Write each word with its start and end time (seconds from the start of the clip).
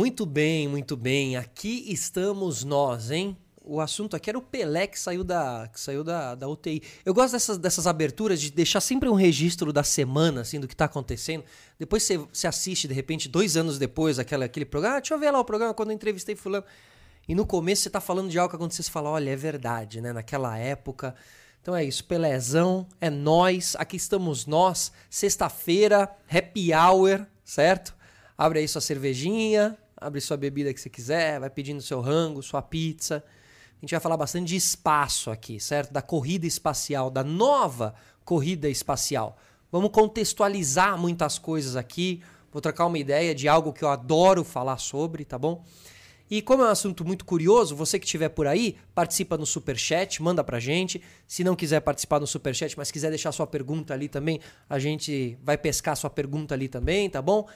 Muito 0.00 0.24
bem, 0.24 0.66
muito 0.66 0.96
bem. 0.96 1.36
Aqui 1.36 1.84
estamos 1.88 2.64
nós, 2.64 3.10
hein? 3.10 3.36
O 3.62 3.82
assunto 3.82 4.16
aqui 4.16 4.30
era 4.30 4.38
o 4.38 4.40
Pelé 4.40 4.86
que 4.86 4.98
saiu 4.98 5.22
da, 5.22 5.68
que 5.70 5.78
saiu 5.78 6.02
da, 6.02 6.34
da 6.34 6.48
UTI. 6.48 6.82
Eu 7.04 7.12
gosto 7.12 7.32
dessas, 7.32 7.58
dessas 7.58 7.86
aberturas 7.86 8.40
de 8.40 8.50
deixar 8.50 8.80
sempre 8.80 9.10
um 9.10 9.12
registro 9.12 9.74
da 9.74 9.82
semana, 9.82 10.40
assim, 10.40 10.58
do 10.58 10.66
que 10.66 10.74
tá 10.74 10.86
acontecendo. 10.86 11.44
Depois 11.78 12.02
você, 12.02 12.16
você 12.16 12.46
assiste, 12.46 12.88
de 12.88 12.94
repente, 12.94 13.28
dois 13.28 13.58
anos 13.58 13.78
depois, 13.78 14.18
aquela, 14.18 14.46
aquele 14.46 14.64
programa. 14.64 14.96
Ah, 14.96 15.00
deixa 15.00 15.12
eu 15.12 15.18
ver 15.18 15.30
lá 15.30 15.38
o 15.38 15.44
programa 15.44 15.74
quando 15.74 15.90
eu 15.90 15.94
entrevistei 15.96 16.34
fulano. 16.34 16.64
E 17.28 17.34
no 17.34 17.44
começo 17.44 17.82
você 17.82 17.90
tá 17.90 18.00
falando 18.00 18.30
de 18.30 18.38
algo 18.38 18.48
que 18.48 18.56
aconteceu, 18.56 18.82
você 18.82 18.90
fala, 18.90 19.10
olha, 19.10 19.28
é 19.28 19.36
verdade, 19.36 20.00
né? 20.00 20.14
Naquela 20.14 20.56
época. 20.56 21.14
Então 21.60 21.76
é 21.76 21.84
isso, 21.84 22.06
Pelézão, 22.06 22.88
é 23.02 23.10
nós, 23.10 23.76
aqui 23.78 23.98
estamos 23.98 24.46
nós, 24.46 24.92
sexta-feira, 25.10 26.10
happy 26.26 26.72
hour, 26.72 27.26
certo? 27.44 27.94
Abre 28.38 28.60
aí 28.60 28.66
sua 28.66 28.80
cervejinha, 28.80 29.76
abre 30.00 30.20
sua 30.20 30.36
bebida 30.36 30.72
que 30.72 30.80
você 30.80 30.88
quiser, 30.88 31.38
vai 31.38 31.50
pedindo 31.50 31.82
seu 31.82 32.00
rango, 32.00 32.42
sua 32.42 32.62
pizza. 32.62 33.22
A 33.76 33.80
gente 33.80 33.90
vai 33.90 34.00
falar 34.00 34.16
bastante 34.16 34.48
de 34.48 34.56
espaço 34.56 35.30
aqui, 35.30 35.60
certo? 35.60 35.92
Da 35.92 36.02
corrida 36.02 36.46
espacial, 36.46 37.10
da 37.10 37.22
nova 37.22 37.94
corrida 38.24 38.68
espacial. 38.68 39.38
Vamos 39.70 39.90
contextualizar 39.90 40.98
muitas 40.98 41.38
coisas 41.38 41.76
aqui. 41.76 42.22
Vou 42.52 42.60
trocar 42.60 42.86
uma 42.86 42.98
ideia 42.98 43.34
de 43.34 43.48
algo 43.48 43.72
que 43.72 43.84
eu 43.84 43.88
adoro 43.88 44.42
falar 44.42 44.78
sobre, 44.78 45.24
tá 45.24 45.38
bom? 45.38 45.64
E 46.30 46.40
como 46.40 46.62
é 46.62 46.66
um 46.66 46.70
assunto 46.70 47.04
muito 47.04 47.24
curioso, 47.24 47.74
você 47.74 47.98
que 47.98 48.04
estiver 48.04 48.28
por 48.28 48.46
aí, 48.46 48.76
participa 48.94 49.36
no 49.36 49.44
super 49.44 49.76
chat, 49.76 50.22
manda 50.22 50.44
pra 50.44 50.60
gente. 50.60 51.02
Se 51.26 51.42
não 51.42 51.56
quiser 51.56 51.80
participar 51.80 52.20
no 52.20 52.26
super 52.26 52.54
chat, 52.54 52.76
mas 52.78 52.90
quiser 52.90 53.08
deixar 53.08 53.32
sua 53.32 53.48
pergunta 53.48 53.92
ali 53.92 54.08
também, 54.08 54.40
a 54.68 54.78
gente 54.78 55.36
vai 55.42 55.58
pescar 55.58 55.96
sua 55.96 56.08
pergunta 56.08 56.54
ali 56.54 56.68
também, 56.68 57.10
tá 57.10 57.20
bom? 57.20 57.48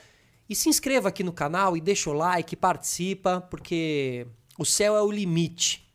E 0.49 0.55
se 0.55 0.69
inscreva 0.69 1.09
aqui 1.09 1.23
no 1.23 1.33
canal 1.33 1.75
e 1.75 1.81
deixa 1.81 2.09
o 2.09 2.13
like, 2.13 2.55
participa, 2.55 3.41
porque 3.41 4.27
o 4.57 4.65
céu 4.65 4.95
é 4.95 5.01
o 5.01 5.11
limite. 5.11 5.85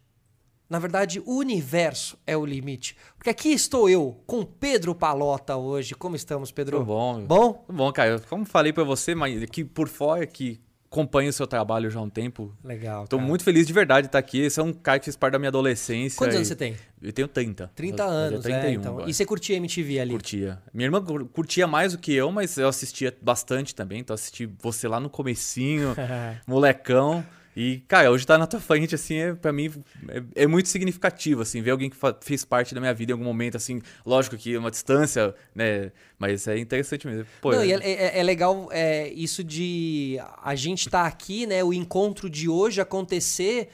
Na 0.69 0.79
verdade, 0.79 1.21
o 1.27 1.37
universo 1.37 2.17
é 2.27 2.37
o 2.37 2.47
limite. 2.47 2.97
Porque 3.17 3.31
aqui 3.31 3.49
estou 3.49 3.89
eu 3.89 4.23
com 4.27 4.45
Pedro 4.45 4.95
Palota 4.95 5.57
hoje. 5.57 5.95
Como 5.95 6.15
estamos, 6.15 6.53
Pedro? 6.53 6.79
Tudo 6.79 6.87
bom. 6.87 7.25
Bom? 7.25 7.53
Tudo 7.53 7.77
bom, 7.77 7.93
cara. 7.93 8.21
Como 8.21 8.45
falei 8.45 8.73
pra 8.73 8.85
você, 8.85 9.15
mas 9.15 9.43
aqui 9.43 9.65
por 9.65 9.89
fora, 9.89 10.27
que 10.27 10.61
acompanho 10.91 11.31
o 11.31 11.33
seu 11.33 11.47
trabalho 11.47 11.89
já 11.89 12.01
há 12.01 12.03
um 12.03 12.11
tempo. 12.11 12.53
Legal. 12.65 13.07
Tô 13.07 13.17
cara. 13.17 13.29
muito 13.29 13.45
feliz 13.45 13.65
de 13.67 13.73
verdade 13.73 14.03
de 14.03 14.09
estar 14.09 14.19
aqui. 14.19 14.41
Esse 14.41 14.59
é 14.59 14.63
um 14.63 14.73
cara 14.73 14.99
que 14.99 15.05
fez 15.05 15.17
parte 15.17 15.33
da 15.35 15.39
minha 15.39 15.49
adolescência. 15.49 16.19
Quantos 16.19 16.35
e- 16.35 16.39
anos 16.39 16.49
você 16.49 16.57
tem? 16.57 16.77
Eu 17.01 17.13
tenho 17.13 17.29
30. 17.29 17.71
30 17.77 18.03
Vou 18.03 18.13
fazer 18.13 18.27
anos, 18.27 18.43
31 18.43 18.67
é, 18.69 18.73
então. 18.73 18.93
agora. 18.95 19.09
E 19.11 19.15
você 19.15 19.25
curtia 19.25 19.57
MTV 19.57 20.01
ali? 20.01 20.11
Curtia. 20.11 20.59
Minha 20.75 20.87
irmã 20.89 21.01
cur- 21.03 21.27
curtia 21.27 21.67
mais 21.67 21.93
do 21.93 21.99
que 21.99 22.13
eu, 22.13 22.31
mas 22.33 22.59
eu 22.59 22.69
assistia 22.69 23.17
bastante 23.23 23.73
também. 23.75 24.01
Então 24.01 24.13
assisti 24.15 24.47
você 24.61 24.89
lá 24.89 24.99
no 24.99 25.09
comecinho, 25.09 25.95
molecão. 26.47 27.25
E, 27.61 27.81
cara, 27.87 28.11
hoje 28.11 28.27
tá 28.27 28.39
na 28.39 28.47
tua 28.47 28.59
frente, 28.59 28.95
assim, 28.95 29.19
é, 29.19 29.35
pra 29.35 29.53
mim 29.53 29.71
é, 30.09 30.45
é 30.45 30.47
muito 30.47 30.71
significativo, 30.71 31.43
assim, 31.43 31.61
ver 31.61 31.73
alguém 31.73 31.91
que 31.91 31.97
fez 32.23 32.43
parte 32.43 32.75
da 32.75 32.81
minha 32.81 32.95
vida 32.95 33.13
em 33.13 33.15
algum 33.15 33.25
momento, 33.25 33.55
assim, 33.55 33.83
lógico 34.07 34.35
que 34.35 34.57
uma 34.57 34.71
distância, 34.71 35.35
né, 35.55 35.93
mas 36.19 36.49
é 36.49 36.59
interessante 36.59 37.07
mesmo. 37.07 37.27
Pô, 37.39 37.53
Não, 37.53 37.61
é- 37.61 37.67
e 37.67 37.73
é, 37.75 37.77
é- 37.83 38.19
é 38.19 38.23
legal 38.23 38.71
é, 38.73 39.09
isso 39.09 39.45
de 39.45 40.19
a 40.43 40.55
gente 40.55 40.87
estar 40.87 41.05
aqui, 41.05 41.47
né? 41.47 41.63
O 41.63 41.71
encontro 41.75 42.31
de 42.31 42.49
hoje 42.49 42.81
acontecer 42.81 43.69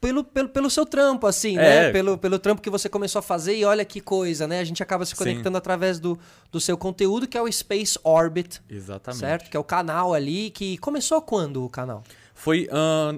pelo, 0.00 0.24
pelo, 0.24 0.48
pelo 0.48 0.70
seu 0.70 0.84
trampo, 0.86 1.26
assim, 1.26 1.56
né? 1.56 1.86
É. 1.88 1.92
Pelo, 1.92 2.18
pelo 2.18 2.38
trampo 2.40 2.60
que 2.62 2.70
você 2.70 2.88
começou 2.88 3.20
a 3.20 3.22
fazer 3.22 3.56
e 3.56 3.64
olha 3.64 3.84
que 3.84 4.00
coisa, 4.00 4.46
né? 4.48 4.58
A 4.60 4.64
gente 4.64 4.82
acaba 4.82 5.04
se 5.04 5.12
Sim. 5.12 5.16
conectando 5.16 5.56
através 5.58 5.98
do, 6.00 6.18
do 6.50 6.60
seu 6.60 6.76
conteúdo, 6.76 7.26
que 7.26 7.36
é 7.38 7.42
o 7.42 7.50
Space 7.50 7.98
Orbit, 8.02 8.60
Exatamente. 8.68 9.20
certo? 9.20 9.50
Que 9.50 9.56
é 9.56 9.60
o 9.60 9.64
canal 9.64 10.14
ali, 10.14 10.50
que 10.50 10.76
começou 10.78 11.20
quando 11.22 11.64
o 11.64 11.68
canal? 11.68 12.02
Foi 12.38 12.68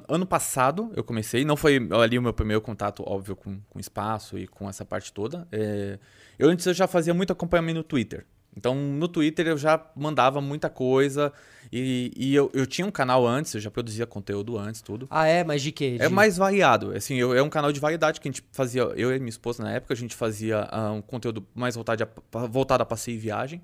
ano 0.09 0.25
passado 0.25 0.91
eu 0.97 1.05
comecei, 1.05 1.45
não 1.45 1.55
foi 1.55 1.79
ali 2.03 2.19
o 2.19 2.23
meu 2.23 2.33
primeiro 2.33 2.63
contato, 2.63 3.05
óbvio, 3.07 3.37
com, 3.37 3.61
com 3.69 3.79
espaço 3.79 4.39
e 4.39 4.47
com 4.47 4.67
essa 4.67 4.83
parte 4.83 5.13
toda. 5.13 5.47
É, 5.53 5.99
eu 6.39 6.49
antes 6.49 6.65
eu 6.65 6.73
já 6.73 6.87
fazia 6.87 7.13
muito 7.13 7.31
acompanhamento 7.31 7.77
no 7.77 7.85
Twitter. 7.85 8.25
Então 8.57 8.75
no 8.75 9.07
Twitter 9.07 9.47
eu 9.47 9.59
já 9.59 9.79
mandava 9.95 10.41
muita 10.41 10.71
coisa 10.71 11.31
e, 11.71 12.11
e 12.17 12.35
eu, 12.35 12.51
eu 12.55 12.67
tinha 12.67 12.87
um 12.87 12.91
canal 12.91 13.27
antes, 13.27 13.55
eu 13.55 13.61
já 13.61 13.71
produzia 13.71 14.07
conteúdo 14.07 14.57
antes, 14.57 14.81
tudo. 14.81 15.07
Ah, 15.11 15.27
é? 15.27 15.45
Mas 15.45 15.61
de 15.61 15.71
quê? 15.71 15.99
De... 15.99 16.03
É 16.03 16.09
mais 16.09 16.39
variado, 16.39 16.97
assim, 16.97 17.17
eu, 17.17 17.35
é 17.35 17.43
um 17.43 17.51
canal 17.51 17.71
de 17.73 17.79
variedade 17.79 18.23
que 18.23 18.27
a 18.27 18.33
gente 18.33 18.43
fazia, 18.51 18.85
eu 18.97 19.15
e 19.15 19.19
minha 19.19 19.29
esposa 19.29 19.63
na 19.63 19.71
época, 19.71 19.93
a 19.93 19.97
gente 19.97 20.17
fazia 20.17 20.67
ah, 20.71 20.93
um 20.93 21.03
conteúdo 21.03 21.47
mais 21.55 21.75
voltado 21.75 22.05
a, 22.05 22.47
voltado 22.47 22.83
a 22.83 22.87
passeio 22.87 23.17
e 23.17 23.19
viagem. 23.19 23.61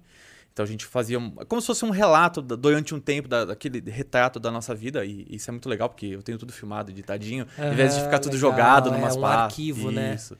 Então 0.56 0.64
a 0.64 0.66
gente 0.66 0.86
fazia 0.86 1.18
um- 1.18 1.32
como 1.46 1.60
se 1.60 1.66
fosse 1.66 1.84
um 1.84 1.90
relato 1.90 2.40
durante 2.40 2.94
um 2.94 2.98
tempo, 2.98 3.28
da- 3.28 3.44
daquele 3.44 3.78
retrato 3.90 4.40
da 4.40 4.50
nossa 4.50 4.74
vida, 4.74 5.04
e 5.04 5.26
isso 5.28 5.50
é 5.50 5.52
muito 5.52 5.68
legal, 5.68 5.86
porque 5.86 6.06
eu 6.06 6.22
tenho 6.22 6.38
tudo 6.38 6.50
filmado, 6.50 6.90
editadinho, 6.90 7.46
em 7.58 7.74
vez 7.74 7.94
de 7.94 8.00
ficar 8.00 8.18
tudo 8.20 8.32
legal, 8.32 8.50
jogado 8.52 8.88
é, 8.88 8.92
numa 8.92 9.14
um 9.14 9.26
arquivo, 9.26 9.90
né? 9.90 10.14
Isso. 10.14 10.34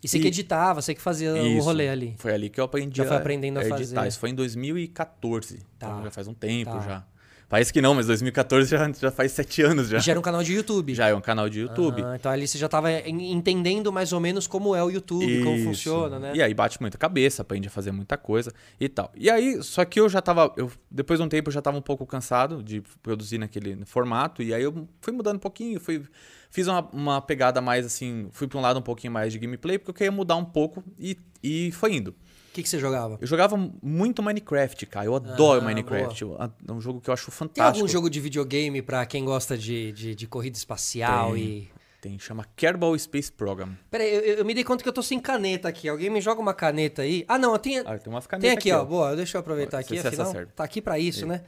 E 0.00 0.06
você 0.06 0.20
que 0.20 0.28
editava, 0.28 0.80
você 0.80 0.94
que 0.94 1.00
fazia 1.02 1.32
o 1.32 1.36
Isso. 1.44 1.64
rolê 1.64 1.88
ali. 1.88 2.14
Foi 2.18 2.32
ali 2.32 2.48
que 2.50 2.60
eu 2.60 2.64
aprendi 2.64 2.98
Já 2.98 3.04
foi 3.04 3.16
aprendendo 3.16 3.56
a 3.58 3.62
a 3.62 3.64
editar. 3.64 3.96
fazer. 3.96 4.08
Isso 4.08 4.20
foi 4.20 4.30
em 4.30 4.34
2014. 4.36 5.58
Tá. 5.76 5.88
Então 5.88 6.04
já 6.04 6.10
faz 6.12 6.28
um 6.28 6.34
tempo 6.34 6.70
Tá. 6.70 6.80
já. 6.80 7.04
Parece 7.52 7.70
que 7.70 7.82
não, 7.82 7.92
mas 7.92 8.06
2014 8.06 8.70
já, 8.70 8.90
já 8.92 9.10
faz 9.10 9.30
sete 9.32 9.60
anos 9.60 9.90
já. 9.90 9.98
E 9.98 10.00
já 10.00 10.12
era 10.12 10.18
um 10.18 10.22
canal 10.22 10.42
de 10.42 10.54
YouTube. 10.54 10.94
Já 10.94 11.08
é 11.08 11.14
um 11.14 11.20
canal 11.20 11.50
de 11.50 11.60
YouTube. 11.60 12.02
Ah, 12.02 12.16
então 12.16 12.32
ali 12.32 12.48
você 12.48 12.56
já 12.56 12.64
estava 12.64 12.90
entendendo 13.06 13.92
mais 13.92 14.10
ou 14.14 14.20
menos 14.20 14.46
como 14.46 14.74
é 14.74 14.82
o 14.82 14.88
YouTube, 14.88 15.44
como 15.44 15.56
Isso. 15.56 15.66
funciona, 15.66 16.18
né? 16.18 16.32
E 16.34 16.40
aí 16.40 16.54
bate 16.54 16.80
muita 16.80 16.96
cabeça, 16.96 17.42
aprende 17.42 17.68
a 17.68 17.70
fazer 17.70 17.92
muita 17.92 18.16
coisa 18.16 18.54
e 18.80 18.88
tal. 18.88 19.12
E 19.14 19.28
aí, 19.28 19.62
só 19.62 19.84
que 19.84 20.00
eu 20.00 20.08
já 20.08 20.22
tava, 20.22 20.50
eu, 20.56 20.72
depois 20.90 21.20
de 21.20 21.26
um 21.26 21.28
tempo 21.28 21.50
eu 21.50 21.52
já 21.52 21.60
tava 21.60 21.76
um 21.76 21.82
pouco 21.82 22.06
cansado 22.06 22.62
de 22.62 22.82
produzir 23.02 23.36
naquele 23.36 23.84
formato, 23.84 24.42
e 24.42 24.54
aí 24.54 24.62
eu 24.62 24.88
fui 25.02 25.12
mudando 25.12 25.36
um 25.36 25.38
pouquinho, 25.38 25.78
fui, 25.78 26.02
fiz 26.48 26.66
uma, 26.66 26.88
uma 26.90 27.20
pegada 27.20 27.60
mais 27.60 27.84
assim, 27.84 28.28
fui 28.32 28.48
pra 28.48 28.58
um 28.58 28.62
lado 28.62 28.78
um 28.78 28.82
pouquinho 28.82 29.12
mais 29.12 29.30
de 29.30 29.38
gameplay, 29.38 29.78
porque 29.78 29.90
eu 29.90 29.94
queria 29.94 30.10
mudar 30.10 30.36
um 30.36 30.44
pouco 30.46 30.82
e, 30.98 31.18
e 31.42 31.70
foi 31.72 31.96
indo. 31.96 32.14
O 32.52 32.54
que, 32.54 32.62
que 32.62 32.68
você 32.68 32.78
jogava? 32.78 33.16
Eu 33.18 33.26
jogava 33.26 33.56
muito 33.82 34.22
Minecraft, 34.22 34.84
cara, 34.84 35.06
eu 35.06 35.14
adoro 35.16 35.62
Ah, 35.62 35.64
Minecraft, 35.64 36.20
eu- 36.20 36.36
é 36.38 36.70
um 36.72 36.82
jogo 36.82 37.00
que 37.00 37.08
eu 37.08 37.14
acho 37.14 37.30
Tem 37.30 37.34
fantástico. 37.34 37.78
algum 37.78 37.88
jogo 37.88 38.10
de 38.10 38.20
videogame 38.20 38.82
pra 38.82 39.06
quem 39.06 39.24
gosta 39.24 39.56
de, 39.56 39.90
de, 39.92 40.14
de 40.14 40.26
corrida 40.26 40.58
espacial 40.58 41.32
Tem. 41.32 41.42
e. 41.42 41.68
Tem, 42.02 42.18
chama 42.18 42.44
Kerbal 42.54 42.98
Space 42.98 43.32
Program. 43.32 43.70
Peraí, 43.90 44.12
eu, 44.12 44.20
eu 44.38 44.44
me 44.44 44.52
dei 44.52 44.64
conta 44.64 44.82
que 44.82 44.88
eu 44.88 44.92
tô 44.92 45.02
sem 45.02 45.18
caneta 45.18 45.68
aqui. 45.68 45.88
Alguém 45.88 46.10
me 46.10 46.20
joga 46.20 46.42
uma 46.42 46.52
caneta 46.52 47.00
aí? 47.02 47.24
Ah, 47.26 47.38
não, 47.38 47.52
eu 47.52 47.58
tenho. 47.58 47.84
Ah, 47.86 47.96
tem 47.96 48.12
umas 48.12 48.26
tem 48.26 48.30
canetas 48.40 48.58
aqui, 48.58 48.72
ó. 48.72 48.84
Boa, 48.84 49.16
deixa 49.16 49.38
eu 49.38 49.40
aproveitar 49.40 49.78
aqui, 49.78 49.98
afinal. 49.98 50.34
Tá 50.54 50.64
aqui 50.64 50.82
pra 50.82 50.98
isso, 50.98 51.24
né? 51.24 51.42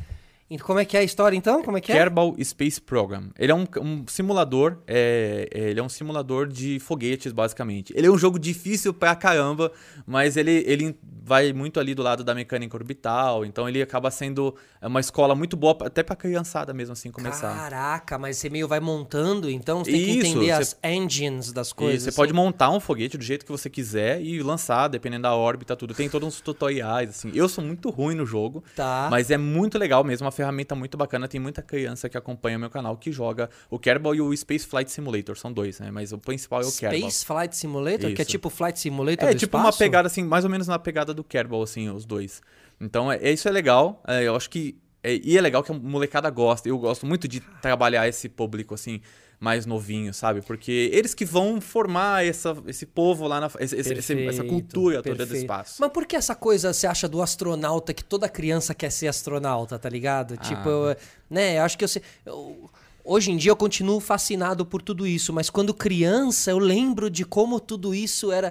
Como 0.63 0.79
é 0.79 0.85
que 0.85 0.97
é 0.97 1.01
a 1.01 1.03
história 1.03 1.37
então? 1.37 1.63
Como 1.63 1.77
é 1.77 1.81
que 1.81 1.91
é? 1.91 1.97
Kerbal 1.97 2.37
Space 2.45 2.81
Program. 2.81 3.31
Ele 3.39 3.51
é 3.51 3.55
um, 3.55 3.67
um 3.81 4.05
simulador, 4.07 4.79
é, 4.87 5.49
é, 5.53 5.71
ele 5.71 5.81
é 5.81 5.83
um 5.83 5.89
simulador 5.89 6.47
de 6.47 6.79
foguetes, 6.79 7.33
basicamente. 7.33 7.93
Ele 7.97 8.07
é 8.07 8.11
um 8.11 8.19
jogo 8.19 8.39
difícil 8.39 8.93
pra 8.95 9.17
caramba, 9.17 9.73
mas 10.07 10.37
ele, 10.37 10.63
ele 10.67 10.97
vai 11.27 11.53
muito 11.55 11.81
ali 11.81 11.95
do 11.95 12.03
lado 12.03 12.23
da 12.23 12.35
mecânica 12.35 12.77
orbital, 12.77 13.45
então 13.47 13.67
ele 13.67 13.81
acaba 13.81 14.11
sendo 14.11 14.55
uma 14.83 15.01
escola 15.01 15.35
muito 15.35 15.57
boa 15.57 15.75
até 15.81 16.03
pra 16.03 16.15
criançada 16.15 16.75
mesmo 16.75 16.93
assim 16.93 17.11
começar. 17.11 17.55
Caraca, 17.57 18.19
mas 18.19 18.37
você 18.37 18.51
meio 18.51 18.69
vai 18.69 18.79
montando, 18.79 19.49
então 19.51 19.83
você 19.83 19.91
tem 19.91 20.05
que 20.05 20.11
Isso, 20.11 20.27
entender 20.29 20.47
você- 20.53 20.53
as 20.53 20.77
engines 20.85 21.51
das 21.53 21.73
coisas. 21.73 22.03
você 22.03 22.09
assim. 22.11 22.17
pode 22.17 22.33
montar 22.35 22.69
um 22.71 22.79
foguete 22.79 23.17
do 23.17 23.25
jeito 23.25 23.45
que 23.47 23.51
você 23.51 23.71
quiser 23.71 24.21
e 24.23 24.43
lançar, 24.43 24.89
dependendo 24.89 25.23
da 25.23 25.35
órbita, 25.35 25.75
tudo. 25.75 25.95
Tem 25.95 26.09
todos 26.11 26.29
uns 26.29 26.41
tutoriais, 26.43 27.09
assim. 27.09 27.31
Eu 27.35 27.49
sou 27.49 27.65
muito 27.65 27.89
ruim 27.89 28.15
no 28.15 28.27
jogo, 28.27 28.63
Tá. 28.77 29.09
Mas 29.11 29.31
é 29.31 29.39
muito 29.39 29.79
legal 29.79 30.05
mesmo, 30.05 30.27
uma 30.27 30.34
ferramenta 30.35 30.75
muito 30.75 30.99
bacana. 30.99 31.27
Tem 31.27 31.41
muita 31.41 31.63
criança 31.63 32.09
que 32.11 32.19
acompanha 32.19 32.59
meu 32.59 32.69
canal 32.69 32.97
que 32.99 33.11
joga 33.11 33.49
o 33.71 33.79
Kerbal 33.79 34.15
e 34.15 34.21
o 34.21 34.37
Space 34.37 34.67
Flight 34.67 34.91
Simulator. 34.91 35.39
São 35.39 35.51
dois, 35.51 35.81
né? 35.81 35.91
Mas 35.91 36.13
o 36.13 36.19
principal 36.19 36.61
é 36.61 36.67
o 36.67 36.71
Kerbal. 36.73 36.99
Space 36.99 37.25
Flight 37.25 37.57
Simulator, 37.57 38.13
que 38.13 38.21
é 38.21 38.23
Isso. 38.23 38.31
tipo 38.31 38.51
Flight 38.51 38.79
Simulator 38.79 39.29
É 39.31 39.35
tipo 39.35 39.57
uma 39.57 39.63
espaço? 39.71 39.79
pegada 39.79 40.07
assim, 40.09 40.23
mais 40.23 40.45
ou 40.45 40.51
menos 40.51 40.67
na 40.69 40.79
pegada 40.79 41.15
do 41.15 41.25
Kerbal, 41.25 41.63
assim, 41.63 41.89
os 41.89 42.05
dois. 42.05 42.43
Então, 42.81 43.11
é, 43.11 43.31
isso 43.31 43.49
é 43.49 43.53
legal. 43.53 44.03
É, 44.07 44.25
eu 44.25 44.37
acho 44.37 44.51
que. 44.51 44.77
é- 45.03 45.15
e 45.23 45.39
é 45.39 45.41
legal 45.41 45.63
que 45.63 45.71
a 45.73 45.75
molecada 45.75 46.29
gosta. 46.29 46.69
Eu 46.69 46.77
gosto 46.79 47.07
muito 47.07 47.27
de 47.29 47.41
trabalhar 47.63 48.07
esse 48.09 48.29
público, 48.29 48.75
assim, 48.75 49.01
mais 49.45 49.67
novinho, 49.67 50.13
sabe? 50.15 50.41
Porque 50.41 50.91
eles 50.93 51.13
que 51.15 51.25
vão 51.25 51.61
formar 51.61 52.25
essa, 52.25 52.57
esse 52.67 52.87
povo 52.87 53.29
lá 53.29 53.39
na. 53.41 53.47
esse- 53.61 53.77
esse- 53.77 53.93
essa 53.93 54.15
Perfeito, 54.15 54.47
cultura 54.47 55.03
toda 55.03 55.15
do 55.15 55.19
perfeito. 55.19 55.43
espaço. 55.43 55.77
Mas 55.81 55.93
por 55.93 56.07
que 56.07 56.17
essa 56.17 56.35
coisa 56.35 56.73
você 56.73 56.87
acha 56.87 57.07
do 57.07 57.21
astronauta 57.21 57.93
que 57.93 58.03
toda 58.03 58.29
criança 58.29 58.75
quer 58.75 58.91
ser 58.91 59.07
astronauta, 59.09 59.79
tá 59.79 59.89
ligado? 59.89 60.37
Tipo, 60.39 60.69
eu, 60.69 60.97
né, 61.29 61.59
eu 61.59 61.63
acho 61.63 61.77
que 61.79 61.85
eu 61.85 61.89
eu- 62.25 62.71
hoje 63.05 63.31
em 63.31 63.37
dia 63.37 63.51
eu 63.51 63.57
continuo 63.57 64.01
fascinado 64.01 64.65
por 64.65 64.81
tudo 64.81 65.07
isso, 65.07 65.31
mas 65.33 65.51
quando 65.51 65.75
criança 65.75 66.51
eu 66.51 66.59
lembro 66.59 67.11
de 67.11 67.25
como 67.25 67.61
tudo 67.61 67.95
isso 67.95 68.33
era. 68.33 68.51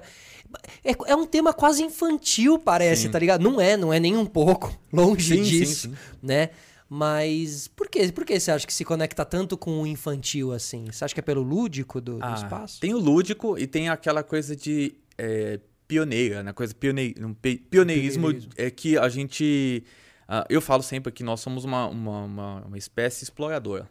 É, 0.84 0.92
é 1.06 1.16
um 1.16 1.26
tema 1.26 1.52
quase 1.52 1.82
infantil, 1.82 2.58
parece, 2.60 3.02
Sim. 3.02 3.10
tá 3.10 3.18
ligado? 3.18 3.42
Não 3.42 3.60
é, 3.60 3.76
não 3.76 3.92
é 3.92 3.98
nem 3.98 4.16
um 4.16 4.24
pouco. 4.26 4.72
Longe 4.92 5.34
sim, 5.36 5.42
disso, 5.42 5.88
sim. 5.88 5.94
né? 6.22 6.50
Mas 6.88 7.66
por 7.68 7.88
que, 7.88 8.12
por 8.12 8.24
que 8.24 8.38
você 8.38 8.50
acha 8.50 8.66
que 8.66 8.72
se 8.72 8.84
conecta 8.84 9.24
tanto 9.24 9.56
com 9.56 9.80
o 9.82 9.86
infantil 9.86 10.52
assim? 10.52 10.86
Você 10.90 11.04
acha 11.04 11.14
que 11.14 11.20
é 11.20 11.22
pelo 11.22 11.42
lúdico 11.42 12.00
do, 12.00 12.18
do 12.18 12.24
Ah, 12.24 12.34
espaço? 12.34 12.80
Tem 12.80 12.92
o 12.94 12.98
lúdico 12.98 13.58
e 13.58 13.66
tem 13.66 13.88
aquela 13.88 14.22
coisa 14.22 14.54
de 14.54 14.94
é, 15.16 15.58
pioneira, 15.88 16.42
né? 16.42 16.52
Coisa 16.52 16.74
pione... 16.74 17.14
um 17.20 17.32
pe- 17.34 17.56
pioneirismo 17.70 18.22
Pioneirismo. 18.28 18.52
é 18.56 18.70
que 18.70 18.98
a 18.98 19.08
gente. 19.08 19.82
ah, 20.28 20.44
eu 20.48 20.60
falo 20.60 20.82
sempre 20.82 21.10
que 21.10 21.22
nós 21.24 21.40
somos 21.40 21.64
uma, 21.64 21.86
uma, 21.88 22.24
uma, 22.24 22.60
uma 22.66 22.78
espécie 22.78 23.24
exploradora. 23.24 23.88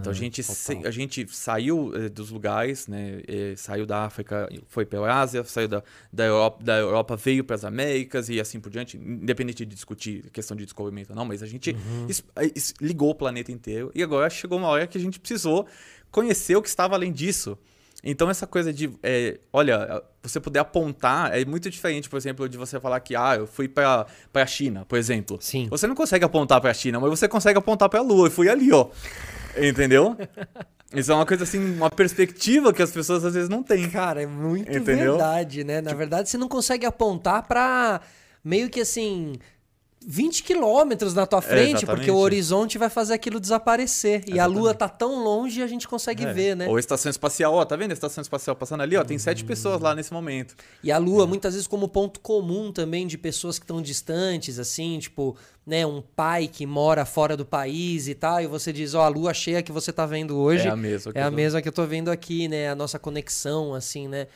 Então 0.00 0.10
a 0.10 0.14
gente, 0.14 0.42
a 0.86 0.90
gente 0.90 1.26
saiu 1.28 1.92
eh, 1.94 2.08
dos 2.08 2.30
lugares, 2.30 2.86
né? 2.86 3.20
Eh, 3.28 3.54
saiu 3.56 3.84
da 3.84 4.04
África, 4.04 4.48
foi 4.68 4.86
pela 4.86 5.12
Ásia, 5.20 5.44
saiu 5.44 5.68
da, 5.68 5.82
da, 6.10 6.24
Europa, 6.24 6.64
da 6.64 6.78
Europa 6.78 7.16
veio 7.16 7.44
para 7.44 7.56
as 7.56 7.64
Américas 7.64 8.30
e 8.30 8.40
assim 8.40 8.58
por 8.58 8.70
diante, 8.70 8.96
independente 8.96 9.66
de 9.66 9.74
discutir 9.74 10.30
questão 10.30 10.56
de 10.56 10.64
descobrimento 10.64 11.10
ou 11.10 11.16
não, 11.16 11.26
mas 11.26 11.42
a 11.42 11.46
gente 11.46 11.72
uhum. 11.72 12.06
es, 12.08 12.24
es, 12.54 12.74
ligou 12.80 13.10
o 13.10 13.14
planeta 13.14 13.52
inteiro 13.52 13.90
e 13.94 14.02
agora 14.02 14.30
chegou 14.30 14.58
uma 14.58 14.68
hora 14.68 14.86
que 14.86 14.96
a 14.96 15.00
gente 15.00 15.20
precisou 15.20 15.66
conhecer 16.10 16.56
o 16.56 16.62
que 16.62 16.68
estava 16.68 16.94
além 16.94 17.12
disso. 17.12 17.58
Então, 18.02 18.30
essa 18.30 18.46
coisa 18.46 18.72
de, 18.72 18.90
é, 19.02 19.38
olha, 19.52 20.02
você 20.22 20.40
poder 20.40 20.58
apontar 20.58 21.36
é 21.36 21.44
muito 21.44 21.68
diferente, 21.68 22.08
por 22.08 22.16
exemplo, 22.16 22.48
de 22.48 22.56
você 22.56 22.80
falar 22.80 22.98
que, 23.00 23.14
ah, 23.14 23.36
eu 23.36 23.46
fui 23.46 23.68
para 23.68 24.06
a 24.32 24.46
China, 24.46 24.86
por 24.86 24.98
exemplo. 24.98 25.36
Sim. 25.38 25.68
Você 25.68 25.86
não 25.86 25.94
consegue 25.94 26.24
apontar 26.24 26.62
para 26.62 26.70
a 26.70 26.74
China, 26.74 26.98
mas 26.98 27.10
você 27.10 27.28
consegue 27.28 27.58
apontar 27.58 27.90
para 27.90 28.00
a 28.00 28.02
Lua. 28.02 28.28
Eu 28.28 28.30
fui 28.30 28.48
ali, 28.48 28.72
ó. 28.72 28.88
Entendeu? 29.56 30.16
Isso 30.92 31.12
é 31.12 31.14
uma 31.14 31.26
coisa 31.26 31.44
assim, 31.44 31.76
uma 31.76 31.90
perspectiva 31.90 32.72
que 32.72 32.82
as 32.82 32.90
pessoas 32.90 33.24
às 33.24 33.34
vezes 33.34 33.48
não 33.48 33.62
têm. 33.62 33.88
Cara, 33.88 34.22
é 34.22 34.26
muito 34.26 34.70
Entendeu? 34.70 35.12
verdade, 35.12 35.62
né? 35.62 35.80
Na 35.80 35.90
tipo... 35.90 35.98
verdade, 35.98 36.28
você 36.28 36.36
não 36.36 36.48
consegue 36.48 36.84
apontar 36.84 37.46
para 37.46 38.00
meio 38.44 38.68
que 38.68 38.80
assim 38.80 39.34
20 40.06 40.42
quilômetros 40.44 41.12
na 41.12 41.26
tua 41.26 41.42
frente, 41.42 41.84
é, 41.84 41.86
porque 41.86 42.10
o 42.10 42.16
horizonte 42.16 42.78
vai 42.78 42.88
fazer 42.88 43.12
aquilo 43.12 43.38
desaparecer. 43.38 44.20
Exatamente. 44.20 44.36
E 44.36 44.40
a 44.40 44.46
Lua 44.46 44.72
tá 44.72 44.88
tão 44.88 45.22
longe 45.22 45.62
a 45.62 45.66
gente 45.66 45.86
consegue 45.86 46.24
é. 46.24 46.32
ver, 46.32 46.56
né? 46.56 46.68
Ou 46.68 46.76
a 46.76 46.80
estação 46.80 47.10
espacial, 47.10 47.52
ó, 47.52 47.64
tá 47.66 47.76
vendo 47.76 47.90
a 47.90 47.94
estação 47.94 48.22
espacial 48.22 48.56
passando 48.56 48.80
ali, 48.82 48.96
ó? 48.96 49.04
Tem 49.04 49.18
sete 49.18 49.44
pessoas 49.44 49.78
lá 49.80 49.94
nesse 49.94 50.10
momento. 50.10 50.56
E 50.82 50.90
a 50.90 50.96
Lua, 50.96 51.24
é. 51.24 51.26
muitas 51.26 51.52
vezes, 51.52 51.66
como 51.66 51.86
ponto 51.86 52.18
comum 52.20 52.72
também 52.72 53.06
de 53.06 53.18
pessoas 53.18 53.58
que 53.58 53.64
estão 53.64 53.82
distantes, 53.82 54.58
assim, 54.58 54.98
tipo, 54.98 55.36
né, 55.66 55.84
um 55.84 56.00
pai 56.00 56.48
que 56.48 56.64
mora 56.64 57.04
fora 57.04 57.36
do 57.36 57.44
país 57.44 58.08
e 58.08 58.14
tal, 58.14 58.40
e 58.40 58.46
você 58.46 58.72
diz, 58.72 58.94
ó, 58.94 59.02
a 59.02 59.08
Lua 59.08 59.34
cheia 59.34 59.62
que 59.62 59.70
você 59.70 59.92
tá 59.92 60.06
vendo 60.06 60.38
hoje. 60.38 60.66
É 60.66 60.70
a 60.70 60.76
mesma. 60.76 61.12
é 61.14 61.22
a 61.22 61.30
tô... 61.30 61.36
mesma 61.36 61.60
que 61.60 61.68
eu 61.68 61.72
tô 61.72 61.84
vendo 61.84 62.10
aqui, 62.10 62.48
né? 62.48 62.70
A 62.70 62.74
nossa 62.74 62.98
conexão, 62.98 63.74
assim, 63.74 64.08
né? 64.08 64.28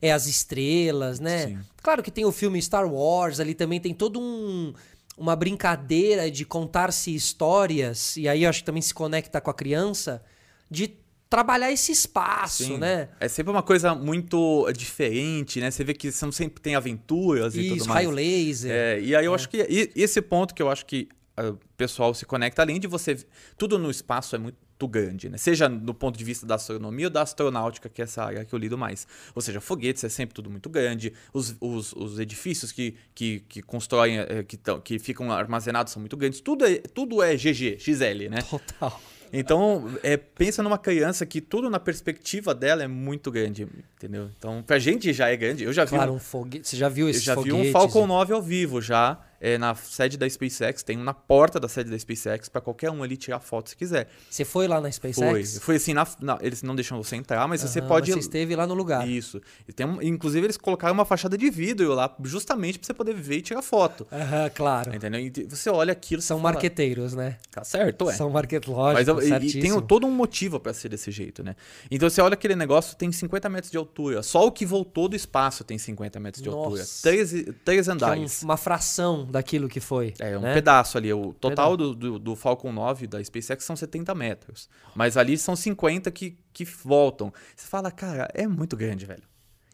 É 0.00 0.12
as 0.12 0.26
estrelas, 0.26 1.18
né? 1.18 1.48
Sim. 1.48 1.58
Claro 1.82 2.00
que 2.02 2.10
tem 2.12 2.24
o 2.24 2.32
filme 2.32 2.62
Star 2.62 2.90
Wars, 2.90 3.40
ali 3.40 3.54
também 3.54 3.80
tem 3.80 3.92
todo 3.92 4.18
um 4.20 4.72
uma 5.20 5.36
brincadeira 5.36 6.30
de 6.30 6.46
contar-se 6.46 7.14
histórias, 7.14 8.16
e 8.16 8.26
aí 8.26 8.44
eu 8.44 8.50
acho 8.50 8.60
que 8.60 8.64
também 8.64 8.80
se 8.80 8.94
conecta 8.94 9.38
com 9.38 9.50
a 9.50 9.54
criança, 9.54 10.22
de 10.70 10.96
trabalhar 11.28 11.70
esse 11.70 11.92
espaço, 11.92 12.64
Sim. 12.64 12.78
né? 12.78 13.10
É 13.20 13.28
sempre 13.28 13.52
uma 13.52 13.62
coisa 13.62 13.94
muito 13.94 14.66
diferente, 14.72 15.60
né? 15.60 15.70
Você 15.70 15.84
vê 15.84 15.92
que 15.92 16.10
são 16.10 16.32
sempre 16.32 16.60
tem 16.60 16.74
aventuras 16.74 17.54
Isso, 17.54 17.66
e 17.66 17.68
tudo 17.68 17.88
mais. 17.88 18.06
raio 18.06 18.10
laser. 18.10 18.72
É, 18.72 19.00
e 19.00 19.14
aí 19.14 19.26
eu 19.26 19.32
é. 19.32 19.34
acho 19.34 19.48
que 19.48 19.58
e, 19.68 19.92
esse 19.94 20.22
ponto 20.22 20.54
que 20.54 20.62
eu 20.62 20.70
acho 20.70 20.86
que 20.86 21.08
o 21.38 21.58
pessoal 21.76 22.12
se 22.14 22.24
conecta, 22.24 22.62
além 22.62 22.80
de 22.80 22.86
você 22.86 23.16
tudo 23.56 23.78
no 23.78 23.90
espaço 23.90 24.34
é 24.34 24.38
muito 24.38 24.58
muito 24.80 24.88
grande, 24.88 25.28
né? 25.28 25.36
Seja 25.36 25.68
do 25.68 25.92
ponto 25.92 26.18
de 26.18 26.24
vista 26.24 26.46
da 26.46 26.54
astronomia 26.54 27.06
ou 27.06 27.10
da 27.10 27.22
astronáutica, 27.22 27.88
que 27.88 28.00
é 28.00 28.04
essa 28.04 28.24
área 28.24 28.44
que 28.44 28.54
eu 28.54 28.58
lido 28.58 28.78
mais. 28.78 29.06
Ou 29.34 29.42
seja, 29.42 29.60
foguetes 29.60 30.02
é 30.04 30.08
sempre 30.08 30.34
tudo 30.34 30.48
muito 30.48 30.70
grande, 30.70 31.12
os, 31.34 31.54
os, 31.60 31.92
os 31.92 32.18
edifícios 32.18 32.72
que, 32.72 32.96
que, 33.14 33.40
que 33.40 33.62
constroem, 33.62 34.18
é, 34.20 34.42
que, 34.42 34.56
tão, 34.56 34.80
que 34.80 34.98
ficam 34.98 35.30
armazenados 35.30 35.92
são 35.92 36.00
muito 36.00 36.16
grandes, 36.16 36.40
tudo 36.40 36.64
é, 36.64 36.78
tudo 36.78 37.22
é 37.22 37.34
GG, 37.34 37.78
XL, 37.78 38.30
né? 38.30 38.42
Total. 38.48 39.00
Então, 39.32 39.84
é, 40.02 40.16
pensa 40.16 40.60
numa 40.60 40.78
criança 40.78 41.24
que 41.24 41.40
tudo 41.40 41.70
na 41.70 41.78
perspectiva 41.78 42.52
dela 42.52 42.82
é 42.82 42.88
muito 42.88 43.30
grande, 43.30 43.68
entendeu? 43.96 44.28
Então, 44.36 44.60
pra 44.60 44.76
gente 44.80 45.12
já 45.12 45.28
é 45.28 45.36
grande. 45.36 45.62
Eu 45.62 45.72
já 45.72 45.84
vi. 45.84 45.90
Claro, 45.90 46.12
um, 46.12 46.16
um 46.16 46.18
foguete. 46.18 46.66
Você 46.66 46.76
já 46.76 46.88
viu 46.88 47.08
esse 47.08 47.20
Eu 47.20 47.36
já 47.36 47.40
vi 47.40 47.52
um 47.52 47.70
Falcon 47.70 48.08
9 48.08 48.32
ao 48.32 48.42
vivo 48.42 48.82
já 48.82 49.20
é, 49.40 49.56
na 49.56 49.74
sede 49.74 50.18
da 50.18 50.28
SpaceX, 50.28 50.82
tem 50.82 50.98
um 50.98 51.02
na 51.02 51.14
porta 51.14 51.58
da 51.58 51.68
sede 51.68 51.90
da 51.90 51.98
SpaceX 51.98 52.48
para 52.48 52.60
qualquer 52.60 52.90
um 52.90 53.02
ali 53.02 53.16
tirar 53.16 53.40
foto 53.40 53.70
se 53.70 53.76
quiser. 53.76 54.08
Você 54.28 54.44
foi 54.44 54.68
lá 54.68 54.80
na 54.80 54.90
SpaceX? 54.90 55.52
Foi. 55.52 55.60
Foi 55.60 55.76
assim, 55.76 55.94
na, 55.94 56.06
na, 56.20 56.38
eles 56.42 56.62
não 56.62 56.74
deixam 56.74 57.02
você 57.02 57.16
entrar, 57.16 57.48
mas 57.48 57.62
você 57.62 57.80
pode. 57.80 58.10
Mas 58.10 58.20
você 58.20 58.26
esteve 58.26 58.54
lá 58.54 58.66
no 58.66 58.74
lugar. 58.74 59.08
Isso. 59.08 59.40
E 59.66 59.72
tem, 59.72 59.86
inclusive, 60.02 60.46
eles 60.46 60.56
colocaram 60.56 60.92
uma 60.92 61.04
fachada 61.04 61.38
de 61.38 61.48
vidro 61.48 61.94
lá, 61.94 62.14
justamente 62.24 62.78
para 62.78 62.86
você 62.86 62.94
poder 62.94 63.14
ver 63.14 63.38
e 63.38 63.42
tirar 63.42 63.62
foto. 63.62 64.06
Aham, 64.12 64.50
claro. 64.54 64.94
Entendeu? 64.94 65.20
E 65.20 65.30
você 65.48 65.70
olha 65.70 65.92
aquilo. 65.92 66.20
São 66.20 66.38
marqueteiros, 66.38 67.14
né? 67.14 67.38
Tá 67.50 67.64
certo, 67.64 68.10
é. 68.10 68.12
São 68.14 68.28
marquetológicos. 68.28 69.24
Mas 69.24 69.42
e, 69.42 69.58
e 69.58 69.60
tem 69.62 69.80
todo 69.82 70.06
um 70.06 70.10
motivo 70.10 70.60
para 70.60 70.74
ser 70.74 70.90
desse 70.90 71.10
jeito, 71.10 71.42
né? 71.42 71.56
Então 71.90 72.10
você 72.10 72.20
olha 72.20 72.34
aquele 72.34 72.54
negócio, 72.54 72.96
tem 72.96 73.10
50 73.10 73.48
metros 73.48 73.70
de 73.70 73.78
altura. 73.78 74.22
Só 74.22 74.46
o 74.46 74.52
que 74.52 74.66
voltou 74.66 75.08
do 75.08 75.16
espaço 75.16 75.64
tem 75.64 75.78
50 75.78 76.20
metros 76.20 76.42
de 76.42 76.50
Nossa. 76.50 76.60
altura. 76.60 76.84
Três, 77.02 77.44
três 77.64 77.88
andares. 77.88 78.42
É 78.42 78.44
um, 78.44 78.48
uma 78.48 78.56
fração 78.56 79.29
daquilo 79.30 79.68
que 79.68 79.80
foi. 79.80 80.14
É, 80.18 80.36
um 80.36 80.42
né? 80.42 80.54
pedaço 80.54 80.98
ali. 80.98 81.12
O 81.12 81.32
total 81.32 81.76
do, 81.76 81.94
do, 81.94 82.18
do, 82.18 82.36
Falcon 82.36 82.72
9 82.72 83.06
da 83.06 83.22
SpaceX 83.22 83.64
são 83.64 83.76
70 83.76 84.14
metros. 84.14 84.68
Mas 84.94 85.16
ali 85.16 85.38
são 85.38 85.56
50 85.56 86.10
que, 86.10 86.36
que 86.52 86.64
voltam. 86.64 87.32
Você 87.56 87.66
fala, 87.66 87.90
cara, 87.90 88.28
é 88.34 88.46
muito 88.46 88.76
grande, 88.76 89.06
velho. 89.06 89.22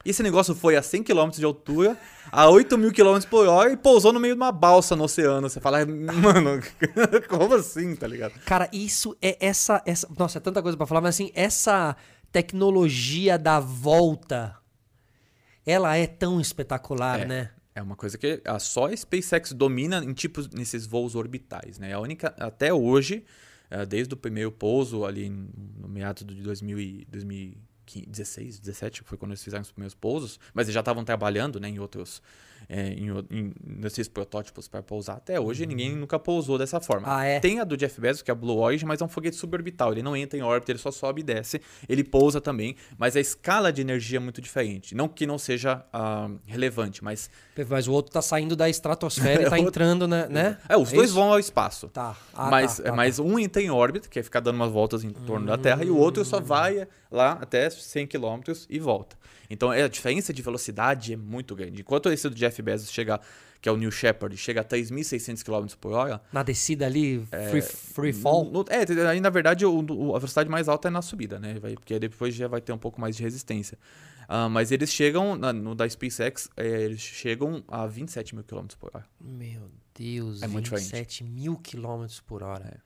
Esse 0.04 0.22
negócio 0.22 0.54
foi 0.54 0.76
a 0.76 0.82
100 0.82 1.02
km 1.02 1.30
de 1.30 1.44
altura, 1.44 1.98
a 2.30 2.48
8 2.48 2.78
mil 2.78 2.92
km 2.92 3.18
por 3.28 3.48
hora 3.48 3.72
e 3.72 3.76
pousou 3.76 4.12
no 4.12 4.20
meio 4.20 4.34
de 4.34 4.40
uma 4.40 4.52
balsa 4.52 4.94
no 4.94 5.04
oceano. 5.04 5.50
Você 5.50 5.58
fala, 5.60 5.78
mano, 5.84 6.62
como 7.28 7.54
assim, 7.54 7.96
tá 7.96 8.06
ligado? 8.06 8.38
Cara, 8.44 8.68
isso 8.72 9.16
é 9.20 9.36
essa. 9.44 9.82
essa 9.84 10.06
nossa, 10.16 10.38
é 10.38 10.40
tanta 10.40 10.62
coisa 10.62 10.76
para 10.76 10.86
falar, 10.86 11.00
mas 11.00 11.16
assim, 11.16 11.32
essa 11.34 11.96
tecnologia 12.30 13.36
da 13.36 13.58
volta, 13.58 14.56
ela 15.66 15.96
é 15.96 16.06
tão 16.06 16.40
espetacular, 16.40 17.22
é. 17.22 17.24
né? 17.24 17.50
É 17.76 17.82
uma 17.82 17.94
coisa 17.94 18.16
que 18.16 18.40
a 18.46 18.58
só 18.58 18.86
a 18.86 18.96
SpaceX 18.96 19.52
domina 19.52 20.02
em 20.02 20.14
tipos 20.14 20.48
nesses 20.48 20.86
voos 20.86 21.14
orbitais, 21.14 21.78
né? 21.78 21.92
A 21.92 22.00
única 22.00 22.28
até 22.38 22.72
hoje, 22.72 23.22
eh, 23.68 23.84
desde 23.84 24.14
o 24.14 24.16
primeiro 24.16 24.50
pouso 24.50 25.04
ali 25.04 25.28
no 25.28 25.86
meados 25.86 26.24
de 26.24 26.42
2000 26.42 27.04
2016, 27.06 28.58
17 28.60 29.02
foi 29.04 29.18
quando 29.18 29.32
eles 29.32 29.44
fizeram 29.44 29.60
os 29.60 29.70
primeiros 29.70 29.94
pousos, 29.94 30.40
mas 30.54 30.66
eles 30.66 30.74
já 30.74 30.80
estavam 30.80 31.04
trabalhando, 31.04 31.60
né, 31.60 31.68
em 31.68 31.78
outros 31.78 32.22
é, 32.68 32.88
em, 32.88 33.10
em, 33.30 33.52
nesses 33.64 34.08
protótipos 34.08 34.68
para 34.68 34.82
pousar. 34.82 35.14
Até 35.14 35.38
hoje 35.38 35.62
uhum. 35.62 35.68
ninguém 35.68 35.96
nunca 35.96 36.18
pousou 36.18 36.58
dessa 36.58 36.80
forma. 36.80 37.06
Ah, 37.08 37.24
é? 37.24 37.40
Tem 37.40 37.60
a 37.60 37.64
do 37.64 37.76
Jeff 37.76 38.00
Bezos, 38.00 38.22
que 38.22 38.30
é 38.30 38.32
a 38.32 38.34
Blue 38.34 38.58
Origin, 38.58 38.86
mas 38.86 39.00
é 39.00 39.04
um 39.04 39.08
foguete 39.08 39.36
suborbital. 39.36 39.92
Ele 39.92 40.02
não 40.02 40.16
entra 40.16 40.38
em 40.38 40.42
órbita, 40.42 40.72
ele 40.72 40.78
só 40.78 40.90
sobe 40.90 41.20
e 41.20 41.24
desce. 41.24 41.60
Ele 41.88 42.02
pousa 42.04 42.40
também, 42.40 42.76
mas 42.98 43.16
a 43.16 43.20
escala 43.20 43.72
de 43.72 43.80
energia 43.80 44.18
é 44.18 44.20
muito 44.20 44.40
diferente. 44.40 44.94
Não 44.94 45.08
que 45.08 45.26
não 45.26 45.38
seja 45.38 45.84
uh, 45.94 46.38
relevante, 46.44 47.02
mas... 47.02 47.30
Mas 47.68 47.88
o 47.88 47.92
outro 47.92 48.10
está 48.10 48.20
saindo 48.20 48.54
da 48.54 48.68
estratosfera 48.68 49.42
e 49.42 49.44
está 49.44 49.58
entrando, 49.58 50.06
né? 50.06 50.26
né? 50.28 50.58
É, 50.68 50.76
os 50.76 50.92
é 50.92 50.96
dois 50.96 51.08
isso? 51.08 51.18
vão 51.18 51.32
ao 51.32 51.38
espaço. 51.38 51.88
Tá. 51.88 52.16
Ah, 52.34 52.50
mas, 52.50 52.76
tá, 52.76 52.82
tá, 52.84 52.92
mas 52.92 53.16
tá. 53.16 53.22
um 53.22 53.38
entra 53.38 53.62
em 53.62 53.70
órbita, 53.70 54.08
que 54.08 54.18
é 54.18 54.22
ficar 54.22 54.40
dando 54.40 54.56
umas 54.56 54.70
voltas 54.70 55.04
em 55.04 55.10
torno 55.10 55.44
hum. 55.44 55.48
da 55.48 55.56
Terra, 55.56 55.84
e 55.84 55.90
o 55.90 55.96
outro 55.96 56.24
só 56.24 56.38
hum. 56.38 56.42
vai 56.42 56.86
lá 57.10 57.32
até 57.40 57.68
100 57.68 58.06
km 58.06 58.40
e 58.68 58.78
volta. 58.78 59.16
Então 59.48 59.72
é, 59.72 59.82
a 59.82 59.88
diferença 59.88 60.32
de 60.32 60.42
velocidade 60.42 61.12
é 61.12 61.16
muito 61.16 61.54
grande. 61.54 61.80
Enquanto 61.80 62.10
esse 62.10 62.28
do 62.28 62.34
Jeff 62.34 62.60
Bezos 62.62 62.90
chega, 62.90 63.20
que 63.60 63.68
é 63.68 63.72
o 63.72 63.76
New 63.76 63.90
Shepard, 63.90 64.36
chega 64.36 64.60
a 64.60 64.64
3.600 64.64 65.42
km 65.42 65.74
por 65.80 65.92
hora. 65.92 66.20
Na 66.32 66.42
descida 66.42 66.86
ali, 66.86 67.24
é, 67.30 67.48
free, 67.48 67.62
free 67.62 68.12
fall? 68.12 68.44
No, 68.44 68.64
é, 68.68 69.08
aí 69.08 69.20
na 69.20 69.30
verdade 69.30 69.64
o, 69.64 70.14
a 70.14 70.18
velocidade 70.18 70.48
mais 70.48 70.68
alta 70.68 70.88
é 70.88 70.90
na 70.90 71.02
subida, 71.02 71.38
né? 71.38 71.58
Vai, 71.58 71.74
porque 71.74 71.98
depois 71.98 72.34
já 72.34 72.48
vai 72.48 72.60
ter 72.60 72.72
um 72.72 72.78
pouco 72.78 73.00
mais 73.00 73.16
de 73.16 73.22
resistência. 73.22 73.78
Uh, 74.28 74.50
mas 74.50 74.72
eles 74.72 74.90
chegam, 74.90 75.36
na, 75.36 75.52
no 75.52 75.74
da 75.74 75.88
SpaceX, 75.88 76.50
é, 76.56 76.82
eles 76.82 77.00
chegam 77.00 77.62
a 77.68 77.86
27 77.86 78.34
mil 78.34 78.42
km 78.42 78.66
por 78.78 78.90
hora. 78.92 79.06
Meu 79.20 79.70
Deus, 79.94 80.42
é 80.42 80.48
27 80.48 81.22
mil 81.22 81.56
km 81.56 82.06
por 82.26 82.42
hora. 82.42 82.66
É. 82.66 82.85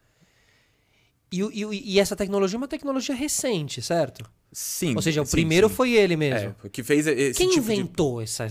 E, 1.33 1.41
e, 1.41 1.95
e, 1.95 2.01
essa 2.01 2.17
tecnologia 2.17 2.57
é 2.57 2.59
uma 2.59 2.69
tecnologia 2.69 3.15
recente, 3.15 3.81
certo? 3.81 4.29
Sim. 4.53 4.97
Ou 4.97 5.03
seja, 5.03 5.23
o 5.23 5.27
sim, 5.27 5.31
primeiro 5.31 5.69
sim. 5.69 5.75
foi 5.75 5.93
ele 5.93 6.17
mesmo. 6.17 6.55
É, 6.65 6.69
que 6.69 6.83
fez 6.83 7.07
esse 7.07 7.39
Quem 7.39 7.49
tipo 7.49 7.61
inventou 7.61 8.19
de... 8.19 8.25
essa. 8.25 8.49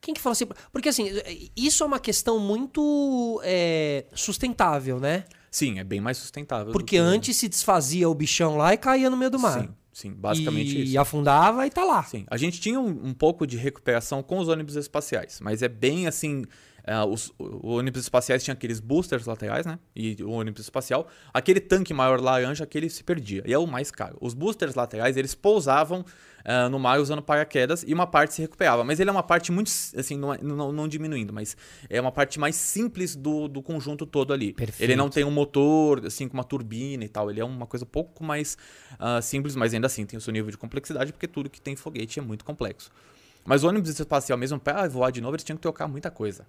Quem 0.00 0.14
que 0.14 0.20
falou 0.20 0.32
assim? 0.32 0.46
Porque 0.72 0.88
assim, 0.88 1.08
isso 1.56 1.82
é 1.82 1.86
uma 1.86 1.98
questão 1.98 2.38
muito 2.38 3.40
é, 3.44 4.04
sustentável, 4.14 5.00
né? 5.00 5.24
Sim, 5.50 5.78
é 5.78 5.84
bem 5.84 6.00
mais 6.00 6.18
sustentável. 6.18 6.72
Porque 6.72 6.96
que... 6.96 7.02
antes 7.02 7.36
se 7.36 7.48
desfazia 7.48 8.08
o 8.08 8.14
bichão 8.14 8.56
lá 8.56 8.72
e 8.74 8.76
caía 8.76 9.10
no 9.10 9.16
meio 9.16 9.30
do 9.30 9.38
mar. 9.38 9.60
Sim, 9.60 9.68
sim, 9.92 10.12
basicamente 10.12 10.76
e 10.76 10.82
isso. 10.84 10.92
E 10.92 10.98
afundava 10.98 11.66
e 11.66 11.70
tá 11.70 11.84
lá. 11.84 12.02
Sim. 12.04 12.24
A 12.28 12.36
gente 12.36 12.60
tinha 12.60 12.78
um, 12.78 13.08
um 13.08 13.14
pouco 13.14 13.46
de 13.46 13.56
recuperação 13.56 14.22
com 14.22 14.38
os 14.38 14.48
ônibus 14.48 14.76
espaciais, 14.76 15.40
mas 15.40 15.62
é 15.62 15.68
bem 15.68 16.06
assim 16.06 16.44
Uh, 16.86 17.06
os, 17.08 17.32
o 17.38 17.74
ônibus 17.76 18.02
espaciais 18.02 18.42
tinha 18.42 18.54
aqueles 18.54 18.80
boosters 18.80 19.26
laterais, 19.26 19.66
né? 19.66 19.78
E 19.94 20.16
o 20.22 20.30
ônibus 20.30 20.62
espacial, 20.62 21.08
aquele 21.32 21.60
tanque 21.60 21.92
maior 21.92 22.20
laranja, 22.20 22.64
aquele 22.64 22.88
se 22.88 23.04
perdia. 23.04 23.42
E 23.46 23.52
é 23.52 23.58
o 23.58 23.66
mais 23.66 23.90
caro. 23.90 24.16
Os 24.20 24.34
boosters 24.34 24.74
laterais, 24.74 25.16
eles 25.16 25.34
pousavam 25.34 26.00
uh, 26.00 26.68
no 26.70 26.78
mar 26.78 27.00
usando 27.00 27.22
paraquedas 27.22 27.84
e 27.86 27.92
uma 27.92 28.06
parte 28.06 28.34
se 28.34 28.42
recuperava. 28.42 28.84
Mas 28.84 29.00
ele 29.00 29.10
é 29.10 29.12
uma 29.12 29.22
parte 29.22 29.52
muito, 29.52 29.70
assim, 29.96 30.16
não, 30.16 30.34
é, 30.34 30.38
não, 30.42 30.72
não 30.72 30.88
diminuindo, 30.88 31.32
mas 31.32 31.56
é 31.88 32.00
uma 32.00 32.12
parte 32.12 32.38
mais 32.38 32.56
simples 32.56 33.14
do, 33.14 33.48
do 33.48 33.62
conjunto 33.62 34.06
todo 34.06 34.32
ali. 34.32 34.52
Perfeito. 34.52 34.82
Ele 34.82 34.96
não 34.96 35.08
tem 35.08 35.24
um 35.24 35.30
motor, 35.30 36.06
assim, 36.06 36.28
com 36.28 36.34
uma 36.34 36.44
turbina 36.44 37.04
e 37.04 37.08
tal. 37.08 37.30
Ele 37.30 37.40
é 37.40 37.44
uma 37.44 37.66
coisa 37.66 37.84
um 37.84 37.88
pouco 37.88 38.24
mais 38.24 38.56
uh, 38.94 39.22
simples, 39.22 39.54
mas 39.54 39.74
ainda 39.74 39.86
assim 39.86 40.06
tem 40.06 40.16
o 40.16 40.20
seu 40.20 40.32
nível 40.32 40.50
de 40.50 40.58
complexidade, 40.58 41.12
porque 41.12 41.28
tudo 41.28 41.50
que 41.50 41.60
tem 41.60 41.76
foguete 41.76 42.18
é 42.18 42.22
muito 42.22 42.44
complexo. 42.44 42.90
Mas 43.44 43.64
o 43.64 43.68
ônibus 43.68 43.98
espacial 43.98 44.38
mesmo, 44.38 44.60
para 44.60 44.86
voar 44.88 45.10
de 45.10 45.20
novo, 45.20 45.34
eles 45.34 45.44
tinham 45.44 45.56
que 45.56 45.62
trocar 45.62 45.88
muita 45.88 46.10
coisa. 46.10 46.46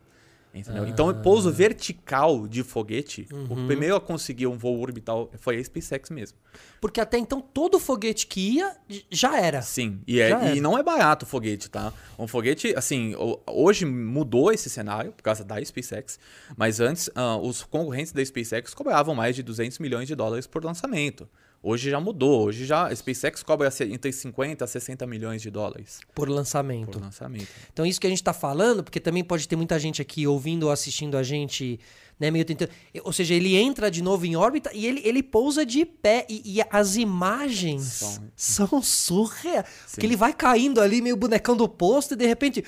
Entendeu? 0.53 0.85
Então, 0.85 1.07
o 1.07 1.15
pouso 1.15 1.49
vertical 1.51 2.45
de 2.45 2.61
foguete, 2.61 3.25
o 3.49 3.65
primeiro 3.67 3.95
a 3.95 4.01
conseguir 4.01 4.47
um 4.47 4.57
voo 4.57 4.81
orbital 4.81 5.31
foi 5.39 5.57
a 5.57 5.63
SpaceX 5.63 6.09
mesmo. 6.09 6.37
Porque 6.81 6.99
até 6.99 7.17
então 7.17 7.39
todo 7.39 7.79
foguete 7.79 8.27
que 8.27 8.57
ia 8.57 8.75
já 9.09 9.39
era. 9.39 9.61
Sim, 9.61 10.01
e, 10.05 10.19
é- 10.19 10.31
era. 10.31 10.53
e 10.53 10.59
não 10.59 10.77
é 10.77 10.83
barato 10.83 11.25
o 11.25 11.27
foguete, 11.27 11.69
tá? 11.69 11.93
Um 12.19 12.27
foguete, 12.27 12.73
assim, 12.75 13.15
hoje 13.47 13.85
mudou 13.85 14.51
esse 14.51 14.69
cenário 14.69 15.13
por 15.13 15.23
causa 15.23 15.43
da 15.43 15.63
SpaceX, 15.63 16.19
mas 16.57 16.81
antes 16.81 17.09
ah, 17.15 17.37
os 17.37 17.63
concorrentes 17.63 18.11
da 18.11 18.23
SpaceX 18.23 18.73
cobravam 18.73 19.15
mais 19.15 19.35
de 19.35 19.43
200 19.43 19.79
milhões 19.79 20.07
de 20.07 20.15
dólares 20.15 20.47
por 20.47 20.63
lançamento. 20.65 21.29
Hoje 21.63 21.91
já 21.91 21.99
mudou, 21.99 22.45
hoje 22.45 22.65
já 22.65 22.87
a 22.87 22.95
SpaceX 22.95 23.43
cobra 23.43 23.69
entre 23.81 24.11
50 24.11 24.65
a 24.65 24.67
60 24.67 25.05
milhões 25.05 25.43
de 25.43 25.51
dólares 25.51 25.99
Por 26.15 26.27
lançamento. 26.27 26.89
por 26.91 27.01
lançamento. 27.01 27.47
Então, 27.71 27.85
isso 27.85 28.01
que 28.01 28.07
a 28.07 28.09
gente 28.09 28.23
tá 28.23 28.33
falando, 28.33 28.83
porque 28.83 28.99
também 28.99 29.23
pode 29.23 29.47
ter 29.47 29.55
muita 29.55 29.77
gente 29.77 30.01
aqui 30.01 30.25
ouvindo 30.25 30.63
ou 30.63 30.71
assistindo 30.71 31.15
a 31.17 31.21
gente, 31.21 31.79
né, 32.19 32.31
meio 32.31 32.43
tentando. 32.45 32.71
Ou 33.03 33.13
seja, 33.13 33.35
ele 33.35 33.55
entra 33.55 33.91
de 33.91 34.01
novo 34.01 34.25
em 34.25 34.35
órbita 34.35 34.71
e 34.73 34.87
ele, 34.87 35.01
ele 35.05 35.21
pousa 35.21 35.63
de 35.63 35.85
pé. 35.85 36.25
E, 36.27 36.57
e 36.57 36.63
as 36.67 36.95
imagens 36.95 37.83
São- 37.83 38.67
são 38.69 38.81
surreais. 38.81 39.65
Porque 39.91 40.05
ele 40.07 40.15
vai 40.15 40.33
caindo 40.33 40.81
ali, 40.81 40.99
meio 40.99 41.15
bonecão 41.15 41.55
do 41.55 41.69
posto, 41.69 42.15
e 42.15 42.17
de 42.17 42.25
repente. 42.25 42.63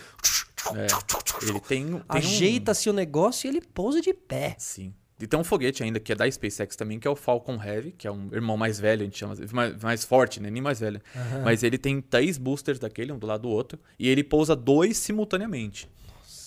É, 0.76 0.88
ele 1.42 1.60
tem, 1.62 1.86
tem 1.88 1.96
um- 1.96 2.02
Ajeita-se 2.08 2.90
o 2.92 2.94
negócio 2.94 3.48
e 3.48 3.50
ele 3.50 3.62
pousa 3.62 4.00
de 4.02 4.14
pé. 4.14 4.56
Sim. 4.60 4.94
E 5.20 5.28
tem 5.28 5.40
um 5.40 5.44
foguete 5.44 5.84
ainda 5.84 6.00
que 6.00 6.12
é 6.12 6.16
da 6.16 6.30
SpaceX 6.30 6.76
também, 6.76 7.00
que 7.00 7.08
é 7.08 7.12
o 7.12 7.16
Falcon 7.16 7.62
Heavy, 7.64 7.92
que 7.92 8.08
é 8.08 8.12
um 8.12 8.30
irmão 8.34 8.58
mais 8.58 8.80
velho, 8.80 9.02
a 9.04 9.06
gente 9.06 9.18
chama, 9.18 9.36
mais, 9.52 9.82
mais 9.82 10.04
forte, 10.04 10.40
né? 10.42 10.50
Nem 10.50 10.62
mais 10.62 10.80
velho. 10.80 11.02
Mas 11.44 11.64
ele 11.64 11.78
tem 11.78 12.02
três 12.02 12.38
boosters 12.38 12.80
daquele, 12.80 13.12
um 13.12 13.20
do 13.20 13.28
lado 13.28 13.44
do 13.44 13.50
outro, 13.50 13.80
e 13.98 14.10
ele 14.10 14.24
pousa 14.24 14.56
dois 14.56 14.98
simultaneamente. 14.98 15.88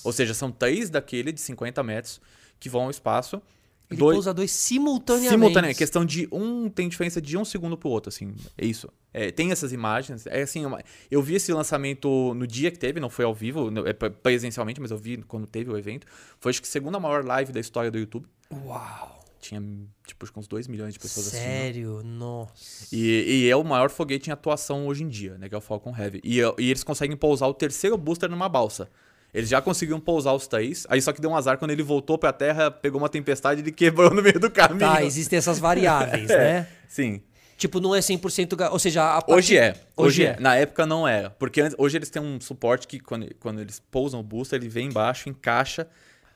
Ou 0.04 0.12
seja, 0.12 0.34
são 0.34 0.50
três 0.50 0.90
daquele 0.90 1.32
de 1.32 1.40
50 1.40 1.82
metros 1.82 2.20
que 2.60 2.68
vão 2.68 2.82
ao 2.82 2.90
espaço. 2.90 3.40
Ele 3.88 3.98
dois, 4.00 4.16
pousa 4.16 4.34
dois 4.34 4.50
simultaneamente. 4.50 5.30
simultaneamente. 5.32 5.78
Questão 5.78 6.04
de 6.04 6.28
um 6.32 6.68
tem 6.68 6.88
diferença 6.88 7.20
de 7.20 7.36
um 7.38 7.44
segundo 7.44 7.76
pro 7.78 7.88
outro, 7.88 8.08
assim. 8.08 8.34
É 8.58 8.66
isso. 8.66 8.88
É, 9.14 9.30
tem 9.30 9.52
essas 9.52 9.72
imagens. 9.72 10.26
É 10.26 10.42
assim, 10.42 10.66
uma- 10.66 10.82
eu 11.08 11.22
vi 11.22 11.36
esse 11.36 11.52
lançamento 11.52 12.34
no 12.34 12.46
dia 12.48 12.70
que 12.72 12.78
teve, 12.80 12.98
não 12.98 13.08
foi 13.08 13.24
ao 13.24 13.32
vivo, 13.34 13.70
é 13.86 13.92
pre- 13.92 14.10
presencialmente, 14.10 14.80
mas 14.80 14.90
eu 14.90 14.98
vi 14.98 15.18
quando 15.18 15.46
teve 15.46 15.70
o 15.70 15.78
evento. 15.78 16.04
Foi 16.40 16.50
acho 16.50 16.60
que 16.60 16.66
a 16.68 16.70
segunda 16.70 16.98
maior 16.98 17.24
live 17.24 17.52
da 17.52 17.60
história 17.60 17.90
do 17.90 17.96
YouTube. 17.98 18.26
Uau. 18.52 19.24
Tinha, 19.40 19.62
tipo, 20.06 20.26
uns 20.36 20.48
2 20.48 20.66
milhões 20.66 20.92
de 20.94 20.98
pessoas 20.98 21.28
assistindo. 21.28 21.46
Sério? 21.48 22.02
Nossa. 22.04 22.86
E, 22.92 23.44
e 23.44 23.50
é 23.50 23.54
o 23.54 23.62
maior 23.62 23.90
foguete 23.90 24.28
em 24.28 24.32
atuação 24.32 24.86
hoje 24.88 25.04
em 25.04 25.08
dia, 25.08 25.36
né? 25.38 25.48
Que 25.48 25.54
é 25.54 25.58
o 25.58 25.60
Falcon 25.60 25.94
Heavy. 25.96 26.20
E, 26.24 26.38
e 26.40 26.70
eles 26.70 26.82
conseguem 26.82 27.16
pousar 27.16 27.46
o 27.46 27.54
terceiro 27.54 27.96
booster 27.96 28.28
numa 28.28 28.48
balsa. 28.48 28.88
Eles 29.32 29.48
já 29.48 29.60
conseguiram 29.60 30.00
pousar 30.00 30.32
os 30.32 30.46
três, 30.46 30.86
aí 30.88 31.00
só 31.02 31.12
que 31.12 31.20
deu 31.20 31.30
um 31.30 31.36
azar 31.36 31.58
quando 31.58 31.70
ele 31.70 31.82
voltou 31.82 32.16
pra 32.16 32.32
terra, 32.32 32.70
pegou 32.70 32.98
uma 33.00 33.08
tempestade 33.08 33.60
e 33.60 33.64
ele 33.64 33.70
quebrou 33.72 34.12
no 34.12 34.22
meio 34.22 34.40
do 34.40 34.50
caminho. 34.50 34.80
Tá, 34.80 35.04
existem 35.04 35.36
essas 35.36 35.58
variáveis, 35.58 36.26
né? 36.30 36.66
Sim. 36.88 37.20
Tipo, 37.58 37.78
não 37.80 37.94
é 37.94 38.00
100%. 38.00 38.56
ga- 38.56 38.70
Ou 38.70 38.78
seja, 38.78 39.02
a 39.16 39.20
partir- 39.22 39.32
Hoje 39.32 39.56
é. 39.58 39.68
Hoje 39.96 40.22
Hoje, 40.22 40.24
é. 40.24 40.28
é. 40.30 40.40
Na 40.40 40.56
época 40.56 40.86
não 40.86 41.06
era. 41.06 41.30
Porque 41.30 41.62
hoje 41.78 41.96
eles 41.98 42.08
têm 42.10 42.20
um 42.22 42.40
suporte 42.40 42.86
que 42.88 42.98
quando, 42.98 43.32
quando 43.38 43.60
eles 43.60 43.78
pousam 43.90 44.20
o 44.20 44.22
booster, 44.22 44.58
ele 44.58 44.68
vem 44.68 44.86
embaixo, 44.88 45.28
encaixa 45.28 45.86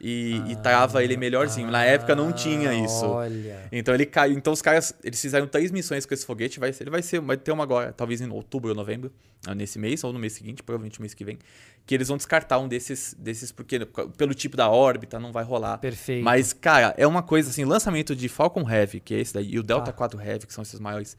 e, 0.01 0.43
e 0.49 0.57
trava 0.57 1.05
ele 1.05 1.17
melhorzinho. 1.17 1.71
Na 1.71 1.85
época 1.85 2.17
não 2.17 2.33
tinha 2.33 2.73
isso. 2.73 3.05
Ah, 3.05 3.17
Olha. 3.17 3.69
Então 3.71 3.95
ele 3.95 4.07
caiu. 4.07 4.37
Então 4.37 4.53
os 4.53 4.63
caras, 4.63 4.95
eles 5.05 5.21
fizeram 5.21 5.47
três 5.47 5.71
missões 5.71 6.07
com 6.07 6.15
esse 6.15 6.25
foguete. 6.25 6.59
Vai, 6.59 6.75
ele 6.81 6.91
vai 6.91 7.03
ser, 7.03 7.21
vai 7.21 7.37
ter 7.37 7.53
uma 7.53 7.63
agora, 7.63 7.93
talvez 7.93 8.21
em 8.21 8.31
outubro 8.31 8.71
ou 8.71 8.75
novembro, 8.75 9.13
ah, 9.47 9.55
nesse 9.55 9.79
mês 9.79 10.03
ou 10.03 10.13
no 10.13 10.19
mês 10.19 10.33
seguinte, 10.33 10.63
provavelmente 10.63 10.99
no 10.99 11.03
mês 11.03 11.13
que 11.13 11.25
vem, 11.25 11.39
que 11.85 11.95
eles 11.95 12.09
vão 12.09 12.17
descartar 12.17 12.59
um 12.59 12.67
desses, 12.67 13.15
desses 13.19 13.53
porque 13.53 13.79
pelo 14.17 14.33
tipo 14.33 14.57
da 14.57 14.71
órbita 14.71 15.21
não 15.21 15.33
vai 15.33 15.45
rolar. 15.45 15.77
Perfeito. 15.79 16.25
Mas 16.25 16.53
cara, 16.53 16.95
é 16.97 17.07
uma 17.07 17.23
coisa 17.23 17.51
assim, 17.51 17.65
lançamento 17.65 18.17
de 18.17 18.29
Falcon 18.29 18.69
Heavy, 18.69 19.01
que 19.01 19.15
é 19.15 19.21
esse 19.21 19.35
daí, 19.35 19.51
e 19.53 19.59
o 19.59 19.63
Delta 19.63 19.87
Tá. 19.87 19.93
4 19.93 20.21
Heavy, 20.21 20.47
que 20.47 20.55
são 20.55 20.63
esses 20.63 20.81
maiores, 20.81 21.17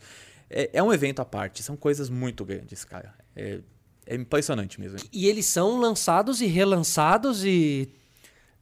é, 0.49 0.71
é 0.73 0.81
um 0.83 0.91
evento 0.91 1.21
à 1.21 1.25
parte. 1.25 1.61
São 1.61 1.77
coisas 1.77 2.09
muito 2.09 2.43
grandes, 2.43 2.83
cara. 2.83 3.13
É, 3.35 3.59
é 4.07 4.15
impressionante 4.15 4.79
mesmo. 4.81 4.97
E 5.13 5.27
eles 5.27 5.45
são 5.45 5.79
lançados 5.79 6.41
e 6.41 6.47
relançados 6.47 7.45
e 7.45 7.89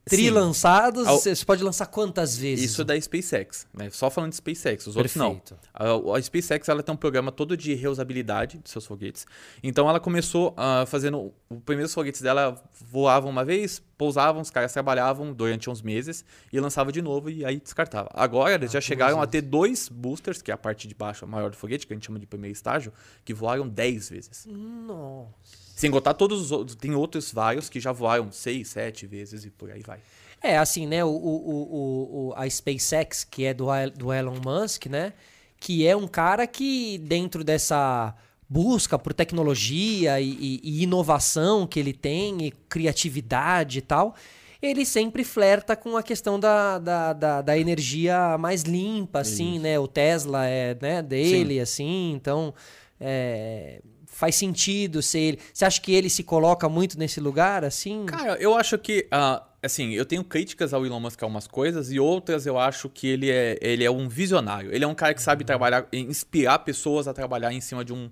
Trilançados. 0.04 1.06
Ao- 1.06 1.18
Você 1.18 1.34
pode 1.44 1.62
lançar 1.62 1.86
quantas 1.86 2.36
vezes? 2.36 2.70
Isso 2.70 2.82
é 2.82 2.84
da 2.84 3.00
SpaceX, 3.00 3.66
né? 3.72 3.90
Só 3.90 4.10
falando 4.10 4.30
de 4.30 4.36
SpaceX, 4.36 4.86
os 4.86 4.96
outros 4.96 5.14
não. 5.14 5.36
Perfeito. 5.36 5.58
A, 5.72 6.16
a 6.16 6.22
SpaceX 6.22 6.68
ela 6.68 6.82
tem 6.82 6.92
um 6.92 6.96
programa 6.96 7.30
todo 7.30 7.56
de 7.56 7.74
reusabilidade 7.74 8.58
de 8.58 8.70
seus 8.70 8.86
foguetes. 8.86 9.26
Então 9.62 9.88
ela 9.88 10.00
começou 10.00 10.54
ah, 10.56 10.84
fazendo. 10.86 11.32
Os 11.48 11.62
primeiros 11.64 11.92
foguetes 11.92 12.20
dela 12.22 12.62
voavam 12.90 13.30
uma 13.30 13.44
vez, 13.44 13.82
pousavam, 13.98 14.40
os 14.40 14.50
caras 14.50 14.72
trabalhavam 14.72 15.32
durante 15.32 15.68
uns 15.68 15.82
meses 15.82 16.24
e 16.52 16.58
lançava 16.58 16.90
de 16.90 17.02
novo 17.02 17.28
e 17.28 17.44
aí 17.44 17.60
descartava. 17.60 18.08
Agora 18.14 18.54
eles 18.54 18.72
já 18.72 18.80
chegaram 18.80 19.20
a 19.20 19.26
ter 19.26 19.42
dois 19.42 19.88
boosters, 19.88 20.40
que 20.42 20.50
é 20.50 20.54
a 20.54 20.58
parte 20.58 20.88
de 20.88 20.94
baixo 20.94 21.24
a 21.24 21.28
maior 21.28 21.50
do 21.50 21.56
foguete, 21.56 21.86
que 21.86 21.92
a 21.92 21.96
gente 21.96 22.06
chama 22.06 22.18
de 22.18 22.26
primeiro 22.26 22.52
estágio, 22.52 22.92
que 23.24 23.34
voaram 23.34 23.68
10 23.68 24.10
vezes. 24.10 24.46
Nossa. 24.46 25.69
Sem 25.80 25.90
contar 25.90 26.12
todos 26.12 26.38
os 26.40 26.52
outros. 26.52 26.76
Tem 26.76 26.94
outros 26.94 27.32
vários 27.32 27.70
que 27.70 27.80
já 27.80 27.90
voaram 27.90 28.30
6, 28.30 28.68
7 28.68 29.06
vezes 29.06 29.46
e 29.46 29.50
por 29.50 29.70
aí 29.70 29.80
vai. 29.80 29.98
É, 30.42 30.58
assim, 30.58 30.86
né? 30.86 31.02
O, 31.02 31.08
o, 31.08 32.28
o, 32.28 32.34
a 32.36 32.48
SpaceX, 32.48 33.24
que 33.24 33.44
é 33.46 33.54
do, 33.54 33.66
do 33.96 34.12
Elon 34.12 34.36
Musk, 34.44 34.86
né? 34.86 35.14
Que 35.58 35.86
é 35.86 35.96
um 35.96 36.06
cara 36.06 36.46
que, 36.46 36.98
dentro 36.98 37.42
dessa 37.42 38.14
busca 38.46 38.98
por 38.98 39.14
tecnologia 39.14 40.20
e, 40.20 40.28
e- 40.30 40.60
e 40.62 40.82
inovação 40.82 41.66
que 41.66 41.80
ele 41.80 41.94
tem, 41.94 42.46
e 42.46 42.50
criatividade 42.68 43.78
e 43.78 43.82
tal, 43.82 44.14
ele 44.60 44.84
sempre 44.84 45.24
flerta 45.24 45.74
com 45.76 45.96
a 45.96 46.02
questão 46.02 46.38
da, 46.38 46.78
da, 46.78 47.12
da, 47.14 47.40
da 47.42 47.56
energia 47.58 48.36
mais 48.38 48.64
limpa, 48.64 49.20
assim, 49.20 49.58
né? 49.58 49.78
O 49.78 49.88
Tesla 49.88 50.46
é 50.46 50.76
né, 50.78 51.00
dele, 51.02 51.58
assim, 51.60 52.12
então. 52.14 52.52
é, 53.00 53.80
faz 54.10 54.34
sentido 54.34 55.00
ser 55.02 55.18
ele. 55.20 55.38
Você 55.52 55.64
acha 55.64 55.80
que 55.80 55.92
ele 55.94 56.10
se 56.10 56.22
coloca 56.22 56.68
muito 56.68 56.98
nesse 56.98 57.20
lugar, 57.20 57.64
assim? 57.64 58.04
Cara, 58.06 58.36
eu 58.40 58.54
acho 58.56 58.76
que, 58.76 59.06
ah, 59.10 59.42
assim, 59.62 59.92
eu 59.92 60.04
tenho 60.04 60.22
críticas 60.24 60.74
ao 60.74 60.84
Elon 60.84 61.00
Musk 61.00 61.22
a 61.22 61.26
algumas 61.26 61.46
coisas 61.46 61.90
e 61.90 61.98
outras 61.98 62.44
eu 62.46 62.58
acho 62.58 62.88
que 62.88 63.06
ele 63.06 63.30
é, 63.30 63.56
ele 63.62 63.84
é 63.84 63.90
um 63.90 64.08
visionário. 64.08 64.74
Ele 64.74 64.84
é 64.84 64.86
um 64.88 64.94
cara 64.94 65.14
que 65.14 65.20
Uhum. 65.20 65.24
sabe 65.24 65.44
trabalhar, 65.44 65.86
inspirar 65.92 66.58
pessoas 66.60 67.08
a 67.08 67.14
trabalhar 67.14 67.52
em 67.52 67.60
cima 67.60 67.84
de 67.84 67.92
um. 67.92 68.10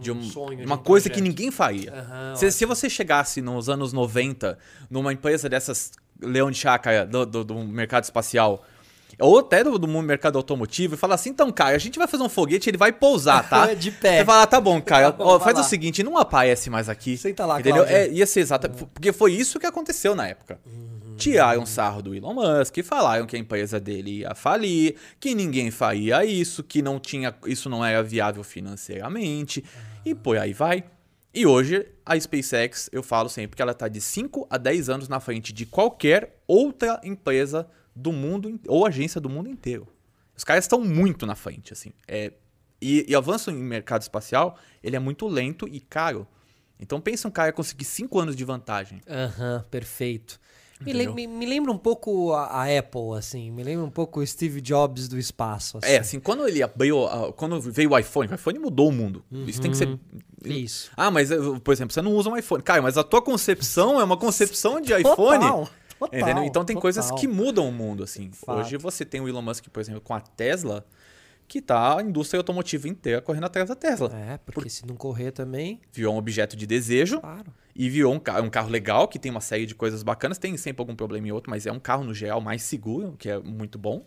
De 0.00 0.12
um, 0.12 0.22
sonho, 0.22 0.56
de 0.58 0.64
uma 0.64 0.76
um 0.76 0.78
coisa 0.78 1.08
projeto. 1.08 1.16
que 1.16 1.20
ninguém 1.28 1.50
faria. 1.50 1.92
Aham, 1.92 2.36
se, 2.36 2.52
se 2.52 2.64
você 2.64 2.88
chegasse 2.88 3.42
nos 3.42 3.68
anos 3.68 3.92
90 3.92 4.56
numa 4.88 5.12
empresa 5.12 5.48
dessas 5.48 5.90
leão 6.22 6.48
de 6.48 6.56
chácara 6.58 7.04
do, 7.04 7.26
do, 7.26 7.42
do 7.42 7.54
mercado 7.64 8.04
espacial, 8.04 8.64
ou 9.18 9.38
até 9.38 9.64
do, 9.64 9.78
do 9.78 9.88
mercado 9.88 10.36
automotivo, 10.36 10.94
e 10.94 10.96
falar 10.96 11.14
assim: 11.14 11.30
então, 11.30 11.50
cara, 11.50 11.74
a 11.74 11.78
gente 11.78 11.98
vai 11.98 12.06
fazer 12.06 12.22
um 12.22 12.28
foguete, 12.28 12.70
ele 12.70 12.76
vai 12.76 12.92
pousar, 12.92 13.48
tá? 13.48 13.72
De 13.74 13.90
pé. 13.90 14.18
Você 14.18 14.24
fala, 14.24 14.46
tá 14.46 14.60
bom, 14.60 14.80
cara, 14.80 15.10
Tá 15.12 15.18
bom, 15.18 15.24
ó, 15.24 15.40
faz 15.40 15.56
lá. 15.56 15.62
o 15.62 15.64
seguinte, 15.64 16.02
não 16.02 16.16
aparece 16.16 16.70
mais 16.70 16.88
aqui. 16.88 17.16
Senta 17.16 17.46
lá, 17.46 17.60
entendeu? 17.60 17.84
Cláudia. 17.84 18.06
É, 18.06 18.10
ia 18.10 18.26
ser 18.26 18.40
exato. 18.40 18.68
Porque 18.70 19.12
foi 19.12 19.32
isso 19.32 19.58
que 19.58 19.66
aconteceu 19.66 20.14
na 20.14 20.28
época. 20.28 20.58
Tiraram 21.16 21.66
sarro 21.66 22.00
do 22.00 22.14
Elon 22.14 22.32
Musk, 22.32 22.78
falaram 22.82 23.26
que 23.26 23.36
a 23.36 23.38
empresa 23.38 23.78
dele 23.78 24.20
ia 24.20 24.34
falir, 24.34 24.96
que 25.18 25.34
ninguém 25.34 25.70
faria 25.70 26.24
isso, 26.24 26.62
que 26.62 26.80
não 26.80 26.98
tinha, 26.98 27.34
isso 27.44 27.68
não 27.68 27.84
era 27.84 28.02
viável 28.02 28.42
financeiramente, 28.42 29.62
e 30.02 30.14
por 30.14 30.38
aí 30.38 30.54
vai. 30.54 30.82
E 31.32 31.46
hoje 31.46 31.86
a 32.06 32.18
SpaceX, 32.18 32.88
eu 32.90 33.02
falo 33.02 33.28
sempre 33.28 33.54
que 33.54 33.62
ela 33.62 33.72
está 33.72 33.86
de 33.86 34.00
5 34.00 34.46
a 34.50 34.56
10 34.56 34.88
anos 34.88 35.08
na 35.08 35.20
frente 35.20 35.52
de 35.52 35.64
qualquer 35.66 36.40
outra 36.48 36.98
empresa 37.04 37.68
do 38.00 38.12
mundo 38.12 38.58
ou 38.66 38.86
agência 38.86 39.20
do 39.20 39.28
mundo 39.28 39.48
inteiro. 39.48 39.86
Os 40.36 40.44
caras 40.44 40.64
estão 40.64 40.80
muito 40.80 41.26
na 41.26 41.34
frente, 41.34 41.72
assim. 41.72 41.92
É, 42.08 42.32
e, 42.80 43.04
e 43.08 43.14
avanço 43.14 43.50
em 43.50 43.54
mercado 43.56 44.02
espacial, 44.02 44.56
ele 44.82 44.96
é 44.96 44.98
muito 44.98 45.28
lento 45.28 45.68
e 45.68 45.80
caro. 45.80 46.26
Então 46.78 46.98
pensa 47.00 47.28
um 47.28 47.30
cara 47.30 47.52
conseguir 47.52 47.84
5 47.84 48.18
anos 48.18 48.34
de 48.34 48.44
vantagem. 48.44 49.00
Aham, 49.08 49.64
perfeito. 49.70 50.40
Me, 50.80 50.94
lem- 50.94 51.12
me- 51.14 51.26
me 51.26 51.44
lembra 51.44 51.70
um 51.70 51.76
pouco 51.76 52.32
a, 52.32 52.46
a 52.46 52.78
Apple, 52.78 53.14
assim. 53.18 53.50
Me 53.50 53.62
lembra 53.62 53.84
um 53.84 53.90
pouco 53.90 54.20
o 54.20 54.26
Steve 54.26 54.62
Jobs 54.62 55.08
do 55.08 55.18
espaço. 55.18 55.76
Assim. 55.76 55.86
É, 55.92 55.98
assim, 55.98 56.18
quando 56.18 56.48
ele 56.48 56.62
abriu, 56.62 57.06
quando 57.36 57.60
veio 57.60 57.90
o 57.90 57.98
iPhone, 57.98 58.30
o 58.32 58.34
iPhone 58.34 58.58
mudou 58.58 58.88
o 58.88 58.92
mundo. 58.92 59.22
Isso 59.46 59.60
tem 59.60 59.70
que 59.70 59.76
ser. 59.76 59.88
Uhum. 59.88 59.98
Isso. 60.42 60.90
Ah, 60.96 61.10
mas, 61.10 61.28
por 61.62 61.72
exemplo, 61.72 61.92
você 61.92 62.00
não 62.00 62.14
usa 62.14 62.30
um 62.30 62.36
iPhone. 62.38 62.62
Cara, 62.62 62.80
mas 62.80 62.96
a 62.96 63.04
tua 63.04 63.20
concepção 63.20 64.00
é 64.00 64.04
uma 64.04 64.16
concepção 64.16 64.80
de 64.80 64.94
iPhone. 64.94 65.40
Total, 65.40 65.68
total, 66.06 66.20
Entendeu? 66.20 66.44
Então 66.44 66.64
tem 66.64 66.76
coisas 66.76 67.04
total. 67.06 67.18
que 67.18 67.28
mudam 67.28 67.68
o 67.68 67.72
mundo, 67.72 68.02
assim. 68.02 68.30
Fato. 68.32 68.60
Hoje 68.60 68.76
você 68.76 69.04
tem 69.04 69.20
o 69.20 69.28
Elon 69.28 69.42
Musk, 69.42 69.66
por 69.68 69.80
exemplo, 69.80 70.00
com 70.00 70.14
a 70.14 70.20
Tesla, 70.20 70.86
que 71.46 71.60
tá 71.60 71.98
a 71.98 72.02
indústria 72.02 72.38
automotiva 72.38 72.88
inteira 72.88 73.20
correndo 73.20 73.44
atrás 73.44 73.68
da 73.68 73.74
Tesla. 73.74 74.10
É, 74.14 74.38
porque 74.38 74.70
se 74.70 74.86
não 74.86 74.96
correr 74.96 75.32
também, 75.32 75.80
Virou 75.92 76.14
um 76.14 76.18
objeto 76.18 76.56
de 76.56 76.66
desejo 76.66 77.20
claro. 77.20 77.52
e 77.74 77.88
virou 77.90 78.14
um 78.14 78.20
carro, 78.20 78.44
um 78.44 78.50
carro 78.50 78.68
legal, 78.68 79.08
que 79.08 79.18
tem 79.18 79.30
uma 79.30 79.40
série 79.40 79.66
de 79.66 79.74
coisas 79.74 80.02
bacanas. 80.02 80.38
Tem 80.38 80.56
sempre 80.56 80.80
algum 80.80 80.94
problema 80.94 81.26
em 81.28 81.32
outro, 81.32 81.50
mas 81.50 81.66
é 81.66 81.72
um 81.72 81.80
carro, 81.80 82.04
no 82.04 82.14
geral, 82.14 82.40
mais 82.40 82.62
seguro, 82.62 83.16
que 83.18 83.28
é 83.28 83.38
muito 83.38 83.78
bom. 83.78 84.06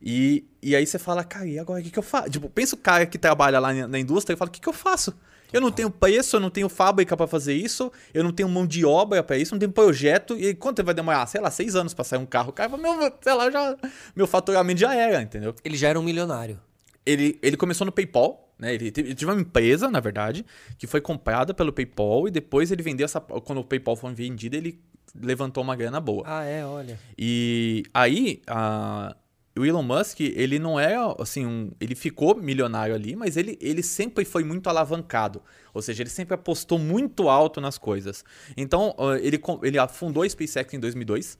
E, 0.00 0.46
e 0.62 0.76
aí 0.76 0.86
você 0.86 0.98
fala, 0.98 1.24
cara, 1.24 1.46
e 1.46 1.58
agora 1.58 1.80
o 1.80 1.82
que, 1.82 1.90
que 1.90 1.98
eu 1.98 2.02
faço? 2.02 2.30
Tipo, 2.30 2.48
pensa 2.48 2.76
o 2.76 2.78
cara 2.78 3.04
que 3.04 3.18
trabalha 3.18 3.58
lá 3.58 3.72
na 3.72 3.98
indústria 3.98 4.34
e 4.34 4.36
fala, 4.36 4.48
o 4.48 4.52
que, 4.52 4.60
que 4.60 4.68
eu 4.68 4.72
faço? 4.72 5.12
Eu 5.52 5.60
não 5.60 5.70
tenho 5.70 5.90
preço, 5.90 6.36
eu 6.36 6.40
não 6.40 6.50
tenho 6.50 6.68
fábrica 6.68 7.16
para 7.16 7.26
fazer 7.26 7.54
isso, 7.54 7.90
eu 8.12 8.22
não 8.22 8.32
tenho 8.32 8.48
mão 8.48 8.66
de 8.66 8.84
obra 8.84 9.22
para 9.22 9.38
isso, 9.38 9.54
não 9.54 9.58
tenho 9.58 9.72
projeto. 9.72 10.36
E 10.38 10.54
quanto 10.54 10.84
vai 10.84 10.94
demorar? 10.94 11.26
Sei 11.26 11.40
lá, 11.40 11.50
seis 11.50 11.74
anos 11.74 11.94
pra 11.94 12.04
sair 12.04 12.18
um 12.18 12.26
carro. 12.26 12.50
O 12.50 12.52
cara 12.52 12.70
fala, 12.70 12.82
meu, 12.82 13.12
sei 13.20 13.34
lá, 13.34 13.50
já, 13.50 13.76
meu 14.14 14.26
faturamento 14.26 14.80
já 14.80 14.94
era, 14.94 15.22
entendeu? 15.22 15.54
Ele 15.64 15.76
já 15.76 15.88
era 15.88 15.98
um 15.98 16.02
milionário. 16.02 16.60
Ele, 17.04 17.38
ele 17.42 17.56
começou 17.56 17.84
no 17.84 17.92
PayPal, 17.92 18.52
né? 18.58 18.74
Ele 18.74 18.90
teve, 18.90 19.08
ele 19.08 19.14
teve 19.14 19.30
uma 19.30 19.40
empresa, 19.40 19.90
na 19.90 20.00
verdade, 20.00 20.44
que 20.76 20.86
foi 20.86 21.00
comprada 21.00 21.54
pelo 21.54 21.72
PayPal 21.72 22.28
e 22.28 22.30
depois 22.30 22.70
ele 22.70 22.82
vendeu 22.82 23.04
essa. 23.06 23.20
Quando 23.20 23.58
o 23.58 23.64
PayPal 23.64 23.96
foi 23.96 24.12
vendido, 24.12 24.56
ele 24.56 24.78
levantou 25.14 25.62
uma 25.62 25.74
grana 25.74 26.00
boa. 26.00 26.24
Ah, 26.26 26.44
é, 26.44 26.64
olha. 26.64 26.98
E 27.16 27.84
aí, 27.94 28.42
a, 28.46 29.16
o 29.58 29.66
Elon 29.66 29.82
Musk, 29.82 30.20
ele 30.20 30.58
não 30.58 30.78
é 30.78 30.94
assim, 31.18 31.44
um, 31.44 31.70
ele 31.80 31.94
ficou 31.94 32.34
milionário 32.34 32.94
ali, 32.94 33.16
mas 33.16 33.36
ele, 33.36 33.58
ele 33.60 33.82
sempre 33.82 34.24
foi 34.24 34.44
muito 34.44 34.68
alavancado. 34.68 35.42
Ou 35.74 35.82
seja, 35.82 36.02
ele 36.02 36.10
sempre 36.10 36.34
apostou 36.34 36.78
muito 36.78 37.28
alto 37.28 37.60
nas 37.60 37.78
coisas. 37.78 38.24
Então, 38.56 38.94
ele, 39.20 39.40
ele 39.62 39.88
fundou 39.88 40.22
a 40.22 40.28
SpaceX 40.28 40.72
em 40.74 40.80
2002. 40.80 41.38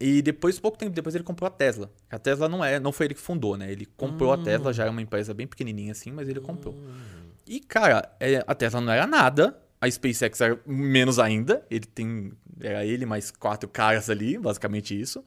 E 0.00 0.22
depois, 0.22 0.58
pouco 0.58 0.78
tempo 0.78 0.92
depois, 0.92 1.14
ele 1.14 1.24
comprou 1.24 1.46
a 1.46 1.50
Tesla. 1.50 1.90
A 2.10 2.18
Tesla 2.18 2.48
não 2.48 2.64
é, 2.64 2.80
não 2.80 2.90
foi 2.90 3.06
ele 3.06 3.14
que 3.14 3.20
fundou, 3.20 3.56
né? 3.56 3.70
Ele 3.70 3.84
comprou 3.84 4.30
hum. 4.30 4.34
a 4.34 4.38
Tesla, 4.38 4.72
já 4.72 4.86
é 4.86 4.90
uma 4.90 5.02
empresa 5.02 5.34
bem 5.34 5.46
pequenininha 5.46 5.92
assim, 5.92 6.10
mas 6.10 6.26
ele 6.28 6.40
comprou. 6.40 6.74
Hum. 6.74 7.30
E, 7.46 7.60
cara, 7.60 8.10
é, 8.18 8.42
a 8.46 8.54
Tesla 8.54 8.80
não 8.80 8.92
era 8.92 9.06
nada. 9.06 9.60
A 9.78 9.90
SpaceX 9.90 10.40
era 10.40 10.58
menos 10.66 11.18
ainda. 11.18 11.64
Ele 11.70 11.84
tem. 11.84 12.32
Era 12.60 12.84
ele 12.84 13.04
mais 13.04 13.30
quatro 13.30 13.68
caras 13.68 14.08
ali, 14.08 14.38
basicamente 14.38 14.98
isso. 14.98 15.22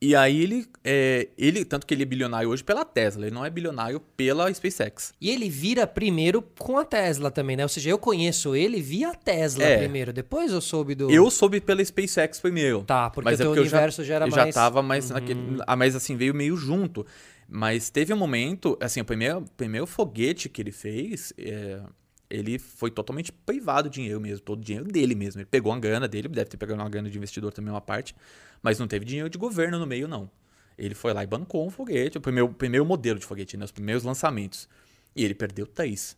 E 0.00 0.14
aí 0.14 0.42
ele, 0.42 0.66
é, 0.84 1.28
ele, 1.36 1.64
tanto 1.64 1.84
que 1.84 1.92
ele 1.92 2.04
é 2.04 2.06
bilionário 2.06 2.48
hoje 2.48 2.62
pela 2.62 2.84
Tesla, 2.84 3.26
ele 3.26 3.34
não 3.34 3.44
é 3.44 3.50
bilionário 3.50 4.00
pela 4.16 4.52
SpaceX. 4.52 5.12
E 5.20 5.28
ele 5.28 5.50
vira 5.50 5.86
primeiro 5.86 6.40
com 6.40 6.78
a 6.78 6.84
Tesla 6.84 7.30
também, 7.30 7.56
né? 7.56 7.64
Ou 7.64 7.68
seja, 7.68 7.90
eu 7.90 7.98
conheço 7.98 8.54
ele 8.54 8.80
via 8.80 9.12
Tesla 9.14 9.64
é. 9.64 9.78
primeiro, 9.78 10.12
depois 10.12 10.52
eu 10.52 10.60
soube 10.60 10.94
do... 10.94 11.10
Eu 11.10 11.28
soube 11.30 11.60
pela 11.60 11.84
SpaceX 11.84 12.38
primeiro. 12.38 12.84
Tá, 12.84 13.10
porque 13.10 13.28
mas 13.28 13.40
o 13.40 13.42
é 13.42 13.44
teu 13.46 13.54
é 13.54 13.60
universo 13.60 14.02
já, 14.02 14.08
já, 14.08 14.14
era 14.14 14.26
mais... 14.28 14.46
Já 14.46 14.52
tava 14.52 14.82
mais 14.82 15.08
uhum. 15.08 15.14
naquele... 15.14 15.40
Ah, 15.66 15.74
mas 15.74 15.96
assim, 15.96 16.16
veio 16.16 16.32
meio 16.32 16.56
junto. 16.56 17.04
Mas 17.48 17.90
teve 17.90 18.12
um 18.12 18.16
momento, 18.16 18.78
assim, 18.80 19.00
o 19.00 19.04
primeiro, 19.04 19.44
primeiro 19.56 19.86
foguete 19.86 20.48
que 20.48 20.62
ele 20.62 20.72
fez... 20.72 21.32
É, 21.36 21.80
ele 22.30 22.58
foi 22.58 22.90
totalmente 22.90 23.32
privado 23.32 23.88
de 23.88 23.94
dinheiro 23.94 24.20
mesmo, 24.20 24.40
todo 24.40 24.60
o 24.60 24.64
dinheiro 24.64 24.86
dele 24.86 25.14
mesmo. 25.14 25.40
Ele 25.40 25.46
pegou 25.46 25.72
uma 25.72 25.80
grana 25.80 26.06
dele, 26.06 26.28
deve 26.28 26.50
ter 26.50 26.56
pegado 26.56 26.80
uma 26.80 26.88
grana 26.88 27.08
de 27.08 27.16
investidor 27.16 27.52
também, 27.52 27.72
uma 27.72 27.80
parte. 27.80 28.14
Mas 28.62 28.78
não 28.78 28.86
teve 28.86 29.04
dinheiro 29.04 29.30
de 29.30 29.38
governo 29.38 29.78
no 29.78 29.86
meio, 29.86 30.06
não. 30.06 30.30
Ele 30.76 30.94
foi 30.94 31.12
lá 31.12 31.24
e 31.24 31.26
bancou 31.26 31.66
um 31.66 31.70
foguete, 31.70 32.18
o 32.18 32.20
primeiro, 32.20 32.48
primeiro 32.50 32.84
modelo 32.84 33.18
de 33.18 33.26
foguete, 33.26 33.56
né? 33.56 33.64
Os 33.64 33.72
primeiros 33.72 34.04
lançamentos. 34.04 34.68
E 35.16 35.24
ele 35.24 35.34
perdeu 35.34 35.66
três. 35.66 36.16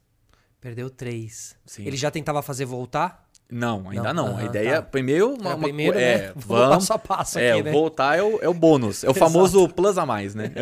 Perdeu 0.61 0.91
três. 0.91 1.57
Sim. 1.65 1.87
Ele 1.87 1.97
já 1.97 2.11
tentava 2.11 2.43
fazer 2.43 2.67
voltar? 2.67 3.27
Não, 3.51 3.89
ainda 3.89 4.13
não. 4.15 4.29
não. 4.33 4.39
a 4.39 4.45
ideia, 4.45 4.77
tá. 4.77 4.83
primeiro, 4.83 5.35
uma, 5.35 5.55
uma, 5.55 5.65
primeiro, 5.65 5.99
é, 5.99 6.29
né? 6.29 6.33
vamos, 6.37 6.89
passo 6.89 6.93
a 6.93 6.99
passo 6.99 7.39
é, 7.39 7.53
aqui, 7.53 7.63
né? 7.65 7.73
voltar 7.73 8.17
é 8.17 8.23
o, 8.23 8.39
é 8.41 8.49
o 8.49 8.55
bônus, 8.55 9.03
é 9.03 9.11
o 9.11 9.15
famoso 9.15 9.69
plus 9.69 9.99
a 9.99 10.07
mais, 10.07 10.35
né? 10.35 10.53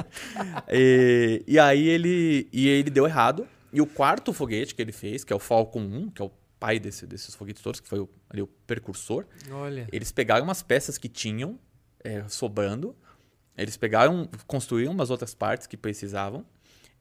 e, 0.68 1.42
e 1.46 1.58
aí 1.58 1.88
ele, 1.88 2.46
e 2.52 2.68
ele 2.68 2.90
deu 2.90 3.06
errado. 3.06 3.46
E 3.72 3.80
o 3.80 3.86
quarto 3.86 4.32
foguete 4.32 4.74
que 4.74 4.82
ele 4.82 4.92
fez, 4.92 5.24
que 5.24 5.32
é 5.32 5.36
o 5.36 5.38
Falcon 5.38 5.80
1, 5.80 6.10
que 6.10 6.22
é 6.22 6.24
o 6.24 6.30
pai 6.58 6.78
desse, 6.78 7.06
desses 7.06 7.34
foguetes 7.34 7.62
todos, 7.62 7.80
que 7.80 7.88
foi 7.88 8.00
o, 8.00 8.08
ali, 8.28 8.42
o 8.42 8.46
precursor. 8.46 9.26
Olha. 9.50 9.88
Eles 9.92 10.10
pegaram 10.10 10.44
umas 10.44 10.62
peças 10.62 10.98
que 10.98 11.08
tinham 11.08 11.58
é, 12.02 12.26
sobrando, 12.28 12.96
eles 13.56 13.76
pegaram, 13.76 14.28
construíram 14.46 14.92
umas 14.92 15.10
outras 15.10 15.34
partes 15.34 15.66
que 15.66 15.76
precisavam 15.76 16.44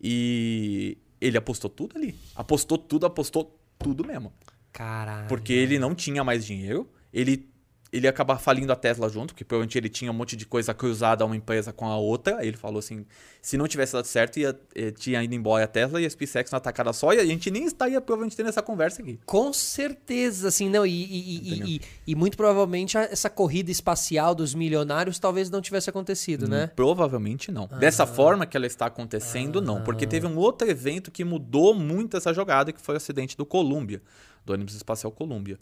e 0.01 0.97
ele 1.19 1.37
apostou 1.37 1.69
tudo 1.69 1.97
ali. 1.97 2.17
Apostou 2.35 2.77
tudo, 2.77 3.05
apostou 3.05 3.59
tudo 3.79 4.05
mesmo. 4.05 4.33
Caralho. 4.71 5.27
Porque 5.27 5.53
ele 5.53 5.79
não 5.79 5.95
tinha 5.95 6.23
mais 6.23 6.45
dinheiro, 6.45 6.89
ele 7.11 7.49
ele 7.97 8.07
ia 8.07 8.09
acabar 8.09 8.37
falindo 8.37 8.71
a 8.71 8.75
Tesla 8.75 9.09
junto, 9.09 9.33
porque 9.33 9.43
provavelmente 9.43 9.77
ele 9.77 9.89
tinha 9.89 10.11
um 10.11 10.13
monte 10.13 10.35
de 10.35 10.45
coisa 10.45 10.73
cruzada 10.73 11.25
uma 11.25 11.35
empresa 11.35 11.73
com 11.73 11.85
a 11.85 11.97
outra. 11.97 12.45
Ele 12.45 12.55
falou 12.55 12.79
assim: 12.79 13.05
se 13.41 13.57
não 13.57 13.67
tivesse 13.67 13.93
dado 13.93 14.05
certo, 14.05 14.37
ia, 14.39 14.57
eh, 14.75 14.91
tinha 14.91 15.23
ido 15.23 15.33
embora 15.33 15.63
a 15.63 15.67
Tesla 15.67 16.01
e 16.01 16.05
a 16.05 16.09
SpaceX 16.09 16.51
na 16.51 16.57
atacada 16.57 16.93
só, 16.93 17.13
e 17.13 17.19
a 17.19 17.25
gente 17.25 17.49
nem 17.49 17.65
estaria 17.65 17.99
provavelmente 17.99 18.35
tendo 18.35 18.49
essa 18.49 18.61
conversa 18.61 19.01
aqui. 19.01 19.19
Com 19.25 19.51
certeza, 19.51 20.47
assim, 20.49 20.69
não. 20.69 20.85
E, 20.85 20.91
e, 20.91 21.75
e, 21.75 21.81
e 22.07 22.15
muito 22.15 22.37
provavelmente 22.37 22.97
essa 22.97 23.29
corrida 23.29 23.71
espacial 23.71 24.35
dos 24.35 24.53
milionários 24.53 25.19
talvez 25.19 25.49
não 25.49 25.61
tivesse 25.61 25.89
acontecido, 25.89 26.45
hum, 26.45 26.49
né? 26.49 26.71
Provavelmente 26.75 27.51
não. 27.51 27.67
Ah. 27.71 27.77
Dessa 27.77 28.05
forma 28.05 28.45
que 28.45 28.55
ela 28.55 28.67
está 28.67 28.87
acontecendo, 28.87 29.59
ah. 29.59 29.61
não. 29.61 29.83
Porque 29.83 30.05
teve 30.05 30.27
um 30.27 30.37
outro 30.37 30.69
evento 30.69 31.11
que 31.11 31.23
mudou 31.23 31.73
muito 31.73 32.17
essa 32.17 32.33
jogada, 32.33 32.71
que 32.71 32.81
foi 32.81 32.95
o 32.95 32.97
acidente 32.97 33.35
do 33.37 33.45
Columbia, 33.45 34.01
do 34.45 34.53
ônibus 34.53 34.75
espacial 34.75 35.11
Columbia. 35.11 35.57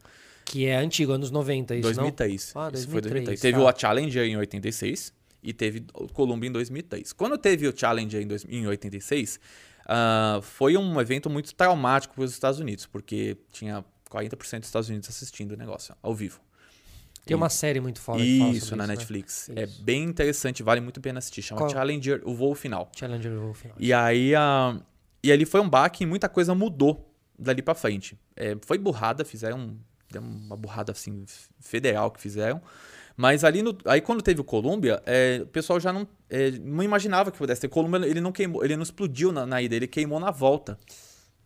Que 0.45 0.67
é 0.67 0.77
antigo, 0.77 1.12
anos 1.12 1.31
90, 1.31 1.75
isso 1.75 1.81
2003. 1.81 2.53
não? 2.53 2.62
Ah, 2.62 2.69
2003. 2.69 2.79
Isso 2.79 2.91
foi 2.91 3.01
2003. 3.01 3.41
Teve 3.41 3.60
o 3.60 3.77
Challenger 3.77 4.25
em 4.25 4.38
86 4.38 5.13
e 5.43 5.53
teve 5.53 5.86
o 5.93 6.08
Columbia 6.08 6.49
em 6.49 6.53
2003. 6.53 7.13
Quando 7.13 7.38
teve 7.38 7.67
o 7.67 7.77
Challenger 7.77 8.21
em, 8.21 8.27
dois, 8.27 8.45
em 8.47 8.65
86, 8.67 9.39
uh, 9.86 10.41
foi 10.41 10.77
um 10.77 11.01
evento 11.01 11.29
muito 11.29 11.53
traumático 11.55 12.13
para 12.15 12.23
os 12.23 12.31
Estados 12.31 12.60
Unidos, 12.60 12.86
porque 12.86 13.36
tinha 13.51 13.84
40% 14.10 14.60
dos 14.60 14.67
Estados 14.67 14.89
Unidos 14.89 15.10
assistindo 15.10 15.53
o 15.53 15.58
negócio 15.58 15.95
ao 16.01 16.13
vivo. 16.13 16.39
Tem 17.25 17.36
uma 17.36 17.49
série 17.49 17.79
muito 17.79 17.99
foda 17.99 18.23
Isso, 18.23 18.75
na 18.75 18.84
isso, 18.84 18.93
Netflix. 18.93 19.49
Né? 19.49 19.63
É 19.63 19.65
isso. 19.65 19.81
bem 19.81 20.03
interessante, 20.03 20.62
vale 20.62 20.79
muito 20.79 20.99
a 20.99 21.01
pena 21.01 21.17
assistir. 21.17 21.41
Chama 21.41 21.62
Qual? 21.62 21.69
Challenger, 21.71 22.21
o 22.23 22.36
voo 22.36 22.53
final. 22.53 22.91
Challenger, 22.95 23.31
o 23.31 23.41
voo 23.41 23.53
final. 23.53 23.75
E 23.79 23.91
aí, 23.91 24.34
uh, 24.36 24.79
e 25.23 25.31
ali 25.31 25.43
foi 25.43 25.60
um 25.60 25.67
baque 25.67 26.03
e 26.03 26.08
muita 26.08 26.29
coisa 26.29 26.53
mudou 26.53 27.12
dali 27.38 27.63
para 27.63 27.73
frente. 27.73 28.15
É, 28.36 28.55
foi 28.63 28.77
burrada, 28.77 29.25
fizeram 29.25 29.75
uma 30.15 30.55
burrada 30.55 30.91
assim 30.91 31.25
federal 31.59 32.11
que 32.11 32.21
fizeram. 32.21 32.61
Mas 33.17 33.43
ali 33.43 33.61
no, 33.61 33.77
aí 33.85 34.01
quando 34.01 34.21
teve 34.21 34.41
o 34.41 34.43
Columbia, 34.43 35.01
é, 35.05 35.39
o 35.41 35.47
pessoal 35.47 35.79
já 35.79 35.93
não, 35.93 36.07
é, 36.29 36.51
não 36.51 36.83
imaginava 36.83 37.31
que 37.31 37.37
pudesse 37.37 37.61
ter 37.61 37.69
Columbia, 37.69 38.05
ele 38.05 38.19
não 38.19 38.31
queimou, 38.31 38.63
ele 38.63 38.75
não 38.75 38.83
explodiu 38.83 39.31
na, 39.31 39.45
na 39.45 39.61
ida, 39.61 39.75
ele 39.75 39.87
queimou 39.87 40.19
na 40.19 40.31
volta. 40.31 40.77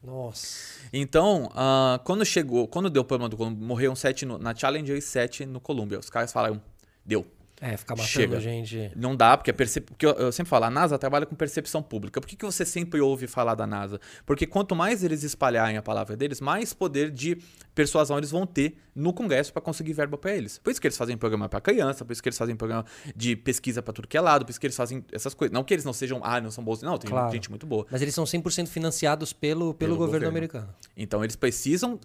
Nossa. 0.02 0.80
Então, 0.94 1.46
uh, 1.48 2.00
quando 2.04 2.26
chegou, 2.26 2.68
quando 2.68 2.90
deu 2.90 3.02
o 3.02 3.06
problema 3.06 3.30
do 3.30 3.38
Columbia, 3.38 3.66
morreram 3.66 3.96
sete 3.96 4.26
no, 4.26 4.38
na 4.38 4.56
Challenger 4.56 4.98
e 4.98 5.02
sete 5.02 5.46
no 5.46 5.60
Columbia. 5.60 6.00
Os 6.00 6.10
caras 6.10 6.32
falaram, 6.32 6.62
deu. 7.06 7.26
É, 7.62 7.76
ficar 7.76 7.96
matando 7.96 8.10
Chega. 8.10 8.40
gente. 8.40 8.92
Não 8.96 9.16
dá, 9.16 9.36
porque, 9.36 9.52
percep... 9.52 9.86
porque 9.88 10.06
eu, 10.06 10.12
eu, 10.12 10.32
sempre 10.32 10.50
falo, 10.50 10.66
a 10.66 10.70
NASA 10.70 10.98
trabalha 10.98 11.26
com 11.26 11.36
percepção 11.36 11.82
pública. 11.84 12.22
Por 12.22 12.28
que, 12.28 12.36
que 12.36 12.46
você 12.46 12.66
sempre 12.66 13.02
ouve 13.02 13.28
falar 13.28 13.56
da 13.56 13.68
NASA? 13.68 14.00
Porque 14.26 14.48
quanto 14.48 14.76
mais 14.76 15.04
eles 15.04 15.24
espalharem 15.24 15.76
a 15.76 15.82
palavra 15.82 16.16
deles, 16.16 16.40
mais 16.40 16.74
poder 16.74 17.12
de 17.12 17.38
persuasão 17.76 18.18
eles 18.18 18.32
vão 18.32 18.46
ter 18.46 18.78
no 18.96 19.14
Congresso 19.14 19.54
para 19.54 19.62
conseguir 19.62 19.94
verba 19.94 20.18
para 20.18 20.36
eles. 20.36 20.58
Por 20.58 20.72
isso 20.72 20.82
que 20.82 20.88
eles 20.88 20.98
fazem 20.98 21.18
programa 21.18 21.48
para 21.48 21.62
criança, 21.62 22.04
por 22.04 22.12
isso 22.12 22.22
que 22.22 22.30
eles 22.30 22.38
fazem 22.38 22.56
programa 22.56 22.86
de 23.16 23.36
pesquisa 23.36 23.82
para 23.82 23.94
tudo 23.94 24.08
que 24.08 24.18
é 24.18 24.22
lado, 24.22 24.46
por 24.46 24.52
isso 24.52 24.60
que 24.60 24.68
eles 24.68 24.76
fazem 24.76 25.04
essas 25.12 25.34
coisas. 25.34 25.54
Não 25.54 25.64
que 25.64 25.74
eles 25.74 25.86
não 25.86 25.94
sejam, 25.94 26.20
ah, 26.24 26.42
não 26.42 26.52
são 26.52 26.64
bons. 26.64 26.82
Não, 26.82 26.98
tem 26.98 27.10
claro. 27.10 27.32
gente 27.32 27.50
muito 27.50 27.66
boa. 27.66 27.86
Mas 27.90 28.02
eles 28.02 28.14
são 28.14 28.24
100% 28.24 28.68
financiados 28.68 29.34
pelo, 29.34 29.74
pelo, 29.74 29.74
pelo 29.74 29.96
governo, 29.96 30.12
governo 30.12 30.28
americano. 30.30 30.76
Então 30.96 31.24
eles 31.24 31.36
precisam 31.36 32.00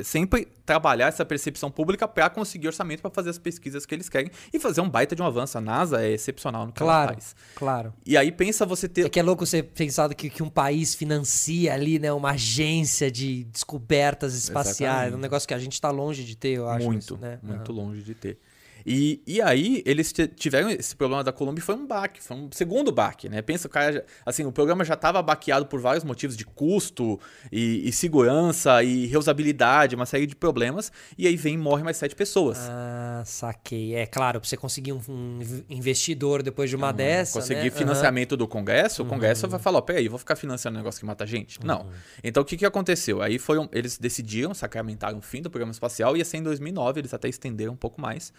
sempre 0.00 0.48
trabalhar 0.64 1.08
essa 1.08 1.24
percepção 1.24 1.70
pública 1.70 2.06
para 2.08 2.30
conseguir 2.30 2.68
orçamento 2.68 3.00
para 3.00 3.10
fazer 3.10 3.30
as 3.30 3.38
pesquisas 3.38 3.84
que 3.84 3.94
eles 3.94 4.08
querem 4.08 4.30
e 4.52 4.58
fazer 4.58 4.80
um 4.80 4.88
baita 4.88 5.14
de 5.14 5.22
um 5.22 5.26
avanço. 5.26 5.58
A 5.58 5.60
NASA 5.60 6.02
é 6.02 6.12
excepcional 6.12 6.66
no 6.66 6.72
que 6.72 6.78
claro, 6.78 7.12
ela 7.12 7.14
faz. 7.14 7.36
Claro. 7.54 7.94
E 8.06 8.16
aí 8.16 8.32
pensa 8.32 8.64
você 8.64 8.88
ter. 8.88 9.06
É 9.06 9.08
que 9.08 9.20
é 9.20 9.22
louco 9.22 9.44
você 9.44 9.62
pensar 9.62 10.12
que, 10.14 10.30
que 10.30 10.42
um 10.42 10.48
país 10.48 10.94
financia 10.94 11.74
ali, 11.74 11.98
né, 11.98 12.12
uma 12.12 12.30
agência 12.30 13.10
de 13.10 13.44
descobertas 13.44 14.34
espaciais, 14.34 14.78
Exatamente. 14.78 15.14
um 15.16 15.20
negócio 15.20 15.48
que 15.48 15.54
a 15.54 15.58
gente 15.58 15.74
está 15.74 15.90
longe 15.90 16.24
de 16.24 16.36
ter, 16.36 16.50
eu 16.50 16.68
acho. 16.68 16.86
Muito, 16.86 17.02
isso, 17.02 17.18
né? 17.18 17.38
muito 17.42 17.70
uhum. 17.72 17.86
longe 17.86 18.02
de 18.02 18.14
ter. 18.14 18.38
E, 18.86 19.22
e 19.26 19.40
aí 19.40 19.82
eles 19.86 20.12
tiveram 20.36 20.70
esse 20.70 20.94
problema 20.94 21.22
da 21.22 21.32
Colômbia 21.32 21.62
foi 21.62 21.74
um 21.74 21.86
baque, 21.86 22.22
foi 22.22 22.36
um 22.36 22.48
segundo 22.52 22.92
baque, 22.92 23.28
né? 23.28 23.42
Pensa 23.42 23.66
o 23.66 23.70
cara, 23.70 24.04
assim, 24.24 24.44
o 24.44 24.52
programa 24.52 24.84
já 24.84 24.94
estava 24.94 25.22
baqueado 25.22 25.66
por 25.66 25.80
vários 25.80 26.04
motivos 26.04 26.36
de 26.36 26.44
custo 26.44 27.18
e, 27.50 27.88
e, 27.88 27.92
segurança 27.92 28.82
e 28.82 29.06
reusabilidade, 29.06 29.94
uma 29.94 30.06
série 30.06 30.26
de 30.26 30.34
problemas, 30.34 30.92
e 31.16 31.26
aí 31.26 31.36
vem 31.36 31.54
e 31.54 31.58
morre 31.58 31.82
mais 31.82 31.96
sete 31.96 32.14
pessoas. 32.14 32.58
Ah, 32.68 33.22
saquei. 33.24 33.94
É 33.94 34.06
claro, 34.06 34.40
para 34.40 34.48
você 34.48 34.56
conseguir 34.56 34.92
um, 34.92 35.00
um, 35.08 35.40
investidor 35.68 36.42
depois 36.42 36.70
de 36.70 36.76
uma 36.76 36.90
uhum. 36.90 36.96
dessa, 36.96 37.40
Conseguir 37.40 37.64
né? 37.64 37.70
financiamento 37.70 38.32
uhum. 38.32 38.38
do 38.38 38.48
Congresso, 38.48 39.02
o 39.02 39.06
Congresso 39.06 39.46
uhum. 39.46 39.50
vai 39.50 39.60
falar, 39.60 39.78
ó, 39.78 39.82
peraí, 39.82 40.08
vou 40.08 40.18
ficar 40.18 40.36
financiando 40.36 40.76
um 40.76 40.80
negócio 40.80 41.00
que 41.00 41.06
mata 41.06 41.26
gente? 41.26 41.58
Não. 41.64 41.82
Uhum. 41.82 41.90
Então 42.22 42.42
o 42.42 42.46
que, 42.46 42.56
que 42.56 42.66
aconteceu? 42.66 43.22
Aí 43.22 43.38
foram, 43.38 43.68
eles 43.72 43.98
decidiram 43.98 44.54
sacramentar 44.54 45.14
o 45.14 45.20
fim 45.20 45.42
do 45.42 45.50
programa 45.50 45.72
espacial, 45.72 46.16
e 46.16 46.22
assim 46.22 46.38
em 46.38 46.42
2009 46.42 47.00
eles 47.00 47.14
até 47.14 47.28
estenderam 47.28 47.72
um 47.72 47.76
pouco 47.76 48.00
mais, 48.00 48.32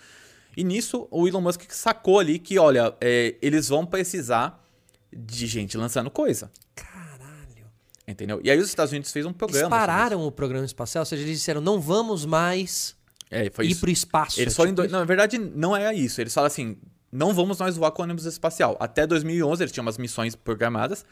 e 0.56 0.64
nisso 0.64 1.08
o 1.10 1.28
Elon 1.28 1.42
Musk 1.42 1.64
sacou 1.70 2.20
ali 2.20 2.40
que, 2.40 2.58
olha, 2.60 2.96
é, 3.02 3.36
eles 3.42 3.70
vão 3.70 3.86
precisar 3.86 4.64
de 5.12 5.48
gente 5.48 5.78
lançando 5.78 6.10
coisa. 6.10 6.52
Caralho. 6.76 7.66
Entendeu? 8.08 8.40
E 8.44 8.52
aí 8.52 8.58
os 8.60 8.68
Estados 8.68 8.92
Unidos 8.92 9.12
fez 9.12 9.26
um 9.26 9.34
programa. 9.34 9.62
Eles 9.62 9.70
pararam 9.70 10.26
o 10.26 10.32
programa 10.32 10.66
espacial, 10.66 11.02
ou 11.02 11.06
seja, 11.06 11.24
eles 11.24 11.38
disseram, 11.38 11.62
não 11.62 11.80
vamos 11.80 12.26
mais 12.26 12.96
é, 13.30 13.46
ir 13.46 13.50
para 13.50 13.90
o 13.90 13.92
espaço. 13.92 14.40
Eles 14.40 14.56
tipo. 14.56 14.84
Não, 14.84 15.00
na 15.00 15.06
verdade, 15.06 15.38
não 15.38 15.76
é 15.76 15.94
isso. 15.94 16.22
Eles 16.22 16.34
falam 16.34 16.48
assim, 16.48 16.78
não 17.12 17.34
vamos 17.34 17.60
mais 17.60 17.78
voar 17.78 17.92
com 17.92 18.04
ônibus 18.04 18.26
espacial. 18.26 18.78
Até 18.80 19.06
2011 19.08 19.64
eles 19.64 19.72
tinham 19.72 19.86
umas 19.86 19.98
missões 19.98 20.36
programadas. 20.36 21.06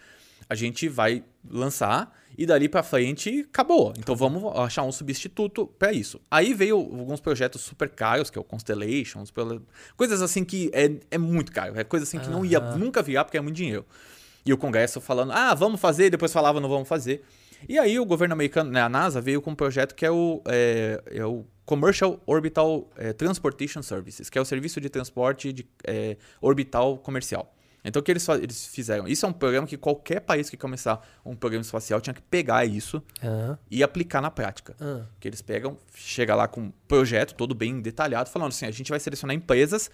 A 0.50 0.56
gente 0.56 0.88
vai 0.90 1.24
lançar 1.50 2.12
E 2.42 2.46
dali 2.48 2.68
para 2.68 2.82
frente, 2.82 3.46
acabou. 3.48 3.94
Então 4.00 4.16
vamos 4.16 4.44
achar 4.58 4.82
um 4.82 4.92
substituto 4.92 5.68
para 5.78 5.94
isso. 5.94 6.20
Aí 6.30 6.56
veio 6.56 6.76
alguns 6.76 7.20
projetos 7.20 7.62
super 7.62 7.88
caros, 7.88 8.32
que 8.32 8.38
é 8.40 8.42
o 8.42 8.44
Constellations, 8.44 9.32
coisas 9.96 10.24
assim 10.24 10.44
que 10.44 10.72
é, 10.74 10.92
é 11.12 11.20
muito 11.20 11.52
caro. 11.52 11.80
É 11.80 11.84
coisa 11.84 12.04
assim 12.04 12.18
que 12.18 12.28
não 12.28 12.44
ia 12.44 12.60
nunca 12.60 13.04
virar 13.04 13.26
porque 13.26 13.38
é 13.38 13.42
muito 13.42 13.58
dinheiro. 13.58 13.86
E 14.44 14.52
o 14.52 14.58
Congresso 14.58 15.00
falando, 15.00 15.34
ah, 15.34 15.54
vamos 15.54 15.80
fazer, 15.80 16.10
depois 16.10 16.34
falava, 16.34 16.60
não 16.60 16.68
vamos 16.68 16.88
fazer. 16.88 17.22
E 17.70 17.78
aí 17.78 18.00
o 18.00 18.06
governo 18.06 18.34
americano, 18.34 18.72
né, 18.72 18.82
a 18.82 18.90
NASA, 18.90 19.22
veio 19.22 19.40
com 19.40 19.52
um 19.52 19.56
projeto 19.56 19.94
que 19.94 20.04
é 20.04 20.10
o, 20.10 20.42
é, 20.48 21.00
é 21.12 21.24
o 21.24 21.46
Commercial 21.64 22.20
Orbital 22.26 22.90
é, 22.98 23.14
Transportation 23.14 23.84
Services, 23.84 24.32
que 24.32 24.40
é 24.40 24.42
o 24.42 24.46
serviço 24.46 24.82
de 24.82 24.90
transporte 24.90 25.54
de, 25.54 25.68
é, 25.84 26.18
orbital 26.42 26.98
comercial. 26.98 27.54
Então 27.84 28.00
o 28.00 28.04
que 28.04 28.12
eles, 28.12 28.28
eles 28.30 28.68
fizeram? 28.68 29.08
Isso 29.08 29.26
é 29.26 29.30
um 29.30 29.34
programa 29.34 29.68
que 29.68 29.78
qualquer 29.78 30.20
país 30.22 30.50
que 30.50 30.58
começar 30.58 31.02
um 31.26 31.36
programa 31.36 31.62
espacial 31.62 32.00
tinha 32.00 32.14
que 32.14 32.22
pegar 32.22 32.66
isso 32.66 33.02
uhum. 33.24 33.58
e 33.70 33.84
aplicar 33.84 34.22
na 34.22 34.30
prática. 34.30 34.76
Uhum. 34.80 35.06
Que 35.20 35.28
eles 35.28 35.42
pegam, 35.42 35.78
chega 35.96 36.36
lá 36.36 36.48
com 36.48 36.62
um 36.62 36.72
projeto 36.88 37.34
todo 37.34 37.56
bem 37.56 37.82
detalhado, 37.82 38.30
falando 38.30 38.50
assim: 38.50 38.66
a 38.66 38.72
gente 38.72 38.90
vai 38.90 39.00
selecionar 39.00 39.36
empresas 39.36 39.90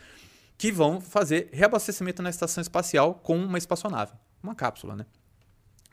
que 0.57 0.71
vão 0.71 0.99
fazer 0.99 1.49
reabastecimento 1.53 2.21
na 2.21 2.29
estação 2.29 2.61
espacial 2.61 3.13
com 3.15 3.37
uma 3.37 3.57
espaçonave, 3.57 4.13
uma 4.41 4.55
cápsula, 4.55 4.95
né? 4.95 5.05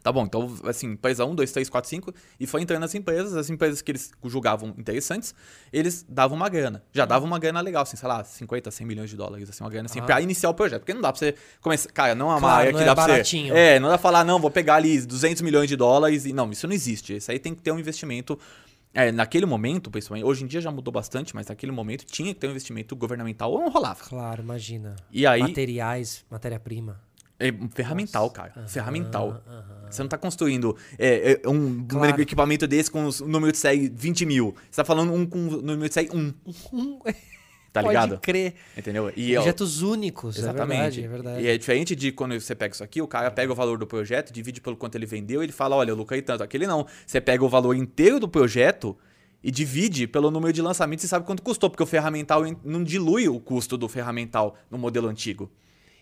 Tá 0.04 0.12
bom, 0.12 0.24
então, 0.24 0.54
assim, 0.64 0.88
empresa 0.88 1.24
1, 1.24 1.34
2, 1.34 1.50
3, 1.50 1.70
4, 1.70 1.88
5, 1.88 2.14
e 2.38 2.46
foi 2.46 2.60
entrando 2.60 2.82
nas 2.82 2.94
empresas, 2.94 3.34
as 3.34 3.48
empresas 3.48 3.80
que 3.80 3.90
eles 3.90 4.10
julgavam 4.22 4.74
interessantes, 4.76 5.34
eles 5.72 6.04
davam 6.06 6.36
uma 6.36 6.50
grana. 6.50 6.84
Já 6.92 7.06
davam 7.06 7.26
uma 7.26 7.38
grana 7.38 7.62
legal, 7.62 7.84
assim, 7.84 7.96
sei 7.96 8.06
lá, 8.06 8.22
50, 8.22 8.70
100 8.70 8.86
milhões 8.86 9.08
de 9.08 9.16
dólares, 9.16 9.48
assim, 9.48 9.64
uma 9.64 9.70
grana 9.70 9.86
assim, 9.86 10.00
ah. 10.00 10.02
pra 10.02 10.20
iniciar 10.20 10.50
o 10.50 10.54
projeto. 10.54 10.80
Porque 10.80 10.92
não 10.92 11.00
dá 11.00 11.10
pra 11.10 11.18
você 11.18 11.34
começar. 11.58 11.90
Cara, 11.90 12.14
não 12.14 12.30
é 12.30 12.34
uma 12.34 12.40
claro, 12.40 12.58
área 12.58 12.72
que 12.74 12.82
é 12.82 12.84
dá 12.84 12.94
baratinho. 12.94 13.46
pra 13.46 13.56
você. 13.56 13.68
É, 13.76 13.80
não 13.80 13.88
dá 13.88 13.94
pra 13.94 14.02
falar, 14.02 14.24
não, 14.24 14.38
vou 14.38 14.50
pegar 14.50 14.74
ali 14.74 15.00
200 15.00 15.40
milhões 15.40 15.70
de 15.70 15.76
dólares 15.76 16.26
e. 16.26 16.34
Não, 16.34 16.50
isso 16.50 16.66
não 16.66 16.74
existe. 16.74 17.16
Isso 17.16 17.30
aí 17.30 17.38
tem 17.38 17.54
que 17.54 17.62
ter 17.62 17.72
um 17.72 17.78
investimento. 17.78 18.38
É, 18.92 19.10
naquele 19.10 19.46
momento, 19.46 19.90
principalmente, 19.90 20.26
hoje 20.26 20.44
em 20.44 20.46
dia 20.46 20.60
já 20.60 20.70
mudou 20.70 20.92
bastante, 20.92 21.34
mas 21.34 21.46
naquele 21.46 21.72
momento 21.72 22.04
tinha 22.04 22.34
que 22.34 22.40
ter 22.40 22.46
um 22.46 22.50
investimento 22.50 22.94
governamental 22.94 23.50
ou 23.50 23.60
não 23.60 23.70
rolava. 23.70 24.04
Claro, 24.04 24.42
imagina. 24.42 24.96
E 25.10 25.26
aí, 25.26 25.40
Materiais, 25.40 26.26
matéria-prima. 26.30 27.00
É 27.38 27.52
ferramental, 27.74 28.22
Nossa. 28.24 28.34
cara. 28.34 28.52
Uhum, 28.56 28.68
ferramental. 28.68 29.42
Uhum. 29.46 29.90
Você 29.90 30.02
não 30.02 30.06
está 30.06 30.18
construindo 30.18 30.76
é, 30.98 31.40
é, 31.42 31.48
um, 31.48 31.84
claro. 31.86 32.20
equipamento 32.20 32.66
desse 32.66 32.90
com 32.90 33.08
o 33.08 33.26
número 33.26 33.52
de 33.52 33.58
série 33.58 33.88
20 33.88 34.26
mil. 34.26 34.54
Você 34.56 34.70
está 34.70 34.84
falando 34.84 35.12
um 35.12 35.26
com 35.26 35.38
o 35.38 35.62
número 35.62 35.88
de 35.88 35.94
série 35.94 36.10
1. 36.12 36.34
Um. 36.72 37.00
Tá 37.74 37.82
ligado? 37.82 38.10
Pode 38.10 38.20
crer. 38.20 38.54
Entendeu? 38.78 39.12
E, 39.16 39.34
Projetos 39.34 39.82
ó, 39.82 39.88
únicos, 39.88 40.38
exatamente. 40.38 40.76
É 40.76 40.78
verdade, 40.78 41.04
é 41.04 41.08
verdade. 41.08 41.42
E 41.42 41.48
é 41.48 41.58
diferente 41.58 41.96
de 41.96 42.12
quando 42.12 42.38
você 42.38 42.54
pega 42.54 42.72
isso 42.72 42.84
aqui, 42.84 43.02
o 43.02 43.08
cara 43.08 43.32
pega 43.32 43.50
o 43.50 43.54
valor 43.56 43.78
do 43.78 43.84
projeto, 43.84 44.32
divide 44.32 44.60
pelo 44.60 44.76
quanto 44.76 44.94
ele 44.94 45.06
vendeu 45.06 45.42
e 45.42 45.46
ele 45.46 45.52
fala, 45.52 45.74
olha, 45.74 45.90
eu 45.90 45.96
lucrei 45.96 46.22
tanto. 46.22 46.44
Aquele 46.44 46.68
não. 46.68 46.86
Você 47.04 47.20
pega 47.20 47.44
o 47.44 47.48
valor 47.48 47.74
inteiro 47.74 48.20
do 48.20 48.28
projeto 48.28 48.96
e 49.42 49.50
divide 49.50 50.06
pelo 50.06 50.30
número 50.30 50.52
de 50.52 50.62
lançamentos 50.62 51.04
e 51.04 51.08
sabe 51.08 51.26
quanto 51.26 51.42
custou, 51.42 51.68
porque 51.68 51.82
o 51.82 51.86
ferramental 51.86 52.44
não 52.64 52.84
dilui 52.84 53.28
o 53.28 53.40
custo 53.40 53.76
do 53.76 53.88
ferramental 53.88 54.56
no 54.70 54.78
modelo 54.78 55.08
antigo. 55.08 55.50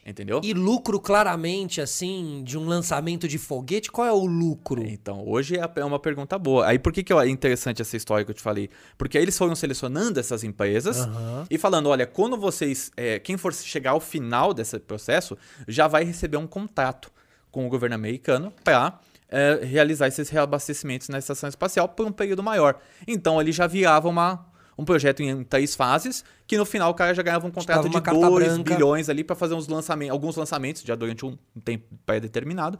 Entendeu? 0.04 0.40
E 0.42 0.52
lucro 0.52 0.98
claramente, 0.98 1.80
assim, 1.80 2.42
de 2.44 2.58
um 2.58 2.66
lançamento 2.66 3.28
de 3.28 3.38
foguete, 3.38 3.90
qual 3.90 4.06
é 4.06 4.12
o 4.12 4.26
lucro? 4.26 4.84
Então, 4.84 5.22
hoje 5.24 5.56
é, 5.56 5.70
é 5.76 5.84
uma 5.84 6.00
pergunta 6.00 6.36
boa. 6.36 6.66
Aí 6.66 6.76
por 6.76 6.92
que, 6.92 7.04
que 7.04 7.12
é 7.12 7.28
interessante 7.28 7.80
essa 7.80 7.96
história 7.96 8.24
que 8.24 8.30
eu 8.32 8.34
te 8.34 8.42
falei? 8.42 8.68
Porque 8.98 9.16
aí 9.16 9.22
eles 9.22 9.38
foram 9.38 9.54
selecionando 9.54 10.18
essas 10.18 10.42
empresas 10.42 11.06
uhum. 11.06 11.44
e 11.48 11.56
falando: 11.56 11.88
olha, 11.88 12.04
quando 12.04 12.36
vocês. 12.36 12.90
É, 12.96 13.20
quem 13.20 13.36
for 13.36 13.54
chegar 13.54 13.92
ao 13.92 14.00
final 14.00 14.52
desse 14.52 14.76
processo, 14.80 15.38
já 15.68 15.86
vai 15.86 16.02
receber 16.02 16.36
um 16.36 16.48
contrato 16.48 17.12
com 17.52 17.64
o 17.64 17.68
governo 17.68 17.94
americano 17.94 18.52
para 18.64 18.98
é, 19.28 19.60
realizar 19.62 20.08
esses 20.08 20.28
reabastecimentos 20.28 21.08
na 21.08 21.18
estação 21.18 21.48
espacial 21.48 21.88
por 21.88 22.06
um 22.06 22.12
período 22.12 22.42
maior. 22.42 22.80
Então 23.06 23.40
ele 23.40 23.52
já 23.52 23.68
virava 23.68 24.08
uma 24.08 24.51
um 24.76 24.84
projeto 24.84 25.22
em 25.22 25.44
três 25.44 25.74
fases, 25.74 26.24
que 26.46 26.56
no 26.56 26.64
final 26.64 26.90
o 26.90 26.94
cara 26.94 27.14
já 27.14 27.22
ganhava 27.22 27.46
um 27.46 27.50
contrato 27.50 27.88
de 27.88 28.00
2 28.00 28.58
bilhões 28.58 29.08
ali 29.08 29.22
para 29.22 29.36
fazer 29.36 29.54
uns 29.54 29.68
lançamentos, 29.68 30.12
alguns 30.12 30.36
lançamentos 30.36 30.82
já 30.82 30.94
durante 30.94 31.24
um 31.26 31.36
tempo 31.64 31.84
pré-determinado. 32.06 32.78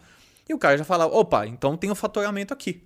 E 0.49 0.55
o 0.55 0.59
cara 0.59 0.77
já 0.77 0.85
falava, 0.85 1.15
opa, 1.15 1.47
então 1.47 1.77
tem 1.77 1.91
um 1.91 1.95
faturamento 1.95 2.53
aqui. 2.53 2.83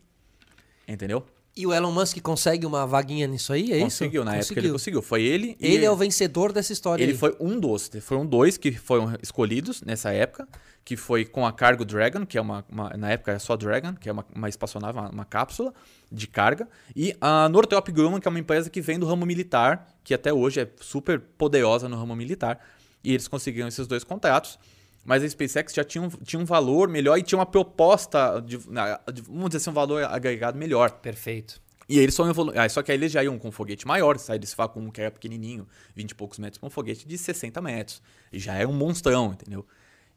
Entendeu? 0.87 1.25
E 1.57 1.67
o 1.67 1.73
Elon 1.73 1.91
Musk 1.91 2.21
consegue 2.21 2.67
uma 2.67 2.87
vaguinha 2.87 3.27
nisso 3.27 3.51
aí, 3.51 3.73
é 3.73 3.81
conseguiu, 3.81 3.87
isso? 3.87 3.99
Conseguiu, 3.99 4.25
na 4.25 4.37
conseguiu. 4.37 4.53
época 4.53 4.61
ele 4.61 4.73
conseguiu. 4.73 5.03
Foi 5.03 5.23
ele. 5.23 5.57
Ele 5.59 5.85
é 5.87 5.91
o 5.91 5.97
vencedor 5.97 6.53
dessa 6.53 6.71
história. 6.71 7.03
Ele 7.03 7.13
aí. 7.13 7.19
foi 7.19 7.35
um 7.41 7.59
dos. 7.59 7.91
Foram 8.03 8.27
dois 8.27 8.59
que 8.59 8.73
foram 8.73 9.17
escolhidos 9.23 9.81
nessa 9.81 10.13
época, 10.13 10.47
que 10.85 10.97
foi 10.97 11.25
com 11.25 11.47
a 11.47 11.53
Cargo 11.53 11.83
Dragon, 11.83 12.27
que 12.27 12.37
é 12.37 12.41
uma, 12.43 12.63
uma 12.71 12.91
na 12.91 13.11
época 13.11 13.31
era 13.31 13.41
só 13.41 13.57
Dragon, 13.57 13.95
que 13.95 14.07
é 14.07 14.13
uma, 14.13 14.27
uma 14.35 14.51
espaçonave, 14.51 14.99
uma, 14.99 15.09
uma, 15.09 15.25
cápsula 15.25 15.73
de 16.13 16.27
carga, 16.27 16.69
e 16.95 17.17
a 17.21 17.49
Northrop 17.49 17.89
Grumman, 17.89 18.21
que 18.21 18.29
é 18.29 18.31
uma 18.31 18.39
empresa 18.39 18.69
que 18.69 18.83
vem 18.83 18.99
do 18.99 19.07
ramo 19.07 19.25
militar, 19.25 19.89
que 20.05 20.13
até 20.13 20.33
hoje 20.33 20.61
é 20.61 20.69
super 20.81 21.19
poderosa 21.19 21.89
no 21.89 21.97
ramo 21.97 22.15
militar, 22.15 22.61
e 23.03 23.15
eles 23.15 23.27
conseguiram 23.27 23.67
esses 23.67 23.87
dois 23.87 24.05
contratos 24.05 24.59
mas 25.07 25.23
a 25.23 25.29
SpaceX 25.29 25.73
já 25.73 25.85
tinha 25.85 26.03
um, 26.03 26.09
tinha 26.09 26.41
um 26.41 26.45
valor 26.45 26.89
melhor 26.89 27.17
e 27.17 27.23
tinha 27.23 27.39
uma 27.39 27.47
proposta, 27.47 28.41
de, 28.41 28.57
vamos 28.57 29.51
dizer 29.51 29.59
assim, 29.59 29.71
um 29.71 29.73
valor 29.73 30.03
agregado 30.05 30.59
melhor. 30.59 30.91
Perfeito. 30.91 31.63
E 31.89 31.99
eles 32.01 32.15
só 32.15 32.29
evoluindo. 32.29 32.61
Ah, 32.61 32.69
só 32.69 32.83
que 32.83 32.91
aí 32.91 32.99
eles 32.99 33.13
já 33.13 33.23
iam 33.23 33.39
com 33.39 33.49
um 33.49 33.53
foguete 33.53 33.87
maior, 33.87 34.19
sai 34.19 34.37
desse 34.37 34.57
com 34.57 34.81
um 34.81 34.91
que 34.91 35.01
era 35.01 35.11
pequenininho, 35.11 35.67
20 35.95 36.11
e 36.11 36.15
poucos 36.17 36.41
metros, 36.41 36.59
para 36.59 36.67
um 36.67 36.71
foguete 36.71 37.07
de 37.07 37.17
60 37.17 37.63
metros. 37.63 38.03
E 38.33 38.41
já 38.41 38.55
é 38.55 38.67
um 38.67 38.73
monstrão, 38.73 39.33
entendeu? 39.33 39.65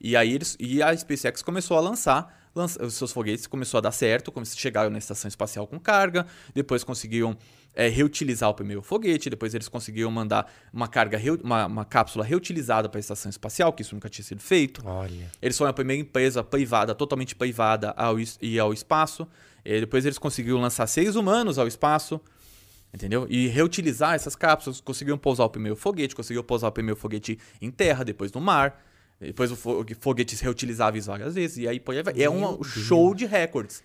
E 0.02 0.16
aí 0.18 0.34
eles, 0.34 0.58
e 0.60 0.82
a 0.82 0.96
SpaceX 0.96 1.44
começou 1.44 1.78
a 1.78 1.82
lançar, 1.82 2.50
lança, 2.56 2.84
os 2.84 2.96
seus 2.96 3.12
foguetes 3.12 3.46
começou 3.46 3.78
a 3.78 3.82
dar 3.82 3.92
certo, 3.92 4.34
chegaram 4.56 4.90
na 4.90 4.98
estação 4.98 5.28
espacial 5.28 5.68
com 5.68 5.80
carga, 5.80 6.26
depois 6.54 6.84
conseguiram 6.84 7.38
é, 7.80 7.88
reutilizar 7.88 8.50
o 8.50 8.54
primeiro 8.54 8.82
foguete, 8.82 9.30
depois 9.30 9.56
eles 9.56 9.70
conseguiram 9.70 10.12
mandar 10.12 10.52
uma 10.74 10.86
carga, 10.86 11.18
uma, 11.42 11.66
uma 11.66 11.86
cápsula 11.86 12.26
reutilizada 12.26 12.90
para 12.90 13.00
a 13.00 13.00
estação 13.00 13.30
espacial, 13.30 13.72
que 13.72 13.82
isso 13.84 13.96
nunca 13.96 14.10
tinha 14.10 14.26
sido 14.26 14.42
feito. 14.42 14.82
Olha. 14.86 15.32
Eles 15.42 15.58
foram 15.58 15.72
a 15.72 15.74
primeira 15.74 16.02
empresa 16.02 16.44
privada, 16.44 16.94
totalmente 16.94 17.34
privada, 17.38 17.92
ao 17.92 18.18
ir 18.20 18.60
ao 18.60 18.74
espaço. 18.74 19.26
E 19.64 19.80
depois 19.80 20.06
eles 20.06 20.18
conseguiram 20.18 20.60
lançar 20.60 20.88
seres 20.88 21.16
humanos 21.16 21.58
ao 21.58 21.70
espaço, 21.70 22.20
entendeu? 22.94 23.26
E 23.30 23.48
reutilizar 23.48 24.14
essas 24.14 24.36
cápsulas, 24.36 24.82
conseguiram 24.82 25.18
pousar 25.18 25.46
o 25.46 25.50
primeiro 25.50 25.78
foguete, 25.78 26.14
conseguiram 26.14 26.44
pousar 26.44 26.68
o 26.68 26.72
primeiro 26.74 27.00
foguete 27.00 27.40
em 27.62 27.72
terra, 27.72 28.04
depois 28.04 28.30
no 28.34 28.42
mar, 28.42 28.84
depois 29.22 29.54
o 29.54 29.56
foguetes 29.56 30.42
reutilizáveis 30.42 31.06
várias 31.06 31.36
vezes, 31.36 31.58
e 31.60 31.68
aí 31.68 31.82
é 32.18 32.30
um 32.30 32.62
show 32.62 33.16
de 33.16 33.26
recordes. 33.26 33.82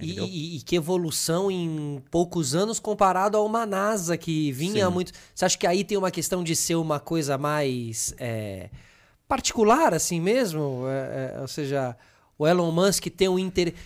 E, 0.00 0.56
e, 0.56 0.60
que 0.60 0.76
evolução 0.76 1.50
em 1.50 2.00
poucos 2.10 2.54
anos 2.54 2.78
comparado 2.78 3.36
a 3.36 3.42
uma 3.42 3.66
NASA 3.66 4.16
que 4.16 4.52
vinha 4.52 4.86
Sim. 4.86 4.92
muito. 4.92 5.12
Você 5.34 5.44
acha 5.44 5.58
que 5.58 5.66
aí 5.66 5.82
tem 5.82 5.98
uma 5.98 6.10
questão 6.10 6.44
de 6.44 6.54
ser 6.54 6.76
uma 6.76 7.00
coisa 7.00 7.36
mais 7.36 8.14
é, 8.16 8.70
particular, 9.26 9.92
assim 9.92 10.20
mesmo? 10.20 10.84
É, 10.86 11.34
é, 11.36 11.40
ou 11.40 11.48
seja, 11.48 11.96
o 12.38 12.46
Elon 12.46 12.70
Musk 12.70 13.06
tem 13.06 13.28
um 13.28 13.38
interesse 13.38 13.76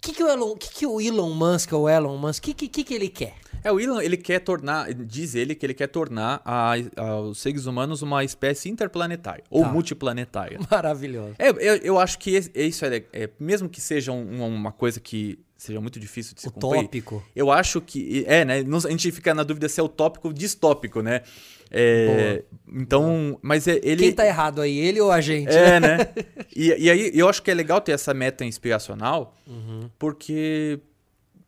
que, 0.00 0.14
que, 0.14 0.22
o 0.22 0.28
Elon, 0.28 0.56
que, 0.56 0.70
que 0.70 0.86
o 0.86 0.98
Elon 1.00 1.34
Musk, 1.34 1.72
ou 1.74 1.88
Elon 1.88 2.16
Musk, 2.16 2.42
o 2.42 2.54
que, 2.54 2.68
que, 2.68 2.82
que 2.82 2.94
ele 2.94 3.08
quer? 3.08 3.34
É, 3.62 3.70
o 3.70 3.78
Elon, 3.78 4.00
ele 4.00 4.16
quer 4.16 4.40
tornar, 4.40 4.92
diz 4.94 5.34
ele 5.34 5.54
que 5.54 5.66
ele 5.66 5.74
quer 5.74 5.88
tornar 5.88 6.40
a, 6.42 6.72
a, 6.96 7.20
os 7.20 7.38
seres 7.38 7.66
humanos 7.66 8.00
uma 8.00 8.24
espécie 8.24 8.70
interplanetária, 8.70 9.44
ou 9.50 9.62
tá. 9.62 9.68
multiplanetária. 9.68 10.58
Maravilhoso. 10.70 11.34
É, 11.38 11.50
eu, 11.50 11.76
eu 11.76 11.98
acho 12.00 12.18
que 12.18 12.30
isso 12.54 12.86
é, 12.86 13.04
é, 13.12 13.28
mesmo 13.38 13.68
que 13.68 13.80
seja 13.80 14.10
um, 14.10 14.42
uma 14.42 14.72
coisa 14.72 14.98
que 14.98 15.38
seja 15.62 15.80
muito 15.80 16.00
difícil 16.00 16.34
de 16.34 16.40
se 16.40 16.48
Utópico. 16.48 17.16
cumprir. 17.16 17.32
Eu 17.36 17.50
acho 17.50 17.80
que, 17.80 18.24
é, 18.26 18.44
né, 18.44 18.60
a 18.60 18.90
gente 18.90 19.12
fica 19.12 19.34
na 19.34 19.42
dúvida 19.42 19.68
se 19.68 19.78
é 19.78 19.82
utópico 19.82 20.28
ou 20.28 20.32
distópico, 20.32 21.02
né? 21.02 21.22
É, 21.70 22.42
então, 22.66 23.38
mas 23.42 23.68
é, 23.68 23.78
ele. 23.82 24.02
Quem 24.02 24.12
tá 24.12 24.26
errado 24.26 24.60
aí, 24.60 24.76
ele 24.76 25.00
ou 25.00 25.12
a 25.12 25.20
gente? 25.20 25.52
É, 25.52 25.78
né? 25.78 25.98
e, 26.56 26.74
e 26.84 26.90
aí 26.90 27.12
eu 27.14 27.28
acho 27.28 27.42
que 27.42 27.50
é 27.50 27.54
legal 27.54 27.80
ter 27.80 27.92
essa 27.92 28.12
meta 28.12 28.44
inspiracional, 28.44 29.36
uhum. 29.46 29.88
porque. 29.98 30.80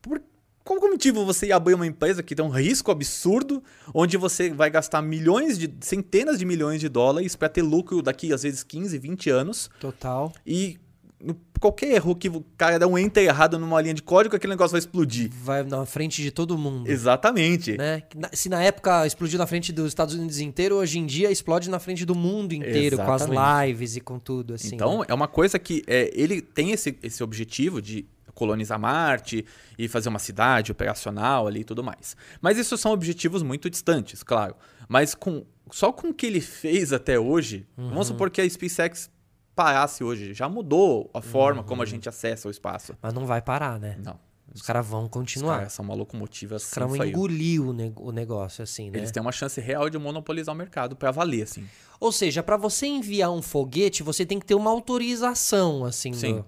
Por, 0.01 0.21
qual 0.63 0.81
motivo 0.81 1.25
você 1.27 1.47
ir 1.47 1.53
abrir 1.53 1.75
uma 1.75 1.87
empresa 1.87 2.23
que 2.23 2.37
tem 2.37 2.45
um 2.45 2.49
risco 2.49 2.93
absurdo, 2.93 3.65
onde 3.93 4.17
você 4.17 4.51
vai 4.51 4.71
gastar 4.71 5.03
milhões 5.03 5.59
de. 5.59 5.73
centenas 5.81 6.39
de 6.39 6.45
milhões 6.45 6.81
de 6.81 6.89
dólares 6.89 7.35
para 7.35 7.49
ter 7.49 7.63
lucro 7.63 8.01
daqui, 8.01 8.33
às 8.33 8.45
vezes, 8.45 8.63
15, 8.63 8.97
20 8.99 9.31
anos? 9.31 9.71
Total. 9.81 10.33
E 10.47 10.79
qualquer 11.61 11.93
erro 11.93 12.17
que 12.17 12.29
o 12.29 12.45
cara 12.57 12.79
dá 12.79 12.87
um 12.87 12.99
enter 12.99 13.25
errado 13.25 13.59
numa 13.59 13.81
linha 13.81 13.95
de 13.95 14.03
código, 14.03 14.35
aquele 14.35 14.53
negócio 14.53 14.73
vai 14.73 14.81
explodir. 14.81 15.31
Vai 15.33 15.63
na 15.63 15.87
frente 15.87 16.21
de 16.21 16.31
todo 16.31 16.59
mundo. 16.59 16.91
Exatamente. 16.91 17.77
Né? 17.77 18.03
Se 18.33 18.49
na 18.49 18.63
época 18.63 19.07
explodiu 19.07 19.39
na 19.39 19.47
frente 19.47 19.73
dos 19.73 19.87
Estados 19.89 20.15
Unidos 20.15 20.41
inteiro, 20.41 20.77
hoje 20.77 20.99
em 20.99 21.07
dia 21.07 21.31
explode 21.31 21.71
na 21.71 21.79
frente 21.79 22.05
do 22.05 22.15
mundo 22.15 22.53
inteiro, 22.53 22.97
Exatamente. 22.97 23.33
com 23.33 23.39
as 23.41 23.67
lives 23.69 23.97
e 23.97 24.01
com 24.01 24.19
tudo. 24.19 24.55
Assim, 24.55 24.75
então, 24.75 25.01
né? 25.01 25.07
é 25.09 25.15
uma 25.15 25.29
coisa 25.29 25.59
que 25.59 25.85
é, 25.87 26.11
ele 26.15 26.41
tem 26.41 26.73
esse, 26.73 26.99
esse 27.03 27.23
objetivo 27.23 27.81
de 27.81 28.07
colonizar 28.35 28.79
Marte 28.79 29.45
e 29.79 29.87
fazer 29.87 30.09
uma 30.09 30.19
cidade 30.19 30.73
operacional 30.73 31.47
ali 31.47 31.61
e 31.61 31.65
tudo 31.65 31.85
mais. 31.85 32.17
Mas 32.41 32.59
isso 32.59 32.77
são 32.77 32.93
objetivos 32.93 33.43
muito 33.43 33.71
distantes, 33.71 34.23
claro. 34.23 34.57
Mas 34.89 35.15
com 35.15 35.45
só 35.71 35.91
com 35.91 36.09
o 36.09 36.15
que 36.15 36.27
ele 36.27 36.41
fez 36.41 36.93
até 36.93 37.19
hoje, 37.19 37.67
uhum. 37.79 37.89
vamos 37.89 38.09
supor 38.09 38.31
que 38.31 38.41
a 38.41 38.49
SpaceX 38.49 39.09
parasse 39.55 40.03
hoje. 40.05 40.35
Já 40.35 40.49
mudou 40.49 41.11
a 41.15 41.21
forma 41.21 41.61
uhum. 41.63 41.67
como 41.67 41.83
a 41.83 41.87
gente 41.87 42.09
acessa 42.09 42.49
o 42.49 42.51
espaço. 42.51 42.95
Mas 43.03 43.13
não 43.13 43.27
vai 43.27 43.41
parar, 43.43 43.79
né? 43.79 43.97
Não. 44.03 44.19
Os 44.55 44.61
caras 44.61 44.87
vão 44.87 45.05
Os 45.05 45.09
continuar. 45.11 45.57
caras 45.59 45.73
são 45.73 45.83
uma 45.85 45.95
locomotiva 45.95 46.57
Os 46.57 46.63
assim, 46.65 46.75
caras 46.75 46.97
vão 46.97 47.07
engolir 47.07 47.63
o, 47.63 47.73
ne- 47.73 47.93
o 47.97 48.13
negócio, 48.13 48.63
assim, 48.63 48.91
né? 48.91 48.99
Eles 48.99 49.11
têm 49.11 49.21
uma 49.23 49.33
chance 49.33 49.59
real 49.63 49.89
de 49.89 49.97
monopolizar 49.99 50.55
o 50.55 50.59
mercado 50.59 50.95
pra 50.95 51.11
valer, 51.11 51.43
assim. 51.45 51.67
Ou 51.99 52.13
seja, 52.13 52.43
pra 52.43 52.59
você 52.59 52.87
enviar 52.87 53.31
um 53.31 53.41
foguete, 53.41 54.03
você 54.03 54.27
tem 54.27 54.39
que 54.39 54.45
ter 54.45 54.55
uma 54.55 54.71
autorização, 54.71 55.85
assim. 55.85 56.13
Sim. 56.13 56.35
do- 56.37 56.47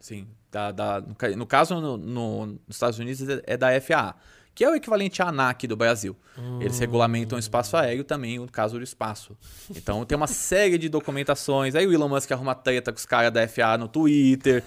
Sim. 0.00 0.26
Da, 0.50 0.72
da- 0.72 1.00
no, 1.00 1.36
no 1.36 1.46
caso, 1.46 1.80
no- 1.80 1.96
no- 1.96 2.46
nos 2.46 2.58
Estados 2.68 2.98
Unidos 2.98 3.26
é- 3.28 3.42
é 3.46 3.56
da 3.56 3.68
FAA, 3.80 4.14
que 4.54 4.64
é 4.64 4.70
o 4.70 4.74
equivalente 4.74 5.22
à 5.22 5.28
ANAC 5.28 5.66
do 5.66 5.76
Brasil. 5.76 6.16
Eles 6.60 6.78
regulamentam 6.78 7.36
o 7.36 7.38
espaço 7.38 7.76
aéreo 7.76 8.04
também, 8.04 8.38
no 8.38 8.50
caso 8.50 8.78
do 8.78 8.84
espaço. 8.84 9.36
Então 9.74 10.04
tem 10.04 10.16
uma 10.16 10.26
série 10.26 10.78
de 10.78 10.88
documentações. 10.88 11.74
Aí 11.74 11.86
o 11.86 11.92
Elon 11.92 12.08
Musk 12.08 12.30
arruma 12.32 12.54
treta 12.54 12.92
com 12.92 12.98
os 12.98 13.06
caras 13.06 13.32
da 13.32 13.46
FAA 13.46 13.78
no 13.78 13.88
Twitter. 13.88 14.62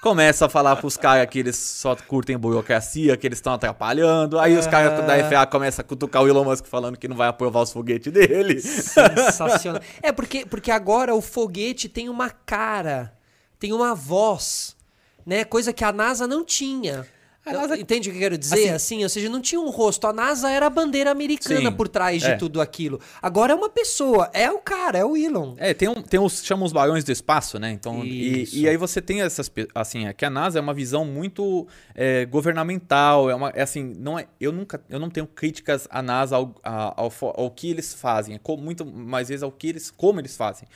Começa 0.00 0.46
a 0.46 0.48
falar 0.48 0.76
pros 0.76 0.96
caras 0.96 1.28
que 1.28 1.40
eles 1.40 1.56
só 1.56 1.96
curtem 1.96 2.38
burocracia, 2.38 3.16
que 3.16 3.26
eles 3.26 3.38
estão 3.38 3.54
atrapalhando. 3.54 4.38
Aí 4.38 4.56
os 4.56 4.66
caras 4.66 5.04
da 5.04 5.28
FAA 5.28 5.46
começam 5.46 5.82
a 5.82 5.84
cutucar 5.84 6.22
o 6.22 6.28
Elon 6.28 6.44
Musk 6.44 6.66
falando 6.66 6.96
que 6.96 7.08
não 7.08 7.16
vai 7.16 7.28
aprovar 7.28 7.62
os 7.62 7.72
foguetes 7.72 8.12
dele. 8.12 8.60
Sensacional. 8.60 9.82
é, 10.02 10.12
porque, 10.12 10.46
porque 10.46 10.70
agora 10.70 11.14
o 11.14 11.20
foguete 11.20 11.88
tem 11.88 12.08
uma 12.08 12.30
cara, 12.30 13.12
tem 13.58 13.72
uma 13.72 13.94
voz, 13.94 14.76
né? 15.24 15.44
Coisa 15.44 15.72
que 15.72 15.82
a 15.82 15.90
NASA 15.90 16.26
não 16.26 16.44
tinha. 16.44 17.06
A 17.46 17.52
NASA- 17.52 17.78
Entende 17.78 18.08
o 18.08 18.12
que 18.12 18.18
eu 18.18 18.22
quero 18.22 18.36
dizer? 18.36 18.70
Assim, 18.70 19.02
ou 19.04 19.08
seja, 19.08 19.28
não 19.28 19.40
tinha 19.40 19.60
um 19.60 19.70
rosto. 19.70 20.06
A 20.06 20.12
NASA 20.12 20.50
era 20.50 20.66
a 20.66 20.70
bandeira 20.70 21.10
americana 21.12 21.70
Sim, 21.70 21.76
por 21.76 21.86
trás 21.88 22.20
de 22.22 22.30
é. 22.30 22.36
tudo 22.36 22.60
aquilo. 22.60 23.00
Agora 23.22 23.52
é 23.52 23.54
uma 23.56 23.68
pessoa, 23.70 24.28
é 24.34 24.50
o 24.50 24.58
cara, 24.58 24.98
é 24.98 25.04
o 25.04 25.16
Elon. 25.16 25.54
É, 25.58 25.72
tem, 25.72 25.88
um, 25.88 25.94
tem 26.02 26.18
os 26.18 26.44
chamam 26.44 26.66
os 26.66 26.72
barões 26.72 27.04
do 27.04 27.12
espaço, 27.12 27.58
né? 27.58 27.70
Então, 27.70 28.04
e, 28.04 28.44
e 28.52 28.68
aí 28.68 28.76
você 28.76 29.00
tem 29.00 29.22
essas, 29.22 29.50
assim, 29.74 30.06
é 30.06 30.12
que 30.12 30.24
a 30.24 30.30
NASA 30.30 30.58
é 30.58 30.62
uma 30.62 30.74
visão 30.74 31.04
muito 31.04 31.66
é, 31.94 32.24
governamental, 32.26 33.30
é 33.30 33.34
uma, 33.34 33.50
é 33.50 33.62
assim, 33.62 33.94
não 33.98 34.18
é, 34.18 34.26
eu 34.40 34.50
nunca, 34.50 34.80
eu 34.90 34.98
não 34.98 35.08
tenho 35.08 35.26
críticas 35.26 35.86
à 35.90 36.02
NASA 36.02 36.34
ao, 36.36 36.54
ao, 36.64 37.10
fo- 37.10 37.32
ao 37.36 37.50
que 37.50 37.70
eles 37.70 37.94
fazem, 37.94 38.34
é 38.34 38.38
co- 38.38 38.56
muito 38.56 38.84
mais 38.84 39.28
vezes 39.28 39.42
ao 39.44 39.52
que 39.52 39.68
eles, 39.68 39.90
como 39.90 40.20
eles 40.20 40.36
fazem, 40.36 40.66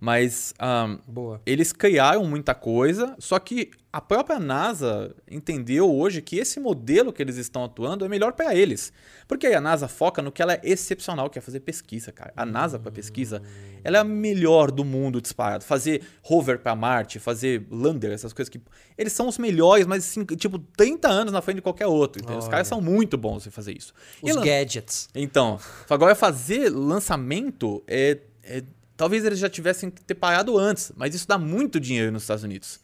mas 0.00 0.52
ahn, 0.58 0.98
Boa. 1.06 1.40
eles 1.46 1.72
criaram 1.72 2.24
muita 2.26 2.54
coisa, 2.54 3.14
só 3.18 3.38
que 3.38 3.70
a 3.92 4.00
própria 4.00 4.38
NASA 4.38 5.14
entendeu 5.30 5.90
hoje 5.90 6.20
que 6.20 6.36
esse 6.36 6.60
modelo 6.60 7.10
que 7.12 7.22
eles 7.22 7.36
estão 7.38 7.64
atuando 7.64 8.04
é 8.04 8.08
melhor 8.08 8.34
para 8.34 8.54
eles. 8.54 8.92
Porque 9.26 9.46
aí 9.46 9.54
a 9.54 9.60
NASA 9.60 9.88
foca 9.88 10.20
no 10.20 10.30
que 10.30 10.42
ela 10.42 10.52
é 10.52 10.60
excepcional, 10.62 11.30
que 11.30 11.38
é 11.38 11.42
fazer 11.42 11.60
pesquisa, 11.60 12.12
cara. 12.12 12.30
A 12.36 12.44
NASA 12.44 12.78
para 12.78 12.92
pesquisa, 12.92 13.40
ela 13.82 13.96
é 13.96 14.00
a 14.00 14.04
melhor 14.04 14.70
do 14.70 14.84
mundo 14.84 15.18
disparado. 15.18 15.64
Fazer 15.64 16.02
rover 16.22 16.58
para 16.58 16.76
Marte, 16.76 17.18
fazer 17.18 17.66
lander, 17.70 18.12
essas 18.12 18.34
coisas 18.34 18.50
que 18.50 18.60
eles 18.98 19.14
são 19.14 19.28
os 19.28 19.38
melhores, 19.38 19.86
mas 19.86 20.04
assim, 20.04 20.24
tipo 20.26 20.58
30 20.58 21.08
anos 21.08 21.32
na 21.32 21.40
frente 21.40 21.56
de 21.56 21.62
qualquer 21.62 21.86
outro. 21.86 22.20
entendeu? 22.20 22.38
Os 22.38 22.48
caras 22.48 22.68
são 22.68 22.82
muito 22.82 23.16
bons 23.16 23.46
em 23.46 23.50
fazer 23.50 23.74
isso. 23.74 23.94
E 24.22 24.28
Os 24.30 24.36
lan- 24.36 24.44
gadgets. 24.44 25.08
então, 25.14 25.58
agora 25.88 26.14
fazer 26.14 26.68
lançamento 26.68 27.82
é, 27.86 28.18
é- 28.42 28.62
Talvez 28.96 29.24
eles 29.24 29.38
já 29.38 29.48
tivessem 29.48 29.90
que 29.90 30.02
ter 30.02 30.14
parado 30.14 30.56
antes, 30.58 30.92
mas 30.96 31.14
isso 31.14 31.28
dá 31.28 31.36
muito 31.38 31.78
dinheiro 31.78 32.10
nos 32.10 32.22
Estados 32.22 32.44
Unidos. 32.44 32.80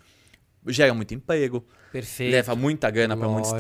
Gera 0.69 0.95
muito 0.95 1.13
emprego, 1.15 1.65
Perfeito. 1.91 2.31
leva 2.31 2.55
muita 2.55 2.91
grana 2.91 3.17
para 3.17 3.27
muito 3.29 3.47
Lógico. 3.47 3.57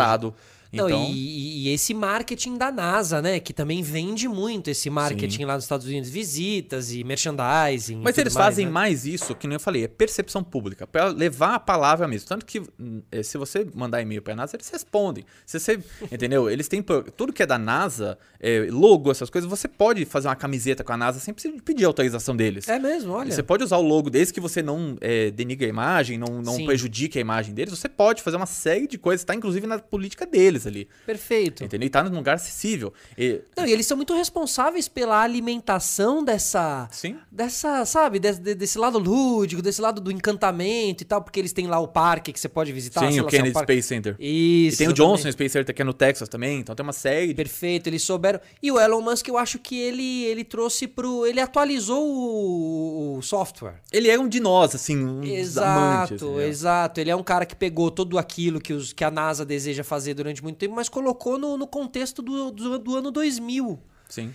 Estado. 0.72 0.90
Não, 0.90 1.02
Então, 1.02 1.14
e, 1.14 1.68
e 1.68 1.68
esse 1.68 1.92
marketing 1.94 2.56
da 2.56 2.72
NASA, 2.72 3.20
né? 3.20 3.38
Que 3.38 3.52
também 3.52 3.82
vende 3.82 4.28
muito 4.28 4.70
esse 4.70 4.88
marketing 4.88 5.38
Sim. 5.38 5.44
lá 5.44 5.54
nos 5.54 5.64
Estados 5.64 5.86
Unidos, 5.86 6.08
visitas 6.08 6.92
e 6.92 7.04
merchandising. 7.04 7.94
e 7.94 7.96
mas 7.96 8.14
tudo 8.14 8.22
eles 8.22 8.34
mais, 8.34 8.46
fazem 8.46 8.66
né? 8.66 8.72
mais 8.72 9.06
isso, 9.06 9.34
que 9.34 9.46
nem 9.46 9.54
eu 9.54 9.60
falei, 9.60 9.84
é 9.84 9.88
percepção 9.88 10.42
pública, 10.42 10.86
para 10.86 11.06
levar 11.06 11.54
a 11.54 11.60
palavra 11.60 12.08
mesmo. 12.08 12.28
Tanto 12.28 12.46
que 12.46 12.62
eh, 13.10 13.22
se 13.22 13.36
você 13.36 13.66
mandar 13.74 14.00
e-mail 14.00 14.22
para 14.22 14.32
a 14.32 14.36
NASA, 14.36 14.56
eles 14.56 14.68
respondem. 14.68 15.24
Se 15.44 15.60
você, 15.60 15.78
entendeu? 16.10 16.48
Eles 16.48 16.68
têm 16.68 16.82
tudo 17.16 17.32
que 17.32 17.42
é 17.42 17.46
da 17.46 17.58
NASA, 17.58 18.18
eh, 18.40 18.68
logo, 18.70 19.10
essas 19.10 19.28
coisas, 19.28 19.48
você 19.48 19.68
pode 19.68 20.04
fazer 20.04 20.28
uma 20.28 20.36
camiseta 20.36 20.82
com 20.82 20.92
a 20.92 20.96
NASA 20.96 21.20
sem 21.20 21.34
pedir 21.34 21.84
autorização 21.84 22.34
deles. 22.34 22.68
É 22.68 22.78
mesmo, 22.78 23.12
olha. 23.12 23.30
Você 23.30 23.42
pode 23.42 23.62
usar 23.62 23.76
o 23.76 23.82
logo, 23.82 24.08
desde 24.10 24.32
que 24.32 24.40
você 24.40 24.62
não 24.62 24.96
é, 25.00 25.30
denigre 25.30 25.66
a 25.66 25.68
imagem, 25.68 26.18
não, 26.18 26.40
não 26.40 26.64
prejudique 26.64 27.18
a 27.18 27.20
imagem 27.20 27.54
deles, 27.54 27.78
você 27.78 27.88
pode 27.88 28.22
fazer 28.22 28.36
uma 28.36 28.46
série 28.46 28.86
de 28.86 28.98
coisas, 28.98 29.24
tá 29.24 29.34
inclusive 29.34 29.66
na 29.66 29.78
política 29.78 30.26
deles 30.26 30.61
ali. 30.66 30.88
Perfeito. 31.06 31.64
Entendeu? 31.64 31.86
E 31.86 31.90
tá 31.90 32.02
num 32.02 32.16
lugar 32.16 32.34
acessível. 32.36 32.92
E, 33.16 33.40
Não, 33.56 33.66
e 33.66 33.72
eles 33.72 33.86
são 33.86 33.96
muito 33.96 34.14
responsáveis 34.14 34.88
pela 34.88 35.20
alimentação 35.22 36.24
dessa. 36.24 36.88
sim. 36.90 37.16
Dessa, 37.30 37.84
sabe, 37.84 38.18
desse, 38.18 38.40
de- 38.40 38.54
desse 38.54 38.78
lado 38.78 38.98
lúdico, 38.98 39.62
desse 39.62 39.80
lado 39.80 40.00
do 40.00 40.10
encantamento 40.10 41.02
e 41.02 41.06
tal, 41.06 41.22
porque 41.22 41.40
eles 41.40 41.52
têm 41.52 41.66
lá 41.66 41.78
o 41.78 41.88
parque 41.88 42.32
que 42.32 42.38
você 42.40 42.48
pode 42.48 42.72
visitar. 42.72 43.00
sim, 43.10 43.20
o 43.20 43.22
lá 43.22 43.28
é 43.28 43.30
Kennedy 43.30 43.52
parque- 43.52 43.72
Space 43.72 43.88
Center. 43.88 44.16
Isso. 44.18 44.74
E 44.74 44.78
tem 44.78 44.88
o. 44.88 44.92
Johnson 44.92 45.30
Space 45.32 45.52
Center 45.52 45.74
que 45.74 45.82
é 45.82 45.84
no 45.84 45.94
Texas 45.94 46.28
também, 46.28 46.60
então 46.60 46.74
tem 46.74 46.82
uma 46.84 46.92
série. 46.92 47.34
Perfeito, 47.34 47.86
eles 47.88 48.02
souberam. 48.02 48.40
E 48.62 48.70
o 48.70 48.78
Elon 48.78 49.00
Musk, 49.00 49.26
eu 49.28 49.36
acho 49.38 49.58
que 49.58 49.78
ele, 49.78 50.24
ele 50.24 50.44
trouxe 50.44 50.86
pro. 50.86 51.26
Ele 51.26 51.40
atualizou 51.40 52.06
o, 52.06 53.18
o 53.18 53.22
software. 53.22 53.76
Ele 53.92 54.08
é 54.08 54.18
um 54.18 54.28
de 54.28 54.40
nós, 54.40 54.74
assim, 54.74 54.96
um 54.96 55.22
Exato, 55.24 56.24
amantes. 56.26 56.48
exato. 56.48 57.00
Ele 57.00 57.10
é 57.10 57.16
um 57.16 57.22
cara 57.22 57.44
que 57.46 57.56
pegou 57.56 57.90
tudo 57.90 58.18
aquilo 58.18 58.60
que, 58.60 58.72
os, 58.72 58.92
que 58.92 59.04
a 59.04 59.10
NASA 59.10 59.44
deseja 59.44 59.82
fazer 59.84 60.14
durante 60.14 60.42
muito 60.42 60.51
tempo, 60.54 60.74
mas 60.74 60.88
colocou 60.88 61.38
no, 61.38 61.56
no 61.56 61.66
contexto 61.66 62.20
do, 62.22 62.50
do, 62.50 62.78
do 62.78 62.96
ano 62.96 63.10
2000. 63.10 63.78
Sim. 64.08 64.34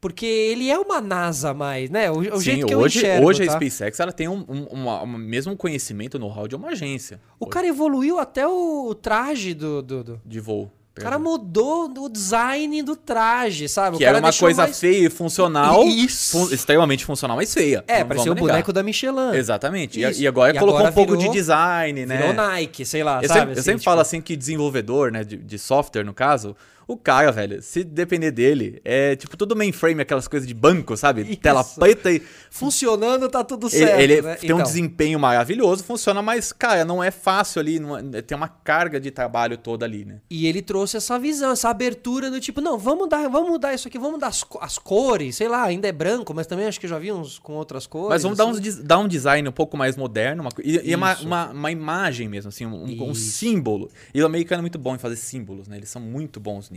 Porque 0.00 0.26
ele 0.26 0.70
é 0.70 0.78
uma 0.78 1.00
NASA 1.00 1.50
a 1.50 1.54
mais, 1.54 1.88
né? 1.90 2.10
O, 2.10 2.18
o 2.18 2.24
Sim, 2.36 2.40
jeito 2.40 2.66
que 2.66 2.74
eu 2.74 2.78
hoje, 2.80 2.98
enxergo, 2.98 3.26
hoje 3.26 3.42
a 3.42 3.46
tá? 3.46 3.52
SpaceX 3.52 3.98
ela 3.98 4.12
tem 4.12 4.28
um, 4.28 4.44
um, 4.48 4.64
uma, 4.64 5.02
uma- 5.02 5.18
mesmo 5.18 5.56
conhecimento 5.56 6.18
know-how 6.18 6.46
de 6.46 6.54
uma 6.54 6.68
agência 6.68 7.20
O 7.40 7.46
cara 7.46 7.66
evoluiu 7.66 8.18
até 8.18 8.46
o 8.46 8.94
traje 8.94 9.54
do... 9.54 9.80
do, 9.82 10.04
do- 10.04 10.20
de 10.24 10.38
voo. 10.38 10.70
O 10.98 11.02
cara 11.02 11.18
mudou 11.18 11.92
o 11.98 12.08
design 12.08 12.82
do 12.82 12.96
traje, 12.96 13.68
sabe? 13.68 13.98
que 13.98 14.04
era 14.04 14.18
uma 14.18 14.32
coisa 14.32 14.62
mais- 14.62 14.80
feia 14.80 15.06
e 15.06 15.10
funcional, 15.10 15.84
Isso. 15.84 16.38
fun- 16.38 16.54
extremamente 16.54 17.04
funcional, 17.04 17.36
mas 17.36 17.52
feia. 17.52 17.84
É, 17.86 18.00
Não 18.00 18.08
parecia 18.08 18.32
o 18.32 18.34
negar. 18.34 18.48
boneco 18.48 18.72
da 18.72 18.82
Michelin. 18.82 19.34
Exatamente. 19.34 20.00
E, 20.00 20.20
e 20.22 20.26
agora 20.26 20.56
E 20.56 20.58
colocou 20.58 20.78
agora 20.78 20.90
um 20.90 20.94
pouco 20.94 21.12
virou- 21.16 21.26
de 21.30 21.38
design, 21.38 22.06
né? 22.06 22.16
Virou 22.16 22.32
Nike, 22.32 22.84
sei 22.86 23.04
lá, 23.04 23.20
Eu 23.22 23.28
sabe? 23.28 23.40
sempre, 23.40 23.48
eu 23.48 23.52
assim, 23.52 23.62
sempre 23.62 23.80
tipo- 23.80 23.84
falo 23.90 24.00
assim 24.00 24.20
que 24.22 24.34
desenvolvedor, 24.36 25.12
né, 25.12 25.22
de, 25.22 25.36
de 25.36 25.58
software 25.58 26.02
no 26.04 26.14
caso, 26.14 26.56
o 26.88 26.96
cara, 26.96 27.32
velho, 27.32 27.60
se 27.62 27.82
depender 27.82 28.30
dele, 28.30 28.80
é 28.84 29.16
tipo 29.16 29.36
tudo 29.36 29.56
mainframe, 29.56 30.00
aquelas 30.02 30.28
coisas 30.28 30.46
de 30.46 30.54
banco, 30.54 30.96
sabe? 30.96 31.22
Isso. 31.22 31.36
Tela 31.40 31.64
preta 31.64 32.12
e 32.12 32.22
Funcionando, 32.50 33.28
tá 33.28 33.44
tudo 33.44 33.66
ele, 33.66 33.76
certo, 33.86 34.00
ele 34.00 34.22
né? 34.22 34.34
tem 34.36 34.50
um 34.52 34.54
Então, 34.56 34.66
desempenho 34.66 35.18
maravilhoso, 35.20 35.84
funciona, 35.84 36.22
mas, 36.22 36.52
cara, 36.52 36.84
não 36.84 37.04
é 37.04 37.10
fácil 37.10 37.60
ali, 37.60 37.78
não 37.78 37.96
é- 37.98 38.22
tem 38.22 38.34
uma 38.36 38.48
carga 38.48 38.98
de 38.98 39.10
trabalho 39.10 39.58
toda 39.58 39.84
ali, 39.84 40.04
né? 40.04 40.20
E 40.30 40.46
ele 40.46 40.62
trouxe 40.62 40.96
essa 40.96 41.18
visão, 41.18 41.50
essa 41.52 41.68
abertura 41.68 42.30
do 42.30 42.40
tipo, 42.40 42.60
não, 42.62 42.78
vamos 42.78 43.00
mudar, 43.00 43.28
vamos 43.28 43.50
mudar 43.50 43.74
isso 43.74 43.88
aqui, 43.88 43.98
vamos 43.98 44.14
mudar 44.14 44.28
as, 44.28 44.42
as 44.60 44.78
cores, 44.78 45.36
sei 45.36 45.48
lá, 45.48 45.64
ainda 45.64 45.86
é 45.86 45.92
branco, 45.92 46.32
mas 46.32 46.46
também 46.46 46.66
acho 46.66 46.80
que 46.80 46.88
já 46.88 46.98
vi 46.98 47.12
uns 47.12 47.38
com 47.38 47.52
outras 47.54 47.86
cores. 47.86 48.08
Mas 48.08 48.22
vamos 48.22 48.38
dar, 48.38 48.44
assim. 48.44 48.52
uns, 48.52 48.60
des- 48.60 48.78
dar 48.82 48.98
um 48.98 49.08
design 49.08 49.46
um 49.48 49.52
pouco 49.52 49.76
mais 49.76 49.96
moderno, 49.96 50.42
uma, 50.42 50.50
e, 50.64 50.90
e 50.90 50.94
uma, 50.94 51.12
Isso. 51.12 51.26
uma, 51.26 51.50
uma 51.50 51.70
imagem 51.70 52.28
mesmo, 52.28 52.48
assim, 52.48 52.64
um, 52.64 52.84
um 52.84 53.12
Isso. 53.12 53.32
símbolo. 53.32 53.90
E 54.14 54.22
o 54.22 54.26
americano 54.26 54.60
é 54.60 54.62
muito 54.62 54.78
bom 54.78 54.94
em 54.94 54.98
fazer 54.98 55.16
símbolos, 55.16 55.68
né? 55.68 55.76
Eles 55.76 55.88
são 55.90 56.00
muito 56.00 56.40
bons 56.40 56.70
nisso. 56.70 56.75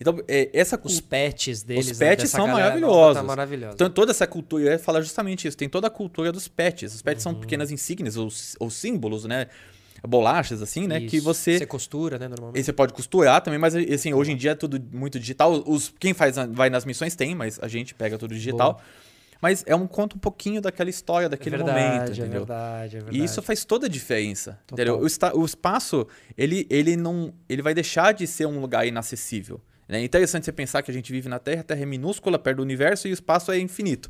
Então, 0.00 0.18
é, 0.26 0.50
essa 0.52 0.80
Os 0.82 1.00
patches 1.00 1.62
deles, 1.62 1.90
Os 1.90 1.98
né, 1.98 2.16
dessa 2.16 2.26
são 2.36 2.46
nova, 2.46 3.22
maravilhosos. 3.22 3.76
Tá. 3.76 3.84
Então, 3.84 3.90
toda 3.90 4.10
essa 4.10 4.26
cultura, 4.26 4.64
eu 4.64 4.72
ia 4.72 4.78
falar 4.78 5.00
justamente 5.00 5.46
isso, 5.46 5.56
tem 5.56 5.68
toda 5.68 5.86
a 5.86 5.90
cultura 5.90 6.32
dos 6.32 6.48
patches. 6.48 6.94
Os 6.94 7.02
patches 7.02 7.24
Uhum. 7.26 7.32
são 7.32 7.40
pequenas 7.40 7.70
insígnias 7.70 8.16
ou, 8.16 8.28
ou 8.58 8.70
símbolos, 8.70 9.24
né? 9.24 9.46
Bolachas, 10.06 10.60
assim, 10.60 10.88
né? 10.88 11.00
Que 11.00 11.18
Isso. 11.18 11.24
você. 11.24 11.58
Você 11.58 11.66
costura, 11.66 12.18
né, 12.18 12.26
normalmente. 12.26 12.58
E 12.60 12.64
você 12.64 12.72
pode 12.72 12.92
costurar 12.92 13.40
também, 13.40 13.58
mas 13.58 13.74
assim, 13.76 14.12
hoje 14.12 14.32
em 14.32 14.36
dia 14.36 14.50
é 14.50 14.54
tudo 14.54 14.82
muito 14.92 15.18
digital. 15.20 15.62
Os, 15.64 15.94
quem 15.98 16.12
faz, 16.12 16.34
vai 16.50 16.68
nas 16.68 16.84
missões 16.84 17.14
tem, 17.14 17.36
mas 17.36 17.60
a 17.62 17.68
gente 17.68 17.94
pega 17.94 18.18
tudo 18.18 18.34
digital. 18.34 18.82
Mas 19.42 19.64
é 19.66 19.74
um 19.74 19.88
conto 19.88 20.14
um 20.16 20.20
pouquinho 20.20 20.60
daquela 20.62 20.88
história, 20.88 21.28
daquele 21.28 21.56
é 21.56 21.58
verdade, 21.58 21.80
momento, 21.84 22.08
é 22.08 22.12
entendeu? 22.12 22.30
verdade, 22.46 22.96
é 22.96 23.00
verdade. 23.00 23.18
E 23.18 23.24
isso 23.24 23.42
faz 23.42 23.64
toda 23.64 23.86
a 23.86 23.88
diferença. 23.88 24.58
Total. 24.66 24.84
Entendeu? 24.86 25.02
O, 25.02 25.06
esta- 25.06 25.36
o 25.36 25.44
espaço, 25.44 26.06
ele, 26.38 26.64
ele 26.70 26.96
não. 26.96 27.34
Ele 27.48 27.60
vai 27.60 27.74
deixar 27.74 28.14
de 28.14 28.24
ser 28.26 28.46
um 28.46 28.60
lugar 28.60 28.86
inacessível. 28.86 29.60
né? 29.88 30.00
É 30.00 30.04
interessante 30.04 30.44
você 30.44 30.52
pensar 30.52 30.80
que 30.82 30.90
a 30.92 30.94
gente 30.94 31.10
vive 31.10 31.28
na 31.28 31.40
Terra, 31.40 31.62
a 31.62 31.64
Terra 31.64 31.82
é 31.82 31.86
minúscula 31.86 32.38
perto 32.38 32.58
do 32.58 32.62
universo 32.62 33.08
e 33.08 33.10
o 33.10 33.14
espaço 33.14 33.50
é 33.50 33.58
infinito. 33.58 34.08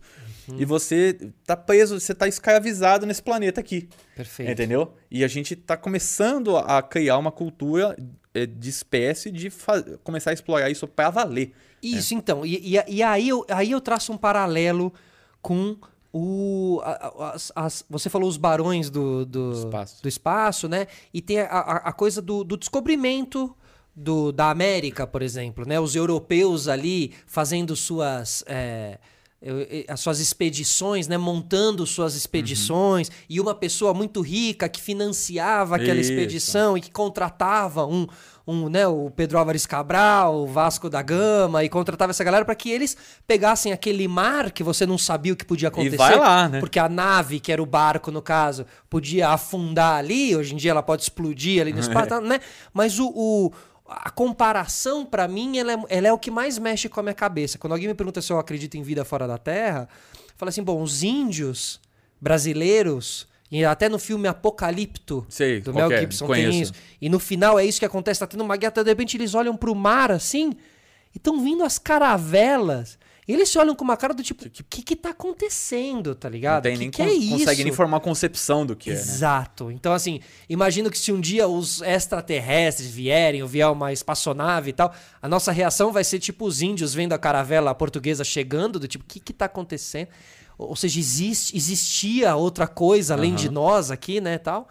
Uhum. 0.48 0.56
E 0.60 0.64
você 0.66 1.16
tá 1.46 1.56
preso, 1.56 1.98
você 1.98 2.14
tá 2.14 2.28
escravizado 2.28 3.06
nesse 3.06 3.22
planeta 3.22 3.58
aqui. 3.58 3.88
Perfeito. 4.14 4.52
Entendeu? 4.52 4.92
E 5.10 5.24
a 5.24 5.28
gente 5.28 5.56
tá 5.56 5.78
começando 5.78 6.58
a 6.58 6.82
criar 6.82 7.16
uma 7.16 7.32
cultura 7.32 7.96
eh, 8.34 8.44
de 8.44 8.68
espécie 8.68 9.30
de 9.30 9.50
começar 10.04 10.30
a 10.30 10.34
explorar 10.34 10.68
isso 10.68 10.86
para 10.86 11.08
valer. 11.10 11.52
Isso, 11.82 12.12
então. 12.14 12.44
E, 12.44 12.76
e, 12.76 12.84
e 12.96 13.02
aí, 13.02 13.28
eu, 13.30 13.46
aí 13.48 13.70
eu 13.70 13.80
traço 13.80 14.12
um 14.12 14.16
paralelo 14.18 14.92
com 15.42 15.76
o. 16.12 16.80
a- 16.84 17.32
as- 17.34 17.52
as- 17.54 17.84
você 17.90 18.08
falou 18.08 18.28
os 18.28 18.36
barões 18.36 18.88
do, 18.88 19.26
do, 19.26 19.52
Espaço. 19.52 20.02
do 20.02 20.08
espaço, 20.08 20.68
né? 20.68 20.86
E 21.12 21.20
tem 21.20 21.40
a, 21.40 21.46
a, 21.46 21.76
a 21.88 21.92
coisa 21.92 22.22
do, 22.22 22.44
do 22.44 22.56
descobrimento 22.56 23.54
do, 23.94 24.32
da 24.32 24.50
América, 24.50 25.06
por 25.06 25.20
exemplo, 25.22 25.66
né? 25.66 25.78
Os 25.80 25.94
europeus 25.96 26.68
ali 26.68 27.12
fazendo 27.26 27.74
suas. 27.76 28.44
é, 28.46 28.98
as 29.88 30.00
suas 30.00 30.20
expedições, 30.20 31.08
né, 31.08 31.18
montando 31.18 31.84
suas 31.86 32.14
expedições, 32.14 33.08
uhum. 33.08 33.14
e 33.28 33.40
uma 33.40 33.54
pessoa 33.54 33.92
muito 33.92 34.20
rica 34.20 34.68
que 34.68 34.80
financiava 34.80 35.76
aquela 35.76 36.00
Isso. 36.00 36.12
expedição 36.12 36.78
e 36.78 36.80
que 36.80 36.90
contratava 36.90 37.84
um, 37.84 38.06
um, 38.46 38.68
né, 38.68 38.86
o 38.86 39.10
Pedro 39.10 39.38
Álvares 39.38 39.66
Cabral, 39.66 40.42
o 40.42 40.46
Vasco 40.46 40.88
da 40.88 41.02
Gama, 41.02 41.64
e 41.64 41.68
contratava 41.68 42.10
essa 42.10 42.22
galera 42.22 42.44
para 42.44 42.54
que 42.54 42.70
eles 42.70 42.96
pegassem 43.26 43.72
aquele 43.72 44.06
mar 44.06 44.50
que 44.50 44.62
você 44.62 44.86
não 44.86 44.98
sabia 44.98 45.32
o 45.32 45.36
que 45.36 45.44
podia 45.44 45.68
acontecer. 45.68 45.94
E 45.94 45.98
vai 45.98 46.16
lá, 46.16 46.48
né? 46.48 46.60
Porque 46.60 46.78
a 46.78 46.88
nave, 46.88 47.40
que 47.40 47.50
era 47.52 47.62
o 47.62 47.66
barco 47.66 48.10
no 48.10 48.22
caso, 48.22 48.64
podia 48.88 49.28
afundar 49.28 49.96
ali, 49.96 50.36
hoje 50.36 50.54
em 50.54 50.56
dia 50.56 50.70
ela 50.70 50.82
pode 50.82 51.02
explodir 51.02 51.60
ali 51.60 51.72
no 51.72 51.80
espaço, 51.80 52.14
é. 52.14 52.20
né? 52.20 52.40
Mas 52.72 52.98
o, 52.98 53.08
o 53.08 53.52
a 54.02 54.10
comparação, 54.10 55.04
para 55.04 55.26
mim, 55.28 55.58
ela 55.58 55.72
é, 55.72 55.76
ela 55.88 56.08
é, 56.08 56.12
o 56.12 56.18
que 56.18 56.30
mais 56.30 56.58
mexe 56.58 56.88
com 56.88 57.00
a 57.00 57.02
minha 57.02 57.14
cabeça. 57.14 57.58
Quando 57.58 57.72
alguém 57.72 57.88
me 57.88 57.94
pergunta 57.94 58.20
se 58.20 58.32
eu 58.32 58.38
acredito 58.38 58.76
em 58.76 58.82
vida 58.82 59.04
fora 59.04 59.26
da 59.26 59.38
Terra, 59.38 59.88
eu 60.12 60.34
falo 60.36 60.48
assim: 60.48 60.62
bom, 60.62 60.82
os 60.82 61.02
índios 61.02 61.80
brasileiros 62.20 63.26
e 63.52 63.66
até 63.66 63.86
no 63.86 63.98
filme 63.98 64.26
Apocalipto, 64.26 65.26
Sei, 65.28 65.60
do 65.60 65.74
Mel 65.74 65.92
é? 65.92 66.00
Gibson, 66.00 66.26
Conheço. 66.26 66.50
tem 66.50 66.62
isso. 66.62 66.72
E 66.98 67.08
no 67.10 67.18
final 67.18 67.58
é 67.58 67.66
isso 67.66 67.78
que 67.78 67.84
acontece, 67.84 68.18
tá 68.18 68.26
tendo 68.26 68.42
uma 68.42 68.56
guerra, 68.56 68.82
de 68.82 68.84
repente 68.84 69.14
eles 69.18 69.34
olham 69.34 69.54
pro 69.54 69.74
mar 69.74 70.10
assim, 70.10 70.56
e 71.14 71.18
estão 71.18 71.38
vindo 71.44 71.62
as 71.62 71.78
caravelas. 71.78 72.98
E 73.26 73.32
eles 73.32 73.48
se 73.48 73.56
olham 73.56 73.74
com 73.74 73.84
uma 73.84 73.96
cara 73.96 74.12
do 74.12 74.22
tipo, 74.22 74.44
o 74.44 74.50
que, 74.50 74.82
que 74.82 74.96
tá 74.96 75.10
acontecendo, 75.10 76.12
tá 76.12 76.28
ligado? 76.28 76.64
Não 76.64 76.72
tem 76.72 76.72
que 76.72 76.78
nem 76.78 76.90
que 76.90 77.02
é 77.02 77.12
isso? 77.12 77.38
consegue 77.38 77.62
nem 77.62 77.72
formar 77.72 78.00
concepção 78.00 78.66
do 78.66 78.74
que 78.74 78.90
Exato. 78.90 79.02
é, 79.02 79.06
né? 79.06 79.14
Exato. 79.14 79.70
Então, 79.70 79.92
assim, 79.92 80.20
imagino 80.48 80.90
que 80.90 80.98
se 80.98 81.12
um 81.12 81.20
dia 81.20 81.46
os 81.46 81.80
extraterrestres 81.82 82.90
vierem, 82.90 83.40
ou 83.40 83.48
vier 83.48 83.70
uma 83.70 83.92
espaçonave 83.92 84.70
e 84.70 84.72
tal, 84.72 84.92
a 85.20 85.28
nossa 85.28 85.52
reação 85.52 85.92
vai 85.92 86.02
ser 86.02 86.18
tipo 86.18 86.44
os 86.44 86.62
índios 86.62 86.94
vendo 86.94 87.12
a 87.12 87.18
caravela 87.18 87.72
portuguesa 87.76 88.24
chegando, 88.24 88.80
do 88.80 88.88
tipo, 88.88 89.04
o 89.04 89.06
que 89.06 89.20
que 89.20 89.32
tá 89.32 89.44
acontecendo? 89.44 90.08
Ou 90.58 90.74
seja, 90.74 90.98
existe, 90.98 91.56
existia 91.56 92.34
outra 92.34 92.66
coisa 92.66 93.14
além 93.14 93.30
uhum. 93.30 93.36
de 93.36 93.50
nós 93.50 93.92
aqui, 93.92 94.20
né, 94.20 94.36
tal. 94.36 94.68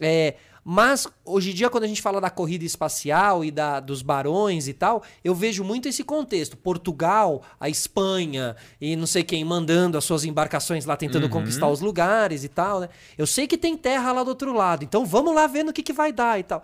É, 0.00 0.36
mas 0.64 1.08
hoje 1.24 1.50
em 1.50 1.54
dia, 1.54 1.68
quando 1.68 1.84
a 1.84 1.86
gente 1.88 2.00
fala 2.00 2.20
da 2.20 2.30
corrida 2.30 2.64
espacial 2.64 3.44
e 3.44 3.50
da, 3.50 3.80
dos 3.80 4.00
barões 4.00 4.68
e 4.68 4.72
tal, 4.72 5.02
eu 5.24 5.34
vejo 5.34 5.64
muito 5.64 5.88
esse 5.88 6.04
contexto. 6.04 6.56
Portugal, 6.56 7.42
a 7.58 7.68
Espanha 7.68 8.54
e 8.80 8.94
não 8.94 9.06
sei 9.06 9.24
quem 9.24 9.44
mandando 9.44 9.98
as 9.98 10.04
suas 10.04 10.24
embarcações 10.24 10.84
lá 10.84 10.96
tentando 10.96 11.24
uhum. 11.24 11.30
conquistar 11.30 11.68
os 11.68 11.80
lugares 11.80 12.44
e 12.44 12.48
tal, 12.48 12.80
né? 12.80 12.88
Eu 13.18 13.26
sei 13.26 13.46
que 13.46 13.58
tem 13.58 13.76
terra 13.76 14.12
lá 14.12 14.22
do 14.22 14.28
outro 14.28 14.52
lado, 14.52 14.84
então 14.84 15.04
vamos 15.04 15.34
lá 15.34 15.46
vendo 15.46 15.70
o 15.70 15.72
que, 15.72 15.82
que 15.82 15.92
vai 15.92 16.12
dar 16.12 16.38
e 16.38 16.44
tal. 16.44 16.62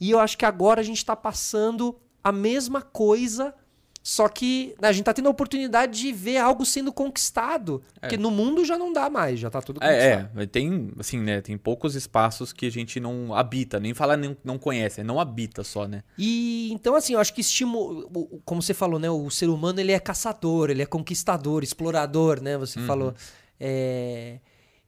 E 0.00 0.10
eu 0.10 0.18
acho 0.18 0.38
que 0.38 0.46
agora 0.46 0.80
a 0.80 0.84
gente 0.84 0.98
está 0.98 1.14
passando 1.14 1.96
a 2.22 2.32
mesma 2.32 2.80
coisa 2.80 3.54
só 4.06 4.28
que 4.28 4.74
né, 4.78 4.88
a 4.88 4.92
gente 4.92 5.06
tá 5.06 5.14
tendo 5.14 5.28
a 5.28 5.30
oportunidade 5.30 5.98
de 5.98 6.12
ver 6.12 6.36
algo 6.36 6.66
sendo 6.66 6.92
conquistado. 6.92 7.82
É. 7.96 8.00
Porque 8.00 8.18
no 8.18 8.30
mundo 8.30 8.62
já 8.62 8.76
não 8.76 8.92
dá 8.92 9.08
mais, 9.08 9.40
já 9.40 9.48
tá 9.48 9.62
tudo 9.62 9.80
conquistado. 9.80 10.30
É, 10.36 10.42
é, 10.42 10.46
tem, 10.46 10.92
assim, 10.98 11.18
né? 11.18 11.40
Tem 11.40 11.56
poucos 11.56 11.94
espaços 11.94 12.52
que 12.52 12.66
a 12.66 12.70
gente 12.70 13.00
não 13.00 13.34
habita, 13.34 13.80
nem 13.80 13.94
fala 13.94 14.14
nem 14.14 14.36
não 14.44 14.58
conhece, 14.58 15.02
não 15.02 15.18
habita 15.18 15.64
só, 15.64 15.88
né? 15.88 16.02
E 16.18 16.70
então, 16.70 16.94
assim, 16.94 17.14
eu 17.14 17.18
acho 17.18 17.32
que 17.32 17.40
estímulo. 17.40 18.42
Como 18.44 18.60
você 18.60 18.74
falou, 18.74 19.00
né? 19.00 19.08
O 19.08 19.30
ser 19.30 19.48
humano 19.48 19.80
ele 19.80 19.92
é 19.92 19.98
caçador, 19.98 20.68
ele 20.68 20.82
é 20.82 20.86
conquistador, 20.86 21.64
explorador, 21.64 22.42
né? 22.42 22.58
Você 22.58 22.80
uhum. 22.80 22.86
falou. 22.86 23.14
É... 23.58 24.38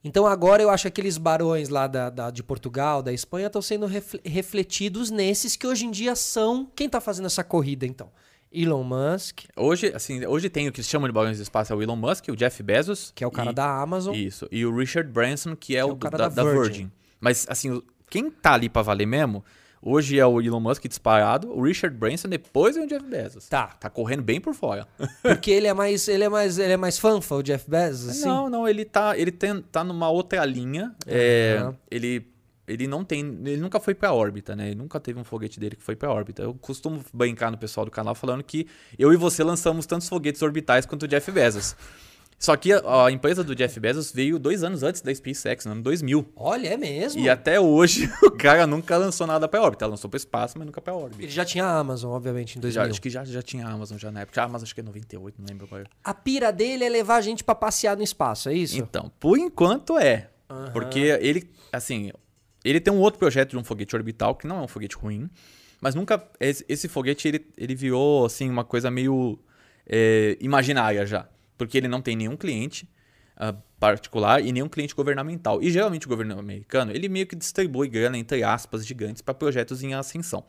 Então 0.05 0.27
agora 0.27 0.63
eu 0.63 0.69
acho 0.69 0.83
que 0.83 0.89
aqueles 0.89 1.17
barões 1.17 1.71
lá 1.71 1.87
da, 1.87 2.11
da 2.11 2.31
de 2.31 2.43
Portugal, 2.43 3.03
da 3.03 3.15
Espanha, 3.15 3.47
estão 3.47 3.63
sendo 3.63 3.87
refletidos 4.23 5.11
nesses 5.11 5.57
que 5.57 5.67
hoje 5.67 5.87
em 5.87 5.91
dia 5.91 6.15
são. 6.15 6.71
Quem 6.77 6.87
está 6.87 7.01
fazendo 7.01 7.25
essa 7.25 7.43
corrida, 7.43 7.87
então? 7.87 8.11
Elon 8.53 8.83
Musk. 8.83 9.41
Hoje, 9.57 9.93
assim, 9.95 10.25
hoje 10.27 10.49
tem 10.49 10.69
o 10.69 10.73
que 10.73 10.83
se 10.83 10.89
chama 10.89 11.07
de 11.07 11.13
balões 11.13 11.37
de 11.37 11.43
espaço, 11.43 11.73
é 11.73 11.77
o 11.77 11.83
Elon 11.83 11.97
Musk, 11.97 12.29
o 12.29 12.37
Jeff 12.37 12.63
Bezos. 12.63 13.13
Que 13.15 13.25
é 13.25 13.27
o 13.27 13.31
cara 13.31 13.51
e, 13.51 13.55
da 13.55 13.81
Amazon. 13.81 14.15
Isso. 14.15 14.49
E 14.51 14.65
o 14.65 14.75
Richard 14.75 15.11
Branson, 15.11 15.55
que 15.55 15.77
é, 15.77 15.81
que 15.81 15.85
o, 15.85 15.91
é 15.91 15.93
o 15.93 15.97
cara 15.97 16.17
da, 16.17 16.29
da, 16.29 16.45
Virgin. 16.45 16.61
Virgin. 16.61 16.93
Mas, 17.21 17.47
assim, 17.49 17.83
quem 18.09 18.31
tá 18.31 18.55
ali 18.55 18.69
pra 18.69 18.83
valer 18.83 19.07
mesmo, 19.07 19.45
hoje 19.83 20.19
é 20.19 20.27
o 20.27 20.41
Elon 20.41 20.61
Musk 20.61 20.87
disparado, 20.87 21.51
o 21.51 21.63
Richard 21.63 21.97
Branson, 21.97 22.29
depois 22.29 22.77
é 22.77 22.81
o 22.81 22.87
Jeff 22.87 23.05
Bezos. 23.05 23.49
Tá. 23.49 23.69
Tá 23.69 23.91
correndo 23.91 24.23
bem 24.23 24.41
por 24.41 24.55
fora. 24.55 24.87
Porque 25.23 25.51
ele 25.51 25.67
é 25.67 25.75
mais, 25.75 26.09
ele 26.09 26.25
é 26.25 26.29
mais, 26.29 26.59
ele 26.59 26.73
é 26.73 26.77
mais 26.77 26.99
fanfa, 26.99 27.35
o 27.35 27.43
Jeff 27.43 27.69
Bezos, 27.69 28.09
assim? 28.09 28.27
Não, 28.27 28.49
não, 28.49 28.69
ele 28.69 28.85
tá, 28.85 29.19
ele 29.19 29.33
tem, 29.33 29.61
tá 29.63 29.85
numa 29.85 30.09
outra 30.09 30.45
linha. 30.45 30.95
Uhum. 31.07 31.13
É, 31.13 31.75
ele 31.91 32.36
ele 32.67 32.87
não 32.87 33.05
tem, 33.05 33.21
ele 33.45 33.59
nunca 33.59 33.79
foi 33.79 33.95
para 33.95 34.13
órbita, 34.13 34.57
né? 34.57 34.69
Ele 34.69 34.75
nunca 34.75 34.99
teve 34.99 35.19
um 35.19 35.25
foguete 35.25 35.61
dele 35.61 35.77
que 35.77 35.83
foi 35.83 35.95
para 35.95 36.11
órbita. 36.11 36.43
Eu 36.43 36.55
costumo 36.55 37.05
brincar 37.13 37.51
no 37.51 37.59
pessoal 37.59 37.85
do 37.85 37.91
canal 37.91 38.15
falando 38.15 38.43
que 38.43 38.67
eu 38.99 39.13
e 39.13 39.17
você 39.17 39.45
lançamos 39.45 39.87
tantos 39.87 40.09
foguetes 40.09 40.43
orbitais 40.43 40.85
quanto 40.85 41.05
o 41.05 41.09
Jeff 41.09 41.31
Bezos. 41.31 41.77
Só 42.39 42.55
que 42.55 42.73
a, 42.73 43.07
a, 43.07 43.11
empresa 43.11 43.43
do 43.43 43.55
Jeff 43.55 43.81
Bezos 43.81 44.13
veio 44.13 44.39
dois 44.39 44.63
anos 44.63 44.83
antes 44.83 45.01
da 45.01 45.15
SpaceX, 45.15 45.65
no 45.65 45.73
ano 45.73 45.83
2000. 45.83 46.33
Olha, 46.37 46.69
é 46.69 46.77
mesmo? 46.77 47.21
E 47.21 47.31
até 47.31 47.59
hoje 47.59 48.13
o 48.23 48.31
cara 48.31 48.67
nunca 48.67 48.97
lançou 48.97 49.27
nada 49.27 49.49
para 49.49 49.63
órbita. 49.63 49.85
Ela 49.85 49.93
lançou 49.93 50.11
para 50.11 50.19
espaço, 50.19 50.59
mas 50.59 50.67
nunca 50.67 50.81
para 50.81 50.95
órbita. 50.95 51.23
Ele 51.23 51.31
já 51.31 51.45
tinha 51.45 51.65
a 51.65 51.79
Amazon, 51.79 52.13
obviamente, 52.13 52.59
em 52.59 52.61
2000. 52.61 52.85
Já, 52.85 52.91
acho 52.91 53.01
que 53.01 53.09
já, 53.09 53.25
já 53.25 53.41
tinha 53.41 53.67
a 53.67 53.71
Amazon 53.71 53.97
já 53.97 54.11
na 54.11 54.21
época. 54.21 54.41
A 54.41 54.45
Amazon 54.45 54.65
acho 54.65 54.75
que 54.75 54.81
é 54.81 54.85
98, 54.85 55.37
não 55.39 55.47
lembro 55.49 55.67
qual 55.67 55.81
é. 55.81 55.85
A 56.05 56.13
pira 56.13 56.53
dele 56.53 56.85
é 56.85 56.89
levar 56.89 57.17
a 57.17 57.21
gente 57.23 57.43
para 57.43 57.55
passear 57.55 57.97
no 57.97 58.03
espaço, 58.03 58.51
é 58.51 58.55
isso? 58.55 58.77
Então, 58.77 59.11
por 59.19 59.39
enquanto 59.39 59.99
é. 59.99 60.29
Uhum. 60.51 60.73
Porque 60.73 61.01
ele, 61.01 61.51
assim, 61.73 62.13
ele 62.71 62.81
tem 62.81 62.93
um 62.93 62.99
outro 62.99 63.19
projeto 63.19 63.51
de 63.51 63.59
um 63.59 63.65
foguete 63.65 63.95
orbital, 63.95 64.35
que 64.35 64.47
não 64.47 64.59
é 64.59 64.63
um 64.63 64.69
foguete 64.69 64.97
ruim, 64.97 65.31
mas 65.81 65.95
nunca. 65.95 66.23
Esse, 66.41 66.89
foguete 66.89 67.29
ele, 67.29 67.47
ele 67.57 67.75
virou 67.75 68.27
assim, 68.27 68.49
uma 68.49 68.65
coisa 68.65 68.91
meio 68.91 69.39
é, 69.87 70.37
imaginária 70.41 71.07
já. 71.07 71.29
Porque 71.57 71.79
ele 71.79 71.89
não 71.89 72.03
tem 72.03 72.17
nenhum 72.17 72.37
cliente 72.37 72.89
uh, 73.37 73.57
particular 73.79 74.45
e 74.45 74.53
nenhum 74.53 74.69
cliente 74.69 74.95
governamental. 74.95 75.63
E 75.63 75.71
geralmente 75.71 76.07
o 76.07 76.09
governo 76.09 76.39
americano 76.39 76.93
ele 76.93 77.09
meio 77.09 77.27
que 77.27 77.37
distribui 77.37 77.89
grana, 77.89 78.19
entre 78.19 78.43
aspas, 78.43 78.87
gigantes 78.87 79.23
para 79.23 79.33
projetos 79.33 79.83
em 79.83 79.95
ascensão. 79.95 80.45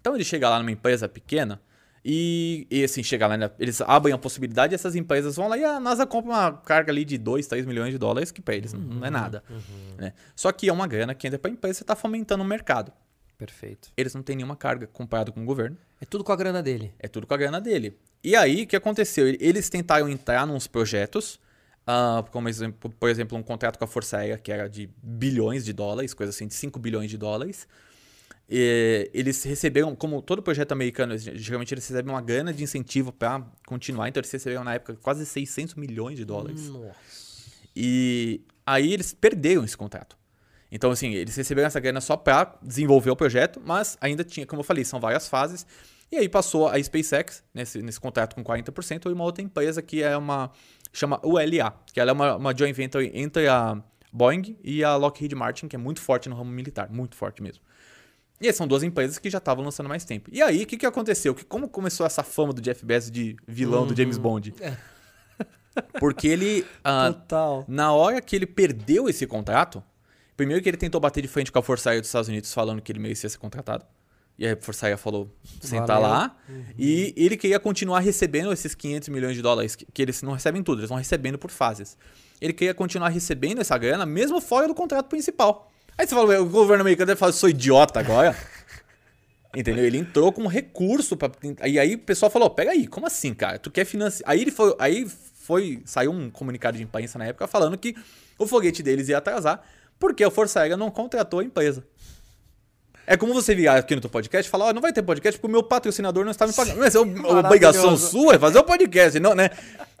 Então 0.00 0.14
ele 0.14 0.24
chega 0.24 0.48
lá 0.48 0.58
numa 0.58 0.70
empresa 0.70 1.08
pequena 1.08 1.60
e, 2.04 2.66
e 2.70 2.84
assim, 2.84 3.02
chega 3.02 3.26
lá, 3.26 3.36
né? 3.36 3.50
eles 3.58 3.80
abrem 3.80 4.12
a 4.12 4.18
possibilidade 4.18 4.74
e 4.74 4.76
essas 4.76 4.94
empresas 4.94 5.36
vão 5.36 5.48
lá 5.48 5.56
e 5.56 5.64
a 5.64 5.80
NASA 5.80 6.06
compra 6.06 6.30
uma 6.30 6.52
carga 6.52 6.92
ali 6.92 7.02
de 7.02 7.16
2, 7.16 7.46
3 7.46 7.64
milhões 7.64 7.92
de 7.92 7.98
dólares, 7.98 8.30
que 8.30 8.42
para 8.42 8.54
eles 8.54 8.74
uhum, 8.74 8.80
não 8.80 9.06
é 9.06 9.10
nada. 9.10 9.42
Uhum. 9.48 9.96
Né? 9.96 10.12
Só 10.36 10.52
que 10.52 10.68
é 10.68 10.72
uma 10.72 10.86
grana 10.86 11.14
que 11.14 11.26
entra 11.26 11.38
para 11.38 11.50
a 11.50 11.54
empresa 11.54 11.80
e 11.80 11.82
está 11.82 11.96
fomentando 11.96 12.42
o 12.42 12.46
mercado. 12.46 12.92
Perfeito. 13.38 13.90
Eles 13.96 14.14
não 14.14 14.22
têm 14.22 14.36
nenhuma 14.36 14.54
carga 14.54 14.86
comparado 14.86 15.32
com 15.32 15.42
o 15.42 15.44
governo. 15.46 15.78
É 16.00 16.04
tudo 16.04 16.22
com 16.22 16.30
a 16.30 16.36
grana 16.36 16.62
dele. 16.62 16.92
É 16.98 17.08
tudo 17.08 17.26
com 17.26 17.32
a 17.32 17.36
grana 17.36 17.60
dele. 17.60 17.98
E 18.22 18.36
aí, 18.36 18.64
o 18.64 18.66
que 18.66 18.76
aconteceu? 18.76 19.26
Eles 19.40 19.68
tentaram 19.70 20.08
entrar 20.08 20.46
nos 20.46 20.66
projetos, 20.66 21.40
uh, 21.88 22.22
como 22.30 22.48
por 23.00 23.08
exemplo, 23.08 23.36
um 23.36 23.42
contrato 23.42 23.78
com 23.78 23.84
a 23.84 23.88
Força 23.88 24.18
Aérea, 24.18 24.38
que 24.38 24.52
era 24.52 24.68
de 24.68 24.90
bilhões 25.02 25.64
de 25.64 25.72
dólares, 25.72 26.12
coisa 26.12 26.30
assim, 26.30 26.46
de 26.46 26.54
5 26.54 26.78
bilhões 26.78 27.10
de 27.10 27.16
dólares. 27.16 27.66
E, 28.48 29.10
eles 29.14 29.42
receberam, 29.44 29.94
como 29.94 30.20
todo 30.20 30.42
projeto 30.42 30.72
americano, 30.72 31.16
geralmente 31.16 31.72
eles 31.72 31.86
recebem 31.86 32.12
uma 32.12 32.20
grana 32.20 32.52
de 32.52 32.62
incentivo 32.62 33.12
para 33.12 33.44
continuar, 33.66 34.08
então 34.08 34.20
eles 34.20 34.30
receberam 34.30 34.64
na 34.64 34.74
época 34.74 34.96
quase 35.00 35.24
600 35.24 35.74
milhões 35.74 36.16
de 36.16 36.24
dólares. 36.24 36.68
Nossa. 36.68 36.94
E 37.74 38.42
aí 38.66 38.92
eles 38.92 39.12
perderam 39.12 39.64
esse 39.64 39.76
contrato. 39.76 40.16
Então, 40.70 40.90
assim, 40.90 41.14
eles 41.14 41.36
receberam 41.36 41.68
essa 41.68 41.78
grana 41.78 42.00
só 42.00 42.16
para 42.16 42.58
desenvolver 42.62 43.10
o 43.10 43.16
projeto, 43.16 43.62
mas 43.64 43.96
ainda 44.00 44.24
tinha, 44.24 44.44
como 44.44 44.60
eu 44.60 44.64
falei, 44.64 44.84
são 44.84 44.98
várias 44.98 45.28
fases. 45.28 45.66
E 46.10 46.16
aí 46.16 46.28
passou 46.28 46.68
a 46.68 46.82
SpaceX 46.82 47.42
nesse, 47.52 47.82
nesse 47.82 48.00
contrato 48.00 48.34
com 48.34 48.44
40% 48.44 49.08
e 49.08 49.12
uma 49.12 49.24
outra 49.24 49.42
empresa 49.42 49.80
que 49.82 50.02
é 50.02 50.16
uma. 50.16 50.50
chama 50.92 51.20
ULA, 51.24 51.74
que 51.92 52.00
ela 52.00 52.10
é 52.10 52.12
uma, 52.12 52.36
uma 52.36 52.56
joint 52.56 52.74
venture 52.74 53.10
entre 53.14 53.48
a 53.48 53.80
Boeing 54.12 54.56
e 54.62 54.84
a 54.84 54.96
Lockheed 54.96 55.34
Martin, 55.34 55.68
que 55.68 55.76
é 55.76 55.78
muito 55.78 56.00
forte 56.00 56.28
no 56.28 56.36
ramo 56.36 56.50
militar, 56.50 56.90
muito 56.90 57.16
forte 57.16 57.42
mesmo. 57.42 57.62
E 58.44 58.52
são 58.52 58.66
duas 58.66 58.82
empresas 58.82 59.18
que 59.18 59.30
já 59.30 59.38
estavam 59.38 59.64
lançando 59.64 59.88
mais 59.88 60.04
tempo. 60.04 60.28
E 60.30 60.42
aí, 60.42 60.64
o 60.64 60.66
que, 60.66 60.76
que 60.76 60.84
aconteceu? 60.84 61.34
Que 61.34 61.46
como 61.46 61.66
começou 61.66 62.04
essa 62.04 62.22
fama 62.22 62.52
do 62.52 62.60
Jeff 62.60 62.84
Bezos 62.84 63.10
de 63.10 63.36
vilão 63.48 63.82
uhum. 63.82 63.86
do 63.86 63.96
James 63.96 64.18
Bond? 64.18 64.54
É. 64.60 64.76
Porque 65.98 66.28
ele. 66.28 66.66
Ah, 66.84 67.10
Total. 67.10 67.64
Na 67.66 67.92
hora 67.92 68.20
que 68.20 68.36
ele 68.36 68.44
perdeu 68.46 69.08
esse 69.08 69.26
contrato, 69.26 69.82
primeiro 70.36 70.62
que 70.62 70.68
ele 70.68 70.76
tentou 70.76 71.00
bater 71.00 71.22
de 71.22 71.28
frente 71.28 71.50
com 71.50 71.58
a 71.58 71.62
Força 71.62 71.88
Aérea 71.88 72.02
dos 72.02 72.08
Estados 72.08 72.28
Unidos 72.28 72.52
falando 72.52 72.82
que 72.82 72.92
ele 72.92 72.98
merecia 72.98 73.30
ser 73.30 73.38
contratado. 73.38 73.84
E 74.38 74.46
a 74.46 74.56
Força 74.56 74.84
Aérea 74.84 74.98
falou, 74.98 75.34
senta 75.60 75.96
lá. 75.96 76.36
Uhum. 76.46 76.64
E 76.78 77.14
ele 77.16 77.38
queria 77.38 77.58
continuar 77.58 78.00
recebendo 78.00 78.52
esses 78.52 78.74
500 78.74 79.08
milhões 79.08 79.36
de 79.36 79.40
dólares, 79.40 79.74
que, 79.74 79.86
que 79.90 80.02
eles 80.02 80.20
não 80.22 80.32
recebem 80.32 80.62
tudo, 80.62 80.80
eles 80.80 80.90
vão 80.90 80.98
recebendo 80.98 81.38
por 81.38 81.50
fases. 81.50 81.96
Ele 82.42 82.52
queria 82.52 82.74
continuar 82.74 83.08
recebendo 83.08 83.62
essa 83.62 83.78
grana, 83.78 84.04
mesmo 84.04 84.38
fora 84.40 84.68
do 84.68 84.74
contrato 84.74 85.06
principal. 85.06 85.72
Aí 85.96 86.06
você 86.06 86.14
fala, 86.14 86.40
o 86.40 86.46
governo 86.46 86.82
americano 86.82 87.06
deve 87.06 87.18
falar, 87.18 87.32
sou 87.32 87.48
idiota 87.48 88.00
agora. 88.00 88.36
Entendeu? 89.54 89.84
Ele 89.84 89.98
entrou 89.98 90.32
com 90.32 90.42
um 90.42 90.48
recurso 90.48 91.16
para 91.16 91.30
E 91.64 91.78
aí 91.78 91.94
o 91.94 91.98
pessoal 91.98 92.30
falou: 92.30 92.50
pega 92.50 92.72
aí, 92.72 92.88
como 92.88 93.06
assim, 93.06 93.32
cara? 93.32 93.56
Tu 93.58 93.70
quer 93.70 93.84
financiar. 93.84 94.28
Aí 94.28 94.40
ele 94.40 94.50
foi. 94.50 94.74
Aí 94.80 95.06
foi. 95.08 95.80
Saiu 95.84 96.10
um 96.10 96.28
comunicado 96.28 96.76
de 96.76 96.82
imprensa 96.82 97.18
na 97.18 97.26
época 97.26 97.46
falando 97.46 97.78
que 97.78 97.94
o 98.36 98.48
foguete 98.48 98.82
deles 98.82 99.08
ia 99.08 99.18
atrasar 99.18 99.62
porque 99.98 100.24
a 100.24 100.30
Força 100.30 100.60
Aérea 100.60 100.76
não 100.76 100.90
contratou 100.90 101.40
a 101.40 101.44
empresa. 101.44 101.84
É 103.06 103.16
como 103.16 103.34
você 103.34 103.54
virar 103.54 103.76
aqui 103.76 103.94
no 103.94 104.00
teu 104.00 104.08
podcast 104.08 104.48
e 104.48 104.50
falar, 104.50 104.66
ó, 104.66 104.72
não 104.72 104.80
vai 104.80 104.92
ter 104.92 105.02
podcast 105.02 105.38
porque 105.38 105.50
o 105.50 105.52
meu 105.52 105.62
patrocinador 105.62 106.24
não 106.24 106.30
está 106.30 106.46
me 106.46 106.52
pagando. 106.52 106.78
Mas 106.78 106.94
é 106.94 107.00
uma 107.00 107.40
obrigação 107.40 107.96
sua 107.96 108.36
é 108.36 108.38
fazer 108.38 108.58
o 108.58 108.64
podcast, 108.64 109.20
não, 109.20 109.34
né? 109.34 109.50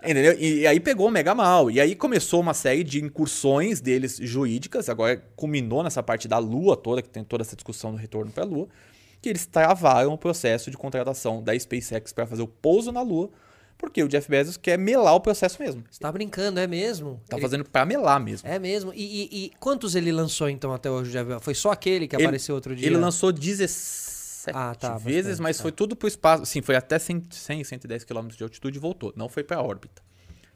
Entendeu? 0.02 0.36
E, 0.38 0.60
e, 0.60 0.66
aí 0.66 0.80
pegou 0.80 1.10
mega 1.10 1.34
mal. 1.34 1.70
E 1.70 1.80
aí 1.80 1.94
começou 1.94 2.40
uma 2.40 2.54
série 2.54 2.82
de 2.82 3.02
incursões 3.02 3.80
deles 3.80 4.18
jurídicas, 4.20 4.88
agora 4.88 5.22
culminou 5.36 5.82
nessa 5.82 6.02
parte 6.02 6.26
da 6.26 6.38
Lua 6.38 6.76
toda, 6.76 7.02
que 7.02 7.08
tem 7.08 7.24
toda 7.24 7.42
essa 7.42 7.54
discussão 7.54 7.92
do 7.92 7.98
retorno 7.98 8.30
para 8.30 8.44
a 8.44 8.46
Lua, 8.46 8.68
que 9.20 9.28
eles 9.28 9.46
travaram 9.46 10.12
o 10.12 10.18
processo 10.18 10.70
de 10.70 10.76
contratação 10.76 11.42
da 11.42 11.58
SpaceX 11.58 12.12
para 12.12 12.26
fazer 12.26 12.42
o 12.42 12.48
pouso 12.48 12.90
na 12.90 13.02
Lua 13.02 13.30
porque 13.84 14.02
o 14.02 14.08
Jeff 14.08 14.28
Bezos 14.28 14.56
quer 14.56 14.78
melar 14.78 15.14
o 15.14 15.20
processo 15.20 15.60
mesmo. 15.62 15.84
Você 15.90 16.00
tá 16.00 16.10
brincando, 16.10 16.60
é 16.60 16.66
mesmo? 16.66 17.20
Tá 17.28 17.36
ele... 17.36 17.42
fazendo 17.42 17.64
pra 17.64 17.84
melar 17.84 18.20
mesmo. 18.20 18.48
É 18.48 18.58
mesmo. 18.58 18.92
E, 18.94 19.02
e, 19.02 19.44
e, 19.44 19.52
quantos 19.60 19.94
ele 19.94 20.12
lançou 20.12 20.48
então 20.48 20.72
até 20.72 20.90
hoje, 20.90 21.10
Jeff 21.10 21.40
Foi 21.40 21.54
só 21.54 21.70
aquele 21.70 22.08
que 22.08 22.16
ele, 22.16 22.24
apareceu 22.24 22.54
outro 22.54 22.74
dia? 22.74 22.86
Ele 22.86 22.96
lançou 22.96 23.32
17 23.32 24.14
ah, 24.52 24.74
tá, 24.74 24.98
vezes, 24.98 25.22
bastante, 25.22 25.42
mas 25.42 25.56
tá. 25.56 25.62
foi 25.62 25.72
tudo 25.72 25.96
pro 25.96 26.08
espaço. 26.08 26.44
Sim, 26.46 26.60
foi 26.60 26.76
até 26.76 26.98
100, 26.98 27.28
100 27.30 27.64
110 27.64 28.04
km 28.04 28.28
de 28.28 28.42
altitude 28.42 28.76
e 28.76 28.80
voltou. 28.80 29.12
Não 29.16 29.28
foi 29.28 29.42
pra 29.42 29.62
órbita. 29.62 30.02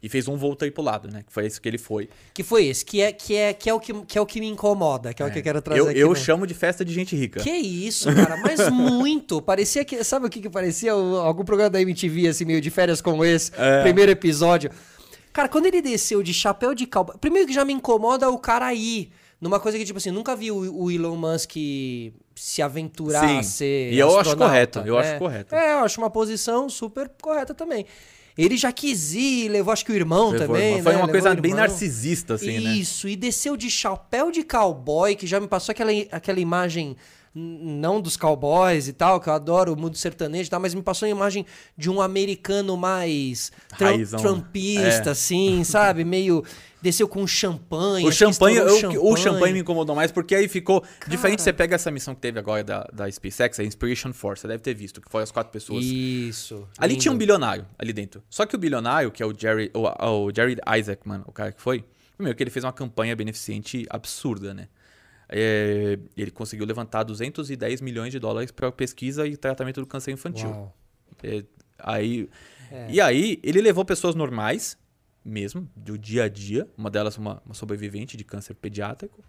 E 0.03 0.09
fez 0.09 0.29
um 0.29 0.37
voo 0.37 0.55
tripulado, 0.55 1.09
né? 1.09 1.25
Que 1.27 1.33
foi 1.33 1.47
esse 1.47 1.61
que 1.61 1.69
ele 1.69 1.79
foi. 1.79 2.09
Que 2.33 2.43
foi 2.45 2.67
esse, 2.67 2.85
que 2.85 3.01
é, 3.01 3.13
que 3.13 3.35
é, 3.35 3.53
que 3.53 3.69
é, 3.69 3.75
o, 3.75 3.81
que, 3.81 3.93
que 4.05 4.17
é 4.17 4.21
o 4.21 4.27
que 4.27 4.39
me 4.39 4.47
incomoda, 4.47 5.13
que 5.13 5.23
é, 5.23 5.27
é. 5.27 5.29
o 5.29 5.33
que 5.33 5.39
eu 5.41 5.43
quero 5.43 5.61
trazer 5.61 5.81
eu, 5.81 5.89
aqui. 5.89 5.99
Eu 5.99 6.15
chamo 6.15 6.47
de 6.47 6.55
festa 6.55 6.85
de 6.85 6.93
gente 6.93 7.17
rica. 7.17 7.41
Que 7.41 7.51
isso, 7.51 8.15
cara, 8.15 8.37
mas 8.37 8.69
muito. 8.71 9.43
Parecia 9.43 9.85
que. 9.85 10.05
Sabe 10.05 10.27
o 10.27 10.31
que, 10.31 10.41
que 10.41 10.51
parecia? 10.51 10.93
Algum 10.93 11.45
programa 11.45 11.71
da 11.71 11.83
MTV, 11.83 12.29
assim, 12.29 12.45
meio 12.45 12.61
de 12.61 12.71
férias 12.71 13.01
como 13.01 13.25
esse, 13.25 13.51
é. 13.57 13.83
primeiro 13.83 14.13
episódio. 14.13 14.71
Cara, 15.33 15.49
quando 15.49 15.67
ele 15.67 15.83
desceu 15.83 16.23
de 16.23 16.33
chapéu 16.33 16.75
de 16.75 16.87
cowboy. 16.87 17.17
Primeiro 17.19 17.47
que 17.47 17.55
já 17.55 17.65
me 17.65 17.73
incomoda 17.73 18.29
o 18.31 18.39
cara 18.39 18.73
ir 18.73 19.11
numa 19.41 19.61
coisa 19.61 19.79
que, 19.79 19.85
tipo 19.85 19.99
assim, 19.99 20.11
nunca 20.11 20.35
vi 20.35 20.51
o, 20.51 20.85
o 20.85 20.91
Elon 20.91 21.17
Musk 21.17 21.53
se 22.35 22.63
aventurar 22.63 23.27
Sim. 23.27 23.39
a 23.39 23.43
ser. 23.43 23.93
E 23.93 23.99
eu 23.99 24.19
acho 24.19 24.37
correto, 24.37 24.81
eu 24.81 24.99
acho 24.99 25.19
correto. 25.19 25.55
É, 25.55 25.75
eu 25.75 25.79
acho 25.79 26.01
uma 26.01 26.11
posição 26.11 26.69
super 26.69 27.11
correta 27.21 27.55
também. 27.55 27.85
Ele 28.39 28.57
já 28.57 28.71
quis 28.71 29.15
ir, 29.15 29.49
levou 29.49 29.73
acho 29.73 29.85
que 29.85 29.91
o 29.91 29.95
irmão 29.97 30.31
levou 30.31 30.47
também. 30.47 30.69
Irmão. 30.77 30.83
Foi 30.85 30.93
né? 30.93 30.99
uma 30.99 31.07
levou 31.07 31.21
coisa 31.21 31.35
bem 31.35 31.55
narcisista, 31.55 32.35
assim, 32.35 32.57
Isso, 32.57 32.65
né? 32.65 32.77
Isso, 32.77 33.09
e 33.09 33.17
desceu 33.17 33.57
de 33.57 33.69
chapéu 33.69 34.31
de 34.31 34.45
cowboy, 34.45 35.17
que 35.17 35.27
já 35.27 35.41
me 35.41 35.49
passou 35.49 35.73
aquela, 35.73 35.91
aquela 36.13 36.39
imagem 36.39 36.97
não 37.35 38.01
dos 38.01 38.17
cowboys 38.17 38.89
e 38.89 38.93
tal, 38.93 39.21
que 39.21 39.29
eu 39.29 39.33
adoro 39.33 39.73
o 39.73 39.77
mundo 39.77 39.97
sertanejo 39.97 40.49
e 40.49 40.51
tal, 40.51 40.61
mas 40.61 40.75
me 40.75 40.83
passou 40.83 41.07
a 41.07 41.09
imagem 41.09 41.45
de 41.77 41.91
um 41.91 42.01
americano 42.01 42.77
mais 42.77 43.53
Raizão. 43.73 44.21
trumpista, 44.21 45.11
é. 45.11 45.13
assim, 45.13 45.63
sabe? 45.65 46.05
Meio 46.05 46.45
desceu 46.81 47.09
com 47.09 47.27
champanhe. 47.27 48.07
O 48.07 48.13
champanhe, 48.13 48.57
eu, 48.57 48.69
champanhe. 48.81 48.99
o 48.99 49.17
champanhe 49.17 49.55
me 49.55 49.61
incomodou 49.61 49.95
mais, 49.95 50.11
porque 50.11 50.35
aí 50.35 50.49
ficou. 50.49 50.81
Cara. 50.81 51.11
Diferente, 51.11 51.43
você 51.43 51.53
pega 51.53 51.75
essa 51.75 51.91
missão 51.91 52.15
que 52.15 52.21
teve 52.21 52.39
agora 52.39 52.63
da, 52.65 52.89
da 52.93 53.11
SpaceX, 53.11 53.61
a 53.61 53.65
Inspiration 53.65 54.13
Force, 54.13 54.43
você 54.43 54.49
deve 54.49 54.63
ter 54.63 54.75
visto, 54.75 55.01
que 55.01 55.11
foi 55.11 55.23
as 55.23 55.31
quatro 55.31 55.53
pessoas. 55.53 55.85
Isso. 55.85 56.67
Ali 56.79 56.93
lindo. 56.93 57.03
tinha 57.03 57.13
um 57.13 57.19
bilionário 57.19 57.67
ali 57.79 57.93
dentro. 57.93 58.23
Só 58.31 58.47
que 58.47 58.55
o 58.55 58.59
bilionário, 58.59 59.11
que 59.11 59.23
é 59.23 59.27
o 59.27 59.35
Jerry, 59.37 59.71
o, 59.75 60.27
o 60.27 60.33
Jerry 60.35 60.57
Isaacman, 60.79 61.23
o 61.27 61.33
cara 61.33 61.53
que 61.53 61.61
foi, 61.61 61.85
primeiro 62.17 62.37
que 62.37 62.43
ele 62.43 62.51
fez 62.51 62.65
uma 62.65 62.73
campanha 62.73 63.15
beneficente 63.15 63.87
absurda, 63.91 64.55
né? 64.55 64.69
É, 65.31 65.99
ele 66.17 66.31
conseguiu 66.31 66.65
levantar 66.65 67.03
210 67.03 67.83
milhões 67.83 68.11
de 68.11 68.19
dólares 68.19 68.51
para 68.51 68.73
pesquisa 68.73 69.27
e 69.27 69.37
tratamento 69.37 69.81
do 69.81 69.87
câncer 69.87 70.11
infantil. 70.11 70.73
É, 71.23 71.45
aí, 71.79 72.31
é. 72.71 72.87
E 72.91 73.01
aí, 73.01 73.39
ele 73.43 73.61
levou 73.61 73.85
pessoas 73.85 74.15
normais, 74.15 74.77
mesmo, 75.29 75.69
do 75.77 75.99
dia 75.99 76.25
a 76.25 76.29
dia. 76.29 76.69
Uma 76.77 76.91
delas, 76.91 77.17
uma, 77.17 77.43
uma 77.45 77.55
sobrevivente 77.55 78.17
de 78.17 78.25
câncer 78.25 78.55
pediátrico. 78.55 79.23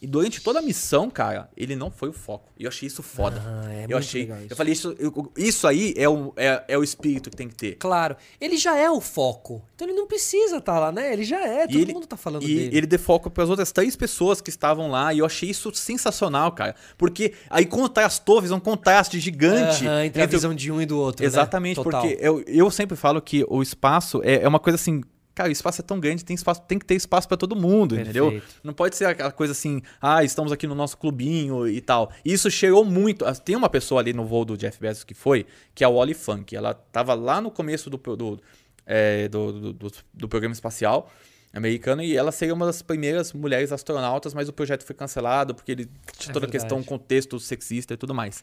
E 0.00 0.06
durante 0.06 0.40
toda 0.40 0.60
a 0.60 0.62
missão, 0.62 1.10
cara, 1.10 1.50
ele 1.56 1.74
não 1.74 1.90
foi 1.90 2.08
o 2.08 2.12
foco. 2.12 2.48
E 2.56 2.64
eu 2.64 2.68
achei 2.68 2.86
isso 2.86 3.02
foda. 3.02 3.42
Ah, 3.44 3.72
é 3.72 3.86
eu 3.88 3.98
achei. 3.98 4.30
Eu 4.48 4.56
falei, 4.56 4.72
isso, 4.72 4.94
eu, 4.98 5.32
isso 5.36 5.66
aí 5.66 5.92
é 5.96 6.08
o, 6.08 6.32
é, 6.36 6.64
é 6.68 6.78
o 6.78 6.84
espírito 6.84 7.30
que 7.30 7.36
tem 7.36 7.48
que 7.48 7.54
ter. 7.54 7.74
Claro. 7.76 8.16
Ele 8.40 8.56
já 8.56 8.76
é 8.76 8.88
o 8.88 9.00
foco. 9.00 9.62
Então 9.74 9.88
ele 9.88 9.96
não 9.96 10.06
precisa 10.06 10.58
estar 10.58 10.74
tá 10.74 10.78
lá, 10.78 10.92
né? 10.92 11.12
Ele 11.12 11.24
já 11.24 11.44
é. 11.44 11.66
Todo 11.66 11.78
ele, 11.78 11.92
mundo 11.92 12.06
tá 12.06 12.16
falando 12.16 12.44
e 12.44 12.46
dele. 12.46 12.76
ele 12.76 12.86
deu 12.86 12.98
foco 12.98 13.28
para 13.28 13.42
as 13.42 13.50
outras 13.50 13.72
três 13.72 13.96
pessoas 13.96 14.40
que 14.40 14.50
estavam 14.50 14.88
lá. 14.90 15.12
E 15.12 15.18
eu 15.18 15.26
achei 15.26 15.50
isso 15.50 15.72
sensacional, 15.74 16.52
cara. 16.52 16.76
Porque 16.96 17.32
aí 17.50 17.66
contrastou, 17.66 18.40
fez 18.40 18.52
um 18.52 18.60
contraste 18.60 19.18
gigante. 19.18 19.84
Uh 19.84 19.88
-huh, 19.88 20.04
entre, 20.04 20.06
entre, 20.06 20.22
a 20.22 20.26
visão 20.26 20.54
de 20.54 20.70
um 20.70 20.80
e 20.80 20.86
do 20.86 20.98
outro. 20.98 21.22
Né? 21.22 21.26
Exatamente, 21.26 21.78
né? 21.78 21.82
porque 21.82 22.18
eu, 22.20 22.42
eu 22.46 22.70
sempre 22.70 22.96
falo 22.96 23.20
que 23.20 23.44
o 23.48 23.60
espaço 23.62 24.20
é, 24.22 24.42
é 24.42 24.48
uma 24.48 24.60
coisa 24.60 24.76
assim 24.76 25.02
cara, 25.38 25.48
o 25.48 25.52
espaço 25.52 25.80
é 25.80 25.84
tão 25.84 26.00
grande, 26.00 26.24
tem 26.24 26.34
espaço, 26.34 26.62
tem 26.62 26.80
que 26.80 26.84
ter 26.84 26.96
espaço 26.96 27.28
para 27.28 27.36
todo 27.36 27.54
mundo, 27.54 27.94
Perfeito. 27.94 28.18
entendeu? 28.18 28.42
Não 28.64 28.74
pode 28.74 28.96
ser 28.96 29.04
aquela 29.04 29.30
coisa 29.30 29.52
assim, 29.52 29.80
ah, 30.02 30.24
estamos 30.24 30.50
aqui 30.50 30.66
no 30.66 30.74
nosso 30.74 30.98
clubinho 30.98 31.68
e 31.68 31.80
tal. 31.80 32.10
Isso 32.24 32.50
chegou 32.50 32.84
muito. 32.84 33.24
Tem 33.44 33.54
uma 33.54 33.70
pessoa 33.70 34.00
ali 34.00 34.12
no 34.12 34.24
voo 34.24 34.44
do 34.44 34.56
Jeff 34.56 34.80
Bezos 34.80 35.04
que 35.04 35.14
foi, 35.14 35.46
que 35.76 35.84
é 35.84 35.86
a 35.86 35.90
Wally 35.90 36.12
Funk. 36.12 36.56
Ela 36.56 36.74
tava 36.74 37.14
lá 37.14 37.40
no 37.40 37.52
começo 37.52 37.88
do, 37.88 37.98
do, 38.16 38.40
é, 38.84 39.28
do, 39.28 39.72
do, 39.72 39.92
do, 40.12 40.28
programa 40.28 40.52
espacial 40.52 41.08
americano 41.54 42.02
e 42.02 42.16
ela 42.16 42.32
seria 42.32 42.52
uma 42.52 42.66
das 42.66 42.82
primeiras 42.82 43.32
mulheres 43.32 43.70
astronautas, 43.70 44.34
mas 44.34 44.48
o 44.48 44.52
projeto 44.52 44.82
foi 44.82 44.96
cancelado 44.96 45.54
porque 45.54 45.70
ele 45.70 45.88
tinha 46.16 46.32
é 46.32 46.32
toda 46.32 46.46
a 46.46 46.50
questão, 46.50 46.82
contexto 46.82 47.38
sexista 47.38 47.94
e 47.94 47.96
tudo 47.96 48.12
mais. 48.12 48.42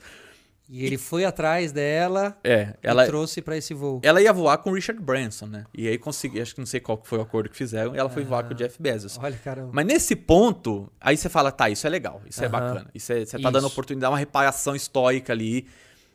E 0.68 0.84
ele 0.84 0.98
foi 0.98 1.26
atrás 1.26 1.72
dela 1.72 2.38
é, 2.44 2.74
ela, 2.82 3.04
e 3.04 3.08
trouxe 3.08 3.42
para 3.42 3.56
esse 3.56 3.74
voo. 3.74 4.00
Ela 4.04 4.22
ia 4.22 4.34
voar 4.34 4.58
com 4.58 4.72
o 4.72 4.74
Richard 4.74 5.02
Branson, 5.02 5.46
né? 5.46 5.66
E 5.74 5.88
aí 5.88 5.98
consegui, 5.98 6.42
acho 6.42 6.56
que 6.56 6.60
não 6.60 6.66
sei 6.66 6.80
qual 6.80 7.00
foi 7.04 7.20
o 7.20 7.22
acordo 7.22 7.50
que 7.50 7.56
fizeram, 7.56 7.96
e 7.96 8.00
ela 8.00 8.10
foi 8.10 8.24
ah, 8.24 8.26
voar 8.26 8.44
com 8.44 8.54
o 8.54 8.58
Jeff 8.58 8.82
Bezos. 8.82 9.18
Olha, 9.22 9.38
caramba. 9.38 9.70
Mas 9.72 9.86
nesse 9.86 10.16
ponto, 10.16 10.92
aí 11.00 11.16
você 11.16 11.30
fala, 11.30 11.52
tá, 11.52 11.70
isso 11.70 11.86
é 11.86 11.90
legal, 11.90 12.22
isso 12.28 12.44
é 12.44 12.50
bacana. 12.50 12.90
Isso 12.96 13.14
é, 13.14 13.26
você 13.26 13.34
tá 13.34 13.38
isso. 13.38 13.52
dando 13.52 13.68
oportunidade, 13.68 14.12
uma 14.12 14.18
reparação 14.18 14.76
histórica 14.76 15.34
ali. 15.34 15.68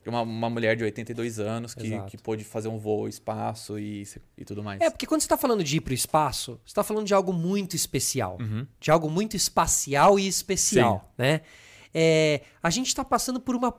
Uma, 0.07 0.22
uma 0.22 0.51
mulher 0.51 0.74
de 0.74 0.82
82 0.82 1.38
anos 1.38 1.74
que, 1.74 2.01
que 2.07 2.16
pôde 2.16 2.42
fazer 2.42 2.68
um 2.68 2.78
voo 2.78 3.07
espaço 3.07 3.78
e, 3.78 4.03
e 4.36 4.44
tudo 4.46 4.64
mais. 4.64 4.80
É, 4.80 4.88
porque 4.90 5.07
quando 5.07 5.20
você 5.20 5.26
está 5.26 5.36
falando 5.36 5.62
de 5.62 5.76
ir 5.76 5.80
para 5.82 5.92
o 5.92 5.94
espaço, 5.94 6.59
você 6.64 6.70
está 6.70 6.82
falando 6.82 7.07
de 7.07 7.12
algo 7.12 7.32
muito 7.32 7.76
especial. 7.76 8.38
Uhum. 8.40 8.66
De 8.80 8.90
algo 8.90 9.11
muito 9.11 9.36
espacial 9.36 10.18
e 10.18 10.26
especial, 10.26 11.12
Sim. 11.16 11.22
né? 11.22 11.40
É, 11.92 12.40
a 12.62 12.70
gente 12.70 12.86
está 12.86 13.05
passando 13.05 13.38
por 13.38 13.55
uma 13.55 13.70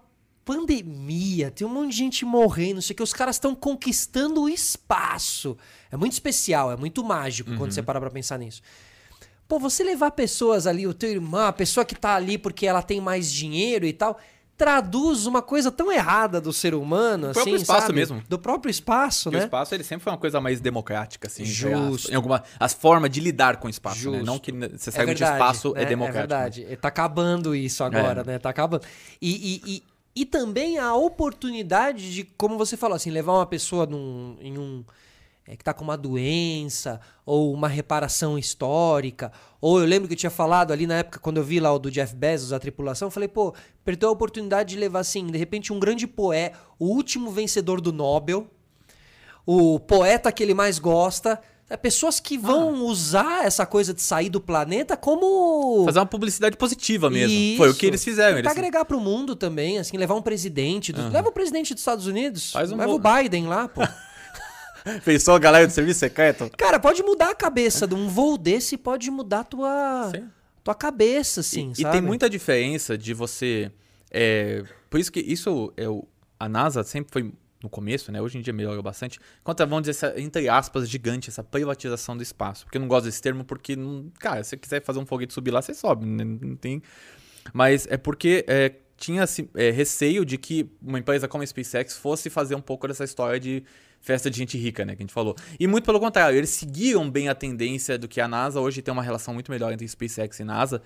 pandemia, 0.44 1.52
tem 1.52 1.66
um 1.66 1.70
monte 1.70 1.92
de 1.92 1.98
gente 1.98 2.26
morrendo, 2.26 2.76
não 2.76 2.82
sei 2.82 2.94
o 2.94 2.98
que, 2.98 3.04
os 3.04 3.14
caras 3.14 3.36
estão 3.36 3.54
conquistando 3.56 4.42
o 4.42 4.50
espaço. 4.50 5.58
É 5.92 5.98
muito 5.98 6.14
especial, 6.14 6.72
é 6.72 6.76
muito 6.76 7.04
mágico 7.04 7.52
uhum. 7.52 7.58
quando 7.58 7.72
você 7.72 7.82
para 7.84 8.00
pra 8.00 8.10
pensar 8.10 8.38
nisso. 8.38 8.62
Pô, 9.48 9.60
você 9.60 9.84
levar 9.84 10.12
pessoas 10.12 10.66
ali, 10.66 10.88
o 10.88 10.94
teu 10.94 11.10
irmão, 11.10 11.48
a 11.48 11.54
pessoa 11.54 11.86
que 11.86 11.96
tá 11.96 12.16
ali 12.16 12.38
porque 12.38 12.66
ela 12.66 12.82
tem 12.82 13.02
mais 13.02 13.32
dinheiro 13.32 13.86
e 13.86 13.94
tal, 13.94 14.18
traduz 14.62 15.26
uma 15.26 15.42
coisa 15.42 15.72
tão 15.72 15.92
errada 15.92 16.40
do 16.40 16.54
ser 16.54 16.76
humano, 16.76 17.24
do 17.24 17.30
assim, 17.32 17.40
próprio 17.40 17.56
espaço 17.56 17.82
sabe? 17.82 17.94
mesmo. 17.96 18.24
Do 18.30 18.38
próprio 18.38 18.70
espaço, 18.70 19.24
Porque 19.24 19.38
né? 19.38 19.44
O 19.44 19.48
espaço 19.48 19.74
ele 19.74 19.84
sempre 19.84 20.04
foi 20.04 20.14
uma 20.14 20.20
coisa 20.20 20.40
mais 20.40 20.62
democrática, 20.62 21.28
assim. 21.28 21.44
Justo. 21.44 22.12
Em 22.12 22.16
alguma 22.16 22.44
as 22.60 22.72
formas 22.72 23.10
de 23.10 23.20
lidar 23.20 23.58
com 23.58 23.66
o 23.66 23.70
espaço, 23.72 23.98
Justo. 23.98 24.20
né? 24.20 24.24
Não 24.24 24.38
que 24.38 24.52
necessariamente 24.52 25.24
é 25.24 25.26
verdade, 25.26 25.42
espaço 25.42 25.74
né? 25.74 25.82
é 25.82 25.86
democrático. 25.86 26.18
É 26.18 26.22
verdade. 26.22 26.66
Né? 26.66 26.76
Tá 26.76 26.88
acabando 26.90 27.56
isso 27.56 27.84
agora, 27.84 28.22
é. 28.22 28.24
né? 28.24 28.38
Tá 28.38 28.52
acabando. 28.52 28.84
E, 29.20 29.32
e, 29.66 29.72
e, 29.78 29.84
e 30.16 30.26
também 30.26 30.78
a 30.78 30.94
oportunidade 30.96 32.14
de, 32.14 32.24
como 32.24 32.58
você 32.58 32.76
falou, 32.76 32.96
assim, 32.96 33.10
levar 33.10 33.34
uma 33.34 33.46
pessoa 33.46 33.86
num, 33.86 34.38
em 34.42 34.58
um. 34.58 34.84
É, 35.48 35.56
que 35.56 35.64
está 35.64 35.74
com 35.74 35.84
uma 35.84 35.98
doença, 35.98 37.02
ou 37.26 37.52
uma 37.52 37.68
reparação 37.68 38.38
histórica. 38.38 39.32
Ou 39.60 39.80
eu 39.80 39.88
lembro 39.88 40.08
que 40.08 40.14
eu 40.14 40.18
tinha 40.18 40.30
falado 40.30 40.72
ali 40.72 40.86
na 40.86 41.00
época, 41.00 41.20
quando 41.20 41.38
eu 41.38 41.44
vi 41.44 41.60
lá 41.60 41.74
o 41.74 41.80
do 41.80 41.90
Jeff 41.90 42.16
Bezos, 42.16 42.54
a 42.54 42.60
tripulação, 42.60 43.08
eu 43.08 43.12
falei, 43.12 43.28
pô, 43.28 43.54
perdeu 43.84 44.10
a 44.10 44.12
oportunidade 44.12 44.76
de 44.76 44.80
levar, 44.80 45.00
assim, 45.00 45.26
de 45.28 45.38
repente, 45.38 45.74
um 45.74 45.80
grande 45.80 46.06
poeta, 46.06 46.58
o 46.78 46.86
último 46.86 47.32
vencedor 47.32 47.82
do 47.82 47.92
Nobel, 47.92 48.48
o 49.44 49.80
poeta 49.80 50.32
que 50.32 50.44
ele 50.44 50.54
mais 50.54 50.78
gosta, 50.78 51.42
é 51.72 51.78
pessoas 51.78 52.20
que 52.20 52.38
vão 52.38 52.76
ah. 52.76 52.84
usar 52.84 53.46
essa 53.46 53.66
coisa 53.66 53.94
de 53.94 54.02
sair 54.02 54.30
do 54.30 54.42
planeta 54.42 54.98
como. 54.98 55.86
Fazer 55.86 56.00
uma 56.00 56.06
publicidade 56.06 56.58
positiva 56.58 57.10
mesmo. 57.10 57.34
Isso. 57.34 57.58
Foi 57.58 57.70
o 57.70 57.74
que 57.74 57.86
eles 57.86 58.04
fizeram. 58.04 58.38
Eles... 58.38 58.42
Pra 58.42 58.52
agregar 58.52 58.84
pro 58.84 59.00
mundo 59.00 59.38
também, 59.38 59.80
assim, 59.80 59.96
levar 59.96 60.16
um 60.16 60.22
presidente. 60.22 60.92
Do... 60.92 61.02
Uhum. 61.02 61.10
Leva 61.10 61.30
o 61.30 61.32
presidente 61.32 61.74
dos 61.74 61.80
Estados 61.80 62.08
Unidos. 62.08 62.54
Um 62.54 62.76
leva 62.76 62.92
o 62.92 63.00
Biden 63.00 63.48
lá, 63.48 63.70
pô. 63.70 63.82
Pensou 65.06 65.34
a 65.34 65.40
galera 65.40 65.66
do 65.66 65.72
serviço 65.72 66.02
secreto? 66.02 66.52
Cara, 66.58 66.78
pode 66.78 67.02
mudar 67.04 67.30
a 67.30 67.36
cabeça 67.36 67.88
de 67.88 67.96
um 67.96 68.10
voo 68.10 68.38
desse, 68.38 68.76
pode 68.76 69.10
mudar 69.10 69.40
a 69.40 69.44
tua, 69.46 70.12
tua 70.62 70.76
cabeça, 70.76 71.40
assim. 71.40 71.72
E, 71.78 71.84
e, 71.84 71.86
tem 71.86 72.02
muita 72.02 72.30
diferença 72.30 72.98
de 72.98 73.14
você. 73.14 73.72
É, 74.12 74.62
por 74.90 75.00
isso 75.00 75.10
que 75.10 75.22
isso 75.22 75.72
é 75.78 75.88
o, 75.88 76.06
a 76.38 76.50
NASA 76.50 76.84
sempre 76.84 77.14
foi 77.14 77.32
no 77.64 77.70
começo, 77.70 78.12
né? 78.12 78.22
Hoje 78.22 78.38
em 78.38 78.42
dia 78.42 78.54
melhorou 78.54 78.82
bastante. 78.84 79.20
Contra, 79.44 79.66
vamos 79.66 79.84
dizer, 79.84 79.92
essa, 79.92 80.20
entre 80.20 80.50
aspas, 80.50 80.90
gigante, 80.90 81.30
essa 81.30 81.44
privatização 81.44 82.16
do 82.16 82.24
espaço. 82.24 82.66
Porque 82.66 82.78
eu 82.78 82.82
não 82.82 82.88
gosto 82.88 83.06
desse 83.06 83.22
termo, 83.22 83.44
porque, 83.44 83.76
não, 83.76 84.12
cara, 84.20 84.44
se 84.44 84.52
você 84.52 84.58
quiser 84.58 84.84
fazer 84.84 85.00
um 85.00 85.06
foguete 85.06 85.34
subir 85.34 85.52
lá, 85.52 85.62
você 85.62 85.74
sobe, 85.74 86.06
né? 86.06 86.24
não 86.24 86.56
tem. 86.56 86.82
Mas 87.54 87.88
é 87.90 87.98
porque 87.98 88.46
é, 88.48 88.74
tinha 88.98 89.24
assim, 89.24 89.50
é, 89.56 89.72
receio 89.72 90.24
de 90.24 90.38
que 90.38 90.70
uma 90.82 91.00
empresa 91.00 91.28
como 91.28 91.44
a 91.44 91.48
SpaceX 91.48 91.98
fosse 91.98 92.30
fazer 92.30 92.56
um 92.56 92.62
pouco 92.62 92.88
dessa 92.88 93.04
história 93.04 93.40
de 93.40 93.64
festa 94.00 94.30
de 94.30 94.38
gente 94.38 94.58
rica, 94.58 94.84
né? 94.86 94.96
Que 94.96 95.02
a 95.02 95.06
gente 95.06 95.14
falou. 95.14 95.36
E 95.60 95.68
muito 95.68 95.86
pelo 95.86 96.00
contrário, 96.00 96.38
eles 96.38 96.50
seguiram 96.50 97.10
bem 97.10 97.30
a 97.30 97.36
tendência 97.36 97.98
do 97.98 98.08
que 98.08 98.20
a 98.20 98.28
NASA 98.28 98.60
hoje 98.60 98.82
tem 98.82 98.92
uma 98.92 99.04
relação 99.04 99.34
muito 99.34 99.52
melhor 99.52 99.72
entre 99.72 99.88
SpaceX 99.88 100.40
e 100.40 100.44
NASA 100.44 100.82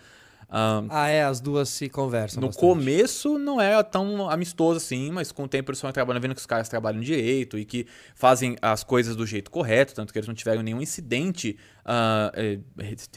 Um, 0.47 0.87
ah, 0.89 1.07
é, 1.09 1.23
as 1.23 1.39
duas 1.39 1.69
se 1.69 1.89
conversam. 1.89 2.39
No 2.39 2.47
bastante. 2.47 2.61
começo 2.61 3.39
não 3.39 3.59
era 3.59 3.83
tão 3.83 4.29
amistoso 4.29 4.77
assim, 4.77 5.11
mas 5.11 5.31
com 5.31 5.43
o 5.43 5.47
tempo 5.47 5.71
eles 5.71 5.81
foram 5.81 5.91
trabalhando, 5.91 6.21
vendo 6.21 6.35
que 6.35 6.39
os 6.39 6.45
caras 6.45 6.69
trabalham 6.69 7.01
direito 7.01 7.57
e 7.57 7.65
que 7.65 7.87
fazem 8.13 8.55
as 8.61 8.83
coisas 8.83 9.15
do 9.15 9.25
jeito 9.25 9.49
correto, 9.49 9.95
tanto 9.95 10.13
que 10.13 10.19
eles 10.19 10.27
não 10.27 10.35
tiveram 10.35 10.61
nenhum 10.61 10.81
incidente 10.81 11.57
uh, 11.81 12.31
é, 12.33 12.59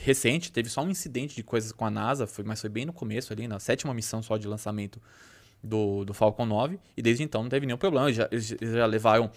recente, 0.01 0.51
teve 0.51 0.71
só 0.71 0.83
um 0.83 0.91
incidente 0.91 1.37
de 1.37 1.43
coisas 1.43 1.71
com 1.71 1.85
a 1.85 1.91
NASA, 1.91 2.27
foi, 2.27 2.45
mas 2.45 2.61
foi 2.61 2.71
bem 2.71 2.87
no 2.87 2.93
começo 2.93 3.33
ali, 3.33 3.47
na 3.47 3.61
sétima 3.61 3.93
missão 3.93 4.23
só 4.23 4.37
de 4.37 4.49
lançamento 4.49 5.01
do, 5.63 6.05
do 6.05 6.15
Falcon 6.15 6.47
9, 6.47 6.79
e 6.97 7.03
desde 7.03 7.23
então 7.23 7.43
não 7.43 7.51
teve 7.51 7.67
nenhum 7.67 7.79
problema, 7.79 8.07
eles 8.07 8.17
já, 8.17 8.29
eles 8.31 8.57
já 8.61 8.87
levaram 8.87 9.27
uh, 9.27 9.31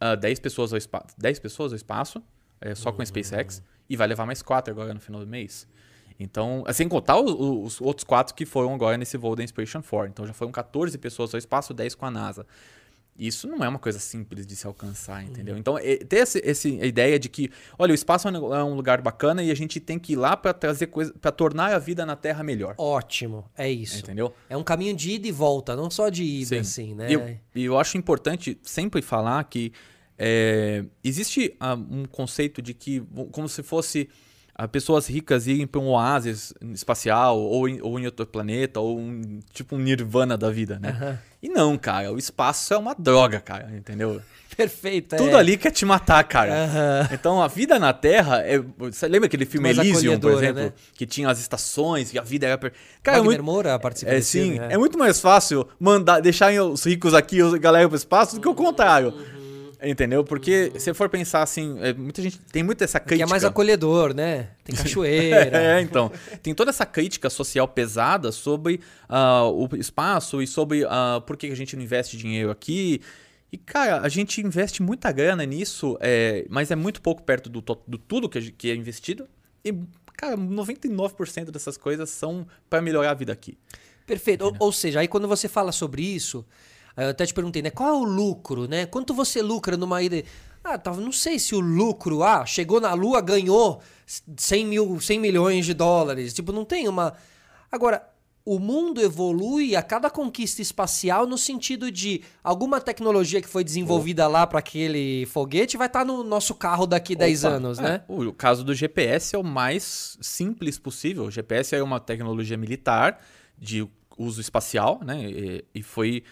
ah, 0.00 0.14
10 0.14 0.38
pessoas 0.38 0.72
ao 0.72 0.78
espaço, 0.78 1.14
10 1.18 1.38
pessoas 1.40 1.72
ao 1.72 1.76
espaço, 1.76 2.22
é, 2.60 2.74
só 2.74 2.92
com 2.92 3.02
a 3.02 3.06
SpaceX, 3.06 3.62
e 3.90 3.96
vai 3.96 4.06
levar 4.06 4.26
mais 4.26 4.42
4 4.42 4.72
agora 4.72 4.94
no 4.94 5.00
final 5.00 5.20
do 5.20 5.26
mês. 5.26 5.66
Então, 6.22 6.64
sem 6.72 6.88
contar 6.88 7.18
os, 7.18 7.32
os, 7.32 7.80
outros 7.80 8.04
quatro 8.04 8.34
que 8.34 8.46
foram 8.46 8.74
agora 8.74 8.96
nesse 8.96 9.16
voo 9.16 9.36
da 9.36 9.42
Inspiration 9.42 9.82
4. 9.82 10.08
Então 10.08 10.26
já 10.26 10.32
foram 10.32 10.52
14 10.52 10.96
pessoas 10.98 11.34
ao 11.34 11.38
espaço, 11.38 11.74
10 11.74 11.94
com 11.94 12.06
a 12.06 12.10
NASA. 12.10 12.46
Isso 13.18 13.46
não 13.46 13.62
é 13.62 13.68
uma 13.68 13.78
coisa 13.78 13.98
simples 13.98 14.46
de 14.46 14.56
se 14.56 14.66
alcançar, 14.66 15.22
entendeu? 15.22 15.54
Uhum. 15.54 15.60
Então, 15.60 15.78
é, 15.78 15.96
ter 15.96 16.16
essa, 16.16 16.40
essa 16.42 16.66
ideia 16.66 17.18
de 17.18 17.28
que, 17.28 17.50
olha, 17.78 17.92
o 17.92 17.94
espaço 17.94 18.26
é 18.26 18.30
um 18.30 18.54
é 18.54 18.62
lugar 18.62 19.02
bacana 19.02 19.42
e 19.42 19.50
a 19.50 19.54
gente 19.54 19.78
tem 19.78 19.98
que 19.98 20.14
ir 20.14 20.16
lá 20.16 20.34
para 20.34 20.54
trazer 20.54 20.86
coisa, 20.86 21.12
para 21.20 21.30
tornar 21.30 21.74
a 21.74 21.78
vida 21.78 22.06
na 22.06 22.16
Terra 22.16 22.42
melhor. 22.42 22.74
Ótimo, 22.78 23.44
é 23.56 23.70
isso. 23.70 23.98
Entendeu? 23.98 24.32
É 24.48 24.56
um 24.56 24.64
caminho 24.64 24.96
de 24.96 25.10
ida 25.10 25.28
e 25.28 25.32
volta, 25.32 25.76
não 25.76 25.90
só 25.90 26.08
de 26.08 26.24
ida, 26.24 26.56
Sim. 26.56 26.58
assim, 26.58 26.94
né? 26.94 27.10
E 27.10 27.12
eu, 27.12 27.38
eu, 27.54 27.78
acho 27.78 27.98
importante 27.98 28.58
sempre 28.62 29.02
falar 29.02 29.44
que 29.44 29.72
é, 30.16 30.82
existe 31.04 31.54
uh, 31.60 31.94
um 31.94 32.06
conceito 32.06 32.62
de 32.62 32.72
que, 32.72 33.02
como 33.30 33.46
se 33.46 33.62
fosse 33.62 34.08
pessoas 34.70 35.06
ricas 35.06 35.46
irem 35.46 35.66
para 35.66 35.80
um 35.80 35.88
oásis 35.88 36.52
espacial 36.72 37.38
ou 37.38 37.68
em, 37.68 37.80
ou 37.80 37.98
em 37.98 38.06
outro 38.06 38.26
planeta 38.26 38.80
ou 38.80 38.98
um, 38.98 39.40
tipo 39.52 39.76
um 39.76 39.78
nirvana 39.78 40.36
da 40.36 40.50
vida, 40.50 40.78
né? 40.78 40.98
Uhum. 41.00 41.18
E 41.42 41.48
não, 41.48 41.76
cara, 41.76 42.12
o 42.12 42.18
espaço 42.18 42.72
é 42.72 42.76
uma 42.76 42.94
droga, 42.94 43.40
cara, 43.40 43.70
entendeu? 43.74 44.20
Perfeito. 44.56 45.16
Tudo 45.16 45.30
é. 45.30 45.34
ali 45.34 45.56
quer 45.56 45.70
te 45.70 45.84
matar, 45.84 46.22
cara. 46.24 46.52
Uhum. 46.52 47.14
Então 47.14 47.42
a 47.42 47.48
vida 47.48 47.78
na 47.78 47.92
Terra. 47.92 48.40
É... 48.42 48.62
Você 48.78 49.08
lembra 49.08 49.26
aquele 49.26 49.46
filme 49.46 49.72
Mais 49.72 49.78
Elysium, 49.78 50.20
por 50.20 50.32
exemplo? 50.32 50.64
Né? 50.64 50.72
Que 50.94 51.06
tinha 51.06 51.28
as 51.30 51.40
estações 51.40 52.12
e 52.12 52.18
a 52.18 52.22
vida 52.22 52.46
era. 52.46 52.58
Cara, 53.02 53.18
Wagner 53.18 53.18
é 53.18 53.22
muito... 53.22 53.44
Moura 53.44 53.78
participa 53.78 54.12
é, 54.12 54.20
sim, 54.20 54.52
filme, 54.52 54.58
é. 54.58 54.74
é 54.74 54.78
muito 54.78 54.98
mais 54.98 55.20
fácil 55.20 55.66
mandar, 55.80 56.20
deixar 56.20 56.52
os 56.62 56.84
ricos 56.84 57.14
aqui 57.14 57.40
a 57.40 57.58
galera 57.58 57.88
pro 57.88 57.96
espaço 57.96 58.36
do 58.36 58.42
que 58.42 58.48
o 58.48 58.54
contrário. 58.54 59.08
Uhum. 59.08 59.41
Entendeu? 59.82 60.22
Porque 60.22 60.70
uhum. 60.72 60.80
se 60.80 60.94
for 60.94 61.08
pensar 61.08 61.42
assim, 61.42 61.76
é, 61.80 61.92
muita 61.92 62.22
gente 62.22 62.38
tem 62.38 62.62
muito 62.62 62.84
essa 62.84 63.00
crítica. 63.00 63.16
Que 63.16 63.22
é 63.22 63.26
mais 63.26 63.44
acolhedor, 63.44 64.14
né? 64.14 64.50
Tem 64.62 64.74
cachoeira. 64.76 65.58
é, 65.58 65.80
então. 65.80 66.10
Tem 66.40 66.54
toda 66.54 66.70
essa 66.70 66.86
crítica 66.86 67.28
social 67.28 67.66
pesada 67.66 68.30
sobre 68.30 68.80
uh, 69.10 69.50
o 69.50 69.76
espaço 69.76 70.40
e 70.40 70.46
sobre 70.46 70.84
uh, 70.84 71.20
por 71.26 71.36
que 71.36 71.46
a 71.48 71.56
gente 71.56 71.74
não 71.74 71.82
investe 71.82 72.16
dinheiro 72.16 72.50
aqui. 72.50 73.00
E, 73.52 73.58
cara, 73.58 74.00
a 74.00 74.08
gente 74.08 74.40
investe 74.40 74.82
muita 74.82 75.10
grana 75.10 75.44
nisso, 75.44 75.98
é, 76.00 76.46
mas 76.48 76.70
é 76.70 76.76
muito 76.76 77.02
pouco 77.02 77.22
perto 77.22 77.50
do, 77.50 77.60
do 77.60 77.98
tudo 77.98 78.28
que, 78.28 78.52
que 78.52 78.70
é 78.70 78.74
investido. 78.74 79.28
E, 79.64 79.74
cara, 80.16 80.36
99% 80.36 81.50
dessas 81.50 81.76
coisas 81.76 82.08
são 82.08 82.46
para 82.70 82.80
melhorar 82.80 83.10
a 83.10 83.14
vida 83.14 83.32
aqui. 83.32 83.58
Perfeito. 84.06 84.44
Ou, 84.44 84.54
ou 84.58 84.72
seja, 84.72 85.00
aí 85.00 85.08
quando 85.08 85.28
você 85.28 85.48
fala 85.48 85.72
sobre 85.72 86.02
isso, 86.02 86.46
eu 86.96 87.08
até 87.10 87.24
te 87.24 87.34
perguntei, 87.34 87.62
né? 87.62 87.70
Qual 87.70 87.88
é 87.88 87.92
o 87.92 88.04
lucro, 88.04 88.66
né? 88.68 88.86
Quanto 88.86 89.14
você 89.14 89.40
lucra 89.40 89.76
numa 89.76 90.02
ida? 90.02 90.22
Ah, 90.64 90.78
tava, 90.78 91.00
não 91.00 91.12
sei 91.12 91.38
se 91.38 91.54
o 91.54 91.60
lucro, 91.60 92.22
ah, 92.22 92.46
chegou 92.46 92.80
na 92.80 92.94
Lua, 92.94 93.20
ganhou 93.20 93.82
100, 94.36 94.66
mil, 94.66 95.00
100 95.00 95.18
milhões 95.18 95.66
de 95.66 95.74
dólares. 95.74 96.32
Tipo, 96.32 96.52
não 96.52 96.64
tem 96.64 96.86
uma. 96.86 97.14
Agora, 97.70 98.08
o 98.44 98.58
mundo 98.58 99.00
evolui 99.00 99.74
a 99.74 99.82
cada 99.82 100.10
conquista 100.10 100.62
espacial 100.62 101.26
no 101.26 101.38
sentido 101.38 101.90
de 101.90 102.22
alguma 102.42 102.80
tecnologia 102.80 103.40
que 103.40 103.48
foi 103.48 103.62
desenvolvida 103.62 104.26
lá 104.26 104.46
para 104.46 104.58
aquele 104.58 105.26
foguete 105.26 105.76
vai 105.76 105.86
estar 105.86 106.00
tá 106.00 106.04
no 106.04 106.24
nosso 106.24 106.54
carro 106.54 106.86
daqui 106.86 107.14
Opa, 107.14 107.24
10 107.24 107.44
anos, 107.44 107.78
é, 107.78 107.82
né? 107.82 108.04
O 108.08 108.32
caso 108.32 108.64
do 108.64 108.74
GPS 108.74 109.34
é 109.34 109.38
o 109.38 109.44
mais 109.44 110.18
simples 110.20 110.78
possível. 110.78 111.24
O 111.24 111.30
GPS 111.30 111.74
é 111.74 111.82
uma 111.82 112.00
tecnologia 112.00 112.56
militar 112.56 113.20
de 113.58 113.86
uso 114.18 114.40
espacial, 114.40 115.00
né? 115.04 115.24
E, 115.24 115.64
e 115.74 115.82
foi 115.82 116.24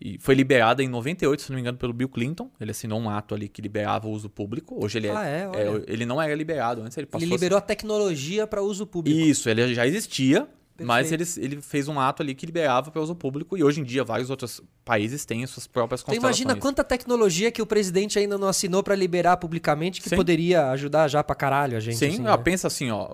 e 0.00 0.18
foi 0.18 0.34
liberada 0.34 0.82
em 0.82 0.88
98, 0.88 1.42
se 1.42 1.50
não 1.50 1.56
me 1.56 1.60
engano, 1.60 1.76
pelo 1.76 1.92
Bill 1.92 2.08
Clinton. 2.08 2.50
Ele 2.60 2.70
assinou 2.70 3.00
um 3.00 3.10
ato 3.10 3.34
ali 3.34 3.48
que 3.48 3.60
liberava 3.60 4.06
o 4.06 4.10
uso 4.10 4.28
público. 4.28 4.82
Hoje 4.82 4.98
ele 4.98 5.08
é, 5.08 5.16
ah, 5.16 5.26
é, 5.26 5.42
é 5.42 5.82
ele 5.86 6.06
não 6.06 6.22
era 6.22 6.34
liberado 6.34 6.82
antes, 6.82 6.96
ele 6.96 7.06
passou 7.06 7.26
Ele 7.26 7.32
liberou 7.32 7.56
a, 7.56 7.58
a 7.58 7.62
tecnologia 7.62 8.46
para 8.46 8.62
uso 8.62 8.86
público. 8.86 9.18
Isso, 9.18 9.48
ele 9.50 9.74
já 9.74 9.86
existia, 9.86 10.48
Perfeito. 10.78 10.86
Mas 10.86 11.10
ele, 11.10 11.24
ele 11.44 11.60
fez 11.60 11.88
um 11.88 11.98
ato 11.98 12.22
ali 12.22 12.36
que 12.36 12.46
liberava 12.46 12.88
para 12.88 13.02
uso 13.02 13.12
público 13.12 13.56
e 13.56 13.64
hoje 13.64 13.80
em 13.80 13.84
dia 13.84 14.04
vários 14.04 14.30
outros 14.30 14.60
países 14.84 15.24
têm 15.24 15.44
suas 15.44 15.66
próprias 15.66 16.02
então 16.02 16.14
imagina 16.14 16.54
quanta 16.54 16.84
tecnologia 16.84 17.50
que 17.50 17.60
o 17.60 17.66
presidente 17.66 18.16
ainda 18.16 18.38
não 18.38 18.46
assinou 18.46 18.80
para 18.80 18.94
liberar 18.94 19.38
publicamente 19.38 20.00
que 20.00 20.08
Sim. 20.08 20.14
poderia 20.14 20.70
ajudar 20.70 21.08
já 21.08 21.24
para 21.24 21.34
caralho 21.34 21.76
a 21.76 21.80
gente. 21.80 21.96
Sim, 21.96 22.08
assim, 22.08 22.22
né? 22.22 22.36
pensa 22.36 22.68
assim, 22.68 22.92
ó, 22.92 23.08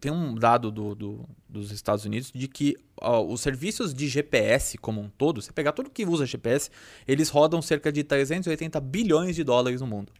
tem 0.00 0.10
um 0.10 0.34
dado 0.34 0.70
do, 0.70 0.94
do 0.94 1.28
dos 1.46 1.70
Estados 1.72 2.06
Unidos 2.06 2.32
de 2.34 2.48
que 2.48 2.74
ó, 2.98 3.22
os 3.22 3.42
serviços 3.42 3.92
de 3.92 4.08
GPS 4.08 4.78
como 4.78 5.02
um 5.02 5.10
todo, 5.10 5.42
você 5.42 5.52
pegar 5.52 5.72
tudo 5.72 5.90
que 5.90 6.06
usa 6.06 6.24
GPS, 6.24 6.70
eles 7.06 7.28
rodam 7.28 7.60
cerca 7.60 7.92
de 7.92 8.02
380 8.02 8.80
bilhões 8.80 9.36
de 9.36 9.44
dólares 9.44 9.82
no 9.82 9.86
mundo 9.86 10.10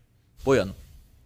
por 0.44 0.59
ano. 0.59 0.76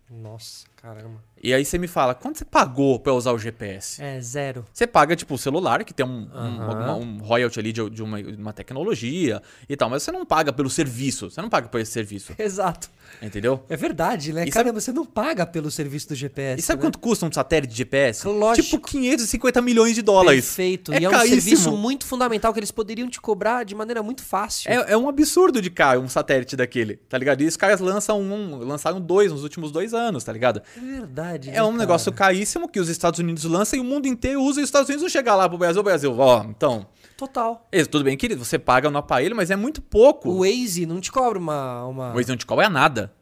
Nossa, 0.09 0.67
caramba. 0.77 1.21
E 1.45 1.53
aí 1.53 1.63
você 1.63 1.77
me 1.77 1.87
fala, 1.87 2.15
quanto 2.15 2.39
você 2.39 2.45
pagou 2.47 2.99
para 2.99 3.13
usar 3.13 3.31
o 3.33 3.39
GPS? 3.39 4.03
É, 4.03 4.19
zero. 4.19 4.65
Você 4.73 4.87
paga, 4.87 5.15
tipo, 5.15 5.35
o 5.35 5.37
celular, 5.37 5.85
que 5.85 5.93
tem 5.93 6.07
um, 6.07 6.27
um, 6.35 7.03
um 7.03 7.19
royalty 7.19 7.61
ali 7.61 7.71
de, 7.71 7.91
de, 7.91 8.03
uma, 8.03 8.23
de, 8.23 8.41
uma, 8.41 8.55
tecnologia 8.55 9.43
e 9.69 9.77
tal, 9.77 9.91
mas 9.91 10.03
você 10.03 10.11
não 10.11 10.25
paga 10.25 10.55
pelo 10.55 10.71
serviço, 10.71 11.29
você 11.29 11.43
não 11.43 11.51
paga 11.51 11.69
por 11.69 11.79
esse 11.79 11.93
serviço. 11.93 12.33
Exato. 12.41 12.89
Entendeu? 13.21 13.63
É 13.69 13.77
verdade, 13.77 14.33
né? 14.33 14.47
E 14.47 14.51
Caramba, 14.51 14.81
sabe... 14.81 14.85
você 14.87 14.93
não 14.93 15.05
paga 15.05 15.45
pelo 15.45 15.71
serviço 15.71 16.09
do 16.09 16.15
GPS. 16.15 16.61
E 16.61 16.63
sabe 16.63 16.79
né? 16.79 16.87
quanto 16.87 16.99
custa 16.99 17.27
um 17.27 17.33
satélite 17.33 17.73
de 17.73 17.77
GPS? 17.77 18.27
Lógico. 18.27 18.67
Tipo 18.67 18.89
550 18.89 19.61
milhões 19.61 19.95
de 19.95 20.01
dólares. 20.01 20.47
Perfeito. 20.47 20.95
É 20.95 21.01
e 21.01 21.05
é 21.05 21.11
um 21.11 21.21
serviço 21.21 21.77
muito 21.77 22.07
fundamental 22.07 22.55
que 22.55 22.59
eles 22.59 22.71
poderiam 22.71 23.07
te 23.11 23.21
cobrar 23.21 23.65
de 23.65 23.75
maneira 23.75 24.03
muito 24.03 24.23
fácil. 24.23 24.71
É, 24.71 24.93
é 24.93 24.97
um 24.97 25.11
absurdo 25.11 25.61
de 25.61 25.69
caro 25.69 26.01
um 26.01 26.09
satélite 26.09 26.57
daquele, 26.57 26.97
tá 26.97 27.19
ligado? 27.19 27.43
E 27.43 27.47
os 27.47 27.57
caras 27.57 27.81
lançam 27.81 28.19
um, 28.19 28.57
lançaram 28.61 28.99
dois 28.99 29.31
nos 29.31 29.43
últimos 29.43 29.71
dois 29.71 29.93
anos, 29.93 30.25
tá 30.25 30.33
ligado? 30.33 30.63
É 30.75 30.81
verdade. 30.81 31.34
É 31.53 31.63
um 31.63 31.67
cara? 31.67 31.79
negócio 31.79 32.13
caríssimo 32.13 32.69
que 32.69 32.81
os 32.81 32.89
Estados 32.89 33.21
Unidos 33.21 33.45
lançam 33.45 33.79
e 33.79 33.81
o 33.81 33.85
mundo 33.85 34.07
inteiro 34.07 34.43
usa 34.43 34.61
e 34.61 34.63
os 34.63 34.69
Estados 34.69 34.89
Unidos 34.89 35.03
não 35.03 35.09
chegam 35.09 35.37
lá 35.37 35.49
pro 35.49 35.59
Brasil. 35.59 35.81
O 35.81 35.85
Brasil, 35.85 36.19
ó, 36.19 36.45
então... 36.49 36.87
Total. 37.17 37.69
Isso, 37.71 37.89
tudo 37.89 38.05
bem, 38.05 38.17
querido, 38.17 38.45
você 38.45 38.59
paga 38.59 38.91
no 38.91 38.99
aparelho, 38.99 39.37
mas 39.37 39.51
é 39.51 39.57
muito 39.57 39.81
pouco. 39.81 40.29
O 40.31 40.39
Waze 40.41 40.85
não 40.85 41.01
te 41.01 41.13
cobra 41.13 41.39
uma... 41.39 41.87
uma... 41.87 42.11
O 42.11 42.17
Waze 42.17 42.29
não 42.29 42.37
te 42.37 42.45
cobra 42.45 42.69
nada. 42.69 43.13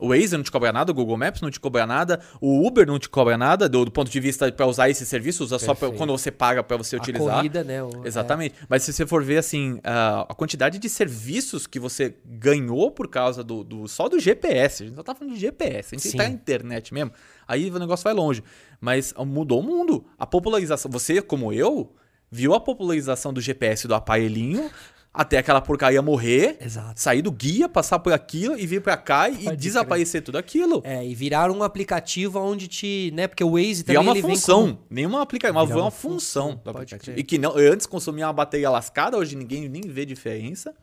O 0.00 0.08
Waze 0.08 0.36
não 0.36 0.42
te 0.42 0.50
cobra 0.50 0.72
nada, 0.72 0.90
o 0.90 0.94
Google 0.94 1.16
Maps 1.16 1.40
não 1.40 1.50
te 1.50 1.60
cobra 1.60 1.86
nada, 1.86 2.20
o 2.40 2.66
Uber 2.66 2.86
não 2.86 2.98
te 2.98 3.08
cobra 3.08 3.36
nada, 3.36 3.68
do, 3.68 3.84
do 3.84 3.90
ponto 3.90 4.10
de 4.10 4.20
vista 4.20 4.50
para 4.50 4.66
usar 4.66 4.88
esse 4.88 5.04
serviço, 5.04 5.44
usa 5.44 5.58
Perfeito. 5.58 5.78
só 5.78 5.88
pra, 5.88 5.96
quando 5.96 6.10
você 6.10 6.30
paga 6.30 6.62
para 6.62 6.76
você 6.76 6.96
a 6.96 6.98
utilizar. 6.98 7.36
Corrida, 7.36 7.62
né? 7.62 7.82
O, 7.82 7.90
Exatamente. 8.04 8.54
É. 8.60 8.66
Mas 8.68 8.82
se 8.82 8.92
você 8.92 9.06
for 9.06 9.22
ver 9.22 9.38
assim, 9.38 9.78
a, 9.84 10.22
a, 10.22 10.34
quantidade 10.34 10.78
de 10.78 10.88
serviços 10.88 11.66
que 11.66 11.78
você 11.78 12.14
ganhou 12.24 12.90
por 12.90 13.08
causa 13.08 13.44
do, 13.44 13.62
do 13.62 13.86
só 13.86 14.08
do 14.08 14.18
GPS, 14.18 14.82
a 14.82 14.86
gente 14.86 14.96
só 14.96 15.02
tá 15.02 15.14
falando 15.14 15.34
de 15.34 15.40
GPS, 15.40 15.94
a 15.94 15.98
gente 15.98 16.08
Sim. 16.08 16.16
tá 16.16 16.24
na 16.24 16.30
internet 16.30 16.94
mesmo, 16.94 17.12
aí 17.46 17.70
o 17.70 17.78
negócio 17.78 18.04
vai 18.04 18.14
longe. 18.14 18.42
Mas 18.80 19.12
mudou 19.18 19.60
o 19.60 19.62
mundo. 19.62 20.06
A 20.18 20.26
popularização, 20.26 20.90
você 20.90 21.20
como 21.20 21.52
eu, 21.52 21.92
viu 22.30 22.54
a 22.54 22.60
popularização 22.60 23.32
do 23.32 23.40
GPS 23.40 23.86
do 23.86 23.94
aparelhinho 23.94 24.70
até 25.12 25.38
aquela 25.38 25.60
porcaria 25.60 26.00
morrer, 26.00 26.56
Exato. 26.60 27.00
sair 27.00 27.20
do 27.20 27.32
guia, 27.32 27.68
passar 27.68 27.98
por 27.98 28.12
aquilo 28.12 28.56
e 28.56 28.64
vir 28.66 28.80
para 28.80 28.96
cá 28.96 29.28
Pode 29.28 29.44
e 29.44 29.56
desaparecer 29.56 30.22
tudo 30.22 30.38
aquilo. 30.38 30.80
É, 30.84 31.04
e 31.04 31.14
virar 31.14 31.50
um 31.50 31.62
aplicativo 31.62 32.38
onde 32.38 32.68
te, 32.68 33.10
né, 33.14 33.26
porque 33.26 33.42
o 33.42 33.52
Waze 33.52 33.82
também 33.82 33.96
é 33.96 34.00
uma 34.00 34.14
função, 34.14 34.74
com... 34.74 34.82
nenhuma 34.88 35.20
aplicação, 35.20 35.56
uma, 35.56 35.62
uma 35.62 35.90
função, 35.90 36.50
função 36.52 36.60
do 36.62 36.70
aplicativo. 36.70 37.18
E 37.18 37.24
que 37.24 37.38
não, 37.38 37.56
antes 37.56 37.86
consumia 37.86 38.26
uma 38.26 38.32
bateria 38.32 38.70
lascada, 38.70 39.16
hoje 39.16 39.34
ninguém 39.34 39.68
nem 39.68 39.82
vê 39.82 40.06
diferença. 40.06 40.74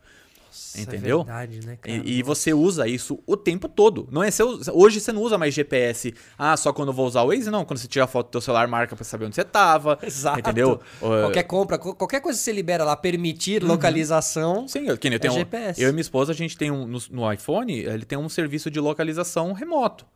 Nossa, 0.48 0.78
é 0.78 0.82
Entendeu? 0.82 1.20
É 1.20 1.24
verdade, 1.24 1.66
né, 1.66 1.78
cara? 1.80 1.96
E, 1.96 2.18
e, 2.18 2.22
você 2.22 2.54
usa 2.54 2.88
isso 2.88 3.18
o 3.26 3.36
tempo 3.36 3.68
todo. 3.68 4.08
Não 4.10 4.22
é 4.22 4.30
seu, 4.30 4.60
hoje 4.72 5.00
você 5.00 5.12
não 5.12 5.22
usa 5.22 5.36
mais 5.36 5.52
GPS. 5.54 6.14
Ah, 6.38 6.56
só 6.56 6.72
quando 6.72 6.88
eu 6.88 6.94
vou 6.94 7.06
usar 7.06 7.22
o 7.22 7.28
Waze, 7.28 7.50
não. 7.50 7.64
Quando 7.64 7.78
você 7.78 7.86
tira 7.86 8.04
a 8.04 8.08
foto 8.08 8.28
do 8.28 8.32
seu 8.32 8.40
celular, 8.40 8.66
marca 8.66 8.96
para 8.96 9.04
saber 9.04 9.26
onde 9.26 9.34
você 9.34 9.44
tava. 9.44 9.98
Exato. 10.02 10.40
Entendeu? 10.40 10.80
Qualquer 10.98 11.42
compra, 11.44 11.78
qualquer 11.78 12.20
coisa 12.20 12.38
que 12.38 12.44
você 12.44 12.52
libera 12.52 12.84
lá, 12.84 12.96
permitir 12.96 13.62
uhum. 13.62 13.68
localização. 13.68 14.66
Sim, 14.66 14.80
eu, 14.80 14.86
eu 14.88 14.98
tenho 14.98 15.14
é 15.14 15.30
GPS. 15.30 15.82
Eu 15.82 15.90
e 15.90 15.92
minha 15.92 16.00
esposa, 16.00 16.32
a 16.32 16.34
gente 16.34 16.56
tem 16.56 16.70
um 16.70 16.86
no, 16.86 16.98
no 17.10 17.32
iPhone, 17.32 17.72
ele 17.72 18.04
tem 18.04 18.18
um 18.18 18.28
serviço 18.28 18.70
de 18.70 18.80
localização 18.80 19.52
remoto. 19.52 20.06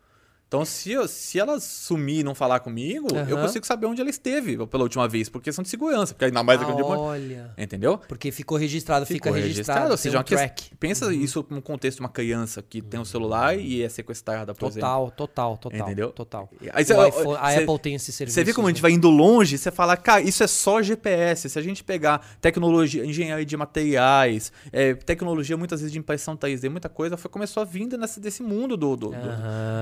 Então, 0.52 0.66
se, 0.66 0.92
eu- 0.92 1.08
se 1.08 1.38
ela 1.38 1.58
sumir 1.58 2.18
e 2.20 2.22
não 2.22 2.34
falar 2.34 2.60
comigo, 2.60 3.08
eu 3.26 3.36
Aham. 3.36 3.46
consigo 3.46 3.66
saber 3.66 3.86
onde 3.86 4.02
ela 4.02 4.10
esteve 4.10 4.58
pela 4.66 4.82
última 4.82 5.08
vez, 5.08 5.30
por 5.30 5.40
questão 5.40 5.62
de 5.62 5.70
segurança. 5.70 6.12
Porque 6.12 6.26
ainda 6.26 6.42
mais 6.42 6.60
Ah, 6.60 6.64
aquele 6.64 6.76
dia. 6.76 6.84
olha. 6.86 7.50
Entendeu? 7.56 7.96
Porque 8.06 8.30
ficou 8.30 8.58
registrado, 8.58 9.06
fica 9.06 9.30
Ficou 9.30 9.32
registrado, 9.32 9.84
Ou 9.84 9.88
tem 9.88 9.96
seja, 9.96 10.20
um 10.20 10.22
track. 10.22 10.76
pensa 10.78 11.10
isso 11.14 11.46
no 11.48 11.62
contexto 11.62 11.96
de 11.96 12.02
uma 12.02 12.10
criança 12.10 12.60
que 12.60 12.82
tem 12.82 13.00
um 13.00 13.04
celular 13.04 13.58
e 13.58 13.82
é 13.82 13.88
sequestrada, 13.88 14.52
por 14.52 14.66
exemplo. 14.66 14.82
Total, 14.88 15.10
total, 15.12 15.56
total. 15.56 15.80
Entendeu? 15.80 16.10
Total. 16.10 16.50
Aí 16.74 16.82
iPhone- 16.82 17.08
a 17.38 17.50
você- 17.50 17.62
Apple 17.62 17.78
tem 17.78 17.94
esse 17.94 18.12
serviço. 18.12 18.34
Você 18.34 18.44
vê 18.44 18.52
como 18.52 18.66
a 18.66 18.70
gente 18.70 18.76
né? 18.76 18.82
vai 18.82 18.92
indo 18.92 19.08
longe, 19.08 19.56
você 19.56 19.70
fala, 19.70 19.96
cara, 19.96 20.20
isso 20.20 20.42
é 20.42 20.46
só 20.46 20.82
GPS. 20.82 21.48
Se 21.48 21.58
a 21.58 21.62
gente 21.62 21.82
pegar 21.82 22.26
tecnologia, 22.42 23.06
engenharia 23.06 23.46
de 23.46 23.56
materiais, 23.56 24.52
é, 24.70 24.92
tecnologia 24.92 25.56
muitas 25.56 25.80
vezes 25.80 25.90
de 25.92 25.98
impressão 25.98 26.36
3D, 26.36 26.68
muita 26.68 26.90
coisa, 26.90 27.16
foi, 27.16 27.30
começou 27.30 27.62
a 27.62 27.64
vir 27.64 27.86
nesse, 27.96 28.20
desse 28.20 28.42
mundo 28.42 28.76
do. 28.76 28.96
do- 28.96 29.08
do- 29.12 29.16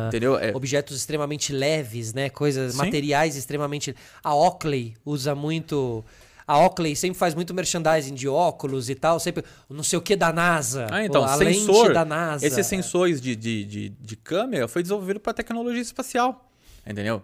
entendeu? 0.08 0.38
É, 0.38 0.52
Objetos 0.60 0.94
extremamente 0.98 1.54
leves, 1.54 2.12
né? 2.12 2.28
Coisas, 2.28 2.72
Sim. 2.72 2.78
materiais 2.78 3.34
extremamente. 3.34 3.96
A 4.22 4.34
Oakley 4.34 4.94
usa 5.06 5.34
muito. 5.34 6.04
A 6.46 6.58
Oakley 6.58 6.94
sempre 6.94 7.18
faz 7.18 7.34
muito 7.34 7.54
merchandising 7.54 8.14
de 8.14 8.28
óculos 8.28 8.90
e 8.90 8.94
tal, 8.94 9.18
sempre 9.18 9.42
não 9.70 9.82
sei 9.82 9.98
o 9.98 10.02
que 10.02 10.14
da 10.14 10.30
NASA. 10.32 10.86
Ah, 10.90 11.02
então, 11.02 11.24
a 11.24 11.38
sensor. 11.38 11.84
lente 11.84 11.94
da 11.94 12.04
NASA. 12.04 12.46
Esses 12.46 12.66
sensores 12.66 13.20
de, 13.22 13.34
de, 13.34 13.64
de, 13.64 13.88
de 13.88 14.16
câmera 14.16 14.68
foi 14.68 14.82
desenvolvido 14.82 15.18
para 15.18 15.32
tecnologia 15.32 15.80
espacial. 15.80 16.50
Entendeu? 16.86 17.22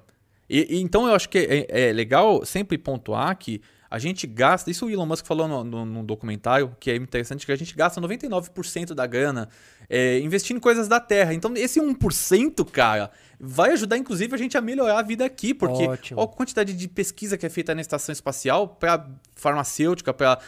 E, 0.48 0.76
e 0.76 0.80
então 0.80 1.06
eu 1.06 1.14
acho 1.14 1.28
que 1.28 1.38
é, 1.38 1.88
é 1.88 1.92
legal 1.92 2.44
sempre 2.46 2.78
pontuar 2.78 3.36
que 3.36 3.60
a 3.90 3.98
gente 3.98 4.26
gasta. 4.26 4.70
Isso 4.70 4.86
o 4.86 4.90
Elon 4.90 5.06
Musk 5.06 5.26
falou 5.26 5.46
no, 5.46 5.62
no, 5.64 5.84
num 5.84 6.04
documentário, 6.04 6.74
que 6.80 6.90
é 6.90 6.96
interessante, 6.96 7.46
que 7.46 7.52
a 7.52 7.56
gente 7.56 7.74
gasta 7.74 8.00
99% 8.00 8.94
da 8.94 9.06
grana 9.06 9.48
é, 9.88 10.18
investindo 10.20 10.56
em 10.56 10.60
coisas 10.60 10.88
da 10.88 10.98
Terra. 11.00 11.32
Então, 11.34 11.52
esse 11.56 11.80
1%, 11.80 12.64
cara, 12.70 13.10
vai 13.38 13.70
ajudar, 13.72 13.96
inclusive, 13.96 14.34
a 14.34 14.38
gente 14.38 14.56
a 14.56 14.60
melhorar 14.60 14.98
a 14.98 15.02
vida 15.02 15.24
aqui. 15.24 15.54
Porque 15.54 15.86
Ótimo. 15.86 16.20
a 16.20 16.26
quantidade 16.28 16.72
de 16.74 16.88
pesquisa 16.88 17.36
que 17.38 17.46
é 17.46 17.48
feita 17.48 17.74
na 17.74 17.80
estação 17.80 18.12
espacial 18.12 18.68
para 18.68 19.06
farmacêutica, 19.34 20.12
para 20.12 20.38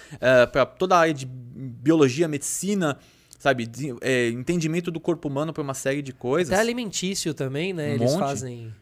toda 0.78 0.96
a 0.96 1.00
área 1.00 1.14
de 1.14 1.26
biologia, 1.26 2.26
medicina, 2.26 2.98
sabe? 3.38 3.66
de- 3.66 3.94
é, 4.00 4.28
entendimento 4.30 4.90
do 4.90 4.98
corpo 4.98 5.28
humano 5.28 5.52
para 5.52 5.62
uma 5.62 5.74
série 5.74 6.02
de 6.02 6.12
coisas. 6.12 6.52
Até 6.52 6.60
alimentício 6.60 7.32
também, 7.34 7.72
né? 7.72 7.90
Um 7.90 7.94
Eles 7.94 8.12
monte. 8.12 8.20
fazem 8.20 8.74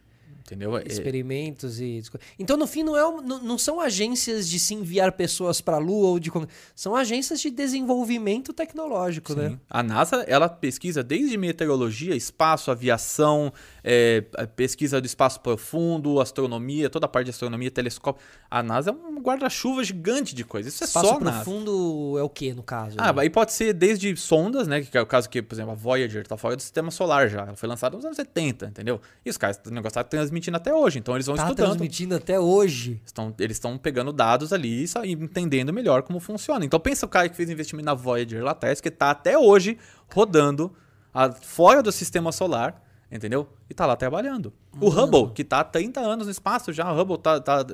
Entendeu? 0.47 0.76
É- 0.76 0.84
experimentos 0.86 1.80
e. 1.80 2.01
Então, 2.38 2.57
no 2.57 2.66
fim, 2.66 2.84
não, 2.84 2.97
é, 2.97 3.22
não, 3.22 3.42
não 3.42 3.59
são 3.59 3.80
agências 3.80 4.49
de 4.49 4.61
se 4.61 4.74
enviar 4.74 5.12
pessoas 5.12 5.61
para 5.61 5.76
a 5.76 5.80
Lua 5.80 6.09
ou 6.09 6.20
de. 6.20 6.30
São 6.74 6.94
agências 6.94 7.40
de 7.40 7.51
desenvolvimento 7.51 8.53
tecnológico, 8.53 9.34
né? 9.34 9.51
Sim. 9.51 9.61
A 9.68 9.82
NASA, 9.82 10.24
ela 10.28 10.49
pesquisa 10.49 11.03
desde 11.03 11.36
meteorologia, 11.36 12.14
espaço, 12.14 12.70
aviação, 12.70 13.53
é, 13.89 14.20
pesquisa 14.57 15.01
do 15.01 15.07
espaço 15.07 15.39
profundo, 15.41 16.20
astronomia, 16.20 16.91
toda 16.91 17.07
a 17.07 17.09
parte 17.09 17.26
de 17.26 17.30
astronomia, 17.30 17.70
telescópio. 17.70 18.20
A 18.51 18.61
NASA 18.61 18.91
é 18.91 18.93
um 18.93 19.20
guarda-chuva 19.20 19.84
gigante 19.84 20.34
de 20.34 20.43
coisas. 20.43 20.74
Isso 20.74 20.82
é 20.82 20.87
Espaço 20.89 21.07
só 21.07 21.16
a 21.18 21.20
NASA. 21.20 21.45
profundo 21.45 22.18
é 22.18 22.22
o 22.24 22.28
que, 22.28 22.53
no 22.53 22.64
caso? 22.64 22.97
Ah, 22.99 23.12
né? 23.12 23.22
aí 23.22 23.30
pode 23.30 23.53
ser 23.53 23.72
desde 23.72 24.16
sondas, 24.16 24.66
né? 24.66 24.80
Que 24.82 24.99
é 24.99 25.01
o 25.01 25.07
caso 25.07 25.30
que, 25.30 25.41
por 25.41 25.55
exemplo, 25.55 25.70
a 25.70 25.74
Voyager 25.76 26.26
tá 26.26 26.37
fora 26.37 26.57
do 26.57 26.62
sistema 26.62 26.91
solar 26.91 27.28
já. 27.28 27.43
Ela 27.43 27.55
foi 27.55 27.68
lançada 27.68 27.95
nos 27.95 28.05
anos 28.05 28.16
70, 28.16 28.66
entendeu? 28.66 29.01
E 29.24 29.30
os 29.30 29.37
caras, 29.37 29.61
o 29.64 29.70
negócio 29.70 29.95
tá 29.95 30.03
transmitindo 30.03 30.57
até 30.57 30.74
hoje. 30.74 30.99
Então 30.99 31.14
eles 31.14 31.26
vão 31.26 31.37
tá 31.37 31.45
estudando. 31.45 31.66
transmitindo 31.68 32.16
até 32.16 32.41
hoje. 32.41 33.01
Estão, 33.07 33.32
eles 33.39 33.57
estão 33.57 33.78
pegando 33.78 34.12
dados 34.12 34.53
ali 34.53 34.82
e 34.84 34.87
e 35.05 35.12
entendendo 35.12 35.72
melhor 35.72 36.03
como 36.03 36.18
funciona. 36.18 36.64
Então 36.64 36.80
pensa 36.80 37.07
o 37.07 37.09
cara 37.09 37.28
que 37.28 37.37
fez 37.37 37.49
investimento 37.49 37.87
na 37.87 37.95
Voyager 37.95 38.43
lá 38.43 38.51
atrás, 38.51 38.80
que 38.80 38.91
tá 38.91 39.11
até 39.11 39.39
hoje 39.39 39.78
rodando 40.12 40.74
a- 41.14 41.30
fora 41.30 41.82
do 41.82 41.93
sistema 41.93 42.32
solar, 42.32 42.82
entendeu? 43.11 43.49
E 43.71 43.75
tá 43.75 43.87
lá 43.87 43.97
trabalhando. 43.97 44.53
O 44.81 44.89
Hubble, 44.89 45.33
que 45.35 45.45
tá 45.45 45.61
há 45.61 45.65
30 45.65 46.01
anos 46.01 46.27
no 46.27 46.31
espaço 46.33 46.73
já, 46.73 46.91
o 46.93 47.01
Hubble 47.01 47.19
tá, 47.19 47.41
tá 47.41 47.65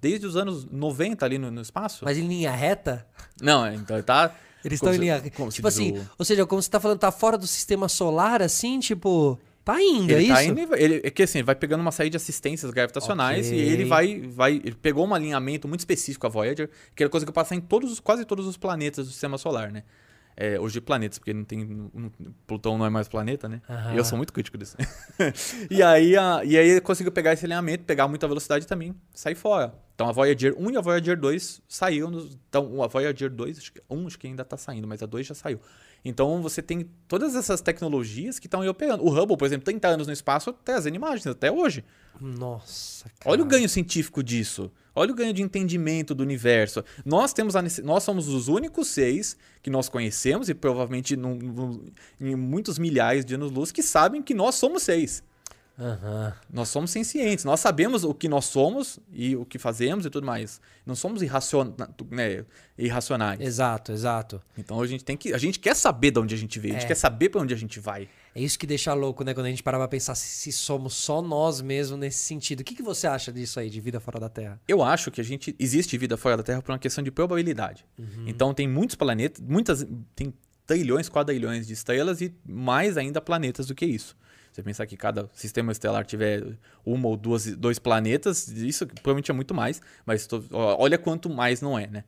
desde 0.00 0.26
os 0.26 0.36
anos 0.36 0.64
90 0.64 1.24
ali 1.24 1.38
no, 1.38 1.50
no 1.50 1.60
espaço. 1.60 2.04
Mas 2.04 2.18
em 2.18 2.26
linha 2.26 2.50
reta? 2.50 3.06
Não, 3.40 3.64
é, 3.64 3.74
então 3.74 3.96
ele 3.96 4.02
tá... 4.04 4.34
Eles 4.64 4.76
estão 4.76 4.92
em 4.92 4.98
linha 4.98 5.14
reta. 5.16 5.30
como 5.36 5.50
Tipo 5.50 5.68
assim, 5.68 5.96
o- 5.98 6.06
ou 6.18 6.24
seja, 6.24 6.44
como 6.44 6.60
você 6.60 6.68
tá 6.70 6.78
falando, 6.78 6.98
tá 6.98 7.10
fora 7.10 7.38
do 7.38 7.46
sistema 7.46 7.88
solar, 7.88 8.42
assim, 8.42 8.78
tipo. 8.78 9.38
Tá 9.64 9.80
indo, 9.80 10.10
é 10.10 10.14
Ele 10.16 10.24
isso? 10.24 10.32
tá 10.34 10.44
indo, 10.44 10.60
e- 10.60 10.82
ele, 10.82 11.00
é 11.04 11.10
que 11.10 11.22
assim, 11.22 11.38
ele 11.38 11.46
vai 11.46 11.54
pegando 11.54 11.80
uma 11.80 11.92
série 11.92 12.10
de 12.10 12.16
assistências 12.18 12.70
gravitacionais 12.70 13.46
Ok. 13.46 13.58
e 13.58 13.60
ele 13.62 13.84
vai, 13.86 14.20
vai. 14.28 14.52
Ele 14.56 14.74
pegou 14.74 15.06
um 15.06 15.14
alinhamento 15.14 15.66
muito 15.66 15.80
específico 15.80 16.26
a 16.26 16.30
Voyager, 16.30 16.68
que 16.94 17.02
era 17.02 17.08
coisa 17.08 17.24
que 17.24 17.32
passa 17.32 17.54
em 17.54 17.60
todos, 17.60 17.90
os- 17.92 18.00
quase 18.00 18.24
todos 18.26 18.46
os 18.46 18.58
planetas 18.58 19.06
do 19.06 19.10
sistema 19.12 19.38
solar, 19.38 19.70
né? 19.72 19.82
É, 20.42 20.58
hoje 20.58 20.80
planetas, 20.80 21.18
porque 21.18 21.34
não 21.34 21.44
tem. 21.44 21.66
não- 21.66 22.10
Plutão 22.46 22.78
não 22.78 22.86
é 22.86 22.88
mais 22.88 23.06
planeta, 23.08 23.46
né? 23.46 23.60
Aham. 23.68 23.92
E 23.94 23.98
eu 23.98 24.04
sou 24.06 24.16
muito 24.16 24.32
crítico 24.32 24.56
disso. 24.56 24.74
e, 25.70 25.82
aí, 25.82 26.16
a, 26.16 26.40
e 26.42 26.56
aí 26.56 26.80
conseguiu 26.80 27.12
pegar 27.12 27.34
esse 27.34 27.44
alinhamento, 27.44 27.84
pegar 27.84 28.08
muita 28.08 28.26
velocidade 28.26 28.66
também, 28.66 28.94
sair 29.12 29.34
fora. 29.34 29.74
Então 29.94 30.08
a 30.08 30.12
Voyager 30.12 30.54
1 30.58 30.70
e 30.70 30.76
a 30.78 30.80
Voyager 30.80 31.14
2 31.20 31.60
saíram. 31.68 32.10
Nos, 32.10 32.38
então 32.48 32.82
a 32.82 32.86
Voyager 32.86 33.28
2, 33.28 33.58
acho 33.58 33.70
que, 33.70 33.82
1 33.90 34.06
acho 34.06 34.18
que 34.18 34.26
ainda 34.28 34.42
tá 34.42 34.56
saindo, 34.56 34.88
mas 34.88 35.02
a 35.02 35.06
2 35.06 35.26
já 35.26 35.34
saiu. 35.34 35.60
Então 36.04 36.40
você 36.40 36.62
tem 36.62 36.88
todas 37.06 37.34
essas 37.34 37.60
tecnologias 37.60 38.38
que 38.38 38.46
estão 38.46 38.62
aí 38.62 38.68
operando. 38.68 39.04
O 39.04 39.10
Hubble, 39.10 39.36
por 39.36 39.44
exemplo, 39.44 39.64
30 39.64 39.88
anos 39.88 40.06
no 40.06 40.12
espaço 40.12 40.52
trazendo 40.64 40.94
imagens 40.96 41.26
até 41.26 41.50
hoje. 41.52 41.84
Nossa, 42.20 43.04
cara. 43.18 43.30
Olha 43.32 43.42
o 43.42 43.46
ganho 43.46 43.68
científico 43.68 44.22
disso. 44.22 44.70
Olha 44.94 45.12
o 45.12 45.14
ganho 45.14 45.32
de 45.32 45.42
entendimento 45.42 46.14
do 46.14 46.22
universo. 46.22 46.84
Nós 47.04 47.32
temos 47.32 47.54
a 47.56 47.62
nós 47.84 48.02
somos 48.02 48.28
os 48.28 48.48
únicos 48.48 48.88
seis 48.88 49.36
que 49.62 49.70
nós 49.70 49.88
conhecemos 49.88 50.48
e 50.48 50.54
provavelmente 50.54 51.16
num- 51.16 51.36
num- 51.36 51.84
em 52.20 52.34
muitos 52.36 52.78
milhares 52.78 53.24
de 53.24 53.34
anos-luz 53.34 53.70
que 53.72 53.82
sabem 53.82 54.22
que 54.22 54.34
nós 54.34 54.54
somos 54.56 54.82
seis. 54.82 55.22
Aham. 55.80 56.34
Nós 56.52 56.68
somos 56.68 56.90
sencientes, 56.90 57.44
nós 57.44 57.58
sabemos 57.58 58.04
o 58.04 58.12
que 58.12 58.28
nós 58.28 58.44
somos 58.44 58.98
e 59.10 59.34
o 59.34 59.46
que 59.46 59.58
fazemos 59.58 60.04
e 60.04 60.10
tudo 60.10 60.26
mais. 60.26 60.60
Não 60.84 60.94
somos 60.94 61.22
irraciona- 61.22 61.74
né, 62.10 62.44
irracionais. 62.76 63.40
Exato, 63.40 63.90
exato. 63.90 64.40
Então 64.58 64.80
a 64.80 64.86
gente 64.86 65.02
tem 65.04 65.16
que, 65.16 65.32
a 65.32 65.38
gente 65.38 65.58
quer 65.58 65.74
saber 65.74 66.10
de 66.10 66.18
onde 66.20 66.34
a 66.34 66.38
gente 66.38 66.58
veio, 66.60 66.74
a 66.74 66.76
gente 66.76 66.84
É. 66.84 66.88
quer 66.88 66.94
saber 66.96 67.30
para 67.30 67.40
onde 67.40 67.54
a 67.54 67.56
gente 67.56 67.80
vai. 67.80 68.08
É 68.34 68.40
isso 68.42 68.58
que 68.58 68.66
deixa 68.66 68.92
louco, 68.92 69.24
né? 69.24 69.32
Quando 69.32 69.46
a 69.46 69.50
gente 69.50 69.62
parar 69.62 69.78
pra 69.78 69.88
pensar 69.88 70.14
se, 70.14 70.26
se 70.28 70.52
somos 70.52 70.94
só 70.94 71.20
nós 71.22 71.60
mesmos 71.60 71.98
nesse 71.98 72.18
sentido. 72.18 72.60
O 72.60 72.64
que, 72.64 72.74
que 72.74 72.82
você 72.82 73.06
acha 73.06 73.32
disso 73.32 73.58
aí, 73.58 73.70
de 73.70 73.80
vida 73.80 73.98
fora 74.00 74.20
da 74.20 74.28
Terra? 74.28 74.60
Eu 74.68 74.82
acho 74.82 75.10
que 75.10 75.20
a 75.20 75.24
gente 75.24 75.56
existe 75.58 75.96
vida 75.96 76.16
fora 76.16 76.36
da 76.36 76.42
Terra 76.42 76.60
por 76.62 76.72
uma 76.72 76.78
questão 76.78 77.02
de 77.02 77.10
probabilidade. 77.10 77.84
Uhum. 77.98 78.24
Então 78.26 78.52
tem 78.54 78.68
muitos 78.68 78.94
planetas, 78.96 79.42
muitas 79.42 79.84
tem 80.14 80.32
trilhões, 80.66 81.08
quadrilhões 81.08 81.66
de 81.66 81.72
estrelas 81.72 82.20
e 82.20 82.32
mais 82.46 82.96
ainda 82.96 83.20
planetas 83.20 83.66
do 83.66 83.74
que 83.74 83.84
isso. 83.86 84.16
Você 84.60 84.64
pensar 84.64 84.86
que 84.86 84.96
cada 84.96 85.28
sistema 85.32 85.72
estelar 85.72 86.04
tiver 86.04 86.44
uma 86.84 87.08
ou 87.08 87.16
duas, 87.16 87.56
dois 87.56 87.78
planetas, 87.78 88.46
isso 88.48 88.86
provavelmente 88.86 89.30
é 89.30 89.34
muito 89.34 89.54
mais, 89.54 89.80
mas 90.04 90.26
tô- 90.26 90.42
olha 90.52 90.98
quanto 90.98 91.30
mais 91.30 91.60
não 91.62 91.78
é, 91.78 91.86
né? 91.86 92.04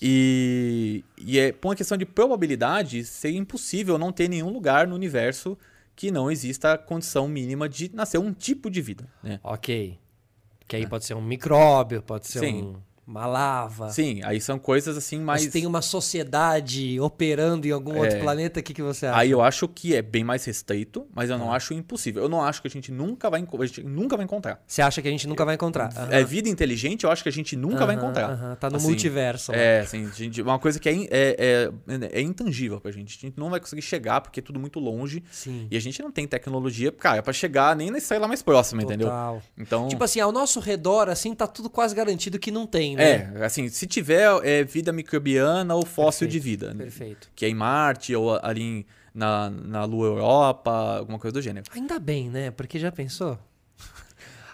E, 0.00 1.04
e 1.18 1.38
é 1.38 1.52
por 1.52 1.68
uma 1.68 1.76
questão 1.76 1.96
de 1.96 2.04
probabilidade, 2.04 3.04
seria 3.04 3.38
impossível 3.38 3.96
não 3.98 4.12
ter 4.12 4.28
nenhum 4.28 4.50
lugar 4.50 4.86
no 4.86 4.94
universo 4.94 5.56
que 5.96 6.10
não 6.10 6.30
exista 6.30 6.72
a 6.72 6.78
condição 6.78 7.28
mínima 7.28 7.68
de 7.68 7.90
nascer 7.94 8.18
um 8.18 8.32
tipo 8.32 8.68
de 8.70 8.80
vida, 8.82 9.08
né? 9.22 9.38
Ok. 9.42 9.98
Que 10.66 10.76
aí 10.76 10.86
pode 10.86 11.04
ser 11.04 11.14
um 11.14 11.22
micróbio, 11.22 12.02
pode 12.02 12.26
ser 12.26 12.38
É. 12.38 12.40
Sim. 12.42 12.62
um, 12.64 12.76
uma 13.06 13.26
lava. 13.26 13.90
Sim, 13.90 14.20
aí 14.24 14.40
são 14.40 14.58
coisas 14.58 14.96
assim 14.96 15.18
mais... 15.20 15.44
Mas 15.44 15.52
tem 15.52 15.66
uma 15.66 15.82
sociedade 15.82 16.98
operando 17.00 17.66
em 17.66 17.70
algum 17.70 17.96
outro 17.98 18.16
É. 18.16 18.20
planeta, 18.20 18.60
o 18.60 18.62
que, 18.62 18.72
que 18.72 18.82
você 18.82 19.06
acha? 19.06 19.18
Aí 19.18 19.30
eu 19.30 19.42
acho 19.42 19.68
que 19.68 19.94
é 19.94 20.00
bem 20.02 20.24
mais 20.24 20.44
restrito, 20.44 21.06
mas 21.14 21.28
eu 21.30 21.36
não 21.38 21.52
acho 21.52 21.74
impossível. 21.74 22.22
Eu 22.22 22.28
não 22.28 22.42
acho 22.42 22.62
que 22.62 22.68
a 22.68 22.70
gente 22.70 22.90
nunca 22.90 23.28
vai, 23.28 23.42
a 23.60 23.66
gente 23.66 23.82
nunca 23.82 24.16
vai 24.16 24.24
encontrar. 24.24 24.62
Você 24.66 24.80
acha 24.82 25.02
que 25.02 25.08
a 25.08 25.10
gente 25.10 25.26
nunca 25.28 25.44
vai 25.44 25.54
encontrar? 25.54 25.92
Aham. 25.96 26.08
É 26.12 26.24
vida 26.24 26.48
inteligente, 26.48 27.04
eu 27.04 27.10
acho 27.10 27.22
que 27.22 27.28
a 27.28 27.32
gente 27.32 27.56
nunca 27.56 27.84
vai 27.84 27.94
Aham, 27.96 28.04
encontrar. 28.04 28.30
aham. 28.30 28.54
Tá 28.56 28.70
no 28.70 28.76
Assim, 28.76 28.86
multiverso. 28.86 29.52
lá. 29.52 29.58
É, 29.58 29.80
assim, 29.80 30.10
gente- 30.12 30.40
uma 30.40 30.58
coisa 30.58 30.78
que 30.80 30.88
é, 30.88 30.94
é, 31.10 31.36
é, 31.38 31.70
é 32.12 32.20
intangível 32.20 32.80
pra 32.80 32.90
gente. 32.90 33.18
A 33.18 33.20
gente 33.20 33.38
não 33.38 33.50
vai 33.50 33.60
conseguir 33.60 33.82
chegar 33.82 34.20
porque 34.20 34.40
é 34.40 34.42
tudo 34.42 34.58
muito 34.58 34.78
longe. 34.80 35.22
Sim. 35.30 35.66
E 35.70 35.76
a 35.76 35.80
gente 35.80 36.00
não 36.02 36.10
tem 36.10 36.26
tecnologia, 36.26 36.90
cara, 36.92 37.22
pra 37.22 37.32
chegar 37.32 37.76
nem 37.76 37.90
na 37.90 37.98
estrela 37.98 38.26
mais 38.26 38.42
próxima, 38.42 38.82
entendeu? 38.82 39.08
Total. 39.08 39.42
Então. 39.58 39.88
Tipo 39.88 40.04
assim, 40.04 40.20
ao 40.20 40.32
nosso 40.32 40.60
redor, 40.60 41.08
assim, 41.08 41.34
tá 41.34 41.46
tudo 41.46 41.68
quase 41.68 41.94
garantido 41.94 42.38
que 42.38 42.50
não 42.50 42.66
tem, 42.66 42.93
né? 42.96 43.32
é, 43.36 43.44
assim, 43.44 43.68
se 43.68 43.86
tiver 43.86 44.28
é, 44.42 44.64
vida 44.64 44.92
microbiana 44.92 45.74
ou 45.74 45.84
fóssil 45.84 46.26
de 46.26 46.38
vida. 46.38 46.74
né? 46.74 46.84
Perfeito. 46.84 47.30
Que 47.34 47.46
é 47.46 47.48
em 47.48 47.54
Marte 47.54 48.14
ou 48.14 48.38
ali 48.42 48.86
na, 49.14 49.50
na 49.50 49.84
Lua 49.84 50.06
Europa, 50.06 50.70
alguma 50.98 51.18
coisa 51.18 51.32
do 51.32 51.42
gênero. 51.42 51.66
Ainda 51.72 51.98
bem, 51.98 52.28
né? 52.28 52.50
Porque 52.50 52.78
já 52.78 52.90
pensou? 52.90 53.38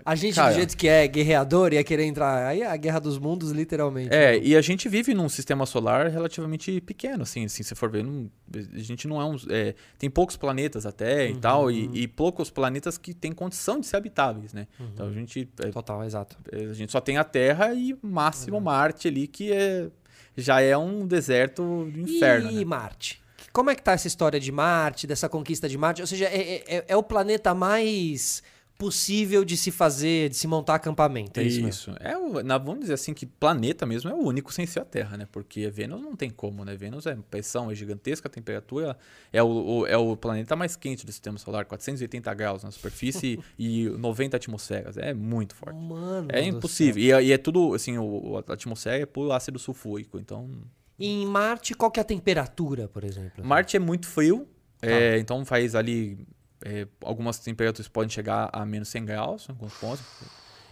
A 0.05 0.15
gente, 0.15 0.35
Cara. 0.35 0.51
do 0.53 0.57
jeito 0.57 0.77
que 0.77 0.89
é 0.89 1.07
guerreador, 1.07 1.73
ia 1.73 1.83
querer 1.85 2.05
entrar. 2.05 2.47
Aí 2.47 2.63
é 2.63 2.67
a 2.67 2.77
guerra 2.77 2.99
dos 3.01 3.19
mundos, 3.19 3.51
literalmente. 3.51 4.15
É, 4.15 4.39
e 4.39 4.57
a 4.57 4.61
gente 4.61 4.89
vive 4.89 5.15
num 5.15 5.29
sistema 5.29 5.67
solar 5.67 6.09
relativamente 6.09 6.81
pequeno, 6.81 7.23
assim, 7.23 7.45
assim 7.45 7.63
se 7.63 7.75
for 7.75 7.91
ver. 7.91 8.05
não- 8.05 8.31
a 8.75 8.79
gente 8.79 9.07
não 9.07 9.21
é 9.21 9.25
um. 9.25 9.37
é, 9.49 9.75
tem 9.99 10.09
poucos 10.11 10.37
planetas 10.37 10.85
até 10.87 11.29
e 11.31 11.37
tal, 11.37 11.71
e, 11.71 11.89
e 11.93 12.09
poucos 12.09 12.51
planetas 12.51 12.99
que 12.99 13.15
têm 13.15 13.33
condição 13.33 13.79
de 13.81 13.87
ser 13.87 13.97
habitáveis, 13.97 14.53
né? 14.53 14.67
Então 14.93 15.09
a 15.09 15.13
gente, 15.13 15.49
é, 15.61 15.69
Total, 15.71 16.03
exato. 16.05 16.37
é, 16.51 16.65
a 16.65 16.73
gente 16.75 16.91
só 16.93 17.01
tem 17.01 17.17
a 17.19 17.25
Terra 17.25 17.73
e 17.75 17.97
máximo 18.03 18.61
Marte 18.61 19.09
ali, 19.09 19.27
que 19.27 19.53
é, 19.53 19.89
já 20.37 20.61
é 20.61 20.77
um 20.77 21.07
deserto 21.07 21.63
do 21.93 22.01
inferno. 22.01 22.51
E 22.51 22.57
né? 22.57 22.65
Marte? 22.65 23.21
Como 23.53 23.69
é 23.71 23.75
que 23.75 23.83
tá 23.83 23.93
essa 23.93 24.07
história 24.07 24.39
de 24.39 24.53
Marte, 24.53 25.07
dessa 25.07 25.29
conquista 25.29 25.69
de 25.69 25.77
Marte? 25.77 26.01
Ou 26.01 26.07
seja, 26.07 26.27
é, 26.27 26.63
é- 26.69 26.85
é 26.89 26.97
o 26.97 27.03
planeta 27.03 27.53
mais 27.55 28.43
possível 28.81 29.45
de 29.45 29.59
se 29.59 29.71
fazer, 29.71 30.31
de 30.31 30.37
se 30.37 30.49
montar 30.49 30.77
acampamento. 30.77 31.39
É 31.39 31.43
isso, 31.43 31.69
isso. 31.69 31.95
É 32.01 32.17
o, 32.17 32.43
na, 32.43 32.57
vamos 32.57 32.81
dizer 32.81 32.95
assim 32.95 33.13
que 33.13 33.27
planeta 33.27 33.85
mesmo 33.85 34.09
é 34.09 34.15
o 34.15 34.17
único 34.17 34.51
sem 34.51 34.65
ser 34.65 34.81
a 34.81 34.87
Terra, 34.87 35.19
né? 35.19 35.29
Porque 35.31 35.69
Vênus 35.69 36.01
não 36.01 36.17
tem 36.17 36.31
como, 36.31 36.65
né? 36.65 36.75
Vênus 36.75 37.05
é 37.05 37.15
pressão, 37.15 37.71
é 37.71 37.75
gigantesca, 37.75 38.27
a 38.27 38.31
temperatura 38.31 38.97
é 39.31 39.43
o, 39.43 39.49
o, 39.49 39.87
é 39.87 39.99
o 39.99 40.17
planeta 40.17 40.57
mais 40.57 40.77
quente 40.77 41.05
do 41.05 41.13
sistema 41.13 41.37
solar, 41.37 41.67
480 41.67 42.33
graus 42.33 42.65
na 42.65 42.71
superfície 42.71 43.39
e 43.59 43.91
90 43.91 44.39
atmosferas. 44.39 44.97
É 44.97 45.13
muito 45.13 45.55
forte. 45.55 45.79
Mano 45.79 46.29
é 46.33 46.43
impossível. 46.43 47.03
E, 47.03 47.13
é, 47.13 47.23
e, 47.23 47.33
é 47.33 47.37
tudo, 47.37 47.75
assim, 47.75 47.99
o, 47.99 48.43
a 48.49 48.55
atmosfera 48.55 49.03
é 49.03 49.07
por 49.07 49.31
ácido 49.31 49.59
sulfúrico, 49.59 50.19
então... 50.19 50.51
E 50.99 51.07
em 51.07 51.27
Marte, 51.27 51.75
qual 51.75 51.91
que 51.91 52.01
é 52.01 52.03
a 52.03 52.05
temperatura, 52.05 52.89
por 52.89 53.05
exemplo? 53.05 53.45
Marte 53.45 53.77
é 53.77 53.81
muito 53.81 54.07
frio, 54.07 54.49
tá. 54.81 54.87
é, 54.87 55.19
então 55.19 55.45
faz 55.45 55.75
ali 55.75 56.27
é, 56.65 56.87
algumas 57.03 57.39
temperaturas 57.39 57.89
podem 57.89 58.11
chegar 58.11 58.51
a 58.53 58.65
menos 58.65 58.89
100 58.89 59.05
graus, 59.05 59.49
em 59.49 59.53
alguns 59.53 59.75
pontos. 59.75 60.05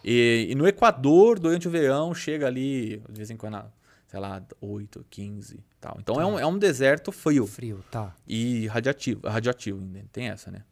E, 0.04 0.48
e, 0.50 0.54
no 0.54 0.66
Equador, 0.66 1.38
durante 1.38 1.66
o 1.66 1.70
verão, 1.70 2.14
chega 2.14 2.46
ali, 2.46 3.02
de 3.08 3.16
vez 3.16 3.30
em 3.30 3.36
quando, 3.36 3.62
sei 4.06 4.20
lá, 4.20 4.42
8, 4.60 5.04
15 5.10 5.64
tal. 5.80 5.96
Então 6.00 6.16
tá. 6.16 6.22
é, 6.22 6.26
um, 6.26 6.38
é 6.38 6.46
um 6.46 6.58
deserto 6.58 7.10
frio. 7.10 7.46
Frio, 7.46 7.84
tá. 7.90 8.14
E 8.26 8.66
radiativo, 8.68 9.26
radioativo, 9.26 9.80
tem 10.12 10.28
essa, 10.28 10.50
né? 10.50 10.62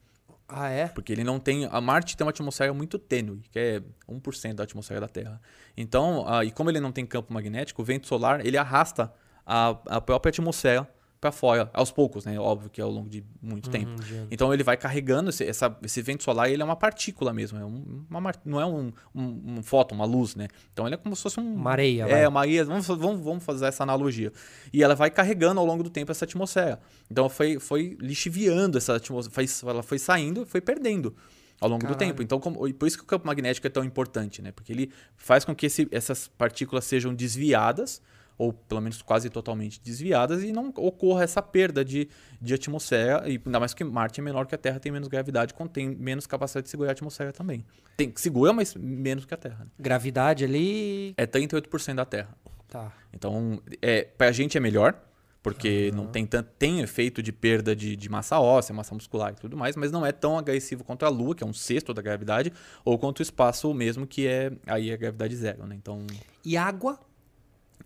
Ah, 0.48 0.68
é? 0.68 0.86
Porque 0.86 1.12
ele 1.12 1.24
não 1.24 1.40
tem. 1.40 1.64
A 1.66 1.80
Marte 1.80 2.16
tem 2.16 2.24
uma 2.24 2.30
atmosfera 2.30 2.72
muito 2.72 3.00
tênue, 3.00 3.42
que 3.50 3.58
é 3.58 3.82
1% 4.08 4.54
da 4.54 4.62
atmosfera 4.62 5.00
da 5.00 5.08
Terra. 5.08 5.40
Então, 5.76 6.24
ah, 6.28 6.44
e 6.44 6.52
como 6.52 6.70
ele 6.70 6.78
não 6.78 6.92
tem 6.92 7.04
campo 7.04 7.34
magnético, 7.34 7.82
o 7.82 7.84
vento 7.84 8.06
solar 8.06 8.46
ele 8.46 8.56
arrasta 8.56 9.12
a, 9.44 9.76
a 9.86 10.00
própria 10.00 10.30
atmosfera 10.30 10.88
para 11.26 11.32
fora, 11.32 11.68
aos 11.72 11.90
poucos, 11.90 12.24
né? 12.24 12.38
Óbvio 12.38 12.70
que 12.70 12.80
é 12.80 12.84
ao 12.84 12.90
longo 12.90 13.08
de 13.08 13.24
muito 13.42 13.66
uhum, 13.66 13.72
tempo. 13.72 13.90
Então 14.30 14.54
ele 14.54 14.62
vai 14.62 14.76
carregando 14.76 15.30
esse, 15.30 15.44
essa, 15.44 15.76
esse 15.82 16.00
vento 16.00 16.22
solar, 16.22 16.48
ele 16.48 16.62
é 16.62 16.64
uma 16.64 16.76
partícula 16.76 17.32
mesmo, 17.32 17.58
é 17.58 17.64
uma, 17.64 18.32
não 18.44 18.60
é 18.60 18.66
um, 18.66 18.92
um, 19.12 19.56
um 19.58 19.62
fóton, 19.62 19.96
uma 19.96 20.04
luz, 20.04 20.36
né? 20.36 20.46
Então 20.72 20.86
ele 20.86 20.94
é 20.94 20.98
como 20.98 21.16
se 21.16 21.22
fosse 21.22 21.40
um, 21.40 21.54
uma 21.54 21.72
areia. 21.72 22.04
É, 22.04 22.06
vai. 22.06 22.26
uma 22.26 22.40
areia. 22.40 22.64
Vamos, 22.64 22.86
vamos, 22.86 23.20
vamos 23.20 23.44
fazer 23.44 23.66
essa 23.66 23.82
analogia. 23.82 24.32
E 24.72 24.82
ela 24.82 24.94
vai 24.94 25.10
carregando 25.10 25.58
ao 25.58 25.66
longo 25.66 25.82
do 25.82 25.90
tempo 25.90 26.12
essa 26.12 26.24
atmosfera. 26.24 26.78
Então 27.10 27.28
foi, 27.28 27.58
foi 27.58 27.96
lixiviando 28.00 28.78
essa 28.78 28.94
atmosfera, 28.96 29.34
foi, 29.34 29.70
ela 29.70 29.82
foi 29.82 29.98
saindo, 29.98 30.46
foi 30.46 30.60
perdendo 30.60 31.14
ao 31.60 31.68
longo 31.68 31.82
Caralho. 31.82 31.96
do 31.96 31.98
tempo. 31.98 32.22
Então, 32.22 32.38
como, 32.38 32.72
por 32.74 32.86
isso 32.86 32.98
que 32.98 33.02
o 33.02 33.06
campo 33.06 33.26
magnético 33.26 33.66
é 33.66 33.70
tão 33.70 33.82
importante, 33.82 34.40
né? 34.40 34.52
Porque 34.52 34.72
ele 34.72 34.92
faz 35.16 35.44
com 35.44 35.54
que 35.54 35.66
esse, 35.66 35.88
essas 35.90 36.28
partículas 36.28 36.84
sejam 36.84 37.12
desviadas 37.12 38.00
ou 38.38 38.52
pelo 38.52 38.80
menos 38.80 39.02
quase 39.02 39.30
totalmente 39.30 39.80
desviadas, 39.80 40.42
e 40.42 40.52
não 40.52 40.72
ocorra 40.76 41.24
essa 41.24 41.40
perda 41.42 41.84
de, 41.84 42.08
de 42.40 42.54
atmosfera, 42.54 43.28
e 43.28 43.40
ainda 43.44 43.60
mais 43.60 43.74
que 43.74 43.84
Marte 43.84 44.20
é 44.20 44.22
menor 44.22 44.46
que 44.46 44.54
a 44.54 44.58
Terra, 44.58 44.78
tem 44.78 44.92
menos 44.92 45.08
gravidade, 45.08 45.54
contém 45.54 45.88
menos 45.88 46.26
capacidade 46.26 46.64
de 46.64 46.70
segurar 46.70 46.90
a 46.90 46.92
atmosfera 46.92 47.32
também. 47.32 47.64
Tem, 47.96 48.12
segura, 48.16 48.52
mas 48.52 48.74
menos 48.74 49.24
que 49.24 49.34
a 49.34 49.36
Terra. 49.36 49.64
Né? 49.64 49.70
Gravidade 49.78 50.44
ali. 50.44 51.14
É 51.16 51.26
38% 51.26 51.94
da 51.94 52.04
Terra. 52.04 52.36
Tá. 52.68 52.92
Então, 53.12 53.60
é, 53.80 54.02
pra 54.02 54.32
gente 54.32 54.56
é 54.56 54.60
melhor, 54.60 55.00
porque 55.42 55.90
uhum. 55.92 55.98
não 55.98 56.06
tem 56.08 56.26
tanto 56.26 56.50
tem 56.58 56.80
efeito 56.80 57.22
de 57.22 57.32
perda 57.32 57.74
de, 57.74 57.94
de, 57.94 58.08
massa 58.08 58.40
óssea, 58.40 58.74
massa 58.74 58.92
muscular 58.94 59.32
e 59.32 59.36
tudo 59.36 59.56
mais, 59.56 59.76
mas 59.76 59.92
não 59.92 60.04
é 60.04 60.10
tão 60.10 60.36
agressivo 60.36 60.82
quanto 60.82 61.06
a 61.06 61.08
Lua, 61.08 61.36
que 61.36 61.44
é 61.44 61.46
um 61.46 61.52
sexto 61.52 61.94
da 61.94 62.02
gravidade, 62.02 62.52
ou 62.84 62.98
quanto 62.98 63.20
o 63.20 63.22
espaço 63.22 63.72
mesmo, 63.72 64.06
que 64.06 64.26
é 64.26 64.50
aí 64.66 64.92
a 64.92 64.96
gravidade 64.96 65.36
zero, 65.36 65.64
né? 65.64 65.76
Então. 65.76 66.04
E 66.44 66.56
água? 66.56 66.98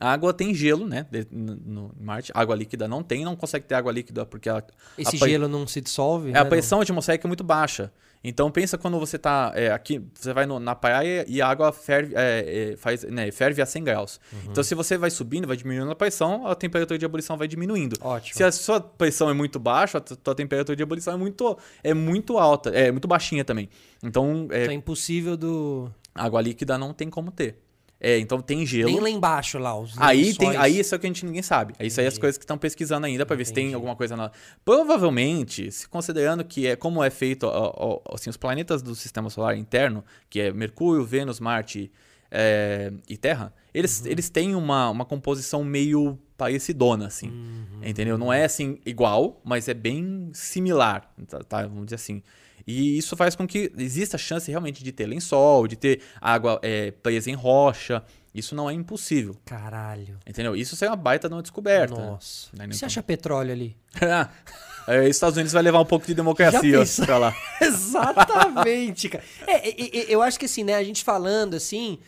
A 0.01 0.13
água 0.13 0.33
tem 0.33 0.55
gelo, 0.55 0.87
né? 0.87 1.07
No, 1.31 1.93
Marte. 2.01 2.33
Água 2.35 2.57
líquida 2.57 2.89
não 2.89 3.03
tem, 3.03 3.23
não 3.23 3.37
consegue 3.37 3.67
ter 3.67 3.75
água 3.75 3.93
líquida 3.93 4.25
porque 4.25 4.49
ela, 4.49 4.65
Esse 4.97 5.23
a, 5.23 5.29
gelo 5.29 5.47
não 5.47 5.67
se 5.67 5.81
dissolve? 5.81 6.31
É, 6.31 6.33
né? 6.33 6.41
A 6.41 6.45
pressão 6.47 6.81
atmosférica 6.81 7.27
é 7.27 7.29
muito 7.29 7.45
baixa. 7.45 7.93
Então 8.23 8.51
pensa 8.51 8.77
quando 8.77 8.99
você 8.99 9.17
está 9.17 9.53
é, 9.55 9.71
aqui, 9.71 10.03
você 10.15 10.33
vai 10.33 10.45
no, 10.45 10.61
na 10.61 10.75
praia 10.75 11.25
e 11.27 11.41
a 11.41 11.49
água 11.49 11.73
ferve, 11.73 12.15
é, 12.15 12.73
é, 12.73 12.77
faz, 12.77 13.03
né, 13.05 13.31
ferve 13.31 13.63
a 13.63 13.67
100 13.67 13.85
graus. 13.85 14.21
Uhum. 14.33 14.39
Então 14.51 14.63
se 14.63 14.75
você 14.75 14.99
vai 14.99 15.11
subindo, 15.11 15.47
vai 15.47 15.57
diminuindo 15.57 15.91
a 15.91 15.95
pressão, 15.95 16.47
a 16.47 16.55
temperatura 16.55 16.99
de 16.99 17.05
ebulição 17.05 17.39
vai 17.39 17.49
diminuindo. 17.49 17.97
Ótimo. 18.01 18.37
Se 18.37 18.45
a 18.45 18.53
sua 18.53 18.79
pressão 18.81 19.31
é 19.31 19.33
muito 19.33 19.59
baixa, 19.59 19.99
a 19.99 20.01
tua 20.01 20.35
temperatura 20.35 20.77
de 20.77 20.83
ebulição 20.83 21.15
é 21.15 21.17
muito, 21.17 21.59
é 21.83 21.95
muito 21.95 22.39
alta, 22.39 22.69
é 22.71 22.91
muito 22.91 23.09
baixinha 23.09 23.45
também. 23.45 23.71
Então 24.03 24.49
é, 24.51 24.63
então 24.63 24.73
é 24.73 24.75
impossível 24.75 25.37
do 25.37 25.91
água 26.15 26.43
líquida 26.43 26.77
não 26.77 26.93
tem 26.93 27.09
como 27.09 27.31
ter. 27.31 27.59
É, 28.01 28.19
então 28.19 28.41
tem 28.41 28.65
gelo. 28.65 28.91
Tem 28.91 28.99
lá 28.99 29.11
embaixo 29.11 29.59
lá 29.59 29.79
os 29.79 29.93
Aí 29.99 30.35
tem, 30.35 30.57
aí 30.57 30.81
isso 30.81 30.95
é 30.95 30.97
o 30.97 30.99
que 30.99 31.07
a 31.07 31.11
gente 31.11 31.27
ninguém 31.27 31.43
sabe. 31.43 31.75
Aí 31.79 31.89
isso 31.89 32.01
aí 32.01 32.07
é 32.07 32.09
as 32.09 32.17
coisas 32.17 32.39
que 32.39 32.45
estão 32.45 32.57
pesquisando 32.57 33.07
ainda 33.07 33.27
para 33.27 33.37
ver 33.37 33.45
se 33.45 33.53
tem 33.53 33.75
alguma 33.75 33.95
coisa 33.95 34.17
na 34.17 34.31
Provavelmente, 34.65 35.71
se 35.71 35.87
considerando 35.87 36.43
que 36.43 36.67
é 36.67 36.77
como 36.77 37.05
é 37.05 37.11
feito 37.11 37.45
ó, 37.47 38.01
ó, 38.07 38.15
assim 38.15 38.31
os 38.31 38.39
planetas 38.39 38.81
do 38.81 38.95
sistema 38.95 39.29
solar 39.29 39.55
interno, 39.55 40.03
que 40.31 40.41
é 40.41 40.51
Mercúrio, 40.51 41.05
Vênus, 41.05 41.41
Marte 41.41 41.93
é, 42.31 42.91
e 43.07 43.19
Terra, 43.19 43.53
eles, 43.75 44.01
uhum. 44.01 44.07
eles 44.07 44.31
têm 44.31 44.55
uma, 44.55 44.89
uma 44.89 45.05
composição 45.05 45.63
meio 45.63 46.19
parecidona, 46.39 47.07
assim. 47.07 47.29
Uhum. 47.29 47.81
Entendeu? 47.85 48.17
Não 48.17 48.33
é 48.33 48.45
assim 48.45 48.79
igual, 48.87 49.41
mas 49.45 49.69
é 49.69 49.75
bem 49.75 50.31
similar, 50.33 51.13
tá, 51.29 51.41
tá? 51.41 51.63
Vamos 51.67 51.85
dizer 51.85 51.97
assim. 51.97 52.23
E 52.67 52.99
isso 52.99 53.17
faz 53.17 53.35
com 53.35 53.47
que 53.47 53.73
exista 53.77 54.17
a 54.17 54.19
chance 54.19 54.51
realmente 54.51 54.83
de 54.83 54.93
ter 54.93 55.07
lençol, 55.07 55.67
de 55.67 55.77
ter 55.77 56.03
água 56.21 56.59
é, 56.63 56.91
presa 56.91 57.31
em 57.31 57.35
rocha. 57.35 58.03
Isso 58.35 58.55
não 58.55 58.71
é 58.71 58.73
impossível. 58.73 59.37
Caralho. 59.45 60.19
Entendeu? 60.27 60.55
Isso 60.55 60.83
é 60.85 60.89
uma 60.89 60.97
baita 60.97 61.29
de 61.29 61.35
uma 61.35 61.43
descoberta. 61.43 61.95
Nossa. 61.95 62.49
Né? 62.57 62.67
Então... 62.67 62.79
Você 62.79 62.85
acha 62.85 63.03
petróleo 63.03 63.53
ali? 63.53 63.77
é, 64.87 65.09
Estados 65.09 65.37
Unidos 65.37 65.53
vai 65.53 65.63
levar 65.63 65.81
um 65.81 65.85
pouco 65.85 66.07
de 66.07 66.15
democracia 66.15 66.79
pra 67.05 67.19
lá. 67.19 67.37
Exatamente, 67.61 69.09
cara. 69.09 69.25
É, 69.47 69.69
é, 69.69 69.99
é, 69.99 70.07
eu 70.09 70.23
acho 70.23 70.39
que 70.39 70.45
assim, 70.45 70.63
né, 70.63 70.77
a 70.77 70.85
gente 70.85 71.03
falando 71.03 71.55
assim, 71.55 71.99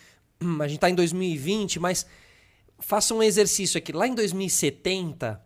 a 0.60 0.68
gente 0.68 0.78
tá 0.78 0.88
em 0.88 0.94
2020, 0.94 1.80
mas 1.80 2.06
faça 2.78 3.12
um 3.14 3.22
exercício 3.22 3.78
aqui. 3.78 3.92
Lá 3.92 4.06
em 4.06 4.14
2070, 4.14 5.40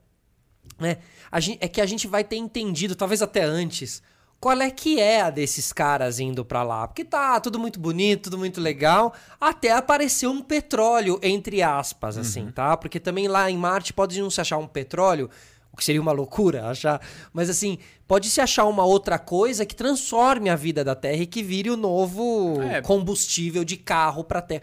né, 0.79 0.99
gente, 1.39 1.59
é 1.63 1.69
que 1.69 1.81
a 1.81 1.87
gente 1.87 2.07
vai 2.07 2.23
ter 2.23 2.37
entendido, 2.37 2.95
talvez 2.95 3.23
até 3.23 3.43
antes, 3.43 4.03
qual 4.47 4.61
é 4.61 4.71
que 4.71 5.01
é 5.01 5.23
a 5.23 5.29
desses 5.31 5.73
caras 5.73 6.21
indo 6.21 6.45
para 6.45 6.63
lá. 6.63 6.87
Porque 6.87 7.05
tá 7.05 7.41
tudo 7.41 7.59
muito 7.59 7.81
bonito, 7.81 8.31
tudo 8.31 8.39
muito 8.39 8.61
legal, 8.61 9.13
até 9.41 9.73
apareceu 9.73 10.31
um 10.31 10.41
petróleo, 10.41 11.19
entre 11.21 11.65
aspas, 11.65 12.17
assim, 12.17 12.45
uhum. 12.45 12.53
tá? 12.53 12.77
Porque 12.77 13.01
também 13.01 13.27
lá 13.27 13.51
em 13.51 13.57
Marte 13.57 13.93
pode 13.93 14.23
não 14.23 14.31
se 14.31 14.41
achar 14.41 14.57
um 14.59 14.69
petróleo, 14.69 15.29
o 15.73 15.77
que 15.77 15.85
seria 15.85 16.01
uma 16.01 16.13
loucura 16.13 16.69
achar, 16.69 17.01
mas 17.33 17.51
assim, 17.51 17.79
pode 18.07 18.31
se 18.31 18.41
achar 18.41 18.67
uma 18.67 18.85
outra 18.85 19.19
coisa 19.19 19.67
que 19.67 19.75
transforme 19.75 20.49
a 20.49 20.55
vida 20.55 20.85
da 20.85 20.95
Terra 20.95 21.23
e 21.23 21.27
que 21.27 21.43
vire 21.43 21.69
o 21.69 21.77
novo 21.77 22.63
é. 22.63 22.81
combustível 22.83 23.65
de 23.65 23.77
carro 23.77 24.23
pra 24.23 24.41
Terra. 24.41 24.63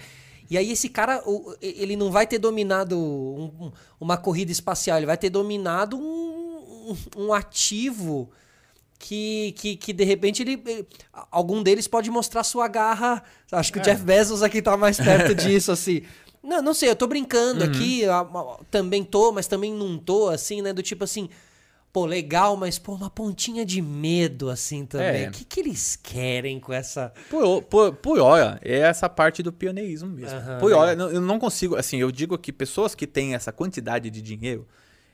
E 0.49 0.57
aí 0.57 0.71
esse 0.71 0.87
cara, 0.87 1.21
ele 1.61 1.97
não 1.97 2.09
vai 2.09 2.25
ter 2.25 2.39
dominado 2.39 2.97
um, 2.97 3.69
uma 3.99 4.15
corrida 4.15 4.49
espacial, 4.49 4.95
ele 4.95 5.07
vai 5.07 5.17
ter 5.17 5.29
dominado 5.29 5.97
um, 5.97 6.95
um 7.17 7.33
ativo 7.33 8.31
que, 9.03 9.51
que, 9.57 9.75
que 9.75 9.91
de 9.91 10.05
repente 10.05 10.41
ele, 10.41 10.87
algum 11.29 11.61
deles 11.61 11.89
pode 11.89 12.09
mostrar 12.09 12.41
sua 12.41 12.69
garra. 12.69 13.21
Acho 13.51 13.73
que 13.73 13.79
é. 13.79 13.81
o 13.81 13.85
Jeff 13.85 14.01
Bezos 14.01 14.41
aqui 14.41 14.61
tá 14.61 14.77
mais 14.77 14.95
perto 14.95 15.35
disso, 15.35 15.73
assim. 15.73 16.03
Não, 16.41 16.61
não 16.61 16.73
sei, 16.73 16.89
eu 16.89 16.95
tô 16.95 17.05
brincando 17.05 17.65
uhum. 17.65 17.69
aqui, 17.69 18.03
também 18.71 19.03
tô, 19.03 19.33
mas 19.33 19.45
também 19.45 19.73
não 19.73 19.97
tô, 19.97 20.29
assim, 20.29 20.61
né? 20.61 20.71
Do 20.71 20.81
tipo 20.81 21.03
assim, 21.03 21.29
pô, 21.91 22.05
legal, 22.05 22.55
mas 22.55 22.79
pô, 22.79 22.93
uma 22.93 23.09
pontinha 23.09 23.65
de 23.65 23.81
medo, 23.81 24.49
assim, 24.49 24.85
também. 24.85 25.25
É. 25.25 25.27
O 25.27 25.31
que, 25.31 25.43
que 25.43 25.59
eles 25.59 25.97
querem 25.97 26.57
com 26.57 26.71
essa. 26.71 27.11
Por, 27.29 27.61
por, 27.63 27.93
por 27.95 28.19
hora, 28.19 28.57
é 28.63 28.79
essa 28.79 29.09
parte 29.09 29.43
do 29.43 29.51
pioneirismo 29.51 30.09
mesmo. 30.09 30.39
Uhum, 30.39 30.59
por 30.59 30.71
hora, 30.71 30.93
eu 30.93 31.19
não 31.19 31.37
consigo, 31.37 31.75
assim, 31.75 31.97
eu 31.97 32.09
digo 32.09 32.37
que 32.37 32.53
pessoas 32.53 32.95
que 32.95 33.05
têm 33.05 33.35
essa 33.35 33.51
quantidade 33.51 34.09
de 34.09 34.21
dinheiro, 34.21 34.65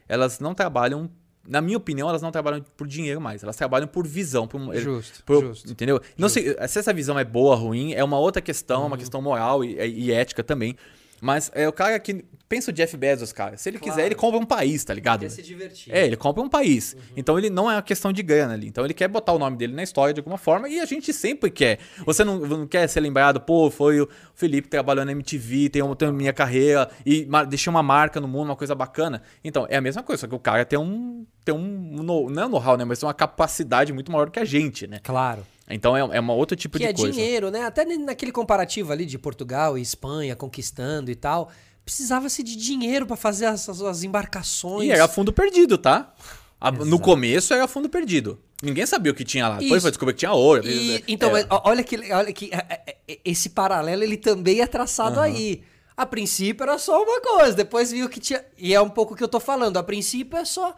elas 0.08 0.40
não 0.40 0.54
trabalham 0.54 1.10
na 1.50 1.62
minha 1.62 1.78
opinião, 1.78 2.08
elas 2.08 2.22
não 2.22 2.32
trabalham 2.32 2.64
por 2.78 2.88
dinheiro 2.88 3.20
mais, 3.20 3.42
elas 3.42 3.56
trabalham 3.56 3.88
por 3.88 4.08
visão. 4.08 4.48
Por, 4.48 4.76
justo, 4.76 5.24
por, 5.26 5.42
justo. 5.42 5.72
Entendeu? 5.72 6.00
Não 6.16 6.30
sei 6.30 6.56
se 6.68 6.80
essa 6.80 6.94
visão 6.94 7.18
é 7.18 7.26
boa 7.26 7.56
ou 7.56 7.62
ruim, 7.62 7.94
é 7.94 8.04
uma 8.04 8.20
outra 8.20 8.42
questão, 8.42 8.82
uhum. 8.82 8.88
uma 8.88 8.98
questão 8.98 9.22
moral 9.22 9.66
e, 9.66 9.76
e 9.76 10.12
ética 10.12 10.44
também. 10.44 10.76
Mas 11.22 11.52
é 11.54 11.68
o 11.68 11.74
cara 11.74 12.00
que. 12.00 12.26
Pensa 12.48 12.72
o 12.72 12.74
Jeff 12.74 12.98
Bezos, 12.98 13.32
cara. 13.32 13.58
Se 13.58 13.70
ele 13.70 13.78
claro. 13.78 13.94
quiser, 13.94 14.06
ele 14.08 14.16
compra 14.16 14.40
um 14.40 14.46
país, 14.46 14.84
tá 14.84 14.92
ligado? 14.92 15.22
Ele 15.22 15.30
quer 15.30 15.36
se 15.36 15.44
divertir. 15.44 15.94
É, 15.94 16.04
ele 16.04 16.16
compra 16.16 16.42
um 16.42 16.50
país. 16.50 16.94
Uhum. 16.94 17.02
Então 17.16 17.38
ele 17.38 17.48
não 17.48 17.70
é 17.70 17.76
uma 17.76 17.82
questão 17.84 18.12
de 18.12 18.24
grana 18.24 18.56
ali. 18.56 18.68
Então 18.68 18.84
ele 18.84 18.94
quer 18.96 19.08
botar 19.08 19.34
o 19.34 19.38
nome 19.38 19.56
dele 19.56 19.76
na 19.76 19.84
história 19.84 20.16
de 20.16 20.20
alguma 20.20 20.38
forma 20.38 20.68
e 20.68 20.80
a 20.80 20.86
gente 20.86 21.14
sempre 21.14 21.52
quer. 21.52 21.78
Você 22.08 22.24
não, 22.24 22.40
não 22.40 22.66
quer 22.66 22.88
ser 22.88 23.02
lembrado, 23.02 23.40
pô, 23.40 23.70
foi 23.70 24.02
o 24.02 24.10
Felipe 24.34 24.64
que 24.64 24.70
trabalhou 24.70 25.06
na 25.06 25.12
MTV, 25.12 25.70
tem, 25.70 25.84
uma, 25.84 25.96
tem 25.96 26.12
minha 26.12 26.34
carreira 26.34 26.90
e 27.06 27.28
deixei 27.48 27.70
uma 27.70 27.84
marca 27.84 28.20
no 28.20 28.28
mundo, 28.28 28.46
uma 28.46 28.56
coisa 28.56 28.74
bacana. 28.74 29.22
Então 29.44 29.68
é 29.70 29.78
a 29.78 29.82
mesma 29.82 30.02
coisa, 30.02 30.22
só 30.22 30.28
que 30.28 30.34
o 30.34 30.40
cara 30.40 30.66
tem 30.66 30.80
um. 30.80 31.28
Tem 31.46 31.54
um. 31.54 32.02
Não 32.02 32.44
é 32.44 32.48
know-how, 32.48 32.78
né? 32.78 32.84
Mas 32.84 32.98
tem 32.98 33.06
uma 33.08 33.14
capacidade 33.14 33.94
muito 33.94 34.12
maior 34.12 34.32
que 34.32 34.40
a 34.40 34.46
gente, 34.46 34.88
né? 34.88 35.00
Claro. 35.04 35.46
Então 35.70 35.96
é, 35.96 36.00
é 36.18 36.20
uma 36.20 36.34
outro 36.34 36.58
tipo 36.58 36.78
que 36.78 36.84
de 36.84 36.90
é 36.90 36.94
coisa. 36.94 37.14
Que 37.14 37.20
é 37.20 37.24
dinheiro, 37.24 37.52
né? 37.52 37.64
Até 37.64 37.86
naquele 37.86 38.32
comparativo 38.32 38.92
ali 38.92 39.06
de 39.06 39.18
Portugal 39.18 39.78
e 39.78 39.82
Espanha 39.82 40.36
conquistando 40.36 41.12
e 41.12 41.16
tal, 41.16 41.52
precisava-se 41.86 42.42
de 42.44 42.56
dinheiro 42.56 43.06
para 43.06 43.16
fazer 43.16 43.46
as, 43.46 43.68
as, 43.70 44.04
embarcações. 44.04 44.88
E 44.88 44.92
era 44.92 45.08
fundo 45.08 45.32
perdido, 45.32 45.78
tá? 45.78 46.14
A- 46.60 46.72
no 46.72 47.00
começo 47.00 47.54
era 47.54 47.68
fundo 47.68 47.88
perdido. 47.90 48.40
Ninguém 48.62 48.86
sabia 48.86 49.12
o 49.12 49.16
que 49.16 49.24
tinha 49.24 49.48
lá. 49.48 49.54
Depois 49.56 49.72
Isso. 49.74 49.82
foi 49.82 49.92
descobrir 49.92 50.14
que 50.14 50.20
tinha 50.20 50.34
ouro. 50.34 50.68
E- 50.68 51.04
então, 51.08 51.30
É. 51.30 51.34
mas 51.34 51.48
ó- 51.50 51.62
olha 51.66 51.84
que, 51.84 51.96
olha 52.12 52.34
que 52.34 52.50
é, 52.52 52.58
é, 52.88 52.96
é, 53.08 53.20
esse 53.24 53.50
paralelo 53.50 54.04
ele 54.04 54.18
também 54.18 54.60
é 54.62 54.68
traçado 54.68 55.20
aí. 55.20 55.64
A 55.96 56.06
princípio 56.06 56.64
era 56.64 56.78
só 56.78 57.02
uma 57.04 57.22
coisa, 57.22 57.54
depois 57.54 57.92
viu 57.92 58.08
que 58.10 58.20
tinha. 58.20 58.44
E 58.58 58.74
é 58.74 58.82
um 58.82 58.90
pouco 58.90 59.14
o 59.14 59.18
que 59.18 59.24
eu 59.24 59.28
tô 59.28 59.40
falando. 59.40 59.78
A 59.78 59.84
princípio 59.84 60.38
é 60.38 60.46
só. 60.46 60.76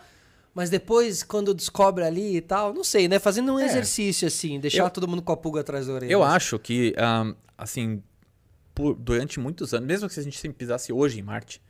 Mas 0.54 0.70
depois, 0.70 1.24
quando 1.24 1.54
descobre 1.54 2.04
ali 2.04 2.36
e 2.38 2.42
tal, 2.42 2.74
não 2.74 2.84
sei, 2.84 3.08
né? 3.08 3.20
Fazendo 3.20 3.54
um 3.54 3.60
exercício 3.60 4.28
assim, 4.28 4.60
deixar 4.60 4.84
É. 4.84 4.86
Eu- 4.86 4.90
todo 4.90 5.08
mundo 5.08 5.22
com 5.22 5.32
a 5.32 5.38
pulga 5.38 5.62
atrás 5.62 5.88
da 5.88 5.94
orelha. 5.94 6.12
Eu 6.12 6.24
acho 6.24 6.60
que, 6.60 6.94
ahn, 6.98 7.34
assim, 7.58 8.04
por- 8.76 8.94
durante 8.96 9.40
muitos 9.40 9.74
anos, 9.74 9.88
mesmo 9.88 10.10
que 10.10 10.20
a 10.20 10.24
gente 10.24 10.38
sempre 10.38 10.58
pisasse 10.58 10.92
hoje 10.92 11.20
em 11.20 11.24
Marte, 11.24 11.62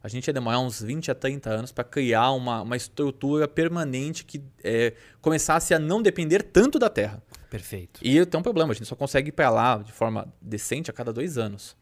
a 0.00 0.06
gente 0.06 0.28
ia 0.28 0.32
demorar 0.32 0.60
uns 0.60 0.80
20 0.80 1.10
a 1.10 1.14
30 1.14 1.50
anos 1.50 1.72
para 1.72 1.82
criar 1.82 2.30
uma, 2.30 2.62
uma 2.62 2.76
estrutura 2.76 3.48
permanente 3.48 4.24
que 4.24 4.40
é, 4.62 4.92
começasse 5.20 5.74
a 5.74 5.78
não 5.78 6.00
depender 6.00 6.42
tanto 6.44 6.78
da 6.78 6.88
Terra. 6.88 7.20
Perfeito. 7.50 7.98
E 8.04 8.24
tem 8.24 8.38
um 8.38 8.42
problema, 8.42 8.70
a 8.72 8.74
gente 8.74 8.86
só 8.86 8.94
consegue 8.94 9.30
ir 9.30 9.32
para 9.32 9.50
lá 9.50 9.78
de 9.78 9.90
forma 9.92 10.32
decente 10.40 10.90
a 10.90 10.94
cada 10.94 11.12
dois 11.12 11.36
anos. 11.38 11.76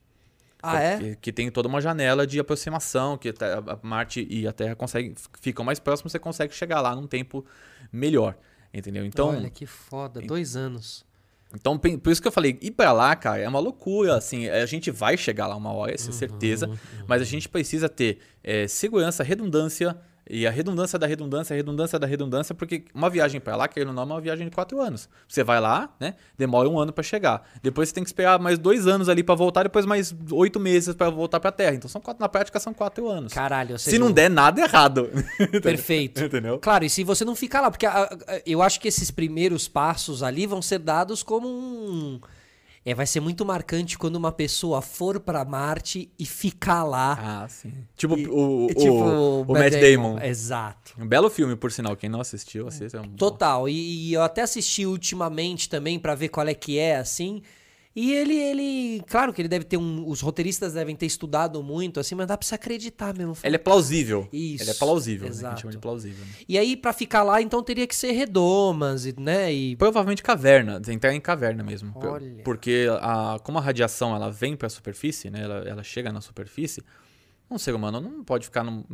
Ah, 0.69 0.81
é? 0.81 0.99
Que, 0.99 1.17
que 1.17 1.33
tem 1.33 1.51
toda 1.51 1.69
uma 1.69 1.81
janela 1.81 2.27
de 2.27 2.39
aproximação, 2.41 3.17
que 3.17 3.29
a 3.29 3.79
Marte 3.83 4.27
e 4.29 4.47
a 4.47 4.53
Terra 4.53 4.75
conseguem, 4.75 5.15
ficam 5.41 5.65
mais 5.65 5.79
próximos, 5.79 6.13
você 6.13 6.19
consegue 6.19 6.55
chegar 6.55 6.81
lá 6.81 6.95
num 6.95 7.07
tempo 7.07 7.45
melhor. 7.93 8.37
Entendeu? 8.73 9.05
Então, 9.05 9.29
Olha 9.29 9.51
que 9.51 9.65
foda, 9.65 10.21
dois 10.21 10.55
anos. 10.57 11.05
então, 11.55 11.79
por 11.79 12.11
isso 12.11 12.21
que 12.21 12.29
eu 12.29 12.33
falei, 12.33 12.59
ir 12.61 12.73
pra 12.73 12.93
lá, 12.93 13.17
cara, 13.17 13.41
é 13.41 13.49
uma 13.49 13.59
loucura, 13.61 14.17
assim, 14.17 14.49
a 14.49 14.67
gente 14.67 14.91
vai 14.91 15.17
chegar 15.17 15.47
lá 15.47 15.57
uma 15.57 15.73
hora, 15.73 15.95
isso 15.95 16.11
é 16.11 16.13
certeza, 16.13 16.69
mas 17.07 17.23
a 17.23 17.25
gente 17.25 17.49
precisa 17.49 17.89
ter 17.89 18.19
é, 18.45 18.69
segurança, 18.69 19.23
redundância, 19.23 19.97
e 20.29 20.47
a 20.47 20.51
redundância 20.51 20.99
da 20.99 21.07
redundância, 21.07 21.55
a 21.55 21.57
redundância 21.57 21.99
da 21.99 22.07
redundância, 22.07 22.55
porque 22.55 22.85
uma 22.95 23.09
viagem 23.09 23.41
pra 23.41 23.55
lá, 23.57 23.69
querendo 23.69 23.89
ou 23.89 23.95
não, 23.95 24.03
é 24.03 24.07
uma 24.07 24.21
viagem 24.21 24.49
de 24.49 24.55
quatro 24.55 24.81
anos. 24.81 25.09
Você 25.29 25.45
vai 25.45 25.61
lá, 25.61 25.89
né, 26.01 26.15
demora 26.37 26.69
um 26.69 26.79
ano 26.79 26.93
pra 26.93 27.03
chegar, 27.05 27.49
depois 27.63 27.89
você 27.89 27.95
tem 27.95 28.05
que 28.05 28.09
esperar 28.09 28.39
mais 28.39 28.59
dois 28.59 28.87
anos 28.87 29.09
ali 29.09 29.23
pra 29.23 29.35
voltar, 29.35 29.63
depois 29.63 29.87
mais 29.87 30.15
oito 30.33 30.59
meses 30.59 30.95
pra 30.95 31.11
voltar 31.11 31.39
pra 31.41 31.53
Terra, 31.53 31.75
então 31.77 31.89
são 31.89 32.01
quatro, 32.01 32.21
na 32.21 32.29
prática 32.29 32.59
são 32.59 32.75
quatro 32.75 33.09
anos. 33.09 33.33
Caralho, 33.33 33.73
ou 33.73 33.79
Se 33.79 33.87
seja, 33.91 33.99
não 33.99 34.11
der 34.11 34.29
nada 34.31 34.61
errado. 34.61 35.11
Perfeito. 35.63 36.23
Entendeu? 36.25 36.59
Claro, 36.59 36.85
e 36.85 36.91
se 36.91 37.05
você 37.05 37.25
não 37.25 37.35
ficar 37.37 37.61
lá, 37.61 37.71
porque 37.71 37.87
a- 37.87 38.05
a- 38.05 38.41
eu 38.45 38.63
acho 38.63 38.81
que 38.81 38.89
esses 38.89 39.11
primeiros 39.11 39.69
passos 39.69 40.23
ali 40.23 40.47
vão 40.47 40.61
ser 40.63 40.79
dados 40.79 41.23
como 41.23 41.49
um. 41.49 42.21
É, 42.89 42.95
vai 42.95 43.05
ser 43.05 43.19
muito 43.19 43.45
marcante 43.45 43.99
quando 43.99 44.15
uma 44.15 44.31
pessoa 44.31 44.81
for 44.81 45.19
pra 45.19 45.45
Marte 45.45 46.09
e 46.17 46.25
ficar 46.25 46.85
lá. 46.85 47.19
Ah, 47.43 47.49
sim. 47.49 47.73
Tipo 47.97 48.17
E- 48.17 48.29
o, 48.29 48.67
o, 48.67 48.71
e 48.71 48.75
tipo 48.77 48.95
o, 48.95 49.45
Matt 49.53 49.73
Damon. 49.73 50.21
Exato. 50.23 50.95
Um 50.97 51.05
belo 51.05 51.29
filme, 51.29 51.57
por 51.57 51.73
sinal. 51.73 51.97
Quem 51.97 52.09
não 52.09 52.21
assistiu, 52.21 52.69
assista. 52.69 52.99
É 52.99 53.01
um- 53.01 53.09
Total. 53.09 53.69
E, 53.69 53.73
e 54.11 54.13
eu 54.13 54.23
até 54.23 54.43
assisti 54.43 54.87
ultimamente 54.87 55.69
também 55.69 55.99
pra 55.99 56.15
ver 56.15 56.29
qual 56.29 56.47
é 56.47 56.55
que 56.55 56.79
é, 56.79 56.97
assim. 56.97 57.43
E 57.97 58.13
ele, 58.13 58.35
ele. 58.37 59.03
Claro 59.09 59.33
que 59.33 59.41
ele 59.41 59.49
deve 59.49 59.65
ter 59.65 59.79
um. 59.79 60.07
Os 60.07 60.21
roteiristas 60.21 60.75
devem 60.75 60.95
ter 60.95 61.07
estudado 61.07 61.63
muito, 61.63 61.99
assim, 61.99 62.15
mas 62.15 62.27
dá 62.27 62.37
pra 62.37 62.47
se 62.47 62.55
acreditar 62.55 63.17
mesmo. 63.17 63.35
Ele 63.43 63.57
é 63.57 63.59
plausível. 63.59 64.29
Isso, 64.31 64.65
Ele 64.65 64.71
é 64.71 64.75
plausível. 64.75 65.23
Né? 65.25 65.29
A 65.29 65.33
exato. 65.35 65.55
gente 65.55 65.63
chama 65.63 65.73
de 65.73 65.79
plausível. 65.79 66.23
né? 66.23 66.33
E 66.47 66.59
aí, 66.59 66.77
pra 66.77 66.93
ficar 66.93 67.23
lá, 67.23 67.41
então 67.41 67.63
teria 67.63 67.87
que 67.87 67.97
ser 67.97 68.13
redomas, 68.13 69.07
né? 69.17 69.51
E. 69.51 69.75
Provavelmente 69.77 70.23
caverna. 70.23 70.79
Entrar 70.87 71.15
em 71.15 71.21
caverna 71.23 71.65
mesmo. 71.65 71.95
Olha. 71.97 72.43
Porque 72.45 72.87
a, 73.01 73.39
como 73.43 73.57
a 73.57 73.63
radiação 73.63 74.15
ela 74.15 74.31
vem 74.31 74.55
para 74.55 74.67
a 74.67 74.71
superfície, 74.71 75.31
né? 75.31 75.41
Ela, 75.43 75.65
ela 75.67 75.83
chega 75.83 76.13
na 76.13 76.21
superfície. 76.21 76.83
Um 77.51 77.57
ser 77.57 77.75
humano 77.75 77.99
não 78.01 78.23
pode 78.25 78.45
ficar 78.45 78.63
numa 78.63 78.85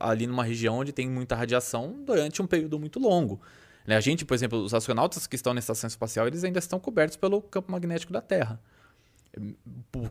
ali 0.00 0.26
numa 0.26 0.44
região 0.44 0.78
onde 0.78 0.92
tem 0.92 1.06
muita 1.10 1.34
radiação 1.34 1.96
durante 2.06 2.40
um 2.40 2.46
período 2.46 2.78
muito 2.78 2.98
longo. 2.98 3.40
Né? 3.88 3.96
A 3.96 4.00
gente, 4.00 4.22
por 4.26 4.34
exemplo, 4.34 4.58
os 4.58 4.74
astronautas 4.74 5.26
que 5.26 5.34
estão 5.34 5.54
na 5.54 5.60
estação 5.60 5.88
espacial, 5.88 6.26
eles 6.26 6.44
ainda 6.44 6.58
estão 6.58 6.78
cobertos 6.78 7.16
pelo 7.16 7.40
campo 7.40 7.72
magnético 7.72 8.12
da 8.12 8.20
Terra. 8.20 8.60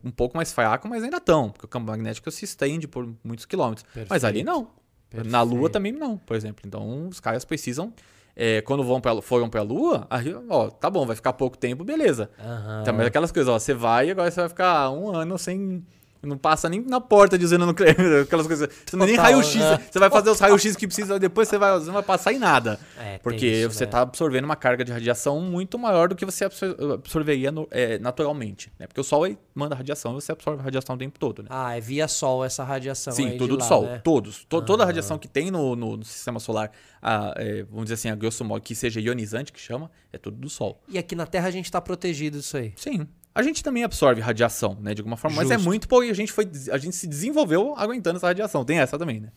Um 0.03 0.09
pouco 0.09 0.35
mais 0.35 0.51
fraco, 0.51 0.87
mas 0.87 1.03
ainda 1.03 1.17
estão, 1.17 1.51
porque 1.51 1.67
o 1.67 1.69
campo 1.69 1.85
magnético 1.85 2.31
se 2.31 2.43
estende 2.43 2.87
por 2.87 3.07
muitos 3.23 3.45
quilômetros. 3.45 3.85
Mas 4.09 4.23
ali 4.23 4.43
não. 4.43 4.71
Na 5.13 5.43
Lua 5.43 5.51
Perfeito. 5.51 5.73
também 5.73 5.91
não, 5.91 6.17
por 6.17 6.35
exemplo. 6.35 6.63
Então 6.65 7.07
os 7.07 7.19
caras 7.19 7.45
precisam, 7.45 7.93
é, 8.35 8.61
quando 8.63 8.83
vão 8.83 8.99
pra, 8.99 9.21
foram 9.21 9.47
para 9.47 9.59
a 9.59 9.63
Lua, 9.63 10.07
aí, 10.09 10.33
ó, 10.49 10.71
tá 10.71 10.89
bom, 10.89 11.05
vai 11.05 11.15
ficar 11.15 11.33
pouco 11.33 11.55
tempo, 11.55 11.83
beleza. 11.83 12.31
Aham. 12.39 12.81
Então, 12.81 12.95
mas 12.95 13.05
aquelas 13.05 13.31
coisas, 13.31 13.47
ó, 13.47 13.59
você 13.59 13.75
vai 13.75 14.07
e 14.07 14.11
agora 14.11 14.31
você 14.31 14.39
vai 14.39 14.49
ficar 14.49 14.89
um 14.89 15.15
ano 15.15 15.37
sem. 15.37 15.85
Não 16.23 16.37
passa 16.37 16.67
nem 16.69 16.81
na 16.81 16.99
porta 16.99 17.37
usina 17.37 17.65
nuclear, 17.65 17.95
aquelas 18.23 18.47
coisas. 18.47 18.67
Você 18.85 18.95
é 18.95 18.99
nem 18.99 19.09
Total, 19.09 19.23
raio-x. 19.23 19.55
é. 19.61 19.77
Você 19.91 19.99
vai 19.99 20.09
fazer 20.09 20.29
os 20.29 20.39
raios-x 20.39 20.75
que 20.75 20.87
precisa, 20.87 21.19
depois 21.19 21.47
você, 21.47 21.57
vai, 21.57 21.71
você 21.73 21.85
não 21.87 21.93
vai 21.93 22.03
passar 22.03 22.33
em 22.33 22.39
nada. 22.39 22.79
É, 22.97 23.17
porque 23.19 23.45
isso, 23.45 23.73
você 23.73 23.85
né? 23.85 23.91
tá 23.91 24.01
absorvendo 24.01 24.45
uma 24.45 24.55
carga 24.55 24.83
de 24.83 24.91
radiação 24.91 25.39
muito 25.41 25.77
maior 25.77 26.09
do 26.09 26.15
que 26.15 26.25
você 26.25 26.45
absor- 26.45 26.75
absorveria 26.93 27.51
no- 27.51 27.67
é, 27.71 27.99
naturalmente. 27.99 28.71
Né? 28.79 28.87
Porque 28.87 28.99
o 28.99 29.03
Sol 29.03 29.27
manda 29.53 29.75
radiação 29.75 30.11
e 30.11 30.15
você 30.21 30.31
absorve 30.31 30.61
radiação 30.63 30.95
o 30.95 30.97
tempo 30.99 31.19
todo. 31.19 31.43
Né? 31.43 31.49
Ah, 31.51 31.77
é 31.77 31.79
via 31.81 32.07
Sol 32.07 32.43
essa 32.43 32.63
radiação. 32.63 33.13
Sim, 33.13 33.37
tudo 33.37 33.55
do 33.55 33.61
lá, 33.61 33.67
Sol. 33.67 33.83
né? 33.83 34.01
Todos. 34.03 34.45
To- 34.45 34.61
Toda 34.61 34.83
a 34.83 34.85
radiação 34.85 35.17
que 35.17 35.27
tem 35.27 35.51
no, 35.51 35.75
no- 35.75 35.97
no 35.97 36.03
sistema 36.05 36.39
solar, 36.39 36.71
a, 37.01 37.33
é, 37.37 37.63
vamos 37.63 37.83
dizer 37.85 37.93
assim, 37.93 38.09
a 38.09 38.15
grosso 38.15 38.43
modo, 38.43 38.61
que 38.61 38.73
seja 38.75 38.99
ionizante, 38.99 39.51
que 39.53 39.59
chama, 39.59 39.89
é 40.11 40.17
tudo 40.17 40.37
do 40.37 40.49
Sol. 40.49 40.81
E 40.89 40.97
aqui 40.97 41.15
na 41.15 41.25
Terra 41.25 41.47
a 41.47 41.51
gente 41.51 41.71
tá 41.71 41.79
protegido 41.79 42.37
disso 42.39 42.57
aí. 42.57 42.73
Sim. 42.75 43.07
A 43.37 43.43
gente 43.43 43.63
também 43.63 43.83
absorve 43.83 44.19
radiação, 44.21 44.77
né? 44.81 44.93
De 44.93 45.01
alguma 45.01 45.15
forma, 45.17 45.37
mas 45.37 45.51
é 45.51 45.53
Justo. 45.55 45.65
muito 45.69 45.87
porque 45.87 46.09
a 46.09 46.13
gente 46.15 46.31
foi. 46.31 46.49
A 46.71 46.77
gente 46.77 46.95
se 46.95 47.05
desenvolveu 47.07 47.73
aguentando 47.77 48.17
essa 48.17 48.27
radiação. 48.27 48.65
Tem 48.65 48.79
essa 48.79 48.97
também, 48.97 49.19
né? 49.19 49.29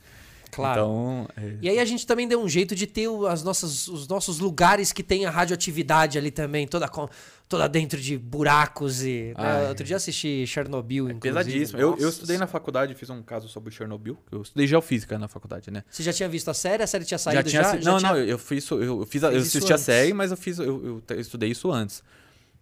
Claro. 0.51 0.80
Então. 0.80 1.28
é- 1.36 1.57
E 1.62 1.68
aí 1.68 1.78
a 1.78 1.84
gente 1.84 2.07
também 2.07 2.26
deu 2.26 2.40
um 2.42 2.48
jeito 2.48 2.74
de 2.74 2.86
ter 2.86 3.09
as 3.28 3.42
nossas, 3.44 3.86
os 3.88 4.09
nossos 4.09 4.38
lugares 4.40 4.90
que 4.92 5.03
tem 5.03 5.24
a 5.24 5.30
radioatividade 5.30 6.18
ali 6.18 6.30
também, 6.32 6.66
toda, 6.66 6.90
toda 7.48 7.68
dentro 7.68 8.01
de 8.01 8.18
buracos 8.18 9.03
e... 9.05 9.28
né? 9.28 9.34
Ah, 9.36 9.59
é. 9.61 9.68
Outro 9.68 9.84
dia 9.84 9.96
assisti 9.96 10.44
Chernobyl, 10.48 11.05
inclusive. 11.11 11.20
Pesadíssimo. 11.20 11.78
Eu, 11.80 11.96
eu 11.98 12.09
estudei 12.09 12.36
na 12.36 12.48
faculdade, 12.48 12.94
fiz 12.94 13.09
um 13.11 13.22
caso 13.22 13.48
sobre 13.48 13.70
Chernobyl. 13.72 14.16
Eu 14.32 14.42
estudei 14.42 14.66
geofísica 14.66 15.16
na 15.18 15.28
faculdade, 15.28 15.70
né? 15.70 15.84
Você 15.88 16.03
já 16.03 16.12
tinha 16.12 16.28
visto 16.28 16.48
a 16.51 16.55
série? 16.55 16.82
A 16.82 16.86
série 16.86 17.05
tinha 17.05 17.18
saído 17.18 17.42
já? 17.48 17.62
tinha 17.62 17.62
assi- 17.62 17.84
não, 17.84 17.98
tinha- 17.98 18.12
não, 18.12 18.18
eu 18.18 18.38
fiz 18.38 18.68
eu 18.70 19.07
fiz, 19.07 19.22
eu 19.22 19.30
Fez 19.30 19.46
isso 19.46 19.59
assisti 19.59 19.72
a 19.72 19.78
série, 19.78 20.12
mas 20.12 20.32
eu 20.32 20.36
fiz, 20.36 20.59
eu, 20.59 20.64
eu 20.66 21.03
eu 21.11 21.20
estudei 21.20 21.51
isso 21.51 21.70
antes. 21.70 22.03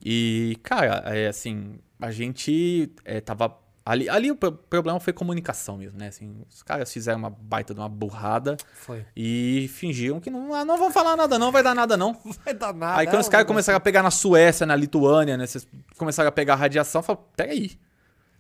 E, 0.05 0.59
cara, 0.63 1.03
é 1.15 1.29
assim, 1.29 1.79
a 2.01 2.11
gente 2.11 2.93
é, 3.05 3.21
tava 3.21 3.57
ali, 3.85 4.09
ali 4.09 4.31
o 4.31 4.37
pro- 4.37 4.53
problema 4.53 5.01
foi 5.01 5.13
comunicação 5.13 5.79
mesmo, 5.79 5.99
né? 5.99 6.09
Assim, 6.09 6.43
os 6.49 6.63
caras 6.63 6.93
fizeram 6.93 7.19
uma 7.19 7.31
baita 7.31 7.75
de 7.75 7.81
uma 7.81 7.89
burrada 7.89 8.57
Foi. 8.75 9.05
e 9.17 9.69
fingiram 9.73 10.21
que 10.21 10.31
não, 10.31 10.55
ah, 10.55 10.65
não 10.65 10.77
vão 10.79 10.91
falar 10.93 11.17
nada, 11.17 11.39
não 11.39 11.51
vai 11.51 11.63
dar 11.63 11.75
nada 11.75 11.97
não. 11.97 12.13
Vai 12.45 12.55
dar 12.55 12.73
nada. 12.75 13.01
Aí 13.01 13.07
quando 13.07 13.21
os 13.23 13.29
caras 13.29 13.47
começaram 13.47 13.77
a 13.77 13.81
pegar 13.81 14.03
na 14.03 14.11
Suécia, 14.11 14.67
na 14.67 14.77
Lituânia, 14.77 15.37
né, 15.37 15.47
vocês 15.47 15.67
começaram 15.97 16.29
a 16.29 16.33
pegar 16.33 16.55
radiação, 16.55 17.01
eu 17.01 17.03
falo, 17.05 17.19
peraí. 17.37 17.73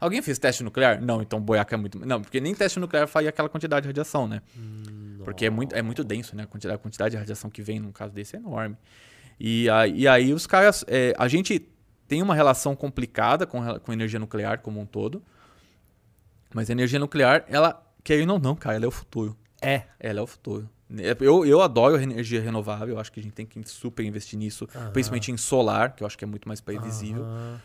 Alguém 0.00 0.22
fez 0.22 0.38
teste 0.38 0.62
nuclear? 0.62 1.02
Não, 1.02 1.20
então 1.20 1.40
boiaca 1.40 1.74
é 1.74 1.78
muito. 1.78 1.98
Não, 1.98 2.22
porque 2.22 2.40
nem 2.40 2.54
teste 2.54 2.78
nuclear 2.78 3.08
faria 3.08 3.30
aquela 3.30 3.48
quantidade 3.48 3.82
de 3.82 3.88
radiação, 3.88 4.28
né? 4.28 4.40
Porque 5.24 5.46
é 5.46 5.50
muito, 5.50 5.74
é 5.74 5.82
muito 5.82 6.04
denso, 6.04 6.36
né? 6.36 6.44
A 6.44 6.46
quantidade, 6.46 6.76
a 6.76 6.78
quantidade 6.78 7.10
de 7.10 7.16
radiação 7.16 7.50
que 7.50 7.60
vem 7.60 7.80
num 7.80 7.90
caso 7.90 8.12
desse 8.14 8.36
é 8.36 8.38
enorme. 8.38 8.76
E 9.38 9.68
aí, 9.70 10.00
e 10.00 10.08
aí 10.08 10.32
os 10.32 10.46
caras. 10.46 10.84
é, 10.88 11.14
a 11.16 11.28
gente 11.28 11.60
tem 12.06 12.22
uma 12.22 12.34
relação 12.34 12.74
complicada 12.74 13.46
com, 13.46 13.78
com 13.80 13.92
energia 13.92 14.18
nuclear 14.18 14.60
como 14.60 14.80
um 14.80 14.86
todo. 14.86 15.22
Mas 16.54 16.70
a 16.70 16.72
energia 16.72 16.98
nuclear, 16.98 17.44
ela, 17.48 17.86
querendo 18.02 18.32
ou 18.32 18.38
não, 18.38 18.56
cara, 18.56 18.76
ela 18.76 18.86
é 18.86 18.88
o 18.88 18.92
futuro. 18.92 19.36
É. 19.60 19.82
Ela 20.00 20.20
é 20.20 20.22
o 20.22 20.26
futuro. 20.26 20.68
Eu, 21.20 21.44
eu 21.44 21.60
adoro 21.60 22.00
energia 22.00 22.40
renovável, 22.40 22.94
eu 22.94 23.00
acho 23.00 23.12
que 23.12 23.20
a 23.20 23.22
gente 23.22 23.34
tem 23.34 23.44
que 23.44 23.62
super 23.68 24.02
investir 24.06 24.38
nisso, 24.38 24.66
principalmente 24.94 25.30
em 25.30 25.36
solar, 25.36 25.94
que 25.94 26.02
eu 26.02 26.06
acho 26.06 26.16
que 26.16 26.24
é 26.24 26.26
muito 26.26 26.48
mais 26.48 26.62
previsível. 26.62 27.24
Aham. 27.24 27.60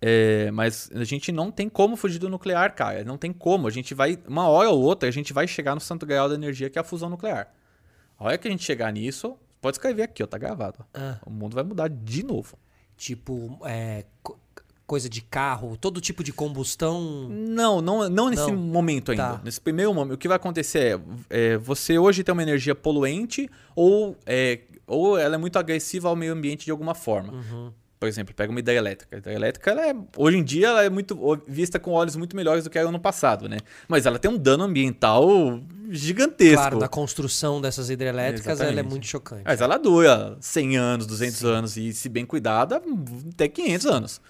É, 0.00 0.50
mas 0.52 0.90
a 0.94 1.02
gente 1.02 1.32
não 1.32 1.50
tem 1.50 1.68
como 1.68 1.96
fugir 1.96 2.18
do 2.18 2.28
nuclear, 2.28 2.74
cara. 2.74 3.04
Não 3.04 3.18
tem 3.18 3.32
como. 3.32 3.66
A 3.66 3.70
gente 3.70 3.94
vai, 3.94 4.18
uma 4.28 4.48
hora 4.48 4.70
ou 4.70 4.80
outra, 4.80 5.08
a 5.08 5.12
gente 5.12 5.32
vai 5.32 5.48
chegar 5.48 5.74
no 5.74 5.80
santo 5.80 6.06
grau 6.06 6.28
da 6.28 6.34
energia, 6.34 6.70
que 6.70 6.78
é 6.78 6.80
a 6.80 6.84
fusão 6.84 7.08
nuclear. 7.08 7.52
A 8.18 8.24
hora 8.24 8.38
que 8.38 8.46
a 8.46 8.50
gente 8.50 8.62
chegar 8.62 8.92
nisso, 8.92 9.36
pode 9.60 9.76
escrever 9.76 10.02
aqui, 10.02 10.22
ó, 10.22 10.26
tá 10.26 10.38
gravado. 10.38 10.84
Ah. 10.94 11.18
O 11.26 11.30
mundo 11.30 11.54
vai 11.54 11.64
mudar 11.64 11.88
de 11.88 12.22
novo. 12.22 12.56
Tipo, 12.96 13.58
é, 13.64 14.04
co- 14.22 14.38
coisa 14.86 15.08
de 15.08 15.20
carro, 15.20 15.76
todo 15.76 16.00
tipo 16.00 16.24
de 16.24 16.32
combustão. 16.32 17.28
Não, 17.28 17.80
não, 17.80 18.08
não 18.08 18.30
nesse 18.30 18.50
Não. 18.50 18.56
momento 18.56 19.10
ainda. 19.12 19.34
Tá. 19.36 19.40
Nesse 19.44 19.60
primeiro 19.60 19.92
momento, 19.94 20.14
o 20.14 20.18
que 20.18 20.26
vai 20.28 20.36
acontecer 20.36 20.98
é, 21.30 21.52
é, 21.52 21.56
você 21.58 21.98
hoje 21.98 22.24
tem 22.24 22.32
uma 22.32 22.42
energia 22.42 22.74
poluente 22.74 23.48
ou, 23.76 24.16
é, 24.24 24.60
ou 24.86 25.18
ela 25.18 25.34
é 25.34 25.38
muito 25.38 25.58
agressiva 25.58 26.08
ao 26.08 26.16
meio 26.16 26.32
ambiente 26.32 26.64
de 26.64 26.70
alguma 26.70 26.94
forma. 26.94 27.34
Uhum. 27.34 27.72
Por 27.98 28.08
exemplo, 28.08 28.34
pega 28.34 28.50
uma 28.50 28.60
hidrelétrica. 28.60 29.16
A 29.16 29.18
hidrelétrica, 29.18 29.70
ela 29.70 29.88
é, 29.88 29.94
hoje 30.16 30.36
em 30.36 30.44
dia, 30.44 30.68
ela 30.68 30.84
é 30.84 30.90
muito 30.90 31.18
vista 31.48 31.78
com 31.80 31.90
olhos 31.90 32.14
muito 32.14 32.36
melhores 32.36 32.64
do 32.64 32.70
que 32.70 32.78
era 32.78 32.90
no 32.92 33.00
passado, 33.00 33.48
né? 33.48 33.58
Mas 33.88 34.06
ela 34.06 34.18
tem 34.18 34.30
um 34.30 34.36
dano 34.36 34.64
ambital 34.64 35.60
gigantesco. 35.90 36.56
Claro, 36.56 36.78
na 36.78 36.88
construção 36.88 37.60
dessas 37.60 37.90
hidrelétricas 37.90 38.60
ela 38.60 38.70
é 38.70 38.72
Exatamente. 38.72 38.90
muito 38.90 39.06
chocante. 39.06 39.42
Mas 39.44 39.60
ela 39.60 39.76
dura 39.78 40.36
100 40.40 40.76
anos, 40.76 41.06
200 41.06 41.44
anos 41.44 41.76
e, 41.76 41.92
se 41.92 42.08
bem 42.08 42.24
cuidada, 42.24 42.80
até 43.32 43.48
500 43.48 43.86
anos. 43.86 44.20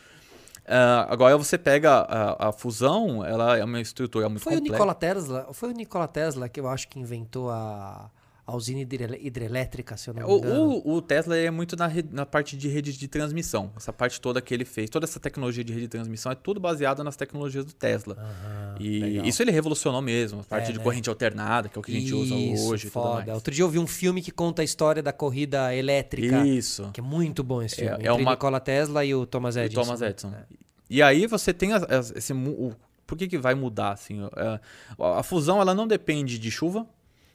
Ah, 0.68 1.06
agora 1.08 1.36
você 1.36 1.56
pega 1.56 1.90
a, 1.90 2.48
a 2.48 2.52
fusão, 2.52 3.24
ela 3.24 3.56
é 3.56 3.64
uma 3.64 3.80
estrutura 3.80 4.28
muito 4.28 4.42
Foi 4.42 4.52
o 4.52 4.56
complexa. 4.56 4.72
Nikola 4.74 4.94
Tesla, 4.94 5.48
foi 5.52 5.70
o 5.70 5.72
Nikola 5.72 6.06
Tesla 6.06 6.48
que 6.48 6.60
eu 6.60 6.68
acho 6.68 6.88
que 6.88 6.98
inventou 6.98 7.50
a, 7.50 8.10
a 8.50 8.56
usina 8.56 8.80
hidrelétrica, 8.80 9.94
se 9.98 10.08
eu 10.08 10.14
não 10.14 10.26
me 10.26 10.32
O, 10.32 10.38
engano. 10.38 10.70
o, 10.82 10.94
o 10.94 11.02
Tesla 11.02 11.36
é 11.36 11.50
muito 11.50 11.76
na, 11.76 11.90
na 12.10 12.24
parte 12.24 12.56
de 12.56 12.66
rede 12.66 12.96
de 12.96 13.06
transmissão. 13.06 13.70
Essa 13.76 13.92
parte 13.92 14.18
toda 14.18 14.40
que 14.40 14.54
ele 14.54 14.64
fez, 14.64 14.88
toda 14.88 15.04
essa 15.04 15.20
tecnologia 15.20 15.62
de 15.62 15.70
rede 15.70 15.82
de 15.84 15.88
transmissão 15.88 16.32
é 16.32 16.34
tudo 16.34 16.58
baseado 16.58 17.04
nas 17.04 17.14
tecnologias 17.14 17.66
do 17.66 17.74
Tesla. 17.74 18.16
Aham, 18.18 18.74
e 18.80 19.00
legal. 19.00 19.26
isso 19.26 19.42
ele 19.42 19.50
revolucionou 19.50 20.00
mesmo, 20.00 20.40
a 20.40 20.44
parte 20.44 20.70
É, 20.70 20.72
de 20.72 20.78
né? 20.78 20.84
corrente 20.84 21.10
alternada, 21.10 21.68
que 21.68 21.76
é 21.76 21.80
o 21.80 21.82
que 21.82 21.94
a 21.94 22.00
gente 22.00 22.14
usa 22.14 22.34
Isso, 22.34 22.68
hoje 22.70 22.86
e 22.86 22.90
tudo 22.90 23.02
foda. 23.02 23.14
mais. 23.16 23.28
Outro 23.34 23.54
dia 23.54 23.62
eu 23.64 23.68
vi 23.68 23.78
um 23.78 23.86
filme 23.86 24.22
que 24.22 24.30
conta 24.30 24.62
a 24.62 24.64
história 24.64 25.02
da 25.02 25.12
corrida 25.12 25.74
elétrica. 25.74 26.46
Isso. 26.46 26.88
Que 26.94 27.00
é 27.00 27.02
muito 27.04 27.44
bom 27.44 27.60
esse 27.62 27.74
É- 27.82 27.88
filme. 27.90 28.04
é 28.06 28.10
entre 28.10 28.22
uma- 28.22 28.30
Nikola 28.30 28.60
Tesla 28.60 29.04
e 29.04 29.14
o 29.14 29.26
Thomas 29.26 29.56
E 29.56 29.60
Edison. 29.60 29.82
Thomas 29.82 30.00
Edison. 30.00 30.32
É. 30.34 30.44
E 30.88 31.02
aí 31.02 31.26
você 31.26 31.52
tem 31.52 31.70
esse 32.16 32.32
o, 32.32 32.72
por 33.06 33.18
que, 33.18 33.28
que 33.28 33.36
vai 33.36 33.54
mudar 33.54 33.92
assim? 33.92 34.20
É, 34.36 34.58
a 34.98 35.22
fusão 35.22 35.60
ela 35.60 35.74
não 35.74 35.86
depende 35.86 36.38
de 36.38 36.50
chuva, 36.50 36.86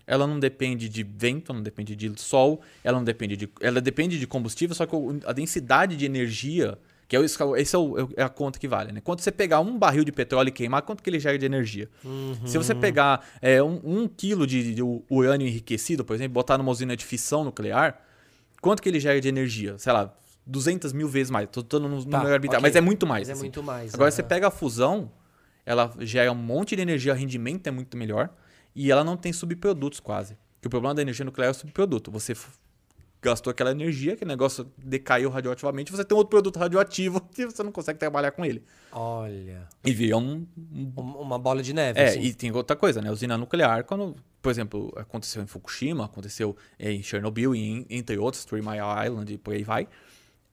ela 0.06 0.28
não 0.28 0.40
depende 0.40 0.90
de 0.90 1.04
vento, 1.04 1.54
não 1.54 1.62
depende 1.64 1.96
de 1.96 2.12
sol, 2.22 2.62
ela 2.84 2.98
não 2.98 3.04
depende 3.06 3.38
de 3.38 3.50
ela 3.62 3.80
depende 3.82 4.20
de 4.20 4.28
combustível, 4.28 4.76
só 4.76 4.86
que 4.86 4.96
a 5.26 5.32
densidade 5.34 5.96
de 5.96 6.06
energia, 6.06 6.78
que 7.08 7.16
é 7.16 7.20
o, 7.20 7.24
esse 7.56 7.76
é, 7.76 7.80
o- 7.80 8.10
é 8.18 8.24
a 8.24 8.30
conta 8.30 8.60
que 8.60 8.68
vale, 8.68 8.92
né? 8.92 9.02
Quando 9.02 9.22
você 9.22 9.32
pegar 9.32 9.60
um 9.62 9.78
barril 9.78 10.04
de 10.04 10.12
petróleo 10.12 10.50
e 10.50 10.52
queimar, 10.52 10.82
quanto 10.82 11.02
que 11.04 11.10
ele 11.10 11.20
gera 11.20 11.38
de 11.38 11.46
energia? 11.46 11.90
Uhum. 12.04 12.46
Se 12.46 12.58
você 12.58 12.74
pegar 12.76 13.26
é, 13.42 13.62
um, 13.64 13.80
um 13.84 14.08
quilo 14.08 14.46
de, 14.48 14.74
de 14.76 14.82
urânio 15.10 15.48
enriquecido, 15.48 16.04
por 16.04 16.16
exemplo, 16.16 16.34
botar 16.34 16.58
numa 16.58 16.72
usina 16.72 16.96
de 16.98 17.06
fissão 17.06 17.44
nuclear, 17.44 18.02
quanto 18.62 18.82
que 18.82 18.90
ele 18.90 19.00
gera 19.00 19.20
de 19.22 19.28
energia? 19.28 19.78
Sei 19.78 19.94
lá, 19.94 20.14
200 20.46 20.92
mil 20.92 21.08
vezes 21.08 21.30
mais. 21.32 21.48
Tô 21.50 21.62
dando 21.62 21.88
no 21.88 22.04
Tá, 22.06 22.18
número 22.18 22.34
arbitrário, 22.34 22.62
ok. 22.62 22.70
mas 22.70 22.76
é 22.76 22.82
muito 22.82 23.08
mais. 23.08 23.22
Mas 23.22 23.30
é 23.30 23.32
assim. 23.34 23.42
muito 23.44 23.64
mais. 23.64 23.94
Agora 23.94 24.10
aham. 24.10 24.16
você 24.16 24.24
pega 24.24 24.48
a 24.48 24.52
fusão, 24.52 25.10
ela 25.66 25.94
gera 26.00 26.30
um 26.32 26.36
monte 26.36 26.76
de 26.76 26.82
energia, 26.82 27.14
o 27.14 27.16
rendimento 27.16 27.68
é 27.68 27.72
muito 27.72 27.96
melhor 27.96 28.30
e 28.76 28.92
ela 28.92 29.04
não 29.04 29.16
tem 29.18 29.32
subprodutos 29.34 30.00
quase. 30.00 30.38
Que 30.62 30.68
o 30.68 30.70
problema 30.70 30.96
da 30.96 31.02
energia 31.02 31.26
nuclear 31.26 31.50
é 31.50 31.52
o 31.52 31.54
subproduto. 31.54 32.10
Você 32.12 32.34
gastou 33.22 33.52
aquela 33.52 33.72
energia, 33.72 34.18
que 34.18 34.24
o 34.26 34.28
negócio 34.28 34.70
decaiu 34.78 35.30
radioativamente, 35.30 35.92
você 35.92 36.04
tem 36.04 36.18
outro 36.18 36.30
produto 36.30 36.58
radioativo 36.60 37.22
que 37.34 37.46
você 37.46 37.64
não 37.64 37.72
consegue 37.72 37.98
trabalhar 38.00 38.32
com 38.32 38.44
ele. 38.44 38.64
Olha. 38.92 39.68
E 39.86 39.94
vira 39.94 40.18
um. 40.18 40.46
um- 40.58 40.94
um- 40.98 41.18
Uma 41.22 41.40
bola 41.40 41.62
de 41.64 41.74
neve. 41.74 42.00
É, 42.00 42.08
assim. 42.10 42.22
e 42.22 42.34
tem 42.34 42.52
outra 42.52 42.76
coisa, 42.76 43.02
né? 43.02 43.10
Usina 43.12 43.38
nuclear, 43.38 43.84
quando, 43.86 44.16
por 44.42 44.50
exemplo, 44.50 44.92
aconteceu 44.98 45.42
em 45.42 45.48
Fukushima, 45.48 46.06
aconteceu 46.06 46.56
em 46.78 47.02
Chernobyl, 47.02 47.56
e 47.56 47.60
em- 47.60 47.86
entre 47.90 48.18
outros, 48.18 48.44
Three 48.46 48.62
Mile 48.62 48.80
Island 49.06 49.34
e 49.34 49.38
por 49.38 49.54
aí 49.54 49.64
vai, 49.64 49.88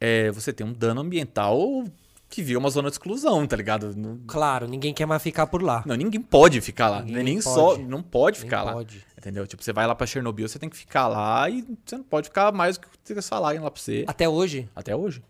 é, 0.00 0.30
você 0.30 0.52
tem 0.52 0.64
um 0.66 0.72
dano 0.72 1.00
ambiental 1.00 1.84
que 2.30 2.42
vira 2.42 2.58
uma 2.58 2.70
zona 2.70 2.88
de 2.88 2.94
exclusão, 2.94 3.44
tá 3.46 3.56
ligado? 3.56 3.94
Não, 3.96 4.18
Claro, 4.26 4.66
ninguém 4.68 4.94
quer 4.94 5.04
mais 5.04 5.20
ficar 5.22 5.46
por 5.48 5.60
lá. 5.62 5.82
não, 5.84 5.96
ninguém 5.96 6.20
pode 6.22 6.60
ficar 6.60 6.88
lá. 6.88 7.02
Ninguém 7.02 7.24
nem 7.24 7.34
pode. 7.42 7.44
só. 7.44 7.76
Não 7.76 8.02
pode 8.02 8.38
Nem 8.38 8.44
ficar 8.46 8.62
lá. 8.62 8.72
pode. 8.72 9.04
Entendeu? 9.18 9.46
Tipo, 9.46 9.62
você 9.64 9.72
vai 9.72 9.86
lá 9.86 9.94
pra 9.94 10.06
Chernobyl, 10.06 10.48
você 10.48 10.58
tem 10.58 10.68
que 10.70 10.76
ficar 10.76 11.08
lá 11.08 11.50
e 11.50 11.62
você 11.84 11.96
não 11.96 12.04
pode 12.04 12.28
ficar 12.28 12.52
mais 12.52 12.78
do 12.78 12.86
que 12.86 13.12
eles 13.12 13.28
falarem 13.28 13.60
lá 13.60 13.70
pra 13.70 13.82
você. 13.82 14.04
Até 14.06 14.28
hoje, 14.28 14.68
Até 14.74 14.94
hoje. 14.96 15.22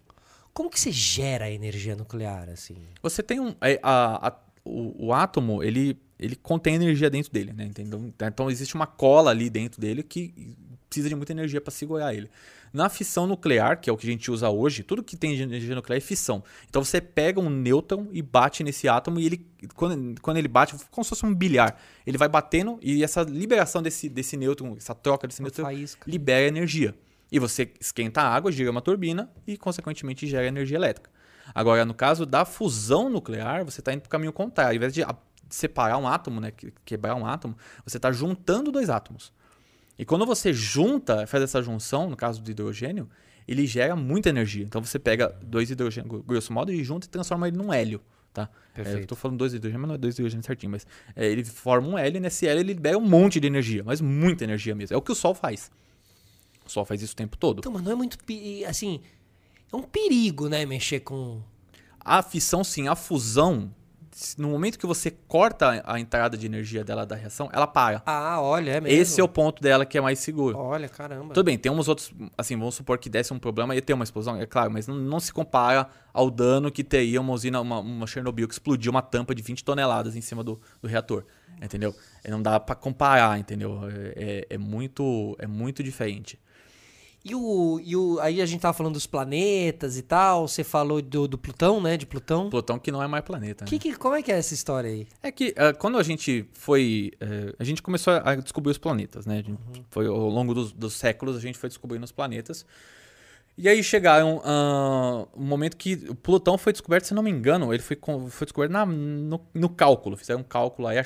como 0.53 0.69
que 0.71 0.79
você 0.79 0.93
gera 0.93 1.51
energia 1.51 1.97
nuclear, 1.97 2.49
assim? 2.51 2.77
Você 3.03 3.23
tem 3.23 3.41
um. 3.41 3.55
é, 3.61 3.81
a- 3.83 4.29
a- 4.29 4.37
o, 4.63 5.07
o 5.07 5.13
átomo, 5.15 5.63
ele, 5.63 5.99
ele 6.19 6.37
contém 6.37 6.75
energia 6.75 7.09
dentro 7.09 7.33
dele, 7.33 7.53
né? 7.55 7.65
Entendeu? 7.65 8.13
Então 8.21 8.51
existe 8.51 8.75
uma 8.75 8.87
cola 8.87 9.31
ali 9.31 9.49
dentro 9.49 9.81
dele 9.81 10.03
que 10.03 10.55
precisa 10.89 11.09
de 11.09 11.15
muita 11.17 11.33
energia 11.33 11.61
para 11.63 11.71
segurar 11.73 12.15
ele. 12.15 12.31
Na 12.73 12.89
fissão 12.89 13.27
nuclear, 13.27 13.81
que 13.81 13.91
é 13.91 13.93
o 13.93 13.97
que 13.97 14.07
a 14.07 14.11
gente 14.11 14.31
usa 14.31 14.49
hoje, 14.49 14.83
tudo 14.85 15.03
que 15.03 15.17
tem 15.17 15.35
de 15.35 15.43
energia 15.43 15.75
nuclear 15.75 15.99
é 15.99 16.01
fissão. 16.01 16.43
Então 16.69 16.85
você 16.85 17.01
pega 17.01 17.41
um 17.41 17.51
nêutron 17.51 18.07
e 18.13 18.23
bate 18.23 18.63
nesse 18.63 18.89
átomo 18.89 19.19
e 19.19 19.27
ele, 19.27 19.47
quando, 19.75 20.21
quando 20.21 20.37
ele 20.37 20.47
bate, 20.47 20.77
como 20.91 21.05
se 21.05 21.09
fosse 21.09 21.27
um 21.27 21.35
bilhar, 21.35 21.77
ele 22.07 22.17
vai 22.17 22.29
batendo 22.29 22.79
e 22.81 23.03
essa 23.03 23.23
liberação 23.23 23.83
desse, 23.83 24.09
desse 24.09 24.37
nêutron, 24.37 24.77
essa 24.77 24.95
troca 24.95 25.27
desse 25.27 25.43
nêutron, 25.43 25.65
libera 26.07 26.47
energia. 26.47 26.95
E 27.33 27.39
você 27.39 27.73
esquenta 27.81 28.23
a 28.23 28.29
água, 28.29 28.51
gira 28.51 28.71
uma 28.71 28.81
turbina 28.81 29.31
e, 29.47 29.57
consequentemente, 29.57 30.27
gera 30.27 30.47
energia 30.47 30.77
elétrica. 30.77 31.11
Agora, 31.55 31.85
no 31.85 31.95
caso 31.95 32.27
da 32.27 32.45
fusão 32.45 33.09
nuclear, 33.09 33.65
você 33.65 33.81
está 33.81 33.93
indo 33.93 34.01
para 34.01 34.09
o 34.09 34.11
caminho 34.11 34.33
contrário. 34.33 34.71
Ao 34.71 34.77
invés 34.77 34.93
de 34.93 35.05
separar 35.49 35.99
um 35.99 36.07
átomo, 36.07 36.41
né, 36.41 36.51
que- 36.51 36.73
quebrar 36.85 37.15
um 37.15 37.27
átomo, 37.27 37.57
você 37.85 37.97
está 37.97 38.11
juntando 38.13 38.71
dois 38.71 38.89
átomos. 38.91 39.33
E 40.01 40.05
quando 40.07 40.25
você 40.25 40.51
junta, 40.51 41.27
faz 41.27 41.45
essa 41.45 41.61
junção, 41.61 42.09
no 42.09 42.17
caso 42.17 42.41
do 42.41 42.51
hidrogênio, 42.51 43.07
ele 43.47 43.67
gera 43.67 43.95
muita 43.95 44.31
energia. 44.31 44.65
Então 44.65 44.83
você 44.83 44.99
pega 44.99 45.29
dois 45.43 45.71
hidrogênios, 45.71 46.23
grosso 46.25 46.55
modo, 46.55 46.73
e 46.73 46.83
junta 46.83 47.07
e 47.07 47.11
transforma 47.11 47.47
ele 47.47 47.59
num 47.59 47.71
hélio. 47.71 48.01
Tá? 48.33 48.49
É, 48.75 48.95
eu 48.95 49.07
tô 49.07 49.15
falando 49.15 49.37
dois 49.37 49.53
hidrogênios, 49.53 49.79
mas 49.79 49.89
não 49.89 49.95
é 49.97 49.99
dois 49.99 50.15
hidrogênios 50.15 50.47
certinho. 50.47 50.73
Mas 50.73 50.87
é, 51.15 51.27
ele 51.27 51.45
forma 51.45 51.87
um 51.87 51.99
hélio 51.99 52.17
e 52.17 52.21
nesse 52.21 52.47
hélio 52.47 52.63
ele 52.63 52.73
libera 52.73 52.97
um 52.97 53.07
monte 53.07 53.39
de 53.39 53.47
energia, 53.47 53.85
mas 53.85 54.01
muita 54.01 54.43
energia 54.43 54.75
mesmo. 54.75 54.95
É 54.95 54.97
o 54.97 55.03
que 55.03 55.13
o 55.13 55.15
Sol 55.15 55.35
faz. 55.35 55.71
O 56.65 56.71
Sol 56.71 56.87
faz 56.87 57.03
isso 57.03 57.13
o 57.13 57.17
tempo 57.17 57.37
todo. 57.37 57.59
Então, 57.59 57.71
mas 57.71 57.83
não 57.83 57.93
é 57.93 57.95
muito. 57.95 58.17
Assim. 58.67 59.03
É 59.71 59.77
um 59.77 59.83
perigo, 59.83 60.49
né? 60.49 60.65
Mexer 60.65 61.01
com. 61.01 61.43
A 62.03 62.23
fissão, 62.23 62.65
sim, 62.65 62.89
a 62.89 62.97
fusão, 62.97 63.71
no 64.37 64.49
momento 64.51 64.79
que 64.79 64.87
você 64.87 65.11
corta 65.11 65.83
a 65.87 65.99
entrada 66.01 66.37
de 66.37 66.47
energia 66.47 66.85
dela 66.85 67.05
da 67.07 67.15
reação, 67.17 67.49
ela 67.53 67.67
para. 67.67 68.03
Ah, 68.07 68.41
olha, 68.41 68.73
é 68.73 68.81
mesmo. 68.81 69.01
Esse 69.01 69.21
é 69.21 69.25
o 69.25 69.29
ponto 69.29 69.63
dela 69.63 69.85
que 69.87 69.97
é 69.97 70.01
mais 70.01 70.19
seguro. 70.19 70.57
Olha, 70.59 70.89
caramba. 70.89 71.33
Tudo 71.35 71.45
bem, 71.47 71.57
tem 71.59 71.71
uns 71.71 71.89
outros, 71.89 72.13
assim, 72.37 72.57
vamos 72.57 72.75
supor 72.75 72.99
que 72.99 73.09
desse 73.09 73.33
um 73.33 73.39
problema 73.39 73.75
e 73.75 73.81
ter 73.81 73.93
uma 73.95 74.05
explosão, 74.05 74.37
é 74.41 74.47
claro, 74.47 74.71
mas 74.71 74.87
não, 74.87 74.95
não 74.97 75.21
se 75.21 75.33
compara 75.33 75.89
ao 76.13 76.31
dano 76.31 76.71
que 76.71 76.83
teria 76.85 77.21
uma 77.21 77.33
usina, 77.33 77.61
uma, 77.61 77.79
uma 77.81 78.07
Chernobyl 78.07 78.47
que 78.49 78.55
explodiu 78.55 78.91
uma 78.91 79.03
tampa 79.03 79.35
de 79.35 79.43
20 79.43 79.65
toneladas 79.65 80.17
em 80.17 80.21
cima 80.21 80.43
do, 80.45 80.61
do 80.83 80.89
reator, 80.89 81.25
entendeu? 81.63 81.95
É, 82.25 82.31
Não 82.31 82.43
dá 82.43 82.59
pra 82.61 82.75
comparar, 82.75 83.39
entendeu? 83.39 83.81
É, 84.17 84.47
é- 84.51 84.55
é 84.55 84.59
muito, 84.59 85.37
é 85.39 85.47
muito 85.47 85.83
diferente. 85.83 86.39
E 87.23 87.35
o, 87.35 87.79
e 87.85 87.95
o. 87.95 88.19
Aí 88.21 88.41
a 88.41 88.47
gente 88.47 88.61
tava 88.63 88.73
falando 88.73 88.95
dos 88.95 89.07
planetas 89.07 89.99
e 89.99 90.03
tal. 90.03 90.49
Você 90.49 90.65
falou 90.65 91.03
do, 91.03 91.29
do 91.29 91.37
Plutão, 91.37 91.79
né? 91.81 91.97
De 91.99 92.07
Plutão. 92.07 92.49
Plutão 92.49 92.79
que 92.79 92.91
não 92.91 93.03
é 93.03 93.07
mais 93.07 93.23
planeta, 93.25 93.65
né? 93.65 93.69
Que, 93.69 93.79
que, 93.79 93.95
como 93.95 94.15
é 94.15 94.23
que 94.23 94.33
é 94.33 94.39
essa 94.39 94.55
história 94.55 94.89
aí? 94.89 95.07
É 95.23 95.31
que 95.31 95.53
eh, 95.55 95.73
quando 95.75 95.99
a 95.99 96.03
gente 96.03 96.47
foi. 96.55 97.13
eh, 97.21 97.55
a 97.59 97.65
gente 97.65 97.83
começou 97.83 98.15
a 98.15 98.35
descobrir 98.37 98.71
os 98.71 98.79
planetas, 98.79 99.27
né? 99.27 99.43
Gente 99.45 99.59
Foi 99.91 100.07
ao 100.07 100.31
longo 100.31 100.55
dos, 100.55 100.73
dos 100.73 100.95
séculos 100.95 101.37
a 101.37 101.41
gente 101.41 101.59
foi 101.59 101.69
descobrindo 101.69 102.05
os 102.05 102.13
planetas. 102.13 102.65
E 103.59 103.69
aí 103.69 103.83
chegaram 103.85 104.41
ah, 104.43 105.27
um 105.37 105.45
momento 105.45 105.77
que 105.77 106.07
o 106.09 106.15
Plutão 106.15 106.57
foi 106.57 106.73
descoberto, 106.73 107.05
se 107.05 107.13
não 107.13 107.23
me 107.23 107.31
engano, 107.31 107.75
ele 107.75 107.83
foi, 107.83 107.99
foi 108.31 108.47
descoberto 108.47 108.73
na- 108.73 108.87
no, 108.87 109.39
no 109.53 109.69
cálculo. 109.69 110.17
Fizeram 110.17 110.41
um 110.41 110.45
cálculo 110.45 110.89
aí 110.89 110.97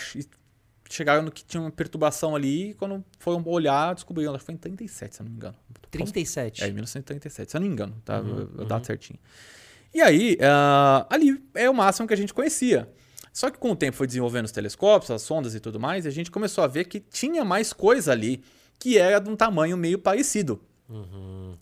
chegaram 0.92 1.22
no 1.22 1.30
que 1.30 1.44
tinha 1.44 1.60
uma 1.60 1.70
perturbação 1.70 2.36
ali 2.36 2.70
e 2.70 2.74
quando 2.74 3.04
foram 3.18 3.42
olhar, 3.46 3.94
descobriram. 3.94 4.34
Acho 4.34 4.40
que 4.40 4.46
foi 4.46 4.54
em 4.54 4.58
37, 4.58 5.16
se 5.16 5.22
eu 5.22 5.24
não 5.24 5.30
me 5.30 5.36
engano. 5.36 5.56
37. 5.90 6.64
É, 6.64 6.68
em 6.68 6.72
1937, 6.72 7.50
se 7.50 7.56
eu 7.56 7.60
não 7.60 7.66
me 7.66 7.72
engano, 7.72 8.00
tá? 8.04 8.18
Eu 8.18 8.64
dado 8.64 8.84
certinho. 8.84 9.18
E 9.94 10.00
aí, 10.00 10.36
ah, 10.42 11.06
ali 11.08 11.42
é 11.54 11.70
o 11.70 11.74
máximo 11.74 12.06
que 12.06 12.14
a 12.14 12.16
gente 12.16 12.34
conhecia. 12.34 12.88
Só 13.32 13.50
que 13.50 13.58
com 13.58 13.72
o 13.72 13.76
tempo 13.76 13.96
foi 13.96 14.06
desenvolvendo 14.06 14.44
os 14.44 14.52
telescópios, 14.52 15.10
as 15.10 15.22
sondas 15.22 15.54
e 15.54 15.60
tudo 15.60 15.80
mais, 15.80 16.04
e 16.04 16.08
a 16.08 16.10
gente 16.10 16.30
começou 16.30 16.62
a 16.62 16.66
ver 16.66 16.84
que 16.84 17.00
tinha 17.00 17.44
mais 17.44 17.72
coisa 17.72 18.12
ali 18.12 18.42
que 18.78 18.98
era 18.98 19.18
de 19.18 19.30
um 19.30 19.36
tamanho 19.36 19.76
meio 19.76 19.98
parecido. 19.98 20.60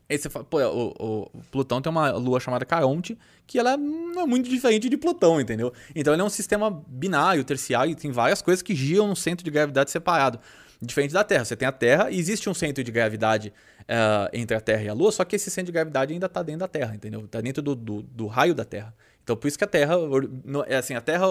Aí 0.09 0.19
você 0.19 0.29
fala, 0.29 0.45
pô, 0.45 0.59
o, 0.61 0.89
o- 0.99 1.31
o 1.35 1.43
Plutão 1.51 1.81
tem 1.81 1.91
uma 1.91 2.11
lua 2.13 2.41
chamada 2.41 2.65
Caronte, 2.65 3.17
que 3.47 3.59
ela 3.59 3.77
não 3.77 4.23
é 4.23 4.27
muito 4.27 4.49
diferente 4.51 4.89
de 4.89 4.97
Plutão, 4.97 5.41
entendeu? 5.41 5.73
Então 5.95 6.13
ele 6.13 6.23
é 6.23 6.25
um 6.25 6.29
sistema 6.31 6.71
binário, 6.89 7.45
terciário, 7.45 7.93
e 7.93 7.95
tem 7.95 8.11
várias 8.11 8.43
coisas 8.43 8.63
que 8.63 8.75
giram 8.75 9.07
num 9.07 9.15
centro 9.15 9.45
de 9.45 9.51
gravidade 9.51 9.91
separado. 9.91 10.41
Diferente 10.81 11.13
da 11.15 11.23
Terra. 11.23 11.45
Você 11.45 11.55
tem 11.55 11.69
a 11.69 11.73
Terra 11.73 12.11
e 12.11 12.19
existe 12.19 12.51
um 12.51 12.55
centro 12.55 12.83
de 12.83 12.91
gravidade 12.91 13.53
eh, 13.87 14.31
entre 14.33 14.57
a 14.57 14.61
Terra 14.61 14.83
e 14.83 14.89
a 14.89 14.93
Lua, 14.93 15.13
só 15.13 15.25
que 15.25 15.37
esse 15.37 15.49
centro 15.49 15.67
de 15.67 15.73
gravidade 15.73 16.13
ainda 16.13 16.27
está 16.27 16.43
dentro 16.43 16.61
da 16.61 16.69
Terra, 16.69 16.93
entendeu? 16.95 17.25
Está 17.25 17.41
dentro 17.41 17.63
do, 17.63 17.77
do, 17.77 18.03
do 18.03 18.27
raio 18.27 18.53
da 18.55 18.65
Terra. 18.65 18.93
Então 19.23 19.37
por 19.37 19.47
isso 19.47 19.57
que 19.57 19.63
a 19.63 19.69
Terra, 19.69 19.95
é 20.67 20.75
assim, 20.77 20.95
a 20.95 21.01
Terra, 21.01 21.27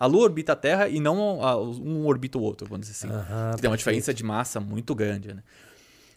a 0.00 0.06
Lua 0.06 0.22
orbita 0.24 0.52
a 0.54 0.56
Terra 0.56 0.88
e 0.88 0.98
não 0.98 1.38
um 1.38 2.06
orbita 2.06 2.38
o 2.38 2.42
outro, 2.42 2.66
vamos 2.66 2.86
dizer 2.88 3.06
assim. 3.06 3.14
Aham, 3.14 3.52
que 3.56 3.60
tem 3.60 3.68
uma 3.68 3.76
diferença 3.76 4.14
de 4.14 4.24
massa 4.24 4.58
muito 4.58 4.94
grande, 4.94 5.34
né? 5.34 5.42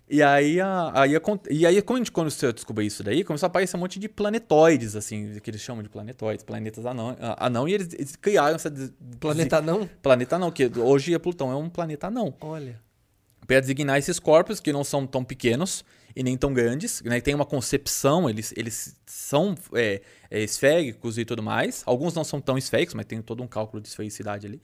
E 0.10 0.24
aí, 0.24 0.62
a, 0.62 0.92
aí, 1.02 1.16
acon- 1.18 1.40
e 1.50 1.66
aí, 1.66 1.82
quando 1.82 1.98
a 1.98 2.00
gente 2.00 2.12
começou 2.14 2.48
a 2.48 2.52
descobrir 2.54 2.86
isso 2.86 3.04
daí, 3.04 3.26
começou 3.26 3.46
a 3.46 3.50
aparecer 3.50 3.76
um 3.76 3.80
monte 3.82 4.00
de 4.00 4.08
planetoides, 4.08 4.96
assim, 4.96 5.38
que 5.42 5.50
eles 5.50 5.60
chamam 5.60 5.84
de 5.84 5.90
planetoides, 5.90 6.46
planetas 6.46 6.86
anão, 6.86 7.18
anão 7.38 7.68
e 7.68 7.74
eles, 7.74 7.94
eles 7.94 8.16
criaram 8.16 8.56
essa... 8.56 8.72
Planeta 9.20 9.62
não? 9.62 9.80
desi- 9.80 9.92
Planeta 10.02 10.40
não, 10.40 10.50
que 10.50 10.72
hoje 10.80 11.14
é 11.14 11.20
Plutão, 11.20 11.52
é 11.52 11.56
um 11.56 11.70
planeta 11.70 12.10
não. 12.10 12.34
Olha. 12.40 12.80
Para 13.46 13.60
designar 13.60 13.98
esses 13.98 14.18
corpos 14.18 14.62
que 14.62 14.72
não 14.72 14.84
são 14.84 15.06
tão 15.06 15.24
pequenos 15.26 15.84
e 16.16 16.24
nem 16.24 16.38
tão 16.38 16.54
grandes, 16.54 17.02
né? 17.04 17.20
Tem 17.22 17.36
uma 17.36 17.46
concepção, 17.46 18.30
eles, 18.30 18.54
eles 18.58 18.96
são 19.06 19.56
é, 19.74 20.02
é, 20.32 20.42
esféricos 20.42 21.18
e 21.18 21.26
tudo 21.26 21.44
mais. 21.44 21.84
Alguns 21.86 22.14
não 22.14 22.24
são 22.24 22.40
tão 22.42 22.58
esféricos, 22.58 22.94
mas 22.96 23.06
tem 23.06 23.22
todo 23.22 23.44
um 23.44 23.48
cálculo 23.48 23.82
de 23.82 23.88
esfericidade 23.88 24.48
ali. 24.48 24.62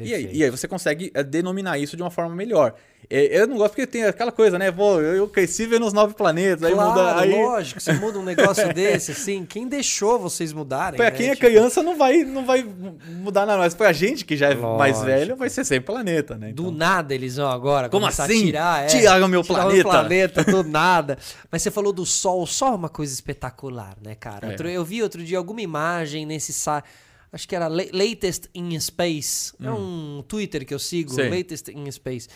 E 0.00 0.14
aí, 0.14 0.30
e 0.32 0.44
aí, 0.44 0.50
você 0.50 0.66
consegue 0.66 1.10
é, 1.14 1.22
denominar 1.22 1.78
isso 1.78 1.96
de 1.96 2.02
uma 2.02 2.10
forma 2.10 2.34
melhor. 2.34 2.74
Eu 3.10 3.46
não 3.46 3.58
gosto 3.58 3.72
porque 3.74 3.86
tem 3.86 4.04
aquela 4.04 4.32
coisa, 4.32 4.58
né? 4.58 4.70
Pô, 4.70 5.00
eu 5.00 5.28
cresci 5.28 5.66
vendo 5.66 5.84
os 5.84 5.92
nove 5.92 6.14
planetas, 6.14 6.72
claro, 6.72 7.00
aí 7.00 7.28
muda. 7.28 7.36
Aí... 7.36 7.44
lógico, 7.44 7.80
você 7.80 7.92
muda 7.92 8.18
um 8.18 8.22
negócio 8.22 8.66
desse, 8.72 9.12
assim. 9.12 9.44
Quem 9.44 9.68
deixou 9.68 10.18
vocês 10.18 10.52
mudarem? 10.52 10.96
Pra 10.96 11.10
né? 11.10 11.10
quem 11.10 11.26
é 11.28 11.34
tipo... 11.34 11.46
criança 11.46 11.82
não 11.82 11.96
vai, 11.96 12.24
não 12.24 12.46
vai 12.46 12.64
mudar 13.08 13.44
nada, 13.44 13.58
mas 13.58 13.74
pra 13.74 13.92
gente 13.92 14.24
que 14.24 14.34
já 14.36 14.46
é 14.46 14.54
lógico. 14.54 14.78
mais 14.78 15.02
velho, 15.02 15.36
vai 15.36 15.50
ser 15.50 15.64
sempre 15.64 15.92
planeta, 15.92 16.38
né? 16.38 16.50
Então... 16.50 16.64
Do 16.66 16.72
nada 16.72 17.14
eles 17.14 17.36
vão 17.36 17.50
agora 17.50 17.90
Como 17.90 18.06
assim? 18.06 18.22
a 18.22 18.26
tirar. 18.28 18.84
É, 18.84 18.86
Tiraram 18.86 19.28
meu 19.28 19.42
tirar 19.42 19.62
planeta. 19.62 19.88
o 19.88 19.90
planeta, 19.90 20.44
do 20.44 20.62
nada. 20.64 21.18
Mas 21.50 21.60
você 21.60 21.70
falou 21.70 21.92
do 21.92 22.06
Sol, 22.06 22.46
Sol 22.46 22.72
é 22.72 22.76
uma 22.76 22.88
coisa 22.88 23.12
espetacular, 23.12 23.96
né, 24.02 24.14
cara? 24.14 24.56
É. 24.58 24.76
Eu 24.76 24.84
vi 24.84 25.02
outro 25.02 25.22
dia 25.22 25.36
alguma 25.36 25.60
imagem 25.60 26.24
nesse 26.24 26.52
site 26.52 26.84
acho 27.32 27.48
que 27.48 27.56
era 27.56 27.66
Latest 27.66 28.48
in 28.54 28.78
Space. 28.78 29.52
Hum. 29.58 29.66
É 29.66 29.72
um 29.72 30.24
Twitter 30.28 30.66
que 30.66 30.74
eu 30.74 30.78
sigo, 30.78 31.12
Sei. 31.12 31.30
Latest 31.30 31.68
in 31.70 31.90
Space. 31.90 32.28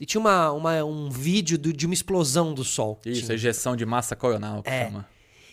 E 0.00 0.06
tinha 0.06 0.20
uma, 0.20 0.52
uma 0.52 0.84
um 0.84 1.10
vídeo 1.10 1.58
do, 1.58 1.72
de 1.72 1.84
uma 1.84 1.94
explosão 1.94 2.54
do 2.54 2.64
Sol. 2.64 3.00
Isso, 3.04 3.22
tinha. 3.22 3.34
ejeção 3.34 3.76
de 3.76 3.84
massa 3.84 4.16
coronal, 4.16 4.62
que 4.62 4.70
é. 4.70 4.86
chama. 4.86 5.08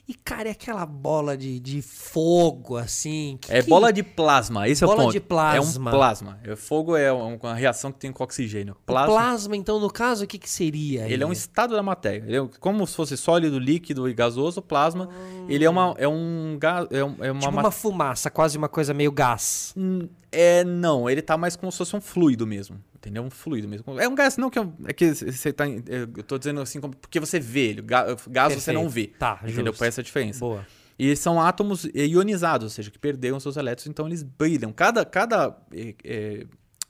E, 0.07 0.13
cara, 0.13 0.49
é 0.49 0.51
aquela 0.51 0.85
bola 0.85 1.35
de, 1.35 1.59
de 1.59 1.81
fogo, 1.81 2.77
assim. 2.77 3.39
Que 3.41 3.51
é 3.51 3.63
que... 3.63 3.69
bola 3.69 3.91
de 3.91 4.03
plasma, 4.03 4.69
esse 4.69 4.85
bola 4.85 4.93
é 4.93 5.01
o 5.01 5.05
ponto. 5.05 5.13
de 5.13 5.19
plasma. 5.19 5.57
É 5.57 5.61
um 5.61 5.97
plasma. 5.97 6.39
Fogo 6.55 6.95
é 6.95 7.11
uma 7.11 7.55
reação 7.55 7.91
que 7.91 7.97
tem 7.97 8.11
com 8.11 8.23
oxigênio. 8.23 8.75
Plasma, 8.85 9.11
o 9.11 9.15
plasma 9.15 9.55
então, 9.55 9.79
no 9.79 9.89
caso, 9.89 10.25
o 10.25 10.27
que, 10.27 10.37
que 10.37 10.49
seria? 10.49 11.07
Ele 11.09 11.23
é 11.23 11.25
um 11.25 11.31
estado 11.31 11.75
da 11.75 11.81
matéria. 11.81 12.23
Ele 12.27 12.37
é 12.37 12.49
como 12.59 12.85
se 12.85 12.95
fosse 12.95 13.17
sólido, 13.17 13.57
líquido 13.57 14.07
e 14.07 14.13
gasoso, 14.13 14.61
plasma. 14.61 15.09
Hum. 15.09 15.47
Ele 15.49 15.65
é 15.65 15.69
uma, 15.69 15.95
é 15.97 16.07
um 16.07 16.55
gás. 16.59 16.87
É, 16.91 17.03
um, 17.03 17.15
é 17.21 17.31
uma, 17.31 17.41
tipo 17.41 17.59
uma 17.59 17.71
fumaça, 17.71 18.29
quase 18.29 18.59
uma 18.59 18.69
coisa 18.69 18.93
meio 18.93 19.11
gás. 19.11 19.73
Hum, 19.75 20.07
é, 20.31 20.63
não. 20.63 21.09
Ele 21.09 21.23
tá 21.23 21.35
mais 21.35 21.55
como 21.55 21.71
se 21.71 21.79
fosse 21.79 21.95
um 21.95 22.01
fluido 22.01 22.45
mesmo. 22.45 22.79
Entendeu? 23.05 23.21
Um 23.21 23.29
fluido 23.29 23.67
mesmo. 23.67 23.99
É 23.99 24.07
um 24.09 24.15
gás, 24.15 24.35
não 24.35 24.49
que 24.49 24.57
é, 24.57 24.67
é 24.87 24.93
que 24.93 25.13
você 25.13 25.53
tá. 25.53 25.65
Eu 25.69 26.23
tô 26.23 26.39
dizendo 26.39 26.59
assim, 26.59 26.81
porque 26.81 27.19
você 27.19 27.39
vê 27.39 27.67
ele. 27.67 27.83
Gás 27.83 28.17
Perfeito. 28.17 28.61
você 28.61 28.71
não 28.71 28.89
vê. 28.89 29.07
Tá, 29.07 29.39
entendeu? 29.43 29.67
Justo. 29.67 29.77
Por 29.77 29.87
essa 29.87 30.01
diferença. 30.01 30.39
Boa. 30.39 30.65
E 30.97 31.15
são 31.15 31.39
átomos 31.39 31.83
ionizados, 31.93 32.63
ou 32.63 32.69
seja, 32.69 32.89
que 32.89 32.97
perderam 32.97 33.39
seus 33.39 33.57
elétrons, 33.57 33.87
então 33.87 34.07
eles 34.07 34.23
brilham. 34.23 34.71
Cada, 34.73 35.05
cada 35.05 35.55
é, 35.71 35.93
é, 36.03 36.45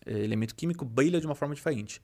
elemento 0.05 0.55
químico 0.55 0.85
brilha 0.85 1.19
de 1.19 1.25
uma 1.25 1.35
forma 1.35 1.53
diferente. 1.53 2.01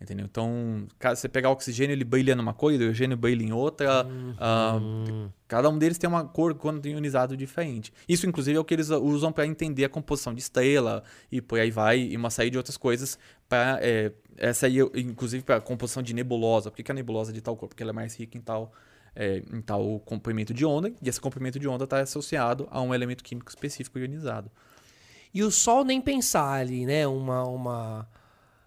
Entendeu? 0.00 0.24
Então, 0.24 0.86
você 0.98 1.28
pegar 1.28 1.50
oxigênio, 1.50 1.92
ele 1.92 2.04
brilha 2.04 2.34
numa 2.34 2.54
cor, 2.54 2.72
hidrogênio 2.72 3.18
brilha 3.18 3.42
em 3.44 3.52
outra. 3.52 4.06
Uhum. 4.06 4.30
Uh, 4.30 5.32
cada 5.46 5.68
um 5.68 5.76
deles 5.76 5.98
tem 5.98 6.08
uma 6.08 6.24
cor 6.24 6.54
quando 6.54 6.86
ionizado 6.86 7.36
diferente. 7.36 7.92
Isso, 8.08 8.26
inclusive, 8.26 8.56
é 8.56 8.60
o 8.60 8.64
que 8.64 8.72
eles 8.72 8.88
usam 8.88 9.30
para 9.30 9.46
entender 9.46 9.84
a 9.84 9.90
composição 9.90 10.32
de 10.32 10.40
estrela 10.40 11.04
e 11.30 11.42
por 11.42 11.60
aí 11.60 11.70
vai, 11.70 12.00
e 12.00 12.16
uma 12.16 12.30
série 12.30 12.48
de 12.48 12.56
outras 12.56 12.78
coisas. 12.78 13.18
Pra, 13.46 13.78
é, 13.82 14.10
essa 14.38 14.66
aí, 14.66 14.78
inclusive, 14.94 15.44
para 15.44 15.56
a 15.56 15.60
composição 15.60 16.02
de 16.02 16.14
nebulosa. 16.14 16.70
Por 16.70 16.76
que, 16.78 16.82
que 16.82 16.90
a 16.90 16.94
nebulosa 16.94 17.30
é 17.30 17.34
de 17.34 17.42
tal 17.42 17.54
cor? 17.54 17.68
Porque 17.68 17.82
ela 17.82 17.90
é 17.90 17.92
mais 17.92 18.18
rica 18.18 18.38
em 18.38 18.40
tal, 18.40 18.72
é, 19.14 19.42
em 19.52 19.60
tal 19.60 20.00
comprimento 20.00 20.54
de 20.54 20.64
onda, 20.64 20.90
e 21.02 21.08
esse 21.10 21.20
comprimento 21.20 21.58
de 21.58 21.68
onda 21.68 21.84
está 21.84 22.00
associado 22.00 22.66
a 22.70 22.80
um 22.80 22.94
elemento 22.94 23.22
químico 23.22 23.50
específico 23.50 23.98
ionizado. 23.98 24.50
E 25.34 25.42
o 25.42 25.50
Sol 25.50 25.84
nem 25.84 26.00
pensar 26.00 26.52
ali, 26.54 26.86
né? 26.86 27.06
Uma. 27.06 27.44
uma 27.44 28.19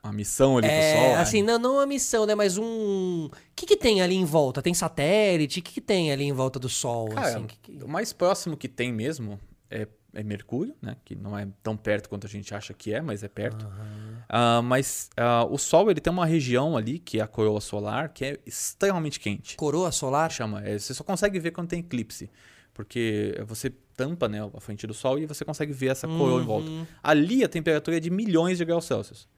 uma 0.04 0.14
missão 0.14 0.58
ali 0.58 0.68
é, 0.68 0.94
pro 0.94 1.02
Sol. 1.02 1.16
Assim, 1.16 1.42
não, 1.42 1.58
não 1.58 1.74
uma 1.76 1.86
missão, 1.86 2.26
né? 2.26 2.36
Mas 2.36 2.58
um. 2.58 3.26
O 3.26 3.32
que, 3.56 3.66
que 3.66 3.78
tem 3.78 4.02
ali 4.02 4.16
em 4.16 4.26
volta? 4.26 4.62
Tem 4.62 4.74
satélite? 4.74 5.60
O 5.60 5.64
que, 5.64 5.74
que 5.74 5.82
tem 5.82 6.12
ali 6.12 6.26
em 6.26 6.34
volta 6.34 6.60
do 6.60 6.68
Sol? 6.68 7.10
Cara, 7.10 7.28
assim? 7.28 7.48
O 7.82 7.88
mais 7.88 8.12
próximo 8.12 8.58
que 8.58 8.68
tem 8.68 8.92
mesmo 8.92 9.40
é, 9.72 9.88
é, 10.14 10.22
Mercúrio, 10.22 10.76
né? 10.82 10.98
Que 11.06 11.16
não 11.16 11.38
é 11.38 11.48
tão 11.64 11.78
perto 11.78 12.10
quanto 12.10 12.28
a 12.28 12.30
gente 12.30 12.54
acha 12.54 12.74
que 12.74 12.94
é, 12.94 13.02
mas 13.02 13.24
é 13.24 13.30
perto. 13.30 13.66
Uhum. 13.66 14.60
Uh, 14.60 14.64
mas 14.64 15.10
uh, 15.18 15.52
o 15.52 15.58
Sol 15.58 15.90
ele 15.90 16.02
tem 16.02 16.12
uma 16.12 16.26
região 16.26 16.76
ali, 16.76 17.00
que 17.00 17.20
é 17.20 17.24
a 17.24 17.28
coroa 17.28 17.62
solar, 17.62 18.10
que 18.10 18.26
é 18.26 18.40
extremamente 18.46 19.22
quente. 19.22 19.56
Coroa 19.56 19.92
solar? 19.92 20.30
Chama. 20.30 20.62
É, 20.64 20.78
você 20.78 20.94
só 20.94 21.04
consegue 21.04 21.40
ver 21.40 21.52
quando 21.52 21.70
tem 21.70 21.80
eclipse. 21.80 22.30
Porque 22.74 23.40
você 23.46 23.70
tampa 23.96 24.28
né, 24.28 24.40
a 24.52 24.60
frente 24.60 24.88
do 24.88 24.96
Sol 24.96 25.20
e 25.20 25.28
você 25.28 25.46
consegue 25.46 25.72
ver 25.72 25.92
essa 25.92 26.08
coroa 26.08 26.38
uhum. 26.38 26.42
em 26.42 26.46
volta. 26.46 26.70
Ali 27.02 27.44
a 27.44 27.48
temperatura 27.48 27.98
é 27.98 28.00
de 28.00 28.10
milhões 28.10 28.58
de 28.58 28.66
graus 28.66 28.86
Celsius. 28.86 29.30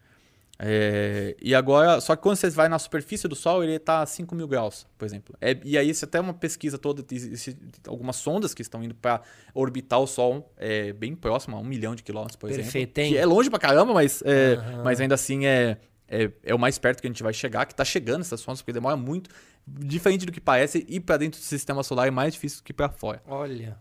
É, 0.58 1.36
e 1.42 1.54
agora, 1.54 2.00
só 2.00 2.16
que 2.16 2.22
quando 2.22 2.38
você 2.38 2.50
vai 2.50 2.70
na 2.70 2.80
superfície 2.80 3.28
do 3.28 3.36
Sol, 3.36 3.64
ele 3.64 3.74
está 3.74 4.02
a 4.02 4.06
5 4.06 4.34
mil 4.34 4.48
graus, 4.48 4.88
por 4.98 5.06
exemplo. 5.06 5.36
É, 5.42 5.60
e 5.64 5.78
aí, 5.78 5.94
você 5.94 6.08
tem 6.08 6.22
uma 6.22 6.34
pesquisa 6.34 6.78
toda, 6.78 7.06
existe 7.12 7.58
algumas 7.88 8.16
sondas 8.16 8.54
que 8.54 8.62
estão 8.62 8.82
indo 8.84 8.96
para 8.96 9.22
orbitar 9.54 10.00
o 10.00 10.08
Sol 10.08 10.52
é, 10.58 10.94
bem 10.94 11.16
próximo, 11.16 11.58
a 11.58 11.60
um 11.60 11.64
milhão 11.64 11.94
de 11.94 12.04
quilômetros, 12.04 12.38
por 12.38 12.50
Perfeito, 12.50 13.00
exemplo. 13.00 13.16
Que 13.16 13.18
é 13.18 13.26
longe 13.26 13.50
pra 13.50 13.60
caramba, 13.60 13.94
mas, 13.94 14.22
é, 14.26 14.56
uhum. 14.56 14.84
mas 14.84 15.02
ainda 15.02 15.16
assim 15.16 15.46
é, 15.46 15.78
é, 16.08 16.32
é, 16.44 16.56
o 16.56 16.60
mais 16.60 16.78
perto 16.78 17.02
que 17.02 17.08
a 17.08 17.10
gente 17.10 17.24
vai 17.24 17.34
chegar, 17.34 17.66
que 17.66 17.74
está 17.74 17.84
chegando 17.84 18.22
essas 18.22 18.40
sondas, 18.40 18.62
porque 18.62 18.74
demora 18.74 18.96
muito. 18.96 19.30
Diferente 19.68 20.26
do 20.26 20.32
que 20.32 20.40
parece, 20.40 20.86
ir 20.88 21.02
para 21.02 21.18
dentro 21.18 21.40
do 21.40 21.44
sistema 21.44 21.84
solar 21.84 22.08
é 22.08 22.12
mais 22.12 22.34
difícil 22.34 22.60
do 22.60 22.64
que 22.64 22.74
para 22.74 22.90
fora. 22.90 23.22
Olha. 23.28 23.78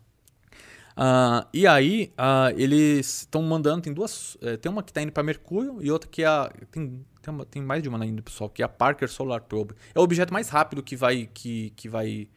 Uh, 0.96 1.44
e 1.52 1.66
aí, 1.66 2.12
uh, 2.18 2.54
eles 2.56 3.20
estão 3.20 3.42
mandando, 3.42 3.82
tem 3.82 3.92
duas. 3.92 4.36
Uh, 4.36 4.56
tem 4.60 4.70
uma 4.70 4.82
que 4.82 4.90
está 4.90 5.02
indo 5.02 5.10
para 5.12 5.22
Mercúrio 5.22 5.78
e 5.82 5.90
outra 5.90 6.08
que 6.08 6.22
é 6.22 6.26
a. 6.26 6.52
Tem, 6.70 7.04
tem, 7.20 7.34
uma, 7.34 7.44
tem 7.44 7.62
mais 7.62 7.82
de 7.82 7.88
uma 7.88 8.04
indo 8.06 8.22
Sol, 8.30 8.48
que 8.48 8.62
é 8.62 8.64
a 8.64 8.68
Parker 8.68 9.08
Solar 9.08 9.40
Probe. 9.42 9.74
É 9.94 9.98
o 9.98 10.02
objeto 10.02 10.32
mais 10.32 10.48
rápido 10.48 10.82
que 10.82 10.94
vai, 10.94 11.28
que, 11.34 11.70
que 11.70 11.88
vai 11.88 12.28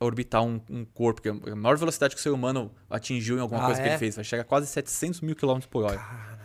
orbitar 0.00 0.42
um, 0.42 0.60
um 0.70 0.84
corpo, 0.86 1.20
que 1.20 1.28
é 1.28 1.32
a 1.32 1.56
maior 1.56 1.76
velocidade 1.76 2.14
que 2.14 2.20
o 2.20 2.22
ser 2.22 2.30
humano 2.30 2.72
atingiu 2.88 3.36
em 3.36 3.40
alguma 3.40 3.62
Ah, 3.62 3.66
coisa 3.66 3.82
que 3.82 3.88
é? 3.88 3.90
ele 3.92 3.98
fez. 3.98 4.14
Vai 4.16 4.24
chegar 4.24 4.42
a 4.42 4.44
quase 4.46 4.66
700 4.68 5.20
mil 5.20 5.36
km 5.36 5.58
por 5.68 5.84
hora. 5.84 5.98
Caralho. 5.98 6.38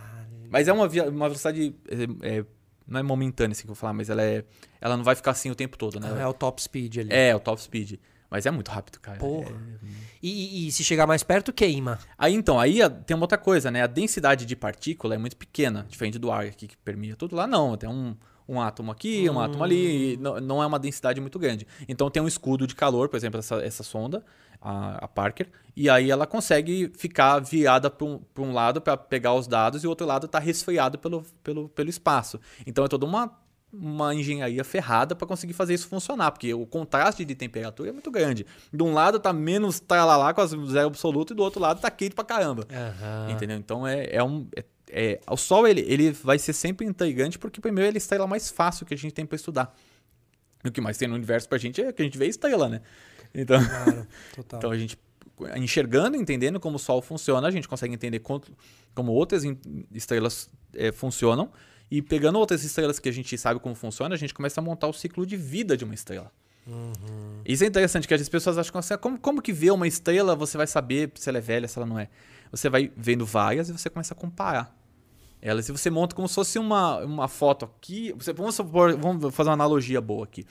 Mas 0.49 0.67
é 0.67 0.73
uma, 0.73 0.87
via- 0.87 1.07
uma 1.09 1.27
velocidade. 1.29 1.73
é, 1.87 2.39
é, 2.39 2.45
não 2.85 2.99
é 2.99 3.03
momentânea 3.03 3.53
assim 3.53 3.61
que 3.61 3.67
eu 3.69 3.73
vou 3.75 3.79
falar, 3.79 3.93
mas 3.93 4.09
ela, 4.09 4.21
é, 4.21 4.43
ela 4.81 4.97
não 4.97 5.03
vai 5.03 5.15
ficar 5.15 5.31
assim 5.31 5.49
o 5.49 5.55
tempo 5.55 5.77
todo, 5.77 5.99
né? 5.99 6.21
É 6.21 6.27
o 6.27 6.33
top 6.33 6.61
speed 6.61 6.97
ali. 6.97 7.09
É, 7.13 7.33
o 7.33 7.39
top 7.39 7.61
speed. 7.61 7.93
Mas 8.33 8.47
é 8.47 8.51
muito 8.51 8.71
rápido, 8.71 8.99
cara. 8.99 9.19
Porra. 9.19 9.51
É- 9.51 10.03
E, 10.23 10.29
e- 10.63 10.67
e 10.67 10.71
se 10.71 10.83
chegar 10.83 11.05
mais 11.05 11.21
perto, 11.21 11.53
queima. 11.53 11.99
Aí 12.17 12.33
então, 12.33 12.59
aí 12.59 12.81
a- 12.81 12.89
tem 12.89 13.13
uma 13.13 13.25
outra 13.25 13.37
coisa, 13.37 13.69
né? 13.69 13.83
A 13.83 13.87
densidade 13.87 14.43
de 14.43 14.55
partícula 14.55 15.13
é 15.13 15.17
muito 15.19 15.37
pequena, 15.37 15.85
diferente 15.87 16.17
do 16.17 16.31
ar 16.31 16.45
aqui 16.45 16.67
que 16.67 16.75
permeia 16.77 17.15
tudo 17.15 17.35
lá, 17.35 17.45
não. 17.45 17.77
Tem 17.77 17.87
um, 17.87 18.15
um 18.49 18.59
átomo 18.59 18.91
aqui, 18.91 19.29
um 19.29 19.39
átomo 19.39 19.63
ali, 19.63 20.13
e 20.13 20.17
não, 20.17 20.39
não 20.41 20.63
é 20.63 20.65
uma 20.65 20.79
densidade 20.79 21.21
muito 21.21 21.37
grande. 21.37 21.67
Então 21.87 22.09
tem 22.09 22.23
um 22.23 22.27
escudo 22.27 22.65
de 22.65 22.73
calor, 22.73 23.07
por 23.07 23.17
exemplo, 23.17 23.37
essa, 23.39 23.55
essa 23.57 23.83
sonda, 23.83 24.25
a, 24.59 25.05
a 25.05 25.07
Parker, 25.07 25.47
e 25.75 25.87
aí 25.89 26.09
ela 26.09 26.25
consegue 26.25 26.91
ficar 26.97 27.37
virada 27.39 27.89
para 27.91 28.07
um, 28.07 28.19
um 28.39 28.51
lado 28.51 28.81
para 28.81 28.97
pegar 28.97 29.33
os 29.35 29.45
dados 29.45 29.83
e 29.83 29.87
o 29.87 29.89
outro 29.91 30.07
lado 30.07 30.25
está 30.25 30.39
resfriado 30.39 30.97
pelo, 30.97 31.23
pelo, 31.43 31.69
pelo 31.69 31.89
espaço. 31.89 32.39
Então 32.65 32.83
é 32.83 32.87
toda 32.87 33.05
uma 33.05 33.42
uma 33.73 34.13
engenharia 34.13 34.63
ferrada 34.63 35.15
para 35.15 35.27
conseguir 35.27 35.53
fazer 35.53 35.73
isso 35.73 35.87
funcionar, 35.87 36.31
porque 36.31 36.53
o 36.53 36.65
contraste 36.65 37.25
de 37.25 37.33
temperatura 37.33 37.89
é 37.89 37.91
muito 37.91 38.11
grande. 38.11 38.45
De 38.71 38.83
um 38.83 38.93
lado 38.93 39.19
tá 39.19 39.33
menos 39.33 39.79
tralalá 39.79 40.31
com 40.33 40.45
zero 40.67 40.87
absoluto 40.87 41.33
e 41.33 41.35
do 41.35 41.41
outro 41.41 41.59
lado 41.59 41.81
tá 41.81 41.89
quente 41.89 42.13
pra 42.13 42.23
caramba. 42.23 42.67
Entendeu? 43.31 43.57
Então 43.57 43.87
é, 43.87 44.07
é 44.11 44.23
um. 44.23 44.47
É, 44.55 44.63
é- 44.95 45.19
o 45.27 45.35
Sol 45.35 45.67
ele, 45.67 45.81
ele 45.87 46.11
vai 46.11 46.37
ser 46.37 46.53
sempre 46.53 46.85
intrigante 46.85 47.39
porque, 47.39 47.59
primeiro, 47.59 47.89
ele 47.89 47.97
é 47.97 47.97
a 47.97 48.03
estrela 48.03 48.27
mais 48.27 48.51
fácil 48.51 48.85
que 48.85 48.93
a 48.93 48.97
gente 48.97 49.11
tem 49.13 49.25
para 49.25 49.35
estudar. 49.35 49.75
E 50.63 50.69
o 50.69 50.71
que 50.71 50.79
mais 50.79 50.97
tem 50.97 51.07
no 51.07 51.15
universo 51.15 51.49
pra 51.49 51.57
gente 51.57 51.81
é 51.81 51.91
que 51.91 52.01
a 52.01 52.05
gente 52.05 52.17
vê 52.17 52.27
estrela, 52.27 52.69
né? 52.69 52.81
Então, 53.33 53.59
Claro, 53.65 54.07
então 54.37 54.71
a 54.71 54.77
gente, 54.77 54.97
enxergando, 55.57 56.15
entendendo 56.15 56.59
como 56.59 56.75
o 56.75 56.79
Sol 56.79 57.01
funciona, 57.01 57.47
a 57.47 57.51
gente 57.51 57.67
consegue 57.67 57.93
entender 57.93 58.19
como 58.19 59.11
outras 59.11 59.43
estrelas 59.91 60.47
eh, 60.75 60.91
funcionam. 60.91 61.51
E 61.89 62.01
pegando 62.01 62.39
outras 62.39 62.63
estrelas 62.63 62.99
que 62.99 63.07
a 63.07 63.11
gente 63.11 63.37
sabe 63.37 63.59
como 63.59 63.75
funciona, 63.75 64.15
a 64.15 64.17
gente 64.17 64.33
começa 64.33 64.59
a 64.59 64.63
montar 64.63 64.87
o 64.87 64.93
ciclo 64.93 65.25
de 65.25 65.37
vida 65.37 65.77
de 65.77 65.83
uma 65.83 65.93
estrela. 65.93 66.31
Isso 67.45 67.63
é 67.63 67.67
interessante, 67.67 68.07
que 68.07 68.13
as 68.13 68.29
pessoas 68.29 68.57
acham 68.57 68.79
assim, 68.79 68.93
ah, 68.93 68.97
como, 68.97 69.19
como 69.19 69.41
que 69.41 69.51
vê 69.51 69.69
uma 69.69 69.87
estrela, 69.87 70.35
você 70.35 70.57
vai 70.57 70.65
saber 70.65 71.11
se 71.15 71.29
ela 71.29 71.37
é 71.37 71.41
velha, 71.41 71.67
se 71.67 71.77
ela 71.77 71.85
não 71.85 71.99
é. 71.99 72.09
Você 72.51 72.69
vai 72.69 72.91
vendo 72.95 73.25
várias 73.25 73.69
e 73.69 73.71
você 73.73 73.89
começa 73.89 74.13
a 74.13 74.17
comparar 74.17 74.75
elas. 75.41 75.67
E 75.67 75.71
você 75.71 75.89
monta 75.89 76.15
como 76.15 76.27
se 76.27 76.35
fosse 76.35 76.57
uma, 76.57 76.99
uma 76.99 77.27
foto 77.27 77.65
aqui. 77.65 78.13
Você, 78.13 78.31
vamos, 78.31 78.55
supor, 78.55 78.95
vamos 78.97 79.35
fazer 79.35 79.49
uma 79.49 79.55
analogia 79.55 79.99
boa 79.99 80.23
aqui. 80.23 80.45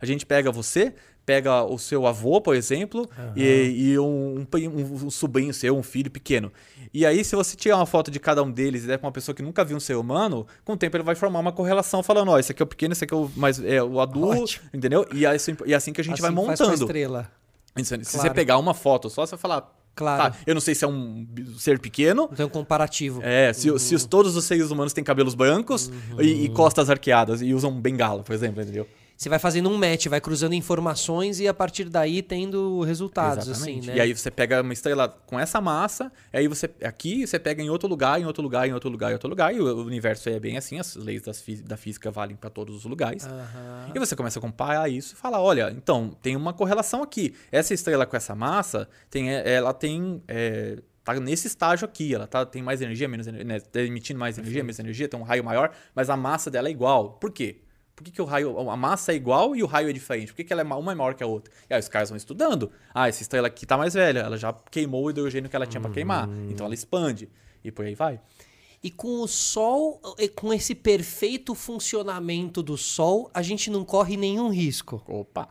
A 0.00 0.04
gente 0.04 0.26
pega 0.26 0.52
você, 0.52 0.94
pega 1.26 1.62
o 1.64 1.78
seu 1.78 2.06
avô, 2.06 2.40
por 2.40 2.54
exemplo, 2.54 3.08
e, 3.34 3.92
e 3.92 3.98
um, 3.98 4.40
um 4.40 4.46
um- 4.68 5.06
um 5.06 5.10
sobrinho 5.10 5.52
seu, 5.54 5.76
um 5.76 5.82
filho 5.82 6.10
pequeno. 6.10 6.52
E 6.92 7.04
aí, 7.06 7.24
se 7.24 7.34
você 7.34 7.56
tirar 7.56 7.76
uma 7.76 7.86
foto 7.86 8.10
de 8.10 8.20
cada 8.20 8.42
um 8.42 8.50
deles 8.50 8.84
e 8.84 8.86
der 8.86 8.98
pra 8.98 9.06
uma 9.06 9.12
pessoa 9.12 9.34
que 9.34 9.42
nunca 9.42 9.64
viu 9.64 9.76
um 9.76 9.80
ser 9.80 9.94
humano, 9.96 10.46
com 10.64 10.74
o 10.74 10.76
tempo 10.76 10.96
ele 10.96 11.02
vai 11.04 11.14
formar 11.14 11.40
uma 11.40 11.52
correlação 11.52 12.02
falando, 12.02 12.30
ó, 12.30 12.38
esse 12.38 12.52
aqui 12.52 12.62
é 12.62 12.64
o 12.64 12.66
pequeno, 12.66 12.92
esse 12.92 13.04
aqui 13.04 13.14
é 13.14 13.16
o 13.16 13.30
mais 13.36 13.58
é, 13.64 13.82
o 13.82 14.00
adulto, 14.00 14.42
Ótimo. 14.42 14.68
entendeu? 14.72 15.06
E 15.12 15.24
assim, 15.26 15.56
e 15.66 15.74
assim 15.74 15.92
que 15.92 16.00
a 16.00 16.04
gente 16.04 16.20
vai 16.20 16.30
Assim 16.30 16.38
a 16.38 16.46
montando. 16.48 16.74
estrela. 16.74 17.30
Se 17.76 17.84
se 17.84 17.96
você 18.04 18.18
Claro. 18.18 18.34
pegar 18.34 18.58
uma 18.58 18.72
foto 18.74 19.10
só, 19.10 19.26
você 19.26 19.32
vai 19.32 19.40
falar, 19.40 19.74
Claro. 19.96 20.32
tá, 20.32 20.38
eu 20.46 20.54
não 20.54 20.60
sei 20.60 20.74
se 20.74 20.84
é 20.84 20.88
um 20.88 21.26
ser 21.58 21.78
pequeno, 21.80 22.28
Então, 22.32 22.48
comparativo. 22.48 23.20
é, 23.22 23.52
se, 23.52 23.76
se 23.80 23.94
os- 23.94 24.04
todos 24.04 24.36
os 24.36 24.44
seres 24.44 24.70
humanos 24.70 24.92
têm 24.92 25.02
cabelos 25.02 25.34
brancos 25.34 25.90
e, 26.20 26.44
e 26.44 26.48
costas 26.50 26.88
arqueadas 26.90 27.42
e 27.42 27.52
usam 27.54 27.72
bengala, 27.80 28.22
por 28.22 28.32
exemplo, 28.34 28.60
entendeu? 28.62 28.86
Você 29.16 29.28
vai 29.28 29.38
fazendo 29.38 29.68
um 29.68 29.76
match, 29.76 30.06
vai 30.06 30.20
cruzando 30.20 30.54
informações 30.54 31.38
e 31.40 31.46
a 31.46 31.54
partir 31.54 31.88
daí 31.88 32.20
tendo 32.22 32.80
resultados, 32.82 33.48
Exatamente. 33.48 33.78
assim, 33.80 33.86
né? 33.88 33.96
E 33.96 34.00
aí 34.00 34.12
você 34.14 34.30
pega 34.30 34.60
uma 34.60 34.72
estrela 34.72 35.08
com 35.08 35.38
essa 35.38 35.60
massa, 35.60 36.10
aí 36.32 36.48
você 36.48 36.68
aqui 36.82 37.26
você 37.26 37.38
pega 37.38 37.62
em 37.62 37.70
outro 37.70 37.88
lugar, 37.88 38.20
em 38.20 38.24
outro 38.24 38.42
lugar, 38.42 38.68
em 38.68 38.72
outro 38.72 38.90
lugar, 38.90 39.10
em 39.10 39.14
outro 39.14 39.28
lugar, 39.28 39.54
e 39.54 39.60
o 39.60 39.84
universo 39.84 40.28
é 40.28 40.40
bem 40.40 40.56
assim, 40.56 40.78
as 40.78 40.96
leis 40.96 41.22
das 41.22 41.44
da 41.62 41.76
física 41.76 42.10
valem 42.10 42.36
para 42.36 42.50
todos 42.50 42.74
os 42.74 42.84
lugares. 42.84 43.26
Aham. 43.26 43.92
E 43.94 43.98
você 43.98 44.16
começa 44.16 44.38
a 44.38 44.42
comparar 44.42 44.88
isso 44.88 45.14
e 45.14 45.16
falar, 45.16 45.40
olha, 45.40 45.70
então, 45.76 46.16
tem 46.20 46.34
uma 46.36 46.52
correlação 46.52 47.02
aqui. 47.02 47.34
Essa 47.52 47.72
estrela 47.74 48.06
com 48.06 48.16
essa 48.16 48.34
massa, 48.34 48.88
tem, 49.10 49.30
ela 49.30 49.72
tem. 49.72 50.22
é, 50.26 50.78
tá 51.04 51.14
nesse 51.20 51.46
estágio 51.46 51.84
aqui. 51.84 52.14
Ela 52.14 52.26
tá, 52.26 52.44
tem 52.44 52.62
mais 52.62 52.80
energia, 52.80 53.06
menos 53.06 53.26
energia, 53.26 53.46
né, 53.46 53.60
tá 53.60 53.80
emitindo 53.80 54.18
mais 54.18 54.38
energia, 54.38 54.62
menos 54.62 54.78
energia, 54.78 55.06
tem 55.06 55.20
um 55.20 55.22
raio 55.22 55.44
maior, 55.44 55.70
mas 55.94 56.10
a 56.10 56.16
massa 56.16 56.50
dela 56.50 56.68
é 56.68 56.70
igual. 56.70 57.12
Por 57.12 57.30
quê? 57.30 57.60
Por 57.96 58.02
que, 58.04 58.10
que 58.10 58.20
o 58.20 58.24
raio, 58.24 58.58
a 58.70 58.76
massa 58.76 59.12
é 59.12 59.14
igual 59.14 59.54
e 59.54 59.62
o 59.62 59.66
raio 59.66 59.88
é 59.88 59.92
diferente? 59.92 60.28
Por 60.32 60.36
que, 60.36 60.44
que 60.44 60.52
ela 60.52 60.62
é, 60.62 60.64
ma- 60.64 60.76
uma 60.76 60.92
é 60.92 60.94
maior 60.94 61.14
que 61.14 61.22
a 61.22 61.26
outra? 61.26 61.52
E 61.70 61.74
aí 61.74 61.78
os 61.80 61.88
caras 61.88 62.08
vão 62.10 62.16
estudando. 62.16 62.70
Ah, 62.92 63.08
essa 63.08 63.22
estrela 63.22 63.46
aqui 63.46 63.64
tá 63.64 63.76
mais 63.78 63.94
velha, 63.94 64.20
ela 64.20 64.36
já 64.36 64.52
queimou 64.70 65.04
o 65.04 65.10
hidrogênio 65.10 65.48
que 65.48 65.54
ela 65.54 65.66
tinha 65.66 65.80
pra 65.80 65.90
queimar. 65.90 66.28
Então 66.50 66.66
ela 66.66 66.74
expande. 66.74 67.28
E 67.62 67.70
por 67.70 67.84
aí 67.84 67.94
vai. 67.94 68.20
E 68.82 68.90
com 68.90 69.20
o 69.22 69.28
Sol, 69.28 70.00
e 70.18 70.28
com 70.28 70.52
esse 70.52 70.74
perfeito 70.74 71.54
funcionamento 71.54 72.62
do 72.62 72.76
Sol, 72.76 73.30
a 73.32 73.40
gente 73.42 73.70
não 73.70 73.84
corre 73.84 74.16
nenhum 74.16 74.50
risco. 74.50 75.02
Opa. 75.06 75.48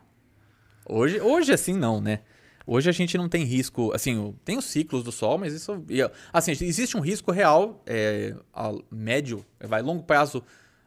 Hoje, 0.87 1.19
hoje 1.21 1.53
assim 1.53 1.73
não, 1.73 2.01
né? 2.01 2.19
Hoje 2.67 2.89
a 2.89 2.93
gente 2.93 3.17
não 3.17 3.27
tem 3.27 3.43
risco, 3.43 3.91
assim, 3.93 4.33
tem 4.45 4.57
os 4.57 4.65
ciclos 4.65 5.03
do 5.03 5.11
Sol, 5.11 5.37
mas 5.37 5.53
isso, 5.53 5.83
assim, 6.31 6.51
existe 6.51 6.95
um 6.95 7.01
risco 7.01 7.29
real, 7.31 7.81
é, 7.85 8.35
a 8.53 8.71
médio, 8.89 9.45
vai 9.59 9.81
longo 9.81 10.03
prazo 10.03 10.41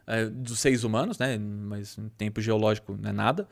é, 0.07 0.25
dos 0.25 0.59
seres 0.59 0.83
humanos, 0.83 1.19
né? 1.19 1.37
Mas 1.37 1.97
em 1.97 2.09
tempo 2.09 2.41
geológico 2.41 2.97
não 2.99 3.09
é 3.09 3.13
nada. 3.13 3.47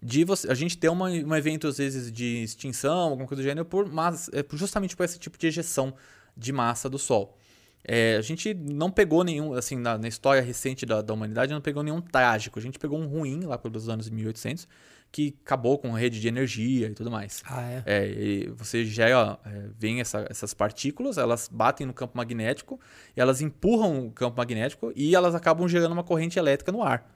De 0.00 0.24
você, 0.24 0.50
a 0.50 0.54
gente 0.54 0.78
ter 0.78 0.88
uma, 0.88 1.08
um 1.08 1.34
evento 1.34 1.66
às 1.66 1.78
vezes 1.78 2.10
de 2.10 2.42
extinção, 2.42 3.10
alguma 3.10 3.26
coisa 3.26 3.42
do 3.42 3.46
gênero, 3.46 3.64
por, 3.64 3.86
mas, 3.90 4.30
é, 4.32 4.44
justamente 4.52 4.96
por 4.96 5.04
esse 5.04 5.18
tipo 5.18 5.36
de 5.36 5.46
ejeção 5.46 5.94
de 6.36 6.52
massa 6.52 6.88
do 6.88 6.98
Sol. 6.98 7.36
É, 7.84 8.16
a 8.16 8.22
gente 8.22 8.54
não 8.54 8.90
pegou 8.90 9.24
nenhum, 9.24 9.54
assim, 9.54 9.76
na, 9.76 9.98
na 9.98 10.08
história 10.08 10.42
recente 10.42 10.84
da, 10.86 11.02
da 11.02 11.12
humanidade, 11.12 11.52
não 11.52 11.60
pegou 11.60 11.82
nenhum 11.82 12.00
trágico. 12.00 12.58
A 12.58 12.62
gente 12.62 12.78
pegou 12.78 12.98
um 12.98 13.06
ruim 13.06 13.40
lá 13.40 13.58
pelos 13.58 13.88
anos 13.88 14.08
1800, 14.08 14.68
que 15.10 15.34
acabou 15.44 15.78
com 15.78 15.94
a 15.94 15.98
rede 15.98 16.20
de 16.20 16.28
energia 16.28 16.88
e 16.88 16.94
tudo 16.94 17.10
mais. 17.10 17.42
Ah, 17.46 17.62
é? 17.62 17.82
É, 17.86 18.06
e 18.06 18.48
você 18.56 18.84
gera, 18.84 19.38
é, 19.44 19.62
vem 19.78 20.00
essa- 20.00 20.26
essas 20.28 20.52
partículas, 20.52 21.16
elas 21.18 21.48
batem 21.50 21.86
no 21.86 21.92
campo 21.94 22.16
magnético, 22.16 22.78
e 23.16 23.20
elas 23.20 23.40
empurram 23.40 24.06
o 24.06 24.10
campo 24.12 24.36
magnético 24.36 24.92
e 24.94 25.14
elas 25.14 25.34
acabam 25.34 25.66
gerando 25.66 25.92
uma 25.92 26.04
corrente 26.04 26.38
elétrica 26.38 26.70
no 26.70 26.82
ar. 26.82 27.10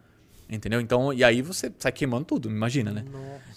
Entendeu? 0.51 0.81
Então, 0.83 1.15
e 1.15 1.25
aí 1.25 1.41
você 1.41 1.73
sai 1.79 1.93
queimando 1.93 2.27
tudo, 2.27 2.51
imagina, 2.51 2.91
né? 2.91 3.05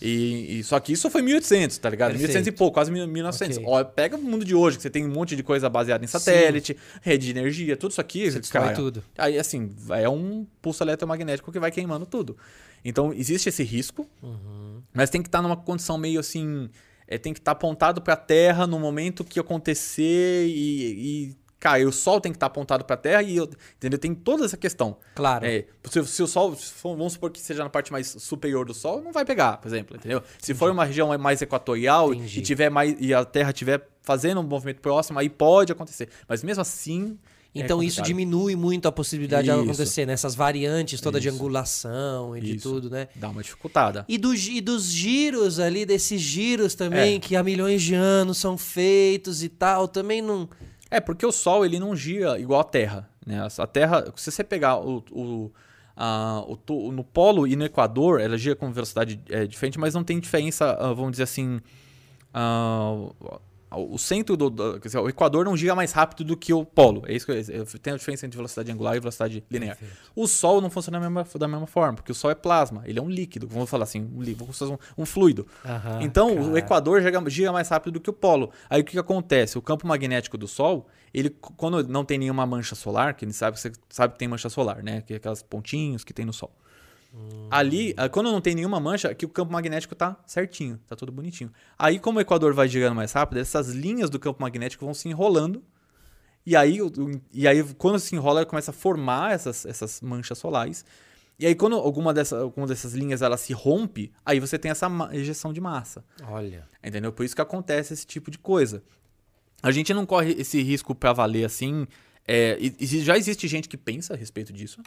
E, 0.01 0.59
e- 0.59 0.63
só 0.63 0.79
que 0.79 0.93
isso 0.93 1.09
foi 1.09 1.21
1800, 1.21 1.77
tá 1.77 1.89
ligado? 1.89 2.11
Perfeito. 2.11 2.29
1800 2.29 2.47
e 2.47 2.51
pouco, 2.57 2.73
quase 2.75 2.89
1900. 2.91 3.57
Ok. 3.57 3.65
Ó, 3.67 3.83
pega 3.83 4.15
o 4.15 4.21
mundo 4.21 4.45
de 4.45 4.55
hoje, 4.55 4.77
que 4.77 4.83
você 4.83 4.89
tem 4.89 5.03
um 5.05 5.09
monte 5.09 5.35
de 5.35 5.43
coisa 5.43 5.69
baseada 5.69 6.05
em 6.05 6.07
satélite, 6.07 6.77
rede 7.01 7.25
de 7.33 7.37
energia, 7.37 7.75
tudo 7.75 7.91
isso 7.91 7.99
aqui, 7.99 8.31
Você 8.31 8.39
cara. 8.49 8.73
tudo. 8.73 9.03
Aí, 9.17 9.37
assim, 9.37 9.75
é 9.89 10.07
um 10.07 10.45
pulso 10.61 10.83
eletromagnético 10.83 11.51
que 11.51 11.59
vai 11.59 11.69
queimando 11.71 12.05
tudo. 12.05 12.37
Então, 12.85 13.11
existe 13.11 13.49
esse 13.49 13.63
risco, 13.63 14.07
Uhum. 14.21 14.81
mas 14.93 15.09
tem 15.09 15.21
que 15.21 15.27
estar 15.27 15.41
numa 15.41 15.57
condição 15.57 15.97
meio 15.97 16.19
assim. 16.19 16.69
é, 17.07 17.17
tem 17.17 17.33
que 17.33 17.39
estar 17.39 17.51
apontado 17.51 18.01
para 18.01 18.13
a 18.13 18.17
Terra 18.17 18.65
no 18.67 18.79
momento 18.79 19.23
que 19.23 19.39
acontecer 19.39 20.47
e. 20.47 21.29
e 21.31 21.35
cara, 21.59 21.87
o 21.87 21.91
Sol 21.91 22.21
tem 22.21 22.31
que 22.31 22.35
estar 22.35 22.45
apontado 22.47 22.83
para 22.85 22.93
a 22.93 22.97
Terra 22.97 23.23
e. 23.23 23.37
eu- 23.37 23.49
Entendeu? 23.77 23.97
Tem 23.99 24.13
toda 24.13 24.45
essa 24.45 24.55
questão. 24.57 24.97
Claro. 25.15 25.45
É, 25.45 25.65
se, 25.89 26.05
se 26.05 26.23
o 26.23 26.27
Sol, 26.27 26.55
vamos 26.83 27.13
supor 27.13 27.31
que 27.31 27.39
seja 27.39 27.63
na 27.63 27.69
parte 27.69 27.91
mais 27.91 28.07
superior 28.07 28.65
do 28.65 28.73
Sol, 28.73 29.01
não 29.01 29.11
vai 29.11 29.25
pegar, 29.25 29.57
por 29.57 29.67
exemplo, 29.67 29.95
entendeu? 29.95 30.21
Se 30.39 30.53
for 30.53 30.69
uma 30.71 30.85
região 30.85 31.15
mais 31.17 31.41
equatorial 31.41 32.13
Entendi. 32.13 32.39
e 32.39 32.41
tiver 32.43 32.69
mais 32.69 32.95
e 32.99 33.13
a 33.13 33.25
Terra 33.25 33.49
estiver 33.51 33.87
fazendo 34.01 34.39
um 34.41 34.43
movimento 34.43 34.79
próximo, 34.81 35.17
aí 35.19 35.29
pode 35.29 35.71
acontecer. 35.71 36.09
Mas 36.27 36.43
mesmo 36.43 36.61
assim. 36.61 37.17
É 37.55 37.63
Então 37.63 37.81
isso 37.81 37.97
complicado. 37.97 38.05
diminui 38.07 38.55
muito 38.55 38.87
a 38.87 38.91
possibilidade 38.91 39.47
Isso. 39.49 39.57
de 39.57 39.63
acontecer, 39.69 40.05
nessas 40.05 40.35
variantes 40.35 40.99
toda 41.01 41.19
de 41.19 41.27
Isso. 41.27 41.35
angulação 41.37 42.35
e 42.35 42.41
de 42.41 42.55
Isso. 42.55 42.69
tudo, 42.69 42.89
né? 42.89 43.07
Dá 43.15 43.29
uma 43.29 43.41
dificultada. 43.41 44.05
E, 44.07 44.17
do, 44.17 44.33
e 44.35 44.59
dos 44.61 44.85
giros 44.91 45.59
ali, 45.59 45.85
desses 45.85 46.21
giros 46.21 46.75
também, 46.75 47.15
É. 47.15 47.19
que 47.19 47.35
há 47.35 47.43
milhões 47.43 47.81
de 47.81 47.95
anos 47.95 48.37
são 48.37 48.57
feitos 48.57 49.41
e 49.43 49.49
tal, 49.49 49.87
também 49.87 50.21
não. 50.21 50.49
É, 50.91 50.99
porque 50.99 51.25
o 51.25 51.31
Sol 51.31 51.65
ele 51.65 51.79
não 51.79 51.95
gira 51.95 52.39
igual 52.39 52.59
a 52.61 52.63
Terra. 52.63 53.09
Né? 53.25 53.45
A 53.57 53.67
Terra, 53.67 54.05
se 54.15 54.31
você 54.31 54.43
pegar 54.43 54.77
o, 54.77 55.03
o, 55.11 55.51
a- 55.95 56.43
o 56.47 56.91
no 56.91 57.03
polo 57.03 57.47
e 57.47 57.55
no 57.55 57.65
Equador, 57.65 58.19
ela 58.21 58.37
gira 58.37 58.55
com 58.55 58.71
velocidade 58.71 59.19
é, 59.29 59.47
diferente, 59.47 59.79
mas 59.79 59.93
não 59.95 60.03
tem 60.03 60.19
diferença, 60.19 60.77
ah, 60.79 60.93
vamos 60.93 61.11
dizer 61.11 61.23
assim. 61.23 61.59
ah, 62.33 63.09
o 63.71 63.97
centro 63.97 64.37
do, 64.37 64.49
do- 64.49 64.79
dizer, 64.79 64.99
o 64.99 65.09
Equador 65.09 65.43
não 65.45 65.57
gira 65.57 65.75
mais 65.75 65.91
rápido 65.91 66.23
do 66.23 66.37
que 66.37 66.53
o 66.53 66.63
polo. 66.63 67.03
É 67.07 67.13
isso 67.13 67.25
que 67.25 67.31
eu, 67.31 67.35
eu- 67.35 67.65
tem 67.79 67.93
a 67.93 67.97
diferença 67.97 68.25
entre 68.25 68.37
velocidade 68.37 68.71
angular 68.71 68.95
e 68.95 68.99
velocidade 68.99 69.43
linear. 69.49 69.77
O 70.15 70.27
Sol 70.27 70.61
não 70.61 70.69
funciona 70.69 70.99
da 70.99 71.09
mesma, 71.09 71.27
da 71.39 71.47
mesma 71.47 71.67
forma, 71.67 71.95
porque 71.95 72.11
o 72.11 72.15
Sol 72.15 72.31
é 72.31 72.35
plasma, 72.35 72.83
ele 72.85 72.99
é 72.99 73.01
um 73.01 73.09
líquido, 73.09 73.47
vamos 73.47 73.69
falar 73.69 73.83
assim, 73.83 74.01
um, 74.15 74.21
líquido, 74.21 74.45
vamos 74.45 74.57
fazer 74.57 74.71
um, 74.71 74.77
um 74.97 75.05
fluido. 75.05 75.45
Aham, 75.65 75.99
Então, 76.01 76.31
o 76.33 76.45
cara. 76.45 76.59
Equador 76.59 77.01
gira, 77.01 77.29
gira 77.29 77.51
mais 77.51 77.67
rápido 77.69 77.93
do 77.93 77.99
que 77.99 78.09
o 78.09 78.13
polo. 78.13 78.51
Aí 78.69 78.81
o 78.81 78.83
que, 78.83 78.91
que 78.93 78.99
acontece? 78.99 79.57
O 79.57 79.61
campo 79.61 79.85
magnético 79.87 80.37
do 80.37 80.47
Sol, 80.47 80.87
ele 81.13 81.29
quando 81.57 81.85
não 81.87 82.05
tem 82.05 82.17
nenhuma 82.17 82.45
mancha 82.45 82.75
solar, 82.75 83.13
que 83.15 83.25
ele 83.25 83.33
sabe, 83.33 83.59
você 83.59 83.71
sabe 83.89 84.13
que 84.13 84.19
tem 84.19 84.27
mancha 84.27 84.49
solar, 84.49 84.83
né? 84.83 85.01
Que 85.01 85.13
é 85.13 85.17
aquelas 85.17 85.41
pontinhos 85.43 86.03
que 86.03 86.13
tem 86.13 86.25
no 86.25 86.33
Sol. 86.33 86.51
Ali, 87.49 87.93
ah, 87.95 88.09
quando 88.09 88.31
não 88.31 88.41
tem 88.41 88.55
nenhuma 88.55 88.79
mancha, 88.79 89.09
aqui 89.09 89.25
o 89.25 89.29
campo 89.29 89.51
magnético 89.53 89.95
tá 89.95 90.17
certinho, 90.25 90.79
tá 90.87 90.95
tudo 90.95 91.11
bonitinho. 91.11 91.51
Aí, 91.77 91.99
como 91.99 92.17
o 92.17 92.21
Equador 92.21 92.53
vai 92.53 92.67
girando 92.67 92.95
mais 92.95 93.11
rápido, 93.13 93.37
essas 93.39 93.69
linhas 93.69 94.09
do 94.09 94.19
campo 94.19 94.41
magnético 94.41 94.83
vão 94.83 94.93
se 94.93 95.07
enrolando. 95.07 95.63
E 96.45 96.55
aí, 96.55 96.79
e 97.33 97.47
aí 97.47 97.63
quando 97.75 97.97
se 97.99 98.15
enrola, 98.15 98.41
ela 98.41 98.45
começa 98.45 98.71
a 98.71 98.73
formar 98.73 99.31
essas, 99.33 99.65
essas 99.65 100.01
manchas 100.01 100.37
solares. 100.37 100.83
E 101.39 101.45
aí, 101.45 101.53
quando 101.55 101.75
alguma, 101.75 102.13
dessa, 102.13 102.39
alguma 102.39 102.65
dessas 102.67 102.93
linhas 102.93 103.21
ela 103.21 103.35
se 103.37 103.51
rompe, 103.53 104.11
aí 104.25 104.39
você 104.39 104.57
tem 104.57 104.71
essa 104.71 104.87
ejeção 105.11 105.51
de 105.51 105.59
massa. 105.61 106.03
Olha. 106.23 106.67
Entendeu? 106.83 107.11
Por 107.11 107.25
isso 107.25 107.35
que 107.35 107.41
acontece 107.41 107.93
esse 107.93 108.05
tipo 108.05 108.29
de 108.31 108.37
coisa. 108.37 108.83
A 109.61 109.71
gente 109.71 109.93
não 109.93 110.05
corre 110.05 110.31
esse 110.33 110.61
risco 110.61 110.93
pra 110.95 111.11
valer 111.13 111.43
assim. 111.45 111.87
É, 112.27 112.57
e- 112.59 112.75
e 112.79 112.85
já 113.03 113.17
existe 113.17 113.47
gente 113.47 113.67
que 113.69 113.77
pensa 113.77 114.13
a 114.13 114.17
respeito 114.17 114.53
disso. 114.53 114.81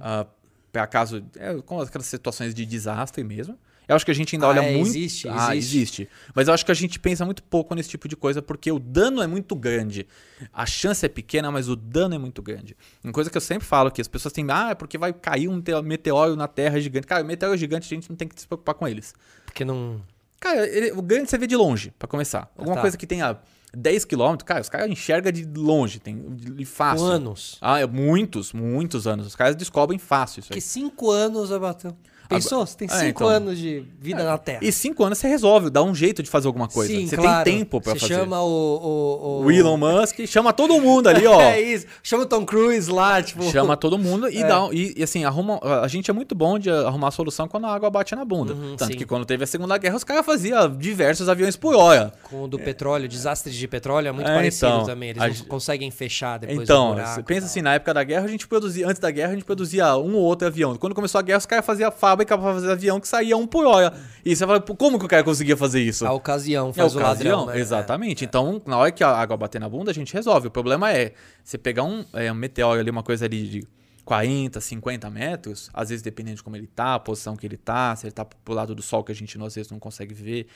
Ah, 0.00 0.26
para 0.72 0.86
caso. 0.86 1.24
É, 1.36 1.54
com 1.62 1.80
aquelas 1.80 2.06
situações 2.06 2.54
de 2.54 2.64
desastre 2.66 3.22
mesmo. 3.24 3.58
Eu 3.88 3.96
acho 3.96 4.04
que 4.04 4.10
a 4.12 4.14
gente 4.14 4.36
ainda 4.36 4.46
Ah, 4.46 4.50
olha 4.50 4.60
é, 4.60 4.72
muito. 4.74 4.86
existe, 4.86 5.28
ah, 5.28 5.56
existe. 5.56 6.02
existe. 6.04 6.08
Mas 6.32 6.46
eu 6.46 6.54
acho 6.54 6.64
que 6.64 6.70
a 6.70 6.74
gente 6.74 6.96
pensa 7.00 7.24
muito 7.24 7.42
pouco 7.42 7.74
nesse 7.74 7.88
tipo 7.88 8.06
de 8.06 8.14
coisa 8.14 8.40
porque 8.40 8.70
o 8.70 8.78
dano 8.78 9.20
é 9.20 9.26
muito 9.26 9.56
grande. 9.56 10.06
A 10.52 10.64
chance 10.64 11.04
é 11.04 11.08
pequena, 11.08 11.50
mas 11.50 11.68
o 11.68 11.74
dano 11.74 12.14
é 12.14 12.18
muito 12.18 12.40
grande. 12.40 12.76
Uma 13.02 13.12
coisa 13.12 13.28
que 13.28 13.36
eu 13.36 13.40
sempre 13.40 13.66
falo 13.66 13.90
que 13.90 14.00
as 14.00 14.06
pessoas 14.06 14.32
têm, 14.32 14.46
ah, 14.48 14.68
é 14.70 14.74
porque 14.76 14.96
vai 14.96 15.12
cair 15.12 15.48
um 15.48 15.60
te- 15.60 15.74
meteoro 15.82 16.36
na 16.36 16.46
Terra 16.46 16.78
gigante. 16.80 17.04
Cara, 17.04 17.24
meteoro 17.24 17.56
gigante 17.56 17.86
a 17.92 17.96
gente 17.96 18.08
não 18.08 18.16
tem 18.16 18.28
que 18.28 18.40
se 18.40 18.46
preocupar 18.46 18.76
com 18.76 18.86
eles. 18.86 19.12
Porque 19.44 19.64
não. 19.64 20.00
Cara, 20.38 20.68
ele- 20.68 20.92
o 20.92 21.02
grande 21.02 21.28
você 21.28 21.36
vê 21.36 21.48
de 21.48 21.56
longe, 21.56 21.92
pra 21.98 22.06
começar. 22.06 22.48
Alguma 22.56 22.76
tá. 22.76 22.82
coisa 22.82 22.96
que 22.96 23.08
tenha 23.08 23.36
10 23.76 24.04
km, 24.04 24.36
cara, 24.44 24.60
os 24.60 24.68
caras 24.68 24.90
enxergam 24.90 25.30
de 25.30 25.44
longe, 25.44 25.98
tem 26.00 26.34
de 26.34 26.64
fácil. 26.64 27.06
Com 27.06 27.12
anos. 27.12 27.58
Ah, 27.60 27.80
é 27.80 27.86
muitos, 27.86 28.52
muitos 28.52 29.06
anos. 29.06 29.26
Os 29.26 29.36
caras 29.36 29.54
descobrem 29.54 29.98
fácil 29.98 30.40
isso 30.40 30.46
aí. 30.46 30.56
Porque 30.56 30.60
cinco 30.60 31.10
anos 31.10 31.52
abateu. 31.52 31.96
Pensou? 32.30 32.64
Você 32.66 32.76
tem 32.76 32.88
Ah, 32.90 32.96
cinco 32.98 33.24
então. 33.24 33.28
anos 33.28 33.58
de 33.58 33.84
vida 34.00 34.22
na 34.24 34.38
Terra. 34.38 34.60
E 34.62 34.72
cinco 34.72 35.04
anos 35.04 35.18
você 35.18 35.28
resolve, 35.28 35.68
dá 35.70 35.82
um 35.82 35.94
jeito 35.94 36.22
de 36.22 36.30
fazer 36.30 36.46
alguma 36.46 36.68
coisa. 36.68 36.92
Sim, 36.92 37.06
você 37.06 37.16
claro. 37.16 37.44
tem 37.44 37.58
tempo 37.58 37.80
pra 37.80 37.92
Você 37.94 38.00
fazer. 38.00 38.14
chama 38.14 38.40
o. 38.42 38.46
o, 38.48 39.42
o... 39.42 39.44
O 39.44 39.50
Elon 39.50 39.76
Musk, 39.76 40.20
chama 40.26 40.52
todo 40.52 40.80
mundo 40.80 41.08
ali, 41.08 41.26
ó. 41.26 41.40
É 41.50 41.60
isso. 41.60 41.86
Chama 42.02 42.22
o 42.22 42.26
Tom 42.26 42.44
Cruise 42.46 42.90
lá, 42.90 43.22
tipo. 43.22 43.42
Chama 43.50 43.76
todo 43.76 43.98
mundo 43.98 44.28
e 44.28 44.38
É. 44.42 44.46
dá. 44.46 44.68
E, 44.72 44.94
e 44.98 45.02
assim, 45.02 45.24
arruma. 45.24 45.58
A 45.82 45.88
gente 45.88 46.10
é 46.10 46.14
muito 46.14 46.34
bom 46.34 46.58
de 46.58 46.70
arrumar 46.70 47.08
a 47.08 47.10
solução 47.10 47.48
quando 47.48 47.66
a 47.66 47.74
água 47.74 47.90
bate 47.90 48.14
na 48.14 48.24
bunda. 48.24 48.52
Uhum, 48.54 48.76
Tanto 48.76 48.92
sim. 48.92 48.98
que 48.98 49.04
quando 49.04 49.24
teve 49.24 49.44
a 49.44 49.46
Segunda 49.46 49.76
Guerra, 49.76 49.96
os 49.96 50.04
caras 50.04 50.24
faziam 50.24 50.68
diversos 50.76 51.28
aviões 51.28 51.56
por 51.56 51.74
hora. 51.74 52.12
Com 52.30 52.44
o 52.44 52.48
do 52.48 52.58
petróleo, 52.58 53.08
desastres 53.08 53.54
de 53.54 53.66
petróleo 53.66 54.08
é 54.08 54.12
muito 54.12 54.30
É, 54.30 54.34
parecido 54.34 54.66
então, 54.72 54.84
também. 54.86 55.10
Eles 55.10 55.40
a 55.42 55.44
conseguem 55.46 55.90
fechar 55.90 56.38
depois 56.38 56.58
do 56.58 56.62
Então, 56.62 56.92
buraco. 56.92 57.14
você 57.14 57.22
pensa 57.22 57.46
assim, 57.46 57.62
na 57.62 57.74
época 57.74 57.92
da 57.92 58.04
guerra 58.04 58.24
a 58.24 58.28
gente 58.28 58.46
produzia, 58.46 58.86
antes 58.86 59.00
da 59.00 59.10
guerra 59.10 59.30
a 59.32 59.34
gente 59.34 59.44
produzia 59.44 59.96
um 59.96 60.14
ou 60.14 60.22
outro 60.22 60.46
avião. 60.46 60.76
Quando 60.76 60.94
começou 60.94 61.18
a 61.18 61.22
guerra, 61.22 61.38
os 61.38 61.46
caras 61.46 61.64
faziam 61.66 61.90
fábrica 61.90 62.19
pra 62.24 62.52
fazer 62.52 62.70
avião 62.70 63.00
que 63.00 63.08
saía 63.08 63.36
um 63.36 63.46
por 63.46 63.66
hora. 63.66 63.92
E 64.24 64.34
você 64.36 64.46
fala, 64.46 64.60
"Pô, 64.60 64.74
como 64.76 64.98
que 64.98 65.04
o 65.04 65.08
cara 65.08 65.22
conseguia 65.24 65.56
fazer 65.56 65.80
isso? 65.80 66.06
A 66.06 66.12
ocasião 66.12 66.70
É 66.70 66.72
faz 66.72 66.94
o 66.94 66.98
ocasião, 66.98 67.38
ladrão, 67.40 67.54
né? 67.54 67.60
exatamente. 67.60 68.24
Então, 68.24 68.60
na 68.66 68.76
hora 68.78 68.90
que 68.92 69.02
a 69.04 69.08
água 69.10 69.36
bater 69.36 69.60
na 69.60 69.68
bunda, 69.68 69.90
a 69.90 69.94
gente 69.94 70.12
resolve. 70.12 70.48
O 70.48 70.50
problema 70.50 70.92
é, 70.92 71.12
você 71.42 71.56
pegar 71.58 71.84
um, 71.84 72.04
é, 72.12 72.30
um 72.30 72.34
meteoro 72.34 72.80
ali, 72.80 72.90
uma 72.90 73.02
coisa 73.02 73.24
ali 73.24 73.46
de 73.48 73.66
40, 74.04 74.60
50 74.60 75.08
metros, 75.10 75.70
às 75.72 75.88
vezes 75.90 76.02
dependendo 76.02 76.36
de 76.36 76.42
como 76.42 76.56
ele 76.56 76.66
tá, 76.66 76.94
a 76.94 76.98
posição 76.98 77.36
que 77.36 77.46
ele 77.46 77.56
tá, 77.56 77.94
se 77.96 78.06
ele 78.06 78.12
tá 78.12 78.24
pro 78.24 78.54
lado 78.54 78.74
do 78.74 78.82
sol 78.82 79.04
que 79.04 79.12
a 79.12 79.14
gente 79.14 79.40
às 79.42 79.54
vezes 79.54 79.70
não 79.70 79.78
consegue 79.78 80.14
ver, 80.14 80.46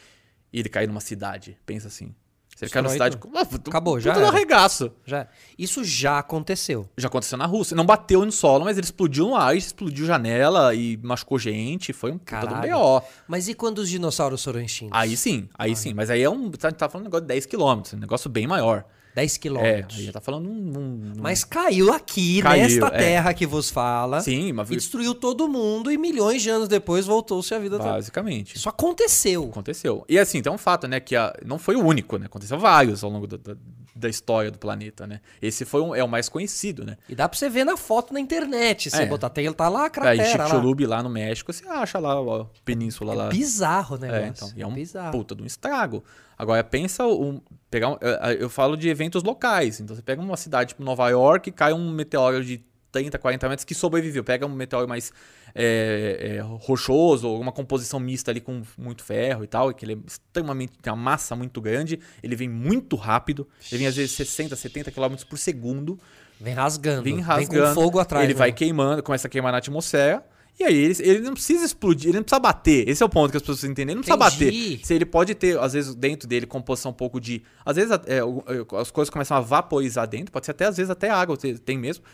e 0.52 0.58
ele 0.60 0.68
cair 0.68 0.86
numa 0.86 1.00
cidade. 1.00 1.56
Pensa 1.64 1.88
assim. 1.88 2.14
Na 2.60 2.66
Destrói 2.66 2.88
cidade. 2.90 3.18
Ah, 3.34 3.44
tu- 3.44 3.68
Acabou, 3.70 3.98
já 4.00 4.12
tudo 4.12 4.22
no 4.22 4.28
era. 4.28 4.36
arregaço. 4.36 4.92
Já. 5.04 5.26
Isso 5.58 5.82
já 5.84 6.18
aconteceu. 6.20 6.88
Já 6.96 7.08
aconteceu 7.08 7.36
na 7.36 7.46
Rússia. 7.46 7.76
Não 7.76 7.84
bateu 7.84 8.24
no 8.24 8.30
solo, 8.32 8.64
mas 8.64 8.78
ele 8.78 8.84
explodiu 8.84 9.26
no 9.28 9.36
ar, 9.36 9.56
explodiu 9.56 10.06
janela 10.06 10.74
e 10.74 10.96
machucou 11.02 11.38
gente. 11.38 11.92
Foi 11.92 12.12
um 12.12 12.18
puta 12.18 12.40
do 12.40 12.46
Caralho. 12.54 12.72
BO. 12.78 13.02
Mas 13.26 13.48
e 13.48 13.54
quando 13.54 13.78
os 13.78 13.88
dinossauros 13.90 14.42
foram 14.44 14.60
extintos? 14.60 14.96
Aí 14.96 15.16
sim, 15.16 15.48
aí 15.58 15.74
sim. 15.74 15.92
Mas 15.94 16.10
aí 16.10 16.22
é 16.22 16.30
um. 16.30 16.50
Tá, 16.52 16.70
tá 16.70 16.88
falando 16.88 17.06
um 17.06 17.08
negócio 17.08 17.22
de 17.22 17.28
10 17.28 17.46
km, 17.46 17.82
um 17.94 17.98
negócio 17.98 18.30
bem 18.30 18.46
maior. 18.46 18.84
10 19.14 19.36
É, 19.36 19.38
quilômetros. 19.38 19.98
aí 19.98 20.04
já 20.06 20.12
tá 20.12 20.20
falando 20.20 20.48
um. 20.48 20.52
um- 20.52 21.12
um- 21.16 21.22
Mas 21.22 21.44
caiu 21.44 21.92
aqui, 21.92 22.42
Caiu, 22.42 22.62
nesta 22.62 22.86
é. 22.86 22.90
terra 22.98 23.32
que 23.32 23.46
vos 23.46 23.70
fala. 23.70 24.20
Sim, 24.20 24.52
mas 24.52 24.68
E 24.70 24.74
destruiu 24.76 25.14
todo 25.14 25.48
mundo 25.48 25.90
e 25.92 25.96
milhões 25.96 26.42
de 26.42 26.50
anos 26.50 26.66
depois 26.68 27.06
voltou-se 27.06 27.54
a 27.54 27.58
vida 27.58 27.78
toda. 27.78 27.90
basicamente. 27.92 28.56
Isso 28.56 28.68
aconteceu. 28.68 29.44
Aconteceu. 29.50 30.04
E 30.08 30.18
assim, 30.18 30.42
tem 30.42 30.52
um 30.52 30.58
fato, 30.58 30.88
né? 30.88 30.98
Que 31.00 31.14
a- 31.14 31.32
não 31.44 31.58
foi 31.58 31.76
o 31.76 31.84
único, 31.84 32.16
né? 32.18 32.26
Aconteceu 32.26 32.58
vários 32.58 33.04
ao 33.04 33.10
longo 33.10 33.26
da, 33.26 33.36
da, 33.36 33.56
da 33.94 34.08
história 34.08 34.50
do 34.50 34.58
planeta, 34.58 35.06
né? 35.06 35.20
Esse 35.40 35.64
foi 35.64 35.80
um- 35.80 35.94
é 35.94 36.02
o 36.02 36.08
mais 36.08 36.28
conhecido, 36.28 36.84
né? 36.84 36.96
E 37.08 37.14
dá 37.14 37.28
pra 37.28 37.38
você 37.38 37.48
ver 37.48 37.64
na 37.64 37.76
foto 37.76 38.12
na 38.12 38.18
internet. 38.18 38.90
Se 38.90 38.96
É. 39.02 39.06
botar, 39.06 39.30
tem, 39.30 39.50
tá 39.52 39.68
lá 39.68 39.82
a 39.82 39.84
Aí, 39.84 39.90
cratera 39.90 40.42
lá. 40.44 40.48
Chicxulub 40.50 40.84
lá 40.86 41.02
no 41.02 41.08
México, 41.08 41.52
você 41.52 41.64
acha 41.68 42.00
lá 42.00 42.14
a 42.14 42.46
península 42.64 43.14
lá. 43.14 43.28
Bizarro 43.28 43.96
negócio. 43.96 44.24
É, 44.24 44.28
então, 44.28 44.52
e 44.56 44.62
é 44.62 44.66
um 44.66 44.74
bizarro. 44.74 45.12
puta 45.12 45.34
de 45.36 45.42
um 45.42 45.46
estrago. 45.46 46.02
Agora, 46.38 46.62
pensa 46.64 47.06
um, 47.06 47.40
pegar 47.70 47.90
um- 47.90 47.98
eu- 48.00 48.32
eu 48.40 48.48
falo 48.50 48.76
de 48.76 48.88
eventos 48.88 49.22
locais. 49.22 49.80
Então, 49.80 49.94
você 49.94 50.02
pega 50.02 50.20
uma 50.20 50.36
cidade 50.36 50.68
tipo 50.70 50.82
Nova 50.82 51.08
York, 51.08 51.50
cai 51.52 51.72
um 51.72 51.90
meteoro 51.90 52.44
de 52.44 52.62
30, 52.90 53.18
40 53.18 53.48
metros 53.48 53.64
que 53.64 53.74
sobreviveu. 53.74 54.22
Pega 54.22 54.46
um 54.46 54.54
meteoro 54.54 54.88
mais 54.88 55.12
é, 55.56 56.36
é, 56.38 56.40
rochoso, 56.40 57.32
uma 57.32 57.52
composição 57.52 58.00
mista 58.00 58.30
ali 58.32 58.40
com 58.40 58.62
muito 58.76 59.04
ferro 59.04 59.44
e 59.44 59.46
tal, 59.46 59.70
e 59.70 59.74
que 59.74 59.84
ele 59.84 59.92
é 59.92 59.98
extremamente, 60.04 60.72
tem 60.82 60.92
uma 60.92 61.00
massa 61.00 61.36
muito 61.36 61.60
grande, 61.60 62.00
ele 62.24 62.34
vem 62.34 62.48
muito 62.48 62.96
rápido, 62.96 63.46
ele 63.70 63.78
vem 63.78 63.86
às 63.86 63.94
vezes 63.94 64.10
60, 64.16 64.56
70 64.56 64.90
km 64.90 65.14
por 65.28 65.38
segundo, 65.38 65.96
Vem 66.40 66.54
rasgando. 66.54 67.02
vem 67.04 67.14
Vem 67.14 67.22
rasgando, 67.22 67.68
com 67.72 67.80
fogo 67.80 68.00
atrás. 68.00 68.24
ele 68.24 68.34
vai 68.34 68.48
né? 68.50 68.56
queimando, 68.56 69.00
começa 69.02 69.28
a 69.28 69.30
queimar 69.30 69.52
na 69.52 69.58
atmosfera. 69.58 70.24
E 70.58 70.62
aí 70.64 70.74
ele, 70.76 70.94
ele 71.00 71.18
não 71.20 71.32
precisa 71.34 71.64
explodir, 71.64 72.10
ele 72.10 72.18
não 72.18 72.22
precisa 72.22 72.38
bater. 72.38 72.88
Esse 72.88 73.02
é 73.02 73.06
o 73.06 73.08
ponto 73.08 73.30
que 73.30 73.36
as 73.36 73.42
pessoas 73.42 73.64
entendem. 73.64 73.92
Ele 73.92 73.94
não 73.96 74.02
precisa 74.02 74.44
Entendi. 74.44 74.70
bater. 74.76 74.86
Se 74.86 74.94
ele 74.94 75.04
pode 75.04 75.34
ter, 75.34 75.58
às 75.58 75.72
vezes, 75.72 75.94
dentro 75.94 76.28
dele, 76.28 76.46
composição 76.46 76.92
um 76.92 76.94
pouco 76.94 77.20
de. 77.20 77.42
Às 77.64 77.74
vezes 77.76 77.90
é, 77.90 78.18
é, 78.18 78.80
as 78.80 78.90
coisas 78.90 79.10
começam 79.10 79.36
a 79.36 79.40
vaporizar 79.40 80.06
dentro, 80.06 80.30
pode 80.30 80.46
ser 80.46 80.52
até, 80.52 80.66
às 80.66 80.76
vezes, 80.76 80.90
até 80.90 81.10
água 81.10 81.36
tem- 81.36 81.56
tem 81.56 81.76
mesmo. 81.76 82.04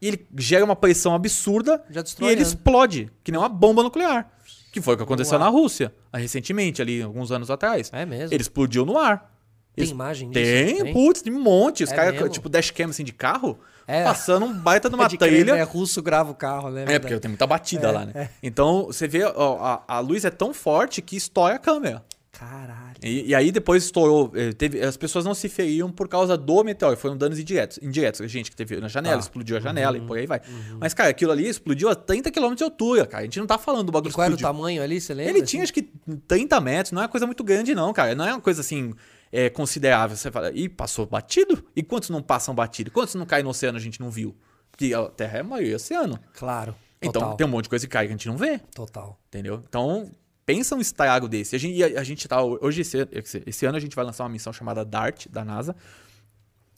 E 0.00 0.08
ele 0.08 0.26
gera 0.38 0.64
uma 0.64 0.74
pressão 0.74 1.14
absurda 1.14 1.84
e 1.90 2.24
ele 2.32 2.40
explode, 2.42 3.10
que 3.22 3.30
nem 3.30 3.38
uma 3.38 3.50
bomba 3.50 3.82
nuclear. 3.82 4.30
Que 4.72 4.80
foi 4.80 4.94
o 4.94 4.96
que 4.96 5.02
aconteceu 5.02 5.38
na 5.38 5.48
Rússia, 5.48 5.92
recentemente, 6.14 6.80
ali, 6.80 7.02
alguns 7.02 7.30
anos 7.30 7.50
atrás. 7.50 7.90
É 7.92 8.06
mesmo. 8.06 8.32
Ele 8.34 8.40
explodiu 8.40 8.86
no 8.86 8.96
ar. 8.96 9.30
Tem 9.76 9.88
imagem 9.88 10.30
disso? 10.30 10.44
Tem, 10.84 10.92
putz, 10.92 11.20
tem 11.22 11.32
um 11.32 11.40
monte. 11.40 11.84
Os 11.84 11.92
É 11.92 11.96
caras, 11.96 12.30
tipo, 12.32 12.48
dashcam 12.48 12.88
assim 12.90 13.04
de 13.04 13.12
carro, 13.12 13.58
É. 13.90 14.04
passando 14.04 14.46
um 14.46 14.52
baita 14.52 14.88
de 14.88 14.94
uma 14.94 15.08
crer, 15.08 15.18
trilha. 15.18 15.54
né? 15.56 15.62
russo 15.62 16.00
grava 16.02 16.30
o 16.30 16.34
carro, 16.34 16.70
né? 16.70 16.84
É, 16.88 16.98
porque 16.98 17.18
tem 17.18 17.28
muita 17.28 17.46
batida 17.46 17.88
É, 17.88 17.90
lá, 17.92 18.06
né? 18.06 18.30
Então, 18.42 18.86
você 18.86 19.08
vê, 19.08 19.24
ó, 19.24 19.56
a, 19.62 19.82
a 19.96 20.00
luz 20.00 20.24
é 20.24 20.30
tão 20.30 20.52
forte 20.54 21.02
que 21.02 21.16
estoura 21.16 21.54
a 21.54 21.58
câmera. 21.58 22.02
Caralho. 22.32 22.94
E, 23.02 23.28
e 23.28 23.34
aí 23.34 23.52
depois 23.52 23.84
estourou. 23.84 24.32
eh, 24.34 24.52
Teve, 24.52 24.80
as 24.82 24.96
pessoas 24.96 25.24
não 25.26 25.34
se 25.34 25.46
feriam 25.48 25.90
por 25.90 26.08
causa 26.08 26.38
do 26.38 26.64
meteoro. 26.64 26.96
Foram 26.96 27.14
danos 27.16 27.38
indiretos. 27.38 27.78
indiretos. 27.82 28.30
Gente 28.30 28.50
que 28.50 28.56
teve 28.56 28.76
na 28.80 28.88
janela, 28.88 29.16
Tá. 29.16 29.20
explodiu 29.20 29.56
a 29.58 29.60
janela 29.60 29.98
e 29.98 30.00
por 30.00 30.16
aí 30.16 30.26
vai. 30.26 30.40
Mas, 30.78 30.94
cara, 30.94 31.10
aquilo 31.10 31.32
ali 31.32 31.46
explodiu 31.46 31.90
a 31.90 31.94
30 31.94 32.30
km 32.30 32.54
de 32.54 32.64
altura, 32.64 33.04
cara. 33.04 33.22
A 33.22 33.24
gente 33.24 33.38
não 33.38 33.46
tá 33.46 33.58
falando 33.58 33.86
do 33.86 33.92
bagulho 33.92 34.10
E 34.10 34.14
qual 34.14 34.24
era 34.24 34.32
o 34.32 34.36
explodiu. 34.36 34.56
tamanho 34.58 34.82
ali, 34.82 35.00
você 35.00 35.12
lembra? 35.12 35.32
Ele 35.32 35.42
tinha, 35.44 35.62
acho 35.62 35.72
que, 35.74 35.90
30 36.26 36.60
metros. 36.62 36.92
Não 36.92 37.02
é 37.02 37.04
uma 37.04 37.10
coisa 37.10 37.26
muito 37.26 37.44
grande, 37.44 37.74
não, 37.74 37.92
cara. 37.92 38.14
Não 38.14 38.26
é 38.26 38.32
uma 38.32 38.40
coisa 38.40 38.62
assim. 38.62 38.94
É, 39.32 39.48
considerável. 39.48 40.16
Você 40.16 40.30
fala, 40.30 40.50
e 40.52 40.68
passou 40.68 41.06
batido? 41.06 41.64
E 41.76 41.82
quantos 41.82 42.10
não 42.10 42.22
passam 42.22 42.54
batido? 42.54 42.90
Quantos 42.90 43.14
não 43.14 43.24
caem 43.24 43.44
no 43.44 43.50
oceano 43.50 43.78
a 43.78 43.80
gente 43.80 44.00
não 44.00 44.10
viu? 44.10 44.36
Porque 44.70 44.92
a 44.92 45.04
Terra 45.08 45.38
é 45.38 45.40
a 45.40 45.44
maioria 45.44 45.76
oceano. 45.76 46.18
Claro. 46.34 46.74
Então 47.00 47.12
Total. 47.22 47.36
tem 47.36 47.46
um 47.46 47.50
monte 47.50 47.64
de 47.64 47.68
coisa 47.70 47.86
que 47.86 47.92
cai 47.92 48.06
que 48.06 48.12
a 48.12 48.16
gente 48.16 48.26
não 48.28 48.36
vê. 48.36 48.58
Total. 48.74 49.18
Entendeu? 49.28 49.62
Então, 49.68 50.10
pensa 50.44 50.74
um 50.74 50.80
estrago 50.80 51.28
desse. 51.28 51.54
A 51.54 51.58
gente, 51.58 51.82
a, 51.82 52.00
a 52.00 52.04
gente 52.04 52.26
tá. 52.28 52.42
Hoje, 52.42 52.80
esse, 52.82 53.08
esse- 53.12 53.42
esse 53.46 53.64
ano, 53.66 53.76
a 53.76 53.80
gente 53.80 53.94
vai 53.96 54.04
lançar 54.04 54.24
uma 54.24 54.30
missão 54.30 54.52
chamada 54.52 54.84
DART, 54.84 55.26
da 55.28 55.44
NASA. 55.44 55.74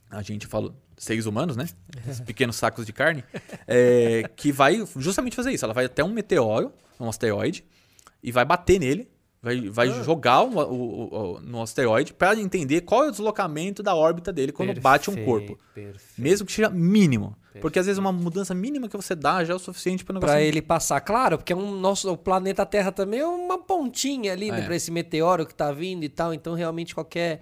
A 0.09 0.21
gente 0.21 0.45
falou 0.47 0.75
seres 0.95 1.25
humanos, 1.25 1.57
né? 1.57 1.67
Esses 2.07 2.21
pequenos 2.21 2.55
sacos 2.55 2.85
de 2.85 2.93
carne. 2.93 3.23
é, 3.67 4.29
que 4.35 4.51
vai 4.51 4.85
justamente 4.97 5.35
fazer 5.35 5.51
isso. 5.51 5.65
Ela 5.65 5.73
vai 5.73 5.85
até 5.85 6.03
um 6.03 6.09
meteoro, 6.13 6.71
um 6.99 7.09
asteroide, 7.09 7.65
e 8.21 8.31
vai 8.31 8.45
bater 8.45 8.79
nele. 8.79 9.09
Vai, 9.43 9.59
vai 9.69 9.89
Ah. 9.89 10.03
jogar 10.03 10.41
o, 10.41 10.57
o- 10.57 11.33
o- 11.35 11.39
no 11.41 11.61
asteroide 11.61 12.13
para 12.13 12.39
entender 12.39 12.79
qual 12.81 13.03
é 13.03 13.07
o 13.09 13.11
deslocamento 13.11 13.83
da 13.83 13.93
órbita 13.93 14.31
dele 14.31 14.53
quando 14.53 14.79
bate 14.79 15.09
um 15.11 15.25
corpo. 15.25 15.59
Perfeito. 15.75 15.99
Mesmo 16.17 16.47
que 16.47 16.53
seja 16.53 16.69
mínimo. 16.69 17.35
Porque 17.61 17.77
às 17.77 17.85
vezes 17.85 17.99
uma 17.99 18.11
mudança 18.11 18.55
mínima 18.55 18.87
que 18.89 18.95
você 18.97 19.13
dá 19.13 19.43
já 19.43 19.53
é 19.53 19.55
o 19.55 19.59
suficiente 19.59 20.03
para. 20.05 20.19
Pra 20.19 20.41
ele 20.41 20.61
passar, 20.61 20.99
claro, 21.01 21.37
porque 21.37 21.51
é 21.53 21.55
um, 21.55 21.75
nosso, 21.75 22.09
o 22.11 22.17
planeta 22.17 22.65
Terra 22.65 22.91
também 22.91 23.19
é 23.19 23.27
uma 23.27 23.59
pontinha 23.59 24.31
ali, 24.31 24.49
né, 24.49 24.61
É. 24.61 24.65
pra 24.65 24.75
esse 24.75 24.89
meteoro 24.89 25.45
que 25.45 25.53
tá 25.53 25.71
vindo 25.71 26.03
e 26.03 26.09
tal, 26.09 26.33
então 26.33 26.53
realmente 26.55 26.95
qualquer. 26.95 27.41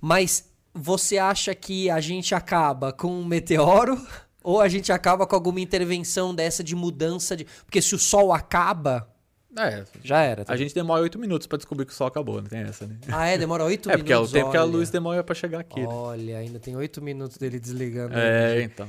Mas 0.00 0.48
você 0.74 1.18
acha 1.18 1.54
que 1.54 1.90
a 1.90 2.00
gente 2.00 2.34
acaba 2.34 2.92
com 2.92 3.12
um 3.12 3.24
meteoro 3.24 4.00
ou 4.42 4.60
a 4.60 4.68
gente 4.68 4.90
acaba 4.92 5.26
com 5.26 5.34
alguma 5.36 5.60
intervenção 5.60 6.34
dessa 6.34 6.64
de 6.64 6.74
mudança 6.74 7.36
de. 7.36 7.44
Porque 7.66 7.82
se 7.82 7.94
o 7.94 7.98
Sol 7.98 8.32
acaba, 8.32 9.11
É, 9.56 9.84
já 10.02 10.22
era. 10.22 10.44
tá? 10.44 10.52
A 10.52 10.56
gente 10.56 10.74
demora 10.74 11.02
oito 11.02 11.18
minutos 11.18 11.46
pra 11.46 11.56
descobrir 11.58 11.84
que 11.86 11.92
o 11.92 11.94
sol 11.94 12.06
acabou, 12.06 12.36
não 12.40 12.48
tem 12.48 12.60
essa, 12.60 12.86
né? 12.86 12.96
Ah, 13.08 13.26
é? 13.26 13.36
Demora 13.36 13.64
oito 13.64 13.88
é, 13.90 13.96
minutos. 13.96 14.02
porque 14.02 14.12
é 14.12 14.18
o 14.18 14.26
tempo 14.28 14.50
que 14.50 14.56
a 14.56 14.62
olha. 14.62 14.70
luz 14.72 14.90
demora 14.90 15.22
pra 15.22 15.34
chegar 15.34 15.60
aqui. 15.60 15.80
né? 15.80 15.86
Olha, 15.88 16.38
ainda 16.38 16.58
tem 16.58 16.74
oito 16.76 17.02
minutos 17.02 17.36
dele 17.36 17.60
desligando. 17.60 18.14
É, 18.16 18.62
então. 18.62 18.88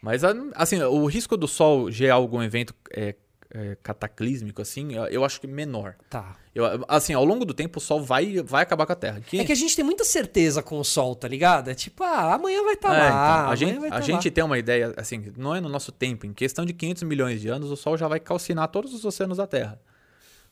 Mas, 0.00 0.24
a- 0.24 0.34
assim, 0.56 0.82
o 0.82 1.06
risco 1.06 1.36
do 1.36 1.46
sol 1.46 1.90
gerar 1.90 2.14
algum 2.14 2.42
evento 2.42 2.74
é, 2.92 3.14
é, 3.54 3.76
cataclísmico, 3.82 4.60
assim, 4.60 4.94
eu- 5.10 5.24
acho 5.24 5.40
que 5.40 5.46
menor. 5.46 5.94
Tá. 6.10 6.36
Eu, 6.54 6.64
assim, 6.88 7.14
ao 7.14 7.24
longo 7.24 7.44
do 7.46 7.54
tempo, 7.54 7.78
o 7.78 7.80
sol 7.80 8.02
vai, 8.02 8.42
vai 8.44 8.62
acabar 8.62 8.84
com 8.84 8.92
a 8.92 8.96
Terra. 8.96 9.20
Que, 9.20 9.38
É 9.40 9.44
que 9.44 9.52
a 9.52 9.54
gente 9.54 9.74
tem 9.74 9.82
muita 9.84 10.04
certeza 10.04 10.62
com 10.62 10.78
o 10.78 10.84
Sol, 10.84 11.14
tá 11.14 11.26
ligado? 11.26 11.70
É 11.70 11.74
tipo, 11.74 12.02
ah, 12.04 12.34
amanhã 12.34 12.62
vai 12.62 12.74
estar 12.74 12.94
É, 12.94 12.98
lá. 13.08 13.38
então, 13.40 13.50
a 13.52 13.56
gente, 13.56 13.78
vai 13.78 13.88
a 13.88 13.92
tá 13.92 14.00
gente 14.02 14.28
lá. 14.28 14.34
tem 14.34 14.44
uma 14.44 14.58
ideia, 14.58 14.92
assim, 14.98 15.32
não 15.36 15.54
é 15.54 15.60
no 15.62 15.70
nosso 15.70 15.90
tempo, 15.90 16.26
em 16.26 16.32
questão 16.34 16.66
de 16.66 16.74
500 16.74 17.04
milhões 17.04 17.40
de 17.40 17.48
anos, 17.48 17.70
o 17.70 17.76
Sol 17.76 17.96
já 17.96 18.06
vai 18.06 18.20
calcinar 18.20 18.68
todos 18.68 18.92
os 18.92 19.02
oceanos 19.04 19.38
da 19.38 19.46
Terra. 19.46 19.80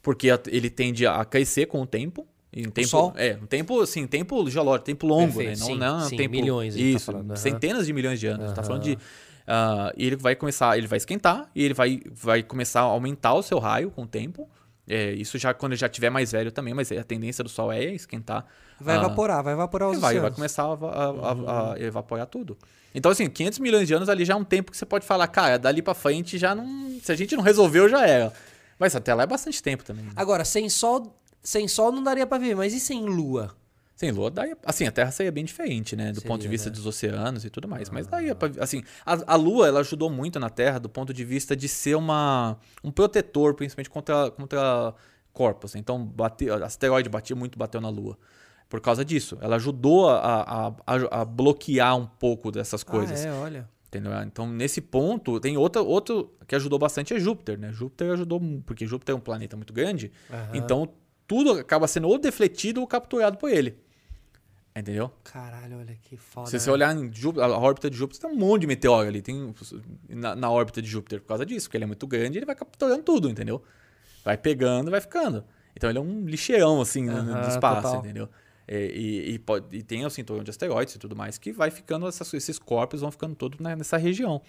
Porque 0.02 0.28
ele 0.48 0.70
tende 0.70 1.06
a 1.06 1.24
crescer 1.24 1.66
com 1.66 1.82
o 1.82 1.86
tempo. 1.86 2.26
Em 2.52 2.68
tempo 2.68 2.88
Sol? 2.88 3.12
É, 3.16 3.38
um 3.40 3.46
tempo, 3.46 3.80
assim, 3.80 4.06
tempo 4.06 4.48
geológico, 4.50 4.84
tempo 4.84 5.06
longo, 5.06 5.32
Perfeito, 5.34 5.50
né? 5.50 5.56
Não, 5.60 5.66
sim, 5.66 5.78
não 5.78 6.00
é 6.00 6.08
sim, 6.08 6.16
tempo... 6.16 6.30
milhões, 6.32 6.74
tá 6.74 6.80
Isso, 6.80 7.12
falando, 7.12 7.30
aham. 7.30 7.36
centenas 7.36 7.86
de 7.86 7.92
milhões 7.92 8.18
de 8.18 8.26
anos. 8.26 8.52
Tá 8.52 8.60
Aham. 8.60 8.66
falando 8.66 8.82
de... 8.82 8.98
ah, 9.46 9.92
e 9.96 10.06
ele 10.06 10.16
vai 10.16 10.34
começar, 10.34 10.76
ele 10.76 10.86
vai 10.88 10.96
esquentar 10.96 11.48
e 11.54 11.62
ele 11.64 11.74
vai, 11.74 12.00
vai 12.10 12.42
começar 12.42 12.80
a 12.80 12.84
aumentar 12.84 13.34
o 13.34 13.42
seu 13.42 13.58
raio 13.60 13.90
com 13.90 14.02
o 14.02 14.06
tempo. 14.06 14.48
É, 14.88 15.12
isso 15.12 15.38
já 15.38 15.54
quando 15.54 15.72
ele 15.72 15.78
já 15.80 15.88
tiver 15.88 16.10
mais 16.10 16.32
velho 16.32 16.50
também, 16.50 16.74
mas 16.74 16.90
a 16.90 17.04
tendência 17.04 17.44
do 17.44 17.50
Sol 17.50 17.70
é 17.70 17.84
esquentar. 17.84 18.44
Vai 18.80 18.96
Ah, 18.96 18.98
evaporar, 18.98 19.44
vai 19.44 19.52
evaporar 19.52 19.88
os 19.90 20.00
vai, 20.00 20.14
vai 20.14 20.30
oceanos. 20.30 20.34
começar 20.34 20.64
a, 20.64 20.66
a- 20.72 21.32
a- 21.70 21.74
a 21.74 21.80
evaporar 21.80 22.26
tudo. 22.26 22.58
Então, 22.92 23.12
assim, 23.12 23.28
500 23.30 23.60
milhões 23.60 23.86
de 23.86 23.94
anos 23.94 24.08
ali 24.08 24.24
já 24.24 24.32
é 24.32 24.36
um 24.36 24.42
tempo 24.42 24.72
que 24.72 24.76
você 24.76 24.84
pode 24.84 25.06
falar, 25.06 25.28
cara, 25.28 25.56
dali 25.56 25.80
pra 25.82 25.94
frente 25.94 26.36
já 26.36 26.52
não. 26.56 26.98
Se 27.00 27.12
a 27.12 27.14
gente 27.14 27.36
não 27.36 27.44
resolveu, 27.44 27.88
já 27.88 28.04
era. 28.04 28.32
Mas 28.80 28.96
até 28.96 29.14
lá 29.14 29.22
é 29.22 29.26
bastante 29.26 29.62
tempo 29.62 29.84
também. 29.84 30.04
né? 30.06 30.10
Agora, 30.16 30.44
sem 30.44 30.68
sol, 30.68 31.14
sem 31.42 31.68
sol 31.68 31.92
não 31.92 32.02
daria 32.02 32.26
pra 32.26 32.38
ver, 32.38 32.56
mas 32.56 32.72
e 32.74 32.80
sem 32.80 33.04
lua? 33.04 33.54
Sem 33.94 34.10
lua, 34.10 34.30
daí, 34.30 34.56
assim, 34.64 34.86
a 34.86 34.90
Terra 34.90 35.10
seria 35.10 35.30
bem 35.30 35.44
diferente, 35.44 35.94
né? 35.94 36.10
Do 36.10 36.14
Seria, 36.22 36.28
ponto 36.28 36.40
de 36.40 36.48
vista 36.48 36.70
né? 36.70 36.74
dos 36.74 36.86
oceanos 36.86 37.44
e 37.44 37.50
tudo 37.50 37.68
mais. 37.68 37.90
Mas 37.90 38.06
daí, 38.06 38.34
pra- 38.34 38.50
assim, 38.58 38.82
a, 39.04 39.34
a 39.34 39.36
Lua, 39.36 39.68
ela 39.68 39.80
ajudou 39.80 40.08
muito 40.08 40.40
na 40.40 40.48
Terra 40.48 40.80
do 40.80 40.88
ponto 40.88 41.12
de 41.12 41.22
vista 41.22 41.54
de 41.54 41.68
ser 41.68 41.96
uma, 41.96 42.56
um 42.82 42.90
protetor, 42.90 43.52
principalmente 43.52 43.90
contra, 43.90 44.30
contra 44.30 44.94
corpos. 45.34 45.74
Então, 45.74 46.02
bate, 46.02 46.48
asteroide 46.48 47.10
batia 47.10 47.36
muito, 47.36 47.58
bateu 47.58 47.78
na 47.78 47.90
Lua. 47.90 48.16
Por 48.70 48.80
causa 48.80 49.04
disso. 49.04 49.36
Ela 49.42 49.56
ajudou 49.56 50.08
a, 50.08 50.16
a, 50.16 50.68
a- 50.86 51.20
a 51.20 51.24
bloquear 51.26 51.94
um 51.94 52.06
pouco 52.06 52.50
dessas 52.50 52.82
coisas. 52.82 53.20
Ah, 53.26 53.28
é, 53.28 53.32
olha. 53.34 53.68
Entendeu? 53.90 54.12
Então, 54.22 54.48
nesse 54.48 54.80
ponto, 54.80 55.40
tem 55.40 55.56
outra, 55.56 55.82
outro 55.82 56.32
que 56.46 56.54
ajudou 56.54 56.78
bastante 56.78 57.12
é 57.12 57.18
Júpiter, 57.18 57.58
né? 57.58 57.72
Júpiter 57.72 58.12
ajudou, 58.12 58.40
porque 58.64 58.86
Júpiter 58.86 59.12
é 59.14 59.18
um 59.18 59.20
planeta 59.20 59.56
muito 59.56 59.72
grande, 59.72 60.12
Aham. 60.30 60.50
então 60.54 60.88
tudo 61.26 61.52
acaba 61.58 61.88
sendo 61.88 62.06
ou 62.08 62.16
defletido 62.16 62.80
ou 62.80 62.86
capturado 62.86 63.36
por 63.36 63.50
ele. 63.50 63.76
Entendeu? 64.76 65.10
Caralho, 65.24 65.78
olha 65.78 65.96
que 66.02 66.16
foda. 66.16 66.46
Se 66.48 66.58
você 66.60 66.68
né? 66.68 66.72
olhar 66.74 66.96
em 66.96 67.12
Júpiter, 67.12 67.44
a 67.44 67.58
órbita 67.58 67.90
de 67.90 67.96
Júpiter, 67.96 68.20
tem 68.22 68.30
um 68.30 68.38
monte 68.38 68.60
de 68.60 68.66
meteoro 68.68 69.08
ali. 69.08 69.20
Tem 69.20 69.52
na, 70.08 70.36
na 70.36 70.48
órbita 70.50 70.80
de 70.80 70.88
Júpiter 70.88 71.20
por 71.20 71.26
causa 71.26 71.44
disso, 71.44 71.66
porque 71.66 71.76
ele 71.76 71.84
é 71.84 71.86
muito 71.88 72.06
grande 72.06 72.38
ele 72.38 72.46
vai 72.46 72.54
capturando 72.54 73.02
tudo, 73.02 73.28
entendeu? 73.28 73.60
Vai 74.24 74.36
pegando 74.38 74.88
e 74.88 74.90
vai 74.92 75.00
ficando. 75.00 75.44
Então 75.74 75.90
ele 75.90 75.98
é 75.98 76.00
um 76.00 76.24
lixeirão, 76.24 76.80
assim, 76.80 77.04
no- 77.04 77.22
no 77.22 77.48
espaço, 77.48 77.82
total. 77.82 77.98
entendeu? 78.00 78.28
É, 78.72 78.86
E, 78.86 79.32
e, 79.32 79.38
pode- 79.40 79.76
e 79.76 79.82
tem 79.82 80.06
o 80.06 80.10
cinturão 80.10 80.44
de 80.44 80.50
asteroides 80.50 80.94
e 80.94 80.98
tudo 81.00 81.16
mais, 81.16 81.36
que 81.38 81.50
vai 81.52 81.72
ficando, 81.72 82.06
essas- 82.06 82.32
esses 82.34 82.56
corpos 82.56 83.00
vão 83.00 83.10
ficando 83.10 83.34
todos 83.34 83.58
né, 83.58 83.74
nessa 83.74 83.96
região. 83.96 84.40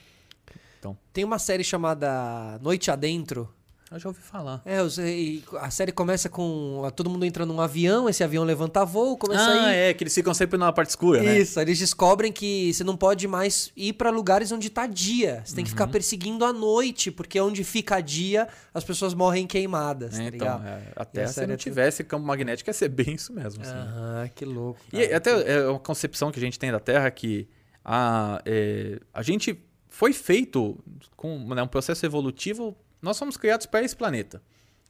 Tem 1.12 1.24
uma 1.24 1.40
série 1.40 1.64
chamada 1.64 2.60
Noite 2.62 2.92
Adentro. 2.92 3.52
Eu 3.92 4.00
já 4.00 4.08
ouvi 4.08 4.22
falar. 4.22 4.62
É, 4.66 4.78
e 5.06 5.44
a 5.60 5.70
série 5.70 5.92
começa 5.92 6.30
com 6.30 6.82
todo 6.96 7.10
mundo 7.10 7.26
entra 7.26 7.46
num 7.46 7.60
avião, 7.60 8.08
esse 8.08 8.24
avião 8.24 8.46
levanta 8.46 8.86
voo, 8.86 9.18
começa 9.18 9.52
Ah, 9.52 9.66
a 9.66 9.74
ir. 9.74 9.76
é, 9.76 9.94
que 9.94 10.02
eles 10.04 10.14
ficam 10.16 10.34
sempre 10.34 10.58
na 10.58 10.72
parte 10.72 10.92
escura, 10.92 11.22
né? 11.22 11.38
Isso, 11.40 11.60
eles 11.60 11.78
descobrem 11.78 12.32
que 12.32 12.74
você 12.74 12.86
não 12.86 12.96
pode 12.96 13.28
mais 13.28 13.70
ir 13.76 13.92
pra 13.94 14.10
lugares 14.10 14.50
onde 14.52 14.70
tá 14.70 14.88
dia. 14.88 15.42
Você 15.46 15.54
tem 15.56 15.66
que 15.66 15.70
ficar 15.70 15.86
Uhum. 15.88 15.92
perseguindo 15.92 16.46
à 16.46 16.54
noite, 16.54 17.12
porque 17.12 17.38
onde 17.42 17.66
fica 17.66 18.00
dia, 18.00 18.48
as 18.74 18.86
pessoas 18.86 19.14
morrem 19.14 19.46
queimadas, 19.46 20.12
tá 20.16 20.24
É, 20.24 20.28
então, 20.28 20.32
ligado? 20.32 20.66
é, 20.68 20.82
E 20.88 20.94
até 20.96 21.24
a 21.24 21.28
se 21.28 21.34
série 21.34 21.48
não 21.48 21.54
é 21.56 21.58
tivesse 21.58 22.02
campo 22.06 22.26
magnético, 22.26 22.70
ia 22.70 22.74
ser 22.74 22.88
bem 22.88 23.16
isso 23.16 23.34
mesmo. 23.34 23.62
assim. 23.62 23.74
Aham, 23.74 24.30
que 24.34 24.46
louco. 24.46 24.80
E 24.94 25.02
cara. 25.06 25.18
até 25.18 25.52
é 25.54 25.68
uma 25.68 25.80
concepção 25.80 26.32
que 26.32 26.40
a 26.40 26.42
gente 26.42 26.58
tem 26.58 26.72
da 26.72 26.80
Terra 26.80 27.12
que 27.12 27.46
a, 27.84 28.42
é, 28.46 29.00
a 29.14 29.22
gente 29.22 29.62
foi 29.90 30.14
feito 30.14 30.78
com 31.18 31.38
né, 31.54 31.62
um 31.62 31.68
processo 31.68 32.06
evolutivo. 32.06 32.74
Nós 33.02 33.18
fomos 33.18 33.38
criados 33.38 33.66
para 33.66 33.84
esse 33.84 33.96
planeta, 33.96 34.42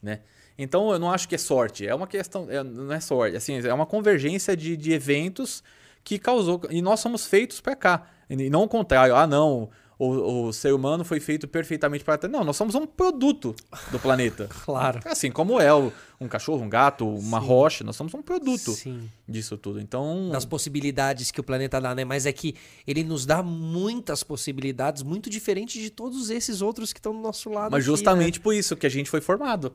né? 0.02 0.22
Então 0.58 0.92
eu 0.92 1.00
não 1.00 1.12
acho 1.12 1.28
que 1.28 1.36
é 1.36 1.38
sorte. 1.38 1.88
É 1.88 1.96
uma 1.96 2.08
questão, 2.08 2.48
é- 2.50 2.64
não 2.64 2.92
é 2.92 3.00
sorte. 3.00 3.36
Assim, 3.38 3.60
é 3.66 3.74
uma 3.74 3.86
convergência 3.86 4.56
de, 4.56 4.76
de 4.76 4.92
eventos 4.92 5.64
que 6.04 6.20
causou 6.20 6.62
e 6.70 6.82
nós 6.82 7.00
somos 7.00 7.26
feitos 7.26 7.62
para 7.62 7.76
cá. 7.76 8.08
E 8.30 8.50
não 8.50 8.64
o 8.64 8.68
contrário. 8.68 9.16
Ah, 9.16 9.28
não. 9.28 9.70
O, 10.04 10.48
o 10.48 10.54
ser 10.54 10.74
humano 10.74 11.06
foi 11.06 11.20
feito 11.20 11.48
perfeitamente 11.48 12.04
para 12.04 12.28
Não, 12.28 12.44
nós 12.44 12.58
somos 12.58 12.74
um 12.74 12.88
produto 12.88 13.56
do 13.92 14.00
planeta. 14.00 14.50
Claro. 14.72 15.00
Assim 15.06 15.30
como 15.30 15.60
é 15.60 15.74
um 16.20 16.28
cachorro, 16.28 16.64
um 16.64 16.70
gato, 16.70 17.08
uma 17.08 17.40
rocha, 17.40 17.84
nós 17.84 17.96
somos 17.96 18.14
um 18.14 18.22
produto 18.22 18.72
Sim. 18.72 19.10
disso 19.28 19.58
tudo. 19.58 19.80
Então, 19.80 20.30
Das 20.32 20.46
possibilidades 20.46 21.30
que 21.30 21.40
o 21.40 21.44
planeta 21.44 21.82
dá, 21.82 21.94
né? 21.94 22.06
Mas 22.06 22.26
é 22.26 22.32
que 22.32 22.56
ele 22.88 23.04
nos 23.04 23.26
dá 23.26 23.44
muitas 23.44 24.24
possibilidades, 24.24 25.04
muito 25.04 25.30
diferentes 25.30 25.82
de 25.82 25.90
todos 25.90 26.30
esses 26.30 26.62
outros 26.62 26.94
que 26.94 27.00
estão 27.00 27.14
do 27.14 27.20
nosso 27.20 27.50
lado. 27.50 27.72
mas 27.72 27.84
aqui, 27.84 27.92
né? 27.92 27.98
justamente 27.98 28.40
por 28.40 28.54
isso 28.54 28.76
que 28.78 28.88
a 28.88 28.90
gente 28.90 29.10
foi 29.10 29.20
formado. 29.20 29.74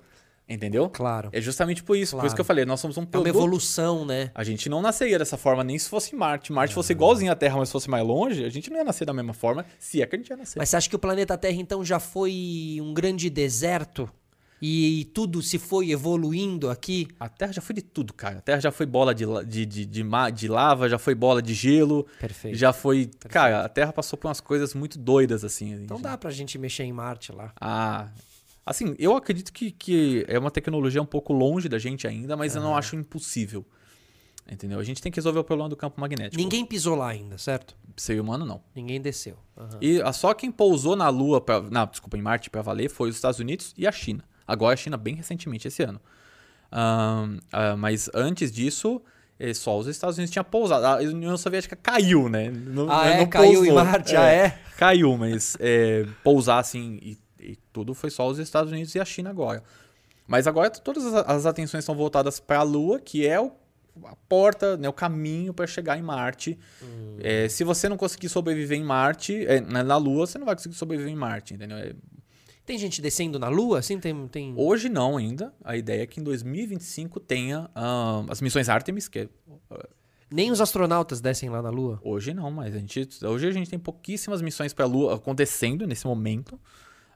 Entendeu? 0.48 0.88
Claro. 0.88 1.28
É 1.32 1.40
justamente 1.40 1.82
por 1.82 1.96
isso. 1.96 2.12
Por 2.12 2.16
Claro. 2.18 2.26
isso 2.28 2.34
que 2.36 2.40
eu 2.40 2.44
falei, 2.44 2.64
nós 2.64 2.78
somos 2.78 2.96
um 2.96 3.00
É 3.00 3.04
uma 3.04 3.10
produto. 3.10 3.28
evolução, 3.28 4.04
né? 4.04 4.30
A 4.34 4.44
gente 4.44 4.68
não 4.68 4.80
nasceria 4.80 5.18
dessa 5.18 5.36
forma 5.36 5.64
nem 5.64 5.76
se 5.78 5.88
fosse 5.88 6.14
Marte. 6.14 6.52
Marte 6.52 6.72
fosse 6.72 6.92
igualzinho 6.92 7.32
à 7.32 7.34
Terra, 7.34 7.56
mas 7.58 7.70
fosse 7.72 7.90
mais 7.90 8.06
longe, 8.06 8.44
a 8.44 8.48
gente 8.48 8.70
não 8.70 8.76
ia 8.76 8.84
nascer 8.84 9.04
da 9.04 9.12
mesma 9.12 9.32
forma, 9.34 9.66
se 9.78 10.00
é 10.00 10.06
que 10.06 10.14
a 10.14 10.18
gente 10.18 10.28
ia 10.30 10.36
nascer. 10.36 10.58
Mas 10.58 10.68
você 10.68 10.76
acha 10.76 10.88
que 10.88 10.94
o 10.94 10.98
planeta 11.00 11.36
Terra, 11.36 11.56
então, 11.60 11.84
já 11.84 11.98
foi 11.98 12.78
um 12.80 12.94
grande 12.94 13.28
deserto? 13.28 14.08
E 14.62 15.10
tudo 15.12 15.42
se 15.42 15.58
foi 15.58 15.90
evoluindo 15.90 16.70
aqui? 16.70 17.06
A 17.20 17.28
Terra 17.28 17.52
já 17.52 17.60
foi 17.60 17.74
de 17.74 17.82
tudo, 17.82 18.14
cara. 18.14 18.38
A 18.38 18.40
Terra 18.40 18.58
já 18.60 18.70
foi 18.72 18.86
bola 18.86 19.14
de, 19.14 19.26
de, 19.44 19.66
de, 19.66 19.84
de, 19.84 20.02
de 20.32 20.48
lava, 20.48 20.88
já 20.88 20.96
foi 20.98 21.14
bola 21.14 21.42
de 21.42 21.52
gelo. 21.52 22.06
Perfeito. 22.18 22.56
Já 22.56 22.72
foi. 22.72 23.10
Cara, 23.28 23.64
a 23.66 23.68
Terra 23.68 23.92
passou 23.92 24.18
por 24.18 24.28
umas 24.28 24.40
coisas 24.40 24.72
muito 24.72 24.98
doidas, 24.98 25.44
assim. 25.44 25.74
Então 25.74 26.00
dá 26.00 26.16
pra 26.16 26.30
gente 26.30 26.56
mexer 26.56 26.84
em 26.84 26.92
Marte 26.92 27.32
lá. 27.32 27.52
Ah. 27.60 28.08
Assim, 28.66 28.96
eu 28.98 29.16
acredito 29.16 29.52
que, 29.52 29.70
que 29.70 30.24
é 30.28 30.36
uma 30.38 30.50
tecnologia 30.50 31.00
um 31.00 31.06
pouco 31.06 31.32
longe 31.32 31.68
da 31.68 31.78
gente 31.78 32.04
ainda, 32.06 32.36
mas 32.36 32.56
eu 32.56 32.60
não 32.62 32.76
acho 32.76 32.96
impossível. 32.96 33.64
Entendeu? 34.50 34.78
A 34.78 34.82
gente 34.84 35.00
tem 35.00 35.10
que 35.10 35.16
resolver 35.18 35.38
o 35.38 35.44
problema 35.44 35.68
do 35.68 35.76
campo 35.76 36.00
magnético. 36.00 36.36
Ninguém 36.40 36.64
pisou 36.66 36.94
lá 36.96 37.08
ainda, 37.08 37.36
certo? 37.38 37.76
Ser 37.96 38.20
humano, 38.20 38.44
não. 38.44 38.60
Ninguém 38.74 39.00
desceu. 39.00 39.36
Aham. 39.56 39.78
E 39.80 40.00
a- 40.02 40.12
só 40.12 40.34
quem 40.34 40.50
pousou 40.52 40.94
na 40.96 41.08
Lua, 41.08 41.40
pra, 41.40 41.60
na, 41.62 41.84
desculpa, 41.84 42.16
em 42.16 42.22
Marte 42.22 42.50
pra 42.50 42.60
valer 42.62 42.88
foi 42.90 43.08
os 43.08 43.16
Estados 43.16 43.38
Unidos 43.40 43.72
e 43.76 43.86
a 43.86 43.92
China. 43.92 44.22
Agora 44.46 44.74
a 44.74 44.76
China 44.76 44.96
bem 44.96 45.14
recentemente, 45.14 45.66
esse 45.66 45.82
ano. 45.82 46.00
Ah, 46.70 47.26
mas 47.78 48.08
antes 48.14 48.50
disso, 48.52 49.00
eh, 49.38 49.54
só 49.54 49.76
os 49.78 49.86
Estados 49.86 50.16
Unidos 50.16 50.32
tinham 50.32 50.44
pousado. 50.44 50.84
A 50.86 50.96
União 51.08 51.36
Soviética 51.36 51.74
caiu, 51.76 52.28
né? 52.28 52.50
Não- 52.50 52.90
Ah, 52.90 53.06
é? 53.08 53.18
não 53.18 53.26
Caiu 53.28 53.64
em. 53.64 53.72
Marte, 53.72 54.16
ah, 54.16 54.28
é? 54.28 54.58
Caiu, 54.76 55.16
mas 55.16 55.56
é, 55.58 56.06
pousar 56.22 56.58
assim 56.60 56.98
e, 57.02 57.18
e 57.40 57.56
tudo 57.72 57.94
foi 57.94 58.10
só 58.10 58.28
os 58.28 58.38
Estados 58.38 58.72
Unidos 58.72 58.94
e 58.94 59.00
a 59.00 59.04
China 59.04 59.30
agora. 59.30 59.62
Mas 60.26 60.46
agora 60.46 60.68
todas 60.70 61.04
as, 61.14 61.46
atenções 61.46 61.82
estão 61.82 61.94
voltadas 61.94 62.40
para 62.40 62.58
a 62.58 62.62
Lua, 62.62 62.98
que 62.98 63.26
é 63.26 63.40
o, 63.40 63.52
a 64.04 64.16
porta, 64.28 64.76
né, 64.76 64.88
o 64.88 64.92
caminho 64.92 65.54
para 65.54 65.66
chegar 65.66 65.96
em 65.96 66.02
Marte. 66.02 66.58
Hum. 66.82 67.16
É, 67.20 67.48
se 67.48 67.62
você 67.62 67.88
não 67.88 67.96
conseguir 67.96 68.28
sobreviver 68.28 68.78
em 68.78 68.84
Marte, 68.84 69.46
é, 69.46 69.60
na 69.60 69.96
Lua, 69.96 70.26
você 70.26 70.38
não 70.38 70.46
vai 70.46 70.56
conseguir 70.56 70.74
sobreviver 70.74 71.12
em 71.12 71.16
Marte, 71.16 71.54
entendeu? 71.54 71.78
É, 71.78 71.92
Tem 72.64 72.76
gente 72.76 73.00
descendo 73.00 73.38
na 73.38 73.48
Lua? 73.48 73.78
Assim, 73.78 74.00
tem... 74.00 74.26
tem... 74.26 74.52
hoje 74.56 74.88
não 74.88 75.16
ainda. 75.16 75.54
A 75.62 75.76
ideia 75.76 76.02
é 76.02 76.06
que 76.06 76.18
em 76.18 76.24
2025 76.24 77.20
tenha 77.20 77.70
ah, 77.72 78.24
as 78.28 78.40
missões 78.40 78.68
Artemis, 78.68 79.06
que 79.06 79.20
é, 79.20 79.28
Nem 80.28 80.50
os 80.50 80.60
astronautas 80.60 81.20
descem 81.20 81.48
lá 81.48 81.62
na 81.62 81.70
Lua? 81.70 82.00
Hoje 82.02 82.34
não, 82.34 82.50
mas 82.50 82.74
a 82.74 82.78
gente, 82.78 83.08
hoje 83.24 83.46
a 83.46 83.52
gente 83.52 83.70
tem 83.70 83.78
pouquíssimas 83.78 84.42
missões 84.42 84.74
para 84.74 84.84
a 84.84 84.88
Lua 84.88 85.14
acontecendo 85.14 85.86
nesse 85.86 86.04
momento. 86.04 86.58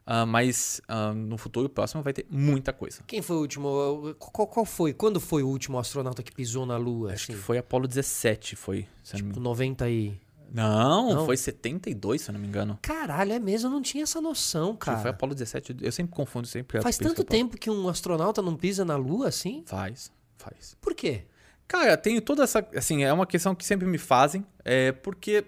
Ah, 0.05 0.25
mas 0.25 0.81
ah, 0.87 1.13
no 1.13 1.37
futuro 1.37 1.69
próximo 1.69 2.01
vai 2.03 2.13
ter 2.13 2.25
muita 2.29 2.73
coisa. 2.73 3.01
Quem 3.07 3.21
foi 3.21 3.35
o 3.37 3.39
último... 3.39 4.15
Qual, 4.19 4.47
qual 4.47 4.65
foi? 4.65 4.93
Quando 4.93 5.19
foi 5.19 5.43
o 5.43 5.47
último 5.47 5.77
astronauta 5.79 6.21
que 6.23 6.31
pisou 6.31 6.65
na 6.65 6.77
Lua? 6.77 7.13
Acho 7.13 7.31
assim? 7.31 7.33
que 7.33 7.39
foi 7.45 7.57
Apolo 7.57 7.87
17, 7.87 8.55
foi. 8.55 8.79
eu 8.79 9.19
não, 9.19 9.25
me- 9.25 9.31
Tipo, 9.33 9.39
90 9.39 9.89
e... 9.89 10.19
não, 10.51 11.13
Não? 11.15 11.25
foi 11.25 11.37
72, 11.37 12.21
se 12.21 12.29
eu 12.29 12.33
não 12.33 12.39
me 12.39 12.47
engano. 12.47 12.77
Caralho, 12.81 13.33
é 13.33 13.39
mesmo? 13.39 13.67
Eu 13.67 13.71
não 13.71 13.81
tinha 13.81 14.03
essa 14.03 14.19
noção, 14.21 14.69
Acho 14.69 14.77
que 14.79 14.85
cara. 14.85 14.99
Foi 14.99 15.09
Apolo 15.11 15.33
17, 15.33 15.77
eu 15.81 15.91
sempre 15.91 16.13
confundo, 16.13 16.47
sempre 16.47 16.81
Faz 16.81 16.97
tanto 16.97 17.23
tempo 17.23 17.57
que 17.57 17.69
um 17.69 17.87
astronauta 17.87 18.41
não 18.41 18.55
pisa 18.55 18.83
na 18.83 18.95
Lua 18.95 19.27
assim? 19.29 19.63
Faz, 19.65 20.11
faz. 20.37 20.75
Por 20.81 20.93
quê? 20.93 21.23
Cara, 21.67 21.95
tenho 21.95 22.21
toda 22.21 22.43
essa. 22.43 22.67
Assim, 22.75 23.03
é 23.05 23.13
uma 23.13 23.25
questão 23.25 23.55
que 23.55 23.63
sempre 23.65 23.87
me 23.87 23.97
fazem, 23.97 24.45
é 24.65 24.91
porque. 24.91 25.45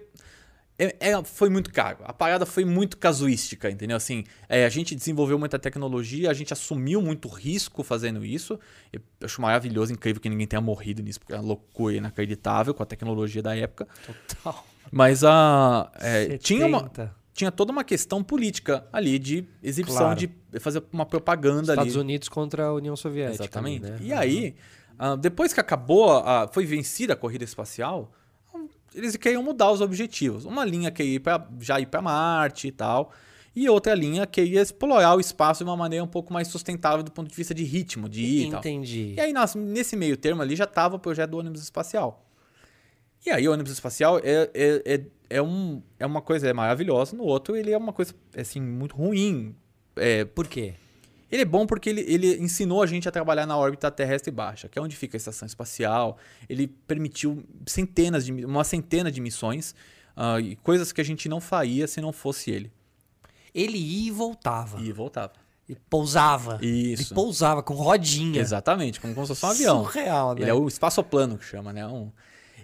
É- 0.78 0.96
é- 1.10 1.24
foi 1.24 1.48
muito 1.48 1.72
caro. 1.72 1.98
A 2.04 2.12
parada 2.12 2.44
foi 2.44 2.64
muito 2.64 2.96
casuística, 2.98 3.70
entendeu? 3.70 3.96
Assim, 3.96 4.24
é, 4.48 4.64
a 4.64 4.68
gente 4.68 4.94
desenvolveu 4.94 5.38
muita 5.38 5.58
tecnologia, 5.58 6.30
a 6.30 6.34
gente 6.34 6.52
assumiu 6.52 7.00
muito 7.00 7.28
risco 7.28 7.82
fazendo 7.82 8.24
isso. 8.24 8.58
Eu 8.92 9.00
acho 9.22 9.40
maravilhoso, 9.40 9.92
incrível 9.92 10.20
que 10.20 10.28
ninguém 10.28 10.46
tenha 10.46 10.60
morrido 10.60 11.02
nisso, 11.02 11.20
porque 11.20 11.32
é 11.32 11.36
uma 11.36 11.44
loucura 11.46 11.94
inacreditável 11.96 12.74
com 12.74 12.82
a 12.82 12.86
tecnologia 12.86 13.42
da 13.42 13.56
época. 13.56 13.86
Total. 14.36 14.66
Mas 14.90 15.22
a. 15.24 15.90
é, 15.96 16.36
tinha, 16.38 16.66
uma, 16.66 16.80
70. 16.80 17.14
tinha 17.32 17.50
toda 17.50 17.72
uma 17.72 17.82
questão 17.84 18.22
política 18.22 18.86
ali 18.92 19.18
de 19.18 19.44
exibição, 19.62 19.98
Claro. 20.14 20.18
de 20.20 20.30
fazer 20.60 20.82
uma 20.92 21.06
propaganda 21.06 21.72
Estados 21.72 21.94
ali. 21.94 22.00
Unidos 22.00 22.28
contra 22.28 22.66
a 22.66 22.74
União 22.74 22.94
Soviética. 22.96 23.44
Exatamente. 23.44 23.86
ali, 23.86 23.92
né? 23.92 23.98
E 24.02 24.12
aí, 24.12 24.54
ah, 24.98 25.16
depois 25.16 25.52
que 25.52 25.60
acabou, 25.60 26.10
a- 26.18 26.48
foi 26.52 26.66
vencida 26.66 27.14
a 27.14 27.16
corrida 27.16 27.44
espacial, 27.44 28.12
eles 28.94 29.16
queriam 29.16 29.42
mudar 29.42 29.70
os 29.70 29.80
objetivos. 29.80 30.44
Uma 30.44 30.64
linha 30.64 30.90
que 30.90 31.02
ia 31.02 31.20
pra, 31.20 31.46
já 31.60 31.80
ir 31.80 31.86
para 31.86 32.00
Marte 32.02 32.68
e 32.68 32.72
tal, 32.72 33.12
e 33.54 33.68
outra 33.68 33.94
linha 33.94 34.26
que 34.26 34.42
ia 34.42 34.60
explorar 34.62 35.14
o 35.16 35.20
espaço 35.20 35.62
de 35.64 35.70
uma 35.70 35.76
maneira 35.76 36.04
um 36.04 36.08
pouco 36.08 36.32
mais 36.32 36.48
sustentável 36.48 37.02
do 37.02 37.10
ponto 37.12 37.28
de 37.28 37.34
vista 37.36 37.54
de 37.54 37.62
ritmo, 37.64 38.08
de 38.08 38.22
ir 38.22 38.42
e. 38.42 38.46
Entendi. 38.46 39.14
E 39.16 39.20
aí, 39.20 39.32
nas- 39.32 39.54
nesse 39.54 39.94
meio 39.96 40.16
termo 40.16 40.42
ali, 40.42 40.56
já 40.56 40.64
estava 40.64 40.96
o 40.96 40.98
projeto 40.98 41.30
do 41.30 41.38
ônibus 41.38 41.62
espacial. 41.62 42.24
E 43.26 43.30
aí, 43.30 43.48
o 43.48 43.52
ônibus 43.52 43.72
espacial 43.72 44.18
é, 44.18 44.50
é, 44.52 44.82
é, 44.84 45.00
é, 45.30 45.42
um, 45.42 45.82
é 45.98 46.04
uma 46.04 46.20
coisa 46.20 46.48
é 46.48 46.52
maravilhosa, 46.52 47.16
no 47.16 47.22
outro 47.24 47.56
ele 47.56 47.70
é 47.72 47.78
uma 47.78 47.92
coisa, 47.92 48.14
assim, 48.36 48.60
muito 48.60 48.94
ruim. 48.96 49.54
É, 49.96 50.24
Por 50.24 50.46
quê? 50.48 50.74
Ele 51.34 51.42
é 51.42 51.44
bom 51.44 51.66
porque 51.66 51.90
ele, 51.90 52.00
ele 52.02 52.36
ensinou 52.36 52.80
a 52.80 52.86
gente 52.86 53.08
a 53.08 53.10
trabalhar 53.10 53.44
na 53.44 53.56
órbita 53.56 53.90
terrestre 53.90 54.30
baixa, 54.30 54.68
que 54.68 54.78
é 54.78 54.82
onde 54.82 54.94
fica 54.94 55.16
a 55.16 55.18
estação 55.18 55.44
espacial. 55.46 56.16
Ele 56.48 56.68
permitiu 56.68 57.42
centenas 57.66 58.24
de, 58.24 58.32
uma 58.44 58.62
centena 58.62 59.10
de 59.10 59.20
missões 59.20 59.74
ah, 60.16 60.38
e 60.38 60.54
coisas 60.54 60.92
que 60.92 61.00
a 61.00 61.04
gente 61.04 61.28
não 61.28 61.40
faria 61.40 61.88
se 61.88 62.00
não 62.00 62.12
fosse 62.12 62.52
ele. 62.52 62.70
Ele 63.52 63.76
ia 63.76 64.08
e 64.08 64.10
voltava. 64.12 64.80
E 64.80 64.92
voltava. 64.92 65.32
E 65.68 65.74
pousava. 65.74 66.60
Isso. 66.62 67.12
E 67.12 67.14
pousava 67.16 67.64
com 67.64 67.74
rodinha. 67.74 68.40
Exatamente, 68.40 69.00
como, 69.00 69.12
como 69.12 69.26
se 69.26 69.34
fosse 69.34 69.44
um 69.44 69.48
avião. 69.48 69.82
Surreal, 69.82 70.34
né? 70.36 70.42
Ele 70.42 70.50
é 70.50 70.54
o 70.54 70.68
espaçoplano 70.68 71.36
que 71.36 71.44
chama, 71.44 71.72
né? 71.72 71.84
Um... 71.84 72.12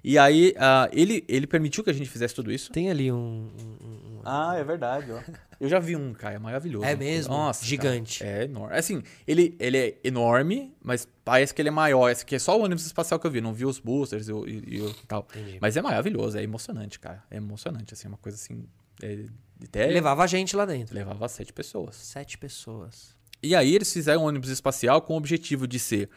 E 0.05 0.17
aí, 0.17 0.55
ah, 0.57 0.89
ele, 0.93 1.25
ele 1.27 1.49
permitiu 1.49 1.83
que 1.83 1.91
a 1.91 1.93
gente 1.93 2.09
fizesse 2.09 2.37
tudo 2.37 2.53
isso. 2.53 2.71
Tem 2.71 2.89
ali 2.89 3.11
um... 3.11 3.49
um- 3.59 4.10
Ah, 4.25 4.55
é 4.57 4.65
verdade, 4.65 5.11
ó. 5.13 5.21
Eu 5.61 5.69
já 5.69 5.79
vi 5.79 5.95
um, 5.97 6.13
cara, 6.15 6.35
é 6.37 6.39
maravilhoso. 6.39 6.85
É 6.85 6.97
mesmo? 6.97 7.35
Nossa, 7.35 7.65
Gigante. 7.65 8.21
cara, 8.21 8.31
é 8.31 8.45
enorme. 8.45 8.77
Assim, 8.77 9.03
ele, 9.27 9.57
ele 9.61 9.77
é 9.77 9.99
enorme, 10.03 10.75
mas 10.83 11.07
parece 11.25 11.55
que 11.55 11.61
ele 11.61 11.69
é 11.69 11.73
maior. 11.73 12.09
Esse 12.11 12.23
aqui 12.23 12.35
é 12.35 12.39
só 12.39 12.59
o 12.59 12.63
ônibus 12.65 12.87
espacial 12.87 13.21
que 13.21 13.27
eu 13.27 13.31
vi, 13.31 13.41
não 13.41 13.53
vi 13.53 13.67
os 13.67 13.79
boosters 13.79 14.29
e, 14.29 14.33
e, 14.33 14.81
e 14.87 14.95
tal. 15.07 15.27
Entendi. 15.35 15.59
Mas 15.61 15.77
é 15.77 15.83
maravilhoso, 15.83 16.39
é 16.39 16.43
emocionante, 16.43 16.99
cara. 16.99 17.23
É 17.31 17.37
emocionante, 17.37 17.93
assim, 17.95 18.09
uma 18.09 18.17
coisa 18.19 18.37
assim. 18.37 18.65
é- 19.03 19.27
até 19.63 19.85
Ele 19.85 19.95
levava 19.95 20.25
a 20.25 20.27
gente 20.27 20.57
lá 20.57 20.65
dentro. 20.65 20.95
levava 20.95 21.29
sete 21.29 21.53
pessoas. 21.53 21.95
Sete 21.97 22.39
pessoas. 22.39 23.15
E 23.43 23.55
aí 23.55 23.75
eles 23.75 23.93
fizeram 23.93 24.23
um 24.23 24.25
ônibus 24.27 24.49
espacial 24.49 25.03
com 25.03 25.13
o 25.15 25.17
objetivo 25.19 25.67
de 25.69 25.79
ser 25.79 26.09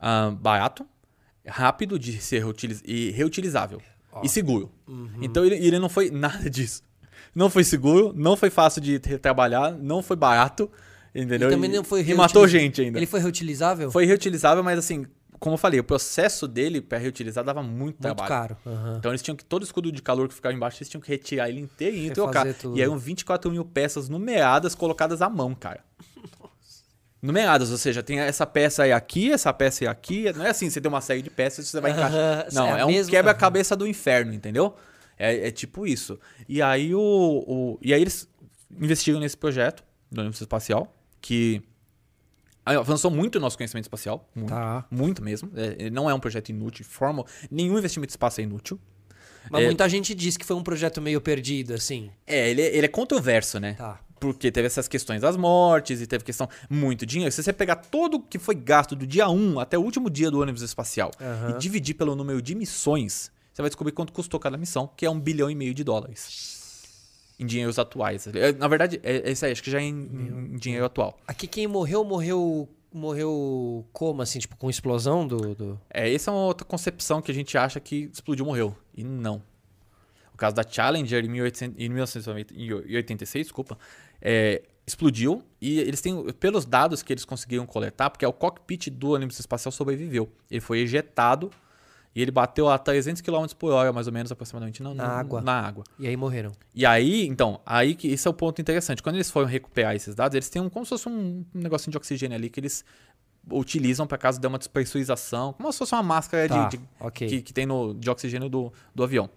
ah, 0.00 0.30
barato, 0.32 0.84
rápido, 1.46 1.96
de 1.98 2.20
ser 2.20 2.40
reutiliz- 2.40 2.82
e 2.84 3.10
reutilizável 3.12 3.80
e 4.22 4.28
seguro. 4.28 4.72
Uhum. 4.88 5.10
Então 5.22 5.44
ele, 5.44 5.54
ele 5.56 5.78
não 5.78 5.88
foi 5.88 6.10
nada 6.10 6.48
disso. 6.50 6.82
Não 7.34 7.48
foi 7.50 7.64
seguro, 7.64 8.12
não 8.16 8.36
foi 8.36 8.50
fácil 8.50 8.80
de 8.80 8.98
trabalhar, 8.98 9.72
não 9.72 10.02
foi 10.02 10.16
barato, 10.16 10.70
entendeu? 11.14 11.48
E 11.48 11.52
também 11.52 11.70
não 11.70 11.84
foi 11.84 12.02
E 12.02 12.14
matou 12.14 12.46
gente 12.48 12.80
ainda. 12.80 12.98
Ele 12.98 13.06
foi 13.06 13.20
reutilizável? 13.20 13.90
Foi 13.90 14.04
reutilizável, 14.04 14.62
mas 14.62 14.78
assim, 14.78 15.06
como 15.38 15.54
eu 15.54 15.58
falei, 15.58 15.78
o 15.80 15.84
processo 15.84 16.48
dele 16.48 16.80
para 16.80 16.98
reutilizar 16.98 17.44
dava 17.44 17.62
muito, 17.62 17.78
Muito 17.78 18.00
trabalho. 18.00 18.28
caro. 18.28 18.56
Aham. 18.66 18.96
Então 18.98 19.10
eles 19.10 19.22
tinham 19.22 19.36
que, 19.36 19.44
todo 19.44 19.62
escudo 19.62 19.92
de 19.92 20.02
calor 20.02 20.28
que 20.28 20.34
ficava 20.34 20.54
embaixo, 20.54 20.78
eles 20.78 20.88
tinham 20.88 21.00
que 21.00 21.08
retirar 21.08 21.48
ele 21.48 21.60
inteirinho 21.60 22.08
e 22.08 22.10
trocar. 22.10 22.52
tudo. 22.54 22.76
E 22.76 22.82
eram 22.82 22.98
24 22.98 23.50
mil 23.50 23.64
peças 23.64 24.08
numeradas 24.08 24.74
colocadas 24.74 25.22
à 25.22 25.28
mão, 25.28 25.54
cara. 25.54 25.80
numeradas, 27.22 27.70
ou 27.70 27.78
seja, 27.78 28.02
tem 28.02 28.20
essa 28.20 28.46
peça 28.46 28.86
é 28.86 28.92
aqui, 28.92 29.32
essa 29.32 29.52
peça 29.52 29.84
é 29.84 29.88
aqui. 29.88 30.32
Não 30.32 30.44
é 30.44 30.50
assim, 30.50 30.68
você 30.70 30.80
tem 30.80 30.88
uma 30.88 31.00
série 31.00 31.22
de 31.22 31.30
peças 31.30 31.66
e 31.66 31.68
você 31.68 31.80
vai 31.80 31.92
encaixar. 31.92 32.46
Não, 32.52 32.76
é 32.76 32.80
é, 32.80 32.84
um 32.84 33.06
quebra-cabeça 33.06 33.76
do 33.76 33.86
inferno, 33.86 34.32
entendeu? 34.32 34.74
É, 35.18 35.48
é 35.48 35.50
tipo 35.50 35.86
isso. 35.86 36.18
E 36.48 36.62
aí, 36.62 36.94
o, 36.94 37.00
o- 37.00 37.78
e 37.82 37.92
aí 37.92 38.00
eles 38.00 38.28
investiram 38.80 39.18
nesse 39.20 39.36
projeto 39.36 39.82
do 40.10 40.20
ônibus 40.20 40.40
espacial, 40.40 40.94
que 41.20 41.62
avançou 42.64 43.10
muito 43.10 43.36
o 43.36 43.40
nosso 43.40 43.56
conhecimento 43.56 43.84
espacial. 43.84 44.28
Muito, 44.34 44.48
Tá. 44.50 44.84
muito 44.90 45.22
mesmo. 45.22 45.50
É, 45.56 45.88
não 45.90 46.08
é 46.08 46.14
um 46.14 46.20
projeto 46.20 46.50
inútil, 46.50 46.84
de 46.84 46.90
forma. 46.90 47.24
Nenhum 47.50 47.78
investimento 47.78 48.10
em 48.10 48.14
espaço 48.14 48.40
é 48.40 48.44
inútil. 48.44 48.78
Mas 49.50 49.62
É. 49.62 49.66
muita 49.66 49.88
gente 49.88 50.14
diz 50.14 50.36
que 50.36 50.44
foi 50.44 50.54
um 50.56 50.62
projeto 50.62 51.00
meio 51.00 51.20
perdido, 51.20 51.72
assim. 51.72 52.10
É, 52.26 52.50
ele, 52.50 52.60
ele 52.60 52.84
é 52.84 52.88
controverso, 52.88 53.58
né? 53.58 53.72
Tá. 53.74 53.98
Porque 54.20 54.50
teve 54.50 54.66
essas 54.66 54.86
questões 54.88 55.22
das 55.22 55.36
mortes 55.36 56.02
e 56.02 56.06
teve 56.06 56.24
questão 56.24 56.48
muito 56.68 57.06
dinheiro. 57.06 57.32
Se 57.32 57.42
você 57.42 57.52
pegar 57.52 57.76
todo 57.76 58.14
o 58.14 58.20
que 58.20 58.38
foi 58.38 58.54
gasto 58.54 58.94
do 58.94 59.06
dia 59.06 59.28
1 59.30 59.58
até 59.60 59.78
o 59.78 59.80
último 59.80 60.10
dia 60.10 60.30
do 60.30 60.40
ônibus 60.40 60.60
espacial 60.60 61.10
Aham. 61.20 61.50
e 61.54 61.58
dividir 61.58 61.94
pelo 61.94 62.14
número 62.16 62.42
de 62.42 62.54
missões, 62.54 63.30
você 63.58 63.62
vai 63.62 63.70
descobrir 63.70 63.90
quanto 63.92 64.12
custou 64.12 64.38
cada 64.38 64.56
missão, 64.56 64.88
que 64.96 65.04
é 65.04 65.10
um 65.10 65.18
bilhão 65.18 65.50
e 65.50 65.54
meio 65.54 65.74
de 65.74 65.82
dólares. 65.82 66.86
Em 67.40 67.44
dinheiros 67.44 67.76
atuais. 67.76 68.28
É, 68.28 68.52
Na 68.52 68.68
verdade, 68.68 69.00
é, 69.02 69.28
é 69.28 69.32
isso 69.32 69.44
aí, 69.44 69.50
acho 69.50 69.62
que 69.62 69.70
já 69.70 69.80
é 69.80 69.82
em, 69.82 70.52
em 70.52 70.56
dinheiro 70.56 70.84
atual. 70.84 71.18
Aqui 71.26 71.48
quem 71.48 71.66
morreu, 71.66 72.04
morreu. 72.04 72.68
Morreu 72.90 73.84
como, 73.92 74.22
assim, 74.22 74.38
tipo, 74.38 74.56
com 74.56 74.70
explosão 74.70 75.26
do. 75.26 75.54
do... 75.54 75.80
É, 75.92 76.12
essa 76.12 76.30
é 76.30 76.34
uma 76.34 76.44
outra 76.44 76.64
concepção 76.64 77.20
que 77.20 77.30
a 77.30 77.34
gente 77.34 77.58
acha 77.58 77.78
que 77.80 78.08
explodiu 78.12 78.46
morreu. 78.46 78.76
E 78.94 79.02
não. 79.02 79.42
O 80.32 80.36
caso 80.38 80.54
da 80.54 80.62
Challenger 80.62 81.24
em, 81.24 81.28
1800 81.28 81.82
em 81.82 81.88
1986, 81.88 83.46
desculpa, 83.46 83.76
é, 84.22 84.62
explodiu 84.86 85.42
e 85.60 85.80
eles 85.80 86.00
têm, 86.00 86.32
pelos 86.34 86.64
dados 86.64 87.02
que 87.02 87.12
eles 87.12 87.24
conseguiram 87.24 87.66
coletar, 87.66 88.08
porque 88.08 88.24
é 88.24 88.28
o 88.28 88.32
cockpit 88.32 88.88
do 88.88 89.10
ônibus 89.10 89.38
espacial 89.38 89.72
sobreviveu. 89.72 90.32
Ele 90.50 90.60
foi 90.60 90.78
ejetado 90.78 91.50
e 92.18 92.22
ele 92.22 92.32
bateu 92.32 92.68
a 92.68 92.76
300 92.76 93.22
km 93.22 93.46
por 93.56 93.70
hora, 93.70 93.92
mais 93.92 94.08
ou 94.08 94.12
menos, 94.12 94.32
aproximadamente, 94.32 94.82
na, 94.82 94.92
Na 94.92 95.06
na- 95.06 95.12
água. 95.12 95.40
Na 95.40 95.60
água. 95.60 95.84
E 96.00 96.08
aí 96.08 96.16
morreram. 96.16 96.50
E 96.74 96.84
aí, 96.84 97.26
então, 97.28 97.60
aí 97.64 97.94
que 97.94 98.08
esse 98.08 98.26
é 98.26 98.30
o 98.30 98.34
ponto 98.34 98.60
interessante. 98.60 99.00
Quando 99.00 99.14
eles 99.14 99.30
foram 99.30 99.46
recuperar 99.46 99.94
esses 99.94 100.16
dados, 100.16 100.34
eles 100.34 100.48
têm 100.50 100.60
um, 100.60 100.68
como 100.68 100.84
se 100.84 100.88
fosse 100.88 101.08
um, 101.08 101.44
um 101.54 101.60
negocinho 101.60 101.92
de 101.92 101.96
oxigênio 101.96 102.36
ali 102.36 102.50
que 102.50 102.58
eles 102.58 102.84
utilizam 103.52 104.04
para 104.04 104.18
caso 104.18 104.40
dê 104.40 104.48
uma 104.48 104.58
despressurização, 104.58 105.52
como 105.52 105.72
se 105.72 105.78
fosse 105.78 105.94
uma 105.94 106.02
máscara 106.02 106.48
de- 106.48 106.54
Tá, 106.54 106.68
de, 106.68 106.80
ok. 106.98 107.28
que, 107.28 107.42
que 107.42 107.52
tem 107.52 107.64
no, 107.66 107.94
de 107.94 108.10
oxigênio 108.10 108.48
do, 108.48 108.72
do 108.92 109.04
avião. 109.04 109.30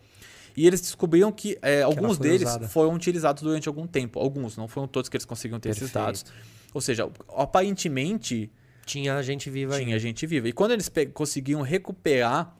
E 0.57 0.65
eles 0.65 0.81
descobriram 0.81 1.31
que 1.31 1.57
é, 1.61 1.83
alguns 1.83 2.17
foi 2.17 2.27
deles 2.29 2.49
usada. 2.49 2.67
foram 2.67 2.93
utilizados 2.95 3.43
durante 3.43 3.67
algum 3.69 3.85
tempo. 3.85 4.19
Alguns, 4.19 4.57
não 4.57 4.67
foram 4.67 4.87
todos 4.87 5.07
que 5.07 5.15
eles 5.15 5.23
conseguiram 5.25 5.59
ter 5.59 5.69
esses 5.69 5.83
Perfeito. 5.91 6.03
dados. 6.05 6.25
Ou 6.73 6.81
seja, 6.81 7.07
aparentemente 7.37 8.51
Tinha 8.85 9.21
gente 9.21 9.49
viva 9.49 9.75
aí. 9.75 9.85
tinha 9.85 9.99
gente 9.99 10.25
viva. 10.25 10.49
E 10.49 10.51
quando 10.51 10.71
eles 10.71 10.91
conseguiam 11.13 11.61
recuperar 11.61 12.53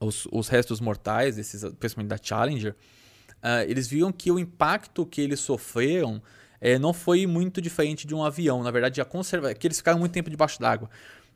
os, 0.00 0.26
os 0.30 0.48
restos 0.48 0.80
mortais, 0.80 1.38
esses, 1.38 1.62
principalmente 1.78 2.10
da 2.10 2.18
Challenger, 2.22 2.74
ah, 3.42 3.64
eles 3.64 3.86
viram 3.86 4.10
que 4.12 4.30
o 4.30 4.38
impacto 4.38 5.04
que 5.06 5.20
eles 5.20 5.40
sofreram 5.40 6.22
eh, 6.60 6.78
não 6.78 6.92
foi 6.92 7.26
muito 7.26 7.60
diferente 7.60 8.06
de 8.06 8.14
um 8.14 8.22
avião. 8.24 8.62
Na 8.62 8.70
verdade, 8.70 9.00
a 9.00 9.04
conserva 9.04 9.52
que 9.54 9.66
eles 9.66 9.76
ficaram 9.78 9.98
muito 9.98 10.12
tempo 10.12 10.30
debaixo 10.30 10.58
d'água. 10.60 10.88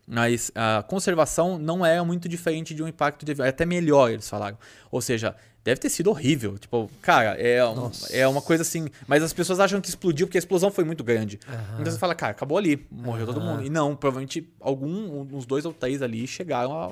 Mas 0.07 0.51
a 0.55 0.83
conservação 0.83 1.59
não 1.59 1.85
é 1.85 2.01
muito 2.03 2.29
diferente 2.31 2.75
de 2.75 2.83
um 2.83 2.89
impacto 2.89 3.27
de 3.27 3.33
avião. 3.33 3.45
É 3.45 3.51
até 3.51 3.67
melhor, 3.67 4.11
eles 4.11 4.27
falaram. 4.27 4.57
Ou 4.91 5.03
seja, 5.03 5.37
deve 5.63 5.79
ter 5.79 5.91
sido 5.91 6.09
horrível. 6.09 6.57
Tipo, 6.57 6.91
cara, 7.03 7.35
é, 7.39 7.63
um- 7.67 7.91
é 8.11 8.27
uma 8.27 8.41
coisa 8.41 8.63
assim. 8.63 8.89
Mas 9.07 9.23
as 9.23 9.35
pessoas 9.35 9.61
acham 9.61 9.79
que 9.83 9.89
explodiu 9.91 10.27
porque 10.27 10.39
a 10.39 10.41
explosão 10.41 10.71
foi 10.71 10.83
muito 10.85 11.05
grande. 11.05 11.39
Aham. 11.47 11.81
Então 11.81 11.93
você 11.93 11.99
fala, 11.99 12.15
cara, 12.15 12.31
acabou 12.33 12.57
ali, 12.57 12.87
morreu 12.91 13.27
todo 13.27 13.39
Aham. 13.39 13.51
mundo. 13.57 13.63
E 13.65 13.69
não, 13.69 13.95
provavelmente 13.95 14.49
algum, 14.61 15.27
uns 15.31 15.45
dois 15.45 15.67
ou 15.67 15.75
três 15.75 16.01
ali 16.01 16.27
chegaram 16.27 16.73
a. 16.73 16.91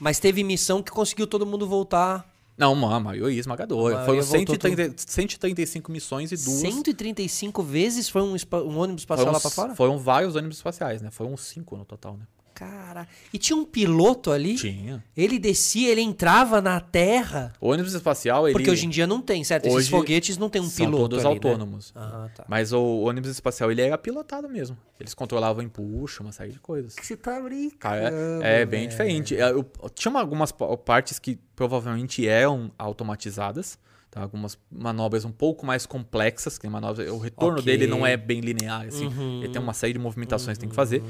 Mas 0.00 0.18
teve 0.18 0.42
missão 0.42 0.82
que 0.82 0.90
conseguiu 0.90 1.26
todo 1.26 1.46
mundo 1.46 1.68
voltar. 1.68 2.26
Não, 2.56 2.72
uma 2.72 2.98
maioria 2.98 3.38
esmagadora. 3.38 3.96
A 3.96 4.04
Foram 4.04 4.22
maioria 4.22 4.46
voltou 4.46 4.54
130, 4.54 4.94
135 5.06 5.92
missões 5.92 6.32
e 6.32 6.36
duas. 6.36 6.60
135 6.60 7.62
vezes 7.62 8.08
foi 8.08 8.22
um, 8.22 8.34
um 8.34 8.78
ônibus 8.78 9.02
espacial 9.02 9.26
foram, 9.26 9.32
lá 9.32 9.40
pra 9.40 9.50
fora? 9.50 9.74
foram 9.74 9.98
vários 9.98 10.34
ônibus 10.36 10.56
espaciais, 10.56 11.00
né? 11.00 11.10
Foram 11.10 11.32
uns 11.32 11.42
cinco 11.42 11.76
no 11.76 11.84
total, 11.84 12.16
né? 12.16 12.26
Cara. 12.60 13.08
E 13.32 13.38
tinha 13.38 13.56
um 13.56 13.64
piloto 13.64 14.30
ali? 14.30 14.54
Tinha. 14.54 15.02
Ele 15.16 15.38
descia, 15.38 15.90
ele 15.90 16.02
entrava 16.02 16.60
na 16.60 16.78
Terra. 16.78 17.54
O 17.58 17.70
ônibus 17.70 17.94
espacial, 17.94 18.46
ele. 18.46 18.52
Porque 18.52 18.70
hoje 18.70 18.84
em 18.84 18.90
dia 18.90 19.06
não 19.06 19.22
tem, 19.22 19.42
certo? 19.42 19.64
Esses 19.64 19.76
Hoje 19.78 19.90
foguetes 19.90 20.36
não 20.36 20.50
tem 20.50 20.60
um 20.60 20.68
são 20.68 20.84
piloto 20.84 21.08
todos 21.08 21.24
ali, 21.24 21.24
né? 21.24 21.30
autônomos. 21.34 21.92
Ah, 21.96 22.28
tá. 22.34 22.44
Mas 22.46 22.70
o 22.72 23.00
ônibus 23.00 23.30
espacial, 23.30 23.72
ele 23.72 23.80
era 23.80 23.96
pilotado 23.96 24.46
mesmo. 24.46 24.76
Eles 25.00 25.14
controlavam 25.14 25.62
empuxo, 25.62 26.22
uma 26.22 26.32
série 26.32 26.52
de 26.52 26.60
coisas. 26.60 26.94
Você 27.00 27.16
tá 27.16 27.40
brincando. 27.40 28.42
É, 28.44 28.60
é 28.60 28.66
bem 28.66 28.80
velho. 28.80 28.90
diferente. 28.90 29.34
É, 29.36 29.50
eu- 29.50 29.64
tinha 29.94 30.10
uma- 30.10 30.20
algumas 30.20 30.52
pa- 30.52 30.76
partes 30.76 31.18
que 31.18 31.38
provavelmente 31.56 32.28
eram 32.28 32.70
automatizadas. 32.78 33.78
Tá? 34.10 34.20
Algumas 34.22 34.58
manobras 34.70 35.24
um 35.24 35.30
pouco 35.32 35.64
mais 35.64 35.86
complexas. 35.86 36.58
Que 36.58 36.68
manobra, 36.68 37.12
o 37.14 37.18
retorno 37.18 37.60
Ok. 37.60 37.64
dele 37.64 37.86
não 37.86 38.04
é 38.06 38.16
bem 38.16 38.40
linear. 38.40 38.86
Assim. 38.86 39.06
Uhum. 39.06 39.38
Ele 39.42 39.52
tem 39.52 39.62
uma 39.62 39.72
série 39.72 39.92
de 39.92 39.98
movimentações 39.98 40.58
que 40.58 40.60
tem 40.62 40.68
que 40.68 40.74
fazer. 40.74 41.02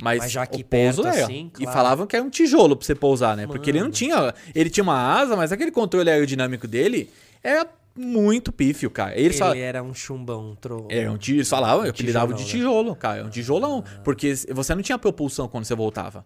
Mas, 0.00 0.18
Mas 0.20 0.30
já 0.32 0.42
aqui 0.42 0.62
o 0.62 0.64
pouso 0.64 1.02
perto, 1.02 1.16
era. 1.16 1.24
assim, 1.24 1.50
E 1.58 1.64
claro. 1.64 1.72
falavam 1.76 2.06
que 2.06 2.14
era 2.14 2.24
um 2.24 2.30
tijolo 2.30 2.76
pra 2.76 2.86
você 2.86 2.94
pousar, 2.94 3.36
né? 3.36 3.46
Porque 3.46 3.70
ele 3.70 3.78
não 3.78 3.86
Mano. 3.86 3.94
tinha. 3.94 4.32
Ele 4.54 4.70
tinha 4.70 4.84
uma 4.84 4.96
asa, 5.18 5.34
mas 5.36 5.50
aquele 5.50 5.72
controle 5.72 6.08
aerodinâmico 6.08 6.68
dele 6.68 7.10
era 7.42 7.66
muito 7.96 8.52
pífio, 8.52 8.88
cara. 8.90 9.12
Eles 9.18 9.32
Ele 9.32 9.38
falavam. 9.38 9.60
era 9.62 9.82
um 9.82 9.92
chumbão. 9.92 10.56
Tro... 10.60 10.86
É, 10.88 11.10
um 11.10 11.16
tijolo, 11.18 11.44
falavam, 11.46 11.84
eu 11.84 11.90
apelidava 11.90 12.32
de 12.32 12.44
tijolão, 12.44 12.70
tijolo, 12.84 12.96
cara. 12.96 13.20
É 13.20 13.24
um 13.24 13.28
tijolão. 13.30 13.84
Porque 14.04 14.32
você 14.52 14.72
não 14.74 14.82
tinha 14.82 14.96
propulsão 14.98 15.48
quando 15.48 15.64
você 15.64 15.74
voltava. 15.74 16.24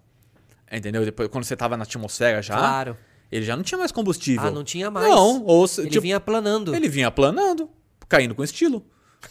Entendeu? 0.70 1.04
Depois, 1.04 1.28
quando 1.28 1.44
você 1.44 1.56
tava 1.56 1.76
na 1.76 1.84
atmosfera 1.84 2.42
já, 2.42 2.54
Claro. 2.56 2.96
ele 3.30 3.44
já 3.44 3.56
não 3.56 3.62
tinha 3.62 3.78
mais 3.78 3.90
combustível. 3.92 4.48
Ah, 4.48 4.50
não 4.50 4.64
tinha 4.64 4.90
mais. 4.90 5.06
Não, 5.08 5.42
ou 5.44 5.64
Ele 5.78 5.88
tipo, 5.88 6.02
vinha 6.02 6.20
planando. 6.20 6.74
ele 6.74 6.88
vinha 6.90 7.10
planando, 7.10 7.70
caindo 8.08 8.34
com 8.34 8.42
estilo. 8.44 8.84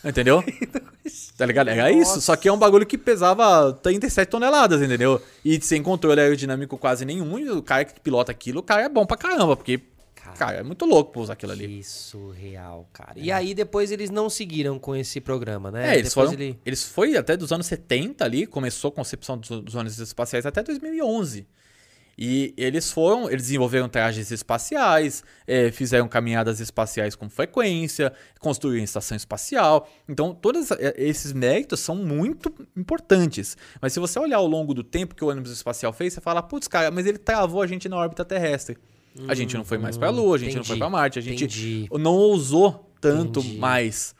Entendeu? 0.04 0.44
tá 1.38 1.46
ligado? 1.46 1.70
Era 1.70 1.92
isso. 1.92 2.22
Só 2.22 2.36
que 2.36 2.48
é 2.48 2.54
um 2.54 2.58
bagulho 2.58 2.86
que 2.86 2.98
pesava 2.98 3.74
37 3.74 4.30
toneladas, 4.30 4.82
entendeu? 4.82 5.22
E 5.44 5.60
sem 5.62 5.82
controle 5.84 6.20
aerodinâmico 6.20 6.78
quase 6.78 7.06
nenhum. 7.06 7.38
E 7.38 7.50
o 7.50 7.62
cara 7.62 7.86
que 7.86 8.00
pilota 8.00 8.32
aquilo, 8.32 8.60
o 8.60 8.64
cara 8.64 8.84
é 8.84 8.90
bom 8.90 9.06
pra 9.06 9.18
caramba, 9.18 9.56
porque, 9.56 9.80
Cara. 10.16 10.38
cara, 10.38 10.58
é 10.60 10.64
muito 10.64 10.86
louco 10.86 11.12
pra 11.12 11.22
usar 11.22 11.34
aquilo 11.34 11.52
ali. 11.52 11.68
Que 11.68 11.84
surreal, 11.84 12.88
cara. 12.94 13.14
E 13.16 13.32
aí 13.32 13.54
depois 13.54 13.92
eles 13.92 14.10
não 14.10 14.30
seguiram 14.30 14.80
com 14.80 14.96
esse 14.96 15.20
programa, 15.22 15.70
né? 15.72 15.90
É, 15.96 16.00
eles 16.00 16.10
depois 16.10 16.30
foram. 16.30 16.42
ele... 16.42 16.60
Eles 16.66 16.84
foi 16.84 17.16
até 17.16 17.36
dos 17.38 17.52
anos 17.52 17.66
70 17.68 18.24
ali, 18.24 18.48
começou 18.48 18.90
a 18.90 18.92
concepção 18.92 19.38
dos, 19.38 19.50
dos 19.50 19.76
ônibus 19.76 20.00
espaciais 20.00 20.46
até 20.46 20.64
2011. 20.64 21.46
E 22.24 22.54
eles 22.56 22.92
foram, 22.92 23.28
eles 23.32 23.46
desenvolveram 23.48 23.90
trajes 23.90 24.30
espaciais, 24.30 25.24
eh, 25.48 25.72
fizeram 25.72 26.08
caminhadas 26.08 26.60
espaciais 26.60 27.16
com 27.16 27.28
frequência, 27.28 28.14
construíram 28.40 28.84
estação 28.84 29.18
espacial. 29.18 29.90
Então, 30.08 30.32
todos 30.32 30.70
eh, 30.70 30.94
esses 30.98 31.34
méritos 31.34 31.80
são 31.80 31.96
muito 31.96 32.54
importantes. 32.78 33.58
Mas 33.82 33.94
se 33.94 34.00
você 34.00 34.20
olhar 34.20 34.38
ao 34.38 34.46
longo 34.46 34.72
do 34.72 34.84
tempo 34.84 35.16
que 35.16 35.26
o 35.26 35.30
ônibus 35.30 35.52
espacial 35.52 35.92
fez, 35.92 36.14
você 36.14 36.22
fala, 36.22 36.44
putz, 36.44 36.68
cara, 36.68 36.92
mas 36.92 37.08
ele 37.08 37.18
travou 37.18 37.60
a 37.60 37.66
gente 37.66 37.90
na 37.90 37.98
órbita 37.98 38.24
terrestre. 38.24 38.78
A 39.28 39.34
gente 39.34 39.58
não 39.58 39.66
foi 39.66 39.80
mais 39.80 39.98
pra 39.98 40.12
Lua, 40.12 40.36
a 40.36 40.40
gente 40.40 40.56
não 40.56 40.64
foi 40.64 40.76
entendi, 40.76 40.80
pra 40.80 40.90
Marte, 40.92 41.18
a 41.18 41.22
gente 41.24 41.44
entendi. 41.44 41.88
não 41.92 42.14
ousou 42.14 42.94
tanto 43.02 43.40
Entendi. 43.40 43.58
mais. 43.58 44.14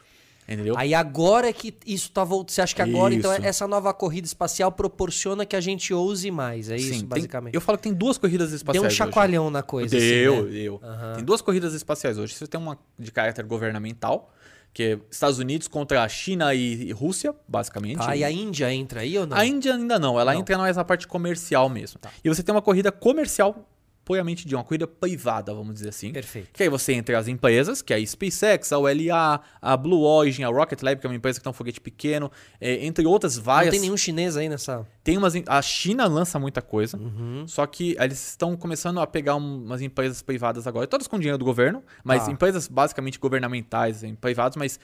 Entendeu? 0.48 0.76
Aí 0.78 0.94
agora 0.94 1.48
é 1.48 1.54
que 1.54 1.74
isso 1.86 2.12
tá 2.12 2.24
voltando. 2.24 2.52
Você 2.52 2.62
acha 2.62 2.76
que 2.76 2.82
agora, 2.82 3.14
então, 3.14 3.32
Isso. 3.34 3.46
essa 3.46 3.68
nova 3.68 3.94
corrida 3.94 4.26
espacial 4.28 4.72
proporciona 4.72 5.46
que 5.46 5.56
a 5.56 5.62
gente 5.62 5.94
ouse 5.94 6.30
mais? 6.32 6.70
É 6.70 6.76
isso, 6.76 6.88
Sim, 6.94 7.00
tem- 7.00 7.08
basicamente? 7.08 7.54
eu 7.54 7.62
falo 7.62 7.78
que 7.78 7.84
tem 7.84 7.94
duas 7.94 8.18
corridas 8.18 8.50
Deu 8.50 8.56
espaciais. 8.58 8.84
um 8.84 8.88
hoje. 8.88 8.96
chacoalhão 8.96 9.50
na 9.50 9.62
coisa. 9.64 9.98
Deu, 9.98 10.34
assim, 10.34 10.44
né? 10.44 10.50
deu. 10.52 10.80
Aham. 10.84 11.14
Tem 11.16 11.24
duas 11.24 11.42
corridas 11.42 11.74
espaciais 11.74 12.18
hoje. 12.18 12.34
Você 12.34 12.48
tem 12.48 12.60
uma 12.60 12.78
de 13.00 13.12
caráter 13.12 13.46
governamental, 13.46 14.34
que 14.74 14.84
é 14.84 15.00
Estados 15.10 15.38
Unidos 15.40 15.68
contra 15.68 16.04
a 16.04 16.10
China 16.10 16.54
e, 16.54 16.88
e 16.90 16.92
Rússia, 16.92 17.34
basicamente. 17.48 18.00
Tá, 18.00 18.16
e 18.16 18.24
a 18.24 18.32
Índia 18.32 18.74
entra 18.74 19.02
aí 19.02 19.18
ou 19.18 19.26
não? 19.28 19.38
A 19.38 19.46
Índia 19.46 19.76
ainda 19.76 20.00
não, 20.00 20.20
ela 20.20 20.34
Não. 20.34 20.40
entra 20.42 20.58
mais 20.58 20.76
na 20.76 20.84
parte 20.84 21.08
comercial 21.08 21.70
mesmo. 21.70 22.00
E 22.24 22.28
você 22.30 22.42
tem 22.44 22.54
uma 22.54 22.62
corrida 22.62 22.92
comercial 22.92 23.68
puramente 24.12 24.46
de 24.46 24.54
uma 24.56 24.64
corrida 24.64 24.86
privada, 24.86 25.54
vamos 25.54 25.76
dizer 25.76 25.90
assim. 25.90 26.12
Perfeito. 26.12 26.50
Que 26.52 26.64
aí 26.64 26.70
você 26.70 26.92
entra 26.94 27.18
as 27.18 27.28
empresas, 27.30 27.82
que 27.82 27.94
é 27.94 27.98
a 27.98 28.06
SpaceX, 28.06 28.74
a 28.74 28.78
ULA, 28.78 29.40
a 29.62 29.78
Blue 29.78 30.02
Origin, 30.02 30.44
a 30.44 30.50
Rocket 30.50 30.82
Lab, 30.82 31.00
que 31.00 31.08
é 31.08 31.10
uma 31.10 31.16
empresa 31.16 31.40
que 31.40 31.44
tem 31.44 31.50
um 31.50 31.54
foguete 31.54 31.80
pequeno, 31.80 32.30
é, 32.60 32.86
entre 32.86 33.06
outras 33.06 33.38
Não 33.38 33.44
várias. 33.44 33.72
tem 33.72 33.80
nenhum 33.80 33.96
chinês 33.96 34.36
aí 34.36 34.50
nessa. 34.50 34.86
Tem 35.04 35.18
umas. 35.18 35.34
A 35.48 35.62
China 35.62 36.06
lança 36.08 36.38
muita 36.38 36.62
coisa. 36.62 36.98
Uhum. 36.98 37.46
Só 37.48 37.66
que 37.66 37.96
eles 38.00 38.30
estão 38.32 38.58
começando 38.58 39.00
a 39.00 39.08
pegar 39.08 39.36
um- 39.36 39.64
umas 39.64 39.82
empresas 39.82 40.22
privadas 40.22 40.68
agora, 40.68 40.86
todas 40.88 41.08
com 41.08 41.18
dinheiro 41.18 41.38
do 41.38 41.46
governo, 41.46 41.82
mas 42.04 42.28
Ah. 42.28 42.32
empresas 42.32 42.68
basicamente 42.68 43.18
governamentais, 43.18 44.04
em 44.04 44.14
privados, 44.14 44.58
mas 44.58 44.80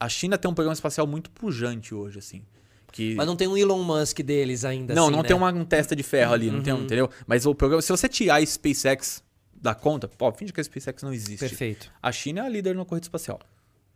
a 0.00 0.08
China 0.08 0.36
tem 0.36 0.50
um 0.50 0.54
programa 0.54 0.74
espacial 0.74 1.06
muito 1.06 1.30
pujante 1.30 1.94
hoje, 1.94 2.18
assim. 2.18 2.42
Que... 2.92 3.14
Mas 3.14 3.26
não 3.26 3.36
tem 3.36 3.46
um 3.48 3.56
Elon 3.56 3.82
Musk 3.82 4.20
deles 4.20 4.64
ainda. 4.64 4.94
não, 4.94 5.04
assim, 5.04 5.12
não 5.12 5.22
né? 5.22 5.28
tem 5.28 5.36
uma, 5.36 5.52
um 5.52 5.64
testa 5.64 5.94
de 5.94 6.02
ferro 6.02 6.32
ali, 6.32 6.50
não 6.50 6.62
tem, 6.62 6.72
Uhum. 6.72 6.84
entendeu? 6.84 7.10
Mas 7.26 7.44
o 7.46 7.54
programa, 7.54 7.82
se 7.82 7.90
você 7.90 8.08
tirar 8.08 8.36
a 8.36 8.46
SpaceX 8.46 9.22
da 9.54 9.74
conta, 9.74 10.08
pô, 10.08 10.30
finge 10.32 10.52
que 10.52 10.60
a 10.60 10.64
SpaceX 10.64 11.02
não 11.02 11.12
existe. 11.12 11.40
Perfeito. 11.40 11.90
A 12.02 12.10
China 12.12 12.42
é 12.42 12.46
a 12.46 12.48
líder 12.48 12.74
na 12.74 12.84
corrida 12.84 13.04
espacial. 13.04 13.40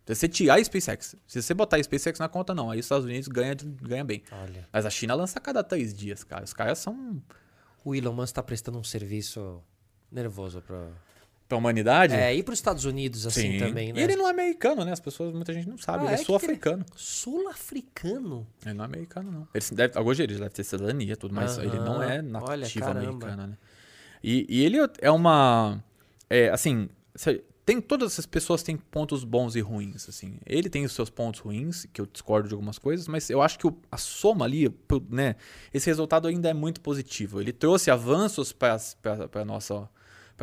Se 0.06 0.14
você 0.16 0.28
tirar 0.28 0.54
a 0.58 0.64
SpaceX, 0.64 1.14
se 1.26 1.40
você 1.42 1.54
botar 1.54 1.76
a 1.76 1.82
SpaceX 1.82 2.18
na 2.18 2.28
conta, 2.28 2.52
não. 2.54 2.70
Aí 2.70 2.80
os 2.80 2.86
Estados 2.86 3.04
Unidos 3.04 3.28
ganha, 3.28 3.54
ganha 3.82 4.02
bem. 4.04 4.22
Olha. 4.32 4.68
Mas 4.72 4.84
a 4.84 4.90
China 4.90 5.14
lança 5.14 5.38
a 5.38 5.42
cada 5.42 5.62
três 5.62 5.94
dias, 5.94 6.24
cara. 6.24 6.42
Os 6.44 6.52
caras 6.52 6.78
são. 6.78 7.22
O 7.84 7.94
Elon 7.94 8.12
Musk 8.12 8.34
tá 8.34 8.42
prestando 8.42 8.78
um 8.78 8.82
serviço 8.84 9.62
nervoso 10.10 10.62
pra. 11.51 11.56
Pra 11.56 11.59
humanidade? 11.59 12.14
É, 12.14 12.35
e 12.35 12.43
pros 12.43 12.59
Estados 12.59 12.85
Unidos, 12.85 13.27
assim, 13.27 13.52
Sim. 13.52 13.59
também, 13.59 13.93
né? 13.93 14.01
E 14.01 14.05
ele 14.05 14.16
não 14.16 14.27
é 14.27 14.31
americano, 14.31 14.85
né? 14.85 14.93
As 14.93 15.01
pessoas, 15.01 15.35
muita 15.35 15.52
gente 15.52 15.68
não 15.68 15.77
sabe. 15.77 16.05
Ah, 16.05 16.06
ele 16.06 16.10
é, 16.10 16.14
é? 16.14 16.18
Que 16.18 16.24
sul-africano. 16.24 16.86
Sul-africano. 16.97 18.47
Ele 18.64 18.74
não 18.74 18.85
é 18.85 18.86
americano, 18.86 19.31
não. 19.31 19.48
Ele 19.52 19.64
deve, 19.72 19.98
hoje 19.98 20.22
ele 20.22 20.35
deve 20.35 20.51
ter 20.51 20.64
cidadania 20.64 21.16
tudo, 21.16 21.35
mas 21.35 21.59
Aham. 21.59 21.66
ele 21.66 21.78
não 21.78 22.02
é 22.02 22.18
Olha, 22.18 22.60
nativo 22.62 22.86
caramba. 22.86 22.98
americano, 23.01 23.47
né? 23.48 23.59
E, 24.22 24.47
e 24.48 24.64
ele 24.64 24.78
é 25.01 25.10
uma. 25.10 25.82
É, 26.28 26.48
assim, 26.51 26.89
tem 27.64 27.81
todas 27.81 28.12
essas 28.12 28.27
pessoas 28.27 28.62
têm 28.62 28.77
pontos 28.77 29.24
bons 29.24 29.55
e 29.56 29.60
ruins, 29.60 30.09
assim. 30.09 30.39
Ele 30.47 30.68
tem 30.68 30.85
os 30.85 30.93
seus 30.93 31.10
pontos 31.10 31.40
ruins, 31.40 31.86
que 31.93 32.01
eu 32.01 32.06
discordo 32.06 32.48
de 32.48 32.55
algumas 32.55 32.78
coisas, 32.78 33.09
mas 33.09 33.31
eu 33.31 33.40
acho 33.43 33.59
que 33.59 33.66
o- 33.66 33.77
a 33.90 33.97
soma 33.97 34.44
ali, 34.44 34.72
né, 35.09 35.36
esse 35.72 35.86
resultado 35.86 36.28
ainda 36.28 36.48
é 36.48 36.55
muito 36.55 36.81
positivo. 36.81 37.40
Ele 37.40 37.52
trouxe 37.52 37.90
avanços 37.90 38.52
para 38.52 38.77
a 39.35 39.44
nossa 39.44 39.89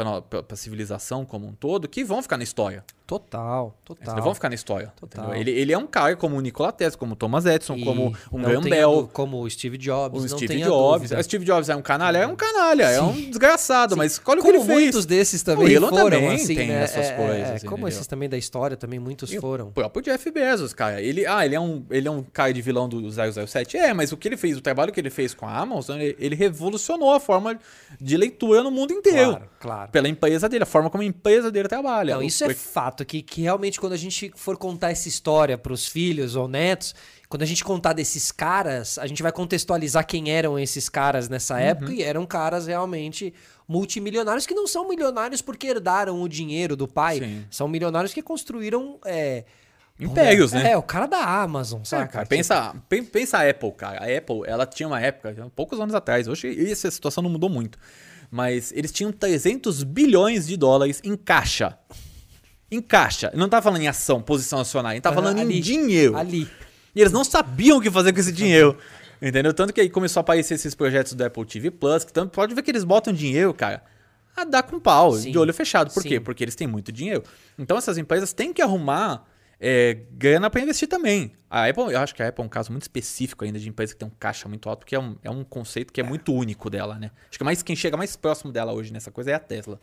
para 0.04 0.44
a 0.50 0.56
civilização 0.56 1.26
como 1.26 1.48
um 1.48 1.54
todo 1.54 1.88
que 1.88 2.04
vão 2.04 2.22
ficar 2.22 2.38
na 2.38 2.44
história. 2.44 2.84
Total, 3.08 3.74
total. 3.86 4.14
Eles 4.16 4.24
vão 4.26 4.34
ficar 4.36 4.50
na 4.50 4.56
história. 4.56 4.92
Total. 5.00 5.24
entendeu? 5.28 5.42
Ele, 5.42 5.52
ele 5.52 5.72
é 5.72 5.78
um 5.78 5.88
cara 5.88 6.14
como 6.18 6.36
o 6.36 6.42
Nikola 6.42 6.74
Tesla, 6.74 7.00
como 7.00 7.14
o 7.14 7.16
Thomas 7.16 7.46
Edison, 7.46 7.76
E 7.78 7.84
como 7.86 8.14
um 8.32 8.38
não 8.38 8.50
Graham 8.50 8.62
Bell. 8.64 9.10
Como 9.14 9.42
o 9.42 9.50
Steve 9.50 9.78
Jobs. 9.78 10.20
O 10.20 10.28
não 10.28 10.38
Steve 10.38 10.62
Jobs. 10.62 11.12
O 11.12 11.24
Steve 11.24 11.46
Jobs 11.46 11.70
é 11.70 11.76
um 11.78 11.82
canalha? 11.82 12.18
É 12.18 12.28
um 12.28 12.36
canalha, 12.36 12.84
é 12.84 13.02
um 13.02 13.14
desgraçado, 13.14 13.96
mas 13.96 14.22
olha 14.26 14.42
o 14.42 14.44
que 14.44 14.52
Como 14.52 14.62
ele 14.62 14.66
fez. 14.68 14.82
muitos 14.82 15.06
desses 15.06 15.42
também 15.42 15.66
O 15.68 15.70
Elon 15.70 15.88
foram, 15.90 16.10
também 16.20 16.36
assim, 16.36 16.56
tem 16.56 16.68
né? 16.68 16.84
essas 16.84 17.06
É, 17.06 17.14
é, 17.14 17.16
coisas, 17.16 17.36
é, 17.38 17.52
entendeu? 17.56 17.70
como 17.72 17.88
esses 17.88 18.06
também 18.08 18.28
da 18.28 18.38
história, 18.38 18.76
também 18.76 19.00
muitos 19.00 19.32
E 19.32 19.40
foram. 19.40 19.70
O 19.70 19.72
próprio 19.72 20.02
Jeff 20.04 20.30
Bezos, 20.30 20.74
cara. 20.74 21.02
Ele, 21.02 21.26
ah, 21.26 21.46
ele 21.46 21.56
é, 21.56 21.60
um, 21.62 21.86
ele 21.90 22.10
é 22.10 22.12
um 22.12 22.22
cara 22.22 22.54
de 22.54 22.62
vilão 22.62 22.90
do 22.90 23.10
007? 23.10 23.78
É, 23.78 23.94
mas 23.94 24.12
o 24.12 24.18
que 24.18 24.28
ele 24.28 24.36
fez, 24.36 24.58
o 24.58 24.62
trabalho 24.62 24.92
que 24.92 25.00
ele 25.00 25.10
fez 25.10 25.34
com 25.34 25.46
a 25.48 25.58
Amazon, 25.58 25.98
ele, 25.98 26.16
ele 26.20 26.36
revolucionou 26.36 27.14
a 27.14 27.20
forma 27.22 27.58
de 28.02 28.18
leitura 28.18 28.62
no 28.64 28.70
mundo 28.70 28.92
inteiro. 28.92 29.30
Claro, 29.32 29.50
claro. 29.62 29.92
Pela 29.92 30.10
empresa 30.10 30.50
dele, 30.50 30.64
a 30.64 30.68
forma 30.68 30.90
como 30.90 31.04
a 31.04 31.06
empresa 31.06 31.50
dele 31.50 31.70
trabalha. 31.70 32.16
Não, 32.16 32.22
isso 32.22 32.44
é 32.44 32.54
fato, 32.54 32.97
que, 33.06 33.22
que 33.22 33.42
realmente 33.42 33.80
quando 33.80 33.94
a 33.94 33.98
gente 33.98 34.32
for 34.36 34.58
contar 34.58 34.92
essa 34.92 35.08
história 35.08 35.58
pros 35.58 35.88
filhos 35.88 36.36
ou 36.36 36.48
netos, 36.48 36.94
quando 37.30 37.42
a 37.44 37.46
gente 37.46 37.64
contar 37.64 37.94
desses 37.94 38.32
caras, 38.32 38.98
a 38.98 39.06
gente 39.08 39.22
vai 39.24 39.32
contextualizar 39.32 40.06
quem 40.08 40.30
eram 40.32 40.58
esses 40.58 40.88
caras 40.90 41.28
nessa 41.30 41.56
Uhum. 41.56 41.60
época, 41.60 41.92
e 41.94 42.02
eram 42.04 42.26
caras 42.26 42.68
realmente 42.68 43.34
multimilionários 43.68 44.46
que 44.46 44.54
não 44.54 44.66
são 44.66 44.88
milionários 44.88 45.42
porque 45.42 45.68
herdaram 45.68 46.22
o 46.22 46.28
dinheiro 46.30 46.76
do 46.76 46.88
pai, 46.88 47.20
Sim. 47.20 47.46
são 47.52 47.68
milionários 47.68 48.14
que 48.14 48.22
construíram... 48.22 48.98
é, 49.06 49.44
Impérios, 50.00 50.52
né? 50.54 50.74
É, 50.74 50.78
o 50.78 50.84
cara 50.84 51.08
da 51.08 51.18
Amazon, 51.24 51.82
É, 51.82 51.86
sabe? 51.86 52.12
cara, 52.12 52.24
pensa, 52.28 52.76
pen- 52.88 53.04
pensa 53.04 53.40
a 53.40 53.50
Apple, 53.50 53.72
cara. 53.72 53.98
A 54.04 54.18
Apple, 54.18 54.42
ela 54.46 54.64
tinha 54.68 54.86
uma 54.88 55.02
época, 55.02 55.52
poucos 55.56 55.80
anos 55.80 55.96
atrás, 55.96 56.28
hoje 56.28 56.70
essa 56.72 56.92
situação 56.92 57.24
não 57.24 57.32
mudou 57.32 57.50
muito, 57.50 57.80
mas 58.30 58.72
eles 58.74 58.92
tinham 58.92 59.12
300 59.12 59.82
bilhões 59.82 60.46
de 60.46 60.56
dólares 60.56 61.02
em 61.04 61.16
caixa. 61.18 61.80
Em 62.70 62.82
caixa. 62.82 63.32
Não 63.34 63.48
tá 63.48 63.62
falando 63.62 63.82
em 63.82 63.88
ação, 63.88 64.22
posição 64.22 64.60
acionária, 64.60 64.98
ele 64.98 65.02
tá 65.02 65.14
falando 65.14 65.40
ali, 65.40 65.58
em 65.58 65.62
dinheiro. 65.62 66.18
Ali. 66.18 66.50
E 66.94 67.02
eles 67.02 67.14
não 67.14 67.24
sabiam 67.24 67.78
o 67.78 67.82
que 67.82 67.90
fazer 67.90 68.12
com 68.12 68.20
esse 68.20 68.32
dinheiro. 68.32 68.78
Entendeu? 69.22 69.54
Tanto 69.54 69.74
que 69.74 69.82
aí 69.82 69.90
começou 69.90 70.20
a 70.20 70.22
aparecer 70.22 70.56
esses 70.56 70.76
projetos 70.76 71.14
do 71.14 71.24
Apple 71.24 71.46
TV 71.46 71.72
Plus, 71.72 72.04
que 72.04 72.14
tanto 72.14 72.32
pode 72.32 72.54
ver 72.54 72.62
que 72.62 72.70
eles 72.70 72.84
botam 72.84 73.12
dinheiro, 73.14 73.54
cara, 73.54 73.84
a 74.36 74.44
dar 74.44 74.64
com 74.64 74.80
pau, 74.80 75.14
Sim. 75.14 75.32
de 75.32 75.38
olho 75.38 75.54
fechado. 75.54 75.92
Por 75.92 76.04
quê? 76.04 76.16
Sim. 76.16 76.22
Porque 76.22 76.44
eles 76.44 76.56
têm 76.56 76.68
muito 76.68 76.92
dinheiro. 76.92 77.24
Então 77.58 77.78
essas 77.78 77.98
empresas 77.98 78.34
têm 78.34 78.54
que 78.54 78.62
arrumar 78.62 79.26
é, 79.60 79.98
grana 80.12 80.50
para 80.50 80.62
investir 80.62 80.88
também. 80.88 81.32
A 81.50 81.68
Apple, 81.68 81.92
eu 81.94 82.00
acho 82.00 82.14
que 82.14 82.22
a 82.22 82.28
Apple 82.28 82.44
é 82.44 82.46
um 82.46 82.50
caso 82.50 82.72
muito 82.72 82.84
específico 82.84 83.44
ainda 83.44 83.58
de 83.60 83.68
empresa 83.68 83.94
que 83.94 84.00
tem 84.00 84.08
um 84.08 84.12
caixa 84.20 84.48
muito 84.48 84.70
alto, 84.70 84.80
porque 84.80 84.96
é 84.96 85.00
um, 85.00 85.16
é 85.24 85.32
um 85.32 85.44
conceito 85.44 85.92
que 85.92 86.00
é, 86.00 86.04
muito 86.04 86.34
único 86.34 86.70
dela, 86.70 87.00
né? 87.00 87.10
Acho 87.30 87.40
que 87.40 87.44
mais 87.44 87.64
quem 87.64 87.76
chega 87.76 87.98
mais 87.98 88.16
próximo 88.16 88.52
dela 88.52 88.74
hoje 88.74 88.94
nessa 88.94 89.12
coisa 89.12 89.32
é 89.32 89.34
a 89.34 89.40
Tesla. 89.40 89.80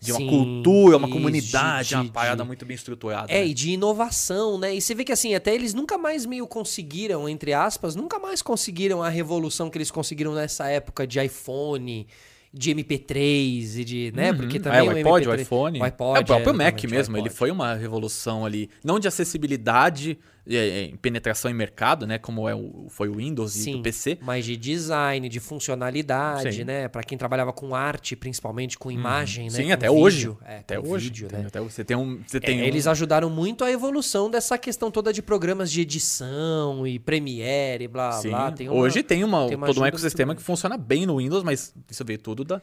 De 0.00 0.12
uma 0.12 0.18
Sim, 0.20 0.26
cultura, 0.28 0.96
uma 0.96 1.08
comunidade, 1.10 1.90
de- 1.90 1.94
uma 1.94 2.04
parada 2.08 2.42
de- 2.42 2.46
muito 2.46 2.64
bem 2.64 2.74
estruturada. 2.74 3.30
É, 3.30 3.40
né? 3.40 3.46
e 3.48 3.52
de 3.52 3.72
inovação, 3.72 4.56
né? 4.58 4.74
E 4.74 4.80
você 4.80 4.94
vê 4.94 5.04
que 5.04 5.12
assim, 5.12 5.34
até 5.34 5.54
eles 5.54 5.74
nunca 5.74 5.98
mais 5.98 6.24
meio 6.24 6.46
conseguiram, 6.46 7.28
entre 7.28 7.52
aspas, 7.52 7.94
nunca 7.94 8.18
mais 8.18 8.40
conseguiram 8.40 9.02
a 9.02 9.10
revolução 9.10 9.68
que 9.68 9.76
eles 9.76 9.90
conseguiram 9.90 10.32
nessa 10.34 10.66
época 10.68 11.06
de 11.06 11.20
iPhone, 11.22 12.06
de 12.52 12.70
MP3 12.74 13.76
e 13.78 13.84
de, 13.84 14.12
né? 14.14 14.32
Porque 14.32 14.56
Uhum. 14.56 14.62
também 14.62 14.78
é, 14.80 14.82
o 14.82 14.90
iPod, 14.90 15.28
o 15.28 15.32
MP3 15.32 15.42
iPhone. 15.42 15.80
o 15.80 15.84
iPod, 15.84 16.18
é, 16.18 16.20
o 16.20 16.24
próprio 16.24 16.50
é, 16.50 16.52
Mac 16.56 16.82
o 16.82 16.90
mesmo, 16.90 17.16
ele 17.18 17.30
foi 17.30 17.50
uma 17.50 17.74
revolução 17.74 18.44
ali, 18.46 18.70
não 18.82 18.98
de 18.98 19.06
acessibilidade, 19.06 20.12
é, 20.12 20.12
é, 20.12 20.16
em 20.56 20.96
penetração 20.96 21.50
em 21.50 21.54
mercado, 21.54 22.06
né, 22.06 22.18
como 22.18 22.48
é 22.48 22.54
o, 22.54 22.86
foi 22.88 23.08
o 23.08 23.14
Windows 23.14 23.54
e 23.56 23.62
Sim, 23.62 23.80
o 23.80 23.82
PC. 23.82 24.18
mas 24.20 24.44
de 24.44 24.56
design, 24.56 25.28
de 25.28 25.38
funcionalidade, 25.40 26.52
Sim. 26.56 26.64
né? 26.64 26.88
Pra 26.88 27.02
quem 27.02 27.16
trabalhava 27.16 27.52
com 27.52 27.74
arte, 27.74 28.16
principalmente 28.16 28.78
com 28.78 28.90
imagem, 28.90 29.44
né? 29.44 29.50
Sim, 29.50 29.66
com 29.68 29.72
até 29.72 29.90
hoje. 29.90 30.16
vídeo, 30.18 30.38
é, 30.44 30.58
até 30.58 30.78
hoje. 30.80 31.04
vídeo, 31.04 31.26
entendeu? 31.26 31.42
né? 31.42 31.46
Até 31.48 31.60
você 31.60 31.84
tem 31.84 31.96
um, 31.96 32.20
você 32.26 32.36
É, 32.38 32.40
tem 32.40 32.60
um- 32.60 32.64
Eles 32.64 32.86
ajudaram 32.86 33.30
muito 33.30 33.64
a 33.64 33.70
evolução 33.70 34.30
dessa 34.30 34.58
questão 34.58 34.90
toda 34.90 35.12
de 35.12 35.22
programas 35.22 35.70
de 35.70 35.80
edição 35.80 36.86
e 36.86 36.98
Premiere 36.98 37.84
e 37.84 37.88
blá 37.88 38.12
Sim. 38.12 38.28
blá. 38.30 38.52
Tem 38.52 38.68
uma- 38.68 38.80
Hoje 38.80 39.02
tem, 39.02 39.22
uma, 39.24 39.46
tem 39.46 39.56
uma 39.56 39.66
todo 39.66 39.80
um 39.80 39.86
ecossistema 39.86 40.34
que 40.34 40.42
funciona 40.42 40.76
bem 40.76 41.06
no 41.06 41.18
Windows, 41.18 41.42
mas 41.42 41.74
isso 41.90 42.04
veio 42.04 42.18
tudo 42.18 42.44
da. 42.44 42.60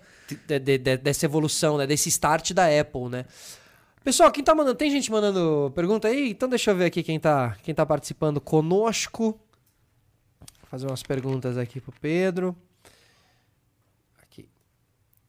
de- 0.47 0.59
de- 0.59 0.77
de- 0.77 0.97
dessa 0.97 1.25
evolução, 1.25 1.77
né? 1.77 1.87
Desse 1.87 2.09
start 2.09 2.51
da 2.53 2.65
Apple, 2.67 3.09
né? 3.09 3.25
Pessoal, 4.07 4.31
quem 4.31 4.41
tá 4.41 4.55
mandando? 4.55 4.77
Tem 4.77 4.89
gente 4.89 5.11
mandando 5.11 5.69
pergunta 5.75 6.07
aí? 6.07 6.29
Então 6.29 6.47
deixa 6.47 6.71
eu 6.71 6.75
ver 6.77 6.85
aqui 6.85 7.03
quem 7.03 7.19
tá, 7.19 7.57
quem 7.61 7.75
tá 7.75 7.85
participando 7.85 8.39
conosco. 8.39 9.31
Vou 10.61 10.69
fazer 10.69 10.87
umas 10.87 11.03
perguntas 11.03 11.57
aqui 11.57 11.81
pro 11.81 11.91
Pedro. 11.99 12.55
Aqui. 14.21 14.47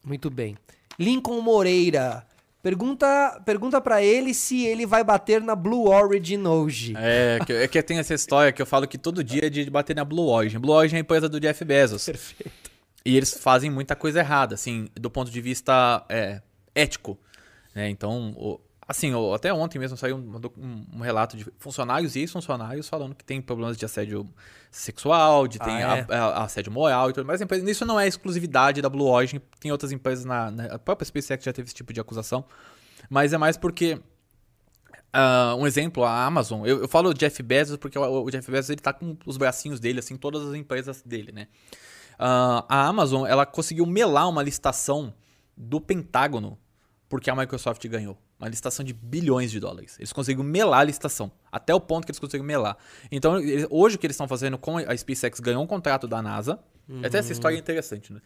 Muito 0.07 0.31
bem. 0.31 0.57
Lincoln 0.97 1.41
Moreira. 1.41 2.25
Pergunta, 2.63 3.43
pergunta 3.45 3.81
para 3.81 4.01
ele 4.01 4.33
se 4.33 4.65
ele 4.65 4.87
vai 4.87 5.03
bater 5.03 5.43
na 5.43 5.57
Blue 5.57 5.89
Origin 5.89 6.47
hoje. 6.47 6.95
É 6.97 7.41
que, 7.45 7.53
é 7.53 7.67
que 7.67 7.83
tem 7.83 7.99
essa 7.99 8.15
história 8.15 8.53
que 8.53 8.63
eu 8.63 8.67
falo 8.67 8.87
que 8.87 8.97
todo 8.97 9.25
dia 9.25 9.47
é 9.47 9.51
de 9.51 9.69
bater 9.69 9.97
na 9.97 10.05
Blue 10.05 10.29
Origin. 10.29 10.61
Blue 10.61 10.73
Origin 10.77 10.95
é 10.95 10.99
a 10.99 11.01
empresa 11.01 11.29
do 11.29 11.41
Jeff 11.41 11.65
Bezos. 11.65 12.05
Perfeito. 12.07 12.71
E 13.05 13.17
eles 13.17 13.35
fazem 13.35 13.73
muita 13.73 13.97
coisa 13.97 14.21
errada, 14.21 14.55
assim, 14.55 14.87
do 14.95 15.11
ponto 15.11 15.33
de 15.33 15.41
vista 15.41 16.07
é, 16.09 16.41
ético. 16.77 17.19
né? 17.75 17.89
Então, 17.91 18.33
o- 18.37 18.61
assim, 18.89 19.13
até 19.35 19.53
ontem 19.53 19.79
mesmo 19.79 19.97
saiu 19.99 20.17
um, 20.17 20.41
um- 20.59 20.87
um 20.97 21.01
relato 21.01 21.37
de 21.37 21.47
funcionários 21.59 22.17
e 22.17 22.21
ex-funcionários 22.21 22.89
falando 22.89 23.15
que 23.15 23.23
tem 23.25 23.41
problemas 23.41 23.77
de 23.77 23.85
assédio 23.85 24.27
sexual, 24.71 25.47
de 25.47 25.59
tem 25.59 25.83
Ah, 25.85 25.99
é? 25.99 26.15
a- 26.15 26.25
a- 26.25 26.45
assédio 26.45 26.73
moral 26.73 27.11
e 27.11 27.13
tudo 27.13 27.27
mais. 27.27 27.41
Empresa- 27.41 27.71
Isso 27.71 27.85
não 27.85 28.01
é 28.01 28.07
exclusividade 28.09 28.81
da 28.81 28.89
Blue 28.89 29.07
Origin, 29.07 29.41
tem 29.61 29.71
outras 29.71 29.93
empresas 29.93 30.25
na, 30.25 30.51
na 30.51 30.65
a 30.75 30.79
própria 30.79 31.05
SpaceX 31.05 31.45
já 31.45 31.53
teve 31.53 31.67
esse 31.67 31.75
tipo 31.75 31.93
de 31.93 32.01
acusação. 32.01 32.45
Mas 33.11 33.33
é 33.33 33.39
mais 33.39 33.57
porque 33.57 34.01
ah, 35.13 35.55
um 35.59 35.67
exemplo, 35.67 36.05
a 36.05 36.25
Amazon. 36.25 36.67
Eu, 36.67 36.83
eu 36.83 36.89
falo 36.89 37.13
Jeff 37.15 37.43
Bezos 37.43 37.77
porque 37.77 37.99
o, 37.99 38.25
o 38.25 38.31
Jeff 38.31 38.51
Bezos 38.51 38.71
ele 38.71 38.81
tá 38.81 38.93
com 38.93 39.17
os 39.27 39.37
bracinhos 39.37 39.81
dele, 39.81 39.99
assim, 40.01 40.17
todas 40.17 40.47
as 40.47 40.55
empresas 40.55 41.03
dele, 41.03 41.33
né? 41.33 41.49
Ah, 42.19 42.65
a 42.69 42.87
Amazon, 42.87 43.27
ela 43.27 43.47
conseguiu 43.47 43.87
melar 43.87 44.29
uma 44.29 44.43
licitação 44.43 45.15
do 45.57 45.81
Pentágono 45.81 46.59
porque 47.09 47.31
a 47.31 47.35
Microsoft 47.37 47.87
ganhou. 47.89 48.19
Uma 48.39 48.49
licitação 48.49 48.85
de 48.85 48.93
bilhões 48.93 49.51
de 49.51 49.59
dólares. 49.59 49.97
Eles 49.99 50.13
conseguiram 50.13 50.45
melar 50.49 50.81
a 50.81 50.85
licitação. 50.85 51.31
Até 51.51 51.75
o 51.75 51.81
ponto 51.81 52.05
que 52.07 52.11
eles 52.13 52.21
conseguiram 52.21 52.47
melar. 52.47 52.77
Então, 53.11 53.35
hoje 53.69 53.97
o 53.97 53.99
que 53.99 54.07
eles 54.07 54.15
estão 54.15 54.29
fazendo 54.29 54.57
com 54.57 54.77
a 54.79 54.97
SpaceX 54.97 55.41
ganhou 55.41 55.63
um 55.63 55.67
contrato 55.67 56.07
da 56.07 56.23
NASA. 56.23 56.59
Até 57.05 57.19
essa 57.19 57.33
história 57.33 57.57
é 57.57 57.59
interessante, 57.59 58.13
né? 58.13 58.21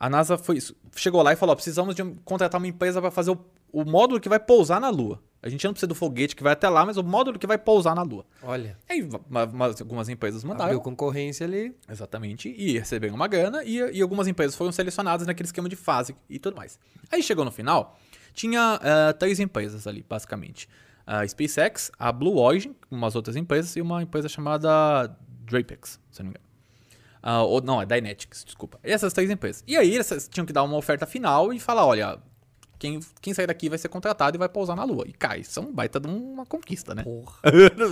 A 0.00 0.08
NASA 0.10 0.36
foi, 0.38 0.58
chegou 0.96 1.22
lá 1.22 1.32
e 1.32 1.36
falou: 1.36 1.52
ó, 1.52 1.56
precisamos 1.56 1.94
de 1.94 2.02
contratar 2.24 2.58
uma 2.60 2.66
empresa 2.66 3.00
para 3.00 3.10
fazer 3.10 3.30
o, 3.30 3.38
o 3.70 3.84
módulo 3.84 4.18
que 4.18 4.28
vai 4.28 4.40
pousar 4.40 4.80
na 4.80 4.88
Lua. 4.88 5.22
A 5.40 5.48
gente 5.48 5.62
não 5.64 5.72
precisa 5.74 5.86
do 5.86 5.94
foguete 5.94 6.34
que 6.34 6.42
vai 6.42 6.54
até 6.54 6.68
lá, 6.68 6.84
mas 6.86 6.96
o 6.96 7.04
módulo 7.04 7.38
que 7.38 7.46
vai 7.46 7.58
pousar 7.58 7.94
na 7.94 8.02
Lua. 8.02 8.24
Olha, 8.42 8.76
Aí 8.88 9.06
ma- 9.28 9.46
ma- 9.46 9.66
algumas 9.66 10.08
empresas 10.08 10.42
mandaram. 10.42 10.64
abriu 10.64 10.80
concorrência 10.80 11.46
ali. 11.46 11.76
Exatamente. 11.88 12.48
E 12.48 12.78
receberam 12.78 13.14
uma 13.14 13.28
grana 13.28 13.62
e, 13.62 13.76
e 13.76 14.00
algumas 14.02 14.26
empresas 14.26 14.56
foram 14.56 14.72
selecionadas 14.72 15.26
naquele 15.26 15.46
esquema 15.46 15.68
de 15.68 15.76
fase 15.76 16.16
e 16.30 16.38
tudo 16.38 16.56
mais. 16.56 16.78
Aí 17.12 17.22
chegou 17.22 17.44
no 17.44 17.52
final, 17.52 18.00
tinha 18.34 18.78
eh, 18.82 19.12
três 19.14 19.40
empresas 19.40 19.86
ali, 19.86 20.04
basicamente. 20.06 20.68
A 21.06 21.26
SpaceX, 21.26 21.90
a 21.98 22.10
Blue 22.10 22.36
Origin, 22.36 22.74
umas 22.90 23.14
outras 23.14 23.36
empresas, 23.36 23.74
e 23.76 23.80
uma 23.80 24.02
empresa 24.02 24.28
chamada 24.28 25.06
Drapex, 25.46 26.00
se 26.10 26.22
não 26.22 26.30
me 26.30 26.30
engano. 26.30 26.44
Ah, 27.22 27.42
ou, 27.42 27.62
não, 27.62 27.80
é 27.80 27.86
Dynetics, 27.86 28.44
desculpa. 28.44 28.78
E 28.84 28.90
essas 28.90 29.12
três 29.12 29.30
empresas. 29.30 29.64
E 29.66 29.76
aí 29.76 29.94
eles 29.94 30.28
tinham 30.30 30.44
que 30.44 30.52
dar 30.52 30.62
uma 30.62 30.76
oferta 30.76 31.06
final 31.06 31.52
e 31.52 31.58
falar, 31.58 31.86
olha, 31.86 32.18
quem, 32.84 33.00
quem 33.22 33.32
sair 33.32 33.46
daqui 33.46 33.70
vai 33.70 33.78
ser 33.78 33.88
contratado 33.88 34.36
e 34.36 34.38
vai 34.38 34.48
pousar 34.48 34.76
na 34.76 34.84
Lua. 34.84 35.06
E, 35.08 35.12
cara, 35.12 35.38
isso 35.38 35.58
é 35.58 35.62
um 35.62 35.72
baita 35.72 35.98
de 35.98 36.06
uma 36.06 36.44
conquista, 36.44 36.94
né? 36.94 37.02
Porra. 37.02 37.36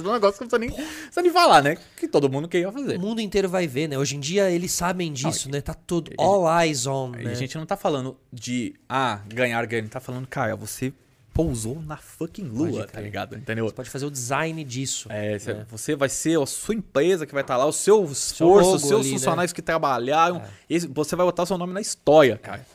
um 0.06 0.12
negócio 0.12 0.38
que 0.38 0.44
não 0.44 0.48
precisa 0.48 0.58
nem, 0.58 0.70
precisa 0.70 1.22
nem 1.22 1.32
falar, 1.32 1.62
né? 1.62 1.78
Que 1.96 2.06
todo 2.06 2.28
mundo 2.28 2.46
queria 2.46 2.70
fazer. 2.70 2.98
O 2.98 3.00
mundo 3.00 3.20
inteiro 3.22 3.48
vai 3.48 3.66
ver, 3.66 3.88
né? 3.88 3.96
Hoje 3.96 4.16
em 4.16 4.20
dia 4.20 4.50
eles 4.50 4.70
sabem 4.70 5.10
disso, 5.10 5.50
né? 5.50 5.62
Tá 5.62 5.72
tudo 5.72 6.12
all 6.18 6.44
eyes 6.60 6.86
on, 6.86 7.10
né? 7.10 7.30
A 7.30 7.34
gente 7.34 7.56
não 7.56 7.64
tá 7.64 7.74
falando 7.76 8.18
de, 8.30 8.74
ah, 8.86 9.22
ganhar 9.28 9.64
grana, 9.64 9.88
tá 9.88 9.98
falando, 9.98 10.26
cara, 10.26 10.54
você 10.54 10.92
pousou 11.32 11.80
na 11.80 11.96
fucking 11.96 12.44
lua, 12.44 12.80
Pode 12.80 12.92
tá 12.92 13.00
ligado? 13.00 13.36
Entendeu? 13.38 13.66
Você 13.66 13.74
pode 13.74 13.88
fazer 13.88 14.04
o 14.04 14.10
design 14.10 14.62
disso. 14.62 15.08
É, 15.10 15.38
né? 15.38 15.66
você 15.70 15.96
vai 15.96 16.10
ser 16.10 16.38
a 16.38 16.44
sua 16.44 16.74
empresa 16.74 17.24
que 17.26 17.32
vai 17.32 17.42
estar 17.42 17.56
lá, 17.56 17.64
o 17.64 17.72
seu 17.72 18.04
esforço, 18.04 18.74
os 18.74 18.82
seus 18.82 19.00
ali, 19.00 19.12
né? 19.12 19.16
funcionários 19.16 19.52
que 19.54 19.62
trabalharam. 19.62 20.42
esse- 20.68 20.86
você 20.86 21.16
vai 21.16 21.24
botar 21.24 21.44
o 21.44 21.46
seu 21.46 21.56
nome 21.56 21.72
na 21.72 21.80
história, 21.80 22.36
cara. 22.36 22.66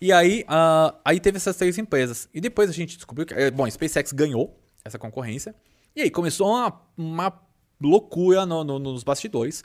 E 0.00 0.12
aí, 0.12 0.44
ah, 0.48 0.94
aí 1.04 1.20
teve 1.20 1.36
essas 1.36 1.56
três 1.56 1.76
empresas. 1.78 2.28
E 2.32 2.40
depois 2.40 2.70
a 2.70 2.72
gente 2.72 2.96
descobriu 2.96 3.26
que. 3.26 3.34
eh, 3.34 3.50
Bom, 3.50 3.64
a 3.64 3.70
SpaceX 3.70 4.12
ganhou 4.12 4.58
essa 4.84 4.98
concorrência. 4.98 5.54
E 5.94 6.00
aí 6.02 6.10
começou 6.10 6.48
uma, 6.48 6.80
uma 6.96 7.40
loucura 7.80 8.46
no- 8.46 8.64
no- 8.64 8.78
nos 8.78 9.02
bastidores. 9.04 9.62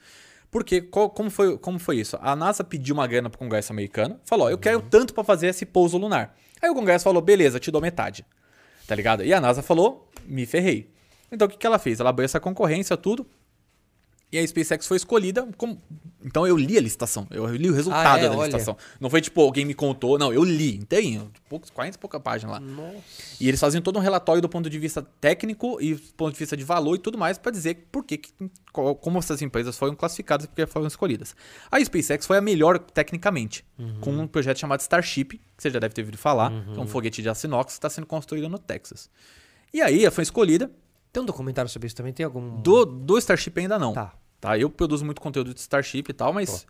Porque 0.51 0.81
qual- 0.81 1.09
como, 1.09 1.29
foi, 1.29 1.57
como 1.57 1.79
foi 1.79 1.97
isso? 1.97 2.17
A 2.21 2.35
NASA 2.35 2.63
pediu 2.63 2.93
uma 2.95 3.07
grana 3.07 3.29
pro 3.29 3.39
Congresso 3.39 3.71
americano, 3.73 4.19
falou: 4.25 4.49
eu 4.49 4.57
quero 4.57 4.81
tanto 4.81 5.13
para 5.13 5.23
fazer 5.23 5.47
esse 5.47 5.65
pouso 5.65 5.97
lunar. 5.97 6.35
Aí 6.61 6.69
o 6.69 6.73
Congresso 6.73 7.03
falou: 7.03 7.21
beleza, 7.21 7.59
te 7.59 7.71
dou 7.71 7.81
metade. 7.81 8.25
Tá 8.87 8.95
ligado? 8.95 9.23
E 9.23 9.33
a 9.33 9.39
NASA 9.41 9.61
falou: 9.61 10.09
me 10.25 10.45
ferrei. 10.45 10.91
Então 11.31 11.47
o 11.47 11.49
que, 11.51 11.57
que 11.57 11.65
ela 11.67 11.79
fez? 11.79 11.99
Ela 11.99 12.09
abriu 12.09 12.25
essa 12.25 12.39
concorrência, 12.39 12.95
tudo. 12.95 13.25
E 14.35 14.39
a 14.39 14.45
SpaceX 14.45 14.85
foi 14.85 14.97
escolhida 14.97 15.47
como. 15.55 15.81
Então 16.25 16.45
eu 16.45 16.57
li 16.57 16.77
a 16.77 16.81
licitação. 16.81 17.25
Eu 17.31 17.47
li 17.55 17.69
o 17.69 17.73
resultado 17.73 18.15
Ah, 18.15 18.19
é? 18.19 18.23
da 18.23 18.31
Olha. 18.35 18.47
licitação. 18.47 18.75
Não 18.99 19.09
foi 19.09 19.21
tipo, 19.21 19.39
alguém 19.39 19.63
me 19.63 19.73
contou. 19.73 20.17
Não, 20.17 20.33
eu 20.33 20.43
li 20.43 20.75
inteirinho. 20.75 21.31
Poucos, 21.47 21.69
40 21.69 21.95
e 21.95 21.99
pouca 21.99 22.19
página 22.19 22.51
lá. 22.53 22.59
Nossa. 22.59 22.97
E 23.39 23.47
eles 23.47 23.59
faziam 23.61 23.81
todo 23.81 23.97
um 23.97 24.01
relatório 24.01 24.41
do 24.41 24.49
ponto 24.49 24.69
de 24.69 24.77
vista 24.77 25.01
técnico 25.21 25.79
e 25.79 25.93
do 25.95 26.13
ponto 26.17 26.33
de 26.33 26.39
vista 26.39 26.57
de 26.57 26.65
valor 26.65 26.95
e 26.95 26.97
tudo 26.99 27.17
mais 27.17 27.37
para 27.37 27.51
dizer 27.51 27.87
por 27.91 28.03
que, 28.03 28.19
como 28.73 29.19
essas 29.19 29.41
empresas 29.41 29.77
foram 29.77 29.95
classificadas 29.95 30.45
e 30.45 30.47
porque 30.49 30.65
foram 30.65 30.87
escolhidas. 30.87 31.33
A 31.71 31.79
SpaceX 31.79 32.25
foi 32.25 32.37
a 32.37 32.41
melhor 32.41 32.77
tecnicamente, 32.79 33.63
com 34.01 34.11
um 34.11 34.27
projeto 34.27 34.57
chamado 34.59 34.81
Starship, 34.81 35.25
que 35.25 35.39
você 35.57 35.69
já 35.69 35.79
deve 35.79 35.93
ter 35.93 36.01
ouvido 36.01 36.17
falar, 36.17 36.51
que 36.73 36.77
é 36.77 36.81
um 36.81 36.87
foguete 36.87 37.21
de 37.21 37.29
aço 37.29 37.45
inox 37.45 37.67
que 37.73 37.77
está 37.77 37.89
sendo 37.89 38.07
construído 38.07 38.49
no 38.49 38.59
Texas. 38.59 39.09
E 39.73 39.81
aí 39.81 40.01
ela 40.03 40.11
foi 40.11 40.23
escolhida. 40.23 40.69
Tem 41.13 41.23
um 41.23 41.25
documentário 41.25 41.69
sobre 41.69 41.87
isso 41.87 41.95
também? 41.95 42.11
Tem 42.11 42.25
algum. 42.25 42.59
Do, 42.61 42.83
do 42.83 43.17
Starship 43.17 43.53
ainda 43.57 43.79
não. 43.79 43.93
Tá. 43.93 44.11
Tá, 44.45 44.57
eu 44.57 44.69
produzo 44.69 45.03
muito 45.05 45.21
conteúdo 45.21 45.53
de 45.53 45.59
Starship 45.59 46.05
e 46.09 46.13
tal, 46.13 46.31
mas. 46.33 46.65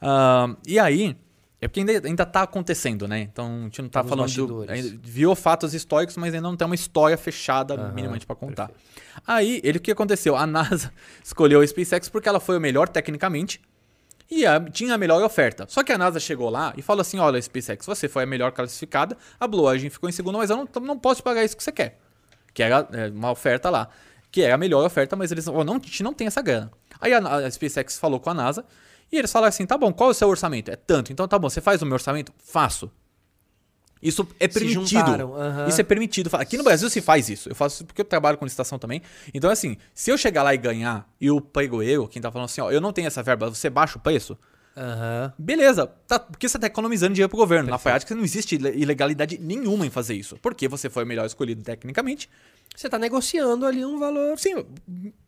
ah, 0.00 0.54
e 0.66 0.78
aí. 0.78 1.16
É 1.58 1.66
porque 1.66 1.80
ainda, 1.80 2.06
ainda 2.06 2.26
tá 2.26 2.42
acontecendo, 2.42 3.08
né? 3.08 3.20
Então 3.20 3.60
a 3.60 3.62
gente 3.62 3.80
não 3.80 3.88
tá 3.88 4.02
Tá 4.02 4.08
falando. 4.08 4.46
Do, 4.46 4.66
viu 5.02 5.34
fatos 5.34 5.72
históricos, 5.72 6.14
mas 6.18 6.34
ainda 6.34 6.46
não 6.46 6.54
tem 6.56 6.66
uma 6.66 6.74
história 6.74 7.16
fechada 7.16 7.74
Aham, 7.74 7.92
minimamente 7.94 8.26
pra 8.26 8.36
contar. 8.36 8.70
Aí, 9.26 9.60
ele 9.64 9.78
o 9.78 9.80
que 9.80 9.90
aconteceu? 9.90 10.36
A 10.36 10.46
NASA 10.46 10.92
escolheu 11.24 11.62
a 11.62 11.66
SpaceX 11.66 12.10
porque 12.10 12.28
ela 12.28 12.40
foi 12.40 12.56
a 12.56 12.60
melhor 12.60 12.88
tecnicamente 12.90 13.58
e 14.30 14.44
a- 14.44 14.60
tinha 14.60 14.94
a 14.94 14.98
melhor 14.98 15.22
oferta. 15.22 15.64
Só 15.66 15.82
que 15.82 15.90
a 15.92 15.98
NASA 15.98 16.20
chegou 16.20 16.50
lá 16.50 16.74
e 16.76 16.82
falou 16.82 17.00
assim: 17.00 17.18
olha, 17.18 17.40
SpaceX, 17.40 17.86
você 17.86 18.06
foi 18.06 18.24
a 18.24 18.26
melhor 18.26 18.52
classificada, 18.52 19.16
a 19.40 19.46
Blue 19.48 19.64
Origin 19.64 19.88
ficou 19.88 20.10
em 20.10 20.12
segundo, 20.12 20.36
mas 20.36 20.50
eu 20.50 20.56
não, 20.58 20.68
não 20.82 20.98
posso 20.98 21.22
pagar 21.22 21.42
isso 21.42 21.56
que 21.56 21.62
você 21.64 21.72
quer. 21.72 21.98
Que 22.52 22.62
era 22.62 22.86
é, 22.92 23.08
uma 23.08 23.30
oferta 23.30 23.70
lá. 23.70 23.88
Que 24.30 24.42
era 24.42 24.56
a 24.56 24.58
melhor 24.58 24.84
oferta, 24.84 25.16
mas 25.16 25.32
eles 25.32 25.46
oh, 25.48 25.64
não, 25.64 25.76
a 25.76 25.78
gente 25.78 26.02
não 26.02 26.12
tem 26.12 26.26
essa 26.26 26.42
grana. 26.42 26.70
Aí 27.00 27.12
a, 27.12 27.18
a 27.18 27.50
SpaceX 27.50 27.98
falou 27.98 28.20
com 28.20 28.30
a 28.30 28.34
NASA 28.34 28.64
e 29.10 29.16
eles 29.18 29.30
falaram 29.30 29.48
assim: 29.48 29.66
tá 29.66 29.76
bom, 29.76 29.92
qual 29.92 30.10
é 30.10 30.12
o 30.12 30.14
seu 30.14 30.28
orçamento? 30.28 30.70
É 30.70 30.76
tanto. 30.76 31.12
Então 31.12 31.26
tá 31.26 31.38
bom, 31.38 31.48
você 31.48 31.60
faz 31.60 31.82
o 31.82 31.86
meu 31.86 31.94
orçamento? 31.94 32.32
Faço. 32.38 32.90
Isso 34.02 34.28
é 34.38 34.46
permitido. 34.46 34.86
juntaram, 34.86 35.34
aham. 35.34 35.68
Isso 35.68 35.80
é 35.80 35.84
permitido. 35.84 36.30
Aqui 36.34 36.56
no 36.58 36.62
Brasil 36.64 36.88
se 36.90 37.00
faz 37.00 37.28
isso. 37.28 37.48
Eu 37.48 37.54
faço 37.54 37.76
isso 37.76 37.84
porque 37.86 38.02
eu 38.02 38.04
trabalho 38.04 38.36
com 38.36 38.44
licitação 38.44 38.78
também. 38.78 39.00
Então, 39.32 39.50
assim, 39.50 39.76
se 39.94 40.10
eu 40.10 40.18
chegar 40.18 40.42
lá 40.42 40.54
e 40.54 40.58
ganhar 40.58 41.08
e 41.20 41.30
o 41.30 41.40
pregoeiro, 41.40 42.06
quem 42.06 42.20
tá 42.20 42.30
falando 42.30 42.44
assim, 42.44 42.60
ó, 42.60 42.70
eu 42.70 42.80
não 42.80 42.92
tenho 42.92 43.06
essa 43.06 43.22
verba, 43.22 43.48
você 43.48 43.70
baixa 43.70 43.98
o 43.98 44.00
preço, 44.00 44.36
Aham. 44.76 45.32
Beleza, 45.38 45.86
tá, 46.06 46.18
porque 46.18 46.46
você 46.48 46.58
tá 46.58 46.66
economizando 46.66 47.14
dinheiro 47.14 47.30
pro 47.30 47.38
governo. 47.38 47.70
Na 47.70 47.78
prática, 47.78 48.14
não 48.14 48.22
existe 48.22 48.56
ile- 48.56 48.72
ilegalidade 48.76 49.38
nenhuma 49.38 49.86
em 49.86 49.90
fazer 49.90 50.14
isso. 50.14 50.36
Porque 50.42 50.68
você 50.68 50.90
foi 50.90 51.04
o 51.04 51.06
melhor 51.06 51.24
escolhido 51.24 51.62
tecnicamente. 51.62 52.28
Você 52.76 52.88
tá 52.90 52.98
negociando 52.98 53.64
ali 53.64 53.84
um 53.86 53.98
valor. 53.98 54.38
Sim, 54.38 54.66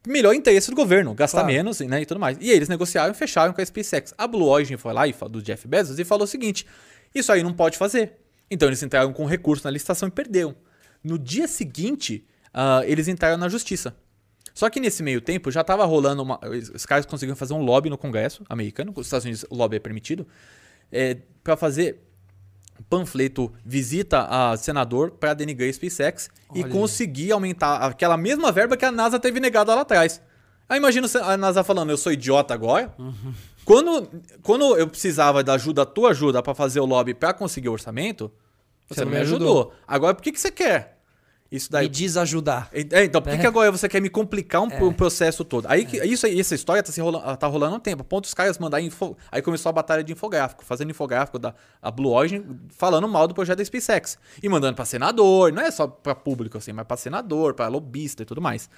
melhor 0.06 0.34
interesse 0.34 0.68
do 0.68 0.76
governo, 0.76 1.14
gastar 1.14 1.38
Claro. 1.40 1.54
menos 1.54 1.80
né, 1.80 2.02
e 2.02 2.06
tudo 2.06 2.20
mais. 2.20 2.36
E 2.40 2.50
aí 2.50 2.56
eles 2.56 2.68
negociaram 2.68 3.10
e 3.12 3.16
fecharam 3.16 3.54
com 3.54 3.60
a 3.62 3.64
SpaceX. 3.64 4.12
A 4.18 4.26
Blue 4.26 4.46
Origin 4.46 4.76
foi 4.76 4.92
lá, 4.92 5.08
e 5.08 5.14
do 5.30 5.40
Jeff 5.42 5.66
Bezos, 5.66 5.98
e 5.98 6.04
falou 6.04 6.24
o 6.24 6.28
seguinte: 6.28 6.66
isso 7.14 7.32
aí 7.32 7.42
não 7.42 7.54
pode 7.54 7.78
fazer. 7.78 8.18
Então 8.50 8.68
eles 8.68 8.82
entraram 8.82 9.12
com 9.14 9.24
recurso 9.24 9.64
na 9.64 9.70
licitação 9.70 10.08
e 10.08 10.12
perderam. 10.12 10.54
No 11.02 11.18
dia 11.18 11.48
seguinte, 11.48 12.26
ah, 12.52 12.82
eles 12.84 13.08
entraram 13.08 13.38
na 13.38 13.48
justiça. 13.48 13.96
Só 14.58 14.68
que 14.68 14.80
nesse 14.80 15.04
meio 15.04 15.20
tempo 15.20 15.52
já 15.52 15.62
tava 15.62 15.84
rolando 15.84 16.20
uma. 16.20 16.40
Os 16.74 16.84
caras 16.84 17.06
conseguiram 17.06 17.36
fazer 17.36 17.54
um 17.54 17.62
lobby 17.62 17.88
no 17.88 17.96
Congresso 17.96 18.42
americano, 18.48 18.92
os 18.96 19.06
Estados 19.06 19.24
Unidos 19.24 19.46
lobby 19.52 19.76
é 19.76 19.78
permitido, 19.78 20.26
é, 20.90 21.18
para 21.44 21.56
fazer 21.56 22.02
panfleto 22.90 23.52
visita 23.64 24.26
a 24.28 24.56
senador 24.56 25.12
para 25.12 25.32
denigrar 25.32 25.68
a 25.68 25.72
SpaceX 25.72 26.28
e 26.52 26.64
Olha. 26.64 26.72
conseguir 26.72 27.30
aumentar 27.30 27.76
aquela 27.76 28.16
mesma 28.16 28.50
verba 28.50 28.76
que 28.76 28.84
a 28.84 28.90
NASA 28.90 29.20
teve 29.20 29.38
negada 29.38 29.72
lá 29.72 29.82
atrás. 29.82 30.20
Aí 30.68 30.76
imagina 30.76 31.06
a 31.22 31.36
NASA 31.36 31.62
falando, 31.62 31.90
eu 31.90 31.96
sou 31.96 32.10
idiota 32.10 32.52
agora. 32.52 32.92
Uhum. 32.98 33.32
Quando, 33.64 34.10
quando 34.42 34.76
eu 34.76 34.88
precisava 34.88 35.44
da 35.44 35.54
ajuda, 35.54 35.84
da 35.84 35.86
tua 35.86 36.10
ajuda 36.10 36.42
para 36.42 36.52
fazer 36.52 36.80
o 36.80 36.84
lobby 36.84 37.14
para 37.14 37.32
conseguir 37.32 37.68
o 37.68 37.72
orçamento, 37.74 38.28
você, 38.88 39.04
não 39.04 39.12
me 39.12 39.18
ajudou. 39.18 39.72
Agora 39.86 40.16
por 40.16 40.22
que, 40.22 40.32
que 40.32 40.40
você 40.40 40.50
quer? 40.50 40.97
Isso 41.50 41.72
daí. 41.72 41.86
Me 41.86 41.88
desajudar. 41.88 42.68
É, 42.72 43.04
então, 43.04 43.22
por 43.22 43.30
que, 43.30 43.36
É. 43.36 43.40
que 43.40 43.46
agora 43.46 43.72
você 43.72 43.88
quer 43.88 44.02
me 44.02 44.10
complicar 44.10 44.60
um, 44.62 44.66
um 44.86 44.92
processo 44.92 45.42
todo? 45.44 45.66
Aí 45.66 45.86
que, 45.86 45.96
isso, 46.04 46.26
essa 46.26 46.54
história 46.54 46.82
tá, 46.82 46.92
se 46.92 47.00
rolando, 47.00 47.36
tá 47.38 47.46
rolando 47.46 47.74
há 47.74 47.78
um 47.78 47.80
tempo. 47.80 48.04
Ponto 48.04 48.24
dos 48.24 48.34
caras. 48.34 48.58
Info, 48.82 49.16
aí 49.32 49.40
começou 49.40 49.70
a 49.70 49.72
batalha 49.72 50.04
de 50.04 50.12
infográfico, 50.12 50.62
fazendo 50.62 50.90
infográfico 50.90 51.38
da 51.38 51.54
a 51.80 51.90
Blue 51.90 52.12
Origin, 52.12 52.44
falando 52.68 53.08
mal 53.08 53.26
do 53.26 53.32
projeto 53.34 53.58
da 53.58 53.64
SpaceX. 53.64 54.18
E 54.42 54.48
mandando 54.48 54.74
pra 54.74 54.84
senador, 54.84 55.50
não 55.50 55.62
é 55.62 55.70
só 55.70 55.86
pra 55.86 56.14
público 56.14 56.58
assim, 56.58 56.72
mas 56.72 56.86
pra 56.86 56.96
senador, 56.98 57.54
pra 57.54 57.66
lobista 57.68 58.22
e 58.22 58.26
tudo 58.26 58.42
mais. 58.42 58.68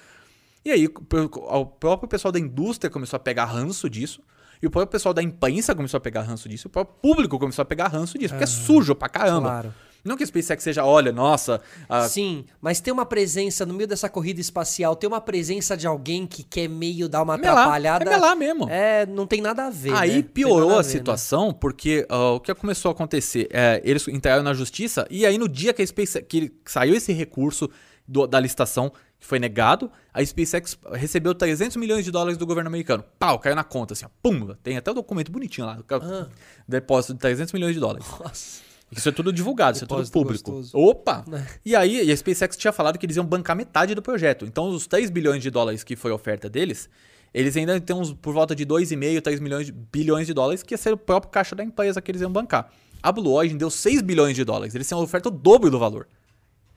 E 0.63 0.71
aí 0.71 0.87
o 0.87 1.65
próprio 1.65 2.07
pessoal 2.07 2.31
da 2.31 2.39
indústria 2.39 2.89
começou 2.89 3.17
a 3.17 3.19
pegar 3.19 3.45
ranço 3.45 3.89
disso. 3.89 4.21
E 4.61 4.67
o 4.67 4.69
próprio 4.69 4.91
pessoal 4.91 5.11
da 5.13 5.21
imprensa 5.23 5.73
começou 5.75 5.97
a 5.97 6.01
pegar 6.01 6.21
ranço 6.21 6.47
disso. 6.47 6.67
O 6.67 6.71
próprio 6.71 6.95
público 7.01 7.37
começou 7.39 7.63
a 7.63 7.65
pegar 7.65 7.87
ranço 7.87 8.17
disso. 8.17 8.29
Porque 8.33 8.43
é 8.43 8.47
sujo 8.47 8.93
pra 8.93 9.09
caramba. 9.09 9.49
Claro. 9.49 9.73
Não 10.03 10.17
que 10.17 10.23
a 10.23 10.25
SpaceX 10.27 10.63
seja, 10.63 10.83
olha, 10.83 11.11
nossa, 11.11 11.61
a- 11.87 12.07
Sim, 12.09 12.45
mas 12.59 12.79
tem 12.79 12.91
uma 12.93 13.05
presença 13.05 13.65
no 13.65 13.73
meio 13.73 13.87
dessa 13.87 14.09
corrida 14.09 14.41
espacial, 14.41 14.95
tem 14.95 15.07
uma 15.07 15.21
presença 15.21 15.77
de 15.77 15.85
alguém 15.85 16.25
que 16.25 16.43
quer 16.43 16.67
meio 16.67 17.07
dar 17.07 17.21
uma 17.21 17.37
melar, 17.37 17.57
atrapalhada. 17.59 18.05
é 18.05 18.09
melar 18.09 18.35
mesmo. 18.35 18.67
É, 18.69 19.05
não 19.05 19.27
tem 19.27 19.41
nada 19.41 19.67
a 19.67 19.69
ver. 19.69 19.93
Aí 19.93 20.17
né? 20.17 20.25
Piorou 20.33 20.71
a, 20.71 20.81
ver, 20.81 20.87
né? 20.87 20.91
situação, 20.91 21.53
porque 21.53 22.05
ah, 22.09 22.31
o 22.31 22.39
que 22.39 22.53
começou 22.55 22.89
a 22.89 22.91
acontecer? 22.93 23.47
É, 23.51 23.81
eles 23.83 24.07
entraram 24.07 24.41
na 24.43 24.53
justiça, 24.53 25.05
e 25.09 25.25
aí 25.25 25.37
no 25.37 25.47
dia 25.47 25.73
que, 25.73 25.81
a 25.81 25.85
SpaceX, 25.87 26.25
que 26.27 26.51
saiu 26.65 26.95
esse 26.95 27.13
recurso 27.13 27.69
do- 28.07 28.25
da 28.27 28.39
licitação, 28.39 28.91
que 29.19 29.27
foi 29.27 29.37
negado, 29.37 29.91
a 30.11 30.25
SpaceX 30.25 30.77
recebeu 30.93 31.35
300 31.35 31.77
milhões 31.77 32.03
de 32.03 32.09
dólares 32.09 32.37
do 32.39 32.45
governo 32.47 32.67
americano. 32.67 33.03
Pau, 33.19 33.37
caiu 33.37 33.55
na 33.55 33.63
conta, 33.63 33.93
assim, 33.93 34.03
ó, 34.05 34.09
pum, 34.21 34.47
tem 34.63 34.77
até 34.77 34.89
o 34.89 34.95
documento 34.95 35.31
bonitinho 35.31 35.67
lá, 35.67 35.77
Ah. 35.91 36.27
depósito 36.67 37.13
de 37.13 37.19
300 37.19 37.53
milhões 37.53 37.75
de 37.75 37.79
dólares. 37.79 38.05
Nossa. 38.19 38.70
Isso 38.91 39.07
é 39.07 39.11
tudo 39.11 39.31
divulgado, 39.31 39.75
isso 39.77 39.85
é 39.85 39.87
tudo 39.87 40.11
público. 40.11 40.51
gostoso. 40.51 40.77
Opa! 40.77 41.23
Né? 41.25 41.47
E 41.65 41.75
aí, 41.75 42.05
e 42.05 42.11
a 42.11 42.17
SpaceX 42.17 42.57
tinha 42.57 42.73
falado 42.73 42.99
que 42.99 43.05
eles 43.05 43.15
iam 43.15 43.25
bancar 43.25 43.55
metade 43.55 43.95
do 43.95 44.01
projeto. 44.01 44.45
Então, 44.45 44.69
os 44.69 44.85
3 44.85 45.09
bilhões 45.09 45.41
de 45.41 45.49
dólares 45.49 45.83
que 45.83 45.95
foi 45.95 46.11
a 46.11 46.15
oferta 46.15 46.49
deles, 46.49 46.89
eles 47.33 47.55
ainda 47.55 47.79
têm 47.79 47.95
uns 47.95 48.13
por 48.13 48.33
volta 48.33 48.53
de 48.53 48.65
2,5, 48.65 49.21
3 49.21 49.39
milhões 49.39 49.69
bilhões 49.69 50.27
de 50.27 50.33
dólares, 50.33 50.61
que 50.61 50.73
ia 50.73 50.77
ser 50.77 50.93
o 50.93 50.97
próprio 50.97 51.31
caixa 51.31 51.55
da 51.55 51.63
empresa 51.63 52.01
que 52.01 52.11
eles 52.11 52.21
iam 52.21 52.31
bancar. 52.31 52.69
A 53.01 53.11
Blue 53.11 53.31
Origin 53.31 53.57
deu 53.57 53.69
6 53.69 54.01
bilhões 54.01 54.35
de 54.35 54.43
dólares. 54.43 54.75
Eles 54.75 54.87
têm 54.87 54.97
uma 54.97 55.03
oferta 55.03 55.29
o 55.29 55.31
dobro 55.31 55.71
do 55.71 55.79
valor. 55.79 56.07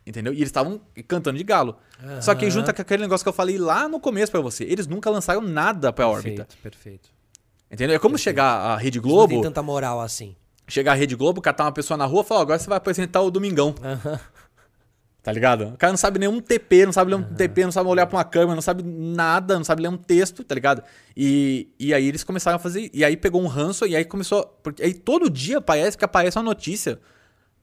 Entendeu? 0.06 0.32
E 0.32 0.36
eles 0.36 0.48
estavam 0.48 0.80
cantando 1.08 1.38
de 1.38 1.44
galo. 1.44 1.76
Só 2.20 2.34
que 2.34 2.48
junta 2.50 2.72
com 2.72 2.82
aquele 2.82 3.02
negócio 3.02 3.24
que 3.24 3.28
eu 3.28 3.32
falei 3.32 3.58
lá 3.58 3.88
no 3.88 3.98
começo 3.98 4.30
pra 4.30 4.40
você. 4.40 4.64
Eles 4.64 4.86
nunca 4.86 5.10
lançaram 5.10 5.40
nada 5.40 5.92
pra 5.92 6.06
órbita. 6.06 6.44
Perfeito, 6.44 6.62
perfeito. 6.62 7.10
Entendeu? 7.70 7.96
É 7.96 7.98
como 7.98 8.16
chegar 8.16 8.44
a 8.44 8.76
Rede 8.76 8.98
Não 8.98 9.08
Globo, 9.08 9.32
tem 9.32 9.42
tanta 9.42 9.62
moral 9.62 10.00
assim. 10.00 10.36
Chegar 10.68 10.92
a 10.92 10.94
Rede 10.94 11.14
Globo, 11.16 11.40
catar 11.40 11.64
uma 11.64 11.72
pessoa 11.72 11.96
na 11.96 12.04
rua 12.06 12.22
e 12.22 12.24
falar, 12.24 12.40
ó, 12.40 12.42
agora 12.42 12.58
você 12.58 12.68
vai 12.68 12.78
apresentar 12.78 13.20
o 13.22 13.30
Domingão. 13.30 13.74
Aham. 13.82 14.18
Tá 15.22 15.32
ligado? 15.32 15.68
O 15.68 15.76
cara 15.78 15.90
não 15.90 15.96
sabe 15.96 16.18
nenhum 16.18 16.38
TP, 16.38 16.84
não 16.84 16.92
sabe 16.92 17.10
ler 17.10 17.16
um 17.16 17.22
TP, 17.22 17.64
não 17.64 17.72
sabe 17.72 17.88
olhar 17.88 18.06
pra 18.06 18.18
uma 18.18 18.24
câmera, 18.24 18.54
não 18.54 18.60
sabe 18.60 18.82
nada, 18.82 19.56
não 19.56 19.64
sabe 19.64 19.80
ler 19.80 19.88
um 19.88 19.96
texto, 19.96 20.44
tá 20.44 20.54
ligado? 20.54 20.82
E, 21.16 21.68
e 21.80 21.94
aí 21.94 22.06
eles 22.06 22.22
começaram 22.22 22.56
a 22.56 22.58
fazer. 22.58 22.90
E 22.92 23.02
aí 23.02 23.16
pegou 23.16 23.40
um 23.42 23.46
ranço, 23.46 23.86
e 23.86 23.96
aí 23.96 24.04
começou. 24.04 24.44
Porque 24.62 24.82
aí 24.82 24.92
todo 24.92 25.30
dia 25.30 25.62
parece 25.62 25.96
que 25.96 26.04
aparece 26.04 26.36
uma 26.36 26.42
notícia 26.44 27.00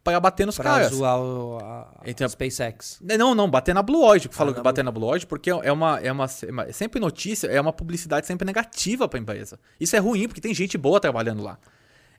pra 0.04 0.20
bater 0.20 0.48
nos 0.48 0.56
Pra 0.56 0.64
caras. 0.72 0.92
zoar 0.92 1.20
o, 1.20 1.60
a, 1.62 1.82
a 2.00 2.10
Então- 2.10 2.28
SpaceX. 2.28 3.00
Não, 3.00 3.36
não, 3.36 3.48
bater 3.48 3.76
na 3.76 3.84
Blue 3.84 4.04
Origin, 4.06 4.30
que 4.30 4.34
falou 4.36 4.54
Ah, 4.54 4.56
que 4.58 4.64
bater 4.64 4.84
na 4.84 4.90
Blue 4.90 5.06
Origin, 5.06 5.28
porque 5.28 5.52
é 5.52 5.72
uma, 5.72 6.00
é 6.00 6.12
uma, 6.12 6.26
é 6.26 6.50
uma- 6.52 6.74
sempre 6.74 7.00
notícia, 7.00 7.46
é 7.46 7.62
uma 7.62 7.72
publicidade 7.72 8.26
sempre 8.26 8.44
negativa 8.44 9.08
pra 9.08 9.20
empresa. 9.20 9.60
Isso 9.80 9.96
é 9.96 10.00
ruim, 10.00 10.28
porque 10.28 10.42
tem 10.42 10.52
gente 10.56 10.80
boa 10.80 11.00
trabalhando 11.00 11.44
lá. 11.44 11.60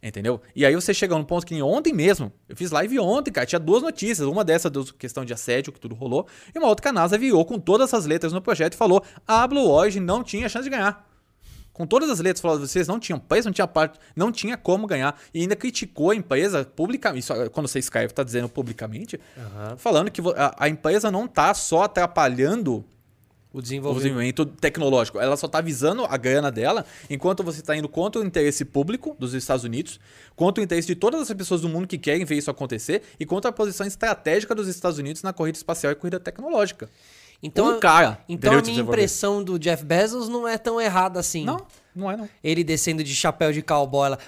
Entendeu? 0.02 0.40
E 0.56 0.66
aí 0.66 0.74
você 0.74 0.92
chega 0.92 1.14
num 1.14 1.22
ponto 1.22 1.46
que 1.46 1.62
ontem 1.62 1.92
mesmo, 1.92 2.32
eu 2.48 2.56
fiz 2.56 2.72
live 2.72 2.98
ontem, 2.98 3.30
cara, 3.30 3.46
tinha 3.46 3.60
duas 3.60 3.82
notícias, 3.82 4.26
uma 4.26 4.44
dessa 4.44 4.68
deu 4.68 4.84
questão 4.98 5.24
de 5.24 5.32
assédio, 5.32 5.72
que 5.72 5.78
tudo 5.78 5.94
rolou, 5.94 6.26
e 6.52 6.58
uma 6.58 6.66
outra 6.66 6.82
que 6.82 6.88
a 6.88 6.92
NASA 6.92 7.16
virou 7.16 7.44
com 7.44 7.56
todas 7.56 7.94
as 7.94 8.04
letras 8.04 8.32
no 8.32 8.42
projeto 8.42 8.72
e 8.72 8.76
falou, 8.76 9.04
a 9.28 9.46
Blue 9.46 9.70
Origin 9.70 10.00
não 10.00 10.24
tinha 10.24 10.48
chance 10.48 10.64
de 10.64 10.70
ganhar. 10.70 11.08
com 11.72 11.86
todas 11.86 12.10
as 12.10 12.18
letras, 12.18 12.40
falou: 12.40 12.58
vocês 12.58 12.86
não 12.88 12.98
tinham 12.98 13.18
preço, 13.18 13.48
não 13.48 13.52
tinha 13.52 13.66
parte, 13.66 13.98
não 14.14 14.30
tinha 14.32 14.56
como 14.56 14.86
ganhar. 14.86 15.18
E 15.32 15.40
ainda 15.40 15.56
criticou 15.56 16.10
a 16.10 16.14
empresa 16.14 16.64
publicamente. 16.64 17.20
Isso, 17.20 17.32
quando 17.50 17.68
você 17.68 17.78
escreve, 17.78 18.12
tá 18.12 18.22
dizendo 18.22 18.48
publicamente, 18.48 19.18
Aham. 19.38 19.76
falando 19.78 20.10
que 20.10 20.20
a, 20.36 20.54
a 20.58 20.68
empresa 20.68 21.10
não 21.10 21.26
tá 21.26 21.54
só 21.54 21.84
atrapalhando 21.84 22.84
O 23.52 23.58
o 23.58 23.62
desenvolvimento. 23.62 24.02
desenvolvimento 24.02 24.46
tecnológico. 24.46 25.20
Ela 25.20 25.36
só 25.36 25.46
tá 25.46 25.60
visando 25.60 26.04
a 26.04 26.16
grana 26.16 26.50
dela, 26.50 26.86
enquanto 27.10 27.42
você 27.42 27.60
tá 27.62 27.76
indo 27.76 27.88
contra 27.88 28.20
o 28.20 28.24
interesse 28.24 28.64
público 28.64 29.14
dos 29.18 29.34
Estados 29.34 29.64
Unidos, 29.64 30.00
contra 30.34 30.60
o 30.60 30.64
interesse 30.64 30.88
de 30.88 30.94
todas 30.94 31.20
as 31.20 31.36
pessoas 31.36 31.60
do 31.60 31.68
mundo 31.68 31.86
que 31.86 31.98
querem 31.98 32.24
ver 32.24 32.36
isso 32.36 32.50
acontecer 32.50 33.02
e 33.20 33.26
contra 33.26 33.50
a 33.50 33.52
posição 33.52 33.86
estratégica 33.86 34.54
dos 34.54 34.68
Estados 34.68 34.98
Unidos 34.98 35.22
na 35.22 35.32
corrida 35.32 35.58
espacial 35.58 35.92
e 35.92 35.96
corrida 35.96 36.18
tecnológica. 36.18 36.88
Então, 37.42 37.76
um 37.76 37.80
cara. 37.80 38.20
então 38.28 38.56
a 38.56 38.62
minha 38.62 38.80
impressão 38.80 39.42
do 39.42 39.58
Jeff 39.58 39.84
Bezos 39.84 40.28
não 40.28 40.46
é 40.46 40.56
tão 40.56 40.80
errada 40.80 41.18
assim. 41.18 41.44
Não, 41.44 41.66
não 41.94 42.10
é 42.10 42.16
não. 42.16 42.28
Ele 42.42 42.64
descendo 42.64 43.04
de 43.04 43.14
chapéu 43.14 43.52
de 43.52 43.60
cowboy 43.62 44.10
lá. 44.10 44.18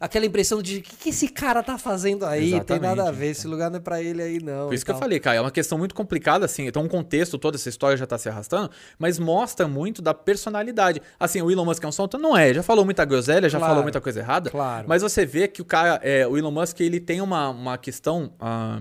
Aquela 0.00 0.24
impressão 0.26 0.62
de 0.62 0.78
o 0.78 0.82
que, 0.82 0.96
que 0.96 1.08
esse 1.10 1.28
cara 1.28 1.62
tá 1.62 1.76
fazendo 1.78 2.24
aí? 2.24 2.60
Tem 2.64 2.78
nada 2.78 3.02
a 3.02 3.04
Exatamente. 3.04 3.18
ver, 3.18 3.26
esse 3.30 3.46
lugar 3.48 3.70
não 3.70 3.78
é 3.78 3.80
pra 3.80 4.02
ele 4.02 4.22
aí, 4.22 4.42
não. 4.42 4.66
Por 4.66 4.74
isso 4.74 4.84
que 4.84 4.90
eu 4.90 4.98
falei, 4.98 5.18
cara, 5.20 5.36
é 5.38 5.40
uma 5.40 5.50
questão 5.50 5.76
muito 5.78 5.94
complicada, 5.94 6.44
assim. 6.44 6.66
Então, 6.66 6.82
um 6.82 6.88
contexto, 6.88 7.36
toda 7.38 7.56
essa 7.56 7.68
história 7.68 7.96
já 7.96 8.06
tá 8.06 8.16
se 8.18 8.28
arrastando, 8.28 8.70
mas 8.98 9.18
mostra 9.18 9.66
muito 9.66 10.00
da 10.00 10.14
personalidade. 10.14 11.00
Assim, 11.18 11.42
o 11.42 11.50
Elon 11.50 11.64
Musk 11.64 11.82
é 11.82 11.86
um 11.88 11.92
solto? 11.92 12.18
Não 12.18 12.36
é. 12.36 12.54
Já 12.54 12.62
falou 12.62 12.84
muita 12.84 13.04
groselha, 13.04 13.48
já 13.48 13.58
Claro. 13.58 13.70
falou 13.72 13.82
muita 13.82 14.00
coisa 14.00 14.20
errada. 14.20 14.50
Claro. 14.50 14.86
Mas 14.88 15.02
você 15.02 15.26
vê 15.26 15.48
que 15.48 15.60
o 15.60 15.64
cara, 15.64 16.00
é, 16.02 16.26
o 16.26 16.36
Elon 16.38 16.50
Musk, 16.50 16.80
ele 16.80 17.00
tem 17.00 17.20
uma, 17.20 17.48
uma 17.50 17.78
questão. 17.78 18.32
ah, 18.40 18.80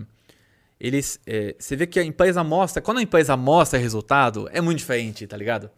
eles, 0.80 1.20
é, 1.26 1.56
você 1.58 1.76
vê 1.76 1.88
que 1.88 2.00
a 2.00 2.04
empresa 2.04 2.44
mostra. 2.44 2.82
Quando 2.84 3.00
a 3.00 3.02
empresa 3.02 3.36
mostra 3.36 3.80
resultado, 3.80 4.48
é 4.52 4.62
muito 4.62 4.78
diferente, 4.78 5.26
tá 5.26 5.36
ligado? 5.36 5.72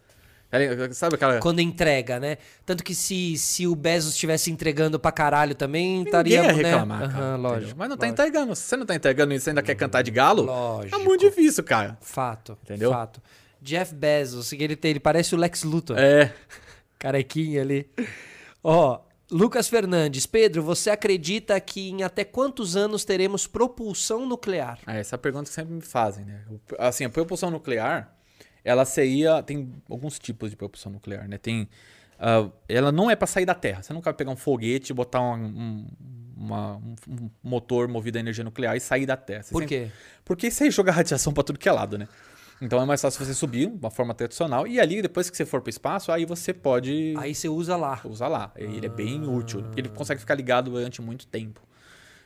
Sabe 0.93 1.15
aquela. 1.15 1.39
Quando 1.39 1.59
entrega, 1.59 2.19
né? 2.19 2.37
Tanto 2.65 2.83
que 2.83 2.95
se, 2.95 3.37
se 3.37 3.67
o 3.67 3.75
Bezos 3.75 4.13
estivesse 4.13 4.51
entregando 4.51 4.99
pra 4.99 5.11
caralho 5.11 5.53
também, 5.53 6.01
estaria. 6.03 6.41
Ia 6.41 6.47
né? 6.47 6.51
reclamar, 6.53 7.03
Aham, 7.03 7.11
cara, 7.11 7.35
lógico. 7.35 7.57
entendeu? 7.57 7.75
Mas 7.77 7.89
não 7.89 7.97
tá 7.97 8.05
lógico. 8.07 8.21
entregando. 8.21 8.55
Se 8.55 8.61
você 8.63 8.77
não 8.77 8.85
tá 8.85 8.95
entregando 8.95 9.33
e 9.33 9.39
você 9.39 9.49
ainda 9.51 9.61
quer 9.61 9.75
cantar 9.75 10.01
de 10.01 10.09
galo, 10.11 10.43
Lógico. 10.43 10.95
é 10.95 11.03
muito 11.03 11.21
difícil, 11.21 11.63
cara. 11.63 11.97
Fato. 12.01 12.57
Entendeu? 12.63 12.91
Fato. 12.91 13.21
Jeff 13.61 13.93
Bezos, 13.93 14.51
ele, 14.53 14.75
tem, 14.75 14.91
ele 14.91 14.99
parece 14.99 15.35
o 15.35 15.37
Lex 15.37 15.63
Luthor. 15.63 15.97
É. 15.99 16.33
Carequinha 16.97 17.61
ali. 17.61 17.89
Ó, 18.63 18.99
Lucas 19.31 19.67
Fernandes. 19.69 20.25
Pedro, 20.25 20.63
você 20.63 20.89
acredita 20.89 21.59
que 21.59 21.89
em 21.89 22.03
até 22.03 22.23
quantos 22.23 22.75
anos 22.75 23.05
teremos 23.05 23.45
propulsão 23.45 24.25
nuclear? 24.25 24.79
É, 24.87 24.99
essa 24.99 25.15
é 25.15 25.17
a 25.17 25.19
pergunta 25.19 25.45
que 25.49 25.53
sempre 25.53 25.73
me 25.73 25.81
fazem, 25.81 26.25
né? 26.25 26.41
Assim, 26.79 27.05
a 27.05 27.09
propulsão 27.09 27.51
nuclear, 27.51 28.11
ela 28.63 28.85
seria. 28.85 29.41
Tem 29.43 29.71
alguns 29.89 30.17
tipos 30.19 30.49
de 30.51 30.55
propulsão 30.55 30.91
nuclear, 30.91 31.27
né? 31.27 31.37
Tem. 31.37 31.67
ah, 32.19 32.49
ela 32.67 32.91
não 32.91 33.09
é 33.09 33.15
para 33.15 33.27
sair 33.27 33.45
da 33.45 33.55
Terra. 33.55 33.81
Você 33.81 33.93
nunca 33.93 34.05
vai 34.11 34.13
pegar 34.13 34.31
um 34.31 34.35
foguete, 34.35 34.93
botar 34.93 35.21
um, 35.21 35.35
um- 35.45 35.87
uma- 36.35 36.75
um- 36.77 36.95
um 37.07 37.29
motor 37.43 37.87
movido 37.87 38.17
a 38.17 38.21
energia 38.21 38.43
nuclear 38.43 38.75
e 38.75 38.79
sair 38.79 39.05
da 39.05 39.15
Terra. 39.17 39.43
Você 39.43 39.51
Por 39.51 39.61
sempre- 39.63 39.85
quê? 39.87 39.91
Porque 40.25 40.51
você 40.51 40.69
joga 40.71 40.91
radiação 40.91 41.31
para 41.33 41.43
tudo 41.43 41.57
que 41.59 41.67
é 41.69 41.71
lado, 41.71 41.97
né? 41.97 42.07
Então 42.61 42.81
é 42.81 42.85
mais 42.85 43.01
fácil 43.01 43.23
você 43.25 43.33
subir 43.33 43.69
de 43.69 43.77
uma 43.77 43.89
forma 43.89 44.13
tradicional 44.13 44.67
e 44.67 44.81
ali, 44.81 45.01
depois 45.01 45.29
que 45.29 45.37
você 45.37 45.45
for 45.45 45.61
para 45.61 45.69
o 45.69 45.69
espaço, 45.69 46.11
aí 46.11 46.25
você 46.25 46.53
pode 46.53 47.13
Aí 47.17 47.33
você 47.33 47.47
usa 47.47 47.77
lá. 47.77 48.01
usar 48.03 48.27
lá. 48.27 48.51
Ele 48.57 48.85
é 48.85 48.89
bem 48.89 49.25
útil, 49.25 49.61
porque 49.63 49.79
ele 49.79 49.87
consegue 49.87 50.19
ficar 50.19 50.35
ligado 50.35 50.69
durante 50.71 51.01
muito 51.01 51.25
tempo. 51.25 51.61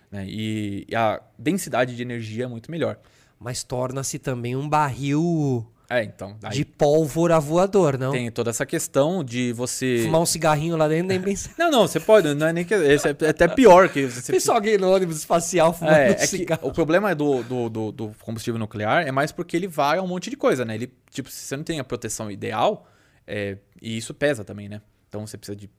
Né? 0.10 0.26
E, 0.28 0.86
e 0.90 0.96
a 0.96 1.22
densidade 1.38 1.96
de 1.96 2.02
energia 2.02 2.46
é 2.46 2.48
muito 2.48 2.72
melhor. 2.72 2.98
Mas 3.40 3.64
torna-se 3.64 4.18
também 4.18 4.56
um 4.56 4.68
barril 4.68 5.68
É, 6.00 6.04
então. 6.04 6.36
Aí 6.42 6.58
de 6.58 6.66
pólvora 6.66 7.40
voador, 7.40 7.98
não? 7.98 8.12
tem 8.12 8.32
toda 8.32 8.50
essa 8.50 8.66
questão 8.66 9.24
de 9.24 9.54
você. 9.54 10.02
Fumar 10.04 10.22
um 10.22 10.26
cigarrinho 10.26 10.76
lá 10.76 10.88
dentro 10.88 11.08
nem 11.08 11.22
pensar. 11.22 11.52
Não, 11.58 11.70
não, 11.70 11.88
você 11.88 12.00
pode, 12.00 12.34
não 12.34 12.48
é 12.48 12.54
nem 12.54 12.66
que. 12.66 12.74
Esse 12.74 13.10
é 13.10 13.12
até 13.12 13.48
pior 13.48 13.90
que 13.90 14.08
você. 14.08 14.32
Pensa 14.32 14.54
alguém 14.54 14.78
no 14.78 14.92
ônibus 14.92 15.18
espacial 15.18 15.72
fumando 15.74 15.96
É, 15.96 16.10
um 16.10 16.14
é 16.14 16.26
cigarro. 16.26 16.68
o 16.68 16.72
problema 16.72 17.14
do, 17.14 17.44
do, 17.44 17.70
do, 17.70 17.92
do 17.92 18.12
combustível 18.22 18.60
nuclear 18.60 19.08
é 19.08 19.12
mais 19.12 19.32
porque 19.32 19.56
ele 19.56 19.68
vai 19.68 20.00
a 20.00 20.02
um 20.02 20.08
monte 20.08 20.30
de 20.30 20.36
coisa, 20.36 20.66
né? 20.66 20.76
Ele, 20.76 20.92
tipo, 21.12 21.30
se 21.30 21.46
você 21.46 21.56
não 21.56 21.64
tem 21.64 21.80
a 21.80 21.84
proteção 21.84 22.32
ideal, 22.32 22.88
é, 23.28 23.58
e 23.82 23.98
isso 23.98 24.14
pesa 24.14 24.44
também, 24.44 24.68
né? 24.68 24.82
Então 25.08 25.28
você 25.28 25.38
precisa 25.38 25.56
de 25.56 25.66
é, 25.66 25.70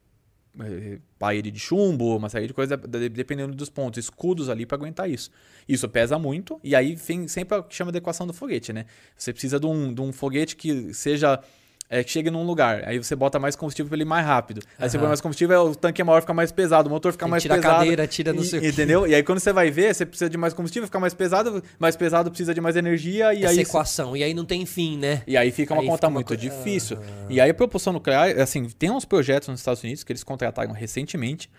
parede 1.18 1.50
de 1.50 1.58
chumbo, 1.58 2.16
uma 2.16 2.28
série 2.28 2.46
de 2.46 2.54
coisas, 2.54 2.78
de- 2.78 3.08
dependendo 3.08 3.54
dos 3.54 3.68
pontos, 3.68 3.98
escudos 4.04 4.48
ali 4.48 4.64
para 4.64 4.76
aguentar 4.76 5.10
isso. 5.10 5.30
Isso 5.68 5.88
pesa 5.88 6.18
muito, 6.18 6.60
e 6.62 6.74
aí 6.76 6.94
vem 6.94 7.26
sempre 7.28 7.58
o 7.58 7.62
que 7.62 7.74
chama 7.74 7.90
de 7.90 7.98
equação 7.98 8.26
do 8.26 8.32
foguete, 8.32 8.72
né? 8.72 8.86
Você 9.16 9.32
precisa 9.32 9.58
de 9.58 9.66
um, 9.66 9.92
de 9.92 10.00
um 10.00 10.12
foguete 10.12 10.56
que 10.56 10.92
seja. 10.94 11.40
É, 11.88 12.02
que 12.02 12.10
chegue 12.10 12.30
num 12.30 12.44
lugar, 12.44 12.82
aí 12.88 12.96
você 12.98 13.14
bota 13.14 13.38
mais 13.38 13.54
combustível 13.54 13.88
para 13.90 13.96
ele 13.96 14.04
ir 14.04 14.06
mais 14.06 14.24
rápido. 14.26 14.62
Aí 14.78 14.88
você 14.88 14.96
Aham. 14.96 15.02
põe 15.02 15.08
mais 15.08 15.20
combustível, 15.20 15.62
o 15.66 15.76
tanque 15.76 16.00
é 16.00 16.04
maior, 16.04 16.22
fica 16.22 16.32
mais 16.32 16.50
pesado, 16.50 16.88
o 16.88 16.90
motor 16.90 17.12
fica 17.12 17.26
Tem 17.26 17.30
mais 17.30 17.42
tirar 17.42 17.56
a 17.56 17.58
pesado. 17.58 17.78
cadeira, 17.80 18.06
tira 18.06 18.32
não 18.32 18.42
e- 18.42 18.46
sei 18.46 18.58
o 18.58 18.62
quê. 18.62 18.68
Entendeu? 18.68 19.06
E 19.06 19.14
aí 19.14 19.22
quando 19.22 19.38
você 19.38 19.52
vai 19.52 19.70
ver, 19.70 19.94
você 19.94 20.06
precisa 20.06 20.30
de 20.30 20.38
mais 20.38 20.54
combustível, 20.54 20.86
fica 20.88 20.98
mais 20.98 21.12
pesado, 21.12 21.62
mais 21.78 21.94
pesado 21.94 22.30
precisa 22.30 22.54
de 22.54 22.60
mais 22.60 22.74
energia, 22.74 23.34
e 23.34 23.44
Essa 23.44 23.52
aí. 23.52 23.60
equação. 23.60 24.16
E 24.16 24.24
aí 24.24 24.32
não 24.32 24.46
tem 24.46 24.64
fim, 24.64 24.96
né? 24.96 25.22
E 25.26 25.36
aí 25.36 25.52
fica 25.52 25.74
uma 25.74 25.82
Aí 25.82 25.86
conta 25.86 25.98
fica 25.98 26.08
uma 26.08 26.14
muito 26.14 26.28
co- 26.28 26.36
difícil. 26.36 26.96
E 27.28 27.38
aí 27.38 27.50
a 27.50 27.54
propulsão 27.54 27.92
nuclear, 27.92 28.40
assim, 28.40 28.64
tem 28.70 28.90
uns 28.90 29.04
projetos 29.04 29.48
nos 29.48 29.60
Estados 29.60 29.82
Unidos 29.82 30.02
que 30.02 30.10
eles 30.10 30.24
contrataram 30.24 30.72
recentemente 30.72 31.50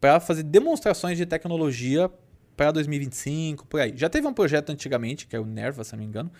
para 0.00 0.18
fazer 0.18 0.42
demonstrações 0.42 1.16
de 1.16 1.24
tecnologia 1.26 2.10
para 2.56 2.72
2025, 2.72 3.66
por 3.68 3.80
aí. 3.80 3.92
Já 3.96 4.08
teve 4.08 4.26
um 4.26 4.34
projeto 4.34 4.70
antigamente, 4.70 5.26
que 5.28 5.36
é 5.36 5.38
o 5.40 5.44
NERVA, 5.46 5.84
se 5.84 5.92
não 5.92 6.00
me 6.00 6.04
engano, 6.06 6.30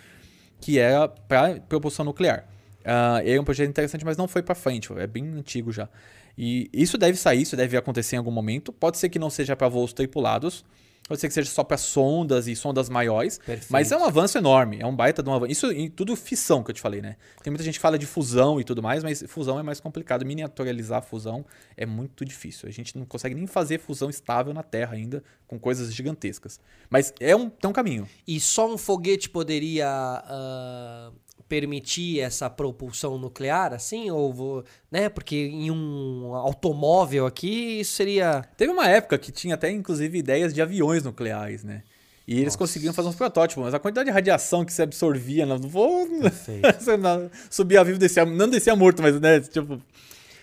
que 0.61 0.79
era 0.81 1.07
para 1.09 1.61
propulsão 1.61 2.05
nuclear. 2.05 2.45
Ah, 2.85 3.21
é 3.25 3.39
um 3.39 3.45
projeto 3.45 3.69
interessante, 3.69 4.05
mas 4.05 4.17
não 4.17 4.29
foi 4.29 4.43
para 4.43 4.55
frente, 4.55 4.93
é 4.97 5.07
bem 5.07 5.27
antigo 5.33 5.73
já. 5.73 5.89
E 6.37 6.71
isso 6.73 6.97
deve 6.97 7.19
sair, 7.19 7.43
isso 7.43 7.57
deve 7.57 7.77
acontecer 7.77 8.17
em 8.17 8.19
algum 8.19 8.31
momento. 8.31 8.73
Pode 8.73 8.99
ser 8.99 9.09
que 9.09 9.19
não 9.19 9.31
seja 9.31 9.55
para 9.55 9.69
voos 9.69 9.93
tripulados, 9.93 10.65
pode 11.07 11.21
ser 11.21 11.29
que 11.29 11.35
seja 11.35 11.51
só 11.51 11.65
para 11.65 11.77
sondas 11.77 12.47
e 12.47 12.55
sondas 12.55 12.89
maiores, 12.89 13.39
Perfeito. 13.39 13.71
mas 13.71 13.91
é 13.91 13.97
um 13.97 14.05
avanço 14.05 14.39
enorme, 14.39 14.79
é 14.81 14.87
um 14.87 14.95
baita 14.95 15.23
de 15.23 15.29
um 15.29 15.35
avanço. 15.35 15.53
Isso 15.53 15.73
em 15.73 15.91
tudo 15.91 16.15
fissão 16.17 16.63
que 16.63 16.71
eu 16.71 16.75
te 16.75 16.81
falei, 16.81 17.03
né? 17.03 17.17
Tem 17.43 17.51
muita 17.51 17.65
gente 17.65 17.75
que 17.75 17.81
fala 17.81 17.99
de 17.99 18.07
fusão 18.07 18.61
e 18.61 18.65
tudo 18.65 18.83
mais, 18.83 19.03
mas 19.03 19.23
fusão 19.27 19.59
é 19.59 19.63
mais 19.63 19.81
complicado. 19.81 20.25
Miniaturizar 20.25 21.01
a 21.01 21.03
fusão 21.03 21.45
é 21.77 21.85
muito 21.85 22.25
difícil. 22.25 22.69
A 22.69 22.73
gente 22.73 22.97
não 22.97 23.05
consegue 23.05 23.35
nem 23.35 23.47
fazer 23.47 23.79
fusão 23.79 24.09
estável 24.09 24.55
na 24.55 24.63
Terra 24.63 24.95
ainda, 24.95 25.23
com 25.47 25.59
coisas 25.59 25.93
gigantescas. 25.93 26.61
Mas 26.89 27.13
é 27.19 27.35
um, 27.35 27.51
tem 27.51 27.69
um 27.69 27.73
caminho. 27.75 28.09
E 28.27 28.39
só 28.39 28.73
um 28.73 28.79
foguete 28.79 29.29
poderia 29.29 29.89
ah, 29.89 31.11
permitir 31.51 32.21
essa 32.21 32.49
propulsão 32.49 33.19
nuclear, 33.19 33.75
assim? 33.75 34.09
Ou 34.09 34.33
vou, 34.33 34.65
né? 34.89 35.09
Porque 35.09 35.35
em 35.37 35.69
um 35.69 36.33
automóvel 36.37 37.27
aqui, 37.27 37.81
isso 37.81 37.95
seria. 37.95 38.45
Teve 38.57 38.73
uma 38.73 38.87
época 38.89 39.19
que 39.19 39.33
tinha 39.33 39.57
até, 39.57 39.69
inclusive, 39.69 40.17
ideias 40.17 40.55
de 40.55 40.63
aviões 40.63 41.03
nucleares, 41.03 41.65
né? 41.65 41.83
E 42.27 42.35
eles 42.35 42.45
Nossa. 42.47 42.59
conseguiam 42.59 42.95
fazer 42.95 43.09
uns 43.09 43.17
protótipos, 43.17 43.65
mas 43.65 43.75
a 43.75 43.81
quantidade 43.81 44.07
de 44.09 44.13
radiação 44.13 44.65
que 44.65 44.73
você 44.73 44.83
absorvia 44.83 45.45
no 45.45 45.59
voo. 45.59 46.07
Perfeito. 46.21 46.81
você 46.81 46.97
não- 46.97 47.29
subia 47.51 47.83
vivo, 47.83 47.99
descia, 47.99 48.25
não 48.25 48.49
descia 48.49 48.77
morto, 48.77 49.03
mas, 49.03 49.21
né? 49.21 49.41
Tipo, 49.41 49.83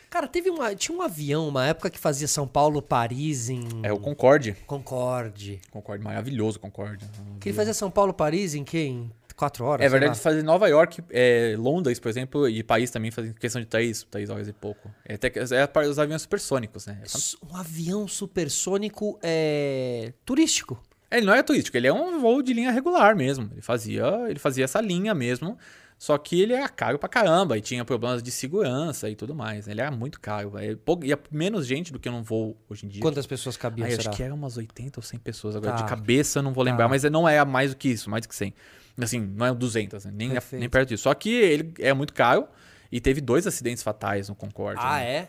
Cara, 0.10 0.26
teve 0.28 0.50
uma, 0.50 0.74
tinha 0.74 0.98
um 0.98 1.02
avião, 1.02 1.48
uma 1.48 1.68
época 1.68 1.90
que 1.90 2.00
fazia 2.00 2.28
São 2.30 2.48
Paulo, 2.48 2.82
Paris 2.82 3.50
em 3.50 3.62
é 3.84 3.92
o 3.92 4.00
Concorde. 4.00 4.56
Concorde. 4.66 5.60
Concorde, 5.70 6.04
maravilhoso, 6.04 6.60
Concorde. 6.60 7.06
Que 7.42 7.50
ele 7.50 7.56
fazia 7.56 7.74
São 7.74 7.92
Paulo, 7.92 8.14
Paris 8.14 8.56
em 8.56 8.64
quê? 8.64 8.86
Em 8.86 9.12
quatro 9.38 9.64
horas? 9.64 9.86
É 9.86 9.88
verdade, 9.88 10.20
fazer 10.20 10.44
Nova 10.44 10.68
York, 10.68 11.02
é, 11.12 11.56
Londres, 11.58 12.00
por 12.00 12.10
exemplo, 12.10 12.50
e 12.50 12.62
Paris 12.64 12.92
também 12.92 13.12
fazem 13.12 13.32
questão 13.34 13.62
de 13.62 13.68
três, 13.68 14.04
três 14.12 14.30
horas 14.30 14.48
e 14.50 14.54
pouco. 14.54 14.92
É, 15.06 15.14
até 15.14 15.32
é 15.56 15.66
para 15.68 15.88
os 15.88 15.98
aviões 15.98 16.24
supersônicos, 16.24 16.86
né? 16.88 17.02
É 17.04 17.46
Um 17.50 17.56
avião 17.56 18.06
supersônico 18.08 19.18
é, 19.24 20.12
turístico. 20.26 20.82
Ele 21.10 21.26
não 21.26 21.34
é 21.34 21.42
turístico, 21.42 21.78
ele 21.78 21.88
é 21.88 21.94
um 21.94 22.20
voo 22.20 22.42
de 22.42 22.54
linha 22.54 22.72
regular 22.72 23.16
mesmo. 23.16 23.50
Ele 23.54 23.62
fazia, 23.62 24.04
ele 24.28 24.40
fazia 24.40 24.66
essa 24.66 24.82
linha 24.82 25.14
mesmo, 25.16 25.58
só 25.98 26.18
que 26.18 26.42
ele 26.42 26.52
era 26.54 26.68
caro 26.68 27.00
pra 27.00 27.08
caramba 27.08 27.58
e 27.58 27.62
tinha 27.62 27.86
problemas 27.86 28.22
de 28.22 28.30
segurança 28.30 29.10
e 29.10 29.16
tudo 29.16 29.34
mais. 29.34 29.70
Ele 29.70 29.80
era 29.80 29.90
muito 29.90 30.20
caro. 30.20 30.58
É, 30.58 30.76
pou- 30.76 31.00
ia 31.04 31.18
menos 31.32 31.66
gente 31.66 31.94
do 31.94 32.00
que 32.00 32.10
num 32.10 32.22
voo 32.22 32.58
hoje 32.70 32.86
em 32.86 32.90
dia. 32.90 33.02
Quantas 33.02 33.26
pessoas 33.26 33.56
cabiam, 33.56 33.86
Aí, 33.86 33.92
será? 33.96 34.10
acho 34.10 34.18
que 34.18 34.22
era 34.22 34.34
umas 34.34 34.58
80 34.58 35.00
ou 35.00 35.04
100 35.04 35.18
pessoas. 35.20 35.56
Agora, 35.56 35.78
Tá. 35.78 35.84
de 35.84 35.90
cabeça, 35.90 36.40
eu 36.40 36.44
não 36.44 36.52
vou 36.54 36.64
lembrar, 36.64 36.86
Tá. 36.86 36.90
mas 36.90 37.04
não 37.04 37.28
é 37.28 37.44
mais 37.46 37.72
do 37.72 37.78
que 37.78 37.88
isso, 37.88 38.10
mais 38.10 38.24
do 38.24 38.28
que 38.28 38.36
100. 38.36 38.54
Assim, 39.00 39.20
não 39.20 39.46
é 39.46 39.54
200, 39.54 40.06
né? 40.06 40.12
nem, 40.16 40.30
Perfeito. 40.32 40.60
nem 40.60 40.70
perto 40.70 40.90
disso. 40.90 41.04
Só 41.04 41.14
que 41.14 41.30
ele 41.30 41.74
é 41.80 41.94
muito 41.94 42.14
caro 42.14 42.48
e 42.92 43.00
teve 43.00 43.22
dois 43.22 43.46
acidentes 43.46 43.84
fatais 43.84 44.30
no 44.30 44.36
Concorde. 44.36 44.80
Ah, 44.84 44.98
né? 44.98 45.10
é? 45.12 45.28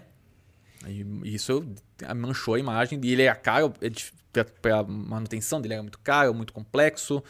E 0.86 1.34
isso 1.34 1.64
manchou 2.16 2.54
a 2.54 2.58
imagem. 2.58 3.00
E 3.02 3.12
ele 3.12 3.22
é 3.22 3.34
caro, 3.34 3.72
é 3.80 4.44
pra 4.62 4.82
manutenção 4.84 5.60
dele 5.60 5.74
era 5.74 5.82
muito 5.82 5.98
caro, 5.98 6.32
muito 6.32 6.52
complexo. 6.52 7.22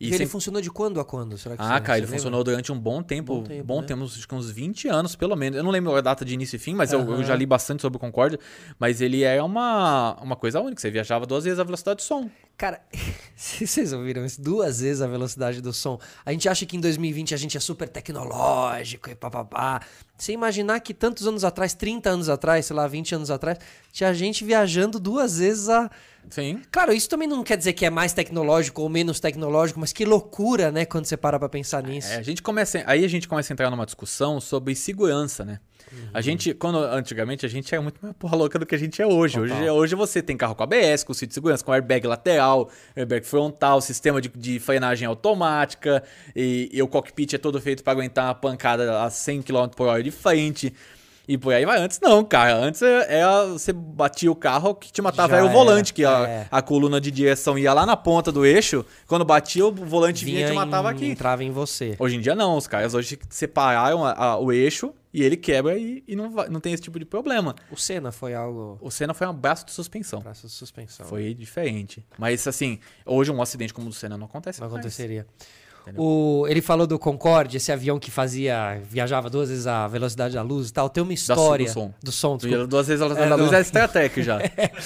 E 0.00 0.06
ele 0.08 0.14
sempre- 0.18 0.32
funcionou 0.32 0.60
de 0.60 0.70
quando 0.70 0.98
a 0.98 1.04
quando? 1.04 1.38
Será 1.38 1.56
que 1.56 1.62
Ah, 1.62 1.80
cara, 1.80 1.98
ele 1.98 2.06
lembra? 2.06 2.16
funcionou 2.18 2.42
durante 2.42 2.72
um 2.72 2.78
bom 2.78 3.00
tempo. 3.02 3.34
Bom 3.36 3.42
Bom 3.42 3.46
tempo, 3.46 3.82
tempo, 3.86 4.00
né? 4.00 4.06
acho 4.06 4.26
que 4.26 4.34
uns 4.34 4.50
20 4.50 4.88
anos, 4.88 5.14
pelo 5.14 5.36
menos. 5.36 5.56
Eu 5.56 5.62
não 5.62 5.70
lembro 5.70 5.94
a 5.94 6.00
data 6.00 6.24
de 6.24 6.34
início 6.34 6.56
e 6.56 6.58
fim, 6.58 6.74
mas 6.74 6.92
eu, 6.92 7.00
eu 7.00 7.12
Aham. 7.12 7.22
já 7.22 7.36
li 7.36 7.46
bastante 7.46 7.80
sobre 7.80 7.96
o 7.96 8.00
Concorde. 8.00 8.38
Mas 8.78 9.00
ele 9.00 9.22
é 9.22 9.40
uma, 9.42 10.16
uma 10.20 10.34
coisa 10.34 10.60
única. 10.60 10.80
Você 10.80 10.90
viajava 10.90 11.24
duas 11.26 11.44
vezes 11.44 11.60
a 11.60 11.64
velocidade 11.64 11.98
do 11.98 12.02
som. 12.02 12.28
Cara, 12.56 12.80
vocês 13.34 13.92
ouviram 13.92 14.24
isso 14.24 14.40
duas 14.40 14.80
vezes 14.80 15.02
a 15.02 15.08
velocidade 15.08 15.60
do 15.60 15.72
som. 15.72 15.98
A 16.24 16.30
gente 16.30 16.48
acha 16.48 16.64
que 16.64 16.76
em 16.76 16.80
2020 16.80 17.34
a 17.34 17.36
gente 17.36 17.56
é 17.56 17.60
super 17.60 17.88
tecnológico 17.88 19.10
e 19.10 19.14
papapá. 19.14 19.80
Você 20.16 20.32
imaginar 20.32 20.78
que 20.78 20.94
tantos 20.94 21.26
anos 21.26 21.42
atrás, 21.42 21.74
30 21.74 22.08
anos 22.08 22.28
atrás, 22.28 22.66
sei 22.66 22.76
lá, 22.76 22.86
20 22.86 23.16
anos 23.16 23.30
atrás, 23.30 23.58
tinha 23.92 24.14
gente 24.14 24.44
viajando 24.44 25.00
duas 25.00 25.38
vezes 25.38 25.68
a. 25.68 25.90
Sim. 26.30 26.62
Claro, 26.70 26.92
isso 26.92 27.08
também 27.08 27.26
não 27.28 27.42
quer 27.42 27.56
dizer 27.56 27.72
que 27.72 27.84
é 27.84 27.90
mais 27.90 28.12
tecnológico 28.12 28.82
ou 28.82 28.88
menos 28.88 29.18
tecnológico, 29.18 29.80
mas 29.80 29.92
que 29.92 30.04
loucura, 30.04 30.70
né, 30.70 30.84
quando 30.84 31.04
você 31.04 31.16
para 31.16 31.38
pra 31.38 31.48
pensar 31.48 31.82
nisso. 31.82 32.12
É, 32.12 32.16
a 32.16 32.22
gente 32.22 32.40
começa, 32.40 32.82
aí 32.86 33.04
a 33.04 33.08
gente 33.08 33.26
começa 33.28 33.52
a 33.52 33.54
entrar 33.54 33.70
numa 33.70 33.84
discussão 33.84 34.40
sobre 34.40 34.74
segurança, 34.76 35.44
né? 35.44 35.58
Uhum. 35.92 36.08
A 36.12 36.20
gente, 36.20 36.54
quando 36.54 36.78
antigamente 36.78 37.44
a 37.44 37.48
gente 37.48 37.72
era 37.74 37.82
muito 37.82 37.98
mais 38.02 38.14
porra 38.16 38.36
louca 38.36 38.58
do 38.58 38.66
que 38.66 38.74
a 38.74 38.78
gente 38.78 39.00
é 39.00 39.06
hoje. 39.06 39.38
Hoje, 39.38 39.70
hoje 39.70 39.94
você 39.94 40.22
tem 40.22 40.36
carro 40.36 40.54
com 40.54 40.62
ABS, 40.62 41.04
com 41.04 41.14
cinto 41.14 41.28
de 41.28 41.34
segurança, 41.34 41.64
com 41.64 41.72
airbag 41.72 42.06
lateral, 42.06 42.70
airbag 42.96 43.26
frontal, 43.26 43.80
sistema 43.80 44.20
de, 44.20 44.28
de 44.28 44.58
frenagem 44.58 45.06
automática, 45.06 46.02
e, 46.34 46.68
e, 46.72 46.82
o 46.82 46.88
cockpit 46.88 47.34
é 47.34 47.38
todo 47.38 47.60
feito 47.60 47.82
para 47.82 47.92
aguentar 47.92 48.26
uma 48.26 48.34
pancada 48.34 49.02
a 49.02 49.10
100 49.10 49.42
km 49.42 49.68
por 49.76 49.86
hora 49.86 50.02
de 50.02 50.10
frente. 50.10 50.72
E 51.26 51.38
por 51.38 51.52
aí 51.54 51.64
vai. 51.64 51.78
Antes 51.78 51.98
não, 52.00 52.24
cara. 52.24 52.54
Antes 52.54 52.82
é, 52.82 53.20
é 53.20 53.46
você 53.46 53.72
batia 53.72 54.30
o 54.30 54.36
carro, 54.36 54.74
que 54.74 54.92
te 54.92 55.00
matava 55.00 55.36
era 55.36 55.44
o 55.44 55.48
volante, 55.48 55.92
que 55.92 56.04
a, 56.04 56.28
é. 56.28 56.48
a 56.50 56.60
coluna 56.60 57.00
de 57.00 57.10
direção 57.10 57.58
ia 57.58 57.72
lá 57.72 57.86
na 57.86 57.96
ponta 57.96 58.30
do 58.30 58.44
eixo. 58.44 58.84
Quando 59.06 59.24
batia, 59.24 59.66
o 59.66 59.72
volante 59.72 60.24
vinha, 60.24 60.38
vinha 60.38 60.48
e 60.48 60.50
te 60.50 60.54
matava 60.54 60.90
em, 60.90 60.94
aqui. 60.94 61.06
Entrava 61.06 61.42
em 61.42 61.50
você. 61.50 61.96
Hoje 61.98 62.16
em 62.16 62.20
dia 62.20 62.34
não. 62.34 62.56
Os 62.56 62.66
caras 62.66 62.94
hoje 62.94 63.18
separaram 63.30 64.04
a, 64.04 64.12
a, 64.12 64.38
o 64.38 64.52
eixo 64.52 64.92
e 65.14 65.22
ele 65.22 65.36
quebra 65.36 65.78
e, 65.78 66.02
e 66.06 66.14
não, 66.14 66.30
vai, 66.30 66.48
não 66.48 66.60
tem 66.60 66.72
esse 66.72 66.82
tipo 66.82 66.98
de 66.98 67.04
problema. 67.04 67.54
O 67.70 67.76
Senna 67.76 68.12
foi 68.12 68.34
algo. 68.34 68.78
O 68.80 68.90
Senna 68.90 69.14
foi 69.14 69.26
um 69.26 69.32
braço 69.32 69.64
de 69.64 69.72
suspensão. 69.72 70.20
Braço 70.20 70.46
de 70.46 70.52
suspensão. 70.52 71.06
Foi 71.06 71.32
diferente. 71.32 72.04
Mas 72.18 72.46
assim, 72.46 72.80
hoje 73.06 73.30
um 73.30 73.40
acidente 73.40 73.72
como 73.72 73.86
o 73.86 73.90
do 73.90 73.94
Senna 73.94 74.18
não 74.18 74.26
acontece. 74.26 74.60
Não 74.60 74.68
mais. 74.68 74.74
aconteceria. 74.74 75.26
O, 75.96 76.46
ele 76.48 76.62
falou 76.62 76.86
do 76.86 76.98
Concorde, 76.98 77.56
esse 77.56 77.70
avião 77.70 77.98
que 77.98 78.10
fazia. 78.10 78.80
viajava 78.84 79.28
duas 79.28 79.48
vezes 79.48 79.66
a 79.66 79.86
velocidade 79.86 80.34
da 80.34 80.42
luz 80.42 80.70
e 80.70 80.72
tal. 80.72 80.88
Tem 80.88 81.02
uma 81.02 81.12
história. 81.12 81.66
do 81.66 81.72
som. 81.72 81.94
Do 82.02 82.12
som. 82.12 82.38
Duas 82.68 82.86
vezes 82.86 83.02
a 83.02 83.04
velocidade 83.04 83.32
é, 83.32 83.36
da 83.36 83.42
luz 83.42 83.52
é 83.52 83.60
Stratec 83.60 84.22
já. 84.22 84.38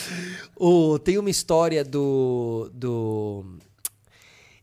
o, 0.57 0.99
tem 0.99 1.19
uma 1.19 1.31
história 1.31 1.85
do. 1.85 2.71
do 2.73 3.45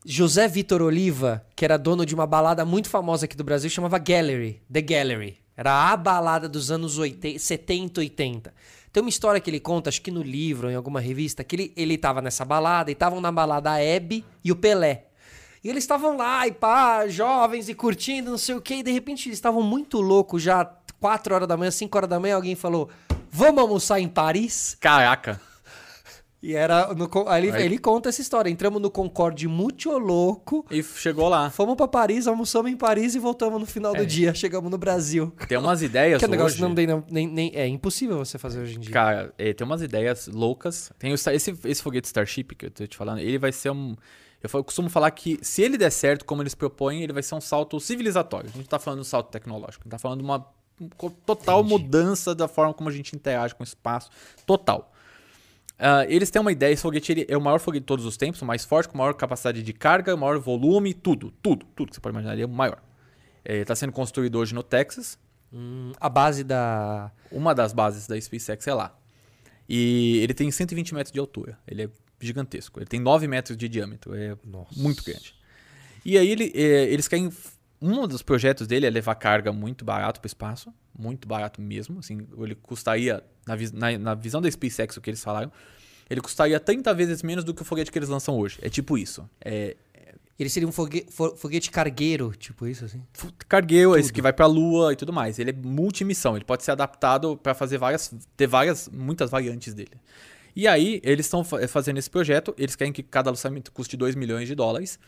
José 0.04 0.46
Vitor 0.46 0.82
Oliva, 0.82 1.44
que 1.56 1.64
era 1.64 1.76
dono 1.76 2.06
de 2.06 2.14
uma 2.14 2.26
balada 2.26 2.64
muito 2.64 2.88
famosa 2.88 3.24
aqui 3.24 3.36
do 3.36 3.42
Brasil, 3.42 3.68
chamava 3.68 3.98
Gallery, 3.98 4.62
The 4.72 4.80
Gallery. 4.80 5.38
Era 5.56 5.90
a 5.90 5.96
balada 5.96 6.48
dos 6.48 6.70
anos 6.70 6.98
80, 6.98 7.38
70, 7.38 8.00
80. 8.00 8.54
Tem 8.92 9.02
uma 9.02 9.08
história 9.08 9.40
que 9.40 9.50
ele 9.50 9.58
conta, 9.58 9.88
acho 9.88 10.00
que 10.00 10.10
no 10.10 10.22
livro, 10.22 10.70
em 10.70 10.74
alguma 10.74 11.00
revista, 11.00 11.42
que 11.42 11.56
ele, 11.56 11.72
ele 11.76 11.98
tava 11.98 12.22
nessa 12.22 12.44
balada 12.44 12.90
e 12.90 12.92
estavam 12.92 13.20
na 13.20 13.32
balada 13.32 13.70
a 13.70 13.82
Hebe 13.82 14.24
e 14.44 14.52
o 14.52 14.56
Pelé. 14.56 15.06
E 15.66 15.68
eles 15.68 15.82
estavam 15.82 16.16
lá, 16.16 16.46
e 16.46 16.52
pá, 16.52 17.08
jovens 17.08 17.68
e 17.68 17.74
curtindo, 17.74 18.30
não 18.30 18.38
sei 18.38 18.54
o 18.54 18.60
quê, 18.60 18.76
e 18.76 18.82
de 18.84 18.92
repente 18.92 19.26
eles 19.26 19.36
estavam 19.36 19.60
muito 19.62 20.00
loucos 20.00 20.40
já, 20.40 20.64
4 21.00 21.34
horas 21.34 21.48
da 21.48 21.56
manhã, 21.56 21.72
5 21.72 21.98
horas 21.98 22.08
da 22.08 22.20
manhã, 22.20 22.36
alguém 22.36 22.54
falou: 22.54 22.88
Vamos 23.32 23.60
almoçar 23.60 23.98
em 23.98 24.06
Paris? 24.06 24.76
Caraca! 24.78 25.40
E 26.40 26.54
era. 26.54 26.94
No, 26.94 27.10
ali, 27.28 27.50
Aí. 27.50 27.64
Ele 27.64 27.78
conta 27.78 28.10
essa 28.10 28.20
história. 28.20 28.48
Entramos 28.48 28.80
no 28.80 28.88
Concorde 28.88 29.48
muito 29.48 29.90
louco. 29.90 30.64
E 30.70 30.80
chegou 30.84 31.28
lá. 31.28 31.50
Fomos 31.50 31.74
para 31.74 31.88
Paris, 31.88 32.28
almoçamos 32.28 32.70
em 32.70 32.76
Paris 32.76 33.16
e 33.16 33.18
voltamos 33.18 33.58
no 33.58 33.66
final 33.66 33.92
é. 33.96 33.98
do 33.98 34.06
dia. 34.06 34.32
Chegamos 34.34 34.70
no 34.70 34.78
Brasil. 34.78 35.32
Tem 35.48 35.58
umas 35.58 35.82
ideias. 35.82 36.20
que 36.20 36.28
negócio 36.28 36.60
não 36.60 36.72
tem, 36.72 36.86
nem, 37.10 37.26
nem, 37.26 37.52
É 37.52 37.66
impossível 37.66 38.18
você 38.18 38.38
fazer 38.38 38.60
hoje 38.60 38.76
em 38.76 38.80
dia. 38.80 38.92
Cara, 38.92 39.34
é, 39.36 39.52
tem 39.52 39.66
umas 39.66 39.82
ideias 39.82 40.28
loucas. 40.28 40.92
Tem 40.96 41.10
o, 41.10 41.14
esse, 41.16 41.32
esse 41.64 41.82
foguete 41.82 42.06
Starship 42.06 42.54
que 42.56 42.66
eu 42.66 42.70
tô 42.70 42.86
te 42.86 42.96
falando, 42.96 43.18
ele 43.18 43.38
vai 43.38 43.50
ser 43.50 43.70
um. 43.70 43.96
Eu 44.42 44.64
costumo 44.64 44.88
falar 44.88 45.10
que 45.10 45.38
se 45.42 45.62
ele 45.62 45.76
der 45.76 45.90
certo, 45.90 46.24
como 46.24 46.42
eles 46.42 46.54
propõem, 46.54 47.02
ele 47.02 47.12
vai 47.12 47.22
ser 47.22 47.34
um 47.34 47.40
salto 47.40 47.80
civilizatório. 47.80 48.48
A 48.50 48.52
gente 48.52 48.64
está 48.64 48.78
falando 48.78 49.00
de 49.00 49.06
um 49.06 49.10
salto 49.10 49.30
tecnológico, 49.30 49.82
a 49.82 49.84
gente 49.84 49.90
tá 49.90 49.98
falando 49.98 50.20
de 50.20 50.24
uma 50.24 50.46
total 51.24 51.60
Entendi. 51.60 51.72
mudança 51.72 52.34
da 52.34 52.46
forma 52.46 52.74
como 52.74 52.88
a 52.88 52.92
gente 52.92 53.16
interage 53.16 53.54
com 53.54 53.62
o 53.62 53.64
espaço. 53.64 54.10
Total. 54.44 54.92
Uh, 55.78 56.08
eles 56.08 56.30
têm 56.30 56.40
uma 56.40 56.52
ideia, 56.52 56.72
esse 56.72 56.82
foguete 56.82 57.26
é 57.28 57.36
o 57.36 57.40
maior 57.40 57.58
foguete 57.58 57.82
de 57.82 57.86
todos 57.86 58.04
os 58.04 58.16
tempos, 58.16 58.40
o 58.40 58.46
mais 58.46 58.64
forte, 58.64 58.88
com 58.88 58.96
maior 58.96 59.14
capacidade 59.14 59.62
de 59.62 59.72
carga, 59.72 60.16
maior 60.16 60.38
volume, 60.38 60.94
tudo, 60.94 61.30
tudo, 61.42 61.66
tudo 61.74 61.88
que 61.88 61.94
você 61.94 62.00
pode 62.00 62.14
imaginar, 62.14 62.32
ele 62.34 62.42
é 62.42 62.46
o 62.46 62.48
maior. 62.48 62.82
Ele 63.44 63.62
está 63.62 63.74
sendo 63.74 63.92
construído 63.92 64.36
hoje 64.38 64.54
no 64.54 64.62
Texas. 64.62 65.18
Hum, 65.52 65.92
a 66.00 66.08
base 66.08 66.42
da... 66.42 67.12
Uma 67.30 67.54
das 67.54 67.72
bases 67.72 68.06
da 68.06 68.20
SpaceX 68.20 68.66
é 68.66 68.74
lá. 68.74 68.96
E 69.68 70.18
ele 70.22 70.32
tem 70.32 70.50
120 70.50 70.94
metros 70.94 71.12
de 71.12 71.18
altura, 71.18 71.58
ele 71.66 71.84
é 71.84 71.90
gigantesco. 72.20 72.78
Ele 72.78 72.86
tem 72.86 73.00
9 73.00 73.26
metros 73.26 73.56
de 73.56 73.68
diâmetro, 73.68 74.14
é 74.14 74.36
Nossa. 74.44 74.78
muito 74.80 75.04
grande. 75.04 75.34
E 76.04 76.16
aí 76.16 76.28
ele, 76.28 76.52
é, 76.54 76.84
eles 76.84 77.08
querem. 77.08 77.30
Um 77.80 78.06
dos 78.06 78.22
projetos 78.22 78.66
dele 78.66 78.86
é 78.86 78.90
levar 78.90 79.14
carga 79.16 79.52
muito 79.52 79.84
barato 79.84 80.18
para 80.18 80.26
o 80.26 80.28
espaço, 80.28 80.72
muito 80.98 81.28
barato 81.28 81.60
mesmo. 81.60 81.98
Assim, 81.98 82.26
ele 82.38 82.54
custaria, 82.54 83.22
na, 83.46 83.54
na, 83.72 83.98
na, 83.98 84.14
visão 84.14 84.40
da 84.40 84.50
SpaceX, 84.50 84.96
o 84.96 85.00
que 85.00 85.10
eles 85.10 85.22
falaram, 85.22 85.52
ele 86.08 86.22
custaria 86.22 86.58
30 86.58 86.94
vezes 86.94 87.22
menos 87.22 87.44
do 87.44 87.52
que 87.52 87.60
o 87.60 87.64
foguete 87.64 87.92
que 87.92 87.98
eles 87.98 88.08
lançam 88.08 88.34
hoje. 88.38 88.58
É 88.62 88.70
tipo 88.70 88.96
isso. 88.96 89.28
É, 89.44 89.76
ele 90.38 90.50
seria 90.50 90.68
um 90.68 90.72
foguete, 90.72 91.06
foguete 91.10 91.70
cargueiro, 91.70 92.32
tipo 92.36 92.66
isso, 92.66 92.84
assim? 92.84 93.02
Cargueiro, 93.48 93.90
tudo. 93.90 94.00
esse 94.00 94.12
que 94.12 94.20
vai 94.20 94.32
pra 94.32 94.46
Lua 94.46 94.92
e 94.92 94.96
tudo 94.96 95.12
mais. 95.12 95.38
Ele 95.38 95.50
é 95.50 95.52
multimissão, 95.52 96.36
ele 96.36 96.44
pode 96.44 96.62
ser 96.62 96.72
adaptado 96.72 97.36
para 97.38 97.54
fazer 97.54 97.78
várias. 97.78 98.14
ter 98.36 98.46
várias, 98.46 98.88
muitas 98.88 99.30
variantes 99.30 99.72
dele. 99.72 99.92
E 100.56 100.66
aí, 100.66 101.02
eles 101.04 101.26
estão 101.26 101.44
fazendo 101.44 101.98
esse 101.98 102.08
projeto, 102.08 102.54
eles 102.56 102.74
querem 102.74 102.90
que 102.90 103.02
cada 103.02 103.28
lançamento 103.28 103.70
custe 103.70 103.94
2 103.94 104.14
milhões 104.14 104.48
de 104.48 104.54
dólares. 104.54 104.98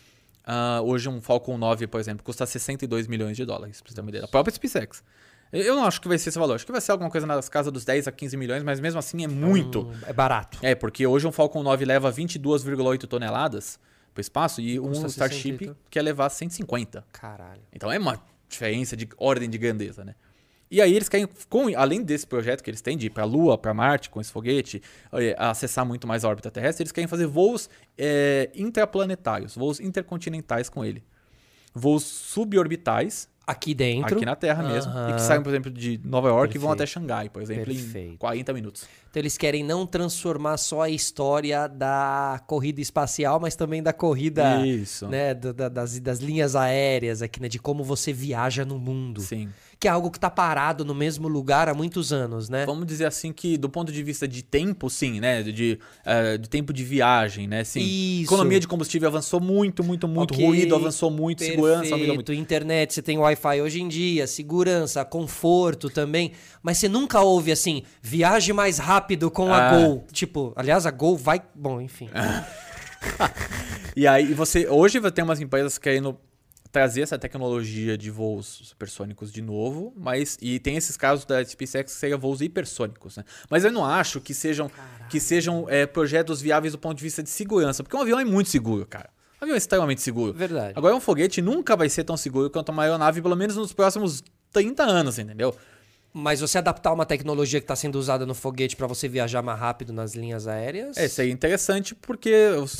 Uh, 0.47 0.83
hoje, 0.85 1.09
um 1.09 1.23
Falcon 1.23 1.57
9, 1.57 1.87
por 1.87 1.99
exemplo, 1.99 2.23
custa 2.23 2.45
62 2.45 3.07
milhões 3.07 3.35
de 3.35 3.47
dólares, 3.47 3.81
pra 3.81 3.91
você 3.91 3.95
ter 3.95 4.01
uma 4.03 4.11
ideia. 4.11 4.25
A 4.25 4.29
própria 4.29 4.55
SpaceX. 4.55 5.03
Eu 5.51 5.75
não 5.75 5.85
acho 5.85 6.01
que 6.03 6.09
vai 6.09 6.19
ser 6.19 6.29
esse 6.29 6.39
valor. 6.39 6.55
Acho 6.55 6.66
que 6.66 6.73
vai 6.73 6.81
ser 6.83 6.93
alguma 6.93 7.11
coisa 7.11 7.27
nas 7.27 7.49
casas 7.49 7.73
dos 7.73 7.83
10 7.83 8.09
a 8.09 8.12
15 8.12 8.37
milhões, 8.37 8.62
mas 8.62 8.79
mesmo 8.81 8.99
assim 8.99 9.25
é 9.25 9.29
muito. 9.29 9.83
Hum, 9.83 9.93
é 10.07 10.12
barato. 10.12 10.59
É, 10.61 10.75
porque 10.75 11.07
hoje 11.07 11.27
um 11.27 11.33
Falcon 11.33 11.62
9 11.62 11.85
leva 11.87 12.12
22,8 12.12 13.07
toneladas 13.07 13.81
pro 14.12 14.20
espaço 14.20 14.61
e 14.61 14.79
um 14.79 14.93
Starship 15.07 15.59
60. 15.59 15.77
quer 15.89 16.03
levar 16.03 16.29
150. 16.29 17.05
Caralho. 17.12 17.62
Então 17.73 17.91
é 17.91 17.99
uma 17.99 18.23
diferença 18.49 18.95
de 18.95 19.09
ordem 19.16 19.49
de 19.49 19.57
grandeza, 19.57 20.05
né? 20.05 20.15
E 20.70 20.82
aí 20.82 20.95
eles 20.95 21.09
querem, 21.09 21.28
com, 21.49 21.66
além 21.77 22.03
desse 22.03 22.27
projeto 22.27 22.62
que 22.62 22.70
eles 22.70 22.81
têm 22.81 22.97
de 22.97 23.07
ir 23.07 23.11
para 23.11 23.23
a 23.23 23.27
Lua, 23.27 23.57
para 23.57 23.73
Marte 23.73 24.11
com 24.11 24.20
esse 24.20 24.31
foguete, 24.31 24.82
é, 25.12 25.35
acessar 25.39 25.85
muito 25.85 26.07
mais 26.07 26.24
a 26.24 26.28
órbita 26.28 26.51
terrestre, 26.51 26.82
eles 26.82 26.93
querem 26.93 27.09
fazer 27.09 27.27
voos 27.27 27.70
é, 27.97 28.51
intraplanetários, 28.55 29.55
voos 29.57 29.81
intercontinentais 29.81 30.69
com 30.69 30.85
ele. 30.85 31.03
Voos 31.74 32.03
suborbitais. 32.03 33.28
Aqui 33.47 33.73
dentro. 33.73 34.15
Aqui 34.15 34.27
na 34.27 34.36
Terra 34.36 34.62
mesmo. 34.62 34.93
E 35.09 35.15
que 35.15 35.23
saem, 35.23 35.43
por 35.43 35.49
exemplo, 35.49 35.70
de 35.70 35.99
Nova 36.05 36.28
York 36.28 36.49
Perfeito. 36.49 36.57
e 36.57 36.65
vão 36.65 36.70
até 36.70 36.85
Xangai, 36.85 37.31
por 37.31 37.40
exemplo, 37.40 37.65
Perfeito. 37.65 38.12
em 38.12 38.16
40 38.19 38.53
minutos. 38.53 38.86
Então 39.09 39.23
eles 39.23 39.39
querem 39.39 39.65
não 39.65 39.86
transformar 39.86 40.59
só 40.59 40.82
a 40.82 40.90
história 40.90 41.66
da 41.66 42.43
corrida 42.47 42.82
espacial, 42.82 43.40
mas 43.40 43.57
também 43.57 43.82
da 43.82 43.95
corrida. 43.95 44.66
Isso. 44.66 45.09
Né, 45.09 45.32
da, 45.32 45.70
das, 45.70 45.99
das 45.99 46.19
linhas 46.19 46.55
aéreas 46.55 47.23
aqui, 47.23 47.40
né? 47.40 47.49
De 47.49 47.59
como 47.59 47.82
você 47.82 48.12
viaja 48.12 48.66
no 48.66 48.78
mundo. 48.78 49.23
Sim 49.23 49.49
que 49.81 49.87
é 49.87 49.91
algo 49.91 50.11
que 50.11 50.19
está 50.19 50.29
parado 50.29 50.85
no 50.85 50.95
mesmo 50.95 51.29
lugar 51.29 51.69
há 51.69 51.75
muitos 51.75 52.13
anos, 52.13 52.49
né? 52.49 52.67
Vamos 52.67 52.85
dizer 52.85 53.05
assim 53.05 53.33
que, 53.33 53.57
do 53.57 53.69
ponto 53.69 53.93
de 53.93 54.03
vista 54.03 54.27
de 54.27 54.43
tempo, 54.43 54.91
sim, 54.91 55.21
né? 55.21 55.43
De, 55.43 55.79
uh, 56.05 56.37
de 56.37 56.49
tempo 56.49 56.73
de 56.73 56.83
viagem, 56.83 57.47
né? 57.47 57.63
Sim. 57.63 57.81
Isso. 57.81 58.25
Economia 58.25 58.59
de 58.59 58.67
combustível 58.67 59.09
avançou 59.09 59.41
muito, 59.41 59.85
muito, 59.85 60.09
muito. 60.09 60.35
Okay. 60.35 60.45
Ruído 60.45 60.75
avançou 60.75 61.11
muito, 61.11 61.39
Perfeito. 61.39 61.61
segurança 61.61 61.95
avançou 61.95 62.15
muito. 62.15 62.33
Internet, 62.33 62.93
você 62.93 63.03
tem 63.03 63.19
Wi-Fi 63.19 63.61
hoje 63.61 63.81
em 63.81 63.87
dia, 63.87 64.27
segurança, 64.27 65.05
conforto 65.05 65.89
também. 65.89 66.33
Mas 66.61 66.79
você 66.79 66.89
nunca 66.89 67.21
ouve 67.21 67.53
assim, 67.53 67.85
viaje 68.03 68.53
mais 68.53 68.79
rápido 68.79 69.31
com 69.31 69.53
a 69.53 69.69
ah. 69.69 69.79
Gol. 69.79 70.07
Tipo, 70.11 70.53
aliás, 70.57 70.87
a 70.87 70.91
Gol 70.91 71.17
vai. 71.17 71.41
Bom, 71.55 71.81
enfim. 71.81 72.09
e 73.95 74.09
aí 74.09 74.35
você. 74.35 74.67
Hoje 74.67 75.01
ter 75.13 75.23
umas 75.23 75.41
empresas 75.41 75.79
querendo 75.79 76.19
trazer 76.70 77.03
essa 77.03 77.19
tecnologia 77.19 77.97
de 77.97 78.11
voos 78.11 78.47
supersônicos 78.65 79.32
de 79.32 79.40
novo, 79.40 79.93
mas 79.97 80.36
e 80.40 80.59
tem 80.59 80.77
esses 80.77 80.97
casos 80.97 81.24
da 81.24 81.45
SpaceX 81.45 81.93
que 81.93 81.99
seriam 81.99 82.19
voos 82.19 82.40
hipersônicos, 82.40 83.16
né? 83.16 83.24
Mas 83.51 83.65
eu 83.65 83.73
não 83.73 83.85
acho 83.85 84.20
que 84.20 84.35
sejam 84.35 84.70
que 85.09 85.19
sejam 85.19 85.66
é, 85.69 85.86
projetos 85.86 86.40
viáveis 86.40 86.73
do 86.73 86.78
ponto 86.78 86.97
de 86.97 87.03
vista 87.03 87.23
de 87.23 87.31
segurança, 87.31 87.82
porque 87.82 87.97
um 87.97 88.01
avião 88.01 88.20
é 88.20 88.24
muito 88.24 88.51
seguro, 88.51 88.86
cara. 88.86 89.11
Um 89.40 89.45
avião 89.45 89.55
é 89.55 89.59
extremamente 89.59 90.03
seguro. 90.03 90.32
Verdade. 90.32 90.74
Agora 90.77 90.95
um 90.95 91.01
foguete 91.01 91.40
nunca 91.40 91.77
vai 91.77 91.89
ser 91.89 92.05
tão 92.05 92.16
seguro 92.16 92.51
quanto 92.51 92.70
uma 92.70 92.82
aeronave, 92.82 93.23
pelo 93.23 93.36
menos 93.36 93.57
nos 93.57 93.73
próximos 93.73 94.23
30 94.53 94.82
anos, 94.82 95.19
entendeu? 95.19 95.55
Mas 96.13 96.41
você 96.41 96.59
adaptar 96.59 96.93
uma 96.93 97.05
tecnologia 97.05 97.61
que 97.61 97.65
está 97.65 97.77
sendo 97.77 97.97
usada 97.97 98.25
no 98.25 98.35
foguete 98.35 98.75
para 98.75 98.87
você 98.87 99.07
viajar 99.09 99.43
mais 99.43 99.59
rápido 99.59 99.93
nas 99.93 100.15
linhas 100.15 100.47
aéreas. 100.47 100.97
É, 100.97 101.05
isso 101.05 101.21
aí 101.21 101.29
é 101.29 101.33
interessante 101.33 101.95
porque 101.95 102.33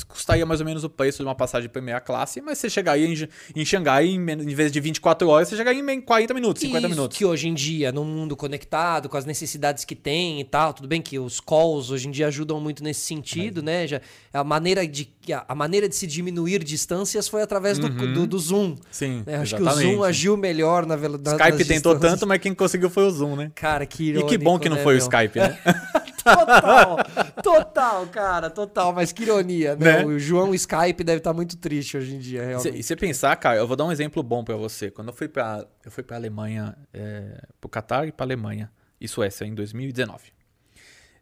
custaria 0.07 0.45
mais 0.45 0.59
ou 0.59 0.65
menos 0.65 0.83
o 0.83 0.89
preço 0.89 1.19
de 1.19 1.23
uma 1.23 1.35
passagem 1.35 1.67
de 1.67 1.71
primeira 1.71 2.01
classe, 2.01 2.41
mas 2.41 2.57
você 2.57 2.69
chegaria 2.69 3.07
em, 3.07 3.29
em 3.55 3.65
Xangai, 3.65 4.07
em, 4.07 4.19
em 4.19 4.55
vez 4.55 4.71
de 4.71 4.79
24 4.79 5.27
horas, 5.27 5.47
você 5.47 5.55
chegaria 5.55 5.79
em 5.79 6.01
40 6.01 6.33
minutos, 6.33 6.61
50 6.61 6.87
Isso, 6.87 6.95
minutos. 6.95 7.17
Que 7.17 7.25
hoje 7.25 7.47
em 7.47 7.53
dia, 7.53 7.91
num 7.91 8.03
mundo 8.03 8.35
conectado, 8.35 9.07
com 9.07 9.17
as 9.17 9.25
necessidades 9.25 9.85
que 9.85 9.95
tem 9.95 10.41
e 10.41 10.43
tal, 10.43 10.73
tudo 10.73 10.87
bem 10.87 11.01
que 11.01 11.19
os 11.19 11.39
calls 11.39 11.91
hoje 11.91 12.07
em 12.07 12.11
dia 12.11 12.27
ajudam 12.27 12.59
muito 12.59 12.83
nesse 12.83 13.01
sentido, 13.01 13.61
né? 13.61 13.87
Já, 13.87 14.01
a, 14.33 14.43
maneira 14.43 14.87
de, 14.87 15.07
a 15.33 15.55
maneira 15.55 15.87
de 15.87 15.95
se 15.95 16.05
diminuir 16.07 16.63
distâncias 16.63 17.27
foi 17.27 17.41
através 17.41 17.77
do, 17.77 17.89
do, 17.89 18.27
do 18.27 18.39
Zoom. 18.39 18.75
Sim, 18.91 19.23
né? 19.25 19.37
Acho 19.37 19.55
exatamente. 19.55 19.81
que 19.83 19.87
o 19.87 19.95
Zoom 19.97 20.03
agiu 20.03 20.37
melhor 20.37 20.85
na 20.85 20.95
velocidade. 20.95 21.37
Skype 21.41 21.65
tentou 21.65 21.97
tanto, 21.99 22.25
mas 22.27 22.39
quem 22.39 22.53
conseguiu 22.53 22.89
foi 22.89 23.03
o 23.03 23.11
Zoom, 23.11 23.35
né? 23.35 23.51
Cara, 23.55 23.85
que 23.85 24.03
E 24.03 24.07
irônico, 24.09 24.29
que 24.29 24.37
bom 24.37 24.59
que 24.59 24.69
não 24.69 24.77
né, 24.77 24.83
foi 24.83 24.93
o 24.93 24.97
meu? 24.97 25.03
Skype, 25.05 25.39
né? 25.39 25.59
Total, 26.23 26.97
total, 27.41 28.07
cara, 28.07 28.49
total. 28.49 28.93
Mas 28.93 29.11
que 29.11 29.23
ironia, 29.23 29.75
né? 29.75 29.99
Né? 29.99 30.05
O 30.05 30.19
João 30.19 30.53
Skype 30.53 31.03
deve 31.03 31.19
estar 31.19 31.33
muito 31.33 31.57
triste 31.57 31.97
hoje 31.97 32.13
em 32.15 32.19
dia, 32.19 32.43
E 32.43 32.45
realmente. 32.47 32.83
você 32.83 32.95
pensar, 32.95 33.35
cara, 33.37 33.57
eu 33.57 33.65
vou 33.67 33.75
dar 33.75 33.85
um 33.85 33.91
exemplo 33.91 34.21
bom 34.21 34.43
pra 34.43 34.55
você. 34.55 34.91
Quando 34.91 35.07
eu 35.07 35.13
fui 35.13 35.27
pra, 35.27 35.65
eu 35.83 35.89
fui 35.89 36.03
pra 36.03 36.17
Alemanha, 36.17 36.77
é, 36.93 37.41
pro 37.59 37.69
Catar 37.69 38.07
e 38.07 38.11
pra 38.11 38.25
Alemanha 38.25 38.69
e 38.99 39.07
Suécia 39.07 39.45
em 39.45 39.55
2019. 39.55 40.31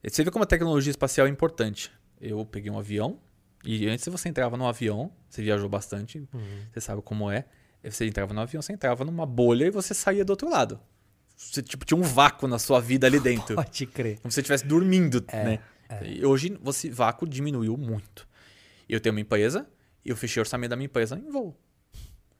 E 0.03 0.09
Você 0.09 0.23
vê 0.23 0.31
como 0.31 0.43
a 0.43 0.47
tecnologia 0.47 0.91
espacial 0.91 1.27
é 1.27 1.29
importante. 1.29 1.91
Eu 2.19 2.43
peguei 2.45 2.71
um 2.71 2.79
avião 2.79 3.19
e 3.67 3.89
antes 3.89 4.07
você 4.07 4.29
entrava 4.29 4.55
no 4.55 4.65
avião, 4.65 5.11
você 5.29 5.41
viajou 5.41 5.67
bastante, 5.67 6.27
você 6.71 6.79
sabe 6.79 7.01
como 7.01 7.29
é. 7.29 7.45
Você 7.83 8.05
entrava 8.05 8.33
no 8.33 8.41
avião, 8.41 8.61
você 8.61 8.73
entrava 8.73 9.05
numa 9.05 9.25
bolha 9.25 9.65
e 9.65 9.69
você 9.69 9.93
saía 9.93 10.23
do 10.25 10.31
outro 10.31 10.49
lado. 10.49 10.79
Você 11.35 11.61
tipo, 11.61 11.85
tinha 11.85 11.97
um 11.97 12.01
vácuo 12.01 12.47
na 12.47 12.57
sua 12.57 12.79
vida 12.79 13.05
ali 13.07 13.19
dentro. 13.21 13.55
Pode 13.55 13.85
crer. 13.85 14.19
Como 14.19 14.31
se 14.31 14.35
você 14.35 14.41
estivesse 14.41 14.65
dormindo, 14.65 15.23
É, 15.27 15.43
né? 15.43 15.59
E 16.03 16.25
hoje, 16.25 16.57
você 16.61 16.89
vácuo 16.89 17.27
diminuiu 17.27 17.77
muito. 17.77 18.27
Eu 18.89 18.99
tenho 18.99 19.13
uma 19.13 19.21
empresa 19.21 19.65
e 20.03 20.09
eu 20.09 20.17
fechei 20.17 20.39
o 20.39 20.43
orçamento 20.43 20.71
da 20.71 20.75
minha 20.75 20.85
empresa 20.85 21.17
em 21.17 21.29
voo. 21.29 21.57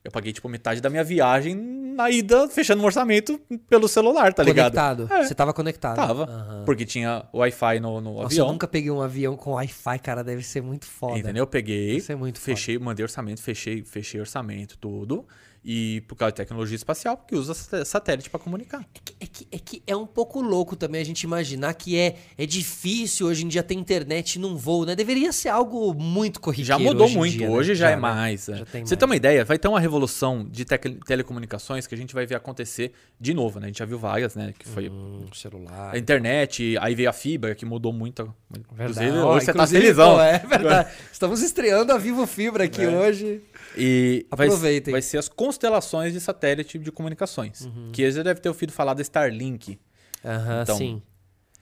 Eu 0.08 0.12
paguei, 0.12 0.32
tipo, 0.32 0.48
metade 0.48 0.80
da 0.80 0.90
minha 0.90 1.04
viagem 1.04 1.54
na 1.54 2.10
ida, 2.10 2.48
fechando 2.48 2.82
o 2.82 2.86
orçamento 2.86 3.38
pelo 3.68 3.90
celular, 3.90 4.34
tá 4.34 4.42
ligado? 4.42 4.72
Conectado. 4.74 5.14
É. 5.14 5.24
Você 5.26 5.36
tava 5.36 5.54
conectado. 5.54 5.98
Tava. 5.98 6.24
Aham. 6.24 6.64
Porque 6.66 6.86
tinha 6.86 7.26
Wi-Fi 7.34 7.82
no, 7.82 8.00
no 8.00 8.14
Nossa, 8.14 8.28
avião. 8.28 8.48
eu 8.48 8.54
nunca 8.54 8.70
peguei 8.70 8.90
um 8.90 9.02
avião 9.02 9.36
com 9.36 9.52
Wi-Fi, 9.52 10.00
cara. 10.00 10.24
Deve 10.24 10.44
ser 10.44 10.62
muito 10.62 10.86
foda. 10.86 11.20
Entendeu? 11.20 11.44
Eu 11.44 11.48
peguei, 11.48 11.98
Isso 11.98 12.10
é 12.10 12.16
muito 12.16 12.40
fechei, 12.40 12.80
mandei 12.80 13.04
orçamento, 13.04 13.42
fechei, 13.42 13.84
fechei 13.84 14.18
orçamento, 14.22 14.78
tudo. 14.78 15.26
E 15.70 16.00
por 16.08 16.16
causa 16.16 16.32
de 16.32 16.38
tecnologia 16.38 16.78
espacial, 16.78 17.18
que 17.18 17.36
usa 17.36 17.54
sat- 17.54 17.84
satélite 17.86 18.30
pra 18.30 18.40
comunicar. 18.40 18.88
É 18.96 19.00
que, 19.04 19.14
é, 19.20 19.28
que, 19.28 19.48
é 19.52 19.60
que 19.60 19.84
é 19.86 19.94
um 19.98 20.06
pouco 20.06 20.40
louco 20.42 20.78
também 20.78 21.02
a 21.02 21.04
gente 21.04 21.24
imaginar 21.24 21.74
que 21.74 21.98
é, 22.00 22.16
é 22.38 22.46
difícil 22.46 23.28
hoje 23.28 23.44
em 23.44 23.50
dia 23.50 23.62
ter 23.62 23.74
internet 23.74 24.40
num 24.40 24.56
voo, 24.56 24.86
né? 24.86 24.96
Deveria 24.96 25.34
ser 25.34 25.50
algo 25.50 25.94
muito 25.94 26.40
corriqueiro 26.40 26.68
Já 26.70 26.80
mudou 26.80 27.06
hoje 27.06 27.18
muito, 27.18 27.38
dia, 27.38 27.50
né? 27.50 27.54
hoje 27.54 27.76
já, 27.76 27.90
é 27.90 27.96
né? 27.96 28.02
mais. 28.02 28.48
é. 28.48 28.60
Já 28.60 28.66
tem 28.66 28.86
Você 28.86 28.96
mais. 28.96 29.00
tem 29.00 29.06
uma 29.06 29.16
ideia? 29.18 29.44
Vai 29.44 29.58
ter 29.60 29.68
uma 29.68 29.80
revolução 29.82 30.48
de 30.50 30.64
tec- 30.64 31.04
telecomunicações 31.06 31.86
que 31.86 31.94
a 31.94 31.98
gente 31.98 32.14
vai 32.14 32.26
ver 32.26 32.36
acontecer 32.36 32.94
de 33.20 33.34
novo, 33.34 33.60
né? 33.60 33.66
A 33.66 33.68
gente 33.68 33.80
já 33.80 33.86
viu 33.86 34.00
várias, 34.00 34.36
né? 34.36 34.54
Que 34.58 34.66
foi 34.66 34.90
Hum, 34.90 35.26
celular. 35.34 35.94
a 35.94 35.98
internet, 35.98 36.78
aí 36.80 36.96
veio 36.96 37.10
a 37.10 37.14
fibra, 37.14 37.54
que 37.54 37.66
mudou 37.66 37.92
muito. 37.92 38.34
Verdade. 38.50 39.06
Inclusive, 39.10 39.18
hoje 39.18 39.46
você 39.48 39.54
tá 39.54 39.68
felizão. 39.68 40.22
é 40.22 40.40
verdade. 40.40 40.90
Estamos 41.12 41.42
estreando 41.42 41.92
a 41.92 41.98
Vivo 41.98 42.26
Fibra 42.26 42.64
aqui 42.64 42.84
É. 42.84 42.90
hoje. 42.90 43.42
E 43.78 44.26
vai, 44.32 44.48
Aproveitem. 44.48 44.92
vai 44.92 45.02
ser 45.02 45.18
as 45.18 45.30
constelações 45.30 46.14
de 46.14 46.20
satélite 46.20 46.78
de 46.80 46.92
comunicações. 46.92 47.62
Uhum. 47.62 47.92
Que 47.94 48.10
você 48.12 48.24
deve 48.24 48.40
ter 48.40 48.50
ouvido 48.50 48.72
falar 48.74 48.94
da 48.94 49.02
Starlink. 49.02 49.80
Aham, 50.26 50.62
Então, 50.64 50.78
sim. 50.78 51.02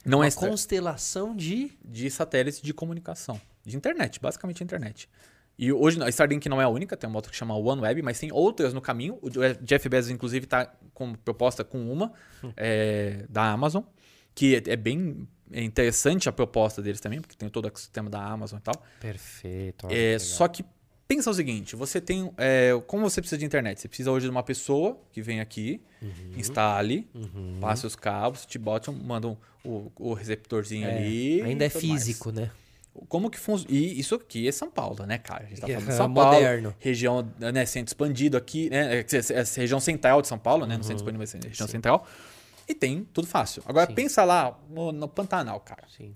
Não 0.06 0.20
Uma 0.20 0.28
é 0.28 0.30
Star- 0.30 0.50
constelação 0.50 1.36
de... 1.36 1.72
de 1.84 2.10
satélites 2.12 2.62
de 2.62 2.74
comunicação. 2.74 3.42
De 3.66 3.76
internet, 3.76 4.20
basicamente 4.20 4.64
internet. 4.64 5.10
E 5.58 5.72
hoje 5.72 6.02
a 6.04 6.10
Starlink 6.10 6.48
não 6.50 6.62
é 6.62 6.66
a 6.66 6.70
única, 6.70 6.96
tem 6.98 7.10
uma 7.10 7.18
outra 7.18 7.32
que 7.32 7.38
chama 7.38 7.56
OneWeb, 7.58 8.02
mas 8.04 8.20
tem 8.20 8.32
outras 8.32 8.74
no 8.74 8.82
caminho. 8.82 9.18
O 9.22 9.30
Jeff 9.64 9.88
Bezos, 9.90 10.12
inclusive, 10.12 10.46
está 10.46 10.72
com 10.94 11.14
proposta 11.16 11.64
com 11.64 11.92
uma 11.92 12.12
é, 12.58 13.26
da 13.30 13.52
Amazon, 13.52 13.82
que 14.36 14.56
é, 14.58 14.64
é 14.68 14.76
bem 14.76 15.28
interessante 15.52 16.28
a 16.28 16.32
proposta 16.32 16.82
deles 16.82 17.00
também, 17.00 17.22
porque 17.22 17.36
tem 17.36 17.48
todo 17.50 17.72
o 17.74 17.78
sistema 17.78 18.10
da 18.10 18.22
Amazon 18.24 18.60
e 18.60 18.62
tal. 18.62 18.76
Perfeito. 19.00 19.88
É, 19.90 20.20
só 20.20 20.48
que 20.48 20.64
pensa 21.08 21.30
o 21.30 21.34
seguinte: 21.34 21.76
você 21.76 22.00
tem. 22.02 22.32
é, 22.38 22.72
como 22.88 23.10
você 23.10 23.22
precisa 23.22 23.38
de 23.40 23.46
internet? 23.46 23.80
Você 23.82 23.88
precisa 23.88 24.12
hoje 24.12 24.26
de 24.26 24.32
uma 24.32 24.44
pessoa 24.44 24.98
que 25.12 25.22
vem 25.22 25.40
aqui, 25.40 25.82
instale, 26.38 27.08
passe 27.60 27.86
os 27.86 27.96
cabos, 27.96 28.46
te 28.46 28.58
botam, 28.58 28.94
mandam 28.94 29.38
o, 29.64 29.92
o 29.98 30.14
receptorzinho 30.14 30.88
ali. 30.88 31.42
Ainda 31.42 31.66
é 31.66 31.70
tudo 31.70 31.88
mais. 31.88 32.04
físico, 32.04 32.32
né? 32.32 32.52
Como 33.10 33.30
que 33.30 33.38
funciona? 33.38 33.76
E 33.76 34.00
isso 34.00 34.16
aqui 34.16 34.48
é 34.48 34.52
São 34.54 34.70
Paulo, 34.72 35.06
né, 35.06 35.18
cara? 35.18 35.44
A 35.44 35.48
gente 35.48 35.60
tá 35.60 35.68
falando 35.68 35.84
de 35.86 35.92
É, 35.92 35.96
São 35.96 36.14
Paulo. 36.14 36.32
moderno. 36.34 36.76
Região, 36.80 37.30
né, 37.40 37.66
centro 37.66 37.90
expandido 37.90 38.38
aqui, 38.38 38.70
né? 38.70 38.96
é, 38.96 39.00
é, 39.00 39.02
é, 39.02 39.44
região 39.60 39.80
central 39.82 40.22
de 40.22 40.30
São 40.30 40.40
Paulo, 40.40 40.66
né? 40.66 40.78
No 40.78 40.84
centro 40.84 40.98
expandido, 40.98 41.20
mas 41.20 41.36
é 41.36 41.40
região 41.46 41.68
central. 41.68 42.08
E 42.68 42.74
tem 42.74 43.06
tudo 43.14 43.28
fácil. 43.28 43.62
Agora 43.66 43.86
Sim. 43.88 43.96
pensa 43.96 44.24
lá 44.24 44.58
no, 44.70 44.94
no 44.94 45.08
Pantanal, 45.10 45.60
cara. 45.60 45.84
Sim. 45.96 46.16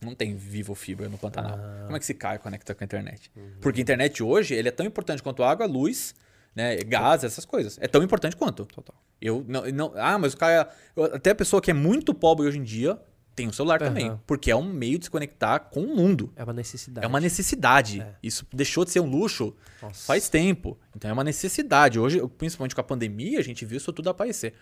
Não 0.00 0.14
tem 0.14 0.36
Vivo 0.36 0.74
Fibra 0.74 1.08
no 1.08 1.16
Pantanal. 1.18 1.58
Ah. 1.58 1.82
Como 1.84 1.96
é 1.96 1.98
que 1.98 2.04
esse 2.04 2.14
cara 2.14 2.38
conecta 2.38 2.74
com 2.74 2.82
a 2.82 2.86
internet? 2.86 3.30
Uhum. 3.34 3.52
Porque 3.60 3.80
a 3.80 3.82
internet 3.82 4.22
hoje, 4.22 4.54
ele 4.54 4.68
é 4.68 4.72
tão 4.72 4.84
importante 4.84 5.22
quanto 5.22 5.42
água, 5.42 5.66
luz, 5.66 6.14
né, 6.54 6.76
gás, 6.76 7.24
essas 7.24 7.44
coisas. 7.44 7.78
É 7.80 7.88
tão 7.88 8.02
importante 8.02 8.36
quanto. 8.36 8.64
Total. 8.66 8.94
Eu 9.20 9.44
não, 9.48 9.66
não, 9.72 9.92
ah, 9.96 10.18
mas 10.18 10.34
o 10.34 10.36
cara, 10.36 10.70
até 11.12 11.30
a 11.30 11.34
pessoa 11.34 11.60
que 11.60 11.70
é 11.70 11.74
muito 11.74 12.12
pobre 12.14 12.46
hoje 12.46 12.58
em 12.58 12.62
dia 12.62 12.98
tem 13.36 13.46
um 13.46 13.52
celular 13.52 13.78
também, 13.78 14.08
Aham. 14.08 14.20
porque 14.26 14.50
é 14.50 14.56
um 14.56 14.64
meio 14.64 14.98
de 14.98 15.04
se 15.04 15.10
conectar 15.10 15.58
com 15.58 15.82
o 15.82 15.94
mundo. 15.94 16.32
É 16.34 16.42
uma 16.42 16.54
necessidade. 16.54 17.04
É 17.04 17.08
uma 17.08 17.20
necessidade. 17.20 18.00
É. 18.00 18.14
Isso 18.22 18.46
deixou 18.50 18.82
de 18.82 18.90
ser 18.90 19.00
um 19.00 19.06
luxo 19.06 19.54
Nossa. 19.82 20.06
faz 20.06 20.30
tempo. 20.30 20.78
Então 20.96 21.10
é 21.10 21.12
uma 21.12 21.22
necessidade. 21.22 21.98
Hoje, 21.98 22.18
principalmente 22.38 22.74
com 22.74 22.80
a 22.80 22.84
pandemia, 22.84 23.38
a 23.38 23.42
gente 23.42 23.66
viu 23.66 23.76
isso 23.76 23.92
tudo 23.92 24.08
aparecer. 24.08 24.54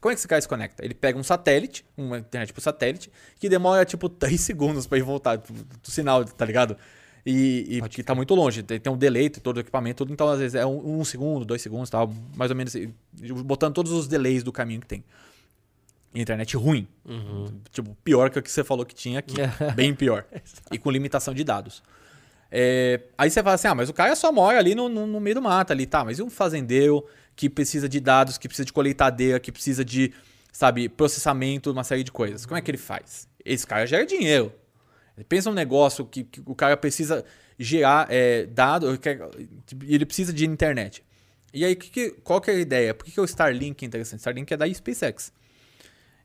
Como 0.00 0.10
é 0.10 0.14
que 0.14 0.20
esse 0.20 0.28
cara 0.28 0.40
se 0.40 0.48
conecta? 0.48 0.84
Ele 0.84 0.94
pega 0.94 1.18
um 1.18 1.22
satélite, 1.22 1.84
uma 1.96 2.18
internet 2.18 2.52
por 2.52 2.60
satélite, 2.60 3.10
que 3.38 3.48
demora 3.48 3.84
tipo 3.84 4.08
3 4.10 4.40
segundos 4.40 4.86
pra 4.86 4.96
ir 4.98 5.02
voltar 5.02 5.36
do, 5.36 5.52
do 5.52 5.90
sinal, 5.90 6.24
tá 6.24 6.44
ligado? 6.44 6.76
E, 7.26 7.76
e 7.78 7.88
que 7.90 8.02
tá 8.02 8.14
muito 8.14 8.34
longe. 8.34 8.62
Tem, 8.62 8.80
tem 8.80 8.90
um 8.90 8.96
delay, 8.96 9.28
todo 9.28 9.58
o 9.58 9.60
equipamento, 9.60 9.98
tudo. 9.98 10.12
Então, 10.12 10.26
às 10.28 10.38
vezes, 10.38 10.54
é 10.54 10.64
um, 10.64 11.00
um 11.00 11.04
segundo, 11.04 11.44
dois 11.44 11.60
segundos, 11.60 11.90
tal, 11.90 12.10
mais 12.34 12.50
ou 12.50 12.56
menos, 12.56 12.74
botando 13.44 13.74
todos 13.74 13.92
os 13.92 14.08
delays 14.08 14.42
do 14.42 14.50
caminho 14.50 14.80
que 14.80 14.86
tem. 14.86 15.04
E 16.14 16.20
internet 16.22 16.56
ruim. 16.56 16.88
Tipo, 17.70 17.94
pior 18.02 18.30
que 18.30 18.38
o 18.38 18.42
que 18.42 18.50
você 18.50 18.64
falou 18.64 18.86
que 18.86 18.94
tinha 18.94 19.18
aqui. 19.18 19.34
Bem 19.76 19.94
pior. 19.94 20.24
e 20.72 20.78
com 20.78 20.90
limitação 20.90 21.34
de 21.34 21.44
dados. 21.44 21.82
É, 22.50 23.02
aí 23.16 23.30
você 23.30 23.42
fala 23.42 23.54
assim, 23.54 23.68
ah, 23.68 23.74
mas 23.74 23.88
o 23.88 23.92
cara 23.92 24.16
só 24.16 24.32
mora 24.32 24.58
ali 24.58 24.74
no, 24.74 24.88
no- 24.88 25.06
no 25.06 25.20
meio 25.20 25.36
do 25.36 25.42
mato 25.42 25.72
ali, 25.72 25.86
tá? 25.86 26.02
Mas 26.04 26.18
e 26.18 26.22
um 26.22 26.30
fazendeiro 26.30 27.04
que 27.40 27.48
precisa 27.48 27.88
de 27.88 28.00
dados, 28.00 28.36
que 28.36 28.46
precisa 28.46 28.66
de 28.66 28.72
colheitadeira, 28.74 29.40
que 29.40 29.50
precisa 29.50 29.82
de, 29.82 30.12
sabe, 30.52 30.90
processamento, 30.90 31.70
uma 31.72 31.82
série 31.82 32.04
de 32.04 32.12
coisas. 32.12 32.44
Como 32.44 32.58
é 32.58 32.60
que 32.60 32.70
ele 32.70 32.76
faz? 32.76 33.26
Esse 33.42 33.66
cara 33.66 33.86
gera 33.86 34.04
dinheiro. 34.04 34.52
Ele 35.16 35.24
pensa 35.24 35.48
um 35.48 35.54
negócio 35.54 36.04
que, 36.04 36.24
que 36.24 36.42
o 36.44 36.54
cara 36.54 36.76
precisa 36.76 37.24
gerar 37.58 38.06
é, 38.10 38.44
dado, 38.44 38.98
quer- 38.98 39.22
e 39.86 39.94
ele 39.94 40.04
precisa 40.04 40.34
de 40.34 40.44
internet. 40.44 41.02
E 41.54 41.64
aí, 41.64 41.74
que 41.74 41.88
que- 41.88 42.10
qual 42.22 42.42
que 42.42 42.50
é 42.50 42.54
a 42.56 42.58
ideia? 42.58 42.92
Por 42.92 43.06
que, 43.06 43.10
que 43.12 43.20
o 43.20 43.24
Starlink 43.24 43.82
é 43.82 43.86
interessante? 43.88 44.18
Starlink 44.20 44.52
é 44.52 44.56
da 44.58 44.70
SpaceX. 44.74 45.32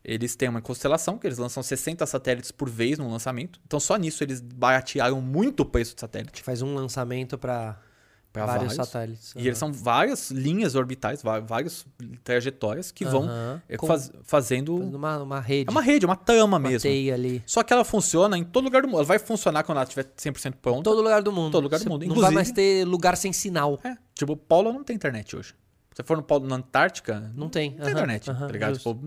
Eles 0.03 0.35
têm 0.35 0.49
uma 0.49 0.61
constelação, 0.61 1.17
que 1.17 1.25
eles 1.25 1.37
lançam 1.37 1.63
60 1.63 2.05
satélites 2.05 2.51
por 2.51 2.69
vez 2.69 2.99
no 2.99 3.09
lançamento. 3.09 3.57
Então, 3.65 3.79
só 3.79 3.95
nisso 3.95 4.21
eles 4.21 4.41
baratearam 4.41 5.21
muito 5.21 5.61
o 5.61 5.65
preço 5.65 5.95
do 5.95 6.01
satélite. 6.01 6.43
Faz 6.43 6.61
um 6.61 6.75
lançamento 6.75 7.37
para 7.37 7.79
Pra 8.35 8.45
vários, 8.45 8.75
vários. 8.75 8.89
satélites. 8.89 9.33
E 9.35 9.47
eles 9.47 9.57
são 9.57 9.71
várias 9.73 10.29
linhas 10.31 10.75
orbitais, 10.75 11.21
várias 11.47 11.85
trajetórias 12.23 12.91
que 12.91 13.05
vão 13.05 13.23
Aham. 13.23 13.61
é, 13.67 13.77
Com- 13.77 13.87
faz- 13.87 14.11
fazendo. 14.23 14.77
Numa, 14.77 15.17
numa 15.19 15.39
rede. 15.39 15.69
É 15.69 15.71
uma 15.71 15.81
rede, 15.81 16.05
é 16.05 16.07
uma 16.07 16.15
trama 16.15 16.57
uma 16.57 16.59
mesmo. 16.59 16.81
teia 16.81 17.13
ali. 17.13 17.41
Só 17.45 17.63
que 17.63 17.71
ela 17.73 17.83
funciona 17.85 18.37
em 18.37 18.43
todo 18.43 18.63
lugar 18.65 18.81
do 18.81 18.87
mundo. 18.87 18.97
Ela 18.97 19.05
vai 19.05 19.19
funcionar 19.19 19.63
quando 19.63 19.77
ela 19.77 19.83
estiver 19.83 20.05
100% 20.17 20.53
pronta. 20.61 20.83
Todo 20.83 21.01
lugar 21.01 21.21
do 21.21 21.31
mundo. 21.31 21.51
Todo 21.51 21.63
lugar 21.63 21.79
do 21.79 21.89
mundo. 21.89 22.01
Não 22.01 22.09
vai 22.09 22.17
Inclusive- 22.17 22.35
mais 22.35 22.51
ter 22.51 22.85
lugar 22.85 23.15
sem 23.17 23.31
sinal. 23.33 23.79
É, 23.83 23.95
tipo, 24.13 24.33
o 24.33 24.37
Polo 24.37 24.71
não 24.73 24.83
tem 24.83 24.95
internet 24.95 25.35
hoje. 25.35 25.49
Se 25.91 25.97
você 25.97 26.03
for 26.03 26.17
no 26.17 26.23
Polo, 26.23 26.45
na 26.47 26.55
Antártica, 26.57 27.31
Não 27.35 27.47
tem. 27.47 27.69
não 27.71 27.77
tem 27.77 27.85
Aham, 27.85 27.91
internet, 27.91 28.25
tá 28.25 28.47
ligado? 28.47 28.77
Tipo, 28.77 28.99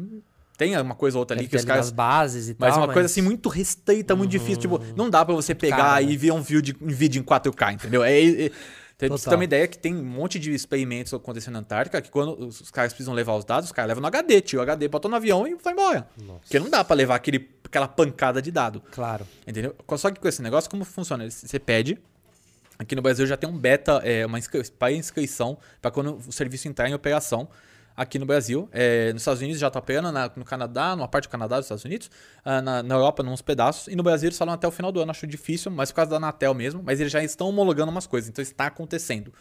tem 0.57 0.77
uma 0.81 0.95
coisa 0.95 1.17
ou 1.19 1.21
outra 1.21 1.37
ali 1.37 1.43
Deve 1.45 1.51
que 1.51 1.57
os 1.57 1.65
caras 1.65 1.91
bases 1.91 2.49
e 2.49 2.57
Mas 2.59 2.75
tal. 2.75 2.83
uma 2.85 2.93
coisa 2.93 3.07
assim 3.07 3.21
muito 3.23 3.49
restrita, 3.49 4.17
muito 4.17 4.31
difícil. 4.31 4.57
Tipo, 4.57 4.81
não 4.97 5.09
dá 5.11 5.25
pra 5.25 5.35
você 5.35 5.55
pegar 5.55 5.77
caro, 5.77 6.03
e 6.05 6.07
né? 6.09 6.17
ver 6.17 6.33
um 6.33 6.41
vídeo, 6.43 6.75
um 6.81 6.89
vídeo 6.89 7.21
em 7.21 7.23
4K, 7.23 7.73
entendeu? 7.75 8.03
É, 8.03 8.21
é, 8.47 8.51
tem- 8.99 9.09
pra 9.09 9.17
você 9.17 9.23
ter 9.23 9.25
Total. 9.27 9.39
uma 9.39 9.45
ideia 9.45 9.67
que 9.69 9.79
tem 9.79 9.95
um 9.97 10.03
monte 10.05 10.39
de 10.39 10.53
experimentos 10.53 11.15
acontecendo 11.15 11.55
na 11.55 11.61
Antártica 11.61 12.03
que 12.03 12.11
quando 12.11 12.33
os 12.49 12.71
caras 12.71 12.93
precisam 12.93 13.15
levar 13.15 13.35
os 13.37 13.45
dados, 13.45 13.67
os 13.71 13.73
caras 13.73 13.89
levam 13.89 14.03
no 14.03 14.09
HD, 14.09 14.41
tio. 14.41 14.59
O 14.59 14.63
HD 14.63 14.89
botou 14.89 15.09
no 15.11 15.17
avião 15.17 15.47
e 15.47 15.55
vai 15.55 15.73
embora. 15.73 16.09
Porque 16.43 16.59
não 16.59 16.69
dá 16.69 16.83
pra 16.85 16.95
levar 16.97 17.15
aquele, 17.15 17.49
aquela 17.65 17.87
pancada 17.89 18.43
de 18.43 18.51
dado. 18.51 18.83
Claro. 18.91 19.27
Entendeu? 19.47 19.75
Só 19.97 20.11
que 20.11 20.19
com 20.21 20.27
esse 20.29 20.43
negócio, 20.43 20.69
como 20.69 20.85
funciona? 20.85 21.31
Você 21.31 21.59
pede. 21.59 21.97
Aqui 22.79 22.95
no 22.95 23.03
Brasil 23.03 23.27
já 23.27 23.37
tem 23.37 23.49
um 23.49 23.57
beta, 23.57 24.01
é, 24.05 24.25
uma 24.27 24.39
inscri 24.39 24.63
para 24.71 24.93
inscrição, 24.93 25.59
para 25.83 25.91
quando 25.91 26.17
o 26.27 26.31
serviço 26.33 26.69
entrar 26.69 26.89
em 26.89 26.95
operação. 26.95 27.49
Aqui 27.99 28.17
no 28.17 28.25
Brasil. 28.25 28.69
É, 28.71 29.13
nos 29.13 29.23
Estados 29.23 29.43
Unidos 29.43 29.59
já 29.59 29.67
está 29.67 29.81
operando, 29.81 30.13
na, 30.13 30.31
no 30.37 30.45
Canadá, 30.45 30.95
numa 30.95 31.09
parte 31.09 31.25
do 31.25 31.31
Canadá 31.31 31.57
dos 31.57 31.65
Estados 31.65 31.85
Unidos, 31.85 32.09
uh, 32.47 32.63
na, 32.63 32.83
na 32.83 32.95
Europa, 32.95 33.25
nos 33.25 33.43
pedaços. 33.43 33.89
E 33.89 33.97
no 33.97 34.05
Brasil 34.05 34.29
eles 34.29 34.39
falam 34.39 34.55
até 34.55 34.69
o 34.69 34.71
final 34.71 34.93
do 34.93 35.01
ano, 35.01 35.11
acho 35.11 35.27
difícil, 35.27 35.73
mas 35.73 35.91
por 35.91 35.97
causa 35.97 36.13
da 36.13 36.17
Anatel 36.17 36.55
mesmo. 36.55 36.81
Mas 36.83 37.01
eles 37.01 37.13
já 37.13 37.23
estão 37.25 37.49
homologando 37.49 37.91
umas 37.91 38.07
coisas, 38.07 38.31
então 38.31 38.41
está 38.41 38.67
acontecendo. 38.67 39.35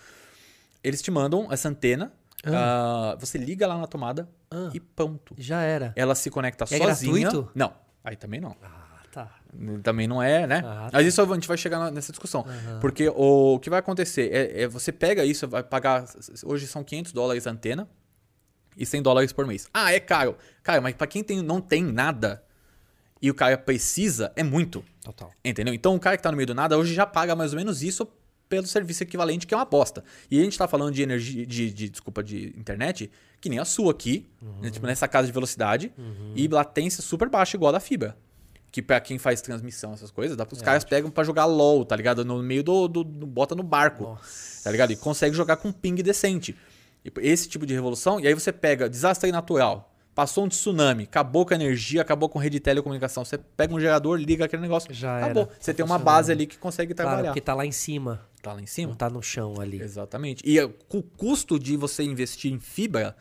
Eles 0.83 1.01
te 1.03 1.11
mandam 1.11 1.47
essa 1.51 1.69
antena, 1.69 2.11
ah. 2.43 3.13
uh, 3.15 3.19
você 3.19 3.37
liga 3.37 3.67
lá 3.67 3.77
na 3.77 3.85
tomada 3.85 4.27
ah. 4.49 4.71
e 4.73 4.79
ponto. 4.79 5.35
Já 5.37 5.61
era. 5.61 5.93
Ela 5.95 6.15
se 6.15 6.31
conecta 6.31 6.63
é 6.63 6.77
sozinha. 6.77 7.29
Gratuito? 7.29 7.51
Não, 7.53 7.71
aí 8.03 8.15
também 8.15 8.41
não. 8.41 8.55
Ah, 8.63 9.01
tá. 9.11 9.35
Também 9.83 10.07
não 10.07 10.21
é, 10.21 10.47
né? 10.47 10.63
Ah, 10.65 10.89
tá. 10.89 10.89
Mas 10.93 11.05
isso 11.05 11.21
a 11.21 11.25
gente 11.35 11.47
vai 11.47 11.57
chegar 11.57 11.91
nessa 11.91 12.11
discussão. 12.11 12.41
Uhum. 12.41 12.79
Porque 12.79 13.07
o, 13.09 13.55
o, 13.55 13.59
que 13.59 13.69
vai 13.69 13.79
acontecer 13.79 14.31
é, 14.33 14.63
é, 14.63 14.67
você 14.67 14.91
pega 14.91 15.23
isso, 15.23 15.47
vai 15.47 15.61
pagar. 15.61 16.05
Hoje 16.43 16.65
são 16.65 16.83
500 16.83 17.11
dólares 17.11 17.45
a 17.45 17.51
antena 17.51 17.87
e 18.77 18.85
100 18.85 19.01
dólares 19.01 19.33
por 19.33 19.45
mês. 19.45 19.67
Ah, 19.73 19.91
é 19.91 19.99
caro. 19.99 20.37
Cara, 20.63 20.79
mas 20.81 20.95
para 20.95 21.07
quem 21.07 21.23
tem, 21.23 21.41
não 21.41 21.59
tem 21.59 21.83
nada 21.83 22.43
e 23.21 23.29
o 23.29 23.33
cara 23.33 23.57
precisa, 23.57 24.31
é 24.35 24.43
muito. 24.43 24.83
Total. 25.03 25.31
Entendeu? 25.43 25.73
Então 25.73 25.95
o 25.95 25.99
cara 25.99 26.17
que 26.17 26.23
tá 26.23 26.31
no 26.31 26.37
meio 26.37 26.47
do 26.47 26.55
nada 26.55 26.77
hoje 26.77 26.93
já 26.93 27.05
paga 27.05 27.35
mais 27.35 27.53
ou 27.53 27.57
menos 27.57 27.81
isso 27.81 28.07
pelo 28.47 28.65
serviço 28.65 29.03
equivalente, 29.03 29.45
que 29.45 29.53
é 29.53 29.57
uma 29.57 29.65
bosta. 29.65 30.03
E 30.31 30.39
a 30.39 30.43
gente 30.43 30.57
tá 30.57 30.67
falando 30.67 30.93
de 30.93 31.01
energia, 31.01 31.45
de, 31.45 31.71
de 31.71 31.89
desculpa, 31.89 32.23
de 32.23 32.53
internet, 32.57 33.11
que 33.41 33.49
nem 33.49 33.59
a 33.59 33.65
sua 33.65 33.91
aqui, 33.91 34.25
uhum. 34.41 34.61
né? 34.61 34.69
tipo, 34.69 34.85
nessa 34.85 35.07
casa 35.07 35.27
de 35.27 35.33
velocidade, 35.33 35.91
uhum. 35.97 36.33
e 36.35 36.47
latência 36.47 37.03
super 37.03 37.29
baixa, 37.29 37.57
igual 37.57 37.69
a 37.69 37.73
da 37.73 37.79
fibra. 37.79 38.17
Que 38.71 38.81
pra 38.81 38.99
quem 38.99 39.17
faz 39.17 39.41
transmissão, 39.41 39.93
essas 39.93 40.11
coisas, 40.11 40.37
dá, 40.37 40.47
os 40.49 40.61
é, 40.61 40.63
caras 40.63 40.83
tipo... 40.83 40.91
pegam 40.91 41.09
para 41.09 41.23
jogar 41.23 41.45
LOL, 41.45 41.83
tá 41.83 41.95
ligado? 41.95 42.23
No 42.23 42.41
meio 42.41 42.63
do, 42.63 42.87
do, 42.87 43.03
do 43.03 43.25
bota 43.25 43.55
no 43.55 43.63
barco, 43.63 44.03
Nossa. 44.03 44.63
tá 44.63 44.71
ligado? 44.71 44.91
E 44.91 44.95
consegue 44.95 45.35
jogar 45.35 45.57
com 45.57 45.71
ping 45.71 45.95
decente. 45.95 46.55
Esse 47.17 47.47
tipo 47.47 47.65
de 47.65 47.73
revolução, 47.73 48.19
e 48.19 48.27
aí 48.27 48.33
você 48.33 48.51
pega 48.51 48.89
desastre 48.89 49.31
natural, 49.31 49.93
passou 50.17 50.45
um 50.45 50.47
tsunami, 50.47 51.03
acabou 51.03 51.45
com 51.45 51.53
a 51.53 51.55
energia, 51.55 52.01
acabou 52.01 52.27
com 52.27 52.39
a 52.39 52.41
rede 52.41 52.55
de 52.55 52.59
telecomunicação. 52.59 53.23
Você 53.23 53.37
pega 53.37 53.73
um 53.73 53.79
gerador, 53.79 54.17
liga 54.17 54.45
aquele 54.45 54.61
negócio, 54.61 54.91
Já 54.93 55.19
acabou. 55.19 55.43
Era. 55.43 55.51
Você 55.59 55.73
tá 55.73 55.77
tem 55.77 55.85
uma 55.85 55.99
base 55.99 56.31
ali 56.31 56.47
que 56.47 56.57
consegue 56.57 56.93
trabalhar. 56.93 57.17
Claro, 57.17 57.33
porque 57.33 57.41
tá 57.41 57.53
lá 57.53 57.65
em 57.65 57.71
cima. 57.71 58.25
Tá 58.41 58.53
lá 58.53 58.61
em 58.61 58.65
cima? 58.65 58.89
Não 58.89 58.95
tá 58.95 59.09
no 59.09 59.21
chão 59.21 59.59
ali. 59.59 59.79
Exatamente. 59.81 60.41
E 60.45 60.59
o 60.59 61.03
custo 61.03 61.59
de 61.59 61.77
você 61.77 62.03
investir 62.03 62.51
em 62.51 62.59
fibra 62.59 63.15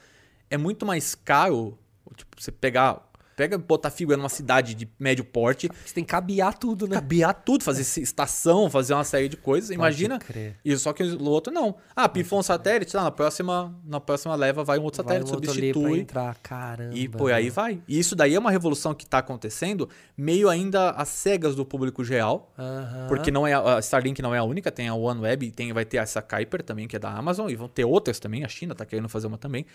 é 0.49 0.57
muito 0.57 0.87
mais 0.87 1.15
caro. 1.15 1.79
Tipo, 2.17 2.41
você 2.41 2.51
pegar 2.51 3.07
Pega 3.37 3.59
botar 3.59 3.91
fibra 3.91 4.17
numa 4.17 4.31
cidade 4.31 4.75
de 4.75 4.89
médio 4.99 5.23
porte. 5.23 5.69
Você 5.85 5.93
tem 5.93 6.03
que 6.03 6.09
cabear 6.11 6.57
tudo, 6.57 6.89
né? 6.89 6.95
Cabear 6.95 7.35
tudo, 7.35 7.63
fazer 7.63 7.83
estação, 8.01 8.71
fazer 8.71 8.95
uma 8.95 9.05
série 9.05 9.29
de 9.29 9.37
coisas. 9.37 9.69
Pode 9.69 9.79
Imagina. 9.79 10.19
Crer. 10.19 10.57
E 10.65 10.75
só 10.79 10.91
que 10.95 11.03
o 11.03 11.25
outro 11.29 11.53
não. 11.53 11.75
Ah, 11.95 12.09
pifou 12.09 12.39
um 12.39 12.43
satélite, 12.43 12.97
ah, 12.97 13.03
na 13.03 13.11
próxima, 13.11 13.79
na 13.85 14.01
próxima 14.01 14.35
leva 14.35 14.65
vai 14.65 14.79
um 14.79 14.85
outro 14.85 15.05
vai 15.05 15.17
satélite, 15.17 15.31
um 15.31 15.35
outro 15.35 15.53
substitui. 15.53 16.01
entrar. 16.01 16.35
Caramba. 16.43 16.97
E 16.97 17.07
pô, 17.11 17.27
aí 17.27 17.51
vai. 17.51 17.79
E 17.87 17.99
isso 17.99 18.17
daí 18.17 18.35
é 18.35 18.39
uma 18.39 18.51
revolução 18.51 18.95
que 18.95 19.05
está 19.05 19.19
acontecendo, 19.19 19.87
meio 20.17 20.49
ainda 20.49 20.93
às 20.93 21.11
cegas 21.11 21.55
do 21.55 21.67
público 21.67 22.03
geral. 22.03 22.55
Porque 23.07 23.31
não 23.31 23.47
é 23.47 23.53
a 23.53 23.79
Starlink 23.81 24.23
não 24.23 24.35
é 24.35 24.39
a 24.39 24.45
única, 24.45 24.73
tem 24.73 24.89
a 24.89 24.95
OneWeb, 24.95 25.51
tem 25.51 25.75
vai 25.75 25.85
ter 25.85 25.99
essa 25.99 26.23
Kuiper 26.23 26.63
também, 26.63 26.89
que 26.89 26.97
é 26.97 26.99
da 26.99 27.11
Amazon, 27.11 27.51
e 27.51 27.55
vão 27.55 27.69
ter 27.69 27.85
outras 27.85 28.19
também, 28.19 28.45
a 28.45 28.49
China 28.49 28.73
está 28.73 28.87
querendo 28.87 29.11
fazer 29.11 29.27
uma 29.27 29.37
também 29.37 29.67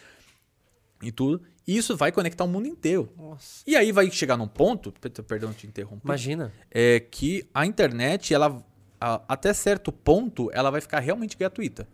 e 1.01 1.11
tudo. 1.11 1.41
E 1.67 1.77
isso 1.77 1.95
vai 1.95 2.11
conectar 2.11 2.43
o 2.43 2.47
mundo 2.47 2.67
inteiro. 2.67 3.09
Nossa. 3.17 3.63
E 3.65 3.75
aí 3.75 3.91
vai 3.91 4.09
chegar 4.11 4.37
num 4.37 4.47
ponto, 4.47 4.93
perdão 5.27 5.53
te 5.53 5.67
interromper. 5.67 6.05
Imagina. 6.05 6.51
É 6.69 6.99
que 6.99 7.47
a 7.53 7.65
internet, 7.65 8.33
ela 8.33 8.63
a, 8.99 9.21
até 9.27 9.53
certo 9.53 9.91
ponto, 9.91 10.49
ela 10.53 10.69
vai 10.69 10.81
ficar 10.81 10.99
realmente 10.99 11.35
gratuita. 11.35 11.87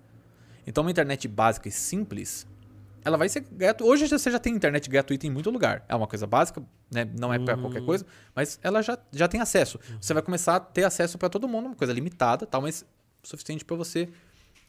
Então 0.65 0.83
uma 0.83 0.91
internet 0.91 1.27
básica 1.27 1.69
e 1.69 1.71
simples, 1.71 2.45
ela 3.03 3.17
vai 3.17 3.29
ser 3.29 3.39
gratuita. 3.39 3.89
Hoje 3.89 4.07
você 4.07 4.29
já 4.29 4.37
tem 4.37 4.53
internet 4.53 4.89
gratuita 4.89 5.25
em 5.25 5.29
muito 5.29 5.49
lugar. 5.49 5.85
É 5.87 5.95
uma 5.95 6.07
coisa 6.07 6.27
básica, 6.27 6.61
né? 6.91 7.05
Não 7.17 7.33
é 7.33 7.39
para 7.39 7.55
uhum. 7.55 7.61
qualquer 7.61 7.85
coisa, 7.85 8.05
mas 8.35 8.59
ela 8.61 8.81
já, 8.81 8.97
já 9.13 9.27
tem 9.27 9.39
acesso. 9.39 9.79
Uhum. 9.89 9.97
Você 10.01 10.13
vai 10.13 10.21
começar 10.21 10.57
a 10.57 10.59
ter 10.59 10.83
acesso 10.83 11.17
para 11.17 11.29
todo 11.29 11.47
mundo, 11.47 11.67
uma 11.67 11.75
coisa 11.75 11.93
limitada, 11.93 12.45
tal, 12.45 12.61
mas 12.61 12.85
suficiente 13.23 13.63
para 13.63 13.77
você. 13.77 14.09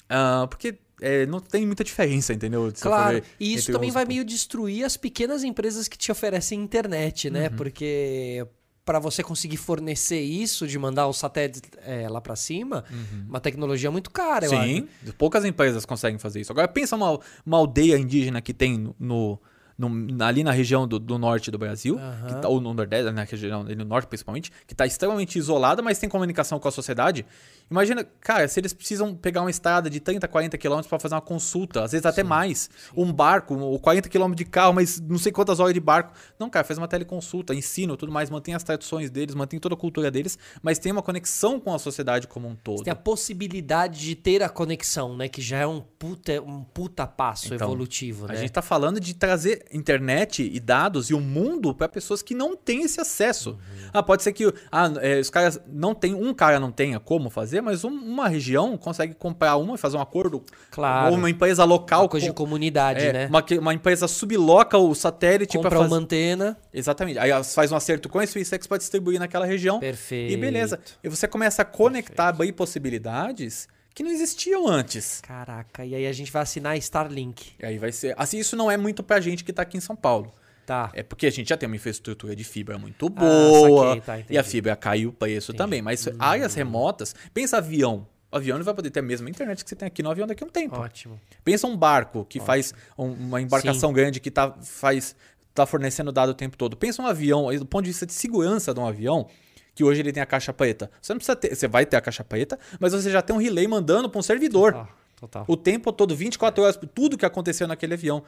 Uh, 0.04 0.46
porque 0.48 0.78
é, 1.00 1.26
não 1.26 1.40
tem 1.40 1.66
muita 1.66 1.84
diferença, 1.84 2.32
entendeu? 2.32 2.72
claro, 2.80 3.22
e 3.38 3.54
isso 3.54 3.72
também 3.72 3.90
vai 3.90 4.04
meio 4.04 4.24
destruir 4.24 4.84
as 4.84 4.96
pequenas 4.96 5.44
empresas 5.44 5.88
que 5.88 5.96
te 5.96 6.10
oferecem 6.10 6.60
internet, 6.60 7.30
né? 7.30 7.48
Uhum. 7.48 7.56
Porque 7.56 8.46
para 8.84 8.98
você 8.98 9.22
conseguir 9.22 9.58
fornecer 9.58 10.20
isso, 10.20 10.66
de 10.66 10.78
mandar 10.78 11.06
o 11.08 11.12
satélite 11.12 11.60
é, 11.84 12.08
lá 12.08 12.22
para 12.22 12.34
cima, 12.34 12.84
uhum. 12.90 13.26
uma 13.28 13.38
tecnologia 13.38 13.90
muito 13.90 14.10
cara, 14.10 14.48
Sim, 14.48 14.88
poucas 15.18 15.44
empresas 15.44 15.84
conseguem 15.84 16.18
fazer 16.18 16.40
isso. 16.40 16.50
Agora 16.50 16.66
pensa 16.66 16.96
uma, 16.96 17.20
uma 17.44 17.58
aldeia 17.58 17.98
indígena 17.98 18.40
que 18.40 18.54
tem 18.54 18.94
no, 18.98 19.38
no, 19.76 20.24
ali 20.24 20.42
na 20.42 20.50
região 20.50 20.88
do, 20.88 20.98
do, 20.98 21.18
norte 21.18 21.50
do 21.50 21.58
Brasil, 21.58 21.96
uhum. 21.96 22.40
tá, 22.40 22.48
ou 22.48 22.60
no 22.60 22.72
nordeste, 22.72 23.12
na 23.12 23.24
região 23.24 23.62
no 23.62 23.84
norte 23.84 24.08
principalmente, 24.08 24.50
que 24.66 24.72
está 24.72 24.86
extremamente 24.86 25.38
isolada, 25.38 25.82
mas 25.82 25.98
tem 25.98 26.08
comunicação 26.08 26.58
com 26.58 26.66
a 26.66 26.72
sociedade. 26.72 27.26
Imagina, 27.70 28.04
cara, 28.20 28.48
se 28.48 28.58
eles 28.58 28.72
precisam 28.72 29.14
pegar 29.14 29.42
uma 29.42 29.50
estrada 29.50 29.90
de 29.90 30.00
30, 30.00 30.26
40 30.26 30.56
quilômetros 30.56 30.88
para 30.88 30.98
fazer 30.98 31.14
uma 31.14 31.20
consulta, 31.20 31.84
às 31.84 31.92
vezes 31.92 32.06
até 32.06 32.22
sim, 32.22 32.28
mais, 32.28 32.70
sim. 32.72 32.90
um 32.96 33.12
barco, 33.12 33.54
ou 33.56 33.78
40 33.78 34.08
quilômetros 34.08 34.44
de 34.44 34.50
carro, 34.50 34.72
mas 34.72 35.00
não 35.00 35.18
sei 35.18 35.32
quantas 35.32 35.60
horas 35.60 35.74
de 35.74 35.80
barco. 35.80 36.12
Não, 36.38 36.48
cara, 36.48 36.64
faz 36.64 36.78
uma 36.78 36.88
teleconsulta, 36.88 37.54
ensino 37.54 37.96
tudo 37.96 38.10
mais, 38.10 38.30
mantém 38.30 38.54
as 38.54 38.62
tradições 38.62 39.10
deles, 39.10 39.34
mantém 39.34 39.58
toda 39.58 39.74
a 39.74 39.78
cultura 39.78 40.10
deles, 40.10 40.38
mas 40.62 40.78
tem 40.78 40.92
uma 40.92 41.02
conexão 41.02 41.60
com 41.60 41.74
a 41.74 41.78
sociedade 41.78 42.26
como 42.26 42.48
um 42.48 42.54
todo. 42.54 42.78
Você 42.78 42.84
tem 42.84 42.92
a 42.92 42.96
possibilidade 42.96 44.00
de 44.00 44.14
ter 44.14 44.42
a 44.42 44.48
conexão, 44.48 45.16
né? 45.16 45.28
Que 45.28 45.42
já 45.42 45.58
é 45.58 45.66
um 45.66 45.80
puta, 45.80 46.40
um 46.40 46.62
puta 46.62 47.06
passo 47.06 47.54
então, 47.54 47.66
evolutivo, 47.66 48.26
né? 48.26 48.34
A 48.34 48.36
gente 48.36 48.52
tá 48.52 48.62
falando 48.62 49.00
de 49.00 49.14
trazer 49.14 49.64
internet 49.72 50.42
e 50.42 50.60
dados 50.60 51.10
e 51.10 51.14
o 51.14 51.20
mundo 51.20 51.74
para 51.74 51.88
pessoas 51.88 52.22
que 52.22 52.34
não 52.34 52.56
têm 52.56 52.82
esse 52.82 53.00
acesso. 53.00 53.50
Uhum. 53.50 53.90
Ah, 53.92 54.02
pode 54.02 54.22
ser 54.22 54.32
que 54.32 54.44
ah, 54.70 54.90
é, 55.00 55.18
os 55.18 55.30
caras 55.30 55.60
não 55.66 55.94
tem, 55.94 56.14
um 56.14 56.32
cara 56.32 56.60
não 56.60 56.70
tenha 56.70 57.00
como 57.00 57.30
fazer, 57.30 57.57
mas 57.60 57.84
um, 57.84 57.90
uma 57.90 58.28
região 58.28 58.76
consegue 58.76 59.14
comprar 59.14 59.56
uma 59.56 59.74
e 59.74 59.78
fazer 59.78 59.96
um 59.96 60.00
acordo. 60.00 60.42
Claro. 60.70 61.12
Ou 61.12 61.18
uma 61.18 61.30
empresa 61.30 61.64
local. 61.64 62.02
Uma 62.02 62.08
coisa 62.08 62.26
com, 62.26 62.32
de 62.32 62.36
comunidade, 62.36 63.04
é, 63.04 63.12
né? 63.12 63.26
Uma, 63.26 63.44
uma 63.60 63.74
empresa 63.74 64.08
subloca 64.08 64.76
o 64.78 64.94
satélite 64.94 65.58
para 65.58 65.70
fazer 65.70 65.86
uma 65.86 65.96
antena. 65.96 66.56
Exatamente. 66.72 67.18
Aí 67.18 67.30
faz 67.44 67.72
um 67.72 67.76
acerto 67.76 68.08
com 68.08 68.18
a 68.18 68.26
SpaceX 68.26 68.66
para 68.66 68.78
distribuir 68.78 69.18
naquela 69.18 69.46
região. 69.46 69.80
Perfeito. 69.80 70.32
E 70.32 70.36
beleza. 70.36 70.78
E 71.02 71.08
você 71.08 71.26
começa 71.26 71.62
a 71.62 71.64
conectar 71.64 72.34
aí 72.38 72.52
possibilidades 72.52 73.68
que 73.98 74.04
não 74.04 74.12
existiam 74.12 74.68
antes. 74.68 75.20
Caraca, 75.20 75.84
e 75.84 75.92
aí 75.92 76.06
a 76.06 76.12
gente 76.12 76.30
vai 76.30 76.42
assinar 76.42 76.76
Starlink. 76.78 77.54
E 77.58 77.66
aí 77.66 77.78
vai 77.78 77.90
ser. 77.90 78.14
Assim, 78.16 78.38
isso 78.38 78.54
não 78.54 78.70
é 78.70 78.76
muito 78.76 79.02
pra 79.02 79.20
gente 79.20 79.42
que 79.42 79.52
tá 79.52 79.62
aqui 79.62 79.76
em 79.76 79.80
São 79.80 79.96
Paulo. 79.96 80.32
Tá. 80.68 80.90
É 80.92 81.02
porque 81.02 81.26
a 81.26 81.30
gente 81.30 81.48
já 81.48 81.56
tem 81.56 81.66
uma 81.66 81.76
infraestrutura 81.76 82.36
de 82.36 82.44
fibra 82.44 82.76
muito 82.76 83.06
ah, 83.06 83.08
boa. 83.08 83.86
Ah, 83.86 83.94
saquei, 83.94 84.24
tá, 84.24 84.26
e 84.28 84.36
a 84.36 84.44
fibra 84.44 84.76
caiu 84.76 85.08
o 85.08 85.12
preço 85.14 85.50
entendi. 85.50 85.56
também. 85.56 85.80
Mas 85.80 86.06
hum. 86.06 86.10
áreas 86.18 86.54
remotas, 86.54 87.14
pensa 87.32 87.56
avião. 87.56 88.06
O 88.30 88.36
avião 88.36 88.58
não 88.58 88.64
vai 88.66 88.74
poder 88.74 88.90
ter 88.90 89.00
a 89.00 89.02
mesma 89.02 89.30
internet 89.30 89.64
que 89.64 89.70
você 89.70 89.74
tem 89.74 89.86
aqui 89.86 90.02
no 90.02 90.10
avião 90.10 90.26
daqui 90.26 90.44
a 90.44 90.46
um 90.46 90.50
tempo. 90.50 90.78
Ótimo. 90.78 91.18
Pensa 91.42 91.66
um 91.66 91.74
barco 91.74 92.26
que 92.26 92.36
Ótimo. 92.36 92.44
faz 92.44 92.74
um, 92.98 93.06
uma 93.06 93.40
embarcação 93.40 93.88
Sim. 93.88 93.94
grande 93.94 94.20
que 94.20 94.30
tá, 94.30 94.52
faz, 94.60 95.16
tá 95.54 95.64
fornecendo 95.64 96.12
dado 96.12 96.32
o 96.32 96.34
tempo 96.34 96.54
todo. 96.54 96.76
Pensa 96.76 97.00
um 97.00 97.06
avião, 97.06 97.46
do 97.56 97.64
ponto 97.64 97.84
de 97.84 97.88
vista 97.88 98.04
de 98.04 98.12
segurança 98.12 98.74
de 98.74 98.78
um 98.78 98.86
avião, 98.86 99.26
que 99.74 99.82
hoje 99.82 100.02
ele 100.02 100.12
tem 100.12 100.22
a 100.22 100.26
caixa 100.26 100.52
preta. 100.52 100.90
Você 101.00 101.14
não 101.14 101.18
precisa 101.18 101.34
ter, 101.34 101.56
você 101.56 101.66
vai 101.66 101.86
ter 101.86 101.96
a 101.96 102.02
caixa 102.02 102.22
preta, 102.22 102.58
mas 102.78 102.92
você 102.92 103.10
já 103.10 103.22
tem 103.22 103.34
um 103.34 103.38
relay 103.38 103.66
mandando 103.66 104.10
para 104.10 104.18
um 104.18 104.22
servidor. 104.22 104.74
Total, 104.74 104.88
total. 105.18 105.44
O 105.48 105.56
tempo 105.56 105.90
todo, 105.94 106.14
24 106.14 106.62
horas, 106.62 106.78
tudo 106.94 107.16
que 107.16 107.24
aconteceu 107.24 107.66
naquele 107.66 107.94
avião. 107.94 108.22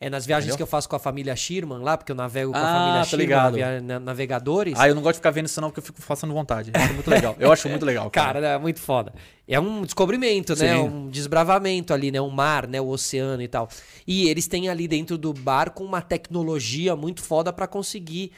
É 0.00 0.10
nas 0.10 0.26
viagens 0.26 0.46
Entendeu? 0.46 0.56
que 0.56 0.62
eu 0.62 0.66
faço 0.66 0.88
com 0.88 0.96
a 0.96 0.98
família 0.98 1.34
Sherman 1.36 1.78
lá, 1.78 1.96
porque 1.96 2.12
eu 2.12 2.16
navego 2.16 2.52
com 2.52 2.58
ah, 2.58 2.60
a 2.60 3.04
família 3.04 3.04
Sherman, 3.04 3.26
ligado. 3.26 4.00
navegadores. 4.00 4.74
Ah, 4.78 4.88
eu 4.88 4.94
não 4.94 5.02
gosto 5.02 5.14
de 5.14 5.18
ficar 5.18 5.30
vendo 5.30 5.46
isso 5.46 5.60
não, 5.60 5.70
porque 5.70 5.80
eu 5.80 5.84
fico 5.84 6.02
passando 6.02 6.34
vontade. 6.34 6.70
Acho 6.74 6.94
muito 6.94 7.10
legal. 7.10 7.36
Eu 7.38 7.52
acho 7.52 7.68
muito 7.68 7.86
legal. 7.86 8.10
Cara, 8.10 8.40
cara 8.40 8.46
é 8.54 8.58
muito 8.58 8.80
foda. 8.80 9.12
É 9.46 9.58
um 9.58 9.82
descobrimento, 9.82 10.54
né? 10.56 10.74
Sim. 10.74 10.80
Um 10.82 11.08
desbravamento 11.08 11.94
ali, 11.94 12.10
né? 12.10 12.20
Um 12.20 12.30
mar, 12.30 12.66
né? 12.66 12.80
O 12.80 12.88
oceano 12.88 13.42
e 13.42 13.48
tal. 13.48 13.68
E 14.06 14.28
eles 14.28 14.46
têm 14.46 14.68
ali 14.68 14.88
dentro 14.88 15.16
do 15.16 15.32
barco 15.32 15.84
uma 15.84 16.02
tecnologia 16.02 16.96
muito 16.96 17.22
foda 17.22 17.52
para 17.52 17.66
conseguir 17.66 18.32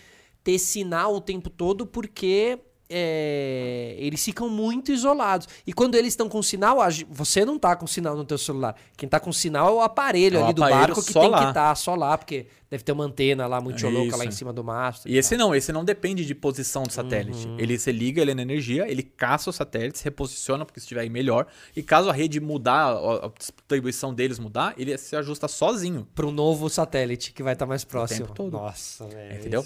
ter 0.45 0.59
sinal 0.59 1.15
o 1.15 1.21
tempo 1.21 1.51
todo, 1.51 1.87
porque 1.87 2.61
é, 2.89 3.95
eles 3.99 4.25
ficam 4.25 4.49
muito 4.49 4.93
isolados. 4.93 5.49
E 5.67 5.73
quando 5.73 5.95
eles 5.95 6.13
estão 6.13 6.29
com 6.29 6.43
sinal, 6.43 6.79
você 7.09 7.45
não 7.45 7.59
tá 7.59 7.75
com 7.75 7.87
sinal 7.87 8.17
no 8.17 8.25
teu 8.25 8.39
celular. 8.39 8.77
Quem 8.97 9.09
tá 9.09 9.19
com 9.19 9.33
sinal 9.33 9.69
é 9.69 9.73
o 9.73 9.81
aparelho 9.81 10.39
é 10.39 10.43
ali 10.43 10.55
do 10.55 10.61
barco 10.61 11.05
que 11.05 11.13
tem 11.13 11.29
lá. 11.29 11.39
que 11.39 11.49
estar 11.49 11.69
tá 11.69 11.75
só 11.75 11.95
lá, 11.95 12.17
porque 12.17 12.47
deve 12.71 12.83
ter 12.83 12.93
uma 12.93 13.05
antena 13.05 13.47
lá 13.47 13.61
muito 13.61 13.85
é 13.85 13.89
louca 13.89 14.17
lá 14.17 14.25
em 14.25 14.31
cima 14.31 14.53
do 14.53 14.65
mastro. 14.65 15.09
E, 15.09 15.15
e 15.15 15.19
esse 15.19 15.37
não, 15.37 15.55
esse 15.55 15.73
não 15.73 15.85
depende 15.85 16.25
de 16.25 16.35
posição 16.35 16.83
do 16.83 16.93
satélite. 16.93 17.47
Uhum. 17.47 17.59
Ele 17.59 17.79
se 17.79 17.93
liga, 17.93 18.21
ele 18.21 18.33
é 18.33 18.35
na 18.35 18.43
energia, 18.43 18.89
ele 18.89 19.03
caça 19.03 19.51
os 19.51 19.57
satélites, 19.57 20.03
reposiciona 20.03 20.65
porque 20.65 20.81
estiver 20.81 21.03
aí 21.03 21.11
melhor. 21.11 21.47
E 21.75 21.83
caso 21.83 22.11
a 22.11 22.13
rede 22.13 22.41
mudar, 22.41 22.93
a 22.93 23.31
distribuição 23.39 24.13
deles 24.13 24.39
mudar, 24.39 24.75
ele 24.77 24.97
se 24.99 25.15
ajusta 25.15 25.47
sozinho. 25.47 26.07
Para 26.15 26.27
um 26.27 26.33
novo 26.33 26.69
satélite 26.69 27.33
que 27.33 27.43
vai 27.43 27.53
estar 27.53 27.67
tá 27.67 27.69
mais 27.69 27.85
próximo. 27.85 28.25
O 28.25 28.27
tempo 28.27 28.35
todo. 28.35 28.53
Nossa, 28.53 29.07
velho. 29.07 29.39
Entendeu? 29.39 29.65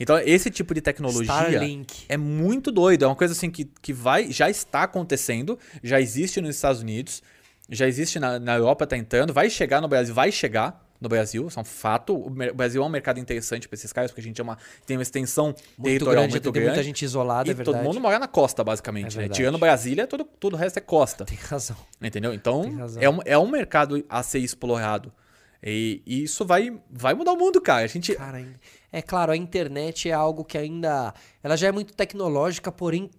Então, 0.00 0.18
esse 0.18 0.50
tipo 0.50 0.74
de 0.74 0.80
tecnologia 0.80 1.22
Starlink. 1.22 2.06
é 2.08 2.16
muito 2.16 2.72
doido. 2.72 3.04
É 3.04 3.08
uma 3.08 3.16
coisa 3.16 3.32
assim 3.32 3.50
que, 3.50 3.66
que 3.82 3.92
vai, 3.92 4.32
já 4.32 4.48
está 4.48 4.84
acontecendo, 4.84 5.58
já 5.82 6.00
existe 6.00 6.40
nos 6.40 6.54
Estados 6.54 6.80
Unidos, 6.80 7.22
já 7.68 7.86
existe 7.86 8.18
na, 8.18 8.38
na 8.38 8.56
Europa, 8.56 8.86
tá 8.86 8.96
entrando, 8.96 9.32
vai 9.32 9.50
chegar 9.50 9.82
no 9.82 9.88
Brasil, 9.88 10.14
vai 10.14 10.32
chegar 10.32 10.87
no 11.00 11.08
Brasil, 11.08 11.46
isso 11.46 11.58
é 11.58 11.62
um 11.62 11.64
fato. 11.64 12.14
O 12.14 12.30
Brasil 12.30 12.82
é 12.82 12.86
um 12.86 12.88
mercado 12.88 13.20
interessante 13.20 13.68
para 13.68 13.76
esses 13.76 13.92
caras, 13.92 14.10
porque 14.10 14.20
a 14.20 14.24
gente 14.24 14.40
é 14.40 14.44
uma, 14.44 14.58
tem 14.86 14.96
uma 14.96 15.02
extensão 15.02 15.46
Muito 15.46 15.84
territorial 15.84 16.22
grande, 16.22 16.32
muito 16.32 16.42
tem 16.44 16.52
grande. 16.52 16.68
muita 16.68 16.82
gente 16.82 17.04
isolada, 17.04 17.48
e 17.48 17.52
é 17.52 17.54
verdade. 17.54 17.78
todo 17.78 17.86
mundo 17.86 18.00
mora 18.00 18.18
na 18.18 18.28
costa, 18.28 18.64
basicamente. 18.64 19.18
É 19.18 19.22
né? 19.22 19.28
Tirando 19.28 19.58
Brasília, 19.58 20.06
todo, 20.06 20.24
todo 20.24 20.54
o 20.54 20.56
resto 20.56 20.78
é 20.78 20.80
costa. 20.80 21.24
Tem 21.24 21.38
razão. 21.38 21.76
Entendeu? 22.00 22.32
Então, 22.32 22.76
razão. 22.76 23.02
é 23.02 23.08
um, 23.08 23.18
é 23.24 23.38
um 23.38 23.48
mercado 23.48 24.04
a 24.08 24.22
ser 24.22 24.40
explorado. 24.40 25.12
E, 25.62 26.02
e 26.06 26.22
isso 26.22 26.44
vai, 26.44 26.78
vai 26.90 27.14
mudar 27.14 27.32
o 27.32 27.36
mundo, 27.36 27.60
cara. 27.60 27.84
A 27.84 27.88
gente. 27.88 28.14
Cara, 28.14 28.44
é 28.92 29.02
claro, 29.02 29.32
a 29.32 29.36
internet 29.36 30.08
é 30.08 30.12
algo 30.12 30.44
que 30.44 30.56
ainda. 30.56 31.12
Ela 31.42 31.56
já 31.56 31.68
é 31.68 31.72
muito 31.72 31.94
tecnológica, 31.94 32.70
porém 32.70 33.10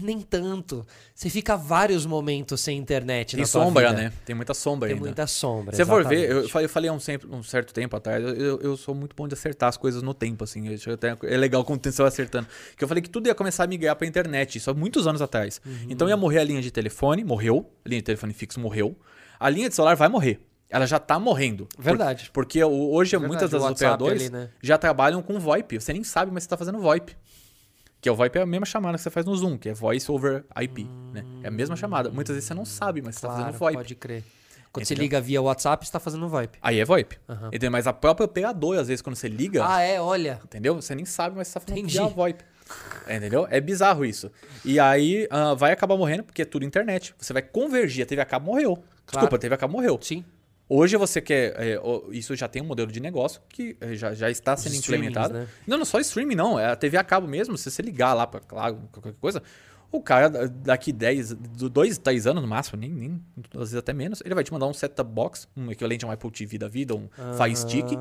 nem 0.00 0.20
tanto. 0.20 0.86
Você 1.14 1.28
fica 1.28 1.56
vários 1.56 2.06
momentos 2.06 2.60
sem 2.60 2.78
internet 2.78 3.36
Tem 3.36 3.44
sombra, 3.44 3.92
né? 3.92 4.12
Tem 4.24 4.34
muita 4.34 4.54
sombra 4.54 4.88
Tem 4.88 4.94
ainda. 4.94 5.06
muita 5.06 5.26
sombra. 5.26 5.74
Se 5.74 5.84
você 5.84 5.86
for 5.86 6.04
ver, 6.06 6.30
eu 6.30 6.68
falei, 6.68 6.88
há 6.88 6.92
um, 6.92 6.98
um 7.30 7.42
certo 7.42 7.72
tempo 7.74 7.96
atrás, 7.96 8.22
eu- 8.24 8.60
eu, 8.60 8.76
sou 8.76 8.94
muito 8.94 9.14
bom 9.14 9.26
de 9.28 9.34
acertar 9.34 9.68
as 9.68 9.76
coisas 9.76 10.02
no 10.02 10.14
tempo, 10.14 10.44
assim. 10.44 10.62
até- 10.92 11.16
é 11.24 11.36
legal 11.36 11.64
quando 11.64 11.84
você 11.84 11.96
vai 12.02 12.08
acertando. 12.08 12.46
Que 12.76 12.84
eu 12.84 12.88
falei 12.88 13.02
que 13.02 13.10
tudo 13.10 13.26
ia 13.26 13.34
começar 13.34 13.64
a 13.64 13.66
migrar 13.66 13.94
pra 13.96 14.06
internet, 14.06 14.56
isso 14.56 14.70
há 14.70 14.74
muitos 14.74 15.06
anos 15.06 15.20
atrás. 15.22 15.60
Uhum. 15.64 15.86
Então 15.88 16.08
ia 16.08 16.16
morrer 16.16 16.38
a 16.40 16.44
linha 16.44 16.62
de 16.62 16.70
telefone, 16.70 17.24
morreu. 17.24 17.70
A 17.84 17.88
linha 17.88 18.00
de 18.00 18.04
telefone 18.06 18.32
fixo 18.32 18.58
morreu. 18.60 18.96
A 19.38 19.48
linha 19.48 19.68
de 19.68 19.74
celular 19.74 19.96
vai 19.96 20.08
morrer. 20.08 20.40
Ela 20.70 20.86
já 20.86 20.98
tá 20.98 21.18
morrendo. 21.18 21.66
Por- 21.76 21.82
Verdade. 21.84 22.30
porque 22.32 22.62
o- 22.64 22.92
hoje 22.94 23.10
Verdade, 23.10 23.28
muitas 23.28 23.50
das 23.50 23.62
operadoras 23.62 24.20
ali, 24.22 24.30
né? 24.30 24.48
já 24.62 24.78
trabalham 24.78 25.20
com 25.20 25.38
VoIP. 25.38 25.78
Você 25.78 25.92
nem 25.92 26.02
sabe, 26.02 26.32
mas 26.32 26.44
você 26.44 26.48
tá 26.48 26.56
fazendo 26.56 26.78
VoIP. 26.78 27.14
Que 28.02 28.08
é 28.08 28.12
o 28.12 28.16
VoIP 28.16 28.36
é 28.36 28.42
a 28.42 28.46
mesma 28.46 28.66
chamada 28.66 28.98
que 28.98 29.02
você 29.04 29.10
faz 29.10 29.24
no 29.24 29.34
Zoom, 29.36 29.56
que 29.56 29.68
é 29.68 29.72
Voice 29.72 30.10
over 30.10 30.44
IP, 30.60 30.84
né? 31.12 31.24
É 31.44 31.46
a 31.48 31.50
mesma 31.52 31.76
chamada. 31.76 32.10
Muitas 32.10 32.34
vezes 32.34 32.48
você 32.48 32.52
não 32.52 32.64
sabe, 32.64 33.00
mas 33.00 33.14
você 33.14 33.20
tá 33.22 33.28
Claro, 33.28 33.44
fazendo 33.44 33.58
VoIP. 33.60 33.76
pode 33.76 33.94
crer. 33.94 34.24
Quando 34.72 34.84
você 34.86 34.94
Entendeu? 34.94 35.02
liga 35.04 35.20
via 35.20 35.40
WhatsApp, 35.40 35.86
você 35.86 35.92
tá 35.92 36.00
fazendo 36.00 36.28
VoIP. 36.28 36.58
Aí 36.60 36.80
é 36.80 36.84
VoIP. 36.84 37.16
Aham. 37.28 37.46
Entendeu? 37.48 37.70
Mas 37.70 37.86
a 37.86 37.92
própria 37.92 38.24
operadora, 38.24 38.80
às 38.80 38.88
vezes, 38.88 39.00
quando 39.02 39.14
você 39.14 39.28
liga, 39.28 39.64
Ah, 39.64 39.80
é? 39.82 40.00
Olha. 40.00 40.40
entendeu? 40.44 40.74
Você 40.74 40.94
nem 40.96 41.04
sabe, 41.04 41.36
mas 41.36 41.46
você 41.48 41.54
tá 41.54 41.60
falando 41.60 41.78
Entendi. 41.78 41.92
via 41.96 42.06
VoIP. 42.08 42.42
Entendeu? 43.06 43.46
É 43.50 43.60
bizarro 43.60 44.04
isso. 44.04 44.32
E 44.64 44.80
aí 44.80 45.28
ah, 45.30 45.54
vai 45.54 45.70
acabar 45.72 45.96
morrendo 45.96 46.24
porque 46.24 46.42
é 46.42 46.44
tudo 46.44 46.64
internet. 46.64 47.14
Você 47.18 47.32
vai 47.32 47.42
convergir. 47.42 48.02
A 48.02 48.06
TV 48.06 48.20
a 48.22 48.24
cabo 48.24 48.46
morreu. 48.46 48.82
Desculpa, 49.06 49.36
a 49.36 49.38
TV 49.38 49.54
a 49.54 49.58
cabo 49.58 49.74
morreu. 49.74 49.98
Sim. 50.00 50.24
Hoje 50.74 50.96
você 50.96 51.20
quer. 51.20 51.54
é, 51.58 51.78
isso 52.12 52.34
já 52.34 52.48
tem 52.48 52.62
um 52.62 52.64
modelo 52.64 52.90
de 52.90 52.98
negócio 53.00 53.40
que 53.48 53.76
é, 53.80 53.94
já, 53.94 54.14
já 54.14 54.30
está 54.30 54.56
sendo 54.56 54.74
implementado. 54.76 55.34
né? 55.34 55.46
Não, 55.66 55.76
não 55.78 55.84
só 55.84 55.98
streaming, 56.00 56.34
não. 56.34 56.58
É 56.58 56.66
a 56.66 56.76
TV 56.76 56.96
a 56.96 57.04
cabo 57.04 57.26
mesmo. 57.28 57.58
Se 57.58 57.70
você 57.70 57.82
ligar 57.82 58.14
lá 58.14 58.26
para 58.26 58.40
claro, 58.40 58.78
qualquer 58.90 59.12
coisa, 59.20 59.42
o 59.90 60.00
cara 60.00 60.28
da- 60.30 60.46
daqui 60.46 60.92
10, 60.92 61.34
2, 61.34 61.98
10 61.98 62.26
anos 62.26 62.42
no 62.42 62.48
máximo, 62.48 62.80
nem, 62.80 62.90
nem, 62.90 63.22
às 63.54 63.58
vezes 63.60 63.74
até 63.76 63.92
menos, 63.92 64.22
ele 64.24 64.34
vai 64.34 64.42
te 64.44 64.52
mandar 64.52 64.66
um 64.66 64.72
set-top 64.72 65.10
box, 65.10 65.46
um 65.56 65.70
equivalente 65.70 66.04
a 66.04 66.08
um 66.08 66.10
Apple 66.10 66.30
TV 66.30 66.56
da 66.56 66.68
vida, 66.68 66.94
um 66.94 67.08
Fire 67.36 67.54
Stick. 67.56 67.92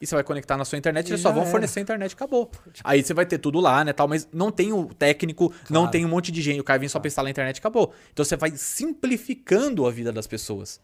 E 0.00 0.06
você 0.06 0.14
vai 0.14 0.22
conectar 0.22 0.56
na 0.56 0.64
sua 0.64 0.78
internet 0.78 1.08
e 1.08 1.10
eles 1.10 1.20
só 1.20 1.32
vão 1.32 1.42
era. 1.42 1.50
fornecer 1.50 1.80
a 1.80 1.82
internet 1.82 2.12
acabou. 2.14 2.48
Aí 2.84 3.02
você 3.02 3.12
vai 3.12 3.26
ter 3.26 3.36
tudo 3.38 3.58
lá, 3.58 3.84
né, 3.84 3.92
tal, 3.92 4.06
mas 4.06 4.28
não 4.32 4.50
tem 4.50 4.72
o 4.72 4.86
técnico, 4.94 5.52
não 5.68 5.80
Claro. 5.82 5.90
tem 5.90 6.04
um 6.04 6.08
monte 6.08 6.30
de 6.30 6.40
gente, 6.40 6.60
o 6.60 6.64
cara 6.64 6.78
vem 6.78 6.88
só 6.88 7.00
pra 7.00 7.08
instalar 7.08 7.26
a 7.26 7.30
internet 7.32 7.58
acabou. 7.58 7.92
Então 8.12 8.24
você 8.24 8.36
vai 8.36 8.52
simplificando 8.52 9.86
a 9.86 9.90
vida 9.90 10.12
das 10.12 10.26
pessoas. 10.26 10.80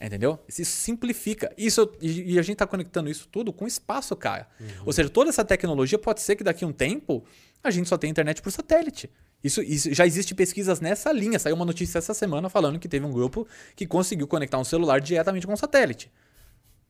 Entendeu? 0.00 0.38
Isso 0.48 0.64
simplifica. 0.64 1.52
Isso, 1.58 1.92
e, 2.00 2.38
a 2.38 2.42
gente 2.42 2.58
tá 2.58 2.66
conectando 2.66 3.10
isso 3.10 3.28
tudo 3.28 3.52
com 3.52 3.66
espaço, 3.66 4.14
cara. 4.14 4.48
Ou 4.86 4.92
seja, 4.92 5.10
toda 5.10 5.28
essa 5.28 5.44
tecnologia 5.44 5.98
pode 5.98 6.20
ser 6.20 6.36
que 6.36 6.44
daqui 6.44 6.64
a 6.64 6.68
um 6.68 6.72
tempo 6.72 7.24
a 7.64 7.70
gente 7.70 7.88
só 7.88 7.98
tenha 7.98 8.10
internet 8.10 8.40
por 8.40 8.52
satélite. 8.52 9.10
Isso, 9.42 9.60
isso 9.62 9.92
já 9.92 10.06
existe 10.06 10.34
pesquisas 10.34 10.80
nessa 10.80 11.12
linha. 11.12 11.38
Saiu 11.38 11.56
uma 11.56 11.64
notícia 11.64 11.98
essa 11.98 12.14
semana 12.14 12.48
falando 12.48 12.78
que 12.78 12.88
teve 12.88 13.04
um 13.04 13.10
grupo 13.10 13.46
que 13.74 13.86
conseguiu 13.86 14.26
conectar 14.28 14.58
um 14.58 14.64
celular 14.64 15.00
diretamente 15.00 15.46
com 15.46 15.52
um 15.52 15.56
satélite 15.56 16.10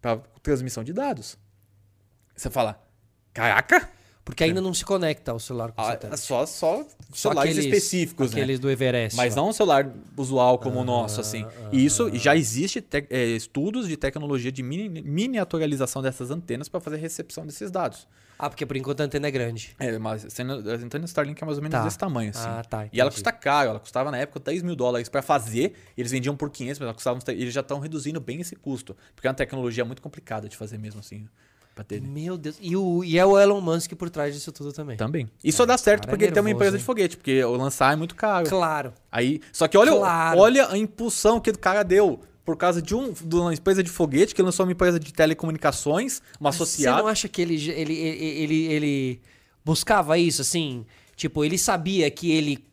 para 0.01 0.19
transmissão 0.43 0.85
de 0.85 0.93
dados. 0.93 1.39
Você 2.37 2.51
fala, 2.51 2.83
caraca, 3.33 3.91
Porque 4.29 4.45
ainda 4.45 4.61
não 4.61 4.75
se 4.75 4.85
conecta 4.85 5.33
ao 5.33 5.39
celular 5.41 5.73
com 5.73 5.81
o 5.81 5.85
ah, 5.85 5.89
satélite. 5.93 6.21
só, 6.21 6.45
só 6.47 6.85
Só 7.13 7.31
celulares 7.31 7.53
aqueles- 7.59 7.65
específicos, 7.75 8.31
né? 8.31 8.41
Aqueles 8.43 8.61
do 8.61 8.71
Everest. 8.71 9.17
Mas 9.17 9.35
lá. 9.35 9.43
não 9.43 9.49
um 9.49 9.53
celular 9.53 9.91
usual 10.17 10.59
como 10.59 10.79
o 10.81 10.85
nosso, 10.85 11.21
assim. 11.21 11.47
E 11.73 11.85
isso 11.85 12.15
já 12.15 12.37
existe 12.37 12.81
te- 12.83 13.07
é, 13.11 13.25
estudos 13.25 13.89
de 13.89 13.97
tecnologia 13.97 14.53
de 14.53 14.63
mini- 14.63 15.03
miniaturização 15.03 16.03
dessas 16.03 16.31
antenas 16.31 16.69
para 16.69 16.79
fazer 16.81 16.99
recepção 16.99 17.47
desses 17.47 17.71
dados. 17.71 18.07
Ah, 18.39 18.49
porque 18.49 18.65
por 18.65 18.77
enquanto 18.77 19.01
a 19.01 19.05
antena 19.05 19.27
é 19.27 19.31
grande. 19.33 19.75
É, 19.81 19.99
mas 19.99 20.25
a 20.39 20.43
antena- 20.85 21.05
Starlink 21.07 21.43
é 21.43 21.47
mais 21.47 21.59
ou 21.59 21.63
menos 21.63 21.77
Tá. 21.77 21.85
desse 21.85 21.99
tamanho, 21.99 22.31
assim. 22.31 22.47
Ah, 22.47 22.63
tá, 22.63 22.85
E 22.93 23.01
ela 23.01 23.09
entendi. 23.09 23.15
custa 23.15 23.33
caro, 23.33 23.71
ela 23.71 23.81
custava 23.81 24.11
na 24.13 24.19
época 24.19 24.39
10 24.39 24.63
mil 24.63 24.77
dólares 24.77 25.09
para 25.09 25.23
fazer, 25.23 25.73
e 25.97 26.01
eles 26.01 26.13
vendiam 26.13 26.37
por 26.37 26.49
500, 26.49 26.79
mas 26.79 26.87
ela 26.87 26.95
custava, 26.95 27.17
uns 27.19 27.27
eles 27.27 27.53
já 27.53 27.63
estão 27.63 27.81
reduzindo 27.81 28.21
bem 28.21 28.41
esse 28.41 28.55
custo, 28.55 28.97
porque 29.17 29.27
é 29.27 29.31
uma 29.31 29.35
tecnologia 29.35 29.85
muito 29.85 30.01
complicada 30.01 30.49
de 30.49 30.57
fazer 30.57 30.79
mesmo, 30.79 31.01
assim, 31.01 31.27
ter. 31.85 32.01
Meu 32.01 32.37
Deus. 32.39 32.57
E, 32.61 32.77
o, 32.77 33.03
e 33.05 33.19
é 33.19 33.25
o 33.25 33.39
Elon 33.39 33.61
Musk 33.61 33.93
por 33.95 34.11
trás 34.11 34.35
disso 34.35 34.51
tudo 34.53 34.73
também. 34.73 34.97
Também. 34.97 35.29
E 35.43 35.53
só 35.53 35.65
dá 35.67 35.77
certo 35.79 36.03
cara 36.03 36.11
é 36.11 36.13
porque 36.13 36.25
ele 36.25 36.33
tem 36.33 36.41
uma 36.41 36.47
nervoso, 36.49 36.65
empresa 36.65 36.77
hein? 36.77 36.81
de 36.81 36.85
foguete, 36.85 37.17
porque 37.17 37.43
o 37.45 37.53
lançar 37.57 37.93
é 37.93 37.97
muito 37.97 38.15
caro. 38.15 38.49
Claro. 38.49 38.93
Aí, 39.11 39.41
só 39.53 39.67
que 39.69 39.77
olha, 39.79 39.93
Claro. 39.93 40.39
olha 40.41 40.69
a 40.71 40.77
impulsão 40.79 41.41
que 41.41 41.51
o 41.51 41.59
cara 41.59 41.83
deu 41.83 42.21
por 42.45 42.57
causa 42.57 42.81
de, 42.81 42.95
um, 42.95 43.13
de 43.13 43.37
uma 43.37 43.53
empresa 43.53 43.83
de 43.83 43.91
foguete 43.91 44.35
que 44.35 44.41
lançou 44.41 44.65
uma 44.65 44.73
empresa 44.73 44.99
de 44.99 45.13
telecomunicações, 45.13 46.21
uma 46.41 46.49
Mas 46.49 46.57
Você 46.57 46.63
associada. 46.63 47.03
não 47.03 47.09
acha 47.09 47.29
que 47.29 47.43
ele, 47.43 47.55
ele, 47.71 47.95
ele, 47.95 48.25
ele, 48.25 48.65
ele 48.73 49.21
buscava 49.65 50.17
isso, 50.19 50.41
assim? 50.43 50.87
Tipo, 51.15 51.45
ele 51.45 51.59
sabia 51.59 52.09
que 52.11 52.31
ele, 52.31 52.65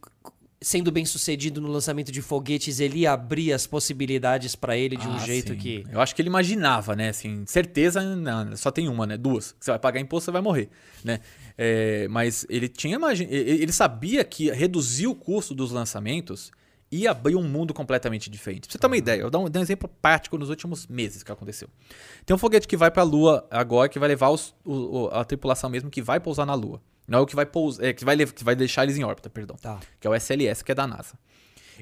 sendo 0.62 0.92
bem 0.92 1.06
sucedido 1.06 1.60
no 1.62 1.68
lançamento 1.68 2.12
de 2.12 2.22
foguetes, 2.22 2.80
ele 2.80 3.00
ia 3.00 3.12
abrir 3.12 3.54
as 3.54 3.68
possibilidades 3.68 4.56
pra 4.56 4.76
ele 4.78 4.96
de 4.98 5.08
um 5.08 5.14
Ah, 5.16 5.20
jeito 5.20 5.54
sim. 5.54 5.58
que. 5.60 5.84
Eu 5.92 6.02
acho 6.02 6.16
que 6.16 6.22
ele 6.22 6.30
imaginava, 6.30 6.96
né? 6.96 7.10
Assim, 7.10 7.44
certeza, 7.46 8.02
não, 8.16 8.56
só 8.58 8.72
tem 8.72 8.88
uma, 8.88 9.06
né? 9.06 9.18
Duas. 9.18 9.56
Você 9.60 9.72
vai 9.72 9.80
pagar 9.80 10.00
imposto, 10.00 10.26
você 10.26 10.32
vai 10.32 10.42
morrer, 10.42 10.70
né? 11.04 11.20
É, 11.58 12.08
mas 12.10 12.46
ele 12.50 12.68
tinha 12.68 12.96
imagi- 12.96 13.28
ele 13.30 13.72
sabia 13.72 14.24
que 14.24 14.50
reduzir 14.52 15.08
o 15.08 15.16
custo 15.16 15.54
dos 15.54 15.72
lançamentos 15.72 16.52
ia 16.92 17.12
abrir 17.12 17.36
um 17.36 17.44
mundo 17.44 17.74
completamente 17.74 18.30
diferente. 18.30 18.68
Pra 18.68 18.72
você 18.74 18.78
ter 18.78 18.88
uma 18.88 18.98
ideia, 18.98 19.22
eu 19.22 19.30
dou 19.30 19.46
um, 19.46 19.50
dou 19.50 19.60
um 19.60 19.64
exemplo 19.64 19.90
prático 20.02 20.38
nos 20.38 20.50
últimos 20.50 20.88
meses 20.88 21.24
que 21.24 21.32
aconteceu. 21.32 21.68
Tem 22.26 22.34
um 22.36 22.38
foguete 22.40 22.68
que 22.68 22.78
vai 22.78 22.90
pra 22.90 23.04
Lua 23.04 23.46
agora, 23.52 23.90
que 23.90 24.00
vai 24.00 24.08
levar 24.08 24.30
os- 24.30 24.56
o- 24.64 25.10
a 25.12 25.24
tripulação 25.26 25.70
mesmo 25.70 25.90
que 25.90 26.02
vai 26.02 26.20
pousar 26.20 26.46
na 26.46 26.54
Lua. 26.54 26.82
Não 27.08 27.20
é 27.20 27.22
o 27.22 27.26
que 27.26 27.36
vai 27.36 27.46
pousar, 27.46 27.84
é, 27.86 27.94
que 27.94 28.04
vai, 28.04 28.18
que 28.18 28.44
vai 28.44 28.56
deixar 28.56 28.84
eles 28.84 28.98
em 28.98 29.04
órbita, 29.04 29.30
perdão 29.30 29.56
Tá. 29.58 29.80
que 30.00 30.08
é 30.08 30.10
o 30.10 30.16
SLS, 30.16 30.64
que 30.64 30.72
é 30.72 30.76
da 30.76 30.88
NASA. 30.88 31.18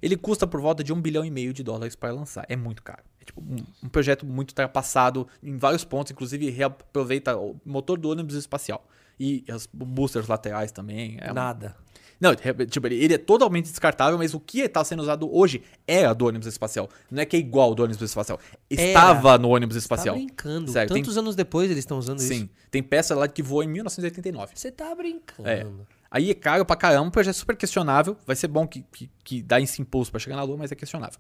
Ele 0.01 0.17
custa 0.17 0.45
por 0.47 0.59
volta 0.59 0.83
de 0.83 0.91
um 0.91 0.99
bilhão 0.99 1.23
e 1.23 1.29
meio 1.31 1.53
de 1.53 1.63
dólares 1.63 1.95
para 1.95 2.11
lançar. 2.11 2.45
É 2.49 2.55
muito 2.55 2.81
caro. 2.81 3.03
É 3.21 3.25
tipo 3.25 3.39
um, 3.41 3.57
um 3.83 3.87
projeto 3.89 4.25
muito 4.25 4.49
ultrapassado 4.49 5.27
em 5.41 5.55
vários 5.57 5.85
pontos, 5.85 6.11
inclusive 6.11 6.49
reaproveita 6.49 7.37
o 7.37 7.55
motor 7.65 7.97
do 7.99 8.09
ônibus 8.09 8.35
espacial. 8.35 8.85
E 9.19 9.45
os 9.53 9.67
boosters 9.71 10.27
laterais 10.27 10.71
também. 10.71 11.17
É 11.21 11.31
um- 11.31 11.35
Nada. 11.35 11.75
Não, 12.23 12.65
tipo, 12.65 12.87
ele 12.87 13.13
é 13.13 13.17
totalmente 13.17 13.65
descartável, 13.69 14.17
mas 14.17 14.33
o 14.33 14.39
que 14.39 14.61
está 14.61 14.81
sendo 14.83 15.01
usado 15.01 15.29
hoje 15.35 15.61
é 15.85 16.05
a 16.05 16.13
do 16.13 16.25
ônibus 16.25 16.47
espacial. 16.47 16.87
Não 17.11 17.21
é 17.21 17.25
que 17.25 17.35
é 17.35 17.39
igual 17.39 17.67
ao 17.69 17.75
do 17.75 17.83
ônibus 17.83 18.01
espacial. 18.01 18.39
Estava 18.69 19.37
no 19.37 19.49
ônibus 19.49 19.75
espacial. 19.75 20.15
Tá 20.15 20.19
brincando. 20.21 20.71
Sério, 20.71 20.93
tem- 20.93 21.03
Tantos 21.03 21.17
anos 21.17 21.35
depois 21.35 21.65
eles 21.69 21.79
estão 21.79 21.99
usando 21.99 22.19
Sim. 22.19 22.33
isso. 22.35 22.49
Tem 22.71 22.81
peça 22.81 23.13
lá 23.13 23.27
que 23.27 23.43
voa 23.43 23.65
em 23.65 23.67
1989. 23.67 24.53
Você 24.55 24.71
tá 24.71 24.95
brincando. 24.95 25.49
É. 25.49 25.67
Aí 26.09 26.29
é 26.31 26.33
caro 26.33 26.63
pra 26.63 26.75
caramba, 26.77 27.07
um 27.07 27.11
projeto 27.11 27.35
super 27.35 27.57
questionável. 27.57 28.15
Vai 28.25 28.37
ser 28.37 28.47
bom 28.47 28.65
que, 28.65 28.85
que, 28.93 29.09
que 29.21 29.41
dá 29.41 29.59
esse 29.59 29.81
impulso 29.81 30.09
pra 30.09 30.19
chegar 30.19 30.37
na 30.37 30.43
Lua, 30.43 30.55
mas 30.55 30.71
é 30.71 30.75
questionável. 30.75 31.19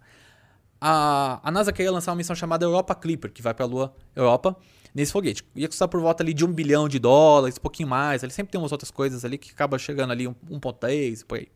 A, 0.79 1.39
a 1.43 1.51
NASA 1.51 1.71
queria 1.71 1.91
lançar 1.91 2.11
uma 2.11 2.17
missão 2.17 2.35
chamada 2.35 2.65
Europa 2.65 2.93
Clipper, 2.95 3.31
que 3.31 3.41
vai 3.41 3.53
pra 3.53 3.65
Lua 3.65 3.93
Europa, 4.15 4.55
nesse 4.93 5.11
foguete. 5.11 5.43
Ia 5.55 5.67
custar 5.67 5.87
por 5.87 5.99
volta 6.01 6.23
ali 6.23 6.33
de 6.33 6.45
um 6.45 6.51
bilhão 6.51 6.87
de 6.87 6.99
dólares, 6.99 7.57
um 7.57 7.61
pouquinho 7.61 7.89
mais. 7.89 8.23
Ele 8.23 8.31
sempre 8.31 8.51
tem 8.51 8.59
umas 8.61 8.71
outras 8.71 8.91
coisas 8.91 9.23
ali 9.25 9.37
que 9.37 9.51
acaba 9.51 9.77
chegando 9.79 10.11
ali 10.11 10.27
um- 10.27 10.35
1.3, 10.49 11.23
por 11.23 11.37
aí. 11.37 11.47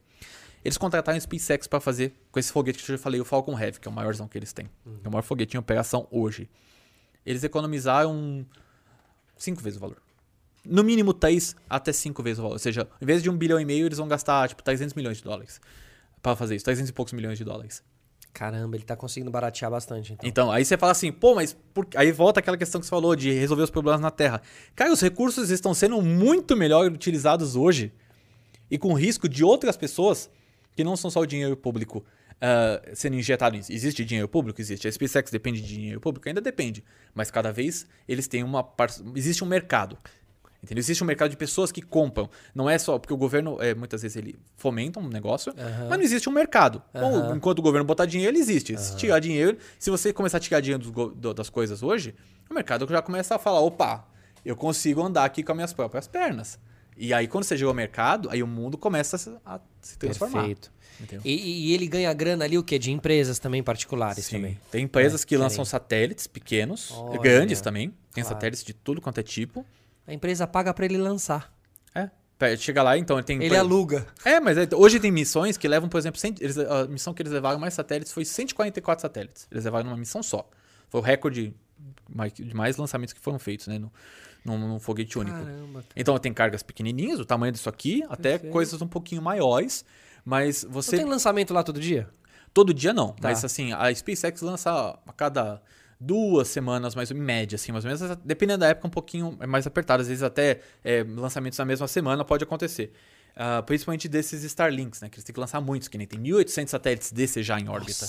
Eles 0.65 0.77
contrataram 0.77 1.17
a 1.17 1.19
SpaceX 1.21 1.67
pra 1.67 1.79
fazer 1.79 2.13
com 2.31 2.39
esse 2.39 2.51
foguete 2.51 2.83
que 2.83 2.91
eu 2.91 2.97
já 2.97 3.01
falei, 3.01 3.21
o 3.21 3.25
Falcon 3.25 3.57
Heavy, 3.57 3.79
que 3.79 3.87
é 3.87 3.91
o 3.91 3.93
maiorzão 3.93 4.27
que 4.27 4.37
eles 4.37 4.51
têm. 4.51 4.69
É 5.03 5.07
o 5.07 5.11
maior 5.11 5.21
foguete 5.21 5.55
em 5.55 5.59
operação 5.59 6.07
hoje. 6.11 6.49
Eles 7.25 7.43
economizaram 7.43 8.45
cinco 9.37 9.61
vezes 9.61 9.77
o 9.77 9.79
valor. 9.79 9.97
No 10.65 10.83
mínimo 10.83 11.13
3 11.13 11.55
até 11.69 11.93
5 11.93 12.21
vezes 12.21 12.39
o 12.39 12.41
valor. 12.41 12.55
Ou 12.55 12.59
seja, 12.59 12.89
em 13.01 13.05
vez 13.05 13.23
de 13.23 13.29
um 13.29 13.37
bilhão 13.37 13.59
e 13.59 13.63
meio, 13.63 13.85
eles 13.85 13.97
vão 13.99 14.07
gastar 14.07 14.49
tipo 14.49 14.61
300 14.61 14.93
milhões 14.95 15.17
de 15.17 15.23
dólares 15.23 15.61
para 16.21 16.35
fazer 16.35 16.55
isso. 16.55 16.65
300 16.65 16.89
e 16.89 16.93
poucos 16.93 17.13
milhões 17.13 17.37
de 17.37 17.45
dólares. 17.45 17.81
Caramba, 18.37 18.75
ele 18.77 18.83
tá 18.83 18.95
conseguindo 18.95 19.31
baratear 19.31 19.71
bastante, 19.71 20.13
então. 20.13 20.29
Então, 20.29 20.51
aí 20.51 20.63
você 20.63 20.77
fala 20.77 20.91
assim, 20.91 21.11
pô, 21.11 21.33
mas 21.33 21.57
por... 21.73 21.87
aí 21.95 22.11
volta 22.11 22.39
aquela 22.39 22.55
questão 22.55 22.79
que 22.79 22.85
você 22.85 22.89
falou 22.91 23.15
de 23.15 23.31
resolver 23.31 23.63
os 23.63 23.71
problemas 23.71 23.99
na 23.99 24.11
Terra. 24.11 24.43
Cara, 24.75 24.93
os 24.93 25.01
recursos 25.01 25.49
estão 25.49 25.73
sendo 25.73 25.99
muito 26.03 26.55
melhor 26.55 26.85
utilizados 26.91 27.55
hoje 27.55 27.91
e 28.69 28.77
com 28.77 28.93
risco 28.93 29.27
de 29.27 29.43
outras 29.43 29.75
pessoas 29.75 30.29
que 30.75 30.83
não 30.83 30.95
são 30.95 31.09
só 31.09 31.21
o 31.21 31.25
dinheiro 31.25 31.57
público 31.57 32.05
ah, 32.39 32.79
sendo 32.93 33.15
injetado. 33.15 33.57
Existe 33.57 34.05
dinheiro 34.05 34.27
público? 34.29 34.61
Existe. 34.61 34.87
A 34.87 34.91
SpaceX 34.91 35.31
depende 35.31 35.59
de 35.59 35.67
dinheiro 35.73 35.99
público? 35.99 36.29
Ainda 36.29 36.39
depende. 36.39 36.83
Mas 37.15 37.31
cada 37.31 37.51
vez 37.51 37.87
eles 38.07 38.27
têm 38.27 38.43
uma... 38.43 38.63
par- 38.63 38.91
Existe 39.15 39.43
um 39.43 39.47
mercado. 39.47 39.97
Entendeu? 40.63 40.79
Existe 40.79 41.03
um 41.03 41.07
mercado 41.07 41.29
de 41.29 41.37
pessoas 41.37 41.71
que 41.71 41.81
compram. 41.81 42.29
Não 42.53 42.67
é 42.69 42.77
só 42.79 42.97
porque 42.97 43.13
o 43.13 43.17
governo, 43.17 43.61
é, 43.61 43.75
muitas 43.75 44.01
vezes, 44.01 44.17
ele 44.17 44.35
fomenta 44.55 44.99
um 44.99 45.07
negócio, 45.07 45.53
Aham. 45.57 45.87
mas 45.89 45.97
não 45.97 46.03
existe 46.03 46.27
um 46.27 46.31
mercado. 46.31 46.81
Aham. 46.95 47.35
enquanto 47.35 47.59
o 47.59 47.61
governo 47.61 47.85
botar 47.85 48.05
dinheiro, 48.05 48.33
ele 48.35 48.39
existe. 48.41 48.75
Se 48.79 48.95
tirar 48.97 49.19
dinheiro, 49.19 49.57
se 49.77 49.89
você 49.91 50.11
começar 50.11 50.37
a 50.37 50.39
tirar 50.39 50.59
dinheiro 50.59 50.91
go- 50.91 51.09
do- 51.09 51.33
das 51.33 51.49
coisas 51.49 51.83
hoje, 51.83 52.15
o 52.49 52.53
mercado 52.53 52.87
já 52.89 53.01
começa 53.01 53.35
a 53.35 53.39
falar: 53.39 53.59
opa, 53.59 54.07
eu 54.43 54.55
consigo 54.55 55.01
andar 55.03 55.25
aqui 55.25 55.43
com 55.43 55.51
as 55.51 55.55
minhas 55.55 55.73
próprias 55.73 56.07
pernas. 56.07 56.57
E 56.99 57.13
aí, 57.13 57.27
quando 57.27 57.43
você 57.43 57.55
chega 57.55 57.69
ao 57.69 57.75
mercado, 57.75 58.27
aí 58.31 58.41
o 58.41 58.47
mundo 58.47 58.75
começa 58.79 59.39
a 59.45 59.59
se, 59.79 59.97
transformar. 59.99 60.39
Perfeito. 60.39 60.71
E, 61.23 61.69
e 61.69 61.73
ele 61.75 61.85
ganha 61.87 62.11
grana 62.11 62.43
ali 62.45 62.57
o 62.57 62.63
quê? 62.63 62.79
De 62.79 62.91
empresas 62.91 63.37
também 63.37 63.61
particulares 63.61 64.25
Sim. 64.25 64.37
também. 64.37 64.59
Tem 64.71 64.83
empresas 64.85 65.21
É, 65.21 65.25
que 65.27 65.37
lançam 65.37 65.63
satélites 65.63 66.25
pequenos, 66.25 66.89
Olha. 66.97 67.19
grandes 67.19 67.61
também. 67.61 67.89
Tem 68.11 68.23
Claro. 68.23 68.29
satélites 68.35 68.63
de 68.63 68.73
tudo 68.73 68.99
quanto 68.99 69.19
é 69.19 69.23
tipo. 69.23 69.63
A 70.07 70.13
empresa 70.13 70.47
paga 70.47 70.73
pra 70.73 70.85
ele 70.85 70.97
lançar. 70.97 71.53
É. 71.93 72.55
Chega 72.55 72.83
lá, 72.83 72.97
então 72.97 73.21
tem. 73.23 73.41
Ele 73.43 73.57
aluga. 73.57 74.05
É, 74.23 74.39
mas 74.39 74.57
é- 74.57 74.67
hoje 74.75 74.99
tem 74.99 75.11
missões 75.11 75.57
que 75.57 75.67
levam, 75.67 75.89
por 75.89 75.97
exemplo, 75.97 76.19
cento- 76.19 76.41
eles- 76.41 76.57
a 76.57 76.85
missão 76.87 77.11
que 77.13 77.21
eles 77.21 77.33
levaram 77.33 77.59
mais 77.59 77.73
satélites 77.73 78.13
foi 78.13 78.23
144 78.25 79.01
satélites. 79.01 79.47
Eles 79.51 79.65
levaram 79.65 79.85
numa 79.89 79.97
missão 79.97 80.21
só. 80.21 80.47
Foi 80.87 81.01
o 81.01 81.03
recorde 81.03 81.53
de 82.35 82.53
mais 82.55 82.77
lançamentos 82.77 83.13
que 83.13 83.19
foram 83.19 83.39
feitos, 83.39 83.67
né? 83.67 83.79
No, 83.79 83.91
num, 84.45 84.57
num 84.67 84.79
foguete 84.79 85.17
único. 85.17 85.35
Caramba. 85.35 85.83
Então 85.95 86.17
tem 86.19 86.31
cargas 86.31 86.61
pequenininhas, 86.63 87.19
o 87.19 87.25
tamanho 87.25 87.51
disso 87.51 87.67
aqui, 87.69 88.03
até 88.07 88.31
Perfeito. 88.33 88.53
coisas 88.53 88.81
um 88.81 88.87
pouquinho 88.87 89.21
maiores. 89.21 89.83
Mas 90.23 90.63
Não 90.63 90.71
você. 90.71 90.95
tem 90.97 91.05
lançamento 91.05 91.53
lá 91.53 91.63
todo 91.63 91.79
dia? 91.79 92.07
Todo 92.53 92.71
dia 92.73 92.93
não. 92.93 93.09
Tá. 93.13 93.29
Mas 93.29 93.43
assim, 93.43 93.73
a 93.73 93.93
SpaceX 93.93 94.41
lança 94.41 94.97
a 95.07 95.13
cada 95.13 95.61
duas 95.99 96.47
semanas, 96.47 96.95
mais 96.95 97.11
em 97.11 97.15
média, 97.15 97.55
assim, 97.55 97.71
mais 97.71 97.85
ou 97.85 97.91
menos. 97.91 98.17
Dependendo 98.23 98.59
da 98.59 98.67
época, 98.67 98.87
um 98.87 98.91
pouquinho 98.91 99.37
mais 99.47 99.65
apertado. 99.65 100.01
Às 100.01 100.07
vezes 100.07 100.23
até 100.23 100.59
é, 100.83 101.03
lançamentos 101.03 101.57
na 101.57 101.65
mesma 101.65 101.87
semana 101.87 102.23
pode 102.23 102.43
acontecer. 102.43 102.93
Ah, 103.39 103.61
principalmente 103.61 104.07
desses 104.07 104.43
Starlinks, 104.43 105.01
né? 105.01 105.09
Que 105.09 105.17
eles 105.17 105.23
têm 105.23 105.33
que 105.33 105.39
lançar 105.39 105.61
muitos, 105.61 105.87
que 105.87 105.97
nem 105.97 106.07
tem 106.07 106.19
1.800 106.19 106.67
satélites 106.69 107.11
desses 107.11 107.45
já 107.45 107.59
em 107.59 107.69
órbita. 107.69 108.07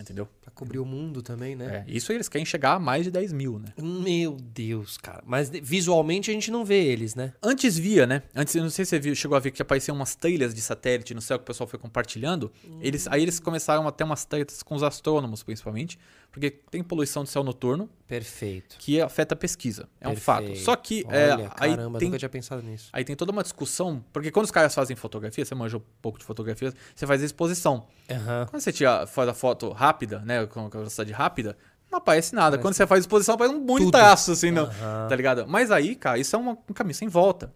Entendeu? 0.00 0.26
Pra 0.40 0.50
cobrir 0.50 0.78
o 0.78 0.84
mundo 0.86 1.20
também, 1.20 1.54
né? 1.54 1.84
É, 1.86 1.90
isso 1.92 2.10
eles 2.10 2.26
querem 2.26 2.44
chegar 2.46 2.72
a 2.72 2.78
mais 2.78 3.04
de 3.04 3.10
10 3.10 3.34
mil, 3.34 3.58
né? 3.58 3.74
Meu 3.76 4.38
Deus, 4.40 4.96
cara. 4.96 5.22
Mas 5.26 5.50
visualmente 5.50 6.30
a 6.30 6.32
gente 6.32 6.50
não 6.50 6.64
vê 6.64 6.82
eles, 6.82 7.14
né? 7.14 7.34
Antes 7.42 7.76
via, 7.76 8.06
né? 8.06 8.22
Antes, 8.34 8.54
eu 8.54 8.62
não 8.62 8.70
sei 8.70 8.86
se 8.86 8.90
você 8.90 8.98
viu, 8.98 9.14
chegou 9.14 9.36
a 9.36 9.40
ver 9.40 9.50
que 9.50 9.60
apareciam 9.60 9.94
umas 9.94 10.14
trilhas 10.14 10.54
de 10.54 10.62
satélite 10.62 11.12
no 11.12 11.20
céu 11.20 11.38
que 11.38 11.42
o 11.42 11.46
pessoal 11.46 11.68
foi 11.68 11.78
compartilhando. 11.78 12.50
Eles, 12.80 13.06
aí 13.08 13.20
eles 13.20 13.38
começaram 13.38 13.86
a 13.86 13.92
ter 13.92 14.04
umas 14.04 14.24
trilhas 14.24 14.62
com 14.62 14.74
os 14.74 14.82
astrônomos, 14.82 15.42
principalmente, 15.42 15.98
porque 16.32 16.50
tem 16.50 16.82
poluição 16.82 17.24
do 17.24 17.28
céu 17.28 17.42
noturno 17.42 17.88
Perfeito. 18.06 18.76
que 18.78 19.00
afeta 19.00 19.34
a 19.34 19.36
pesquisa. 19.36 19.88
É 20.00 20.08
um 20.08 20.14
Perfeito. 20.14 20.24
fato. 20.24 20.56
Só 20.58 20.76
que 20.76 21.04
é, 21.08 21.32
Olha, 21.32 21.52
aí, 21.58 21.70
caramba, 21.76 21.98
tem, 21.98 22.08
nunca 22.08 22.18
tinha 22.18 22.28
pensado 22.28 22.62
nisso. 22.62 22.88
aí 22.92 23.04
tem 23.04 23.16
toda 23.16 23.32
uma 23.32 23.42
discussão, 23.42 24.04
porque 24.12 24.30
quando 24.30 24.44
os 24.44 24.50
caras 24.50 24.74
fazem 24.74 24.96
fotografia, 24.96 25.44
você 25.44 25.54
manja 25.54 25.76
um 25.76 25.82
pouco 26.00 26.18
de 26.18 26.24
fotografia, 26.24 26.72
você 26.94 27.06
faz 27.06 27.22
a 27.22 27.24
exposição. 27.24 27.86
Aham. 28.10 28.46
Quando 28.50 28.62
você 28.62 28.72
tira, 28.72 29.06
faz 29.06 29.28
a 29.28 29.34
foto 29.34 29.70
rápida, 29.70 30.20
né, 30.20 30.46
com 30.46 30.66
a 30.66 30.68
velocidade 30.68 31.12
rápida, 31.12 31.56
não 31.90 31.98
aparece 31.98 32.34
nada. 32.34 32.56
Quando 32.58 32.74
você 32.74 32.86
faz 32.86 33.00
exposição, 33.00 33.34
aparece 33.34 33.54
um 33.56 33.90
traço, 33.90 34.32
assim, 34.32 34.50
não, 34.52 34.68
tá 35.08 35.16
ligado? 35.16 35.46
Mas 35.48 35.70
aí, 35.72 35.96
cara, 35.96 36.18
isso 36.18 36.36
é 36.36 36.38
uma- 36.38 36.52
um 36.68 36.72
caminho 36.72 36.94
sem 36.94 37.08
volta. 37.08 37.52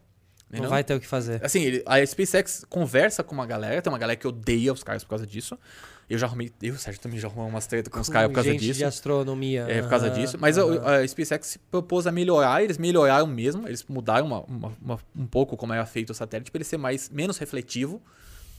Não 0.50 0.58
entendeu? 0.58 0.70
vai 0.70 0.84
ter 0.84 0.94
o 0.94 1.00
que 1.00 1.06
fazer. 1.06 1.44
Assim, 1.44 1.62
ele- 1.62 1.82
a 1.86 2.04
SpaceX 2.06 2.64
conversa 2.68 3.24
com 3.24 3.34
uma 3.34 3.46
galera, 3.46 3.80
tem 3.82 3.92
uma 3.92 3.98
galera 3.98 4.16
que 4.16 4.26
odeia 4.28 4.72
os 4.72 4.84
caras 4.84 5.02
por 5.02 5.10
causa 5.10 5.26
disso. 5.26 5.58
Eu 6.08 6.18
já 6.18 6.26
arrumei, 6.26 6.50
eu, 6.62 6.76
Sérgio, 6.76 7.00
também 7.00 7.18
já 7.18 7.28
arrumei 7.28 7.48
umas 7.50 7.66
tretas 7.66 7.92
com 7.92 7.98
os 8.00 8.08
caras 8.08 8.28
por 8.28 8.34
causa 8.34 8.50
gente 8.50 8.60
disso. 8.60 8.78
de 8.78 8.84
astronomia. 8.84 9.66
É, 9.68 9.80
por 9.82 9.88
causa 9.90 10.06
Aham, 10.08 10.14
disso. 10.14 10.36
Mas 10.38 10.58
a- 10.58 10.62
aham. 10.62 11.02
a, 11.02 11.08
SpaceX 11.08 11.46
se 11.46 11.58
propôs 11.58 12.06
a 12.06 12.12
melhorar, 12.12 12.62
eles 12.62 12.76
melhoraram 12.78 13.26
mesmo, 13.26 13.66
eles 13.66 13.84
mudaram 13.88 14.26
uma- 14.26 14.40
uma- 14.44 14.72
uma- 14.82 14.98
um 15.16 15.26
pouco 15.26 15.56
como 15.56 15.72
era 15.72 15.86
feito 15.86 16.10
o 16.10 16.14
satélite 16.14 16.50
para 16.50 16.58
ele 16.58 16.64
ser 16.64 16.76
mais, 16.76 17.08
menos 17.10 17.38
refletivo. 17.38 18.02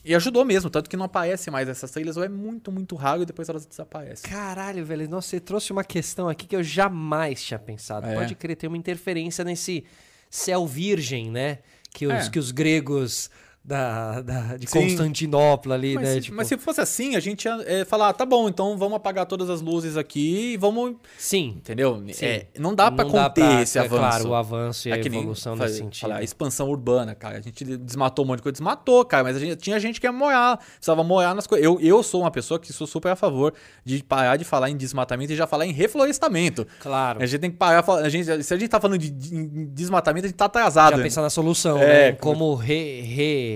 E 0.04 0.14
ajudou 0.14 0.46
mesmo, 0.46 0.70
tanto 0.70 0.88
que 0.88 0.96
não 0.96 1.06
aparece 1.06 1.50
mais 1.50 1.68
essas 1.68 1.90
trilhas, 1.90 2.16
ou 2.16 2.24
é 2.24 2.30
muito, 2.30 2.72
muito 2.72 2.96
raro 2.96 3.24
e 3.24 3.26
depois 3.26 3.50
elas 3.50 3.66
desaparecem. 3.66 4.30
Caralho, 4.30 4.86
velho. 4.86 5.10
Nossa, 5.10 5.30
você 5.30 5.40
trouxe 5.40 5.72
uma 5.72 5.84
questão 5.84 6.30
aqui 6.30 6.46
que 6.46 6.56
eu 6.56 6.62
jamais 6.64 7.44
tinha 7.44 7.58
pensado. 7.58 8.06
É. 8.06 8.14
Pode 8.14 8.36
crer, 8.36 8.56
tem 8.56 8.68
uma 8.68 8.78
interferência 8.78 9.44
nesse 9.44 9.84
céu 10.30 10.68
virgem, 10.68 11.32
né? 11.32 11.58
Que 11.92 12.06
os, 12.06 12.14
É. 12.28 12.30
que 12.30 12.38
os 12.38 12.52
gregos 12.52 13.32
da, 13.68 14.22
da- 14.22 14.58
de 14.58 14.70
Sim. 14.70 14.82
Constantinopla 14.82 15.74
ali, 15.74 15.96
Mas, 15.96 16.04
né? 16.04 16.14
se, 16.14 16.22
tipo- 16.22 16.38
mas 16.38 16.48
se 16.48 16.56
fosse 16.58 16.82
assim, 16.82 17.16
a 17.16 17.20
gente 17.20 17.46
ia 17.46 17.58
é, 17.66 17.84
falar, 17.84 18.10
ah, 18.10 18.14
tá 18.14 18.24
bom, 18.26 18.48
então 18.48 18.78
vamos 18.78 18.96
apagar 18.98 19.26
todas 19.26 19.50
as 19.50 19.60
luzes 19.60 19.98
aqui 19.98 20.54
e 20.54 20.58
vamos. 20.58 20.96
Sim. 21.18 21.56
Entendeu? 21.58 22.04
Sim. 22.14 22.26
É, 22.26 22.48
não 22.60 22.76
dá 22.76 22.92
pra 22.92 23.04
Não 23.04 23.12
conter 23.12 23.42
pra- 23.44 23.62
esse 23.64 23.78
é 23.80 23.82
avanço. 23.82 23.98
Claro, 24.00 24.30
o 24.30 24.36
avanço 24.36 24.88
e 24.88 24.92
a 24.92 24.98
É 24.98 25.10
nem 25.10 25.20
evolução 25.20 25.56
nesse 25.56 25.78
sentido. 25.80 26.02
falar, 26.02 26.18
a 26.18 26.24
expansão 26.24 26.70
urbana, 26.70 27.16
cara. 27.16 27.38
A 27.38 27.42
gente 27.42 27.64
desmatou 27.78 28.24
um 28.24 28.28
monte 28.28 28.38
de 28.38 28.44
coisa. 28.44 28.54
Desmatou, 28.54 29.04
cara. 29.04 29.24
Mas 29.24 29.36
a 29.36 29.40
gente, 29.40 29.56
tinha 29.56 29.80
gente 29.80 30.00
que 30.00 30.06
ia 30.06 30.12
morar. 30.12 30.58
Precisava 30.58 31.04
morar 31.04 31.34
nas 31.34 31.48
coisas. 31.48 31.66
Eu, 31.66 31.80
eu 31.82 32.04
sou 32.04 32.22
uma 32.22 32.30
pessoa 32.32 32.60
que 32.60 32.72
sou 32.72 32.86
super 32.86 33.10
a 33.14 33.16
favor 33.16 33.52
de 33.84 34.04
parar 34.04 34.38
de 34.38 34.44
falar 34.46 34.70
em 34.70 34.78
desmatamento 34.78 35.34
e 35.34 35.36
já 35.36 35.48
falar 35.48 35.66
em 35.66 35.72
reflorestamento. 35.72 36.68
Claro. 36.80 37.22
A 37.22 37.26
gente 37.26 37.40
tem 37.42 37.50
que 37.52 37.58
parar. 37.58 37.84
a 37.90 38.10
gente- 38.10 38.44
se 38.44 38.54
a 38.54 38.58
gente 38.58 38.70
tá 38.70 38.80
falando 38.80 39.00
de, 39.00 39.10
desmatamento, 39.10 40.26
a 40.26 40.30
gente 40.30 40.38
tá 40.38 40.46
atrasado. 40.46 40.98
Já 40.98 41.04
pensar 41.04 41.22
na 41.24 41.30
solução, 41.32 41.78
É, 41.80 42.12
né? 42.12 42.12
Como 42.14 42.54
re, 42.56 43.02
re- 43.02 43.55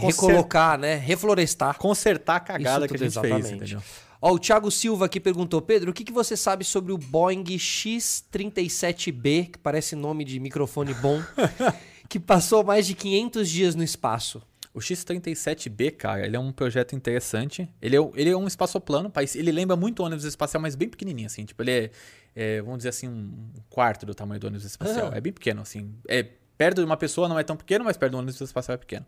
Conser- 0.00 0.30
recolocar, 0.30 0.78
né? 0.78 0.96
Reflorestar. 0.96 1.78
Consertar 1.78 2.36
a 2.36 2.40
cagada 2.40 2.88
que 2.88 2.94
a 2.94 2.98
gente 2.98 3.12
fez, 3.20 3.26
exatamente. 3.26 3.54
entendeu? 3.54 3.82
Ó, 4.20 4.32
o 4.32 4.38
Thiago 4.38 4.70
Silva 4.70 5.04
aqui 5.04 5.20
perguntou, 5.20 5.60
Pedro, 5.60 5.90
o 5.90 5.94
que, 5.94 6.02
que 6.02 6.12
você 6.12 6.36
sabe 6.36 6.64
sobre 6.64 6.92
o 6.92 6.96
Boeing 6.96 7.58
X-37B, 7.58 9.50
que 9.50 9.58
parece 9.58 9.94
nome 9.94 10.24
de 10.24 10.40
microfone 10.40 10.94
bom, 10.94 11.22
que 12.08 12.18
passou 12.18 12.64
mais 12.64 12.86
de 12.86 12.94
500 12.94 13.50
dias 13.50 13.74
no 13.74 13.82
espaço? 13.82 14.42
O 14.72 14.80
X-37B, 14.80 15.92
cara, 15.92 16.26
ele 16.26 16.36
é 16.36 16.40
um 16.40 16.50
projeto 16.50 16.96
interessante. 16.96 17.68
Ele 17.80 17.96
é, 17.96 18.10
ele 18.14 18.30
é 18.30 18.36
um 18.36 18.46
espaçoplano, 18.46 19.12
ele 19.34 19.52
lembra 19.52 19.76
muito 19.76 20.00
o 20.02 20.06
ônibus 20.06 20.24
espacial, 20.24 20.60
mas 20.60 20.74
bem 20.74 20.88
pequenininho, 20.88 21.26
assim. 21.26 21.44
Tipo, 21.44 21.62
ele 21.62 21.70
é, 21.70 21.90
é, 22.34 22.62
vamos 22.62 22.78
dizer 22.78 22.88
assim, 22.88 23.08
um 23.08 23.50
quarto 23.70 24.04
do 24.04 24.14
tamanho 24.14 24.40
do 24.40 24.46
ônibus 24.46 24.64
espacial. 24.64 25.10
Ah. 25.12 25.16
É 25.16 25.20
bem 25.20 25.32
pequeno, 25.32 25.62
assim. 25.62 25.94
É, 26.08 26.26
perto 26.56 26.78
de 26.78 26.84
uma 26.84 26.96
pessoa 26.96 27.28
não 27.28 27.38
é 27.38 27.42
tão 27.44 27.56
pequeno, 27.56 27.84
mas 27.84 27.96
perto 27.96 28.12
do 28.12 28.18
ônibus 28.18 28.40
espacial 28.40 28.74
é 28.74 28.78
pequeno. 28.78 29.04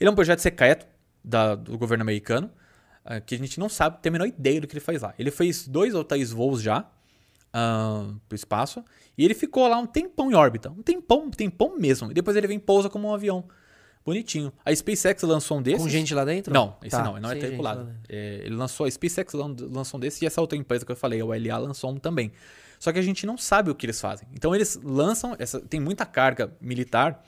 Ele 0.00 0.08
é 0.08 0.10
um 0.12 0.14
projeto 0.14 0.40
secreto 0.40 0.86
da- 1.24 1.54
do 1.54 1.76
governo 1.78 2.02
americano, 2.02 2.50
ah, 3.04 3.20
que 3.20 3.34
a 3.34 3.38
gente 3.38 3.58
não 3.60 3.68
sabe, 3.68 3.98
tem 4.02 4.10
a 4.10 4.12
menor 4.12 4.26
ideia 4.26 4.60
do 4.60 4.66
que 4.66 4.72
ele 4.74 4.80
faz 4.80 5.02
lá. 5.02 5.14
Ele 5.18 5.30
fez 5.30 5.66
dois 5.68 5.94
ou 5.94 6.04
três 6.04 6.30
voos 6.30 6.60
já 6.62 6.84
para 7.50 8.32
o 8.32 8.34
espaço, 8.34 8.84
e 9.16 9.24
ele 9.24 9.34
ficou 9.34 9.66
lá 9.66 9.78
um 9.78 9.86
tempão 9.86 10.30
em 10.30 10.34
órbita. 10.34 10.70
Um 10.70 10.82
tempão, 10.82 11.24
um 11.26 11.30
tempão 11.30 11.76
mesmo. 11.78 12.10
E 12.10 12.14
depois 12.14 12.36
ele 12.36 12.46
vem 12.46 12.56
e 12.58 12.60
pousa 12.60 12.88
como 12.88 13.08
um 13.08 13.14
avião. 13.14 13.44
Bonitinho. 14.04 14.52
A 14.64 14.74
SpaceX 14.74 15.22
lançou 15.22 15.58
um 15.58 15.62
desses. 15.62 15.82
Com 15.82 15.88
gente 15.88 16.14
lá 16.14 16.24
dentro? 16.24 16.52
Não, 16.52 16.76
esse 16.82 16.96
Tá, 16.96 17.02
não, 17.02 17.18
não 17.20 17.30
é 17.30 17.34
tripulado. 17.46 17.92
É, 18.08 18.40
ele 18.44 18.54
lançou, 18.54 18.86
a 18.86 18.90
SpaceX 18.90 19.34
lan- 19.34 19.54
lançou 19.70 19.98
um 19.98 20.00
desse 20.00 20.24
e 20.24 20.26
essa 20.26 20.40
outra 20.40 20.56
empresa 20.56 20.86
que 20.86 20.92
eu 20.92 20.96
falei, 20.96 21.20
a 21.20 21.24
ULA, 21.26 21.58
lançou 21.58 21.90
um 21.90 21.96
também. 21.96 22.32
Só 22.78 22.92
que 22.92 22.98
a 22.98 23.02
gente 23.02 23.26
não 23.26 23.36
sabe 23.36 23.70
o 23.70 23.74
que 23.74 23.86
eles 23.86 24.00
fazem. 24.00 24.28
Então 24.32 24.54
eles 24.54 24.78
lançam, 24.82 25.34
essa, 25.38 25.60
tem 25.60 25.80
muita 25.80 26.06
carga 26.06 26.52
militar 26.60 27.24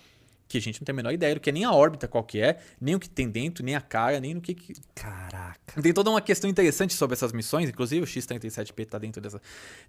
que 0.51 0.59
a 0.59 0.61
gente 0.61 0.81
não 0.81 0.85
tem 0.85 0.93
a 0.93 0.97
menor 0.97 1.13
ideia 1.13 1.35
do 1.35 1.41
que 1.41 1.49
é 1.49 1.53
nem 1.53 1.65
a 1.65 1.73
órbita 1.73 2.09
qual 2.09 2.25
que 2.25 2.41
é, 2.41 2.59
nem 2.81 2.97
o 2.97 3.01
que 3.01 3.09
tem 3.09 3.31
dentro, 3.31 3.65
nem 3.65 3.77
a 3.77 3.81
cara, 3.81 4.19
nem 4.19 4.35
no 4.35 4.41
que, 4.41 4.53
que 4.53 4.75
Caraca. 4.95 5.81
tem 5.81 5.93
toda 5.93 6.11
uma 6.11 6.21
questão 6.21 6.51
interessante 6.51 6.93
sobre 6.93 7.15
essas 7.15 7.33
missões, 7.33 7.69
inclusive 7.69 8.03
o 8.03 8.07
X-37P 8.07 8.81
está 8.81 8.99
dentro 8.99 9.23
dessa. 9.23 9.41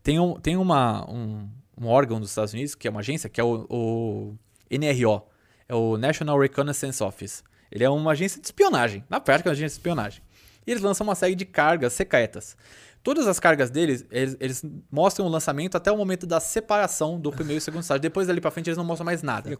Tem, 0.03 0.19
um, 0.19 0.39
tem 0.39 0.55
uma, 0.55 1.09
um, 1.09 1.49
um 1.75 1.87
órgão 1.87 2.19
dos 2.19 2.29
Estados 2.29 2.53
Unidos, 2.53 2.75
que 2.75 2.87
é 2.87 2.91
uma 2.91 2.99
agência, 2.99 3.27
que 3.27 3.41
é 3.41 3.43
o, 3.43 3.65
o 3.67 4.35
NRO, 4.69 5.23
é 5.67 5.73
o 5.73 5.97
National 5.97 6.39
Reconnaissance 6.39 7.03
Office. 7.03 7.43
Ele 7.71 7.83
é 7.83 7.89
uma 7.89 8.11
agência 8.11 8.39
de 8.39 8.45
espionagem, 8.45 9.03
na 9.09 9.19
prática 9.19 9.49
é 9.49 9.51
uma 9.51 9.53
agência 9.53 9.75
de 9.75 9.79
espionagem. 9.79 10.21
E 10.67 10.71
eles 10.71 10.83
lançam 10.83 11.05
uma 11.07 11.15
série 11.15 11.33
de 11.33 11.45
cargas 11.45 11.93
secretas. 11.93 12.55
Todas 13.03 13.27
as 13.27 13.39
cargas 13.39 13.71
deles, 13.71 14.05
eles, 14.11 14.37
eles 14.39 14.63
mostram 14.91 15.25
o 15.25 15.29
lançamento 15.29 15.75
até 15.75 15.91
o 15.91 15.97
momento 15.97 16.27
da 16.27 16.39
separação 16.39 17.19
do 17.19 17.31
primeiro 17.31 17.57
e 17.57 17.61
segundo 17.61 17.81
estágio. 17.81 18.01
Depois 18.01 18.27
dali 18.27 18.39
pra 18.39 18.51
frente 18.51 18.67
eles 18.67 18.77
não 18.77 18.83
mostram 18.85 19.05
mais 19.05 19.23
nada. 19.23 19.57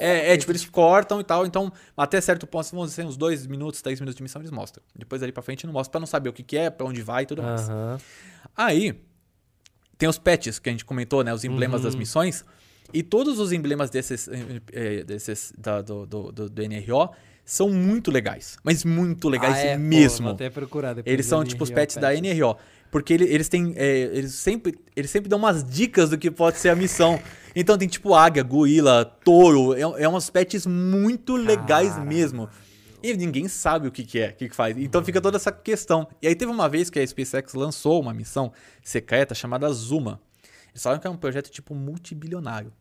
É, 0.00 0.32
é, 0.32 0.36
tipo, 0.36 0.50
eles 0.50 0.64
cortam 0.66 1.20
e 1.20 1.24
tal, 1.24 1.46
então 1.46 1.72
até 1.96 2.20
certo 2.20 2.46
ponto, 2.48 2.68
vamos 2.72 2.90
dizer, 2.90 3.04
uns 3.04 3.16
dois 3.16 3.46
minutos, 3.46 3.80
três 3.80 4.00
minutos 4.00 4.16
de 4.16 4.22
missão, 4.24 4.42
eles 4.42 4.50
mostram. 4.50 4.82
Depois 4.96 5.20
dali 5.20 5.30
pra 5.30 5.42
frente 5.42 5.66
não 5.66 5.72
mostra, 5.72 5.92
pra 5.92 6.00
não 6.00 6.06
saber 6.06 6.30
o 6.30 6.32
que, 6.32 6.42
que 6.42 6.56
é, 6.56 6.68
pra 6.68 6.84
onde 6.86 7.00
vai 7.00 7.22
e 7.22 7.26
tudo 7.26 7.42
mais. 7.42 7.68
Aí, 8.56 9.00
tem 9.96 10.08
os 10.08 10.18
patches 10.18 10.58
que 10.58 10.68
a 10.68 10.72
gente 10.72 10.84
comentou, 10.84 11.22
né? 11.22 11.32
Os 11.32 11.44
emblemas 11.44 11.82
das 11.82 11.94
missões. 11.94 12.44
E 12.92 13.02
todos 13.04 13.38
os 13.38 13.52
emblemas 13.52 13.88
desses, 13.88 14.26
eh, 14.26 14.60
eh, 14.72 15.04
desses 15.04 15.52
da- 15.56 15.80
do, 15.80 16.04
do, 16.06 16.32
do, 16.32 16.50
do 16.50 16.62
NRO 16.62 17.10
são 17.44 17.68
muito 17.70 18.10
legais. 18.10 18.56
Mas 18.64 18.84
muito 18.84 19.28
legais 19.28 19.54
Ah, 19.56 19.60
é? 19.60 19.74
Pô, 19.76 19.80
mesmo. 19.82 20.26
vou 20.26 20.34
até 20.34 20.50
procurar 20.50 20.94
depois 20.94 21.12
Eles 21.12 21.26
são 21.26 21.44
tipo 21.44 21.62
os 21.62 21.70
NRO 21.70 21.76
pets 21.76 21.96
da 21.96 22.12
NRO. 22.14 22.56
Porque 22.90 23.12
ele- 23.14 23.24
eles 23.26 23.48
têm. 23.48 23.72
é, 23.76 23.98
eles, 24.12 24.34
sempre, 24.34 24.78
eles 24.96 25.10
sempre 25.10 25.28
dão 25.28 25.38
umas 25.38 25.62
dicas 25.64 26.10
do 26.10 26.18
que 26.18 26.30
pode 26.30 26.58
ser 26.58 26.70
a 26.70 26.76
missão. 26.76 27.20
Então 27.54 27.76
tem 27.78 27.88
tipo 27.88 28.14
águia, 28.14 28.42
gorila, 28.42 29.04
touro. 29.24 29.74
É, 29.74 30.02
é 30.02 30.08
umas 30.08 30.28
pets 30.30 30.66
muito 30.66 31.36
legais 31.36 31.90
Caralho. 31.90 32.08
mesmo. 32.08 32.48
E 33.02 33.16
ninguém 33.16 33.48
sabe 33.48 33.88
o 33.88 33.90
que, 33.92 34.04
que 34.04 34.18
é, 34.18 34.28
o 34.30 34.34
que, 34.34 34.48
que 34.48 34.54
faz. 34.56 34.76
Então 34.76 35.02
fica 35.04 35.20
toda 35.20 35.36
essa 35.36 35.50
questão. 35.50 36.06
E 36.20 36.26
aí 36.28 36.34
teve 36.34 36.50
uma 36.50 36.68
vez 36.68 36.90
que 36.90 36.98
a 36.98 37.06
SpaceX 37.06 37.54
lançou 37.54 38.00
uma 38.00 38.12
missão 38.12 38.52
secreta 38.82 39.34
chamada 39.34 39.70
Zuma. 39.72 40.20
Eles 40.70 40.82
falaram 40.82 41.00
que 41.00 41.06
é 41.06 41.10
um 41.10 41.16
projeto 41.16 41.48
tipo 41.50 41.74
multibilionário. 41.74 42.72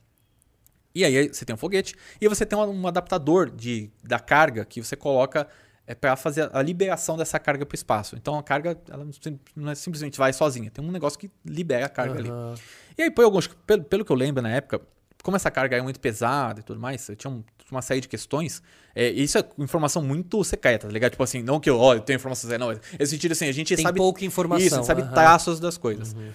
E 0.94 1.06
aí 1.06 1.28
você 1.30 1.46
tem 1.46 1.54
um 1.54 1.58
foguete 1.58 1.96
e 2.20 2.28
você 2.28 2.46
tem 2.46 2.58
um, 2.58 2.82
um 2.82 2.88
adaptador 2.88 3.50
de, 3.50 3.90
da 4.04 4.20
carga 4.20 4.66
que 4.66 4.84
você 4.84 4.96
coloca 4.96 5.48
é, 5.90 5.96
para 5.96 6.16
fazer 6.16 6.48
a 6.54 6.62
liberação 6.62 7.18
dessa 7.18 7.40
carga 7.40 7.66
para 7.66 7.74
o 7.74 7.76
espaço. 7.76 8.16
Então 8.16 8.38
a 8.38 8.44
carga 8.44 8.80
ela 8.88 9.08
não 9.56 9.72
é 9.72 9.76
simplesmente 9.76 10.20
vai 10.20 10.32
sozinha, 10.32 10.70
tem 10.70 10.86
um 10.86 10.92
negócio 10.92 11.18
que 11.18 11.32
libera 11.44 11.88
a 11.88 11.90
carga 11.90 12.22
uhum. 12.22 12.52
ali. 12.52 12.62
E 12.96 13.02
aí, 13.02 13.10
por 13.10 13.26
alguns, 13.26 13.48
pelo, 13.48 13.84
pelo 13.84 14.06
que 14.06 14.12
eu 14.12 14.16
lembro 14.16 14.40
na 14.44 14.52
época, 14.52 14.80
como 15.24 15.36
essa 15.36 15.50
carga 15.50 15.78
é 15.78 15.82
muito 15.82 16.00
pesada 16.00 16.60
e 16.60 16.64
tudo 16.64 16.80
mais, 16.80 17.10
eu 17.10 17.16
tinha 17.16 17.32
um, 17.32 17.44
uma 17.72 17.82
série 17.82 18.02
de 18.02 18.08
questões. 18.08 18.62
É, 18.94 19.10
isso 19.10 19.40
é 19.40 19.44
informação 19.58 20.04
muito 20.04 20.44
secreta, 20.44 20.86
tá 20.86 20.94
ligado? 20.94 21.12
Tipo 21.12 21.24
assim, 21.24 21.42
não 21.42 21.60
que 21.60 21.68
eu, 21.68 21.80
ó, 21.80 21.96
eu 21.96 22.02
tenho 22.02 22.18
informação, 22.18 22.56
não. 22.60 22.72
É 22.72 23.06
sentido 23.06 23.32
assim, 23.32 23.48
a 23.48 23.52
gente 23.52 23.76
Tem 23.76 23.84
sabe. 23.84 23.98
pouca 23.98 24.24
informação. 24.24 24.64
Isso, 24.64 24.76
a 24.76 24.78
gente 24.78 24.86
sabe 24.86 25.02
uhum. 25.02 25.10
traços 25.10 25.60
das 25.60 25.76
coisas. 25.76 26.14
Uhum. 26.14 26.32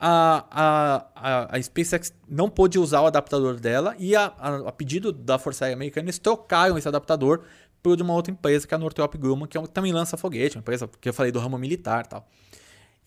A, 0.00 0.46
a, 0.50 1.06
a, 1.14 1.56
a, 1.56 1.62
SpaceX 1.62 2.12
não 2.26 2.48
pôde 2.48 2.78
usar 2.78 3.02
o 3.02 3.06
adaptador 3.06 3.60
dela 3.60 3.94
e 3.98 4.16
a, 4.16 4.32
a, 4.38 4.68
a, 4.68 4.72
pedido 4.72 5.12
da 5.12 5.38
Força 5.38 5.66
Aérea 5.66 5.76
Americana 5.76 6.06
eles 6.06 6.18
trocaram 6.18 6.78
esse 6.78 6.88
adaptador 6.88 7.44
por 7.82 7.96
de 7.96 8.02
uma 8.02 8.14
outra 8.14 8.32
empresa 8.32 8.66
que 8.66 8.74
é 8.74 8.76
a 8.76 8.78
Northrop 8.78 9.14
Grumman, 9.16 9.46
que 9.46 9.56
é, 9.56 9.66
também 9.66 9.92
lança 9.92 10.16
foguete, 10.16 10.56
uma 10.56 10.60
empresa 10.60 10.88
que 11.00 11.08
eu 11.08 11.14
falei 11.14 11.32
do 11.32 11.38
ramo 11.38 11.58
militar 11.58 12.04
e 12.04 12.08
tal. 12.08 12.28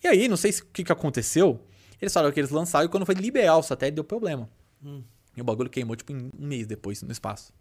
E 0.02 0.08
aí, 0.08 0.28
não 0.28 0.36
sei 0.36 0.50
o 0.50 0.66
que, 0.66 0.84
que 0.84 0.92
aconteceu, 0.92 1.60
eles 2.00 2.12
falaram 2.12 2.32
que 2.32 2.40
eles 2.40 2.50
lançaram 2.50 2.86
e 2.86 2.88
quando 2.88 3.06
foi 3.06 3.14
liberar 3.14 3.56
o 3.56 3.62
satélite 3.62 3.94
deu 3.94 4.04
problema. 4.04 4.48
Hum. 4.84 5.02
E 5.36 5.40
o 5.40 5.44
bagulho 5.44 5.70
queimou, 5.70 5.96
tipo, 5.96 6.12
um 6.12 6.30
mês 6.36 6.66
depois 6.66 7.02
no 7.02 7.10
espaço. 7.10 7.52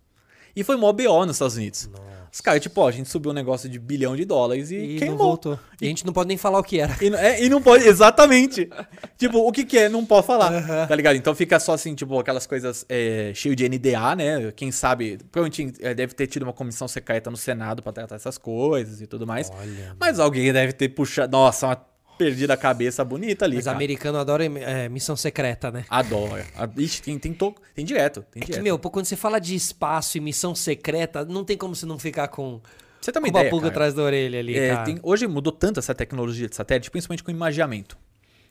E 0.55 0.63
foi 0.63 0.75
mó 0.75 0.91
BO 0.91 1.25
nos 1.25 1.35
Estados 1.35 1.55
Unidos. 1.55 1.89
Nossa. 1.91 2.13
Os 2.33 2.41
caras, 2.41 2.61
tipo, 2.61 2.81
ó, 2.81 2.87
a 2.87 2.91
gente 2.91 3.07
subiu 3.09 3.29
um 3.29 3.33
negócio 3.33 3.69
de 3.69 3.77
bilhão 3.77 4.15
de 4.15 4.25
dólares 4.25 4.71
e, 4.71 4.75
e 4.75 4.97
queimou. 4.97 5.19
voltou. 5.19 5.59
E 5.79 5.85
a 5.85 5.87
gente 5.87 6.03
não 6.03 6.11
pode 6.11 6.27
nem 6.27 6.35
falar 6.35 6.57
o 6.57 6.63
que 6.63 6.79
era. 6.79 6.97
E, 6.99 7.13
é, 7.13 7.43
e 7.43 7.47
não 7.47 7.61
pode, 7.61 7.87
exatamente. 7.87 8.67
tipo, 9.15 9.37
o 9.37 9.51
que 9.51 9.63
que 9.63 9.77
é, 9.77 9.87
não 9.87 10.03
pode 10.03 10.25
falar, 10.25 10.51
uhum. 10.51 10.87
tá 10.87 10.95
ligado? 10.95 11.15
Então 11.15 11.35
fica 11.35 11.59
só 11.59 11.73
assim, 11.73 11.93
tipo, 11.93 12.17
aquelas 12.17 12.47
coisas 12.47 12.87
é, 12.89 13.31
cheio 13.35 13.55
de 13.55 13.69
NDA, 13.69 14.15
né? 14.15 14.51
Quem 14.55 14.71
sabe, 14.71 15.19
provavelmente 15.31 15.75
é, 15.79 15.93
deve 15.93 16.15
ter 16.15 16.25
tido 16.25 16.41
uma 16.41 16.53
comissão 16.53 16.87
secreta 16.87 17.29
no 17.29 17.37
Senado 17.37 17.83
para 17.83 17.93
tratar 17.93 18.15
essas 18.15 18.39
coisas 18.39 18.99
e 18.99 19.05
tudo 19.05 19.27
mais. 19.27 19.51
Olha, 19.55 19.95
Mas 19.99 20.19
alguém 20.19 20.51
deve 20.51 20.73
ter 20.73 20.89
puxado, 20.89 21.31
nossa, 21.31 21.67
uma 21.67 21.75
perdi 22.17 22.51
a 22.51 22.57
cabeça 22.57 23.03
bonita 23.03 23.45
ali. 23.45 23.55
Mas 23.55 23.65
cara. 23.65 23.75
americano 23.75 24.17
adora 24.17 24.45
é, 24.45 24.89
missão 24.89 25.15
secreta, 25.15 25.71
né? 25.71 25.85
Adora. 25.89 26.45
Ixi, 26.77 27.01
tem, 27.01 27.19
tem, 27.19 27.33
to... 27.33 27.55
tem 27.73 27.85
direto. 27.85 28.25
Tem 28.31 28.41
é 28.41 28.45
direto. 28.45 28.59
que, 28.59 28.63
meu, 28.63 28.79
quando 28.79 29.05
você 29.05 29.15
fala 29.15 29.39
de 29.39 29.55
espaço 29.55 30.17
e 30.17 30.21
missão 30.21 30.55
secreta, 30.55 31.25
não 31.25 31.43
tem 31.43 31.57
como 31.57 31.75
você 31.75 31.85
não 31.85 31.99
ficar 31.99 32.27
com. 32.27 32.61
Você 33.01 33.11
também 33.11 33.31
uma 33.31 33.43
pulga 33.45 33.67
atrás 33.67 33.93
da 33.93 34.01
orelha 34.01 34.39
ali, 34.39 34.57
é, 34.57 34.81
tem, 34.83 34.97
hoje 35.03 35.27
mudou 35.27 35.51
tanto 35.51 35.77
essa 35.77 35.93
tecnologia 35.93 36.47
de 36.47 36.55
satélite, 36.55 36.89
principalmente 36.89 37.21
com 37.21 37.31
imagiamento. 37.31 37.97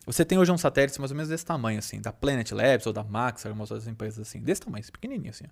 Você 0.04 0.24
tem 0.24 0.36
hoje 0.36 0.50
um 0.50 0.58
satélite 0.58 0.98
mais 0.98 1.10
ou 1.10 1.16
menos 1.16 1.30
desse 1.30 1.46
tamanho, 1.46 1.78
assim, 1.78 2.00
da 2.00 2.12
Planet 2.12 2.50
Labs 2.50 2.86
ou 2.86 2.92
da 2.92 3.04
Max, 3.04 3.46
algumas 3.46 3.70
outras 3.70 3.88
empresas 3.88 4.28
assim, 4.28 4.40
desse 4.40 4.60
tamanho, 4.60 4.84
pequenininho 4.92 5.30
assim. 5.30 5.44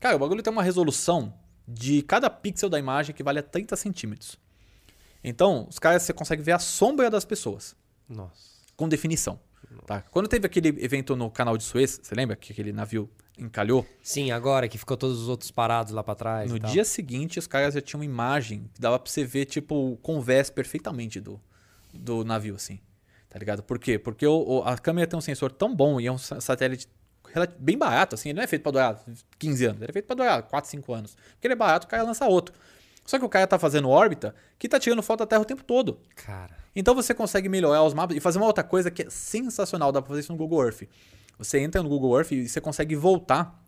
Cara, 0.00 0.16
o 0.16 0.18
bagulho 0.18 0.42
tem 0.42 0.52
uma 0.52 0.62
resolução 0.62 1.32
de 1.66 2.02
cada 2.02 2.28
pixel 2.28 2.68
da 2.68 2.78
imagem 2.78 3.14
que 3.14 3.22
vale 3.22 3.38
a 3.38 3.42
30 3.42 3.76
centímetros. 3.76 4.38
Então, 5.24 5.66
os 5.70 5.78
caras 5.78 6.02
você 6.02 6.12
consegue 6.12 6.42
ver 6.42 6.52
a 6.52 6.58
sombra 6.58 7.08
das 7.08 7.24
pessoas. 7.24 7.74
Nossa. 8.06 8.54
Com 8.76 8.88
definição. 8.88 9.40
Tá? 9.86 10.02
Quando 10.10 10.28
teve 10.28 10.46
aquele 10.46 10.68
evento 10.68 11.16
no 11.16 11.30
canal 11.30 11.56
de 11.56 11.64
Suez, 11.64 11.98
você 12.02 12.14
lembra 12.14 12.36
que 12.36 12.52
aquele 12.52 12.72
navio 12.72 13.10
encalhou? 13.38 13.86
Sim, 14.02 14.30
agora 14.30 14.68
que 14.68 14.78
ficou 14.78 14.96
todos 14.96 15.20
os 15.20 15.28
outros 15.28 15.50
parados 15.50 15.92
lá 15.92 16.02
para 16.02 16.14
trás. 16.14 16.50
No 16.50 16.58
dia 16.58 16.84
seguinte, 16.84 17.38
os 17.38 17.46
caras 17.46 17.74
já 17.74 17.80
tinham 17.80 18.00
uma 18.00 18.04
imagem 18.04 18.70
que 18.74 18.80
dava 18.80 18.98
para 18.98 19.10
você 19.10 19.24
ver, 19.24 19.46
tipo, 19.46 19.92
o 19.92 19.96
convés 19.96 20.50
perfeitamente 20.50 21.20
do, 21.20 21.40
do 21.92 22.24
navio, 22.24 22.54
assim. 22.54 22.78
Tá 23.28 23.38
ligado? 23.38 23.62
Por 23.62 23.78
quê? 23.78 23.98
Porque 23.98 24.26
o, 24.26 24.44
o, 24.46 24.62
a 24.62 24.78
câmera 24.78 25.06
tem 25.06 25.18
um 25.18 25.22
sensor 25.22 25.50
tão 25.50 25.74
bom 25.74 26.00
e 26.00 26.06
é 26.06 26.12
um 26.12 26.18
satélite 26.18 26.88
bem 27.58 27.76
barato, 27.76 28.14
assim. 28.14 28.28
Ele 28.28 28.36
não 28.36 28.44
é 28.44 28.46
feito 28.46 28.62
para 28.62 28.72
durar 28.72 29.04
15 29.38 29.64
anos, 29.64 29.82
ele 29.82 29.90
é 29.90 29.92
feito 29.92 30.06
para 30.06 30.16
durar 30.16 30.42
4, 30.42 30.70
5 30.70 30.92
anos. 30.92 31.16
Porque 31.32 31.46
ele 31.46 31.54
é 31.54 31.56
barato, 31.56 31.86
o 31.86 31.90
cara 31.90 32.02
lança 32.04 32.26
outro. 32.26 32.54
Só 33.04 33.18
que 33.18 33.24
o 33.24 33.28
cara 33.28 33.46
tá 33.46 33.58
fazendo 33.58 33.88
órbita 33.88 34.34
que 34.58 34.68
tá 34.68 34.80
tirando 34.80 35.02
foto 35.02 35.20
da 35.20 35.26
Terra 35.26 35.42
o 35.42 35.44
tempo 35.44 35.62
todo. 35.62 36.00
Cara. 36.16 36.56
Então 36.74 36.94
você 36.94 37.12
consegue 37.12 37.48
melhorar 37.48 37.82
os 37.82 37.94
mapas 37.94 38.16
e 38.16 38.20
fazer 38.20 38.38
uma 38.38 38.46
outra 38.46 38.64
coisa 38.64 38.90
que 38.90 39.02
é 39.02 39.10
sensacional, 39.10 39.92
dá 39.92 40.00
pra 40.00 40.08
fazer 40.08 40.20
isso 40.20 40.32
no 40.32 40.38
Google 40.38 40.64
Earth. 40.64 40.88
Você 41.38 41.58
entra 41.58 41.82
no 41.82 41.88
Google 41.88 42.16
Earth 42.16 42.32
e 42.32 42.48
você 42.48 42.60
consegue 42.60 42.96
voltar 42.96 43.62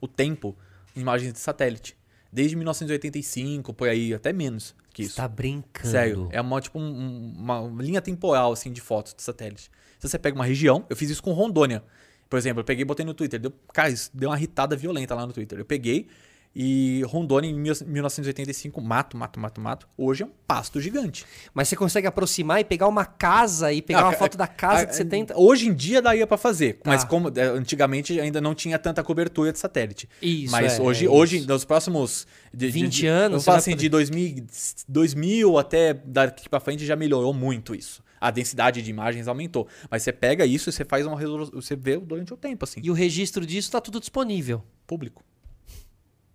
o 0.00 0.06
tempo 0.06 0.56
em 0.94 1.00
imagens 1.00 1.32
de 1.32 1.38
satélite. 1.38 1.96
Desde 2.32 2.54
1985, 2.54 3.74
por 3.74 3.88
aí, 3.88 4.14
até 4.14 4.32
menos 4.32 4.74
que 4.92 5.02
isso. 5.02 5.14
Você 5.14 5.16
tá 5.16 5.26
brincando. 5.26 5.90
Sério, 5.90 6.28
é 6.30 6.40
uma, 6.40 6.60
tipo 6.60 6.78
um, 6.78 7.34
uma 7.36 7.82
linha 7.82 8.00
temporal 8.00 8.52
assim 8.52 8.72
de 8.72 8.80
fotos 8.80 9.14
de 9.14 9.22
satélite. 9.22 9.70
Se 9.98 10.08
você 10.08 10.18
pega 10.18 10.36
uma 10.36 10.44
região, 10.44 10.86
eu 10.88 10.96
fiz 10.96 11.10
isso 11.10 11.22
com 11.22 11.32
Rondônia. 11.32 11.82
Por 12.28 12.38
exemplo, 12.38 12.60
eu 12.60 12.64
peguei 12.64 12.82
e 12.82 12.84
botei 12.84 13.04
no 13.04 13.12
Twitter. 13.12 13.40
Deu, 13.40 13.52
cara, 13.72 13.90
isso 13.90 14.10
deu 14.14 14.30
uma 14.30 14.36
irritada 14.36 14.76
violenta 14.76 15.14
lá 15.14 15.26
no 15.26 15.32
Twitter. 15.32 15.58
Eu 15.58 15.64
peguei 15.64 16.06
e 16.54 17.02
Rondônia, 17.06 17.48
em 17.48 17.54
1985, 17.54 18.80
mato, 18.80 19.16
mato, 19.16 19.38
mato, 19.38 19.60
mato. 19.60 19.88
Hoje 19.96 20.24
é 20.24 20.26
um 20.26 20.30
pasto 20.46 20.80
gigante. 20.80 21.24
Mas 21.54 21.68
você 21.68 21.76
consegue 21.76 22.08
aproximar 22.08 22.60
e 22.60 22.64
pegar 22.64 22.88
uma 22.88 23.04
casa 23.04 23.72
e 23.72 23.80
pegar 23.80 24.00
não, 24.00 24.08
uma 24.08 24.14
foto 24.14 24.36
da 24.36 24.48
casa 24.48 24.82
a, 24.82 24.84
de 24.86 24.96
70? 24.96 25.38
Hoje 25.38 25.68
em 25.68 25.74
dia 25.74 26.02
daria 26.02 26.26
para 26.26 26.36
fazer. 26.36 26.74
Tá. 26.74 26.90
Mas 26.90 27.04
como 27.04 27.28
é, 27.36 27.42
antigamente 27.42 28.18
ainda 28.18 28.40
não 28.40 28.54
tinha 28.54 28.78
tanta 28.78 29.02
cobertura 29.04 29.52
de 29.52 29.60
satélite. 29.60 30.08
Isso. 30.20 30.50
Mas 30.50 30.78
é, 30.78 30.82
hoje, 30.82 31.06
é 31.06 31.08
hoje, 31.08 31.46
nos 31.46 31.64
próximos. 31.64 32.26
De, 32.52 32.68
20 32.68 32.92
de, 32.92 33.06
anos. 33.06 33.42
Eu 33.42 33.44
falo 33.44 33.58
assim, 33.58 33.70
poder... 33.70 33.82
de 33.82 33.88
2000, 33.88 34.46
2000 34.88 35.56
até 35.56 35.94
daqui 35.94 36.48
para 36.48 36.58
frente 36.58 36.84
já 36.84 36.96
melhorou 36.96 37.32
muito 37.32 37.74
isso 37.74 38.02
a 38.20 38.30
densidade 38.30 38.82
de 38.82 38.90
imagens 38.90 39.26
aumentou. 39.26 39.66
Mas 39.90 40.02
você 40.02 40.12
pega 40.12 40.44
isso 40.44 40.68
e 40.68 40.72
você 40.72 40.84
faz 40.84 41.06
uma 41.06 41.18
resolução, 41.18 41.58
você 41.58 41.74
vê 41.74 41.96
durante 41.96 42.34
o 42.34 42.36
tempo 42.36 42.64
assim. 42.64 42.80
E 42.82 42.90
o 42.90 42.92
registro 42.92 43.46
disso 43.46 43.68
está 43.68 43.80
tudo 43.80 43.98
disponível. 43.98 44.62
Público. 44.86 45.24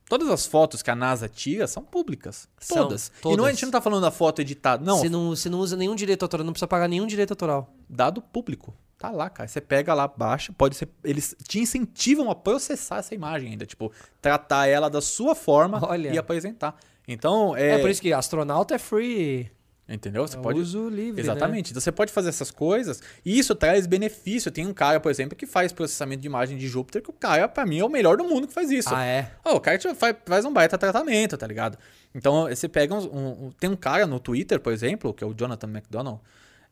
Todas 0.07 0.29
as 0.29 0.45
fotos 0.45 0.83
que 0.83 0.91
a 0.91 0.95
NASA 0.95 1.27
tira 1.27 1.65
são 1.65 1.83
públicas. 1.83 2.47
Todas. 2.67 3.11
todas. 3.21 3.33
E 3.33 3.37
não, 3.37 3.45
a 3.45 3.51
gente 3.51 3.63
não 3.65 3.71
tá 3.71 3.81
falando 3.81 4.03
da 4.03 4.11
foto 4.11 4.39
editada. 4.39 4.83
Não. 4.83 4.99
Você 4.99 5.09
não, 5.09 5.29
você 5.29 5.49
não 5.49 5.59
usa 5.59 5.75
nenhum 5.75 5.95
direito 5.95 6.23
autoral, 6.23 6.45
não 6.45 6.53
precisa 6.53 6.67
pagar 6.67 6.87
nenhum 6.87 7.07
direito 7.07 7.31
autoral. 7.31 7.73
Dado 7.89 8.21
público. 8.21 8.73
Tá 8.97 9.09
lá, 9.09 9.29
cara. 9.29 9.47
Você 9.47 9.59
pega 9.59 9.93
lá, 9.93 10.07
baixa, 10.07 10.53
pode 10.53 10.75
ser. 10.75 10.87
Eles 11.03 11.35
te 11.47 11.59
incentivam 11.59 12.29
a 12.29 12.35
processar 12.35 12.97
essa 12.97 13.13
imagem 13.15 13.51
ainda. 13.51 13.65
Tipo, 13.65 13.91
tratar 14.21 14.67
ela 14.67 14.89
da 14.89 15.01
sua 15.01 15.35
forma 15.35 15.79
Olha. 15.83 16.13
e 16.13 16.17
apresentar. 16.17 16.77
Então. 17.07 17.55
É... 17.55 17.71
é 17.71 17.77
por 17.79 17.89
isso 17.89 18.01
que 18.01 18.13
astronauta 18.13 18.75
é 18.75 18.79
free. 18.79 19.51
Entendeu? 19.87 20.27
Você 20.27 20.35
é 20.35 20.41
pode 20.41 20.59
uso 20.59 20.89
livre, 20.89 21.21
Exatamente. 21.21 21.67
Né? 21.67 21.71
Então 21.71 21.81
você 21.81 21.91
pode 21.91 22.11
fazer 22.11 22.29
essas 22.29 22.49
coisas 22.49 23.03
e 23.23 23.37
isso 23.37 23.53
traz 23.53 23.85
benefício. 23.85 24.51
Tem 24.51 24.65
um 24.65 24.73
cara, 24.73 24.99
por 24.99 25.11
exemplo, 25.11 25.35
que 25.35 25.45
faz 25.45 25.71
processamento 25.71 26.21
de 26.21 26.27
imagem 26.27 26.57
de 26.57 26.67
Júpiter, 26.67 27.03
que 27.03 27.09
o 27.11 27.13
cara, 27.13 27.47
para 27.47 27.65
mim, 27.67 27.79
é 27.79 27.85
o 27.85 27.89
melhor 27.89 28.17
do 28.17 28.23
mundo 28.23 28.47
que 28.47 28.53
faz 28.53 28.71
isso. 28.71 28.93
Ah, 28.93 29.05
é? 29.05 29.31
Oh, 29.43 29.57
o 29.57 29.59
cara 29.59 29.79
faz, 29.93 30.15
faz 30.25 30.43
um 30.43 30.51
baita 30.51 30.75
tratamento, 30.75 31.37
tá 31.37 31.45
ligado? 31.45 31.77
Então 32.15 32.47
você 32.49 32.67
pega 32.67 32.95
um, 32.95 33.45
um, 33.45 33.51
Tem 33.59 33.69
um 33.69 33.75
cara 33.75 34.07
no 34.07 34.19
Twitter, 34.19 34.59
por 34.59 34.73
exemplo, 34.73 35.13
que 35.13 35.23
é 35.23 35.27
o 35.27 35.35
Jonathan 35.35 35.67
McDonald, 35.67 36.19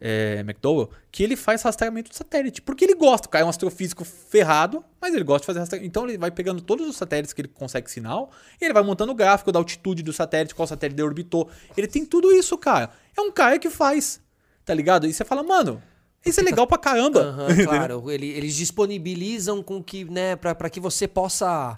é, 0.05 0.41
McDowell, 0.41 0.89
que 1.09 1.23
ele 1.23 1.37
faz 1.37 1.61
rastreamento 1.61 2.09
de 2.09 2.17
satélite. 2.17 2.61
Porque 2.61 2.83
ele 2.83 2.93
gosta. 2.93 3.27
O 3.27 3.29
cara 3.29 3.43
é 3.43 3.45
um 3.45 3.49
astrofísico 3.49 4.03
ferrado, 4.03 4.83
mas 4.99 5.15
ele 5.15 5.23
gosta 5.23 5.39
de 5.39 5.45
fazer 5.45 5.59
rastreamento. 5.59 5.87
Então 5.87 6.03
ele 6.03 6.17
vai 6.17 6.29
pegando 6.29 6.61
todos 6.61 6.85
os 6.85 6.97
satélites 6.97 7.31
que 7.31 7.39
ele 7.39 7.47
consegue 7.47 7.89
sinal 7.89 8.29
e 8.59 8.65
ele 8.65 8.73
vai 8.73 8.83
montando 8.83 9.13
o 9.13 9.15
gráfico 9.15 9.49
da 9.49 9.59
altitude 9.59 10.03
do 10.03 10.11
satélite, 10.11 10.53
qual 10.53 10.67
satélite 10.67 11.01
orbitou. 11.01 11.49
Ele 11.77 11.87
tem 11.87 12.05
tudo 12.05 12.33
isso, 12.33 12.57
cara. 12.57 12.89
É 13.17 13.21
um 13.21 13.31
cara 13.31 13.57
que 13.57 13.69
faz, 13.69 14.19
tá 14.65 14.73
ligado? 14.73 15.07
E 15.07 15.13
você 15.13 15.23
fala, 15.23 15.41
mano, 15.41 15.81
isso 16.25 16.41
é 16.41 16.43
legal 16.43 16.67
pra 16.67 16.77
caramba. 16.77 17.47
Uhum, 17.49 17.63
claro, 17.63 18.11
eles 18.11 18.55
disponibilizam 18.55 19.63
com 19.63 19.81
que, 19.81 20.03
né, 20.03 20.35
pra, 20.35 20.53
pra 20.53 20.69
que 20.69 20.81
você 20.81 21.07
possa 21.07 21.77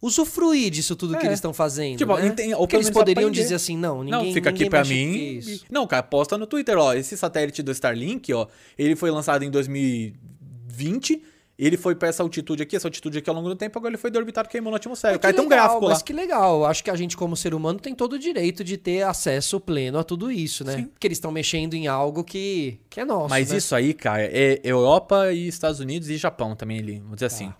usufruir 0.00 0.70
disso 0.70 0.96
tudo 0.96 1.14
é. 1.14 1.18
que 1.18 1.26
eles 1.26 1.38
estão 1.38 1.52
fazendo. 1.52 1.98
Tipo, 1.98 2.16
né? 2.16 2.34
Porque 2.56 2.76
eles 2.76 2.90
poderiam 2.90 3.28
aprender. 3.28 3.42
dizer 3.42 3.54
assim, 3.54 3.76
não, 3.76 4.02
ninguém 4.02 4.26
Não, 4.26 4.32
fica 4.32 4.50
aqui 4.50 4.68
para 4.68 4.84
mim. 4.84 5.40
Não, 5.70 5.86
cara, 5.86 6.02
posta 6.02 6.38
no 6.38 6.46
Twitter, 6.46 6.78
ó, 6.78 6.94
esse 6.94 7.16
satélite 7.16 7.62
do 7.62 7.70
Starlink, 7.70 8.32
ó, 8.32 8.46
ele 8.78 8.96
foi 8.96 9.10
lançado 9.10 9.44
em 9.44 9.50
2020, 9.50 11.22
ele 11.58 11.76
foi 11.76 11.94
para 11.94 12.08
essa 12.08 12.22
altitude 12.22 12.62
aqui, 12.62 12.74
essa 12.74 12.88
altitude 12.88 13.18
aqui 13.18 13.28
ao 13.28 13.36
longo 13.36 13.50
do 13.50 13.54
tempo, 13.54 13.78
agora 13.78 13.90
ele 13.90 13.98
foi 13.98 14.10
deorbitado 14.10 14.48
e 14.48 14.50
queimou 14.50 14.70
na 14.70 14.78
atmosfera. 14.78 15.18
Cara, 15.18 15.34
tem 15.34 15.44
um 15.44 15.48
gráfico 15.48 15.82
mas 15.82 15.98
lá. 15.98 16.04
que 16.04 16.12
legal. 16.14 16.64
Acho 16.64 16.82
que 16.82 16.90
a 16.90 16.96
gente, 16.96 17.14
como 17.14 17.36
ser 17.36 17.52
humano, 17.52 17.78
tem 17.78 17.94
todo 17.94 18.14
o 18.14 18.18
direito 18.18 18.64
de 18.64 18.78
ter 18.78 19.02
acesso 19.02 19.60
pleno 19.60 19.98
a 19.98 20.04
tudo 20.04 20.32
isso, 20.32 20.64
né? 20.64 20.76
Sim. 20.76 20.84
Porque 20.84 21.06
eles 21.06 21.18
estão 21.18 21.30
mexendo 21.30 21.74
em 21.74 21.86
algo 21.86 22.24
que, 22.24 22.80
que 22.88 23.00
é 23.00 23.04
nosso. 23.04 23.28
Mas 23.28 23.50
né? 23.50 23.58
isso 23.58 23.74
aí, 23.74 23.92
cara, 23.92 24.22
é 24.22 24.58
Europa 24.64 25.30
e 25.34 25.46
Estados 25.46 25.80
Unidos 25.80 26.08
e 26.08 26.16
Japão 26.16 26.56
também 26.56 26.78
ali, 26.78 26.98
vamos 26.98 27.16
dizer 27.16 27.28
tá. 27.28 27.34
assim. 27.34 27.52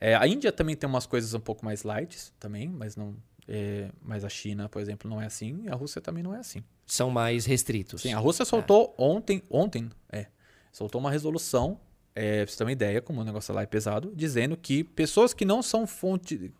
É, 0.00 0.14
a 0.14 0.26
Índia 0.26 0.50
também 0.50 0.74
tem 0.74 0.88
umas 0.88 1.04
coisas 1.04 1.34
um 1.34 1.40
pouco 1.40 1.64
mais 1.64 1.82
light 1.82 2.32
também, 2.40 2.68
mas 2.68 2.96
não. 2.96 3.14
É, 3.46 3.90
mas 4.00 4.24
a 4.24 4.28
China, 4.28 4.68
por 4.68 4.80
exemplo, 4.80 5.10
não 5.10 5.20
é 5.20 5.26
assim, 5.26 5.62
e 5.64 5.68
a 5.68 5.74
Rússia 5.74 6.00
também 6.00 6.22
não 6.22 6.34
é 6.34 6.38
assim. 6.38 6.62
São 6.86 7.10
mais 7.10 7.44
restritos. 7.44 8.02
Sim, 8.02 8.14
a 8.14 8.18
Rússia 8.18 8.44
soltou 8.44 8.94
é. 8.96 9.02
ontem, 9.02 9.42
ontem, 9.50 9.90
é, 10.10 10.26
soltou 10.72 11.00
uma 11.00 11.10
resolução, 11.10 11.78
é, 12.14 12.44
pra 12.44 12.52
você 12.52 12.58
ter 12.58 12.64
uma 12.64 12.72
ideia, 12.72 13.02
como 13.02 13.20
o 13.20 13.24
negócio 13.24 13.52
lá 13.52 13.62
é 13.62 13.66
pesado, 13.66 14.12
dizendo 14.14 14.56
que 14.56 14.84
pessoas 14.84 15.34
que 15.34 15.44
não 15.44 15.62
são 15.62 15.86
fonte, 15.86 16.52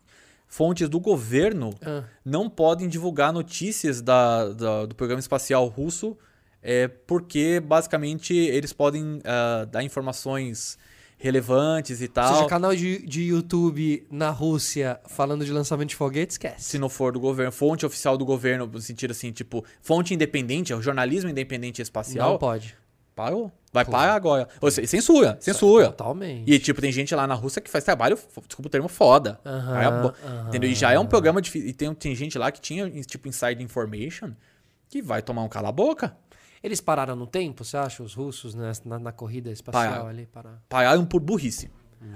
fontes 0.47 0.89
do 0.89 0.99
governo 0.99 1.73
ah. 1.81 2.03
não 2.25 2.49
podem 2.49 2.89
divulgar 2.89 3.31
notícias 3.31 4.01
da, 4.01 4.49
da, 4.49 4.85
do 4.85 4.93
programa 4.93 5.21
espacial 5.21 5.65
russo, 5.67 6.17
é, 6.61 6.89
porque 6.89 7.59
basicamente 7.59 8.33
eles 8.35 8.73
podem 8.73 9.19
uh, 9.19 9.65
dar 9.65 9.81
informações 9.81 10.77
relevantes 11.21 12.01
e 12.01 12.05
Ou 12.05 12.09
tal. 12.09 12.33
seja, 12.35 12.47
canal 12.47 12.75
de, 12.75 13.05
de 13.05 13.21
YouTube 13.23 14.05
na 14.09 14.31
Rússia 14.31 14.99
falando 15.07 15.45
de 15.45 15.51
lançamento 15.51 15.89
de 15.89 15.95
foguete, 15.95 16.33
esquece. 16.33 16.63
se 16.63 16.79
não 16.79 16.89
for 16.89 17.13
do 17.13 17.19
governo, 17.19 17.51
fonte 17.51 17.85
oficial 17.85 18.17
do 18.17 18.25
governo, 18.25 18.65
no 18.65 18.81
sentido 18.81 19.11
assim, 19.11 19.31
tipo, 19.31 19.63
fonte 19.81 20.13
independente, 20.13 20.73
é 20.73 20.75
o 20.75 20.81
jornalismo 20.81 21.29
independente 21.29 21.81
espacial, 21.81 22.31
Não 22.31 22.37
pode. 22.39 22.75
parou. 23.15 23.51
Vai 23.73 23.85
parar 23.85 24.15
agora. 24.15 24.49
Ou 24.59 24.69
seja, 24.69 24.85
censura, 24.87 25.37
censura. 25.39 25.85
Totalmente. 25.87 26.43
E, 26.51 26.59
tipo, 26.59 26.81
tem 26.81 26.91
gente 26.91 27.15
lá 27.15 27.25
na 27.25 27.35
Rússia 27.35 27.61
que 27.61 27.69
faz 27.69 27.85
trabalho, 27.85 28.17
desculpa 28.45 28.67
o 28.67 28.69
termo, 28.69 28.89
foda. 28.89 29.39
Aham, 29.45 29.77
Aí 29.77 29.85
é 29.85 29.91
bo- 29.91 30.13
aham. 30.25 30.47
Entendeu? 30.49 30.69
E 30.69 30.75
já 30.75 30.91
é 30.91 30.99
um 30.99 31.05
programa 31.05 31.41
difícil. 31.41 31.69
E 31.69 31.73
tem, 31.73 31.93
tem 31.93 32.13
gente 32.13 32.37
lá 32.37 32.51
que 32.51 32.59
tinha, 32.59 32.89
tipo, 33.03 33.29
inside 33.29 33.63
information, 33.63 34.31
que 34.89 35.01
vai 35.01 35.21
tomar 35.21 35.43
um 35.43 35.47
cala-boca. 35.47 36.13
Eles 36.63 36.79
pararam 36.79 37.15
no 37.15 37.25
tempo, 37.27 37.63
você 37.65 37.75
acha? 37.77 38.03
Os 38.03 38.13
russos 38.13 38.53
né, 38.53 38.71
na, 38.85 38.99
na 38.99 39.11
corrida 39.11 39.51
espacial 39.51 39.83
Pararam. 39.83 40.07
ali? 40.07 40.25
Pararam. 40.27 40.57
Pararam 40.69 41.05
por 41.05 41.19
burrice. 41.19 41.69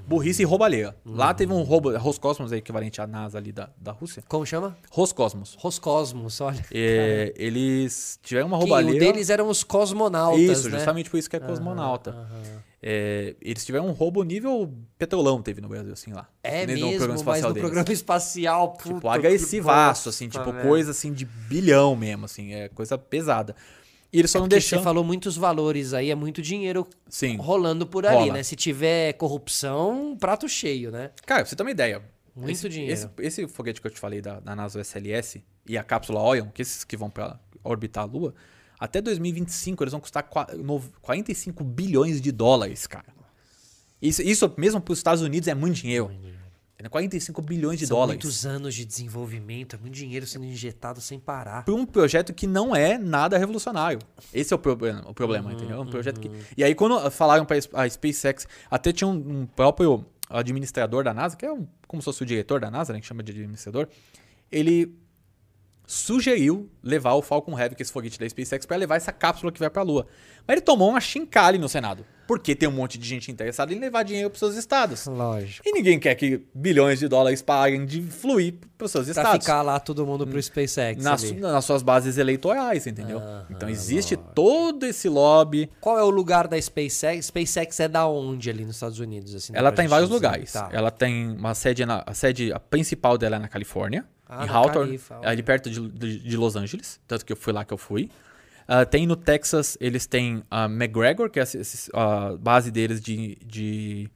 Burrice 0.08 0.42
e 0.42 0.46
roubalheira. 0.46 0.96
Lá 1.06 1.32
teve 1.32 1.54
um 1.54 1.62
roubo, 1.62 1.96
Roscosmos, 1.96 2.52
é 2.52 2.58
equivalente 2.58 3.00
à 3.00 3.06
NASA 3.06 3.38
ali 3.38 3.52
da, 3.52 3.70
da 3.78 3.92
Rússia. 3.92 4.24
Como 4.28 4.44
chama? 4.44 4.76
Roscosmos. 4.90 5.56
Roscosmos, 5.60 6.42
olha. 6.42 6.66
É, 6.74 7.32
eles 7.38 8.20
tiveram 8.24 8.48
uma 8.48 8.58
Que 8.58 8.64
roubalheira. 8.64 8.98
o 8.98 9.00
deles 9.00 9.30
eram 9.30 9.48
os 9.48 9.64
cosmonautas, 9.64 10.40
Isso, 10.42 10.70
né? 10.72 10.78
justamente 10.78 11.08
por 11.08 11.18
isso 11.18 11.30
que 11.30 11.36
é 11.36 11.40
cosmonauta. 11.40 12.12
Aham. 12.12 12.64
É, 12.82 13.36
eles 13.40 13.64
tiveram 13.64 13.88
um 13.88 13.92
roubo 13.92 14.24
nível 14.24 14.74
petrolão, 14.98 15.40
teve 15.44 15.62
no 15.62 15.68
Brasil, 15.68 15.94
assim 15.94 16.12
lá. 16.14 16.28
É 16.44 16.66
Nem 16.66 16.78
no 16.78 16.88
mesmo, 16.88 16.98
programa 16.98 17.14
mas 17.14 17.22
espacial 17.22 17.50
no 17.50 17.54
deles. 17.54 17.70
programa 17.70 17.94
espacial, 17.94 18.72
puta, 18.74 18.84
Tipo, 18.96 19.02
que 19.02 19.08
agressivaço, 19.08 20.10
assim, 20.10 20.30
tipo, 20.30 20.52
coisa 20.64 20.92
assim 20.92 21.14
de 21.14 21.26
bilhão 21.26 21.96
mesmo, 21.96 22.26
assim, 22.26 22.54
é 22.54 22.70
coisa 22.70 22.98
pesada. 22.98 23.56
E 24.14 24.20
eles 24.20 24.32
só 24.32 24.38
É 24.40 24.42
não 24.42 24.48
deixam. 24.48 24.80
Você 24.80 24.84
falou 24.84 25.04
muitos 25.04 25.36
valores 25.36 25.94
aí, 25.94 26.10
é 26.10 26.16
muito 26.16 26.42
dinheiro 26.42 26.88
Sim. 27.10 27.36
rolando 27.38 27.86
por 27.86 28.06
ali, 28.06 28.18
Rola. 28.18 28.34
né? 28.34 28.44
Se 28.44 28.56
tiver 28.56 29.14
corrupção, 29.14 30.16
prato 30.20 30.48
cheio, 30.48 30.92
né? 30.92 31.12
Cara, 31.26 31.42
pra 31.42 31.50
você 31.50 31.56
ter 31.56 31.64
uma 31.64 31.72
ideia. 31.72 32.02
Muito 32.36 32.52
esse, 32.52 32.68
dinheiro. 32.70 32.94
Esse, 32.94 33.10
esse 33.20 33.48
foguete 33.48 33.80
que 33.82 33.88
eu 33.88 33.92
te 33.92 34.00
falei 34.00 34.22
da, 34.22 34.40
da 34.40 34.56
NASA 34.56 34.80
SLS 34.82 35.42
e 35.66 35.78
a 35.78 35.84
cápsula 35.84 36.22
Orion, 36.22 36.48
que 36.50 36.62
esses 36.62 36.84
que 36.84 36.96
vão 36.98 37.10
pra 37.10 37.40
orbitar 37.64 38.04
a 38.04 38.08
Lua, 38.08 38.34
até 38.80 39.02
2025 39.02 39.84
eles 39.84 39.92
vão 39.94 40.02
custar 40.02 40.24
qua- 40.24 40.48
no- 40.54 40.84
45 41.02 41.64
bilhões 41.64 42.20
de 42.22 42.32
dólares, 42.32 42.86
cara. 42.88 43.06
Isso, 44.02 44.22
isso 44.22 44.54
mesmo 44.58 44.82
para 44.82 44.92
os 44.92 45.00
Estados 45.00 45.22
Unidos 45.24 45.48
é 45.48 45.56
muito 45.56 45.76
dinheiro. 45.76 46.12
É 46.12 46.35
45 46.90 47.42
bilhões 47.42 47.80
de 47.80 47.88
São 47.88 47.98
dólares. 47.98 48.24
muitos 48.24 48.46
anos 48.46 48.76
de 48.76 48.86
desenvolvimento, 48.86 49.76
é 49.76 49.80
muito 49.80 49.94
dinheiro 49.94 50.28
sendo 50.28 50.46
injetado 50.46 51.00
sem 51.02 51.20
parar. 51.20 51.64
por 51.64 51.74
um 51.74 51.86
projeto 51.86 52.34
que 52.34 52.46
não 52.46 52.76
é 52.76 52.98
nada 52.98 53.38
revolucionário. 53.38 54.00
Esse 54.34 54.54
é 54.54 54.56
o 54.56 54.60
problema, 54.60 55.04
o 55.08 55.14
problema 55.14 55.54
entendeu? 55.54 55.78
É 55.78 55.80
um 55.80 55.86
projeto 55.86 56.20
que... 56.20 56.30
E 56.58 56.64
aí, 56.64 56.76
quando 56.76 57.10
falaram 57.10 57.46
para 57.46 57.58
a 57.74 57.90
SpaceX, 57.90 58.48
até 58.70 58.92
tinha 58.92 59.08
um, 59.08 59.42
um 59.42 59.46
próprio 59.46 60.06
administrador 60.30 61.04
da 61.04 61.14
NASA, 61.14 61.36
que 61.36 61.46
é 61.46 61.52
um, 61.52 61.68
como 61.88 62.02
se 62.02 62.06
fosse 62.06 62.24
o 62.24 62.26
diretor 62.26 62.60
da 62.60 62.70
NASA, 62.70 62.94
né, 62.94 63.00
que 63.00 63.06
chama 63.06 63.24
de 63.24 63.32
administrador, 63.32 63.88
ele 64.52 64.96
sugeriu 65.88 66.70
levar 66.82 67.14
o 67.14 67.22
Falcon 67.22 67.58
Heavy, 67.58 67.76
que 67.76 67.82
é 67.82 67.84
esse 67.84 67.94
foguete 67.94 68.20
da 68.20 68.28
SpaceX, 68.28 68.66
para 68.66 68.78
levar 68.78 68.96
essa 68.96 69.12
cápsula 69.12 69.52
que 69.52 69.60
vai 69.60 69.70
para 69.70 69.82
a 69.82 69.86
Lua. 69.86 70.08
Mas 70.48 70.56
ele 70.56 70.62
tomou 70.62 70.90
uma 70.90 71.00
chincalha 71.00 71.60
no 71.60 71.70
Senado, 71.70 72.06
porque 72.28 72.56
tem 72.56 72.68
um 72.68 72.72
monte 72.72 72.98
de 72.98 73.08
gente 73.08 73.32
interessada 73.32 73.74
em 73.74 73.80
levar 73.80 74.04
dinheiro 74.04 74.30
para 74.30 74.40
seus 74.40 74.56
estados. 74.56 75.06
Lógico. 75.06 75.68
E 75.68 75.72
ninguém 75.72 76.00
quer 76.00 76.16
que 76.16 76.44
bilhões 76.54 77.00
de 77.00 77.08
dólares 77.08 77.42
parem 77.42 77.86
de 77.86 78.02
fluir 78.02 78.56
para 78.78 78.86
os 78.86 78.92
seus 78.92 79.06
Pra 79.06 79.12
estados 79.12 79.46
ficar 79.46 79.62
lá 79.62 79.80
todo 79.80 80.06
mundo 80.06 80.26
pro 80.28 80.42
SpaceX 80.42 81.04
nas, 81.04 81.32
nas 81.32 81.64
suas 81.66 81.82
bases 81.84 82.18
eleitorais, 82.18 82.88
entendeu? 82.88 83.22
Então 83.50 83.70
existe 83.70 84.16
todo 84.18 84.86
esse 84.86 85.08
lobby. 85.08 85.70
Qual 85.80 85.98
é 85.98 86.04
o 86.04 86.10
lugar 86.10 86.48
da 86.48 86.60
SpaceX? 86.62 87.28
SpaceX 87.28 87.80
é 87.80 87.88
da 87.88 88.08
onde 88.08 88.50
ali 88.50 88.66
nos 88.66 88.76
Estados 88.76 89.00
Unidos? 89.00 89.34
Assim, 89.36 89.54
Ela 89.56 89.70
está 89.70 89.84
em 89.84 89.88
vários 89.88 90.10
dizer? 90.10 90.16
lugares. 90.16 90.52
Tá. 90.54 90.70
Ela 90.72 90.92
tem 90.92 91.32
uma 91.38 91.54
sede, 91.54 91.86
na, 91.86 92.04
a 92.06 92.14
sede 92.14 92.52
a 92.52 92.60
principal 92.60 93.18
dela 93.18 93.36
é 93.38 93.40
na 93.40 93.48
Califórnia, 93.48 94.06
Ah, 94.28 94.46
em 94.46 94.50
Hawthorne, 94.50 95.00
é 95.22 95.28
ali 95.30 95.44
perto 95.44 95.70
de, 95.70 95.80
de, 95.90 96.20
de 96.20 96.38
Los 96.38 96.56
Angeles, 96.56 97.00
tanto 97.08 97.26
que 97.26 97.32
eu 97.32 97.38
fui 97.38 97.54
lá 97.54 97.64
que 97.64 97.74
eu 97.74 97.78
fui. 97.78 98.10
Ah, 98.68 98.86
tem 98.86 99.06
no 99.06 99.16
Texas, 99.16 99.78
eles 99.80 100.06
têm 100.08 100.44
a 100.50 100.66
McGregor, 100.66 101.30
que 101.30 101.40
é 101.40 101.44
a 101.94 102.36
base 102.38 102.72
deles 102.72 103.00
de, 103.02 103.38
de 103.46 104.10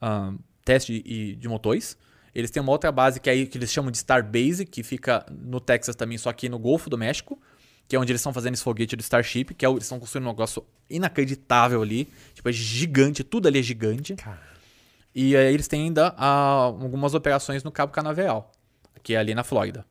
ah, 0.00 0.32
teste 0.64 1.02
e- 1.04 1.34
de 1.36 1.48
motores. 1.48 1.96
Eles 2.34 2.50
têm 2.50 2.62
uma 2.62 2.70
outra 2.72 2.92
base 2.92 3.18
que, 3.18 3.30
é 3.30 3.32
aí, 3.32 3.46
que 3.46 3.56
eles 3.56 3.72
chamam 3.72 3.90
de 3.90 3.96
Starbase, 3.96 4.66
que 4.66 4.82
fica 4.82 5.24
no 5.30 5.58
Texas 5.58 5.96
também, 5.96 6.18
só 6.18 6.32
que 6.32 6.48
no 6.48 6.58
Golfo 6.58 6.90
do 6.90 6.98
México, 6.98 7.40
que 7.88 7.96
é 7.96 7.98
onde 7.98 8.12
eles 8.12 8.20
estão 8.20 8.32
fazendo 8.32 8.54
esse 8.54 8.62
foguete 8.62 8.94
do 8.94 9.00
Starship, 9.00 9.54
que 9.54 9.64
é, 9.64 9.68
eles 9.70 9.84
estão 9.84 9.98
construindo 9.98 10.26
um 10.26 10.30
negócio 10.30 10.62
inacreditável 10.90 11.80
ali. 11.82 12.08
Tipo, 12.34 12.48
é 12.48 12.52
gigante, 12.52 13.24
tudo 13.24 13.48
ali 13.48 13.58
é 13.60 13.62
gigante. 13.62 14.14
Cara, 14.16 14.40
E 15.14 15.34
aí 15.36 15.52
eles 15.54 15.66
têm 15.66 15.84
ainda 15.84 16.14
ah, 16.16 16.64
algumas 16.66 17.14
operações 17.14 17.64
no 17.64 17.72
Cabo 17.72 17.90
Canaveral, 17.92 18.52
que 19.02 19.14
é 19.14 19.16
ali 19.16 19.34
na 19.34 19.42
Flórida. 19.42 19.84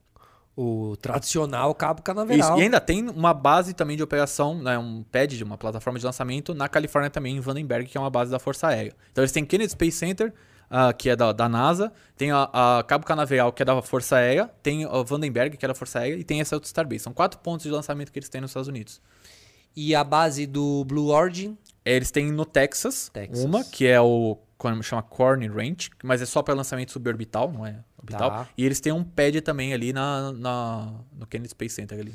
O 0.56 0.96
tradicional 0.96 1.74
cabo 1.74 1.98
Isso, 1.98 2.04
canaveral. 2.04 2.58
E 2.58 2.62
ainda 2.62 2.80
tem 2.80 3.08
uma 3.10 3.34
base 3.34 3.74
também 3.74 3.96
de 3.96 4.02
operação, 4.02 4.60
né, 4.62 4.78
um 4.78 5.02
pad 5.02 5.36
de 5.36 5.44
uma 5.44 5.58
plataforma 5.58 5.98
de 5.98 6.06
lançamento 6.06 6.54
na 6.54 6.66
Califórnia 6.66 7.10
também, 7.10 7.36
em 7.36 7.40
Vandenberg, 7.40 7.86
que 7.86 7.98
é 7.98 8.00
uma 8.00 8.08
base 8.08 8.30
da 8.30 8.38
Força 8.38 8.68
Aérea. 8.68 8.94
Então 9.12 9.22
eles 9.22 9.32
têm 9.32 9.44
Kennedy 9.44 9.72
Space 9.72 9.98
Center, 9.98 10.32
ah, 10.70 10.94
que 10.94 11.10
é 11.10 11.14
da, 11.14 11.30
da 11.30 11.48
NASA, 11.48 11.92
tem 12.16 12.30
a, 12.30 12.48
a 12.52 12.82
Cabo 12.84 13.04
Canaveral, 13.04 13.52
que 13.52 13.62
é 13.62 13.66
da 13.66 13.80
Força 13.82 14.16
Aérea, 14.16 14.50
tem 14.62 14.84
a 14.84 15.02
Vandenberg, 15.02 15.58
que 15.58 15.64
é 15.64 15.68
da 15.68 15.74
Força 15.74 15.98
Aérea, 15.98 16.18
e 16.18 16.24
tem 16.24 16.40
essa 16.40 16.56
outra 16.56 16.66
Starbase. 16.66 17.00
São 17.00 17.12
quatro 17.12 17.38
pontos 17.40 17.64
de 17.64 17.70
lançamento 17.70 18.10
que 18.10 18.18
eles 18.18 18.30
têm 18.30 18.40
nos 18.40 18.50
Estados 18.50 18.68
Unidos. 18.68 19.00
E 19.76 19.94
a 19.94 20.02
base 20.02 20.46
do 20.46 20.84
Blue 20.86 21.08
Origin? 21.08 21.58
Eles 21.84 22.10
têm 22.10 22.32
no 22.32 22.46
Texas, 22.46 23.10
Texas. 23.12 23.44
uma, 23.44 23.62
que 23.62 23.86
é 23.86 24.00
o 24.00 24.38
como 24.56 24.82
chama 24.82 25.02
Corn 25.02 25.46
Ranch, 25.48 25.90
mas 26.02 26.22
é 26.22 26.26
só 26.26 26.42
para 26.42 26.54
lançamento 26.54 26.90
suborbital, 26.90 27.52
não 27.52 27.66
é 27.66 27.84
Tá. 28.18 28.48
E 28.56 28.64
eles 28.64 28.80
têm 28.80 28.92
um 28.92 29.02
pad 29.04 29.40
também 29.40 29.72
ali 29.72 29.92
na, 29.92 30.32
na- 30.32 30.94
no 31.12 31.26
Kennedy 31.26 31.50
Space 31.50 31.74
Center 31.74 31.98
ali. 31.98 32.14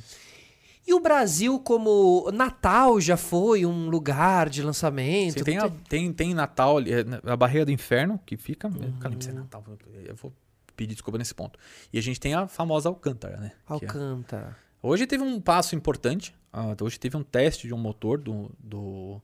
E 0.88 0.94
o 0.94 1.00
Brasil, 1.00 1.60
como 1.60 2.30
Natal 2.34 3.00
já 3.00 3.16
foi 3.16 3.66
um 3.66 3.88
lugar 3.90 4.50
de 4.50 4.64
lançamento? 4.64 5.40
Sim, 5.40 5.44
tem, 5.44 5.58
a, 5.58 5.70
tem, 5.70 6.12
tem 6.14 6.34
Natal, 6.34 6.78
ali, 6.78 6.92
é, 6.92 7.06
a 7.26 7.36
Barreira 7.38 7.66
do 7.66 7.72
Inferno, 7.72 8.20
que 8.26 8.36
fica. 8.36 8.68
Eu 8.68 8.74
nunca 8.90 9.08
lembro 9.08 9.24
se 9.24 9.30
é 9.30 9.34
Natal, 9.34 9.64
eu 10.06 10.16
vou 10.16 10.34
pedir 10.76 10.94
desculpa 10.96 11.18
nesse 11.20 11.36
ponto. 11.36 11.60
E 11.94 12.00
a 12.00 12.02
gente 12.02 12.20
tem 12.20 12.34
a 12.34 12.48
famosa 12.48 12.90
Alcântara, 12.90 13.38
né? 13.38 13.52
é- 13.56 13.74
Alcântara. 13.74 14.58
Hoje 14.82 15.06
teve 15.06 15.24
um 15.24 15.40
passo 15.40 15.76
importante. 15.76 16.34
ah, 16.52 16.76
hoje 16.82 17.00
teve 17.00 17.16
um 17.16 17.24
teste 17.24 17.68
de 17.68 17.74
um 17.74 17.78
motor 17.78 18.18
do, 18.18 18.50
do, 18.58 19.22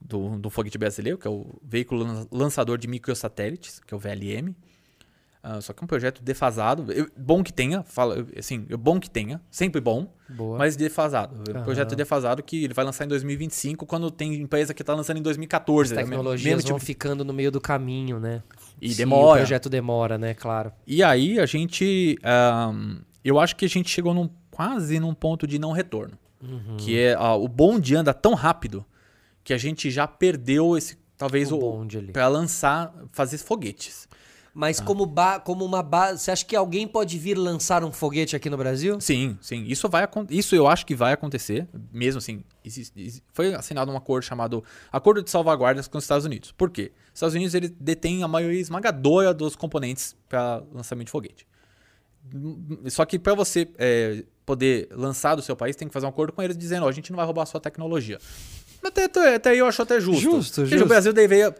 do, 0.00 0.38
do 0.40 0.50
foguete 0.50 0.76
brasileiro, 0.76 1.16
que 1.16 1.28
é 1.28 1.30
o 1.30 1.46
veículo 1.62 2.02
lan- 2.02 2.26
lançador 2.32 2.76
de 2.76 2.88
microsatélites, 2.88 3.78
que 3.78 3.94
é 3.94 3.96
o 3.96 4.00
VLM. 4.00 4.52
Ah, 5.42 5.58
só 5.60 5.72
que 5.72 5.82
é 5.82 5.84
um 5.84 5.86
projeto 5.86 6.22
defasado. 6.22 6.92
Eu- 6.92 7.08
bom 7.16 7.42
que 7.42 7.50
tenha, 7.52 7.82
fala, 7.82 8.26
assim, 8.38 8.66
é 8.68 8.76
bom 8.76 9.00
que 9.00 9.08
tenha, 9.08 9.40
sempre 9.50 9.80
bom, 9.80 10.12
Boa. 10.28 10.58
mas 10.58 10.76
defasado. 10.76 11.42
É 11.50 11.58
um 11.58 11.62
projeto 11.62 11.96
defasado 11.96 12.42
que 12.42 12.64
ele 12.64 12.74
vai 12.74 12.84
lançar 12.84 13.06
em 13.06 13.08
2025, 13.08 13.86
quando 13.86 14.10
tem 14.10 14.34
empresa 14.34 14.74
que 14.74 14.82
está 14.82 14.94
lançando 14.94 15.16
em 15.16 15.22
2014. 15.22 15.92
As 15.94 15.96
né? 15.96 16.02
tecnologias 16.04 16.56
Mesmo 16.56 16.68
vão 16.68 16.76
tipo- 16.78 16.86
ficando 16.86 17.24
no 17.24 17.32
meio 17.32 17.50
do 17.50 17.58
caminho, 17.60 18.20
né? 18.20 18.42
E 18.82 18.90
Sim, 18.90 18.96
demora. 18.98 19.32
O 19.32 19.36
projeto 19.38 19.70
demora, 19.70 20.18
né? 20.18 20.34
Claro. 20.34 20.72
E 20.86 21.02
aí 21.02 21.40
a 21.40 21.46
gente. 21.46 22.18
ahn, 22.22 22.98
eu 23.24 23.38
acho 23.40 23.56
que 23.56 23.64
a 23.64 23.68
gente 23.68 23.88
chegou 23.88 24.12
num, 24.12 24.28
quase 24.50 25.00
num 25.00 25.14
ponto 25.14 25.46
de 25.46 25.58
não 25.58 25.72
retorno. 25.72 26.18
Uhum. 26.42 26.76
Que 26.78 26.98
é 26.98 27.14
ah, 27.14 27.34
o 27.34 27.48
bonde 27.48 27.94
anda 27.96 28.12
tão 28.12 28.34
rápido 28.34 28.84
que 29.42 29.54
a 29.54 29.58
gente 29.58 29.90
já 29.90 30.06
perdeu 30.06 30.76
esse. 30.76 30.98
Talvez 31.16 31.50
O 31.52 31.56
o. 31.56 31.60
bonde 31.60 31.98
ali. 31.98 32.12
Pra 32.12 32.28
lançar, 32.28 32.94
fazer 33.12 33.36
foguetes. 33.38 34.08
Mas 34.52 34.80
Ah. 34.80 34.84
como, 34.84 35.06
ba- 35.06 35.38
como 35.38 35.64
uma 35.64 35.82
base. 35.82 36.22
Você 36.24 36.30
acha 36.32 36.44
que 36.44 36.56
alguém 36.56 36.86
pode 36.86 37.16
vir 37.18 37.34
lançar 37.38 37.84
um 37.84 37.92
foguete 37.92 38.34
aqui 38.34 38.50
no 38.50 38.56
Brasil? 38.56 39.00
Sim, 39.00 39.38
sim. 39.40 39.64
Isso 39.68 39.88
vai 39.88 40.08
Isso 40.28 40.56
eu 40.56 40.66
acho 40.66 40.84
que 40.84 40.94
vai 40.94 41.12
acontecer. 41.12 41.68
Mesmo 41.92 42.18
assim. 42.18 42.42
foi 43.32 43.54
assinado 43.54 43.90
um 43.92 43.96
acordo 43.96 44.24
chamado 44.24 44.62
Acordo 44.90 45.22
de 45.22 45.30
Salvaguardas 45.30 45.86
com 45.86 45.98
os 45.98 46.04
Estados 46.04 46.24
Unidos. 46.26 46.50
Por 46.52 46.68
quê? 46.70 46.90
Os 47.08 47.14
Estados 47.14 47.34
Unidos 47.34 47.54
ele 47.54 47.68
detém 47.80 48.22
a 48.24 48.28
maioria 48.28 48.60
esmagadora 48.60 49.32
dos 49.32 49.54
componentes 49.54 50.16
para 50.28 50.62
lançamento 50.72 51.06
de 51.06 51.12
foguete. 51.12 51.46
Só 52.88 53.04
que 53.04 53.18
para 53.18 53.34
você 53.34 53.68
é, 53.78 54.24
poder 54.44 54.88
lançar 54.92 55.34
do 55.34 55.42
seu 55.42 55.56
país, 55.56 55.74
tem 55.74 55.88
que 55.88 55.94
fazer 55.94 56.06
um 56.06 56.10
acordo 56.10 56.32
com 56.32 56.42
eles 56.42 56.56
dizendo: 56.56 56.84
ó, 56.84 56.88
a 56.88 56.92
gente 56.92 57.10
não 57.10 57.16
vai 57.16 57.24
roubar 57.24 57.42
a 57.42 57.46
sua 57.46 57.60
tecnologia. 57.60 58.18
Até, 58.82 59.04
até, 59.04 59.34
até 59.34 59.50
aí 59.50 59.58
eu 59.58 59.66
acho 59.66 59.82
até 59.82 60.00
justo. 60.00 60.22
Justo, 60.22 60.66
justo. 60.66 60.84
O 60.84 60.88
Brasil 60.88 61.12
deveria. 61.12 61.54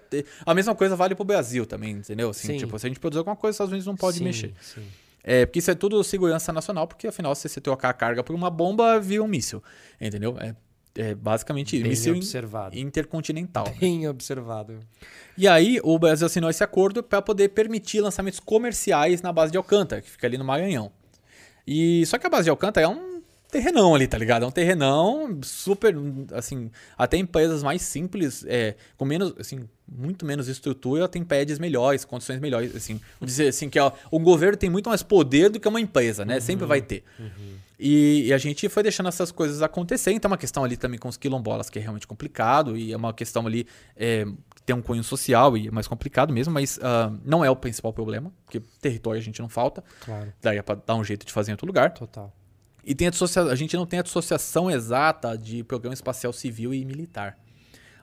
A 0.45 0.55
mesma 0.55 0.75
coisa 0.75 0.97
vale 0.97 1.15
pro 1.15 1.25
Brasil 1.25 1.67
também, 1.67 1.93
entendeu? 1.93 2.31
Assim, 2.31 2.49
Sim. 2.49 2.57
tipo, 2.59 2.79
se 2.79 2.87
a 2.87 2.89
gente 2.89 2.99
produzir 2.99 3.19
alguma 3.19 3.37
coisa, 3.37 3.53
os 3.53 3.57
Estados 3.57 3.73
Unidos 3.73 3.87
não 3.87 3.97
pode 3.97 4.19
Sim, 4.19 4.25
mexer. 4.25 4.55
sim. 4.61 4.83
É, 5.23 5.45
porque 5.45 5.59
isso 5.59 5.71
é 5.71 5.75
tudo 5.75 6.03
segurança 6.03 6.51
nacional, 6.53 6.87
porque 6.89 7.07
afinal, 7.07 7.35
se 7.35 7.47
você 7.49 7.61
trocar 7.61 7.91
a 7.91 7.93
carga 7.93 8.25
por 8.25 8.35
uma 8.35 8.49
bomba, 8.49 8.99
vira 8.99 9.23
um 9.23 9.29
míssil. 9.29 9.63
Entendeu? 10.01 10.35
É, 10.41 10.55
é 10.97 11.15
basicamente. 11.15 11.79
Bem 11.79 11.91
míssil 11.91 12.15
observado. 12.15 12.79
intercontinental. 12.79 13.67
Bem 13.79 14.09
observado. 14.09 14.81
E 15.37 15.47
aí, 15.47 15.79
o 15.83 15.99
Brasil 15.99 16.27
assinou 16.27 16.49
esse 16.49 16.65
acordo 16.65 17.03
para 17.03 17.21
poder 17.21 17.51
permitir 17.51 18.01
lançamentos 18.01 18.41
comerciais 18.41 19.21
na 19.21 19.33
base 19.33 19.53
de 19.53 19.59
Alcântara, 19.59 20.01
que 20.01 20.11
fica 20.11 20.27
ali 20.27 20.39
no 20.39 20.45
Maranhão. 20.45 20.91
E 21.67 22.05
só 22.07 22.19
que 22.19 22.27
a 22.27 22.31
base 22.31 22.45
de 22.45 22.51
Alcântara 22.51 22.87
é 22.87 22.89
um 22.89 23.10
terrenão 23.51 23.95
ali, 23.95 24.07
tá 24.07 24.17
ligado? 24.17 24.45
É 24.45 24.47
um 24.47 24.51
terrenão 24.51 25.39
super, 25.43 25.95
assim, 26.33 26.71
até 26.97 27.17
empresas 27.17 27.63
mais 27.63 27.83
simples, 27.83 28.45
é, 28.47 28.75
com 28.97 29.05
menos, 29.05 29.35
assim, 29.39 29.69
muito 29.91 30.25
menos 30.25 30.49
estrutura, 30.49 31.09
tem 31.09 31.25
pads 31.25 31.59
melhores, 31.59 32.05
condições 32.05 32.39
melhores, 32.41 32.75
assim. 32.75 33.01
Vou 33.19 33.27
dizer 33.27 33.49
assim 33.49 33.69
que 33.69 33.79
ó, 33.79 33.93
o 34.11 34.19
governo 34.19 34.57
tem 34.57 34.71
muito 34.71 34.89
mais 34.89 35.03
poder 35.03 35.51
do 35.51 35.59
que 35.59 35.67
uma 35.67 35.81
empresa, 35.81 36.25
né? 36.25 36.37
Uhum, 36.37 36.41
Sempre 36.41 36.67
vai 36.67 36.81
ter. 36.81 37.03
Uhum. 37.19 37.57
E, 37.79 38.27
e, 38.27 38.33
a 38.33 38.39
gente 38.39 38.69
foi 38.69 38.83
deixando 38.83 39.09
essas 39.09 39.33
coisas 39.33 39.63
acontecer. 39.63 40.13
Então 40.13 40.29
é 40.29 40.33
uma 40.33 40.39
questão 40.39 40.63
ali 40.63 40.77
também 40.77 40.99
com 40.99 41.09
os 41.09 41.17
quilombolas 41.17 41.71
que 41.71 41.79
é 41.79 41.83
realmente 41.83 42.07
complicado 42.07 42.77
e 42.77 42.93
é 42.93 42.97
uma 42.97 43.15
questão 43.15 43.47
ali 43.47 43.67
é, 43.97 44.27
que 44.55 44.63
tem 44.63 44.77
um 44.77 44.83
cunho 44.83 45.03
social 45.03 45.57
e 45.57 45.69
é 45.69 45.71
mais 45.71 45.89
complicado 45.89 46.33
mesmo, 46.33 46.53
mas 46.53 46.77
uh, 46.77 47.19
não 47.25 47.43
é 47.43 47.51
o 47.51 47.57
principal 47.57 47.93
problema, 47.93 48.31
porque 48.45 48.61
território 48.83 49.19
a 49.19 49.23
gente 49.23 49.41
não 49.41 49.49
falta. 49.49 49.83
Claro. 50.05 50.33
Daí 50.43 50.59
é 50.59 50.63
pra 50.63 50.75
dar 50.75 50.95
um 50.95 51.03
jeito 51.03 51.25
de 51.25 51.33
fazer 51.33 51.51
em 51.51 51.55
outro 51.55 51.67
lugar. 51.67 51.95
Total. 51.95 52.33
E 52.85 52.95
tem 52.95 53.09
a 53.09 53.55
gente 53.55 53.77
não 53.77 53.87
tem 53.87 53.99
a 53.99 54.03
associação 54.03 54.71
exata 54.71 55.37
de 55.37 55.63
programa 55.65 55.95
espacial 55.95 56.33
civil 56.33 56.73
e 56.73 56.85
militar. 56.85 57.39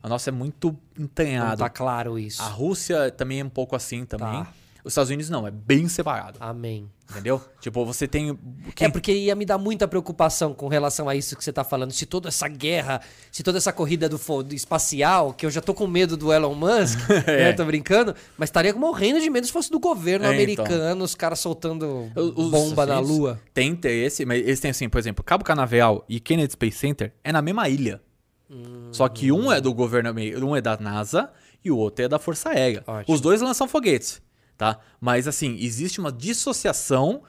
A 0.02 0.08
nossa 0.08 0.30
é 0.30 0.32
muito 0.32 0.78
entranhada. 0.98 1.50
Não 1.50 1.58
tá 1.58 1.70
claro 1.70 2.18
isso. 2.18 2.42
A 2.42 2.48
Rússia 2.48 3.12
também 3.12 3.40
é 3.40 3.44
um 3.44 3.50
pouco 3.50 3.76
assim 3.76 4.06
também. 4.06 4.44
Tá. 4.44 4.54
Os 4.88 4.94
Estados 4.94 5.10
Unidos 5.10 5.30
não, 5.30 5.46
é 5.46 5.52
bem 5.52 5.90
separado. 5.90 6.38
Amém. 6.40 6.90
Entendeu? 7.10 7.42
Tipo, 7.60 7.86
você 7.86 8.08
tem. 8.08 8.38
É 8.80 8.90
porque 8.90 9.12
ia 9.14 9.36
me 9.36 9.46
dar 9.46 9.58
muita 9.58 9.86
preocupação 9.86 10.54
com 10.54 10.70
relação 10.70 11.10
a 11.10 11.16
isso 11.16 11.36
que 11.36 11.44
você 11.44 11.52
tá 11.52 11.64
falando. 11.64 11.92
Se 11.92 12.06
toda 12.06 12.30
essa 12.30 12.48
guerra, 12.48 13.02
se 13.32 13.44
toda 13.44 13.58
essa 13.58 13.74
corrida 13.74 14.08
do, 14.08 14.18
do 14.44 14.56
espacial, 14.56 15.34
que 15.34 15.46
eu 15.46 15.50
já 15.50 15.60
tô 15.60 15.74
com 15.74 15.88
medo 15.88 16.16
do 16.16 16.32
Elon 16.32 16.54
Musk, 16.54 17.00
é. 17.28 17.46
né? 17.46 17.54
Tô 17.54 17.66
brincando, 17.66 18.16
mas 18.38 18.48
estaria 18.48 18.74
morrendo 18.74 19.20
de 19.20 19.30
medo 19.30 19.46
se 19.46 19.54
fosse 19.54 19.70
do 19.70 19.80
governo 19.80 20.26
é, 20.26 20.30
americano, 20.30 20.96
então. 20.96 21.02
os 21.02 21.16
caras 21.16 21.40
soltando 21.40 22.10
os, 22.16 22.50
bomba 22.50 22.86
na 22.86 23.00
Lua. 23.00 23.40
Tem 23.54 23.70
interesse, 23.70 24.26
mas 24.26 24.40
eles 24.40 24.60
têm 24.62 24.72
assim, 24.72 24.88
por 24.88 25.00
exemplo, 25.00 25.22
Cabo 25.22 25.44
Canaveral 25.44 26.06
e 26.08 26.20
Kennedy 26.20 26.54
Space 26.54 26.78
Center 26.78 27.14
é 27.26 27.32
na 27.32 27.42
mesma 27.42 27.68
ilha. 27.68 28.02
Hum. 28.50 28.90
Só 28.92 29.10
que 29.10 29.32
um 29.34 29.52
é 29.52 29.60
do 29.60 29.74
governo, 29.74 30.14
um 30.46 30.56
é 30.56 30.62
da 30.62 30.78
NASA 30.78 31.30
e 31.64 31.72
o 31.72 31.78
outro 31.78 32.06
é 32.06 32.08
da 32.08 32.20
Força 32.20 32.50
Aérea. 32.50 32.84
Ótimo. 32.86 33.16
Os 33.16 33.22
dois 33.22 33.42
lançam 33.42 33.68
foguetes 33.68 34.22
tá? 34.58 34.80
Mas 35.00 35.28
assim, 35.28 35.56
existe 35.60 36.00
uma 36.00 36.12
dissociação 36.12 37.24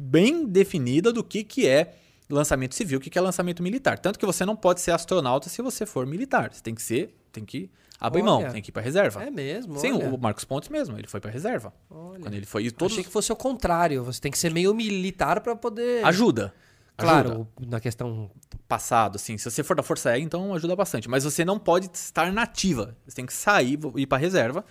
bem 0.00 0.46
definida 0.46 1.12
do 1.12 1.24
que, 1.24 1.42
que 1.42 1.66
é 1.66 1.94
lançamento 2.28 2.74
civil, 2.74 2.98
o 2.98 3.00
que, 3.00 3.10
que 3.10 3.18
é 3.18 3.22
lançamento 3.22 3.62
militar. 3.62 3.98
Tanto 3.98 4.18
que 4.18 4.26
você 4.26 4.44
não 4.44 4.56
pode 4.56 4.80
ser 4.80 4.90
astronauta 4.90 5.48
se 5.48 5.60
você 5.62 5.84
for 5.84 6.06
militar. 6.06 6.52
Você 6.52 6.62
tem 6.62 6.74
que 6.74 6.82
ser, 6.82 7.14
tem 7.30 7.44
que 7.44 7.70
abrir 8.00 8.22
olha, 8.22 8.30
mão, 8.44 8.52
tem 8.52 8.62
que 8.62 8.70
ir 8.70 8.72
para 8.72 8.82
reserva. 8.82 9.22
É 9.22 9.30
mesmo? 9.30 9.78
Sim, 9.78 9.92
olha. 9.92 10.10
o 10.10 10.18
Marcos 10.18 10.44
Pontes 10.44 10.68
mesmo, 10.68 10.98
ele 10.98 11.08
foi 11.08 11.20
para 11.20 11.30
reserva. 11.30 11.72
Olha. 11.90 12.20
Quando 12.20 12.34
ele 12.34 12.46
foi, 12.46 12.64
e 12.64 12.70
todos... 12.70 12.92
Achei 12.92 13.04
que 13.04 13.10
fosse 13.10 13.32
o 13.32 13.36
contrário, 13.36 14.02
você 14.04 14.20
tem 14.20 14.30
que 14.30 14.38
ser 14.38 14.52
meio 14.52 14.74
militar 14.74 15.40
para 15.40 15.54
poder 15.54 16.04
Ajuda. 16.04 16.54
Claro, 16.96 17.30
ajuda. 17.30 17.46
na 17.68 17.80
questão 17.80 18.30
passado, 18.68 19.16
assim, 19.16 19.36
se 19.36 19.50
você 19.50 19.62
for 19.62 19.74
da 19.74 19.82
Força 19.82 20.10
Aérea, 20.10 20.22
então 20.22 20.54
ajuda 20.54 20.76
bastante, 20.76 21.08
mas 21.08 21.24
você 21.24 21.44
não 21.44 21.58
pode 21.58 21.90
estar 21.92 22.32
nativa. 22.32 22.96
Você 23.06 23.16
tem 23.16 23.26
que 23.26 23.32
sair, 23.32 23.78
ir 23.96 24.06
para 24.06 24.18
reserva 24.18 24.64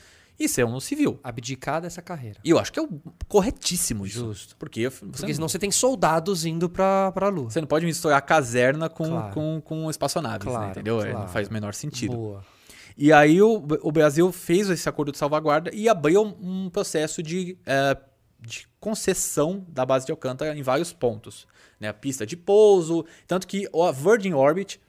e 0.46 0.50
ser 0.50 0.66
um 0.66 0.80
civil. 0.80 1.20
Abdicar 1.24 1.82
dessa 1.82 2.02
carreira. 2.02 2.40
E 2.44 2.50
eu 2.50 2.60
acho 2.60 2.72
que 2.72 2.80
é 2.80 2.84
o 2.84 2.90
corretíssimo 3.28 4.06
isso. 4.06 4.20
Justo. 4.20 4.56
Porque, 4.58 4.90
você 4.90 5.06
Porque 5.06 5.28
não... 5.28 5.34
senão 5.34 5.50
você 5.50 5.60
tem 5.60 5.72
soldados 5.72 6.46
indo 6.46 6.70
pra, 6.70 7.12
pra 7.12 7.30
Lua. 7.30 7.50
Você 7.50 7.62
não 7.62 7.68
pode 7.68 7.86
misturar 7.86 8.18
a 8.18 8.22
caserna 8.22 8.90
com, 8.90 9.08
claro. 9.08 9.34
com, 9.34 9.62
com 9.62 9.90
espaçonaves, 9.90 10.46
né, 10.46 10.52
claro, 10.52 10.66
né? 10.66 10.72
entendeu? 10.72 10.98
Claro. 10.98 11.20
Não 11.20 11.28
faz 11.28 11.48
o 11.48 11.54
menor 11.54 11.74
sentido. 11.74 12.16
Boa. 12.16 12.46
E 12.98 13.12
aí 13.12 13.42
o, 13.42 13.66
o 13.82 13.92
Brasil 13.92 14.32
fez 14.32 14.70
esse 14.70 14.88
acordo 14.88 15.12
de 15.12 15.18
salvaguarda 15.18 15.72
e 15.74 15.88
abriu 15.88 16.22
um 16.22 16.70
processo 16.70 17.24
de, 17.24 17.58
é, 17.66 17.98
de 18.40 18.68
concessão 18.80 19.66
da 19.70 19.86
base 19.86 20.06
de 20.06 20.12
Alcântara 20.12 20.56
em 20.58 20.62
vários 20.62 20.92
pontos. 20.92 21.48
Né? 21.80 21.88
A 21.88 21.94
pista 21.94 22.26
de 22.26 22.36
pouso, 22.36 23.06
tanto 23.28 23.48
que 23.48 23.68
a 23.68 23.92
Virgin 23.92 24.34
Orbit 24.34 24.80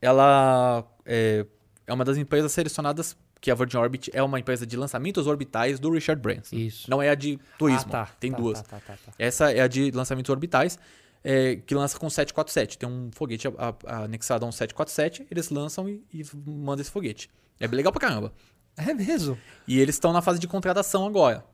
ela 0.00 0.84
é, 1.04 1.44
é 1.86 1.92
uma 1.92 2.04
das 2.04 2.16
empresas 2.16 2.52
selecionadas 2.52 3.16
que 3.40 3.50
a 3.50 3.54
Virgin 3.54 3.78
Orbit 3.78 4.10
é 4.12 4.22
uma 4.22 4.38
empresa 4.38 4.66
de 4.66 4.76
lançamentos 4.76 5.26
orbitais 5.26 5.80
do 5.80 5.90
Richard 5.90 6.20
Branson. 6.20 6.54
Isso. 6.54 6.90
Não 6.90 7.00
é 7.00 7.08
a 7.08 7.14
de 7.14 7.38
turismo. 7.58 7.88
Ah, 7.88 8.04
tá, 8.04 8.12
tem 8.18 8.30
tá, 8.30 8.36
duas. 8.36 8.62
Tá, 8.62 8.80
tá, 8.80 8.94
tá, 8.94 9.12
Essa 9.18 9.50
é 9.50 9.60
a 9.60 9.68
de 9.68 9.90
lançamentos 9.90 10.28
orbitais, 10.28 10.78
é, 11.24 11.56
que 11.56 11.74
lança 11.74 11.98
com 11.98 12.10
747. 12.10 12.78
Tem 12.78 12.88
um 12.88 13.10
foguete 13.12 13.48
a, 13.48 13.74
a, 13.86 14.04
anexado 14.04 14.44
a 14.44 14.48
um 14.48 14.52
747, 14.52 15.26
eles 15.30 15.48
lançam 15.48 15.88
e, 15.88 16.04
e 16.12 16.22
mandam 16.46 16.82
esse 16.82 16.90
foguete. 16.90 17.30
É 17.58 17.66
bem 17.66 17.76
legal 17.76 17.92
pra 17.92 18.00
caramba. 18.00 18.32
É 18.76 18.92
mesmo? 18.94 19.38
E 19.66 19.78
eles 19.78 19.96
estão 19.96 20.12
na 20.12 20.22
fase 20.22 20.38
de 20.38 20.46
contratação 20.46 21.06
agora. 21.06 21.44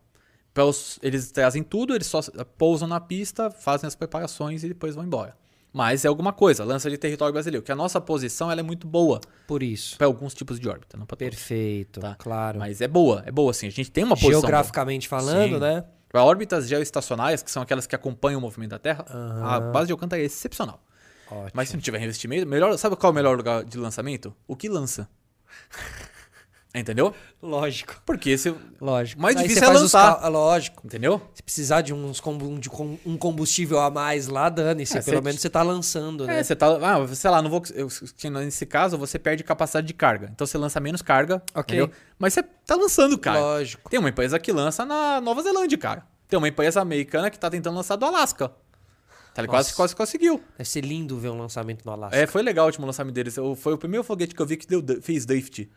Os, 0.57 0.99
eles 1.03 1.31
trazem 1.31 1.63
tudo, 1.63 1.95
eles 1.95 2.07
só 2.07 2.21
pousam 2.57 2.89
na 2.89 2.99
pista, 2.99 3.51
fazem 3.51 3.87
as 3.87 3.95
preparações 3.95 4.65
e 4.65 4.69
depois 4.69 4.95
vão 4.95 5.05
embora. 5.05 5.37
Mas 5.77 6.07
é 6.07 6.09
alguma 6.09 6.33
coisa, 6.33 6.65
lança 6.65 6.89
de 6.89 6.97
território 6.97 7.35
brasileiro, 7.35 7.63
que 7.63 7.71
a 7.71 7.77
nossa 7.77 8.01
posição 8.01 8.51
ela 8.51 8.61
é 8.61 8.63
muito 8.63 8.87
boa. 8.87 9.21
Por 9.47 9.63
isso. 9.63 9.99
Para 9.99 10.07
alguns 10.07 10.33
tipos 10.33 10.59
de 10.59 10.67
órbita, 10.67 10.97
não 10.97 11.05
para 11.05 11.19
Perfeito, 11.19 12.01
tá? 12.01 12.15
claro. 12.15 12.59
Mas 12.59 12.81
é 12.81 12.89
boa, 12.89 13.23
é 13.27 13.31
boa 13.31 13.53
sim. 13.53 13.67
A 13.67 13.71
gente 13.71 13.91
tem 13.91 14.03
uma 14.03 14.17
posição. 14.17 14.41
Geograficamente 14.41 15.07
boa. 15.07 15.21
falando, 15.21 15.57
sim. 15.57 15.61
né? 15.61 15.85
Para 16.09 16.25
órbitas 16.25 16.67
geoestacionárias, 16.67 17.43
que 17.43 17.51
são 17.51 17.63
aquelas 17.63 17.87
que 17.87 17.95
acompanham 17.95 18.39
o 18.39 18.41
movimento 18.41 18.71
da 18.71 18.79
Terra, 18.79 19.05
uhum. 19.13 19.45
a 19.45 19.61
base 19.61 19.89
de 19.89 19.93
Alcântara 19.93 20.23
é 20.23 20.25
excepcional. 20.25 20.83
Ótimo. 21.31 21.51
Mas 21.53 21.69
se 21.69 21.75
não 21.75 21.83
tiver 21.83 22.01
investimento, 22.01 22.47
melhor, 22.47 22.75
sabe 22.79 22.97
qual 22.97 23.11
é 23.11 23.13
o 23.13 23.15
melhor 23.15 23.37
lugar 23.37 23.63
de 23.63 23.77
lançamento? 23.77 24.35
O 24.49 24.57
que 24.57 24.71
lança. 24.71 25.07
Entendeu? 26.81 27.15
Lógico. 27.43 28.01
Porque 28.05 28.31
esse. 28.31 28.55
Lógico. 28.81 29.21
Mais 29.21 29.37
difícil 29.37 29.65
é 29.65 29.69
lançar. 29.69 30.21
Cal... 30.21 30.31
Lógico. 30.31 30.83
Entendeu? 30.85 31.23
Se 31.35 31.43
precisar 31.43 31.81
de, 31.81 31.95
uns 31.95 32.21
de 32.61 32.71
um 33.05 33.17
combustível 33.17 33.81
a 33.81 33.91
mais 33.91 34.29
lá, 34.29 34.49
dane-se. 34.49 34.99
É, 34.99 35.03
pelo 35.03 35.23
menos 35.23 35.41
você 35.41 35.49
tá 35.49 35.63
lançando, 35.63 36.27
né? 36.27 36.41
É, 36.41 36.43
você 36.43 36.55
tá. 36.55 36.67
Ah, 36.67 37.15
sei 37.15 37.31
lá, 37.31 37.41
não 37.41 37.51
vou. 37.51 37.63
Eu, 37.75 37.89
nesse 38.31 38.67
caso, 38.67 38.99
você 38.99 39.19
perde 39.19 39.43
capacidade 39.43 39.87
de 39.87 39.95
carga. 39.95 40.29
Então 40.33 40.47
você 40.47 40.59
lança 40.59 40.79
menos 40.79 41.01
carga. 41.01 41.43
Ok. 41.55 41.79
Entendeu? 41.79 41.97
Mas 42.19 42.35
você 42.35 42.43
tá 42.43 42.75
lançando, 42.77 43.17
cara. 43.19 43.41
Lógico. 43.41 43.89
Tem 43.89 43.99
uma 43.99 44.09
empresa 44.09 44.39
que 44.39 44.53
lança 44.53 44.85
na 44.85 45.21
Nova 45.21 45.43
Zelândia, 45.43 45.79
cara. 45.79 46.05
Tem 46.29 46.37
uma 46.37 46.49
empresa 46.49 46.81
americana 46.81 47.31
que 47.31 47.39
tá 47.39 47.49
tentando 47.49 47.77
lançar 47.77 47.97
do 47.97 48.05
Alasca. 48.05 48.51
Tá, 49.37 49.47
quase, 49.47 49.75
quase 49.75 49.95
conseguiu. 49.95 50.43
Deve 50.57 50.69
ser 50.69 50.81
lindo 50.81 51.19
ver 51.19 51.29
um 51.29 51.39
lançamento 51.39 51.85
no 51.85 51.93
Alasca. 51.93 52.17
É, 52.17 52.27
foi 52.27 52.43
legal 52.43 52.65
o 52.65 52.69
último 52.69 52.87
lançamento 52.87 53.15
deles. 53.15 53.37
Foi 53.59 53.75
o 53.75 53.79
primeiro 53.79 54.03
foguete 54.03 54.35
que 54.35 54.41
eu 54.41 54.47
vi 54.47 54.57
que 54.57 54.67
deu, 54.67 54.83
fez 55.03 55.27
drift. 55.27 55.71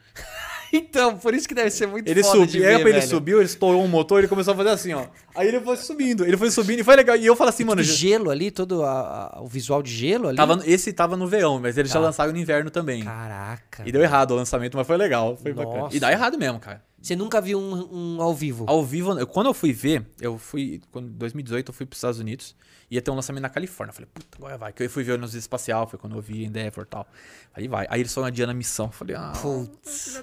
Então, 0.90 1.18
por 1.18 1.34
isso 1.34 1.48
que 1.48 1.54
deve 1.54 1.72
ser 1.72 1.88
muito 1.88 2.08
ele 2.08 2.24
foda 2.24 2.46
subiu, 2.46 2.68
aí 2.68 2.82
ele 2.82 3.02
subiu, 3.02 3.38
ele 3.38 3.46
estourou 3.46 3.84
um 3.84 3.88
motor, 3.88 4.20
ele 4.20 4.28
começou 4.28 4.54
a 4.54 4.58
fazer 4.58 4.70
assim, 4.70 4.94
ó. 4.94 5.06
Aí 5.36 5.48
ele 5.48 5.60
foi 5.60 5.78
subindo, 5.78 6.26
ele 6.26 6.38
foi 6.38 6.52
subindo 6.52 6.80
e 6.80 6.84
foi 6.84 6.96
legal. 6.96 7.16
E 7.16 7.26
eu 7.26 7.36
falo 7.36 7.50
assim, 7.50 7.64
mano... 7.64 7.82
Já... 7.84 7.94
gelo 7.94 8.30
ali, 8.30 8.52
todo 8.52 8.84
a, 8.84 9.34
a, 9.36 9.42
o 9.42 9.48
visual 9.48 9.82
de 9.82 9.92
gelo 9.92 10.28
ali? 10.28 10.38
Tava, 10.38 10.62
esse 10.66 10.94
tava 10.94 11.18
no 11.18 11.28
verão, 11.28 11.60
mas 11.60 11.78
eles 11.78 11.92
já 11.92 12.00
tá. 12.00 12.06
lançaram 12.06 12.32
no 12.32 12.38
inverno 12.38 12.70
também. 12.70 13.04
Caraca. 13.04 13.84
E 13.86 13.92
deu 13.92 14.02
errado 14.02 14.32
o 14.32 14.36
lançamento, 14.36 14.78
mas 14.78 14.86
foi 14.86 14.98
legal, 14.98 15.38
foi 15.38 15.54
Nossa. 15.54 15.68
bacana. 15.68 15.90
E 15.92 16.00
dá 16.00 16.12
errado 16.12 16.38
mesmo, 16.38 16.60
cara. 16.60 16.82
Você 17.02 17.16
nunca 17.16 17.40
viu 17.40 17.60
um, 17.60 18.18
um 18.18 18.22
ao 18.22 18.34
vivo? 18.34 18.66
Ao 18.68 18.84
vivo, 18.84 19.18
eu, 19.18 19.26
quando 19.26 19.48
eu 19.48 19.54
fui 19.54 19.72
ver, 19.72 20.06
eu 20.20 20.38
fui, 20.38 20.82
em 20.96 21.08
2018 21.08 21.70
eu 21.70 21.74
fui 21.74 21.86
para 21.86 21.94
os 21.94 21.98
Estados 21.98 22.20
Unidos, 22.20 22.56
ia 22.92 23.02
ter 23.02 23.10
um 23.10 23.16
lançamento 23.16 23.44
na 23.44 23.50
Califórnia. 23.50 23.92
Eu 23.92 23.96
falei, 23.96 24.10
puta, 24.14 24.38
agora 24.38 24.58
vai. 24.58 24.74
Que 24.74 24.84
eu 24.84 24.90
fui 24.90 25.04
ver 25.04 25.18
nos 25.18 25.34
espacial, 25.34 25.88
foi 25.88 25.98
quando 25.98 26.16
eu 26.18 26.22
vi 26.22 26.44
Endeavor 26.44 26.84
e 26.84 26.88
tal. 26.88 27.08
Aí 27.54 27.68
vai. 27.68 27.88
Aí 27.90 28.02
eles 28.02 28.14
foram 28.14 28.28
adiando 28.28 28.52
a 28.52 28.56
missão. 28.56 28.88
Eu 28.88 28.92
falei, 28.92 29.16
ah, 29.16 29.32
putz. 29.42 30.22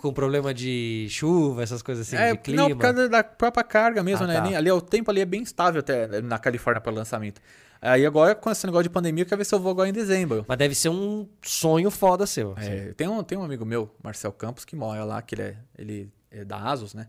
Com 0.00 0.12
problema 0.12 0.52
de 0.52 1.06
chuva, 1.08 1.62
essas 1.62 1.80
coisas 1.82 2.06
assim, 2.06 2.16
é, 2.16 2.32
de 2.32 2.38
clima. 2.38 2.62
Não, 2.62 2.70
por 2.70 2.78
causa 2.78 3.08
da 3.08 3.24
própria 3.24 3.64
carga 3.64 4.02
mesmo, 4.02 4.24
ah, 4.24 4.28
né? 4.28 4.40
Tá. 4.40 4.58
Ali, 4.58 4.70
o 4.70 4.80
tempo 4.80 5.10
ali 5.10 5.20
é 5.20 5.26
bem 5.26 5.42
estável 5.42 5.80
até 5.80 6.20
na 6.20 6.38
Califórnia 6.38 6.80
para 6.80 6.92
o 6.92 6.94
lançamento. 6.94 7.40
Aí 7.82 8.04
agora, 8.04 8.34
com 8.34 8.50
esse 8.50 8.66
negócio 8.66 8.84
de 8.84 8.90
pandemia, 8.90 9.22
eu 9.22 9.26
quero 9.26 9.38
ver 9.38 9.44
se 9.44 9.54
eu 9.54 9.58
vou 9.58 9.70
agora 9.70 9.88
em 9.88 9.92
dezembro. 9.92 10.44
Mas 10.46 10.58
deve 10.58 10.74
ser 10.74 10.90
um 10.90 11.26
sonho 11.40 11.90
foda 11.90 12.26
seu. 12.26 12.54
É, 12.58 12.92
tem, 12.92 13.08
um, 13.08 13.22
tem 13.22 13.38
um 13.38 13.42
amigo 13.42 13.64
meu, 13.64 13.90
Marcel 14.02 14.32
Campos, 14.32 14.64
que 14.64 14.76
mora 14.76 15.04
lá, 15.04 15.22
que 15.22 15.34
ele 15.34 15.42
é, 15.42 15.56
ele 15.78 16.12
é 16.30 16.44
da 16.44 16.58
ASUS, 16.58 16.92
né? 16.92 17.08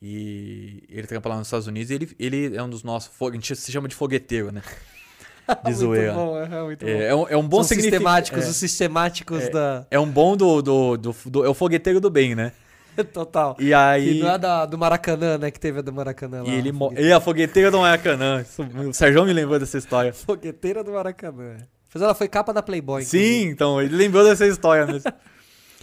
E 0.00 0.82
ele 0.88 1.06
trampa 1.06 1.28
lá 1.28 1.36
nos 1.36 1.46
Estados 1.46 1.66
Unidos 1.66 1.90
e 1.90 1.94
ele, 1.94 2.16
ele 2.18 2.56
é 2.56 2.62
um 2.62 2.68
dos 2.68 2.82
nossos. 2.82 3.10
A 3.20 3.32
gente 3.32 3.54
se 3.54 3.72
chama 3.72 3.88
de 3.88 3.94
fogueteiro, 3.94 4.52
né? 4.52 4.62
De 5.64 5.74
zoeira. 5.74 6.12
Bom, 6.14 6.38
é, 6.38 6.62
muito 6.62 6.86
é, 6.86 6.94
bom. 6.94 7.02
É, 7.02 7.14
um, 7.14 7.28
é 7.28 7.36
um 7.36 7.48
bom 7.48 7.62
São 7.64 7.76
sistemáticos, 7.76 8.44
é, 8.44 8.48
os 8.48 8.56
sistemáticos 8.56 9.42
é, 9.42 9.50
da. 9.50 9.86
É 9.90 9.98
um 9.98 10.08
bom 10.08 10.36
do, 10.36 10.62
do, 10.62 10.96
do, 10.96 11.16
do, 11.26 11.44
É 11.44 11.48
o 11.48 11.54
fogueteiro 11.54 12.00
do 12.00 12.08
bem, 12.10 12.34
né? 12.34 12.52
Total. 13.12 13.56
E 13.58 13.72
aí. 13.72 14.20
Não 14.20 14.30
é 14.30 14.38
da, 14.38 14.66
do 14.66 14.78
Maracanã, 14.78 15.38
né? 15.38 15.50
Que 15.50 15.58
teve 15.58 15.78
a 15.78 15.82
do 15.82 15.92
Maracanã 15.92 16.42
lá. 16.42 16.48
E 16.48 16.54
ele, 16.54 16.72
e 16.98 17.12
a 17.12 17.20
fogueteira 17.20 17.70
do 17.70 17.78
Maracanã. 17.78 18.44
o 18.88 18.92
Sérgio 18.92 19.24
me 19.24 19.32
lembrou 19.32 19.58
dessa 19.58 19.78
história. 19.78 20.12
Fogueteira 20.12 20.84
do 20.84 20.92
Maracanã. 20.92 21.56
Mas 21.92 22.02
ela 22.02 22.14
foi 22.14 22.28
capa 22.28 22.52
da 22.52 22.62
Playboy. 22.62 23.04
Sim, 23.04 23.18
inclusive. 23.18 23.50
então, 23.50 23.82
ele 23.82 23.94
lembrou 23.94 24.24
dessa 24.24 24.46
história 24.46 24.86
mesmo. 24.86 25.12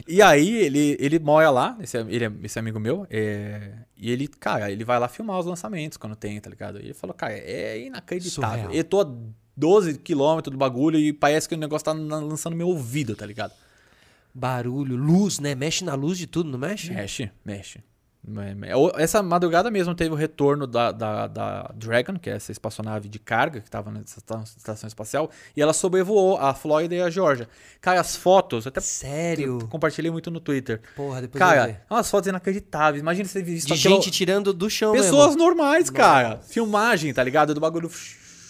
E 0.08 0.22
aí, 0.22 0.56
ele, 0.56 0.98
ele 1.00 1.20
mora 1.20 1.50
lá, 1.50 1.78
esse, 1.82 1.98
ele 1.98 2.26
é, 2.26 2.32
esse 2.44 2.58
amigo 2.58 2.80
meu, 2.80 3.06
é, 3.10 3.74
e 3.98 4.10
ele, 4.10 4.28
cara, 4.28 4.72
ele 4.72 4.84
vai 4.84 4.98
lá 4.98 5.08
filmar 5.08 5.38
os 5.38 5.46
lançamentos 5.46 5.98
quando 5.98 6.16
tem, 6.16 6.40
tá 6.40 6.50
ligado? 6.50 6.80
E 6.80 6.86
ele 6.86 6.94
falou, 6.94 7.14
cara, 7.14 7.34
é 7.34 7.80
inacreditável. 7.86 8.64
Surreal. 8.64 8.74
Eu 8.74 8.84
tô 8.84 9.02
a 9.02 9.14
12 9.58 9.98
quilômetros 10.00 10.52
do 10.54 10.58
bagulho 10.58 10.98
e 10.98 11.12
parece 11.12 11.50
que 11.50 11.56
o 11.56 11.58
negócio 11.58 11.86
tá 11.86 11.92
lançando 11.92 12.56
meu 12.56 12.70
ouvido, 12.70 13.16
tá 13.16 13.26
ligado? 13.26 13.52
Barulho, 14.34 14.96
luz, 14.96 15.40
né? 15.40 15.56
Mexe 15.56 15.84
na 15.84 15.96
luz 15.96 16.18
de 16.18 16.28
tudo, 16.28 16.50
não 16.50 16.60
mexe? 16.60 16.92
Mexe, 16.92 17.32
mexe. 17.44 17.84
É, 18.28 19.02
essa 19.04 19.24
madrugada 19.24 19.72
mesmo 19.72 19.96
teve 19.96 20.12
o 20.12 20.16
retorno 20.16 20.68
da, 20.68 20.92
da, 20.92 21.26
da 21.28 21.72
Dragon, 21.74 22.20
que 22.20 22.30
é 22.30 22.34
essa 22.34 22.52
espaçonave 22.52 23.08
de 23.08 23.18
carga 23.18 23.60
que 23.62 23.68
estava 23.68 23.90
na 23.90 24.02
estação 24.02 24.88
espacial, 24.88 25.32
e 25.56 25.62
ela 25.62 25.74
sobrevoou 25.74 26.38
a 26.38 26.54
Flórida 26.54 26.94
e 26.94 27.02
a 27.02 27.10
Geórgia. 27.10 27.48
Cara, 27.80 28.02
as 28.02 28.16
fotos, 28.16 28.68
até 28.68 28.82
Sério? 28.82 29.66
compartilhei 29.70 30.12
muito 30.12 30.30
no 30.30 30.40
Twitter. 30.40 30.82
Porra, 30.96 31.22
depois 31.22 31.40
Cara, 31.40 31.70
é 31.70 31.94
umas 31.94 32.10
fotos 32.10 32.28
inacreditáveis. 32.28 33.02
Imagina 33.02 33.28
você 33.28 33.42
visto 33.42 33.68
De 33.68 33.76
gente 33.76 34.12
tirando 34.12 34.54
do 34.54 34.70
chão 34.70 34.92
Pessoas 34.92 35.30
mesmo. 35.30 35.44
normais, 35.44 35.90
cara. 35.90 36.40
Filmagem, 36.42 37.14
tá 37.14 37.24
ligado? 37.24 37.54
Do 37.54 37.62
bagulho 37.62 37.90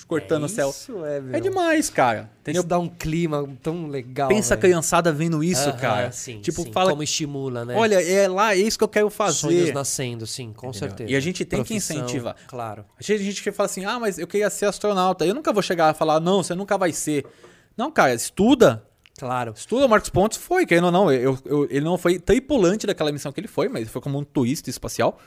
cortando 0.10 0.42
é 0.44 0.46
o 0.48 0.50
céu. 0.50 0.70
Isso 0.72 1.06
é, 1.06 1.22
meu. 1.22 1.36
É 1.36 1.40
demais, 1.40 1.90
cara. 1.90 2.30
Entendeu? 2.42 2.62
Isso 2.62 2.68
dá 2.68 2.80
um 2.80 2.90
clima 2.90 3.48
tão 3.62 3.88
legal. 3.88 4.28
Pensa 4.28 4.56
a 4.56 4.58
velho. 4.58 4.62
criançada 4.62 5.14
vendo 5.14 5.44
isso, 5.44 5.70
Aham, 5.70 5.78
cara. 5.78 6.12
Sim, 6.12 6.42
tipo, 6.42 6.64
sim. 6.64 6.72
fala, 6.74 6.90
Como 6.90 7.04
estimula, 7.04 7.64
né? 7.64 7.76
olha, 7.78 8.02
é 8.02 8.28
lá, 8.28 8.54
é 8.56 8.58
isso 8.58 8.78
que 8.78 8.84
eu 8.84 8.88
quero 8.90 9.10
Sonhos 9.10 9.40
fazer. 9.42 9.74
nascendo, 9.74 10.26
sim, 10.26 10.52
com 10.52 10.70
Entendeu? 10.70 10.90
certeza. 10.90 11.12
E 11.12 11.16
a 11.16 11.20
gente 11.20 11.46
tem 11.46 11.64
que 11.64 11.76
Profissão, 11.76 11.98
incentivar. 11.98 12.36
Claro. 12.48 12.84
A 13.00 13.04
gente, 13.04 13.22
a 13.22 13.24
gente 13.24 13.44
que 13.44 13.52
fala 13.52 13.66
assim, 13.68 13.86
ah, 13.86 14.00
mas 14.00 14.18
eu 14.18 14.26
queria 14.26 14.50
ser 14.50 14.66
astronauta. 14.66 15.26
Eu 15.26 15.36
nunca 15.36 15.54
vou 15.54 15.62
chegar 15.62 15.90
a 15.90 15.94
falar, 15.94 16.20
não, 16.20 16.42
você 16.42 16.56
nunca 16.56 16.76
vai 16.78 16.92
ser. 16.92 17.26
Não, 17.78 17.92
cara, 17.92 18.14
estuda. 18.14 18.84
Claro. 19.20 19.54
Estuda, 19.56 19.86
o 19.86 19.90
Marcos 19.90 20.10
Pontes 20.10 20.38
foi, 20.38 20.66
querendo 20.66 20.86
ou 20.86 20.92
não. 20.92 21.12
Eu, 21.12 21.38
eu- 21.44 21.66
ele 21.70 21.82
não 21.84 21.98
foi 21.98 22.18
tripulante 22.18 22.88
daquela 22.88 23.12
missão 23.12 23.32
que 23.34 23.40
ele 23.42 23.50
foi, 23.50 23.68
mas 23.68 23.90
foi 23.90 24.02
como 24.02 24.18
um 24.18 24.24
turista 24.24 24.70
espacial. 24.70 25.20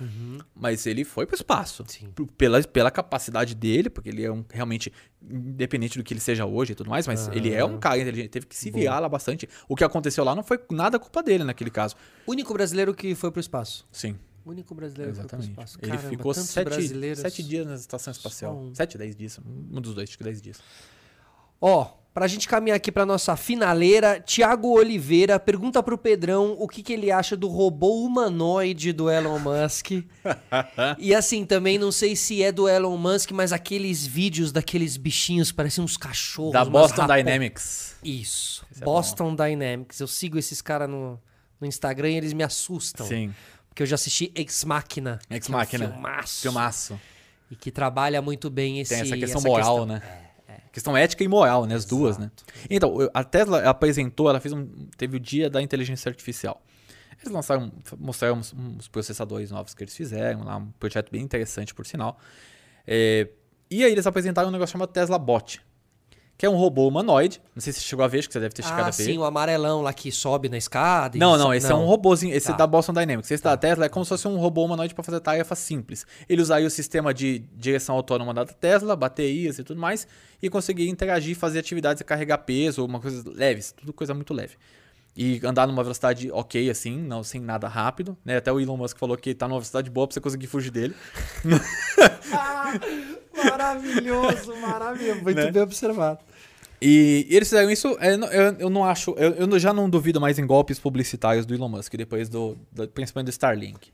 Mas 0.54 0.86
ele 0.86 1.04
foi 1.04 1.26
pro 1.26 1.36
espaço. 1.36 1.82
Uhum. 1.82 1.88
Sim. 1.88 2.26
Pela, 2.38 2.62
pela 2.62 2.90
capacidade 2.90 3.54
dele, 3.54 3.90
porque 3.90 4.08
ele 4.08 4.24
é 4.24 4.32
um 4.32 4.42
realmente, 4.50 4.90
independente 5.22 5.98
do 5.98 6.04
que 6.04 6.14
ele 6.14 6.20
seja 6.20 6.46
hoje 6.46 6.72
e 6.72 6.74
tudo 6.74 6.88
mais, 6.88 7.06
mas 7.06 7.28
ele 7.28 7.52
é 7.52 7.64
um 7.64 7.78
cara 7.78 7.98
inteligente, 7.98 8.28
teve 8.30 8.46
que 8.46 8.56
se 8.56 8.70
virar 8.70 8.98
lá 8.98 9.08
bastante. 9.08 9.48
O 9.68 9.76
que 9.76 9.84
aconteceu 9.84 10.24
lá 10.24 10.34
não 10.34 10.42
foi 10.42 10.58
nada 10.70 10.98
culpa 10.98 11.22
dele 11.22 11.44
naquele 11.44 11.70
caso. 11.70 11.94
Único 12.26 12.52
brasileiro 12.54 12.94
que 12.94 13.14
foi 13.14 13.30
pro 13.30 13.40
espaço. 13.40 13.86
Sim, 13.92 14.16
Único 14.44 14.74
brasileiro 14.74 15.12
que 15.12 15.16
foi 15.18 15.24
exatamente. 15.24 15.50
espaço. 15.50 15.78
Ele 15.80 15.90
Caramba, 15.92 16.08
ficou 16.08 16.34
tantos 16.34 16.50
sete, 16.50 16.64
brasileiros. 16.64 17.18
sete 17.20 17.42
dias 17.44 17.64
na 17.66 17.74
estação 17.74 18.10
espacial. 18.10 18.56
Um. 18.56 18.74
Sete, 18.74 18.98
dez 18.98 19.14
dias. 19.14 19.38
Um 19.70 19.80
dos 19.80 19.94
dois, 19.94 20.08
acho 20.08 20.18
que 20.18 20.24
dez 20.24 20.42
dias. 20.42 20.58
Ó, 21.64 21.86
pra 22.12 22.26
gente 22.26 22.48
caminhar 22.48 22.76
aqui 22.76 22.90
pra 22.90 23.06
nossa 23.06 23.36
finaleira, 23.36 24.18
Thiago 24.20 24.68
Oliveira 24.76 25.38
pergunta 25.38 25.80
pro 25.80 25.96
Pedrão 25.96 26.56
o 26.58 26.66
que, 26.66 26.82
que 26.82 26.92
ele 26.92 27.12
acha 27.12 27.36
do 27.36 27.46
robô 27.46 28.04
humanoide 28.04 28.92
do 28.92 29.08
Elon 29.08 29.38
Musk. 29.38 29.92
e 30.98 31.14
assim, 31.14 31.46
também 31.46 31.78
não 31.78 31.92
sei 31.92 32.16
se 32.16 32.42
é 32.42 32.50
do 32.50 32.68
Elon 32.68 32.96
Musk, 32.96 33.30
mas 33.30 33.52
aqueles 33.52 34.04
vídeos 34.04 34.50
daqueles 34.50 34.96
bichinhos 34.96 35.52
parecem 35.52 35.84
uns 35.84 35.96
cachorros. 35.96 36.52
da 36.52 36.64
Boston 36.64 37.06
Dynamics. 37.06 37.94
Isso. 38.02 38.66
Esse 38.72 38.82
é 38.82 38.84
Boston 38.84 39.36
Dynamics. 39.36 40.00
Eu 40.00 40.08
sigo 40.08 40.36
esses 40.36 40.60
caras 40.60 40.90
no, 40.90 41.16
no 41.60 41.66
Instagram 41.66 42.10
e 42.10 42.16
eles 42.16 42.32
me 42.32 42.42
assustam. 42.42 43.06
Sim. 43.06 43.32
Porque 43.68 43.84
eu 43.84 43.86
já 43.86 43.94
assisti 43.94 44.32
Ex 44.34 44.64
Machina. 44.64 45.20
Ex 45.30 45.46
que 45.46 45.52
é 45.52 45.54
um 45.54 45.58
Machina. 45.58 45.88
filmaço. 45.88 46.42
Filmaço. 46.42 47.00
E 47.48 47.54
que 47.54 47.70
trabalha 47.70 48.20
muito 48.20 48.50
bem 48.50 48.80
esse, 48.80 48.92
Tem 48.94 49.02
essa 49.02 49.16
questão 49.16 49.38
essa 49.38 49.48
moral, 49.48 49.86
questão. 49.86 49.86
né? 49.86 50.02
Questão 50.72 50.96
ética 50.96 51.22
e 51.22 51.28
moral, 51.28 51.66
né? 51.66 51.74
As 51.74 51.84
duas, 51.84 52.16
né? 52.16 52.30
Então, 52.70 52.96
a 53.12 53.22
Tesla 53.22 53.62
apresentou, 53.68 54.30
ela 54.30 54.40
fez 54.40 54.54
um, 54.54 54.66
teve 54.96 55.18
o 55.18 55.20
dia 55.20 55.50
da 55.50 55.60
inteligência 55.60 56.08
artificial. 56.08 56.62
Eles 57.20 57.32
lançaram, 57.32 57.70
mostraram 57.98 58.38
uns, 58.38 58.54
uns 58.54 58.88
processadores 58.88 59.50
novos 59.50 59.74
que 59.74 59.84
eles 59.84 59.94
fizeram, 59.94 60.44
lá, 60.44 60.56
um 60.56 60.70
projeto 60.72 61.10
bem 61.12 61.22
interessante, 61.22 61.74
por 61.74 61.86
sinal. 61.86 62.18
É, 62.86 63.28
e 63.70 63.84
aí 63.84 63.92
eles 63.92 64.06
apresentaram 64.06 64.48
um 64.48 64.52
negócio 64.52 64.72
chamado 64.72 64.88
Tesla 64.88 65.18
Bot, 65.18 65.62
que 66.42 66.46
é 66.46 66.50
um 66.50 66.56
robô 66.56 66.88
humanoide. 66.88 67.40
Não 67.54 67.62
sei 67.62 67.72
se 67.72 67.78
você 67.78 67.86
chegou 67.86 68.04
a 68.04 68.08
ver, 68.08 68.18
acho 68.18 68.26
que 68.26 68.32
você 68.32 68.40
deve 68.40 68.52
ter 68.52 68.64
chegado 68.64 68.80
Ah, 68.80 68.88
a 68.88 68.90
ver. 68.90 69.04
sim, 69.04 69.16
o 69.16 69.22
amarelão 69.22 69.80
lá 69.80 69.92
que 69.92 70.10
sobe 70.10 70.48
na 70.48 70.58
escada. 70.58 71.16
e 71.16 71.20
Não, 71.20 71.38
não, 71.38 71.54
esse 71.54 71.70
é 71.70 71.74
um 71.76 71.84
robôzinho. 71.84 72.34
Esse 72.34 72.48
Tá. 72.48 72.56
da 72.56 72.66
Boston 72.66 72.92
Dynamics. 72.94 73.30
Esse 73.30 73.44
da 73.44 73.56
Tesla 73.56 73.84
é 73.84 73.88
como 73.88 74.04
se 74.04 74.08
fosse 74.08 74.26
um 74.26 74.36
robô 74.38 74.64
humanoide 74.64 74.92
para 74.92 75.04
fazer 75.04 75.20
tarefas 75.20 75.60
simples. 75.60 76.04
Ele 76.28 76.42
usaria 76.42 76.66
o 76.66 76.70
sistema 76.70 77.14
de 77.14 77.38
direção 77.56 77.94
autônoma 77.94 78.34
da 78.34 78.44
Tesla, 78.44 78.96
baterias 78.96 79.60
e 79.60 79.62
tudo 79.62 79.80
mais, 79.80 80.04
e 80.42 80.50
conseguir 80.50 80.88
interagir, 80.88 81.36
fazer 81.36 81.60
atividades 81.60 82.00
e 82.00 82.04
carregar 82.04 82.38
peso, 82.38 82.84
uma 82.84 82.98
coisa 82.98 83.22
leves, 83.24 83.70
tudo 83.70 83.92
coisa 83.92 84.12
muito 84.12 84.34
leve. 84.34 84.56
E 85.16 85.40
andar 85.44 85.68
numa 85.68 85.84
velocidade 85.84 86.28
ok, 86.32 86.68
assim, 86.70 86.98
não 86.98 87.22
sem 87.22 87.40
nada 87.40 87.68
rápido. 87.68 88.16
Né? 88.24 88.38
Até 88.38 88.50
o 88.50 88.58
Elon 88.58 88.76
Musk 88.78 88.98
falou 88.98 89.16
que 89.16 89.32
tá 89.32 89.46
numa 89.46 89.58
velocidade 89.60 89.88
boa 89.90 90.08
pra 90.08 90.14
você 90.14 90.20
conseguir 90.20 90.48
fugir 90.48 90.72
dele. 90.72 90.96
Maravilhoso, 93.44 94.56
maravilhoso. 94.56 95.22
Muito 95.22 95.36
Né? 95.36 95.50
bem 95.50 95.62
observado. 95.62 96.20
E 96.84 97.26
eles 97.30 97.48
fizeram 97.48 97.70
isso, 97.70 97.88
eu, 98.00 98.18
não- 98.18 98.28
eu, 98.28 98.56
eu 98.58 98.70
não 98.70 98.84
acho, 98.84 99.12
eu, 99.16 99.32
eu 99.34 99.58
já 99.58 99.72
não 99.72 99.88
duvido 99.88 100.20
mais 100.20 100.38
em 100.38 100.46
golpes 100.46 100.78
publicitários 100.80 101.46
do 101.46 101.54
Elon 101.54 101.68
Musk, 101.68 101.94
depois 101.94 102.28
do, 102.28 102.56
do 102.72 102.88
principalmente 102.88 103.26
do 103.26 103.30
Starlink. 103.30 103.90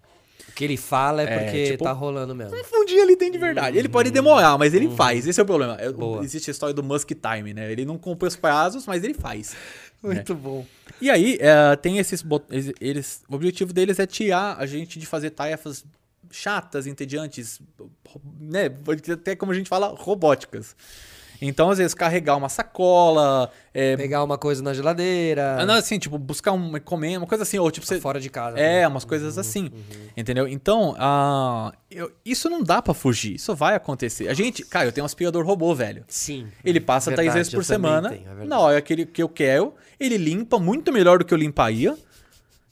O 0.49 0.52
que 0.52 0.65
ele 0.65 0.76
fala 0.78 1.23
é 1.23 1.25
É, 1.26 1.39
porque 1.39 1.65
tipo- 1.73 1.84
tá 1.84 1.92
rolando 1.92 2.34
mesmo. 2.34 2.57
Um 2.75 2.84
dia 2.86 3.02
ele 3.02 3.15
tem 3.17 3.31
de 3.31 3.36
verdade. 3.39 3.76
Ele 3.76 3.89
pode 3.89 4.10
demorar, 4.10 4.57
mas 4.57 4.73
ele 4.73 4.89
faz. 4.97 5.26
Esse 5.26 5.39
é 5.39 5.42
o 5.42 5.47
problema. 5.47 5.76
É, 5.78 5.92
Boa. 5.92 6.25
Existe 6.25 6.50
a 6.50 6.52
história 6.52 6.75
do 6.75 6.83
Musk 6.83 7.10
Time, 7.10 7.52
né? 7.52 7.70
Ele 7.70 7.84
não 7.84 7.99
cumpre 7.99 8.26
os 8.26 8.34
prazos, 8.34 8.86
mas 8.86 9.05
ele 9.05 9.15
faz. 9.15 9.55
Muito 10.02 10.34
bom. 10.34 10.65
E 11.00 11.10
aí, 11.10 11.36
é, 11.41 11.76
tem 11.76 11.99
esses, 11.99 12.25
eles. 12.81 13.23
O 13.28 13.34
objetivo 13.34 13.73
deles 13.73 13.99
é 13.99 14.07
tirar 14.07 14.57
a 14.58 14.65
gente 14.65 14.99
de 14.99 15.05
fazer 15.07 15.31
tarefas 15.31 15.84
chatas, 16.31 16.86
entediantes, 16.86 17.60
né? 18.41 18.70
Até 19.12 19.36
como 19.36 19.52
a 19.52 19.55
gente 19.55 19.68
fala, 19.68 19.89
robóticas. 19.89 20.75
Então, 21.41 21.70
às 21.70 21.78
vezes, 21.78 21.94
carregar 21.94 22.36
uma 22.36 22.49
sacola. 22.49 23.50
É, 23.73 23.97
Pegar 23.97 24.25
uma 24.25 24.36
coisa 24.36 24.62
na 24.62 24.75
geladeira. 24.75 25.58
ah, 25.60 25.67
não, 25.67 25.75
assim, 25.75 25.99
tipo, 25.99 26.18
buscar 26.18 26.52
um 26.52 26.73
comer, 26.81 27.17
uma 27.17 27.26
coisa 27.26 27.42
assim, 27.44 27.58
ou 27.58 27.70
tipo, 27.70 27.86
você. 27.86 28.00
fora 28.00 28.18
de 28.20 28.28
casa. 28.28 28.58
É, 28.58 28.81
né? 28.81 28.89
umas 28.89 29.05
coisas 29.05 29.39
assim. 29.39 29.70
Entendeu? 30.17 30.49
Então, 30.49 30.97
ah, 30.99 31.73
eu- 31.91 32.10
isso 32.25 32.50
não 32.50 32.62
dá 32.62 32.83
pra 32.83 32.92
fugir. 32.92 33.36
Isso 33.36 33.55
vai 33.55 33.75
acontecer. 33.76 34.28
A 34.28 34.34
gente, 34.34 34.65
cara, 34.65 34.86
eu 34.86 34.92
tenho 34.92 35.05
um 35.05 35.07
aspirador 35.07 35.47
robô, 35.47 35.75
velho. 35.75 36.05
Sim. 36.08 36.49
Ele 36.65 36.81
passa 36.81 37.10
Verdade, 37.10 37.26
três 37.28 37.34
vezes 37.34 37.55
por 37.55 37.65
semana. 37.65 38.10
tenho, 38.10 38.42
é 38.42 38.44
na 38.44 38.58
hora 38.58 38.81
que, 38.83 38.92
ele, 38.92 39.07
que 39.07 39.23
eu 39.23 39.28
quero, 39.28 39.75
ele 40.00 40.17
limpa 40.17 40.58
muito 40.58 40.92
melhor 40.92 41.18
do 41.20 41.25
que 41.25 41.33
eu 41.33 41.39
limparia. 41.39 41.97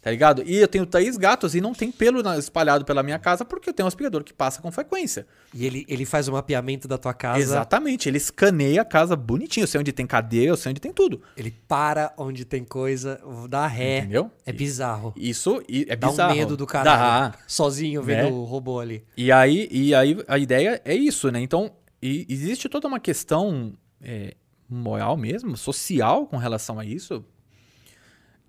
Tá 0.07 0.12
ligado? 0.12 0.44
E 0.47 0.55
eu 0.55 0.68
tenho 0.68 0.86
três 0.86 1.17
gatos 1.17 1.57
e 1.57 1.60
não 1.60 1.75
tem 1.75 1.91
pelo 1.91 2.20
espalhado 2.39 2.85
pela 2.85 3.02
minha 3.02 3.18
casa 3.18 3.44
porque 3.44 3.68
eu 3.70 3.75
tenho 3.75 3.86
um 3.86 3.89
aspirador 3.89 4.23
que 4.23 4.33
passa 4.33 4.62
com 4.62 4.70
frequência. 4.70 5.26
E 5.52 5.67
ele, 5.67 5.85
ele 5.89 6.05
faz 6.05 6.28
o 6.28 6.33
mapeamento 6.33 6.86
da 6.86 6.97
tua 6.97 7.12
casa. 7.12 7.41
Exatamente. 7.41 8.09
Ele 8.09 8.17
escaneia 8.17 8.83
a 8.83 8.85
casa 8.85 9.17
bonitinho. 9.17 9.65
Eu 9.65 9.67
sei 9.67 9.81
onde 9.81 9.91
tem 9.93 10.07
cadeira, 10.07 10.52
eu 10.52 10.57
sei 10.57 10.70
onde 10.70 10.81
tem 10.81 10.93
tudo. 10.93 11.20
Ele 11.36 11.51
para 11.67 12.12
onde 12.17 12.44
tem 12.44 12.62
coisa, 12.62 13.20
dá 13.49 13.67
ré. 13.67 13.99
Entendeu? 13.99 14.31
É 14.47 14.52
bizarro. 14.52 15.12
Isso 15.17 15.60
e- 15.68 15.86
é 15.89 15.97
Dá 15.97 16.07
bizarro. 16.09 16.35
um 16.35 16.36
medo 16.36 16.57
do 16.57 16.67
caralho. 16.68 17.33
Dá. 17.33 17.39
Sozinho 17.44 18.01
vendo 18.01 18.26
Né? 18.26 18.31
o 18.31 18.44
robô 18.44 18.78
ali. 18.78 19.02
E 19.17 19.33
aí, 19.33 19.67
e 19.73 19.93
aí 19.93 20.17
a 20.28 20.39
ideia 20.39 20.81
é 20.85 20.94
isso, 20.94 21.33
né? 21.33 21.41
Então, 21.41 21.73
existe 22.01 22.68
toda 22.68 22.86
uma 22.86 23.01
questão 23.01 23.73
é, 24.01 24.36
moral 24.70 25.17
mesmo, 25.17 25.57
social 25.57 26.28
com 26.28 26.36
relação 26.36 26.78
a 26.78 26.85
isso, 26.85 27.25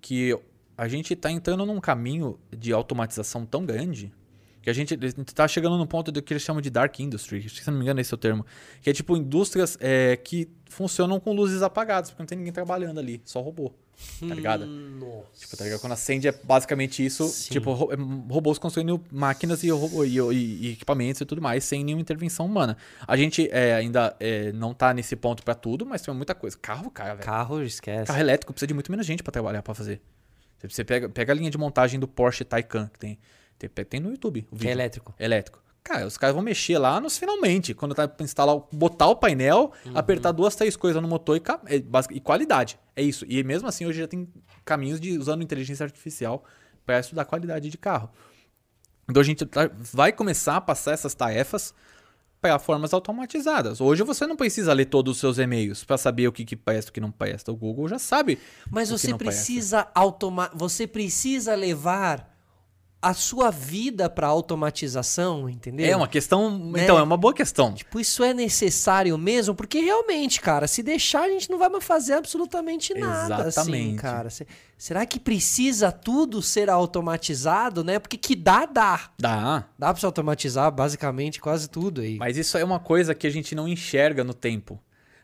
que 0.00 0.38
a 0.78 0.86
gente 0.88 1.12
está 1.12 1.30
entrando 1.30 1.66
num 1.66 1.80
caminho 1.80 2.38
de 2.56 2.72
automatização 2.72 3.44
tão 3.44 3.66
grande 3.66 4.12
que 4.62 4.70
a 4.70 4.72
gente 4.72 4.94
está 5.26 5.46
chegando 5.48 5.76
num 5.76 5.86
ponto 5.86 6.12
do 6.12 6.22
que 6.22 6.32
eles 6.32 6.42
chamam 6.42 6.60
de 6.62 6.70
dark 6.70 6.98
industry, 7.00 7.48
se 7.48 7.68
não 7.70 7.78
me 7.78 7.82
engano 7.84 8.00
esse 8.00 8.12
é 8.12 8.16
o 8.16 8.18
termo, 8.18 8.46
que 8.82 8.88
é 8.90 8.92
tipo 8.92 9.16
indústrias 9.16 9.76
é, 9.80 10.16
que 10.16 10.48
funcionam 10.66 11.18
com 11.18 11.32
luzes 11.32 11.62
apagadas, 11.62 12.10
porque 12.10 12.22
não 12.22 12.26
tem 12.26 12.38
ninguém 12.38 12.52
trabalhando 12.52 12.98
ali, 13.00 13.22
só 13.24 13.40
robô, 13.40 13.72
tá 14.20 14.34
ligado? 14.34 14.66
Nossa. 14.66 15.26
Tipo, 15.38 15.56
tá 15.56 15.64
ligado? 15.64 15.80
Quando 15.80 15.92
acende 15.92 16.28
é 16.28 16.32
basicamente 16.44 17.04
isso, 17.04 17.26
Sim. 17.28 17.50
tipo, 17.54 17.70
é, 17.92 17.96
robôs 18.32 18.58
construindo 18.58 19.02
máquinas 19.10 19.62
e, 19.64 19.68
e- 19.68 20.34
e- 20.34 20.72
equipamentos 20.72 21.20
e 21.20 21.24
tudo 21.24 21.40
mais, 21.40 21.64
sem 21.64 21.82
nenhuma 21.82 22.02
intervenção 22.02 22.44
humana. 22.44 22.76
A 23.06 23.16
gente 23.16 23.48
é, 23.50 23.74
ainda 23.74 24.14
é, 24.20 24.52
não 24.52 24.74
tá 24.74 24.92
nesse 24.92 25.16
ponto 25.16 25.42
pra 25.42 25.54
tudo, 25.54 25.86
mas 25.86 26.02
tem 26.02 26.12
muita 26.14 26.34
coisa. 26.34 26.58
Carro, 26.60 26.90
cara, 26.90 27.14
velho. 27.14 27.24
Carro, 27.24 27.62
esquece. 27.62 28.06
Carro 28.06 28.20
elétrico 28.20 28.52
precisa 28.52 28.66
de 28.66 28.74
muito 28.74 28.90
menos 28.90 29.06
gente 29.06 29.22
pra 29.22 29.32
trabalhar, 29.32 29.62
pra 29.62 29.74
fazer. 29.74 30.00
Você- 30.66 30.84
pega, 30.84 31.08
pega 31.08 31.32
a 31.32 31.36
linha 31.36 31.50
de 31.50 31.58
montagem 31.58 31.98
do 32.00 32.08
Porsche 32.08 32.44
Taycan, 32.44 32.88
que 32.92 32.98
tem, 32.98 33.18
tem, 33.58 33.68
tem 33.84 34.00
no 34.00 34.10
YouTube. 34.10 34.46
O 34.50 34.54
é 34.54 34.58
vídeo. 34.58 34.70
elétrico. 34.70 35.14
Elétrico. 35.18 35.62
Cara, 35.84 36.06
os 36.06 36.18
caras 36.18 36.34
vão 36.34 36.42
mexer 36.42 36.76
lá 36.78 37.00
nos 37.00 37.16
finalmente. 37.16 37.72
Quando 37.72 37.94
tá 37.94 38.06
pra 38.06 38.22
instalar, 38.24 38.56
botar 38.72 39.06
o 39.06 39.16
painel, 39.16 39.72
Uhum. 39.86 39.92
apertar 39.96 40.32
duas, 40.32 40.54
três 40.54 40.76
coisas 40.76 41.00
no 41.00 41.08
motor 41.08 41.36
e, 41.36 41.42
é 41.74 41.82
e 42.10 42.20
qualidade. 42.20 42.78
É 42.94 43.02
isso. 43.02 43.24
E 43.28 43.42
mesmo 43.42 43.66
assim, 43.68 43.86
hoje 43.86 44.00
já 44.00 44.08
tem 44.08 44.28
caminhos 44.64 45.00
de 45.00 45.16
usando 45.16 45.42
inteligência 45.42 45.84
artificial 45.84 46.44
para 46.84 46.98
estudar 47.00 47.24
qualidade 47.24 47.70
de 47.70 47.78
carro. 47.78 48.10
Então 49.08 49.20
a 49.22 49.24
gente 49.24 49.46
tá- 49.46 49.70
vai 49.74 50.12
começar 50.12 50.56
a 50.56 50.60
passar 50.60 50.92
essas 50.92 51.14
tarefas 51.14 51.72
para 52.40 52.58
formas 52.58 52.92
automatizadas. 52.92 53.80
Hoje 53.80 54.02
você 54.02 54.26
não 54.26 54.36
precisa 54.36 54.72
ler 54.72 54.86
todos 54.86 55.16
os 55.16 55.20
seus 55.20 55.38
e-mails 55.38 55.84
para 55.84 55.98
saber 55.98 56.28
o 56.28 56.32
que, 56.32 56.44
que 56.44 56.56
presta 56.56 56.90
o 56.90 56.94
que 56.94 57.00
não 57.00 57.10
presta. 57.10 57.50
O 57.50 57.56
Google 57.56 57.88
já 57.88 57.98
sabe. 57.98 58.38
Mas 58.70 58.90
você 58.90 59.14
precisa 59.14 59.88
automa... 59.94 60.50
Você 60.54 60.86
precisa 60.86 61.54
levar 61.54 62.37
a 63.00 63.14
sua 63.14 63.50
vida 63.50 64.10
para 64.10 64.26
automatização, 64.26 65.48
entendeu? 65.48 65.86
É 65.86 65.96
uma 65.96 66.08
questão. 66.08 66.58
Né? 66.58 66.82
Então, 66.82 66.98
é 66.98 67.02
uma 67.02 67.16
boa 67.16 67.32
questão. 67.32 67.72
Tipo, 67.72 68.00
isso 68.00 68.24
é 68.24 68.34
necessário 68.34 69.16
mesmo? 69.16 69.54
Porque 69.54 69.80
realmente, 69.80 70.40
cara, 70.40 70.66
se 70.66 70.82
deixar, 70.82 71.22
a 71.22 71.28
gente 71.28 71.48
não 71.50 71.58
vai 71.58 71.68
mais 71.68 71.84
fazer 71.84 72.14
absolutamente 72.14 72.94
nada. 72.94 73.36
Assim, 73.36 73.48
Exatamente. 73.48 73.96
cara. 73.96 74.30
Se- 74.30 74.46
será 74.76 75.06
que 75.06 75.20
precisa 75.20 75.92
tudo 75.92 76.42
ser 76.42 76.68
automatizado, 76.68 77.84
né? 77.84 77.98
Porque 77.98 78.16
que 78.16 78.34
dá, 78.34 78.66
dá. 78.66 79.10
Dá. 79.18 79.64
Dá 79.78 79.92
você 79.92 80.04
automatizar 80.06 80.70
basicamente 80.72 81.40
quase 81.40 81.68
tudo 81.68 82.00
aí. 82.00 82.16
Mas 82.18 82.36
isso 82.36 82.58
é 82.58 82.64
uma 82.64 82.80
coisa 82.80 83.14
que 83.14 83.26
a 83.26 83.30
gente 83.30 83.54
não 83.54 83.68
enxerga 83.68 84.24
no 84.24 84.34
tempo. 84.34 84.78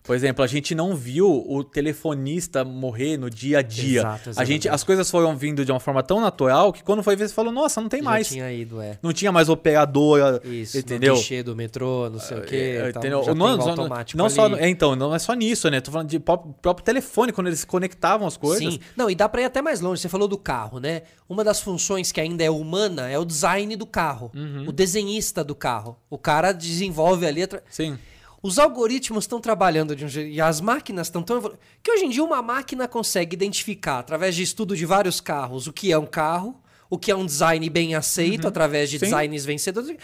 Por 0.04 0.14
exemplo, 0.14 0.44
a 0.44 0.46
gente 0.46 0.74
não 0.74 0.94
viu 0.94 1.44
o 1.48 1.64
telefonista 1.64 2.62
morrer 2.62 3.16
no 3.16 3.30
dia 3.30 3.60
a 3.60 3.62
dia. 3.62 4.00
Exato, 4.00 4.30
a 4.36 4.44
gente, 4.44 4.68
as 4.68 4.84
coisas 4.84 5.10
foram 5.10 5.34
vindo 5.34 5.64
de 5.64 5.72
uma 5.72 5.80
forma 5.80 6.02
tão 6.02 6.20
natural 6.20 6.74
que 6.74 6.82
quando 6.84 7.02
foi 7.02 7.16
ver, 7.16 7.26
você 7.26 7.34
falou, 7.34 7.50
nossa, 7.50 7.80
não 7.80 7.88
tem 7.88 8.02
Já 8.02 8.10
mais. 8.10 8.28
tinha 8.28 8.52
ido, 8.52 8.82
é. 8.82 8.98
Não 9.02 9.14
tinha 9.14 9.32
mais 9.32 9.48
operadora. 9.48 10.42
Isso, 10.44 10.76
entendeu? 10.78 11.14
no 11.16 11.44
do 11.44 11.56
metrô, 11.56 12.10
não 12.10 12.18
sei 12.20 12.36
o 12.38 12.42
quê. 12.42 12.56
É, 12.78 12.92
tal, 12.92 13.00
entendeu? 13.00 13.22
já 13.24 13.34
não, 13.34 13.46
tem 13.46 13.54
o 13.54 13.58
não- 13.58 13.68
automático 13.70 14.18
não 14.18 14.28
só, 14.28 14.46
é, 14.56 14.68
então, 14.68 14.94
não 14.94 15.14
é 15.14 15.18
só 15.18 15.32
nisso, 15.32 15.70
né? 15.70 15.80
Tô 15.80 15.90
falando 15.90 16.08
de 16.10 16.20
pró- 16.20 16.36
próprio 16.60 16.84
telefone, 16.84 17.32
quando 17.32 17.46
eles 17.46 17.64
conectavam 17.64 18.26
as 18.26 18.36
coisas. 18.36 18.74
Sim. 18.74 18.80
Não, 18.94 19.08
e 19.08 19.14
dá 19.14 19.26
pra 19.26 19.40
ir 19.40 19.44
até 19.46 19.62
mais 19.62 19.80
longe. 19.80 20.02
Você 20.02 20.08
falou 20.10 20.28
do 20.28 20.36
carro, 20.36 20.78
né? 20.80 21.02
Uma 21.26 21.42
das 21.42 21.60
funções 21.62 22.12
que 22.12 22.20
ainda 22.20 22.44
é 22.44 22.50
humana 22.50 23.08
é 23.08 23.18
o 23.18 23.24
design 23.24 23.74
do 23.74 23.86
carro. 23.86 24.30
Uhum. 24.34 24.66
O 24.68 24.72
desenhista 24.72 25.42
do 25.42 25.54
carro. 25.54 25.96
O 26.10 26.18
cara 26.18 26.52
desenvolve 26.52 27.26
ali. 27.26 27.42
atra- 27.44 27.62
Sim. 27.70 27.98
Os 28.44 28.58
algoritmos 28.58 29.24
estão 29.24 29.40
trabalhando 29.40 29.96
de 29.96 30.04
um 30.04 30.08
jeito. 30.08 30.28
E 30.30 30.38
as 30.38 30.60
máquinas 30.60 31.06
estão 31.06 31.22
tão. 31.22 31.40
Que 31.82 31.90
hoje 31.90 32.04
em 32.04 32.10
dia 32.10 32.22
uma 32.22 32.42
máquina 32.42 32.86
consegue 32.86 33.32
identificar, 33.34 34.00
através 34.00 34.34
de 34.36 34.42
estudo 34.42 34.76
de 34.76 34.84
vários 34.84 35.18
carros, 35.18 35.66
o 35.66 35.72
que 35.72 35.90
é 35.90 35.96
um 35.96 36.04
carro, 36.04 36.54
o 36.90 36.98
que 36.98 37.10
é 37.10 37.16
um 37.16 37.24
design 37.24 37.70
bem 37.70 37.94
aceito, 37.94 38.46
através 38.46 38.90
de 38.90 38.96
Uhum. 38.96 39.00
Sim. 39.00 39.06
designs 39.06 39.44
vencedores. 39.46 39.96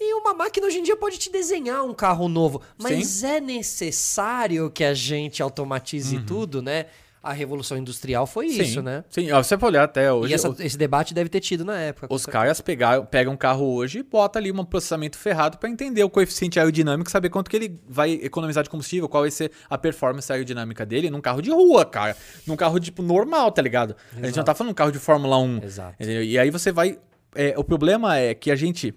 E 0.00 0.12
uma 0.14 0.34
máquina 0.34 0.66
hoje 0.66 0.78
em 0.78 0.82
dia 0.82 0.96
pode 0.96 1.18
te 1.18 1.30
desenhar 1.30 1.84
um 1.84 1.94
carro 1.94 2.28
novo. 2.28 2.60
Mas 2.76 3.22
é 3.22 3.40
necessário 3.40 4.68
que 4.70 4.82
a 4.82 4.92
gente 4.92 5.40
automatize 5.40 6.18
tudo, 6.26 6.60
né? 6.60 6.86
A 7.24 7.32
Revolução 7.32 7.76
Industrial 7.78 8.26
foi. 8.26 8.48
Sim. 8.50 8.62
isso, 8.62 8.82
né? 8.82 9.02
Sim, 9.08 9.28
você 9.30 9.56
pode 9.56 9.74
olhar 9.76 9.84
até 9.84 10.12
hoje. 10.12 10.30
e 10.30 10.34
essa- 10.34 10.54
esse 10.60 10.76
debate 10.76 11.14
deve 11.14 11.28
ter 11.30 11.40
tido 11.40 11.64
na 11.64 11.78
época. 11.78 12.06
Os 12.10 12.26
caras 12.26 12.60
pegaram, 12.60 13.04
pegam 13.06 13.32
um 13.32 13.36
carro 13.36 13.64
hoje 13.74 14.00
e 14.00 14.02
botam 14.02 14.40
ali 14.40 14.52
um 14.52 14.64
processamento 14.64 15.16
ferrado 15.16 15.58
para 15.58 15.68
entender 15.70 16.04
o 16.04 16.10
coeficiente 16.10 16.58
aerodinâmico, 16.58 17.10
saber 17.10 17.30
quanto 17.30 17.50
que 17.50 17.56
ele 17.56 17.80
vai 17.88 18.12
economizar 18.12 18.62
de 18.62 18.70
combustível, 18.70 19.08
qual 19.08 19.22
vai 19.22 19.30
ser 19.30 19.50
a 19.70 19.78
performance 19.78 20.30
aerodinâmica 20.30 20.84
dele 20.84 21.08
num 21.10 21.20
carro 21.20 21.40
de 21.40 21.50
rua, 21.50 21.84
cara. 21.84 22.16
Num 22.46 22.56
carro, 22.56 22.78
tipo, 22.78 23.02
normal, 23.02 23.50
tá 23.52 23.62
ligado? 23.62 23.96
A 24.12 24.14
gente 24.16 24.22
não 24.22 24.28
Exato. 24.28 24.44
tá 24.46 24.54
falando 24.54 24.68
de 24.68 24.72
um 24.72 24.74
carro 24.74 24.92
de 24.92 24.98
Fórmula 24.98 25.38
1. 25.38 25.60
Exato. 25.64 25.94
entendeu? 25.98 26.22
E 26.22 26.38
aí 26.38 26.50
você 26.50 26.70
vai... 26.70 26.98
é, 27.34 27.54
o 27.56 27.64
problema 27.64 28.18
é 28.18 28.34
que 28.34 28.50
a 28.50 28.56
gente... 28.56 28.94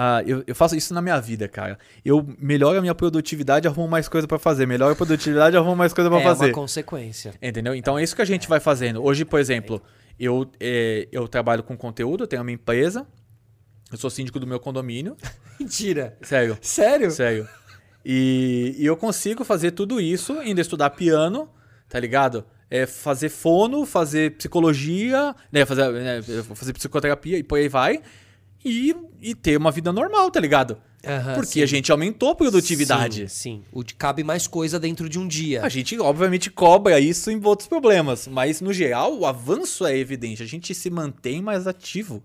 ah, 0.00 0.22
eu, 0.24 0.44
eu 0.46 0.54
faço 0.54 0.76
isso 0.76 0.94
na 0.94 1.02
minha 1.02 1.18
vida, 1.18 1.48
cara. 1.48 1.76
Eu 2.04 2.24
melhoro 2.38 2.78
a 2.78 2.80
minha 2.80 2.94
produtividade, 2.94 3.66
arrumo 3.66 3.88
mais 3.88 4.08
coisa 4.08 4.28
para 4.28 4.38
fazer. 4.38 4.64
Melhoro 4.64 4.92
a 4.92 4.94
produtividade, 4.94 5.56
arrumo 5.56 5.74
mais 5.74 5.92
coisa 5.92 6.08
para 6.08 6.20
é 6.20 6.22
fazer. 6.22 6.44
uma 6.44 6.52
consequência. 6.52 7.34
Entendeu? 7.42 7.74
Então 7.74 7.98
é 7.98 8.04
isso 8.04 8.14
que 8.14 8.22
a 8.22 8.24
gente 8.24 8.48
vai 8.48 8.60
fazendo. 8.60 9.02
Hoje, 9.02 9.24
por 9.24 9.40
exemplo, 9.40 9.82
eu, 10.16 10.48
é, 10.60 11.08
eu 11.10 11.26
trabalho 11.26 11.64
com 11.64 11.76
conteúdo, 11.76 12.22
eu 12.22 12.28
tenho 12.28 12.42
uma 12.42 12.52
empresa, 12.52 13.08
eu 13.90 13.98
sou 13.98 14.08
síndico 14.08 14.38
do 14.38 14.46
meu 14.46 14.60
condomínio. 14.60 15.16
Mentira. 15.58 16.16
Sério, 16.22 16.56
Sério? 16.60 17.10
sério. 17.10 17.48
E, 18.04 18.76
e 18.78 18.86
eu 18.86 18.96
consigo 18.96 19.44
fazer 19.44 19.72
tudo 19.72 20.00
isso, 20.00 20.38
ainda 20.38 20.60
estudar 20.60 20.90
piano, 20.90 21.50
tá 21.88 21.98
ligado? 21.98 22.44
É 22.70 22.86
fazer 22.86 23.30
fono, 23.30 23.84
fazer 23.84 24.36
psicologia, 24.36 25.34
né? 25.50 25.66
Fazer, 25.66 25.90
né, 25.90 26.22
fazer 26.54 26.72
psicoterapia 26.72 27.36
e 27.36 27.42
por 27.42 27.58
aí 27.58 27.68
vai. 27.68 28.00
E, 28.68 28.94
e 29.20 29.34
ter 29.34 29.56
uma 29.56 29.70
vida 29.70 29.92
normal, 29.92 30.30
tá 30.30 30.38
ligado? 30.38 30.78
Aham, 31.06 31.34
Porque 31.34 31.52
sim. 31.52 31.62
a 31.62 31.66
gente 31.66 31.90
aumentou 31.92 32.30
a 32.30 32.34
produtividade. 32.34 33.28
Sim, 33.28 33.62
sim. 33.62 33.64
O 33.72 33.84
cabe 33.96 34.24
mais 34.24 34.46
coisa 34.46 34.78
dentro 34.78 35.08
de 35.08 35.18
um 35.18 35.26
dia. 35.26 35.62
A 35.62 35.68
gente, 35.68 35.98
obviamente, 35.98 36.50
cobra 36.50 36.98
isso 36.98 37.30
em 37.30 37.40
outros 37.44 37.68
problemas, 37.68 38.26
mas 38.26 38.60
no 38.60 38.72
geral 38.72 39.16
o 39.16 39.24
avanço 39.24 39.86
é 39.86 39.96
evidente. 39.96 40.42
A 40.42 40.46
gente 40.46 40.74
se 40.74 40.90
mantém 40.90 41.40
mais 41.40 41.66
ativo. 41.66 42.22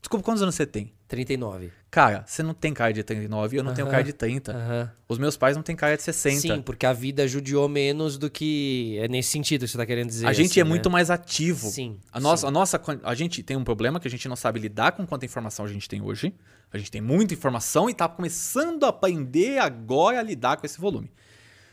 Desculpa, 0.00 0.24
quantos 0.24 0.42
anos 0.42 0.54
você 0.54 0.66
tem? 0.66 0.92
39. 1.08 1.70
Cara, 1.96 2.24
você 2.26 2.42
não 2.42 2.52
tem 2.52 2.74
cara 2.74 2.92
de 2.92 3.02
39, 3.02 3.56
eu 3.56 3.64
não 3.64 3.72
tenho 3.72 3.86
Aham. 3.86 3.90
cara 3.90 4.04
de 4.04 4.12
30. 4.12 4.52
Aham. 4.52 4.92
Os 5.08 5.16
meus 5.16 5.34
pais 5.34 5.56
não 5.56 5.62
têm 5.62 5.74
cara 5.74 5.96
de 5.96 6.02
60. 6.02 6.40
Sim, 6.42 6.60
porque 6.60 6.84
a 6.84 6.92
vida 6.92 7.26
judiou 7.26 7.66
menos 7.70 8.18
do 8.18 8.28
que. 8.28 8.98
É 9.00 9.08
nesse 9.08 9.30
sentido 9.30 9.62
que 9.64 9.68
você 9.68 9.78
tá 9.78 9.86
querendo 9.86 10.08
dizer. 10.08 10.26
a 10.26 10.32
gente 10.34 10.50
assim, 10.50 10.60
é 10.60 10.64
né? 10.64 10.68
muito 10.68 10.90
mais 10.90 11.10
ativo. 11.10 11.66
Sim, 11.70 11.98
A 12.12 12.20
nossa, 12.20 12.42
sim. 12.42 12.48
a 12.48 12.50
nossa, 12.50 12.82
a 13.02 13.14
gente 13.14 13.42
tem 13.42 13.56
um 13.56 13.64
problema 13.64 13.98
que 13.98 14.06
a 14.06 14.10
gente 14.10 14.28
não 14.28 14.36
sabe 14.36 14.60
lidar 14.60 14.92
com 14.92 15.06
quanta 15.06 15.24
informação 15.24 15.64
a 15.64 15.68
gente 15.68 15.88
tem 15.88 16.02
hoje. 16.02 16.34
A 16.70 16.76
gente 16.76 16.90
tem 16.90 17.00
muita 17.00 17.32
informação 17.32 17.88
e 17.88 17.94
tá 17.94 18.06
começando 18.06 18.84
a 18.84 18.88
aprender 18.90 19.56
agora 19.56 20.20
a 20.20 20.22
lidar 20.22 20.58
com 20.58 20.66
esse 20.66 20.78
volume. 20.78 21.10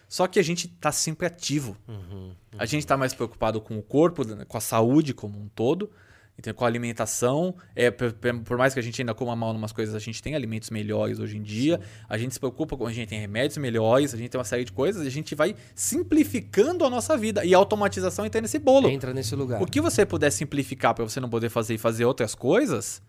Só 0.07 0.25
que 0.25 0.39
a 0.39 0.43
gente 0.43 0.69
tá 0.69 0.93
sempre 0.93 1.27
ativo. 1.27 1.75
Uhum, 1.85 2.31
A 2.57 2.65
gente 2.65 2.87
tá 2.87 2.95
mais 2.95 3.13
preocupado 3.13 3.59
com 3.59 3.77
o 3.77 3.81
corpo, 3.83 4.23
com 4.47 4.57
a 4.57 4.61
saúde 4.61 5.13
como 5.13 5.37
um 5.37 5.49
todo, 5.49 5.91
entendeu? 6.37 6.55
com 6.55 6.65
a 6.65 6.67
alimentação. 6.67 7.55
É, 7.75 7.91
por, 7.91 8.57
mais 8.57 8.73
que 8.73 8.79
a 8.79 8.83
gente 8.83 9.01
ainda 9.01 9.13
coma 9.13 9.35
mal 9.35 9.53
em 9.53 9.57
umas 9.57 9.71
coisas, 9.71 9.95
a 9.95 9.99
gente 9.99 10.21
tem 10.21 10.35
alimentos 10.35 10.69
melhores 10.69 11.19
hoje 11.19 11.37
em 11.37 11.41
dia. 11.41 11.79
A 12.07 12.17
gente 12.17 12.33
se 12.33 12.39
preocupa 12.39 12.75
com 12.75 12.85
a 12.85 12.91
gente 12.91 13.09
tem 13.09 13.19
remédios 13.19 13.57
melhores, 13.57 14.13
a 14.13 14.17
gente 14.17 14.29
tem 14.29 14.37
uma 14.37 14.45
série 14.45 14.63
de 14.63 14.71
coisas, 14.71 15.03
e 15.03 15.07
a 15.07 15.11
gente 15.11 15.35
vai 15.35 15.55
simplificando 15.75 16.85
a 16.85 16.89
nossa 16.89 17.17
vida. 17.17 17.45
E 17.45 17.53
a 17.53 17.57
automatização 17.57 18.25
entra 18.25 18.41
nesse 18.41 18.59
bolo. 18.59 18.89
Entra 18.89 19.13
nesse 19.13 19.35
lugar. 19.35 19.61
O 19.61 19.65
que 19.65 19.81
você 19.81 20.05
puder 20.05 20.31
simplificar 20.31 20.93
para 20.93 21.03
você 21.03 21.19
não 21.19 21.29
poder 21.29 21.49
fazer 21.49 21.75
e 21.75 21.77
fazer 21.77 22.05
outras 22.05 22.35
coisas, 22.35 23.01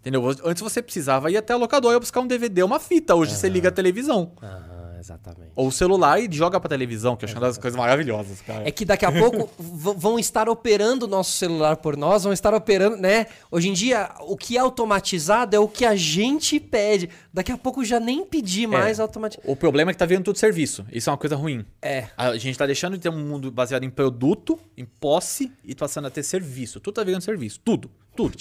entendeu? 0.00 0.22
Antes 0.44 0.62
você 0.62 0.82
precisava 0.82 1.30
ir 1.30 1.36
até 1.36 1.52
a 1.52 1.56
locadora 1.56 1.98
buscar 1.98 2.20
um 2.20 2.26
DVD, 2.26 2.62
uma 2.62 2.80
fita. 2.80 3.14
Hoje 3.14 3.34
você 3.34 3.48
liga 3.48 3.68
a 3.68 3.72
televisão. 3.72 4.32
Aham, 4.42 4.75
exatamente. 4.98 5.52
Ou 5.54 5.68
o 5.68 5.72
celular 5.72 6.20
e 6.20 6.28
joga 6.30 6.58
pra 6.60 6.68
televisão, 6.68 7.16
que 7.16 7.24
eu 7.24 7.26
acho 7.28 7.34
uma 7.34 7.40
das 7.40 7.58
coisas 7.58 7.76
maravilhosas, 7.78 8.40
cara. 8.40 8.66
É 8.66 8.70
que 8.70 8.84
daqui 8.84 9.04
a 9.04 9.12
pouco 9.12 9.48
vão 9.58 10.18
estar 10.18 10.48
operando 10.48 11.06
o 11.06 11.08
nosso 11.08 11.32
celular 11.32 11.76
por 11.76 11.96
nós, 11.96 12.24
vão 12.24 12.32
estar 12.32 12.52
operando, 12.54 12.96
né? 12.96 13.26
Hoje 13.50 13.68
em 13.68 13.72
dia, 13.72 14.10
o 14.20 14.36
que 14.36 14.56
é 14.56 14.60
automatizado 14.60 15.54
é 15.54 15.58
o 15.58 15.68
que 15.68 15.84
a 15.84 15.94
gente 15.96 16.58
pede. 16.60 17.08
Daqui 17.32 17.52
a 17.52 17.58
pouco 17.58 17.84
já 17.84 18.00
nem 18.00 18.24
pedir 18.24 18.66
mais 18.66 18.98
É. 18.98 19.02
automatizado. 19.02 19.50
O 19.50 19.56
problema 19.56 19.90
é 19.90 19.94
que 19.94 19.98
tá 19.98 20.06
vendo 20.06 20.24
tudo 20.24 20.38
serviço. 20.38 20.84
Isso 20.92 21.08
é 21.08 21.12
uma 21.12 21.18
coisa 21.18 21.36
ruim. 21.36 21.64
É. 21.82 22.08
A 22.16 22.36
gente 22.36 22.56
tá 22.58 22.66
deixando 22.66 22.94
de 22.94 23.00
ter 23.02 23.08
um 23.08 23.18
mundo 23.24 23.50
baseado 23.50 23.84
em 23.84 23.90
produto, 23.90 24.58
em 24.76 24.84
posse, 24.84 25.52
e 25.64 25.74
passando 25.74 26.06
a 26.06 26.10
ter 26.10 26.22
serviço. 26.22 26.80
Tudo 26.80 26.94
tá 26.94 27.04
virando 27.04 27.22
serviço. 27.22 27.60
Tudo. 27.64 27.90
Tudo. 28.14 28.36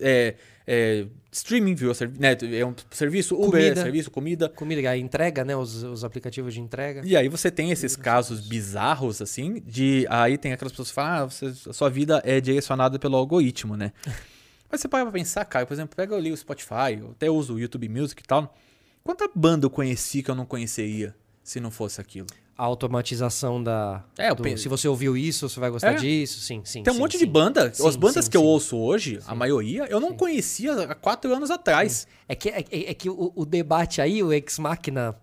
É, 0.00 0.34
é, 0.70 1.06
streaming 1.32 1.74
virou 1.74 1.94
servi 1.94 2.18
né? 2.20 2.36
é 2.52 2.66
um 2.66 2.74
serviço, 2.90 3.34
Uber 3.34 3.50
Comida. 3.62 3.80
é 3.80 3.82
serviço, 3.82 4.10
comida. 4.10 4.48
Comida, 4.50 4.90
a 4.90 4.98
entrega, 4.98 5.42
né? 5.46 5.56
Os, 5.56 5.82
os 5.82 6.04
aplicativos 6.04 6.52
de 6.52 6.60
entrega. 6.60 7.00
E 7.06 7.16
aí 7.16 7.26
você 7.26 7.50
tem 7.50 7.70
esses 7.70 7.96
casos 7.96 8.46
bizarros, 8.46 9.22
assim, 9.22 9.62
de. 9.66 10.06
Aí 10.10 10.36
tem 10.36 10.52
aquelas 10.52 10.72
pessoas 10.72 10.88
que 10.90 10.94
falam, 10.94 11.22
ah, 11.22 11.24
você- 11.24 11.70
a 11.70 11.72
sua 11.72 11.88
vida 11.88 12.20
é 12.22 12.38
direcionada 12.38 12.98
pelo 12.98 13.16
algoritmo, 13.16 13.76
né? 13.78 13.92
Mas 14.70 14.82
você 14.82 14.88
para 14.88 15.04
pra 15.04 15.12
pensar, 15.12 15.42
cara, 15.46 15.64
por 15.64 15.72
exemplo, 15.72 15.96
pega 15.96 16.14
ali 16.14 16.30
o 16.30 16.36
Spotify, 16.36 16.98
eu 17.00 17.12
até 17.12 17.30
uso 17.30 17.54
o 17.54 17.58
YouTube 17.58 17.88
Music 17.88 18.20
e 18.22 18.26
tal. 18.26 18.54
Quanta 19.02 19.26
banda 19.34 19.64
eu 19.64 19.70
conheci 19.70 20.22
que 20.22 20.30
eu 20.30 20.34
não 20.34 20.44
conheceria 20.44 21.14
se 21.42 21.58
não 21.58 21.70
fosse 21.70 21.98
aquilo? 21.98 22.26
A 22.58 22.64
automatização 22.64 23.62
da. 23.62 24.02
É, 24.18 24.30
eu 24.30 24.34
do- 24.34 24.42
penso- 24.42 24.64
Se 24.64 24.68
você 24.68 24.88
ouviu 24.88 25.16
isso, 25.16 25.48
você 25.48 25.60
vai 25.60 25.70
gostar 25.70 25.92
É. 25.92 25.94
disso. 25.94 26.40
Sim, 26.40 26.60
sim. 26.64 26.82
Tem 26.82 26.90
um 26.92 26.96
sim, 26.96 27.00
monte 27.00 27.12
sim. 27.12 27.18
de 27.18 27.26
banda. 27.26 27.72
Sim, 27.72 27.86
As 27.86 27.94
bandas 27.94 28.28
que 28.28 28.36
eu 28.36 28.42
ouço 28.42 28.76
hoje, 28.76 29.20
a 29.28 29.34
maioria, 29.34 29.86
eu 29.88 30.00
não 30.00 30.12
conhecia 30.12 30.72
há 30.82 30.94
quatro 30.96 31.32
anos 31.32 31.52
atrás. 31.52 32.04
É 32.28 32.34
que, 32.34 32.48
é, 32.48 32.64
é 32.72 32.92
que 32.94 33.08
o, 33.08 33.32
o 33.36 33.46
debate 33.46 34.00
aí, 34.00 34.20
o 34.24 34.32
Ex 34.32 34.58
Machina 34.58 35.14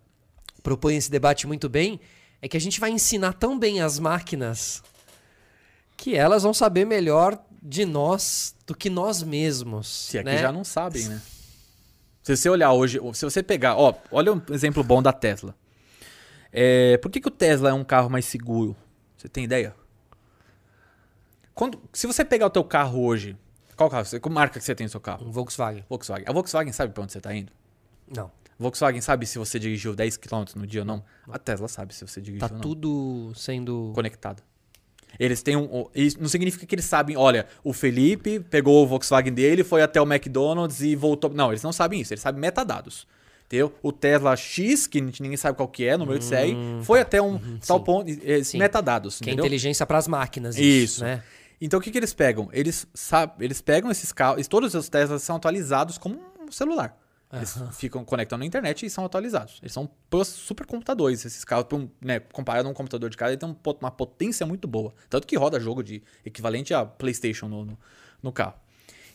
propõe 0.63 0.95
esse 0.95 1.11
debate 1.11 1.45
muito 1.45 1.67
bem, 1.67 1.99
é 2.41 2.47
que 2.47 2.55
a 2.55 2.61
gente 2.61 2.79
vai 2.79 2.89
ensinar 2.89 3.33
tão 3.33 3.59
bem 3.59 3.81
as 3.81 3.99
máquinas 3.99 4.81
que 5.97 6.15
elas 6.15 6.43
vão 6.43 6.53
saber 6.53 6.85
melhor 6.85 7.37
de 7.61 7.83
nós 7.83 8.55
do 8.65 8.73
que 8.73 8.89
nós 8.89 9.21
mesmos. 9.23 9.87
Se 9.87 10.17
é 10.19 10.23
que 10.23 10.29
né? 10.29 10.37
já 10.37 10.51
não 10.53 10.63
sabem, 10.63 11.03
né? 11.05 11.21
Se 12.23 12.35
você 12.37 12.49
olhar 12.49 12.71
hoje, 12.71 12.97
se 13.13 13.25
você 13.25 13.43
pegar, 13.43 13.75
ó, 13.75 13.93
olha 14.09 14.31
um 14.33 14.41
exemplo 14.51 14.81
bom 14.83 15.03
da 15.03 15.11
Tesla. 15.11 15.53
É, 16.57 16.97
por 16.97 17.11
que, 17.11 17.19
que 17.19 17.27
o 17.27 17.31
Tesla 17.31 17.69
é 17.69 17.73
um 17.73 17.83
carro 17.83 18.09
mais 18.09 18.23
seguro? 18.25 18.75
Você 19.17 19.27
tem 19.27 19.43
ideia? 19.43 19.75
Quando, 21.53 21.81
se 21.93 22.07
você 22.07 22.23
pegar 22.23 22.45
o 22.47 22.49
teu 22.49 22.63
carro 22.63 23.03
hoje, 23.03 23.37
qual 23.75 23.89
carro? 23.89 24.05
Qual 24.21 24.33
marca 24.33 24.59
que 24.59 24.65
você 24.65 24.73
tem 24.75 24.85
no 24.85 24.89
seu 24.91 24.99
carro? 25.01 25.25
Um 25.27 25.31
Volkswagen. 25.31 25.83
Volkswagen. 25.89 26.25
A 26.27 26.31
Volkswagen 26.33 26.71
sabe 26.73 26.93
pra 26.93 27.03
onde 27.03 27.11
você 27.11 27.19
tá 27.21 27.33
indo? 27.35 27.51
Não. 28.13 28.27
A 28.27 28.63
Volkswagen 28.63 29.01
sabe 29.01 29.25
se 29.25 29.37
você 29.37 29.59
dirigiu 29.59 29.93
10 29.93 30.15
km 30.17 30.45
no 30.55 30.65
dia 30.65 30.81
ou 30.81 30.85
não? 30.85 31.03
A 31.29 31.37
Tesla 31.37 31.67
sabe 31.67 31.93
se 31.93 32.05
você 32.07 32.21
dirigiu 32.21 32.47
Tá 32.47 32.53
ou 32.53 32.53
não. 32.53 32.61
tudo 32.61 33.33
sendo. 33.35 33.91
conectado. 33.93 34.41
Eles 35.17 35.41
têm 35.41 35.55
um. 35.55 35.87
Isso 35.93 36.19
não 36.21 36.27
significa 36.27 36.65
que 36.65 36.75
eles 36.75 36.83
sabem, 36.85 37.15
olha, 37.15 37.47
o 37.63 37.71
Felipe 37.71 38.39
pegou 38.39 38.83
o 38.83 38.87
Volkswagen 38.87 39.33
dele, 39.33 39.63
foi 39.63 39.81
até 39.81 40.01
o 40.01 40.05
McDonald's 40.05 40.81
e 40.81 40.93
voltou. 40.95 41.29
Não, 41.33 41.51
eles 41.51 41.63
não 41.63 41.71
sabem 41.71 42.01
isso, 42.01 42.13
eles 42.13 42.21
sabem 42.21 42.39
metadados. 42.41 43.07
O 43.63 43.91
Tesla 43.91 44.35
X, 44.35 44.87
que 44.87 45.01
ninguém 45.01 45.37
sabe 45.37 45.55
qual 45.57 45.67
que 45.67 45.85
é, 45.85 45.97
número 45.97 46.19
de 46.19 46.25
série, 46.25 46.55
foi 46.83 46.99
até 47.01 47.21
um 47.21 47.39
tal 47.65 47.79
sim. 47.79 47.83
ponto. 47.83 48.09
eh, 48.23 48.43
Sim. 48.43 48.57
Metadados. 48.57 49.19
Que 49.19 49.29
é 49.29 49.33
inteligência 49.33 49.85
para 49.85 49.97
as 49.97 50.07
máquinas. 50.07 50.57
Isso. 50.57 51.03
né? 51.03 51.23
Então 51.61 51.79
o 51.79 51.81
que, 51.81 51.89
que 51.91 51.97
eles 51.97 52.13
pegam? 52.13 52.49
Eles, 52.51 52.85
sabe, 52.93 53.45
eles 53.45 53.61
pegam 53.61 53.89
esses 53.89 54.11
carros, 54.11 54.45
todos 54.47 54.73
os 54.73 54.89
Teslas 54.89 55.23
são 55.23 55.35
atualizados 55.37 55.97
como 55.97 56.19
um 56.41 56.51
celular. 56.51 56.97
Eles 57.33 57.57
Aham. 57.57 57.71
ficam 57.71 58.05
conectam 58.05 58.37
na 58.37 58.45
internet 58.45 58.85
e 58.85 58.89
são 58.89 59.03
atualizados. 59.03 59.57
Eles 59.61 59.73
são 59.73 59.89
supercomputadores, 60.23 61.25
esses 61.25 61.43
carros, 61.43 61.65
um, 61.73 61.89
né, 61.99 62.19
comparado 62.19 62.67
a 62.67 62.71
um 62.71 62.73
computador 62.73 63.09
de 63.09 63.17
casa, 63.17 63.31
ele 63.31 63.37
tem 63.39 63.49
um 63.49 63.55
uma 63.81 63.91
potência 63.91 64.45
muito 64.45 64.67
boa. 64.67 64.93
Tanto 65.09 65.25
que 65.27 65.35
roda 65.35 65.59
jogo 65.59 65.83
de 65.83 66.01
equivalente 66.25 66.73
a 66.73 66.85
PlayStation 66.85 67.47
no, 67.47 67.65
no, 67.65 67.77
no 68.21 68.31
carro. 68.31 68.53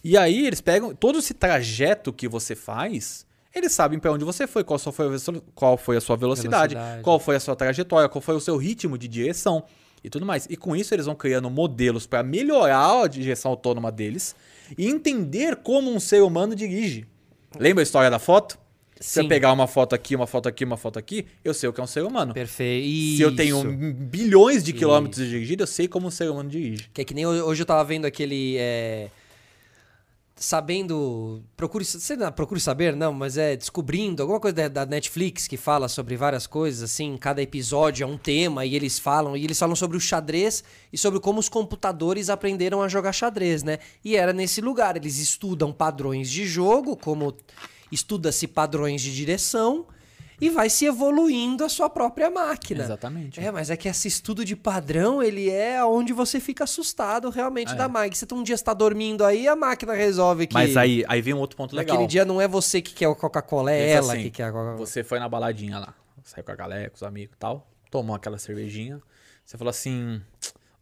E 0.03 0.17
aí 0.17 0.47
eles 0.47 0.61
pegam 0.61 0.95
todo 0.95 1.19
esse 1.19 1.33
trajeto 1.35 2.13
que 2.13 2.27
você 2.27 2.55
faz, 2.55 3.27
eles 3.55 3.73
sabem 3.73 3.99
para 3.99 4.13
onde 4.13 4.25
você 4.25 4.47
foi, 4.47 4.63
qual, 4.65 4.79
só 4.79 4.93
foi, 4.93 5.07
qual 5.55 5.77
foi 5.77 5.97
a 5.97 6.01
sua 6.01 6.17
velocidade, 6.17 6.75
Velocidade. 6.75 7.03
qual 7.03 7.19
foi 7.19 7.37
a 7.37 7.41
sua 7.41 7.57
trajetória, 7.57 8.09
qual 8.09 8.23
foi 8.23 8.35
o 8.37 8.41
seu 8.41 8.57
ritmo 8.57 8.97
de 8.97 9.09
direção 9.09 9.65
e 10.05 10.09
tudo 10.11 10.25
mais. 10.25 10.47
E 10.49 10.57
com 10.57 10.75
isso 10.77 10.95
eles 10.95 11.07
vão 11.07 11.15
criando 11.15 11.51
modelos 11.51 12.07
para 12.07 12.23
melhorar 12.23 13.03
a 13.05 13.07
direção 13.09 13.51
autônoma 13.51 13.91
deles 13.93 14.35
e 14.79 14.87
entender 14.89 15.57
como 15.57 15.93
um 15.93 15.99
ser 16.01 16.23
humano 16.23 16.55
dirige. 16.55 17.07
Lembra 17.59 17.83
a 17.83 17.85
história 17.85 18.09
da 18.11 18.19
foto? 18.19 18.59
Se 19.01 19.19
eu 19.19 19.27
pegar 19.29 19.51
uma 19.53 19.67
foto 19.67 19.95
aqui, 19.95 20.15
uma 20.15 20.27
foto 20.27 20.47
aqui, 20.47 20.63
uma 20.63 20.77
foto 20.77 20.99
aqui, 20.99 21.25
eu 21.43 21.55
sei 21.55 21.69
o 21.69 21.73
que 21.73 21.81
é 21.81 21.85
um 21.85 21.87
ser 21.87 22.05
humano. 22.05 22.35
Perfeito. 22.35 23.17
Se 23.17 23.23
eu 23.23 23.35
tenho 23.35 23.65
bilhões 23.95 24.63
de 24.63 24.75
quilômetros 24.75 25.27
dirigidos, 25.27 25.63
eu 25.71 25.75
sei 25.75 25.89
como 25.89 26.07
um 26.07 26.11
ser 26.11 26.31
humano 26.31 26.51
dirige. 26.51 26.89
Que 26.93 27.01
é 27.01 27.05
que 27.05 27.15
nem 27.15 27.25
ho- 27.27 27.47
hoje 27.47 27.63
eu 27.63 27.67
tava 27.67 27.83
vendo 27.83 28.05
aquele. 28.05 28.57
é, 28.59 29.09
sabendo. 30.41 31.43
Procure, 31.55 31.85
procure 32.35 32.59
saber, 32.59 32.97
não, 32.97 33.13
mas 33.13 33.37
é 33.37 33.55
descobrindo 33.55 34.23
alguma 34.23 34.41
coisa 34.41 34.55
da, 34.55 34.69
da 34.69 34.87
Netflix 34.87 35.47
que 35.47 35.59
fala 35.59 35.87
sobre 35.87 36.17
várias 36.17 36.47
coisas, 36.47 36.83
assim, 36.83 37.17
cada 37.19 37.43
episódio 37.43 38.05
é 38.05 38.07
um 38.07 38.17
tema 38.17 38.65
e 38.65 38.75
eles 38.75 38.99
falam, 38.99 39.37
e 39.37 39.45
eles 39.45 39.59
falam 39.59 39.77
sobre 39.77 39.99
o 39.99 40.01
xadrez 40.01 40.65
e 40.91 40.97
sobre 40.97 41.21
como 41.21 41.39
os 41.39 41.51
computadores 41.51 42.31
aprenderam 42.31 42.81
a 42.81 42.89
jogar 42.89 43.13
xadrez, 43.13 43.63
né? 43.63 43.79
E 44.03 44.17
era 44.17 44.33
nesse 44.33 44.63
lugar, 44.63 44.97
eles 44.97 45.19
estudam 45.19 45.73
padrões 45.73 46.31
de 46.31 46.47
jogo, 46.47 46.97
como 46.97 47.37
estuda-se 47.93 48.49
padrões 48.49 49.03
de 49.03 49.15
direção. 49.15 49.85
E 50.41 50.49
vai 50.49 50.71
se 50.71 50.87
evoluindo 50.87 51.65
a 51.65 51.69
sua 51.69 51.91
própria 51.91 52.31
máquina. 52.31 52.83
Exatamente. 52.83 53.39
É, 53.39 53.51
mas 53.53 53.69
é 53.69 53.77
que 53.77 53.89
esse 53.89 54.09
estudo 54.09 54.45
de 54.45 54.57
padrão, 54.57 55.23
ele 55.23 55.51
é 55.51 55.85
onde 55.85 56.13
você 56.13 56.41
fica 56.41 56.65
assustado 56.65 57.29
realmente 57.29 57.73
É. 57.73 57.75
da 57.75 57.89
máquina. 57.89 58.15
Você 58.15 58.25
tá 58.27 58.35
um 58.35 58.43
dia 58.43 58.55
está 58.55 58.73
dormindo 58.73 59.25
aí, 59.25 59.47
a 59.47 59.55
máquina 59.55 59.93
resolve 59.93 60.47
que 60.47 60.55
Mas 60.55 60.77
aí, 60.77 61.05
aí 61.09 61.21
vem 61.21 61.35
um 61.35 61.39
outro 61.39 61.57
ponto 61.57 61.77
legal. 61.77 61.95
naquele 61.95 62.09
dia 62.09 62.25
não 62.25 62.41
é 62.41 62.49
você 62.49 62.81
que 62.81 62.95
quer 62.95 63.07
a 63.07 63.15
Coca-Cola, 63.15 63.71
é 63.73 63.87
Pensa 63.87 63.99
ela 63.99 64.13
assim, 64.15 64.23
que 64.23 64.31
quer 64.31 64.45
a 64.45 64.53
Coca-Cola. 64.53 64.77
Você 64.77 65.05
foi 65.05 65.19
na 65.19 65.29
baladinha 65.29 65.79
lá, 65.79 65.95
saiu 66.25 66.43
com 66.45 66.53
a 66.53 66.57
galera, 66.57 66.89
com 66.89 66.97
os 66.97 67.03
amigos 67.03 67.35
e 67.35 67.39
tal, 67.39 67.69
tomou 67.91 68.17
aquela 68.17 68.39
cervejinha. 68.39 69.01
Você 69.45 69.59
falou 69.59 69.71
assim: 69.71 70.23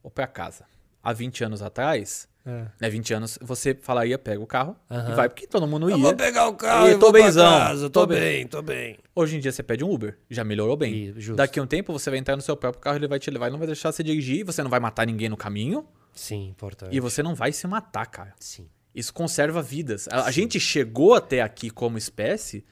vou 0.02 0.10
pra 0.10 0.26
casa. 0.26 0.64
Há 1.02 1.12
20 1.12 1.42
anos 1.44 1.62
atrás, 1.62 2.28
É. 2.48 2.66
né? 2.80 2.88
20 2.88 3.12
anos, 3.14 3.38
você 3.42 3.76
falaria, 3.82 4.18
pega 4.18 4.40
o 4.40 4.46
carro 4.46 4.74
Aham. 4.90 5.12
e 5.12 5.14
vai, 5.14 5.28
porque 5.28 5.46
todo 5.46 5.66
mundo 5.66 5.90
ia. 5.90 5.94
Eu 5.94 5.98
vou 6.00 6.16
pegar 6.16 6.48
o 6.48 6.54
carro 6.54 6.88
E 6.88 6.92
e, 6.92 6.94
tô 6.94 7.00
vou 7.00 7.12
pra 7.12 7.22
benzão, 7.24 7.58
casa. 7.58 7.90
tô 7.90 8.00
Tô 8.00 8.06
bem. 8.06 8.18
bem, 8.20 8.46
tô 8.46 8.62
bem. 8.62 8.96
Hoje 9.14 9.36
em 9.36 9.40
dia 9.40 9.52
você 9.52 9.62
pede 9.62 9.84
um 9.84 9.90
Uber, 9.92 10.16
já 10.30 10.42
melhorou 10.44 10.76
bem. 10.76 11.12
Justo. 11.16 11.36
Daqui 11.36 11.58
a 11.60 11.62
um 11.62 11.66
tempo 11.66 11.92
você 11.92 12.08
vai 12.08 12.18
entrar 12.18 12.36
no 12.36 12.42
seu 12.42 12.56
próprio 12.56 12.80
carro, 12.80 12.96
ele 12.96 13.06
vai 13.08 13.18
te 13.18 13.30
levar 13.30 13.48
e 13.48 13.50
não 13.50 13.58
vai 13.58 13.66
deixar 13.66 13.92
você 13.92 14.02
dirigir, 14.02 14.44
você 14.44 14.62
não 14.62 14.70
vai 14.70 14.80
matar 14.80 15.06
ninguém 15.06 15.28
no 15.28 15.36
caminho 15.36 15.86
Sim, 16.14 16.48
importante. 16.48 16.96
e 16.96 17.00
você 17.00 17.22
não 17.22 17.34
vai 17.34 17.52
se 17.52 17.66
matar, 17.66 18.06
cara. 18.06 18.32
Sim. 18.40 18.66
Isso 18.94 19.12
conserva 19.12 19.60
vidas. 19.62 20.08
A, 20.10 20.24
a 20.24 20.30
gente 20.30 20.58
chegou 20.58 21.14
até 21.14 21.42
aqui 21.42 21.68
como 21.70 21.98
espécie 21.98 22.64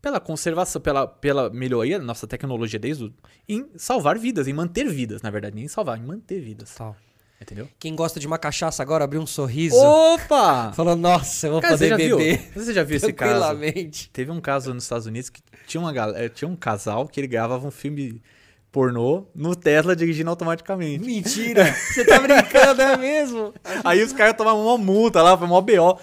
pela 0.00 0.20
conservação, 0.20 0.82
pela, 0.82 1.06
pela 1.06 1.48
melhoria 1.48 1.98
da 1.98 2.04
nossa 2.04 2.26
tecnologia 2.26 2.78
desde 2.78 3.04
o, 3.04 3.14
em 3.48 3.68
salvar 3.76 4.18
vidas, 4.18 4.46
em 4.48 4.52
manter 4.52 4.84
vidas, 4.88 5.22
na 5.22 5.30
verdade, 5.30 5.54
nem 5.54 5.64
em 5.64 5.68
salvar, 5.68 5.96
em 5.98 6.02
manter 6.04 6.40
vidas. 6.40 6.74
Tal. 6.74 6.94
Entendeu? 7.42 7.68
Quem 7.78 7.94
gosta 7.94 8.20
de 8.20 8.26
uma 8.26 8.38
cachaça 8.38 8.82
agora 8.82 9.04
abriu 9.04 9.20
um 9.20 9.26
sorriso. 9.26 9.76
Opa! 9.76 10.72
Falou, 10.76 10.94
nossa, 10.96 11.48
eu 11.48 11.52
vou 11.52 11.60
Cara, 11.60 11.76
você 11.76 11.90
poder 11.90 12.06
viu? 12.06 12.16
beber 12.18 12.52
Você 12.54 12.72
já 12.72 12.84
viu 12.84 12.96
esse 12.96 13.12
caso? 13.12 13.58
Teve 14.12 14.30
um 14.30 14.40
caso 14.40 14.72
nos 14.72 14.84
Estados 14.84 15.06
Unidos 15.06 15.28
que 15.28 15.42
tinha, 15.66 15.80
uma, 15.80 15.92
galera, 15.92 16.28
tinha 16.28 16.48
um 16.48 16.56
casal 16.56 17.06
que 17.08 17.20
ele 17.20 17.26
gravava 17.26 17.66
um 17.66 17.70
filme 17.70 18.22
pornô 18.70 19.26
no 19.34 19.54
Tesla 19.54 19.94
dirigindo 19.94 20.30
automaticamente. 20.30 21.04
Mentira! 21.04 21.72
Você 21.74 22.04
tá 22.04 22.18
brincando, 22.22 22.80
é 22.80 22.96
mesmo? 22.96 23.52
Aí 23.84 24.02
os 24.02 24.12
caras 24.12 24.36
tomavam 24.36 24.64
uma 24.64 24.78
multa 24.78 25.20
lá, 25.20 25.36
foi 25.36 25.46
mó 25.46 25.60
BO. 25.60 25.98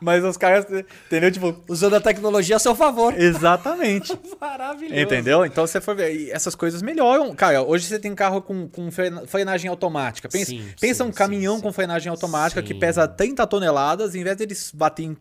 Mas 0.00 0.22
os 0.24 0.36
caras, 0.36 0.66
entendeu? 1.06 1.30
Tipo, 1.30 1.56
Usando 1.68 1.94
a 1.96 2.00
tecnologia 2.00 2.56
a 2.56 2.58
seu 2.58 2.74
favor. 2.74 3.14
exatamente. 3.18 4.12
Maravilhoso. 4.40 5.00
Entendeu? 5.00 5.44
Então 5.46 5.66
você 5.66 5.80
for 5.80 5.94
ver, 5.96 6.14
e 6.14 6.30
essas 6.30 6.54
coisas 6.54 6.82
melhoram. 6.82 7.34
Cara, 7.34 7.62
hoje 7.62 7.86
você 7.86 7.98
tem 7.98 8.14
carro 8.14 8.42
com, 8.42 8.68
com 8.68 8.90
frena- 8.90 9.26
frenagem 9.26 9.70
automática. 9.70 10.28
Pensa, 10.28 10.50
Sim, 10.50 10.68
pensa 10.80 11.04
sim, 11.04 11.10
um 11.10 11.12
caminhão 11.12 11.56
sim, 11.56 11.62
com 11.62 11.72
frenagem 11.72 12.10
automática 12.10 12.62
que 12.62 12.74
pesa 12.74 13.06
30 13.08 13.46
toneladas, 13.46 14.14
em 14.14 14.22
vez 14.22 14.36
deles 14.36 14.70
baterem 14.74 15.12
em 15.12 15.16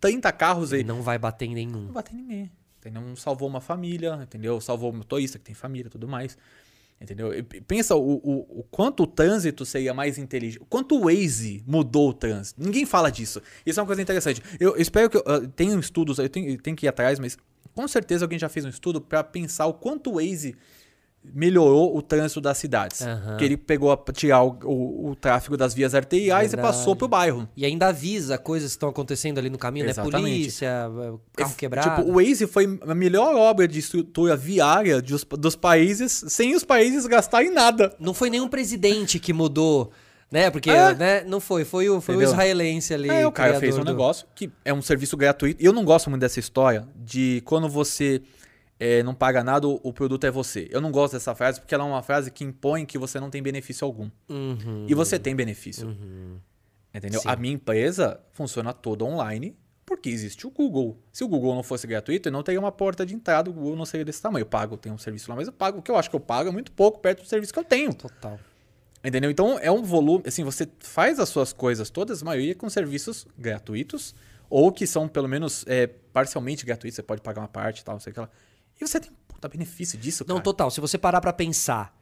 30 0.00 0.30
carros 0.32 0.72
aí, 0.72 0.84
Não 0.84 1.02
vai 1.02 1.18
bater 1.18 1.46
em 1.46 1.54
nenhum. 1.54 1.82
não 1.84 1.92
bater 1.92 2.12
em 2.14 2.16
ninguém. 2.18 2.52
Entendeu? 2.80 3.16
Salvou 3.16 3.48
uma 3.48 3.60
família, 3.60 4.18
entendeu? 4.22 4.60
Salvou 4.60 4.90
o 4.90 4.94
motorista 4.94 5.38
que 5.38 5.44
tem 5.44 5.54
família 5.54 5.88
e 5.88 5.90
tudo 5.90 6.06
mais. 6.06 6.38
Entendeu? 7.00 7.32
E 7.34 7.42
pensa 7.42 7.94
o, 7.94 8.14
o, 8.14 8.60
o 8.60 8.62
quanto 8.70 9.02
o 9.02 9.06
trânsito 9.06 9.66
seria 9.66 9.92
mais 9.92 10.16
inteligente. 10.16 10.64
Quanto 10.68 10.96
o 10.96 11.04
Waze 11.04 11.62
mudou 11.66 12.08
o 12.08 12.14
trânsito. 12.14 12.62
Ninguém 12.62 12.86
fala 12.86 13.10
disso. 13.10 13.40
Isso 13.66 13.78
é 13.78 13.82
uma 13.82 13.86
coisa 13.86 14.00
interessante. 14.00 14.42
Eu, 14.58 14.74
eu 14.74 14.80
espero 14.80 15.10
que. 15.10 15.18
Eu, 15.18 15.46
tenho 15.48 15.78
estudos, 15.78 16.18
eu 16.18 16.28
tenho, 16.28 16.50
eu 16.50 16.60
tenho 16.60 16.74
que 16.74 16.86
ir 16.86 16.88
atrás, 16.88 17.18
mas 17.18 17.36
com 17.74 17.86
certeza 17.86 18.24
alguém 18.24 18.38
já 18.38 18.48
fez 18.48 18.64
um 18.64 18.70
estudo 18.70 19.00
para 19.00 19.22
pensar 19.22 19.66
o 19.66 19.74
quanto 19.74 20.10
o 20.10 20.14
Waze 20.14 20.56
melhorou 21.34 21.96
o 21.96 22.02
trânsito 22.02 22.40
das 22.40 22.58
cidades. 22.58 23.02
Aham. 23.02 23.36
Que 23.36 23.44
ele 23.44 23.56
pegou 23.56 23.92
a 23.92 24.12
tirar 24.12 24.42
o, 24.42 24.56
o, 24.64 25.10
o 25.10 25.16
tráfego 25.16 25.56
das 25.56 25.74
vias 25.74 25.94
arteriais 25.94 26.52
e 26.52 26.56
Verdade. 26.56 26.74
passou 26.76 26.96
pro 26.96 27.08
bairro. 27.08 27.48
E 27.56 27.64
ainda 27.64 27.88
avisa 27.88 28.38
coisas 28.38 28.70
que 28.72 28.76
estão 28.76 28.88
acontecendo 28.88 29.38
ali 29.38 29.50
no 29.50 29.58
caminho, 29.58 29.86
Exatamente. 29.88 30.14
né? 30.14 30.20
Polícia, 30.20 30.68
carro 31.36 31.50
Ef- 31.50 31.56
quebrado. 31.56 32.02
Tipo, 32.02 32.10
o 32.10 32.14
Waze 32.22 32.46
foi 32.46 32.78
a 32.86 32.94
melhor 32.94 33.34
obra 33.34 33.66
de 33.68 33.78
estrutura 33.78 34.36
viária 34.36 35.00
dos, 35.02 35.24
dos 35.24 35.56
países 35.56 36.24
sem 36.28 36.54
os 36.54 36.64
países 36.64 37.06
gastarem 37.06 37.50
nada. 37.50 37.94
Não 37.98 38.14
foi 38.14 38.30
nenhum 38.30 38.48
presidente 38.48 39.18
que 39.18 39.32
mudou, 39.32 39.90
né? 40.30 40.50
Porque, 40.50 40.70
É. 40.70 40.94
né? 40.94 41.24
Não 41.24 41.40
foi. 41.40 41.64
Foi 41.64 41.88
o, 41.88 42.00
foi 42.00 42.16
o 42.16 42.22
israelense 42.22 42.92
ali. 42.94 43.08
É, 43.08 43.26
o 43.26 43.32
cara 43.32 43.58
fez 43.60 43.76
um 43.76 43.80
do- 43.84 43.90
negócio 43.90 44.26
que 44.34 44.50
é 44.64 44.72
um 44.72 44.82
serviço 44.82 45.16
gratuito. 45.16 45.62
E 45.62 45.66
eu 45.66 45.72
não 45.72 45.84
gosto 45.84 46.10
muito 46.10 46.20
dessa 46.20 46.40
história 46.40 46.86
de 46.96 47.42
quando 47.44 47.68
você 47.68 48.22
é, 48.78 49.02
não 49.02 49.14
paga 49.14 49.42
nada, 49.42 49.66
o 49.66 49.92
produto 49.92 50.24
é 50.24 50.30
você. 50.30 50.68
Eu 50.70 50.80
não 50.80 50.90
gosto 50.90 51.14
dessa 51.14 51.34
frase 51.34 51.60
porque 51.60 51.74
ela 51.74 51.84
é 51.84 51.86
uma 51.86 52.02
frase 52.02 52.30
que 52.30 52.44
impõe 52.44 52.84
que 52.84 52.98
você 52.98 53.18
não 53.18 53.30
tem 53.30 53.42
benefício 53.42 53.84
algum. 53.84 54.10
Uhum. 54.28 54.86
E 54.88 54.94
você 54.94 55.18
tem 55.18 55.34
benefício. 55.34 55.96
Entendeu? 56.94 57.20
Sim. 57.20 57.28
A 57.28 57.36
minha 57.36 57.54
empresa 57.54 58.20
funciona 58.32 58.72
toda 58.72 59.04
online 59.04 59.56
porque 59.86 60.10
existe 60.10 60.46
o 60.46 60.50
Google. 60.50 60.98
Se 61.12 61.22
o 61.22 61.28
Google 61.28 61.54
não 61.54 61.62
fosse 61.62 61.86
gratuito, 61.86 62.28
eu 62.28 62.32
não 62.32 62.42
teria 62.42 62.58
uma 62.58 62.72
porta 62.72 63.06
de 63.06 63.14
entrada, 63.14 63.48
o 63.48 63.52
Google 63.52 63.76
não 63.76 63.86
seria 63.86 64.04
desse 64.04 64.20
tamanho. 64.20 64.42
Eu 64.42 64.46
pago, 64.46 64.76
tenho 64.76 64.94
um 64.94 64.98
serviço 64.98 65.30
lá, 65.30 65.36
mas 65.36 65.46
eu 65.46 65.52
pago 65.52 65.78
o 65.78 65.82
que 65.82 65.90
eu 65.90 65.96
acho 65.96 66.10
que 66.10 66.16
eu 66.16 66.20
pago 66.20 66.48
é 66.48 66.52
muito 66.52 66.72
pouco 66.72 66.98
perto 66.98 67.22
do 67.22 67.28
serviço 67.28 67.52
que 67.52 67.58
eu 67.58 67.64
tenho. 67.64 67.94
Total. 67.94 68.38
Entendeu? 69.04 69.30
Então 69.30 69.56
é 69.60 69.70
um 69.70 69.82
volume, 69.82 70.24
assim, 70.26 70.42
você 70.42 70.68
faz 70.80 71.20
as 71.20 71.28
suas 71.28 71.52
coisas 71.52 71.88
todas, 71.88 72.22
a 72.22 72.24
maioria 72.24 72.54
com 72.54 72.68
serviços 72.68 73.26
gratuitos, 73.38 74.14
ou 74.50 74.72
que 74.72 74.86
são 74.86 75.06
pelo 75.06 75.28
menos 75.28 75.64
é, 75.68 75.86
parcialmente 75.86 76.66
gratuitos, 76.66 76.96
você 76.96 77.02
pode 77.02 77.22
pagar 77.22 77.42
uma 77.42 77.48
parte 77.48 77.80
e 77.80 77.84
tal, 77.84 77.94
não 77.94 78.00
sei 78.00 78.10
o 78.10 78.14
que 78.14 78.20
lá. 78.20 78.28
E 78.80 78.86
você 78.86 79.00
tem 79.00 79.10
um 79.10 79.14
puta 79.28 79.48
benefício 79.48 79.98
disso, 79.98 80.24
Não, 80.26 80.36
cara. 80.36 80.44
total. 80.44 80.70
Se 80.70 80.80
você 80.80 80.98
parar 80.98 81.20
pra 81.20 81.32
pensar, 81.32 81.94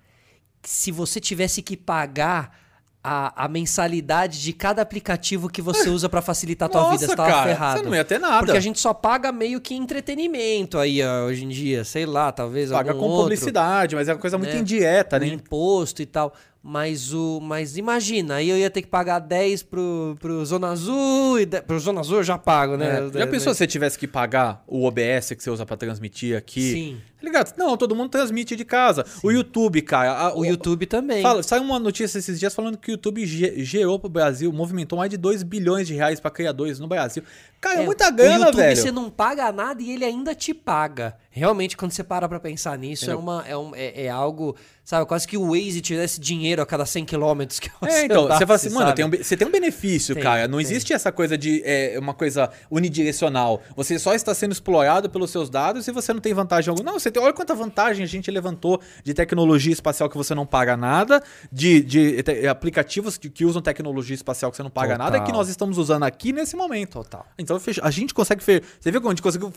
se 0.63 0.91
você 0.91 1.21
tivesse 1.21 1.63
que 1.63 1.77
pagar 1.77 2.59
a, 3.07 3.45
a 3.45 3.49
mensalidade 3.49 4.41
de 4.41 4.53
cada 4.55 4.81
aplicativo 4.81 5.51
que 5.51 5.61
você 5.61 5.91
usa 5.91 6.09
pra 6.09 6.23
facilitar 6.23 6.67
a 6.67 6.73
tua 6.73 6.91
vida, 6.93 7.07
você 7.07 7.15
tava 7.15 7.29
cara, 7.29 7.47
ferrado. 7.51 7.81
Você 7.81 7.85
não 7.85 7.95
ia 7.95 8.05
ter 8.05 8.19
nada. 8.19 8.39
Porque 8.39 8.57
a 8.57 8.61
gente 8.61 8.81
só 8.81 8.95
paga 8.95 9.31
meio 9.31 9.61
que 9.61 9.75
entretenimento 9.75 10.79
aí 10.79 11.05
hoje 11.05 11.45
em 11.45 11.49
dia, 11.49 11.85
sei 11.85 12.07
lá, 12.07 12.33
talvez 12.33 12.71
paga 12.71 12.95
com 12.95 13.01
outro, 13.01 13.25
publicidade, 13.25 13.95
mas 13.95 14.09
é 14.09 14.15
uma 14.15 14.19
coisa 14.19 14.39
muito 14.39 14.55
né? 14.55 14.61
indireta, 14.61 15.19
né? 15.19 15.27
imposto 15.27 16.01
e 16.01 16.07
tal. 16.07 16.33
Mas 16.67 17.13
o, 17.13 17.41
mas 17.43 17.77
imagina, 17.77 18.37
aí 18.37 18.49
eu 18.49 18.57
ia 18.57 18.71
ter 18.71 18.81
que 18.81 18.89
pagar 18.89 19.19
10 19.19 19.63
pro, 19.65 20.17
pro 20.19 20.43
Zona 20.47 20.69
Azul 20.69 21.39
e 21.39 21.45
pro 21.47 21.79
Zona 21.79 22.01
Azul 22.01 22.17
eu 22.19 22.25
já 22.25 22.39
pago, 22.39 22.75
né? 22.79 23.07
É. 23.15 23.19
Já 23.19 23.27
pensou 23.27 23.53
se 23.53 23.59
você 23.59 23.67
tivesse 23.67 23.99
que 23.99 24.09
pagar 24.09 24.65
o 24.67 24.87
OBS 24.87 25.35
que 25.37 25.43
você 25.43 25.51
usa 25.51 25.67
pra 25.67 25.77
transmitir 25.77 26.35
aqui? 26.35 26.73
Sim. 26.73 26.97
Tá 27.21 27.27
ligado? 27.27 27.55
Não, 27.57 27.75
todo 27.77 27.95
mundo 27.95 28.11
transmite 28.11 28.55
de 28.57 28.65
casa. 28.67 29.05
O 29.23 29.31
YouTube, 29.31 29.81
cara. 29.83 30.13
a- 30.13 30.35
O 30.39 30.45
YouTube 30.45 30.85
também. 30.87 31.23
Fala, 31.23 31.43
saiu 31.43 31.63
uma 31.63 31.79
notícia 31.79 32.19
esses 32.19 32.39
dias 32.41 32.55
falando 32.55 32.77
que 32.79 32.91
o 32.91 32.93
YouTube 32.93 33.25
ge- 33.27 33.63
gerou 33.65 33.99
pro 33.99 34.09
Brasil, 34.11 34.51
movimentou 34.53 34.99
mais 34.99 35.11
de 35.11 35.17
2 35.17 35.43
bilhões 35.43 35.87
de 35.87 35.95
reais 35.95 36.19
pra 36.21 36.31
criadores 36.31 36.79
no 36.79 36.87
Brasil. 36.87 37.23
Cara, 37.65 37.81
é, 37.81 37.85
muita 37.87 38.11
grana, 38.11 38.47
YouTube, 38.47 38.57
velho. 38.57 38.77
você 38.77 38.93
não 38.93 39.09
paga 39.09 39.51
nada 39.51 39.83
e 39.83 39.91
ele 39.91 40.05
ainda 40.05 40.35
te 40.35 40.53
paga. 40.53 41.17
Realmente, 41.31 41.77
quando 41.77 41.91
você 41.91 42.05
para 42.05 42.29
pra 42.29 42.39
pensar 42.39 42.79
nisso, 42.79 43.11
é, 43.11 43.17
uma, 43.17 43.45
é, 43.45 43.57
um, 43.57 43.75
é, 43.75 44.05
é, 44.05 44.09
algo, 44.09 44.55
sabe, 44.85 45.05
quase 45.05 45.27
que 45.27 45.37
o 45.37 45.51
Waze 45.51 45.81
tivesse 45.81 46.21
dinheiro 46.21 46.63
a 46.63 46.67
cada 46.67 46.87
100 46.87 47.07
quilômetros 47.07 47.59
que 47.59 47.69
você 47.81 47.91
É, 47.91 48.05
então, 48.05 48.29
você 48.29 48.47
fala 48.47 48.55
assim, 48.55 48.71
mano, 48.71 48.95
tem 48.95 49.05
um, 49.05 49.11
você 49.11 49.37
tem 49.37 49.49
um 49.49 49.51
benefício, 49.51 50.15
tem, 50.15 50.23
cara. 50.23 50.47
Não 50.47 50.59
tem. 50.59 50.67
existe 50.67 50.93
essa 50.93 51.11
coisa 51.11 51.37
de 51.37 51.61
é, 51.65 51.97
uma 51.99 52.15
coisa 52.15 52.51
unidirecional. 52.71 53.63
Você 53.75 53.99
só 53.99 54.15
está 54.15 54.33
sendo 54.33 54.53
explorado 54.53 55.11
pelos 55.11 55.31
seus 55.31 55.51
dados 55.51 55.89
e 55.89 55.91
você 55.91 56.13
não 56.13 56.21
tem 56.21 56.33
vantagem 56.33 56.71
alguma. 56.71 56.93
Não, 56.93 57.01
você 57.01 57.11
tem, 57.11 57.21
olha 57.21 57.33
quanta 57.33 57.53
vantagem 57.53 58.05
a 58.05 58.09
gente 58.09 58.31
levantou 58.31 58.81
de 59.03 59.13
tecnologia 59.13 59.73
espacial 59.73 60.09
que 60.09 60.17
você 60.17 60.37
não 60.37 60.47
paga 60.47 60.77
nada, 60.77 61.21
de, 61.51 61.81
de, 61.83 62.23
de 62.23 62.47
aplicativos 62.47 63.19
que, 63.19 63.29
que, 63.29 63.45
usam 63.45 63.61
tecnologia 63.61 64.15
espacial 64.15 64.53
que 64.53 64.57
você 64.57 64.63
não 64.63 64.71
paga 64.71 64.93
Total. 64.97 65.11
nada, 65.11 65.25
que 65.25 65.33
nós 65.33 65.49
estamos 65.49 65.79
usando 65.79 66.05
aqui 66.05 66.33
nesse 66.33 66.55
momento. 66.55 66.93
Total. 66.93 67.27
Então, 67.37 67.54
a 67.83 67.91
gente 67.91 68.15
consegue... 68.15 68.43
Você 68.43 68.91
viu 68.91 69.01
como 69.01 69.11
a 69.11 69.15
gente 69.15 69.23
conseguiu, 69.23 69.53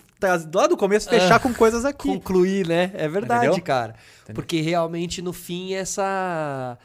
lá 0.54 0.68
do 0.68 0.76
começo, 0.76 1.10
fechar 1.10 1.36
ah. 1.36 1.40
com 1.40 1.54
coisa 1.54 1.68
coisas 1.78 1.86
aqui. 1.86 2.08
Concluir, 2.08 2.68
né? 2.68 2.92
É 2.94 3.08
verdade, 3.08 3.48
Entendeu? 3.48 3.64
cara. 3.64 3.96
Entendeu? 4.24 4.36
Porque 4.36 4.62
realmente, 4.62 5.22
no 5.22 5.34
fim, 5.34 5.74
essa 5.74 6.78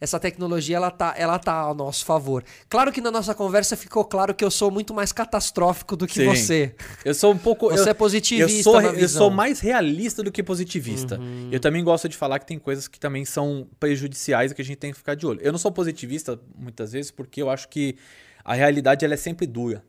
essa 0.00 0.18
tecnologia 0.18 0.76
ela 0.76 0.90
tá, 0.90 1.14
ela 1.16 1.38
tá 1.38 1.52
ao 1.52 1.76
nosso 1.76 2.04
favor. 2.04 2.42
Claro 2.68 2.90
que 2.90 3.00
na 3.00 3.08
nossa 3.08 3.36
conversa 3.36 3.76
ficou 3.76 4.04
claro 4.04 4.34
que 4.34 4.44
eu 4.44 4.50
sou 4.50 4.68
muito 4.68 4.92
mais 4.92 5.12
catastrófico 5.12 5.96
do 5.96 6.08
que 6.08 6.14
Sim. 6.14 6.24
você. 6.24 6.74
Eu 7.04 7.14
sou 7.14 7.32
um 7.32 7.38
pouco. 7.38 7.70
Você 7.70 7.88
eu, 7.88 7.92
é 7.92 7.94
positivista. 7.94 8.68
Eu 8.68 8.80
sou, 8.80 8.80
eu 8.80 9.08
sou 9.08 9.30
mais 9.30 9.60
realista 9.60 10.20
do 10.20 10.32
que 10.32 10.42
positivista. 10.42 11.20
Uhum. 11.20 11.50
Eu 11.52 11.60
também 11.60 11.84
gosto 11.84 12.08
de 12.08 12.16
falar 12.16 12.40
que 12.40 12.46
tem 12.46 12.58
coisas 12.58 12.88
que 12.88 12.98
também 12.98 13.24
são 13.24 13.68
prejudiciais 13.78 14.50
e 14.50 14.54
que 14.56 14.62
a 14.62 14.64
gente 14.64 14.78
tem 14.78 14.90
que 14.90 14.98
ficar 14.98 15.14
de 15.14 15.24
olho. 15.24 15.38
Eu 15.40 15.52
não 15.52 15.58
sou 15.58 15.70
positivista 15.70 16.38
muitas 16.58 16.90
vezes 16.90 17.12
porque 17.12 17.40
eu 17.40 17.48
acho 17.48 17.68
que 17.68 17.96
a 18.44 18.54
realidade 18.54 19.04
ela 19.04 19.14
é 19.14 19.16
sempre 19.16 19.46
dura. 19.46 19.84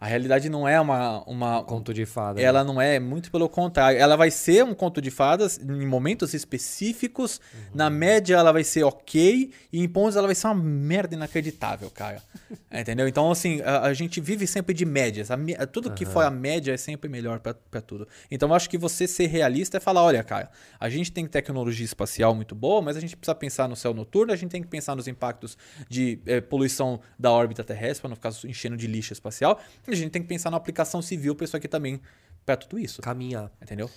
A 0.00 0.06
realidade 0.06 0.48
não 0.48 0.66
é 0.68 0.80
uma, 0.80 1.24
uma. 1.24 1.64
Conto 1.64 1.92
de 1.92 2.06
fadas. 2.06 2.42
Ela 2.42 2.62
né? 2.62 2.72
não 2.72 2.80
é, 2.80 3.00
muito 3.00 3.32
pelo 3.32 3.48
contrário. 3.48 3.98
Ela 3.98 4.14
vai 4.14 4.30
ser 4.30 4.64
um 4.64 4.72
conto 4.72 5.02
de 5.02 5.10
fadas 5.10 5.58
em 5.58 5.86
momentos 5.86 6.34
específicos. 6.34 7.40
Uhum. 7.52 7.60
Na 7.74 7.90
média, 7.90 8.36
ela 8.36 8.52
vai 8.52 8.62
ser 8.62 8.84
ok. 8.84 9.50
E 9.72 9.82
em 9.82 9.88
pontos, 9.88 10.14
ela 10.14 10.28
vai 10.28 10.36
ser 10.36 10.46
uma 10.46 10.54
merda 10.54 11.16
inacreditável, 11.16 11.90
cara. 11.90 12.22
Entendeu? 12.70 13.08
Então, 13.08 13.28
assim, 13.28 13.60
a, 13.62 13.82
a, 13.82 13.94
gente 13.94 14.20
vive 14.20 14.46
sempre 14.46 14.72
de 14.72 14.84
médias. 14.84 15.30
Tudo 15.72 15.92
que 15.92 16.06
for 16.06 16.24
a 16.24 16.30
média 16.30 16.72
é 16.72 16.76
sempre 16.76 17.10
melhor 17.10 17.40
para 17.40 17.80
tudo. 17.80 18.06
Então, 18.30 18.48
eu 18.50 18.54
acho 18.54 18.70
que 18.70 18.78
você 18.78 19.08
ser 19.08 19.26
realista 19.26 19.78
é 19.78 19.80
falar: 19.80 20.04
olha, 20.04 20.22
cara, 20.22 20.48
a 20.78 20.88
gente 20.88 21.10
tem 21.10 21.26
tecnologia 21.26 21.84
espacial 21.84 22.36
muito 22.36 22.54
boa, 22.54 22.80
mas 22.80 22.96
a 22.96 23.00
gente 23.00 23.16
precisa 23.16 23.34
pensar 23.34 23.68
no 23.68 23.74
céu 23.74 23.92
noturno, 23.92 24.32
a 24.32 24.36
gente 24.36 24.50
tem 24.52 24.62
que 24.62 24.68
pensar 24.68 24.94
nos 24.94 25.08
impactos 25.08 25.58
de 25.88 26.20
é, 26.24 26.40
poluição 26.40 27.00
da 27.18 27.32
órbita 27.32 27.64
terrestre, 27.64 28.02
para 28.02 28.10
não 28.10 28.16
ficar 28.16 28.32
enchendo 28.48 28.76
de 28.76 28.86
lixo 28.86 29.12
espacial 29.12 29.60
a 29.92 29.96
gente 29.96 30.10
tem 30.10 30.22
que 30.22 30.28
pensar 30.28 30.50
na 30.50 30.56
aplicação 30.56 31.00
civil 31.02 31.34
para 31.34 31.44
isso 31.44 31.56
aqui 31.56 31.68
também, 31.68 32.00
para 32.44 32.56
tudo 32.56 32.78
isso. 32.78 33.02
Caminhar. 33.02 33.50
Entendeu? 33.62 33.90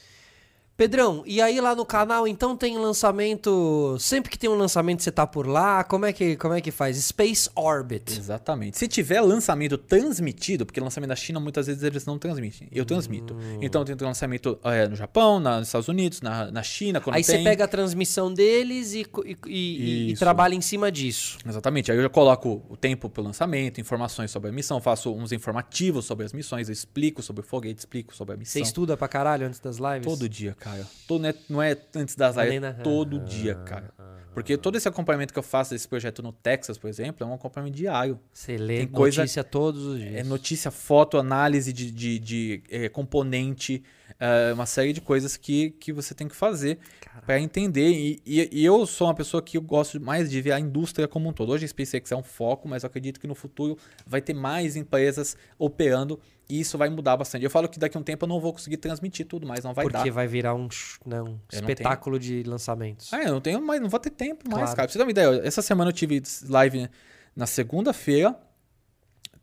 Pedrão, 0.82 1.22
e 1.28 1.40
aí 1.40 1.62
lá 1.62 1.76
no 1.76 1.86
canal 1.86 2.28
então 2.28 2.58
tem 2.58 2.76
lançamento. 2.76 3.96
Sempre 4.00 4.32
que 4.32 4.40
tem 4.40 4.50
um 4.50 4.56
lançamento 4.56 5.04
você 5.04 5.12
tá 5.12 5.28
por 5.28 5.46
lá? 5.46 5.84
Como 5.84 6.08
é 6.08 6.12
que, 6.12 6.36
como 6.38 6.56
é 6.56 6.60
que 6.60 6.72
faz? 6.72 6.98
Space 6.98 7.48
Orbit. 7.56 8.18
Exatamente. 8.18 8.80
Se 8.80 8.88
tiver 8.88 9.22
lançamento 9.22 9.78
transmitido, 9.78 10.66
porque 10.66 10.80
lançamento 10.80 11.10
na 11.10 11.16
China 11.16 11.40
muitas 11.40 11.68
vezes 11.68 11.84
eles 11.84 12.04
não 12.04 12.18
transmitem. 12.18 12.68
Eu 12.72 12.84
transmito. 12.84 13.36
Hum. 13.36 13.60
Então 13.62 13.86
tem 13.86 13.96
lançamento 13.96 14.58
é, 14.64 14.88
no 14.88 14.96
Japão, 14.96 15.40
na, 15.40 15.60
nos 15.60 15.68
Estados 15.68 15.88
Unidos, 15.88 16.20
na, 16.20 16.50
na 16.50 16.64
China. 16.64 17.00
Quando 17.00 17.16
aí 17.16 17.24
tem... 17.24 17.38
você 17.38 17.44
pega 17.44 17.66
a 17.66 17.68
transmissão 17.68 18.34
deles 18.34 18.96
e, 18.96 19.06
e, 19.24 19.38
e, 19.46 20.12
e, 20.14 20.16
trabalha 20.16 20.56
em 20.56 20.62
cima 20.62 20.92
disso. 20.92 21.38
Exatamente. 21.48 21.92
Aí 21.92 21.98
eu 22.00 22.02
já 22.02 22.10
coloco 22.10 22.66
o 22.68 22.76
tempo 22.76 23.08
pro 23.08 23.22
lançamento, 23.22 23.80
informações 23.80 24.32
sobre 24.32 24.50
a 24.50 24.52
missão, 24.52 24.82
faço 24.82 25.14
uns 25.14 25.32
informativos 25.32 26.06
sobre 26.06 26.26
as 26.26 26.34
missões, 26.34 26.70
eu 26.70 26.74
explico 26.74 27.22
sobre 27.22 27.42
o 27.42 27.46
foguete, 27.46 27.82
explico 27.82 28.16
sobre 28.16 28.34
a 28.34 28.38
missão. 28.38 28.54
Você 28.54 28.68
estuda 28.68 28.98
pra 28.98 29.08
caralho 29.08 29.46
antes 29.46 29.60
das 29.60 29.78
lives? 29.78 30.06
Todo 30.06 30.28
dia, 30.28 30.56
cara 30.60 30.71
cara. 30.72 30.88
Todo, 31.08 31.28
é, 31.28 31.34
não 31.50 31.62
é 31.62 31.78
antes 31.96 32.16
das 32.16 32.36
lives, 32.36 32.64
é 32.64 32.74
todo 32.74 33.20
dia, 33.20 33.56
cara. 33.56 33.94
Porque 34.34 34.58
todo 34.58 34.78
esse 34.78 34.88
acompanhamento 34.88 35.34
que 35.34 35.40
eu 35.40 35.44
faço 35.44 35.72
desse 35.72 35.88
projeto 35.88 36.24
no 36.24 36.32
Texas, 36.32 36.78
por 36.78 36.90
exemplo, 36.90 37.26
é 37.26 37.30
um 37.30 37.34
acompanhamento 37.34 37.76
diário. 37.76 38.20
Você 38.32 38.58
lê 38.58 38.78
Tem 38.78 38.88
coisa, 38.88 39.22
notícia 39.22 39.44
todos 39.44 39.86
os 39.86 40.00
dias. 40.00 40.16
É 40.16 40.24
notícia, 40.24 40.72
foto, 40.72 41.18
análise 41.18 41.74
de, 41.74 41.92
de, 41.92 42.20
de 42.20 42.64
é, 42.70 42.88
componente, 42.88 43.84
é, 44.22 44.54
uma 44.54 44.68
série 44.68 44.94
de 44.94 45.02
coisas 45.02 45.36
que, 45.36 45.72
que 45.72 45.92
você 45.92 46.14
tem 46.14 46.28
que 46.28 46.36
fazer 46.36 46.78
para 47.26 47.40
entender. 47.40 47.90
E, 47.90 48.22
e, 48.24 48.50
e, 48.52 48.64
eu 48.64 48.86
sou 48.86 49.08
uma 49.08 49.16
pessoa 49.16 49.42
que 49.42 49.58
eu 49.58 49.62
gosto 49.64 50.00
mais 50.00 50.30
de 50.30 50.40
ver 50.40 50.52
a 50.52 50.60
indústria 50.60 51.08
como 51.08 51.28
um 51.28 51.34
todo. 51.34 51.52
Hoje 51.52 51.66
a 51.66 51.68
SpaceX 51.68 52.12
é 52.12 52.16
um 52.16 52.22
foco, 52.22 52.70
mas 52.70 52.84
eu 52.84 52.88
acredito 52.88 53.20
que 53.20 53.26
no 53.26 53.34
futuro 53.34 53.76
vai 54.06 54.22
ter 54.22 54.36
mais 54.36 54.76
empresas 54.76 55.36
operando 55.58 56.20
e 56.48 56.60
isso 56.60 56.78
vai 56.78 56.88
mudar 56.88 57.18
bastante. 57.18 57.44
Eu 57.44 57.50
falo 57.50 57.68
que 57.68 57.80
daqui 57.80 57.98
a 57.98 58.00
um 58.00 58.04
tempo 58.04 58.26
eu 58.26 58.30
não 58.30 58.40
vou 58.40 58.54
conseguir 58.54 58.78
transmitir 58.78 59.26
tudo, 59.26 59.48
mas 59.48 59.64
não 59.64 59.74
vai 59.74 59.86
Porque 59.86 59.94
dar. 59.94 60.00
Porque 60.02 60.12
vai 60.12 60.28
virar 60.28 60.54
um, 60.54 60.68
né, 61.04 61.20
um 61.20 61.40
espetáculo 61.52 62.20
de 62.20 62.44
lançamentos. 62.44 63.12
Ah, 63.12 63.24
eu 63.24 63.32
não 63.32 63.42
tenho 63.42 63.60
mais, 63.60 63.82
não 63.82 63.90
vou 63.90 64.00
ter 64.00 64.12
tempo 64.12 64.48
mais, 64.48 64.66
claro. 64.66 64.76
cara. 64.76 64.88
Pra 64.88 64.94
você 64.94 65.00
ter 65.00 65.04
uma 65.04 65.12
ideia, 65.12 65.42
essa 65.44 65.64
semana 65.64 65.90
eu 65.90 65.94
tive 65.94 66.22
live 66.48 66.88
na 67.36 67.48
segunda-feira 67.48 68.38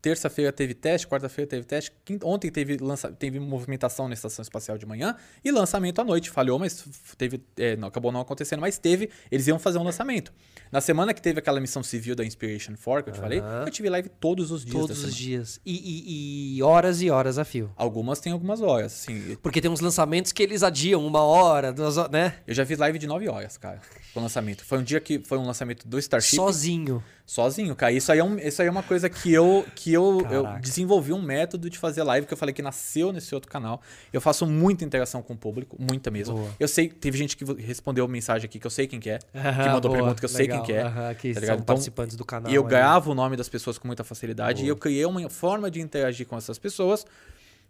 Terça-feira 0.01 0.53
teve 0.53 0.75
teste, 0.75 1.09
quarta-feira 1.09 1.49
teve 1.49 1.65
teste, 1.65 1.93
quinta, 2.05 2.25
ontem 2.25 2.51
teve, 2.51 2.77
lança, 2.77 3.11
teve 3.11 3.41
movimentação 3.41 4.07
na 4.07 4.15
estação 4.15 4.43
espacial 4.43 4.79
de 4.79 4.87
manhã 4.87 5.17
e 5.45 5.51
lançamento 5.51 6.01
à 6.01 6.05
noite. 6.05 6.31
Falhou, 6.31 6.57
mas 6.59 6.87
teve, 7.17 7.43
é, 7.57 7.77
não, 7.77 7.89
acabou 7.89 8.13
não 8.13 8.21
acontecendo, 8.21 8.61
mas 8.61 8.79
teve. 8.79 9.11
Eles 9.31 9.49
iam 9.49 9.59
fazer 9.59 9.79
um 9.79 9.83
lançamento. 9.83 10.33
Na 10.71 10.81
semana 10.81 11.13
que 11.13 11.21
teve 11.21 11.41
aquela 11.41 11.61
missão 11.61 11.83
civil 11.83 12.15
da 12.15 12.25
Inspiration 12.25 12.75
4, 12.77 13.05
que 13.05 13.11
eu 13.11 13.15
te 13.15 13.21
falei, 13.21 13.41
eu 13.41 13.71
tive 13.71 13.89
live 13.89 14.09
todos 14.09 14.53
os 14.53 14.65
dias. 14.65 14.77
Todos 14.77 15.03
os 15.03 15.17
dias. 15.17 15.61
E, 15.67 15.75
e, 15.75 16.59
e, 16.59 16.63
horas 16.63 17.03
e 17.03 17.11
horas 17.11 17.37
a 17.37 17.45
fio. 17.45 17.73
Algumas 17.77 18.21
tem 18.21 18.33
algumas 18.33 18.61
horas, 18.61 18.93
sim. 18.93 19.37
Porque 19.43 19.61
tem 19.61 19.71
uns 19.71 19.81
lançamentos 19.81 20.31
que 20.31 20.43
eles 20.43 20.63
adiam 20.63 21.05
uma 21.05 21.23
hora, 21.23 21.73
duas 21.73 21.97
horas, 21.97 22.13
né? 22.13 22.37
Eu 22.47 22.55
já 22.55 22.65
fiz 22.65 22.79
live 22.79 22.99
de 22.99 23.07
nove 23.07 23.29
horas, 23.29 23.57
cara, 23.57 23.81
com 24.13 24.21
o 24.21 24.23
lançamento. 24.23 24.65
Foi 24.65 24.79
um 24.79 24.83
dia 24.83 25.01
que 25.01 25.19
foi 25.21 25.39
um 25.39 25.47
lançamento 25.47 25.89
do 25.89 25.99
Starship. 25.99 26.37
Sozinho. 26.37 27.03
Sozinho, 27.29 27.77
cara. 27.77 27.93
Isso 27.93 28.11
aí 28.11 28.21
é, 28.21 28.25
um, 28.25 28.39
isso 28.39 28.63
aí 28.63 28.69
é 28.69 28.71
uma 28.71 28.83
coisa 28.83 29.07
que 29.07 29.31
eu, 29.31 29.63
que 29.75 29.93
eu, 29.93 30.27
eu 30.31 30.47
desenvolvi 30.63 31.13
um 31.13 31.21
método 31.21 31.69
de 31.69 31.77
fazer 31.77 32.03
live 32.03 32.27
que 32.27 32.33
eu 32.33 32.39
falei 32.39 32.55
que 32.55 32.63
nasceu 32.63 33.13
nesse 33.13 33.35
outro 33.35 33.51
canal. 33.51 33.83
Eu 34.11 34.19
faço 34.19 34.47
muita 34.47 34.83
interação 34.83 35.21
com 35.21 35.35
o 35.35 35.37
público, 35.37 35.77
muita 35.79 36.11
mesmo. 36.11 36.37
Boa. 36.37 36.51
Eu 36.59 36.67
sei, 36.67 36.89
teve 36.89 37.19
gente 37.19 37.37
que 37.37 37.45
respondeu 37.61 38.09
mensagem 38.09 38.47
aqui 38.47 38.59
que 38.59 38.67
eu 38.67 38.71
sei 38.71 38.87
quem 38.87 38.99
que 38.99 39.11
é, 39.11 39.19
que 39.19 39.69
mandou 39.69 39.91
boa, 39.91 39.97
pergunta 39.97 40.21
que 40.21 40.25
eu 40.25 40.39
legal, 40.39 40.39
sei 40.39 40.49
quem 40.49 40.63
que 40.63 40.73
é. 40.73 40.87
Uh 40.87 41.15
que 41.17 41.35
tá 41.35 41.41
são 41.41 41.55
então, 41.57 41.67
participantes 41.67 42.17
do 42.17 42.25
canal. 42.25 42.51
E 42.51 42.55
eu 42.55 42.65
gravo 42.65 43.11
o 43.13 43.15
nome 43.15 43.37
das 43.37 43.49
pessoas 43.51 43.77
com 43.77 43.87
muita 43.87 44.03
facilidade. 44.05 44.61
Boa. 44.61 44.67
E 44.67 44.69
eu 44.71 44.77
criei 44.77 45.05
uma 45.05 45.29
forma 45.29 45.71
de 45.71 45.83
interagir 45.83 46.27
com 46.27 46.35
essas 46.35 46.59
pessoas 46.59 47.05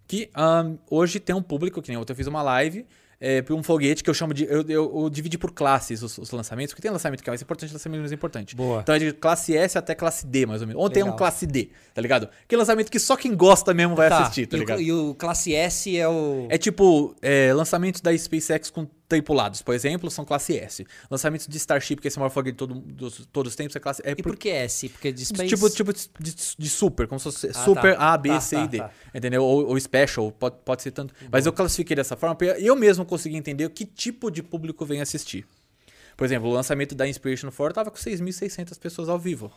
que 0.06 0.30
um, 0.36 0.78
hoje 0.88 1.18
tem 1.18 1.34
um 1.34 1.42
público, 1.42 1.82
que 1.82 1.88
nem 1.88 1.98
ontem 1.98 2.12
eu 2.12 2.16
fiz 2.16 2.28
uma 2.28 2.42
live 2.42 2.86
é, 3.20 3.44
um 3.50 3.62
foguete 3.62 4.04
que 4.04 4.08
eu 4.08 4.14
chamo 4.14 4.32
de. 4.32 4.44
Eu, 4.44 4.64
eu, 4.68 5.02
eu 5.02 5.10
dividi 5.10 5.36
por 5.36 5.52
classes 5.52 6.02
os, 6.02 6.18
os, 6.18 6.30
lançamentos, 6.30 6.72
porque 6.72 6.82
tem 6.82 6.90
lançamento 6.90 7.22
que 7.22 7.28
é 7.28 7.32
mais 7.32 7.42
importante 7.42 7.72
lançamento 7.72 7.98
menos 7.98 8.12
importante. 8.12 8.54
Boa. 8.54 8.80
Então 8.80 8.94
é 8.94 8.98
de 8.98 9.12
classe 9.12 9.56
S 9.56 9.76
até 9.76 9.94
classe 9.94 10.24
D, 10.24 10.46
mais 10.46 10.60
ou 10.60 10.68
menos. 10.68 10.80
Ou 10.80 10.88
tem 10.88 11.02
um 11.02 11.16
classe 11.16 11.46
D, 11.46 11.70
tá 11.92 12.00
ligado? 12.00 12.28
Que 12.46 12.56
lançamento 12.56 12.90
que 12.90 12.98
só 13.00 13.16
quem 13.16 13.34
gosta 13.34 13.74
mesmo 13.74 13.96
vai 13.96 14.08
tá. 14.08 14.20
assistir, 14.20 14.46
tá 14.46 14.56
ligado? 14.56 14.80
E 14.80 14.92
o, 14.92 15.08
e 15.08 15.10
o 15.10 15.14
classe 15.14 15.52
S 15.52 15.98
é 15.98 16.08
o. 16.08 16.46
É 16.48 16.56
tipo, 16.56 17.16
é, 17.20 17.52
lançamento 17.52 18.00
da 18.02 18.16
SpaceX 18.16 18.70
com 18.70 18.86
tripulados, 19.08 19.62
por 19.62 19.74
exemplo, 19.74 20.10
são 20.10 20.24
classe 20.24 20.56
S. 20.56 20.86
Lançamentos 21.10 21.46
de 21.46 21.56
Starship, 21.56 21.96
que 21.96 22.06
é 22.06 22.08
esse 22.08 22.18
maior 22.18 22.28
foguete 22.28 22.52
de 22.52 22.58
todo, 22.58 22.74
dos, 22.74 23.26
todos 23.32 23.52
os 23.52 23.56
tempos, 23.56 23.74
é 23.74 23.80
classe... 23.80 24.02
É 24.04 24.12
e 24.12 24.22
por 24.22 24.36
que 24.36 24.50
S? 24.50 24.88
Porque 24.90 25.10
de 25.10 25.24
Space... 25.24 25.48
Tipo, 25.48 25.70
tipo 25.70 25.92
de, 25.92 26.34
de 26.58 26.68
super, 26.68 27.08
como 27.08 27.18
se 27.18 27.24
fosse 27.24 27.48
ah, 27.48 27.52
Super 27.54 27.96
tá. 27.96 28.12
A, 28.12 28.18
B, 28.18 28.28
tá, 28.28 28.40
C 28.40 28.56
tá, 28.56 28.64
e 28.64 28.68
D. 28.68 28.78
Tá. 28.78 28.90
Entendeu? 29.14 29.42
Ou, 29.42 29.66
ou, 29.66 29.80
Special, 29.80 30.30
pode, 30.32 30.56
pode 30.64 30.82
ser 30.82 30.90
tanto. 30.90 31.14
Mas 31.32 31.46
eu 31.46 31.52
classifiquei 31.52 31.96
dessa 31.96 32.16
forma, 32.16 32.36
porque 32.36 32.60
eu 32.60 32.76
mesmo 32.76 33.06
consegui 33.06 33.36
entender 33.36 33.68
que 33.70 33.86
tipo 33.86 34.30
de 34.30 34.42
público 34.42 34.84
vem 34.84 35.00
assistir. 35.00 35.46
Por 36.14 36.24
exemplo, 36.24 36.48
o 36.48 36.52
lançamento 36.52 36.94
da 36.94 37.08
Inspiration 37.08 37.50
4 37.50 37.74
tava 37.74 37.90
com 37.90 37.96
6.600 37.96 38.78
pessoas 38.78 39.08
ao 39.08 39.18
vivo. 39.18 39.50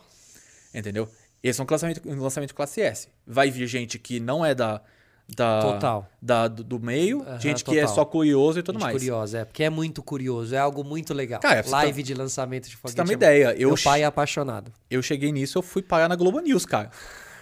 Entendeu? 0.72 1.08
Esse 1.42 1.60
é 1.60 1.64
um 1.64 1.66
lançamento, 1.68 2.08
um 2.08 2.22
lançamento 2.22 2.54
classe 2.54 2.80
S. 2.80 3.08
Vai 3.26 3.50
vir 3.50 3.66
gente 3.66 3.98
que 3.98 4.18
não 4.18 4.46
é 4.46 4.54
da 4.54 4.80
da, 5.28 5.60
total. 5.62 6.08
Da, 6.20 6.48
do, 6.48 6.62
do 6.62 6.80
meio, 6.80 7.18
uhum, 7.18 7.40
gente 7.40 7.64
total. 7.64 7.74
que 7.74 7.80
é 7.80 7.86
só 7.86 8.04
curioso 8.04 8.58
e 8.58 8.62
tudo 8.62 8.76
gente 8.76 8.82
mais. 8.82 8.96
curioso, 8.96 9.36
é, 9.36 9.44
porque 9.44 9.64
é 9.64 9.70
muito 9.70 10.02
curioso, 10.02 10.54
é 10.54 10.58
algo 10.58 10.84
muito 10.84 11.14
legal. 11.14 11.40
Cara, 11.40 11.64
Live 11.66 12.02
tá, 12.02 12.06
de 12.06 12.14
lançamento 12.14 12.68
de 12.68 12.76
foguete. 12.76 12.92
Você 12.92 12.96
dá 12.96 13.04
uma 13.04 13.12
ideia. 13.12 13.54
Eu 13.58 13.68
Meu 13.68 13.78
pai 13.82 14.02
é 14.02 14.04
apaixonado. 14.04 14.72
Eu 14.90 15.02
cheguei 15.02 15.32
nisso, 15.32 15.58
eu 15.58 15.62
fui 15.62 15.82
parar 15.82 16.08
na 16.08 16.16
Globo 16.16 16.40
News, 16.40 16.66
cara. 16.66 16.90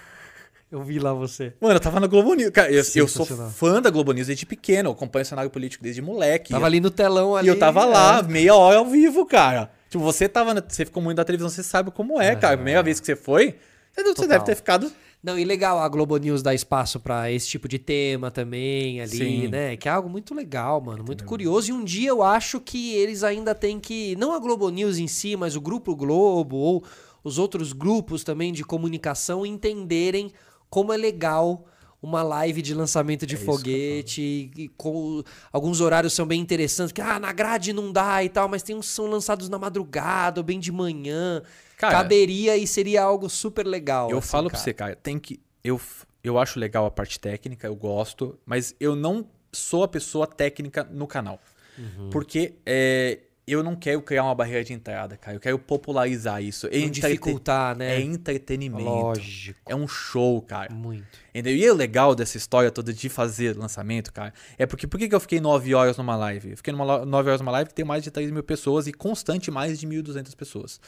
Eu 0.71 0.85
vi 0.85 1.01
lá 1.01 1.13
você. 1.13 1.53
Mano, 1.61 1.75
eu 1.75 1.81
tava 1.81 1.99
na 1.99 2.07
Globo 2.07 2.33
News. 2.33 2.51
Cara, 2.51 2.71
eu, 2.71 2.85
eu 2.95 3.09
sou 3.09 3.27
fã 3.27 3.83
da 3.83 3.91
Globo 3.91 4.13
News 4.13 4.29
desde 4.29 4.47
pequeno. 4.47 4.91
Eu 4.91 4.93
acompanho 4.93 5.25
o 5.25 5.27
cenário 5.27 5.51
político 5.51 5.83
desde 5.83 6.01
moleque. 6.01 6.53
Tava 6.53 6.65
ali 6.65 6.79
no 6.79 6.93
telão 6.93 7.35
ali. 7.35 7.49
E 7.49 7.51
eu 7.51 7.59
tava 7.59 7.85
lá, 7.85 8.21
é. 8.21 8.23
meia 8.23 8.55
hora 8.55 8.79
ao 8.79 8.87
vivo, 8.87 9.27
cara. 9.27 9.69
Tipo, 9.89 10.05
você 10.05 10.29
tava. 10.29 10.55
Na, 10.55 10.63
você 10.67 10.85
ficou 10.85 11.03
muito 11.03 11.17
na 11.17 11.25
televisão, 11.25 11.51
você 11.51 11.65
sabe 11.65 11.91
como 11.91 12.21
é, 12.21 12.37
cara. 12.37 12.57
Primeira 12.57 12.85
vez 12.85 13.01
que 13.01 13.07
você 13.07 13.17
foi, 13.17 13.57
você 13.97 14.29
deve 14.29 14.45
ter 14.45 14.55
ficado 14.55 14.93
não, 15.23 15.39
e 15.39 15.45
legal 15.45 15.79
a 15.79 15.89
Globo 15.89 16.17
News 16.17 16.43
dar 16.43 16.55
espaço 16.55 16.99
para 16.99 17.31
esse 17.31 17.47
tipo 17.47 17.69
de 17.69 17.79
tema 17.79 18.31
também 18.31 19.03
ali, 19.03 19.19
Sim. 19.19 19.49
né? 19.49 19.77
Que 19.77 19.87
é 19.87 19.93
algo 19.93 20.09
muito 20.09 20.35
legal, 20.35 20.81
mano, 20.81 21.05
muito 21.05 21.25
curioso. 21.25 21.71
E 21.71 21.73
um 21.75 21.85
dia 21.85 22.09
eu 22.09 22.23
acho 22.23 22.59
que 22.59 22.95
eles 22.95 23.23
ainda 23.23 23.55
têm 23.55 23.79
que, 23.79 24.17
não 24.17 24.33
a 24.33 24.39
Globo 24.39 24.71
News 24.71 24.97
em 24.97 25.07
si, 25.07 25.37
mas 25.37 25.57
o 25.57 25.61
Grupo 25.61 25.95
Globo 25.95 26.57
ou 26.57 26.85
os 27.23 27.39
outros 27.39 27.75
grupos 27.75 28.25
também 28.25 28.51
de 28.51 28.65
comunicação 28.65 29.45
entenderem 29.45 30.33
como 30.71 30.91
é 30.91 30.97
legal 30.97 31.67
uma 32.03 32.23
live 32.23 32.63
de 32.63 32.73
lançamento 32.73 33.27
de 33.27 33.35
É 33.35 33.39
foguete 33.39 34.23
e, 34.23 34.63
e 34.63 34.69
com 34.69 35.23
alguns 35.53 35.83
horários 35.83 36.15
são 36.15 36.27
bem 36.27 36.41
interessantes, 36.41 36.93
que 36.93 37.01
ah, 37.03 37.19
na 37.19 37.31
grade 37.31 37.75
não 37.75 37.93
dá 37.93 38.25
e 38.25 38.29
tal, 38.31 38.49
mas 38.49 38.63
tem 38.63 38.75
uns 38.75 38.89
que 38.89 38.95
são 38.95 39.07
lançados 39.07 39.51
na 39.51 39.59
madrugada 39.59 40.41
ou 40.41 40.45
bem 40.45 40.59
de 40.59 40.73
manhã. 40.73 41.43
Cara, 41.81 41.95
Caberia 41.95 42.57
e 42.59 42.67
seria 42.67 43.03
algo 43.03 43.29
super 43.31 43.67
legal. 43.67 44.11
Eu 44.11 44.19
assim, 44.19 44.29
falo 44.29 44.49
pra 44.49 44.53
cara. 44.59 44.65
você, 44.65 44.75
cara, 44.75 44.95
tem 44.97 45.19
que. 45.19 45.41
Eu, 45.65 45.81
eu 46.23 46.39
acho 46.39 46.59
legal 46.59 46.85
a 46.85 46.91
parte 46.91 47.19
técnica, 47.19 47.67
eu 47.67 47.75
gosto, 47.75 48.39
mas 48.45 48.75
eu 48.79 48.95
não 48.95 49.27
sou 49.51 49.83
a 49.83 49.89
pessoa 49.89 50.27
técnica 50.27 50.85
no 50.91 51.07
canal. 51.07 51.41
Uhum. 51.79 52.11
Porque 52.11 52.55
é, 52.67 53.21
eu 53.47 53.63
não 53.63 53.75
quero 53.75 54.01
criar 54.03 54.25
uma 54.25 54.35
barreira 54.35 54.63
de 54.63 54.73
entrada, 54.73 55.17
cara. 55.17 55.37
Eu 55.37 55.41
quero 55.41 55.59
popularizar 55.59 56.43
isso. 56.43 56.67
É 56.67 56.87
dificultar, 56.89 57.77
né? 57.77 57.97
É 57.97 58.01
entretenimento. 58.01 58.85
Lógico. 58.85 59.59
É 59.67 59.75
um 59.75 59.89
show, 59.89 60.41
cara. 60.43 60.73
Muito. 60.73 61.07
Entendeu? 61.31 61.55
E 61.57 61.71
o 61.71 61.75
legal 61.75 62.15
dessa 62.15 62.37
história 62.37 62.71
toda 62.71 62.93
de 62.93 63.09
fazer 63.09 63.57
lançamento, 63.57 64.13
cara, 64.13 64.33
é 64.59 64.67
porque 64.67 64.87
por 64.87 64.99
que 65.01 65.13
eu 65.15 65.21
fiquei 65.21 65.41
9 65.41 65.75
horas 65.75 65.97
numa 65.97 66.15
live? 66.17 66.51
Eu 66.51 66.57
fiquei 66.59 66.73
numa 66.73 66.85
lo- 66.85 67.07
9 67.07 67.29
horas 67.31 67.41
numa 67.41 67.53
live 67.53 67.69
que 67.71 67.75
tem 67.75 67.85
mais 67.85 68.05
de 68.05 68.11
3 68.11 68.31
mil 68.31 68.43
pessoas 68.43 68.87
e 68.87 68.93
constante 68.93 69.51
mais 69.51 69.81
de 69.81 69.87
1.200 69.87 70.37
pessoas. 70.37 70.81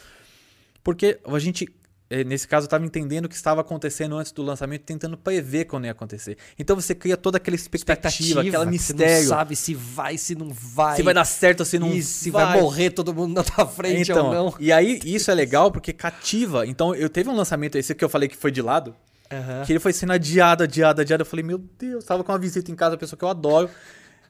Porque 0.85 1.19
a 1.25 1.39
gente, 1.39 1.69
eh, 2.11 2.25
nesse 2.25 2.47
caso, 2.49 2.67
estava 2.67 2.85
entendendo 2.85 3.27
o 3.27 3.29
que 3.29 3.35
estava 3.35 3.61
acontecendo 3.61 4.17
antes 4.17 4.33
do 4.33 4.43
lançamento, 4.43 4.83
tentando 4.83 5.17
prever 5.17 5.67
quando 5.67 5.85
ia 5.85 5.93
acontecer. 5.93 6.37
Então 6.59 6.75
você 6.75 6.95
cria 6.95 7.17
toda 7.17 7.37
aquela 7.37 7.55
expectativa, 7.55 8.41
aquela 8.41 8.65
que 8.67 8.79
Você 8.79 8.93
mistério. 8.93 9.23
não 9.23 9.29
sabe 9.29 9.57
se 9.57 9.75
vai, 9.75 10.19
se 10.19 10.35
não 10.35 10.51
vai. 10.51 10.97
Se 10.97 11.03
vai 11.03 11.15
dar 11.15 11.25
certo 11.25 11.65
se 11.65 11.79
não 11.79 12.01
se 12.03 12.31
vai. 12.31 12.61
morrer 12.61 12.91
todo 12.91 13.15
mundo 13.15 13.35
na 13.35 13.45
tua 13.45 13.67
frente 13.67 14.11
então, 14.11 14.27
ou 14.27 14.33
não. 14.35 14.55
E 14.59 14.73
aí, 14.73 15.01
isso 15.05 15.31
é 15.31 15.35
legal 15.35 15.71
porque 15.71 15.93
cativa. 15.93 16.67
Então, 16.67 16.95
eu 16.95 17.09
teve 17.09 17.29
um 17.31 17.35
lançamento, 17.37 17.77
esse 17.79 17.95
que 17.95 18.05
eu 18.05 18.09
falei 18.09 18.29
que 18.29 18.37
foi 18.37 18.51
de 18.51 18.61
lado, 18.61 18.95
Aham. 19.31 19.65
que 19.65 19.73
ele 19.73 19.79
foi 19.81 19.93
sendo 19.93 20.13
adiado, 20.13 20.65
adiado, 20.65 21.01
adiado. 21.01 21.23
Eu 21.23 21.27
falei, 21.27 21.45
meu 21.45 21.59
Deus, 21.59 22.05
tava 22.05 22.23
com 22.25 22.33
uma 22.33 22.39
visita 22.39 22.71
em 22.71 22.75
casa, 22.75 22.93
uma 22.93 22.99
pessoa 22.99 23.17
que 23.19 23.25
eu 23.25 23.29
adoro. 23.29 23.71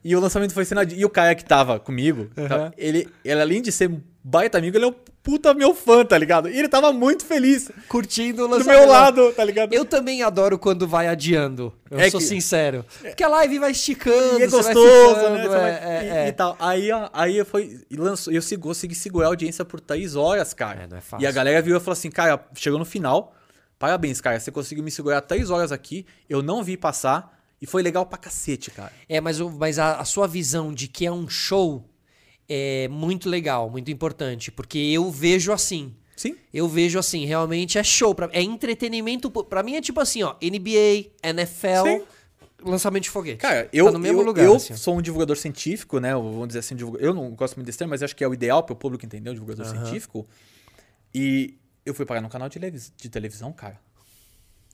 E 0.04 0.14
o 0.16 0.20
lançamento 0.20 0.52
foi 0.52 0.64
sendo 0.64 0.80
adiado. 0.80 1.00
E 1.00 1.04
o 1.04 1.10
cara 1.10 1.34
que 1.34 1.44
tava 1.44 1.78
comigo, 1.80 2.28
tá, 2.34 2.72
ele, 2.76 3.08
ele, 3.24 3.40
além 3.40 3.62
de 3.62 3.70
ser 3.72 3.88
um 3.88 4.00
baita 4.22 4.58
amigo, 4.58 4.76
ele 4.76 4.84
é 4.84 4.88
um 4.88 4.94
puta 5.22 5.54
meu 5.54 5.74
fã, 5.74 6.04
tá 6.04 6.18
ligado? 6.18 6.48
E 6.48 6.58
ele 6.58 6.68
tava 6.68 6.92
muito 6.92 7.24
feliz 7.24 7.70
Curtindo 7.88 8.44
o 8.44 8.48
do 8.48 8.54
lançamento. 8.54 8.80
meu 8.80 8.88
lado, 8.88 9.32
tá 9.32 9.44
ligado? 9.44 9.72
Eu 9.72 9.84
também 9.84 10.22
adoro 10.22 10.58
quando 10.58 10.86
vai 10.88 11.06
adiando. 11.08 11.72
Eu 11.90 11.98
É 12.00 12.10
sou 12.10 12.20
que- 12.20 12.26
sincero. 12.26 12.84
Porque 13.00 13.22
a 13.22 13.28
live 13.28 13.58
vai 13.58 13.70
esticando, 13.70 14.40
E 14.40 14.42
é 14.42 14.46
gostoso, 14.48 15.14
ficando, 15.14 15.50
né? 15.50 15.70
É, 15.70 15.84
é, 15.84 16.04
e, 16.04 16.08
é. 16.24 16.28
e 16.28 16.32
tal. 16.32 16.56
Aí, 16.58 16.88
aí 17.12 17.44
foi. 17.44 17.80
e 17.90 17.96
Lançou, 17.96 18.32
eu 18.32 18.42
consegui 18.60 18.94
segurar 18.94 19.26
a 19.26 19.30
audiência 19.30 19.64
por 19.64 19.80
3 19.80 20.16
horas, 20.16 20.52
cara. 20.52 20.82
É, 20.82 20.86
não 20.86 20.96
é 20.96 21.00
fácil. 21.00 21.22
E 21.24 21.26
a 21.26 21.32
galera 21.32 21.62
viu 21.62 21.76
e 21.76 21.80
falou 21.80 21.92
assim, 21.92 22.10
cara, 22.10 22.44
chegou 22.54 22.78
no 22.78 22.84
final. 22.84 23.34
Parabéns, 23.78 24.20
cara. 24.20 24.38
Você 24.40 24.50
conseguiu 24.50 24.82
me 24.84 24.90
segurar 24.90 25.20
3 25.20 25.50
horas 25.50 25.72
aqui. 25.72 26.04
Eu 26.28 26.42
não 26.42 26.62
vi 26.62 26.76
passar. 26.76 27.38
E 27.60 27.66
foi 27.66 27.80
legal 27.80 28.04
pra 28.04 28.18
cacete, 28.18 28.72
cara. 28.72 28.90
É, 29.08 29.20
mas, 29.20 29.38
mas 29.38 29.78
a, 29.78 30.00
a 30.00 30.04
sua 30.04 30.26
visão 30.26 30.72
de 30.74 30.88
que 30.88 31.06
é 31.06 31.12
um 31.12 31.28
show 31.28 31.88
é 32.52 32.88
muito 32.88 33.28
legal, 33.28 33.70
muito 33.70 33.90
importante. 33.90 34.50
Porque 34.50 34.78
eu 34.78 35.10
vejo 35.10 35.52
assim. 35.52 35.94
Sim. 36.16 36.36
Eu 36.52 36.68
vejo 36.68 36.98
assim, 36.98 37.24
realmente 37.24 37.78
é 37.78 37.82
show. 37.82 38.14
Pra, 38.14 38.28
é 38.32 38.42
entretenimento. 38.42 39.30
Pra 39.30 39.62
mim 39.62 39.74
é 39.74 39.80
tipo 39.80 40.00
assim, 40.00 40.22
ó. 40.22 40.34
NBA, 40.42 41.10
NFL, 41.22 41.84
Sim. 41.84 42.02
lançamento 42.62 43.04
de 43.04 43.10
foguete. 43.10 43.38
Cara, 43.38 43.68
eu, 43.72 43.86
tá 43.86 43.92
no 43.92 43.98
mesmo 43.98 44.20
eu, 44.20 44.26
lugar. 44.26 44.44
eu 44.44 44.54
assim, 44.56 44.76
sou 44.76 44.96
um 44.96 45.02
divulgador 45.02 45.36
científico, 45.36 45.98
né? 45.98 46.14
Vamos 46.14 46.48
dizer 46.48 46.60
assim, 46.60 46.76
eu 46.98 47.14
não 47.14 47.30
gosto 47.30 47.56
muito 47.56 47.66
desse 47.66 47.78
termo, 47.78 47.90
mas 47.90 48.02
acho 48.02 48.14
que 48.14 48.22
é 48.22 48.28
o 48.28 48.34
ideal 48.34 48.62
para 48.62 48.74
o 48.74 48.76
público 48.76 49.04
entender, 49.04 49.30
um 49.30 49.34
divulgador 49.34 49.66
científico. 49.66 50.26
E 51.14 51.58
eu 51.84 51.94
fui 51.94 52.06
parar 52.06 52.20
num 52.20 52.28
canal 52.28 52.48
de 52.48 53.08
televisão, 53.08 53.52
cara. 53.52 53.80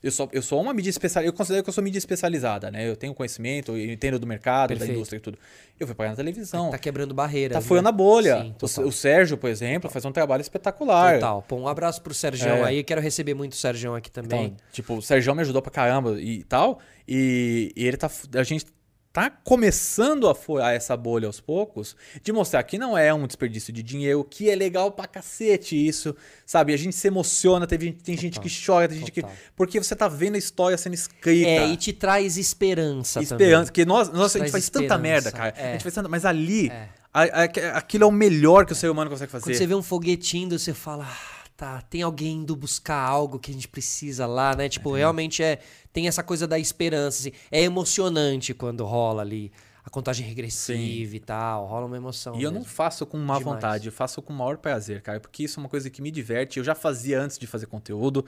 Eu 0.01 0.11
sou, 0.11 0.29
eu 0.31 0.41
sou 0.41 0.61
uma 0.61 0.73
mídia 0.73 0.89
especializada. 0.89 1.27
Eu 1.27 1.33
considero 1.37 1.63
que 1.63 1.69
eu 1.69 1.73
sou 1.73 1.83
mídia 1.83 1.97
especializada, 1.97 2.71
né? 2.71 2.87
Eu 2.87 2.95
tenho 2.95 3.13
conhecimento, 3.13 3.75
eu 3.75 3.91
entendo 3.91 4.17
do 4.17 4.25
mercado, 4.25 4.69
Perfeito. 4.69 4.91
da 4.91 4.95
indústria 4.95 5.17
e 5.17 5.21
tudo. 5.21 5.37
Eu 5.77 5.85
fui 5.85 5.95
parar 5.95 6.11
na 6.11 6.15
televisão. 6.15 6.71
Tá 6.71 6.77
quebrando 6.77 7.13
barreiras. 7.13 7.55
Tá 7.55 7.61
né? 7.61 7.67
furando 7.67 7.89
a 7.89 7.91
bolha. 7.91 8.41
Sim, 8.41 8.49
o, 8.49 8.53
total. 8.53 8.85
o 8.85 8.91
Sérgio, 8.91 9.37
por 9.37 9.49
exemplo, 9.49 9.89
faz 9.89 10.05
um 10.05 10.11
trabalho 10.11 10.41
espetacular. 10.41 11.15
Total. 11.15 11.41
Pô, 11.41 11.57
um 11.57 11.67
abraço 11.67 12.01
pro 12.01 12.13
Sergião 12.13 12.57
É. 12.57 12.63
aí. 12.65 12.83
Quero 12.83 13.01
receber 13.01 13.33
muito 13.33 13.53
o 13.53 13.55
Sergião 13.57 13.93
aqui 13.93 14.09
também. 14.09 14.45
Então, 14.45 14.57
tipo, 14.71 14.93
o 14.95 15.01
Sérgio 15.01 15.35
me 15.35 15.41
ajudou 15.41 15.61
pra 15.61 15.71
caramba 15.71 16.19
e 16.19 16.43
tal. 16.43 16.79
E, 17.07 17.73
e 17.75 17.85
ele 17.85 17.97
tá. 17.97 18.09
A 18.35 18.43
gente 18.43 18.65
tá 19.11 19.29
começando 19.29 20.29
a 20.29 20.35
furar 20.35 20.73
essa 20.73 20.95
bolha 20.95 21.25
aos 21.27 21.39
poucos, 21.39 21.95
de 22.23 22.31
mostrar 22.31 22.61
que 22.63 22.77
não 22.77 22.97
é 22.97 23.13
um 23.13 23.25
desperdício 23.25 23.73
de 23.73 23.81
dinheiro, 23.81 24.23
que 24.23 24.49
é 24.49 24.55
legal 24.55 24.91
pra 24.91 25.07
cacete 25.07 25.75
isso, 25.75 26.15
sabe? 26.45 26.73
A 26.73 26.77
gente 26.77 26.95
se 26.95 27.07
emociona, 27.07 27.65
teve, 27.65 27.87
gente- 27.87 28.03
tem 28.03 28.15
gente 28.15 28.39
que 28.39 28.49
chora, 28.65 28.87
tem 28.87 28.99
gente 28.99 29.11
que. 29.11 29.21
total. 29.21 29.35
Porque 29.55 29.79
você 29.81 29.95
tá 29.95 30.07
vendo 30.07 30.35
a 30.35 30.37
história 30.37 30.77
sendo 30.77 30.93
escrita. 30.93 31.49
É, 31.49 31.67
e 31.67 31.75
te 31.75 31.91
traz 31.91 32.37
esperança, 32.37 33.21
Esperança, 33.21 33.71
que 33.71 33.83
nós, 33.83 34.09
nós 34.09 34.35
a 34.35 34.39
gente 34.39 34.51
faz 34.51 34.69
tanta 34.69 34.85
esperança, 34.85 35.01
merda, 35.01 35.31
cara. 35.31 35.53
é. 35.57 35.69
A 35.69 35.71
gente 35.73 35.81
faz 35.83 35.95
tanta, 35.95 36.07
mas 36.07 36.23
ali, 36.23 36.69
É. 36.69 36.87
a- 37.13 37.21
a- 37.23 37.77
aquilo 37.77 38.03
é 38.03 38.07
o 38.07 38.11
melhor 38.11 38.65
que 38.65 38.73
o 38.73 38.75
ser 38.75 38.89
humano 38.89 39.09
consegue 39.09 39.31
Quando 39.31 39.41
fazer. 39.43 39.55
você 39.55 39.65
vê 39.67 39.73
um 39.75 39.81
foguetinho, 39.83 40.57
você 40.57 40.73
fala, 40.73 41.05
ah, 41.09 41.39
tá, 41.57 41.81
tem 41.81 42.01
alguém 42.03 42.37
indo 42.37 42.55
buscar 42.55 42.95
algo 43.01 43.37
que 43.39 43.51
a 43.51 43.53
gente 43.53 43.67
precisa 43.67 44.25
lá, 44.25 44.55
né? 44.55 44.69
Tipo, 44.69 44.93
realmente 44.93 45.43
é. 45.43 45.59
Tem 45.91 46.07
essa 46.07 46.23
coisa 46.23 46.47
da 46.47 46.59
esperança, 46.59 47.19
assim. 47.19 47.31
É 47.51 47.61
emocionante 47.61 48.53
quando 48.53 48.85
rola 48.85 49.21
ali 49.21 49.51
a 49.83 49.89
contagem 49.89 50.25
regressiva 50.25 51.15
e 51.15 51.19
tal. 51.19 51.65
Rola 51.65 51.85
uma 51.87 51.97
emoção. 51.97 52.35
E 52.39 52.43
eu 52.43 52.51
não 52.51 52.59
mesmo. 52.59 52.73
faço 52.73 53.05
com 53.05 53.17
má 53.17 53.37
Demais. 53.39 53.43
vontade, 53.43 53.87
eu 53.87 53.91
faço 53.91 54.21
com 54.21 54.31
o 54.31 54.35
maior 54.35 54.57
prazer, 54.57 55.01
cara, 55.01 55.19
porque 55.19 55.43
isso 55.43 55.59
é 55.59 55.63
uma 55.63 55.69
coisa 55.69 55.89
que 55.89 56.01
me 56.01 56.11
diverte. 56.11 56.59
Eu 56.59 56.63
já 56.63 56.75
fazia 56.75 57.19
antes 57.19 57.37
de 57.39 57.47
fazer 57.47 57.65
conteúdo. 57.65 58.23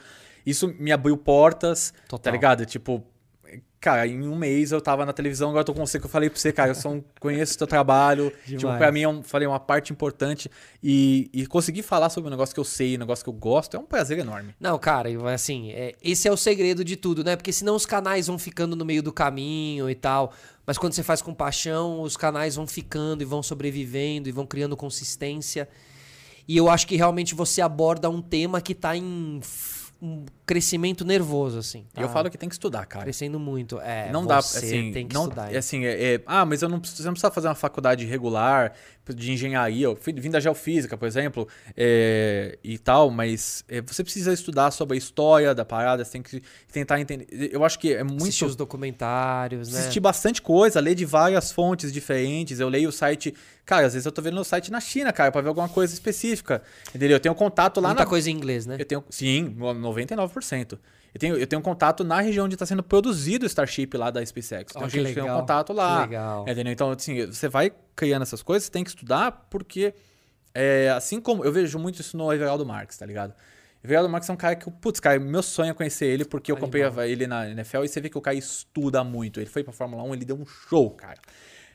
Isso 0.46 0.68
me 0.80 0.92
abriu 0.92 1.16
portas, 1.18 1.92
tá 1.92 2.08
Total. 2.10 2.34
ligado? 2.34 2.66
Tipo, 2.66 3.04
cara, 3.82 4.06
em 4.06 4.28
um 4.28 4.36
mês 4.36 4.72
eu 4.72 4.80
tava 4.80 5.08
na 5.08 5.12
televisão, 5.12 5.50
agora 5.50 5.62
eu 5.62 5.66
tô 5.66 5.74
com 5.74 5.84
você 5.84 6.00
que 6.00 6.06
eu 6.06 6.10
falei 6.10 6.30
pra 6.30 6.40
você, 6.40 6.54
cara, 6.54 6.70
eu 6.70 6.76
sou 6.76 6.94
um, 6.94 7.04
conheço 7.20 7.56
o 7.56 7.58
teu 7.58 7.68
trabalho. 7.68 8.32
tipo, 8.46 8.60
Demais. 8.60 8.78
pra 8.78 8.92
mim 8.92 9.02
é 9.02 9.10
um, 9.10 9.24
falei, 9.24 9.48
uma 9.48 9.60
parte 9.60 9.92
importante. 9.92 10.50
E, 10.84 11.30
e 11.34 11.48
conseguir 11.48 11.82
falar 11.82 12.12
sobre 12.12 12.28
um 12.28 12.32
negócio 12.32 12.54
que 12.54 12.60
eu 12.60 12.64
sei, 12.64 12.96
um 12.96 13.00
negócio 13.00 13.26
que 13.26 13.30
eu 13.30 13.34
gosto, 13.34 13.76
é 13.76 13.80
um 13.80 13.86
prazer 13.86 14.20
enorme. 14.20 14.54
Não, 14.60 14.78
cara, 14.78 15.10
assim, 15.34 15.72
é, 15.72 15.96
esse 16.04 16.28
é 16.28 16.32
o 16.32 16.38
segredo 16.38 16.86
de 16.86 16.96
tudo, 16.96 17.24
né? 17.24 17.36
Porque 17.36 17.52
senão 17.52 17.76
os 17.76 17.86
canais 17.86 18.28
vão 18.28 18.38
ficando 18.38 18.76
no 18.76 18.86
meio 18.86 19.02
do 19.02 19.12
caminho 19.12 19.90
e 19.90 19.96
tal. 19.96 20.32
Mas 20.64 20.78
quando 20.78 20.94
você 20.94 21.02
faz 21.02 21.20
com 21.20 21.34
paixão, 21.34 22.02
os 22.02 22.16
canais 22.16 22.56
vão 22.56 22.68
ficando 22.68 23.24
e 23.24 23.26
vão 23.26 23.42
sobrevivendo 23.42 24.30
e 24.30 24.32
vão 24.32 24.46
criando 24.46 24.78
consistência. 24.78 25.68
E 26.48 26.56
eu 26.56 26.70
acho 26.70 26.86
que 26.86 26.96
realmente 26.96 27.34
você 27.34 27.62
aborda 27.62 28.10
um 28.10 28.22
tema 28.22 28.62
que 28.62 28.76
tá 28.76 28.96
em 28.96 29.40
um 30.02 30.26
crescimento 30.46 31.06
nervoso, 31.06 31.60
assim. 31.60 31.86
E 31.96 32.02
eu 32.02 32.08
tá 32.08 32.14
falo 32.14 32.30
que 32.30 32.38
tem 32.38 32.50
que 32.50 32.56
estudar, 32.56 32.86
cara. 32.88 33.04
Crescendo 33.06 33.40
muito. 33.40 33.80
É, 33.80 34.12
não 34.12 34.26
dá, 34.26 34.38
assim, 34.40 34.92
tem 34.92 35.08
que 35.08 35.14
não, 35.14 35.24
estudar. 35.26 35.56
assim, 35.56 35.86
é, 35.86 36.16
é, 36.16 36.22
ah, 36.26 36.44
mas 36.46 36.62
eu 36.64 36.70
não 36.70 36.80
preciso, 36.80 37.04
você 37.04 37.08
não 37.08 37.14
precisa 37.14 37.32
fazer 37.32 37.48
uma 37.48 37.56
faculdade 37.56 38.04
regular 38.06 38.74
de 39.16 39.32
engenharia, 39.32 39.86
eu 39.88 39.96
fui- 39.96 40.14
vim 40.14 40.30
da 40.30 40.40
geofísica, 40.40 40.96
por 40.96 41.06
exemplo, 41.06 41.48
é, 41.76 42.58
e 42.64 42.78
tal, 42.78 43.10
mas 43.12 43.64
é, 43.68 43.82
você 43.82 44.04
precisa 44.04 44.32
estudar 44.32 44.72
sobre 44.72 44.96
a 44.96 44.98
história 44.98 45.54
da 45.54 45.66
parada, 45.66 46.06
você 46.06 46.12
tem 46.14 46.22
que 46.22 46.42
tentar 46.72 47.00
entender. 47.02 47.28
Eu 47.52 47.66
acho 47.66 47.78
que 47.80 47.94
é 47.94 48.04
muito 48.04 48.22
Assistir 48.24 48.46
os 48.46 48.56
documentários, 48.56 49.70
né? 49.72 49.80
assistir 49.80 50.00
bastante 50.00 50.42
coisa, 50.42 50.80
ler 50.80 50.96
de 50.96 51.04
várias 51.06 51.52
fontes 51.52 51.92
diferentes. 51.92 52.60
Eu 52.60 52.70
leio 52.70 52.90
o 52.90 52.92
site. 52.92 53.34
Cara, 53.66 53.86
às 53.88 53.94
vezes 53.94 54.06
eu 54.06 54.12
tô 54.12 54.22
vendo 54.22 54.36
no 54.36 54.44
site 54.44 54.72
na 54.72 54.80
China, 54.80 55.12
cara, 55.14 55.32
pra 55.32 55.42
ver 55.42 55.48
alguma 55.50 55.70
coisa 55.70 55.94
específica. 55.94 56.62
Entendeu? 56.90 57.18
Eu 57.18 57.20
tenho 57.20 57.36
contato 57.36 57.80
lá 57.80 57.90
Muita 57.90 58.04
na. 58.04 58.10
coisa 58.10 58.30
em 58.30 58.34
inglês, 58.34 58.66
né? 58.66 58.76
Eu 58.80 58.86
tenho, 58.86 59.04
sim, 59.10 59.56
99%. 59.94 60.80
Eu 61.14 61.20
tenho, 61.20 61.38
eu 61.38 61.48
tenho 61.48 61.62
contato 61.62 62.04
na 62.04 62.22
região 62.22 62.46
onde 62.46 62.56
está 62.56 62.66
sendo 62.66 62.82
produzido 62.82 63.44
o 63.44 63.48
Starship 63.48 63.90
lá 63.96 64.10
da 64.10 64.26
SpaceX. 64.26 64.72
Então 64.72 64.82
Ó, 64.82 64.86
a 64.86 64.90
gente 64.90 65.14
tem 65.14 65.24
um 65.24 65.26
legal, 65.26 65.40
contato 65.42 65.74
lá. 65.74 66.02
legal. 66.02 66.46
Entendeu? 66.48 66.74
Então, 66.74 66.92
assim, 66.92 67.26
você 67.26 67.50
vai 67.50 67.72
criando 67.96 68.22
essas 68.22 68.42
coisas, 68.42 68.66
você 68.66 68.72
tem 68.72 68.84
que 68.84 68.90
estudar, 68.90 69.48
porque 69.50 69.94
é, 70.54 70.90
assim 70.96 71.20
como 71.20 71.44
eu 71.44 71.52
vejo 71.52 71.78
muito 71.78 72.00
isso 72.00 72.16
no 72.16 72.32
Everaldo 72.32 72.66
Marques, 72.66 72.98
tá 72.98 73.06
ligado? 73.06 73.34
Everaldo 73.84 74.10
Marques 74.10 74.30
é 74.30 74.34
um 74.34 74.38
cara 74.38 74.56
que, 74.56 74.70
putz, 74.70 75.00
cara, 75.00 75.20
meu 75.20 75.42
sonho 75.42 75.72
é 75.72 75.74
conhecer 75.74 76.06
ele, 76.06 76.24
porque 76.24 76.52
eu 76.52 76.58
comprei 76.58 76.84
Animal. 76.84 77.06
ele 77.06 77.28
na 77.28 77.50
NFL 77.50 77.84
e 77.84 77.88
você 77.88 78.00
vê 78.00 78.10
que 78.10 78.18
o 78.18 78.22
cara 78.22 78.38
estuda 78.38 79.04
muito. 79.04 79.40
Ele 79.40 79.50
foi 79.50 79.64
pra 79.64 79.74
Fórmula 79.74 80.04
1, 80.04 80.14
ele 80.14 80.26
deu 80.26 80.38
um 80.38 80.46
show, 80.46 80.92
cara. 80.92 81.20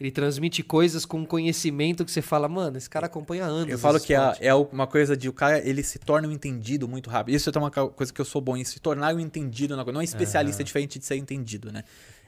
Ele 0.01 0.11
transmite 0.11 0.63
coisas 0.63 1.07
com 1.07 1.25
conhecimento 1.25 2.05
que 2.05 2.11
você 2.11 2.21
fala, 2.21 2.49
mano, 2.49 2.77
esse 2.77 2.89
cara 2.89 3.07
acompanha 3.07 3.45
anos. 3.45 3.73
Eu 3.73 3.79
falo 3.79 3.99
que 3.99 4.15
é, 4.15 4.37
é 4.41 4.55
uma 4.55 4.87
coisa 4.87 5.17
de 5.17 5.29
o 5.29 5.33
cara, 5.33 5.59
ele 5.67 5.83
se 5.83 5.99
torna 5.99 6.29
um 6.29 6.33
entendido 6.33 6.87
muito 6.87 7.09
rápido. 7.09 7.35
Isso 7.35 7.51
é 7.51 7.59
uma 7.59 7.71
coisa 7.71 8.13
que 8.13 8.21
eu 8.21 8.25
sou 8.25 8.41
bom 8.41 8.57
em 8.57 8.65
se 8.65 8.79
tornar 8.79 9.15
um 9.15 9.21
entendido 9.21 9.75
na 9.77 9.85
coisa. 9.85 9.95
Não 9.95 10.01
é 10.03 10.05
especialista 10.05 10.63
diferente 10.63 10.99
de 10.99 11.07
ser 11.07 11.17
entendido, 11.17 11.73
né? 11.73 11.83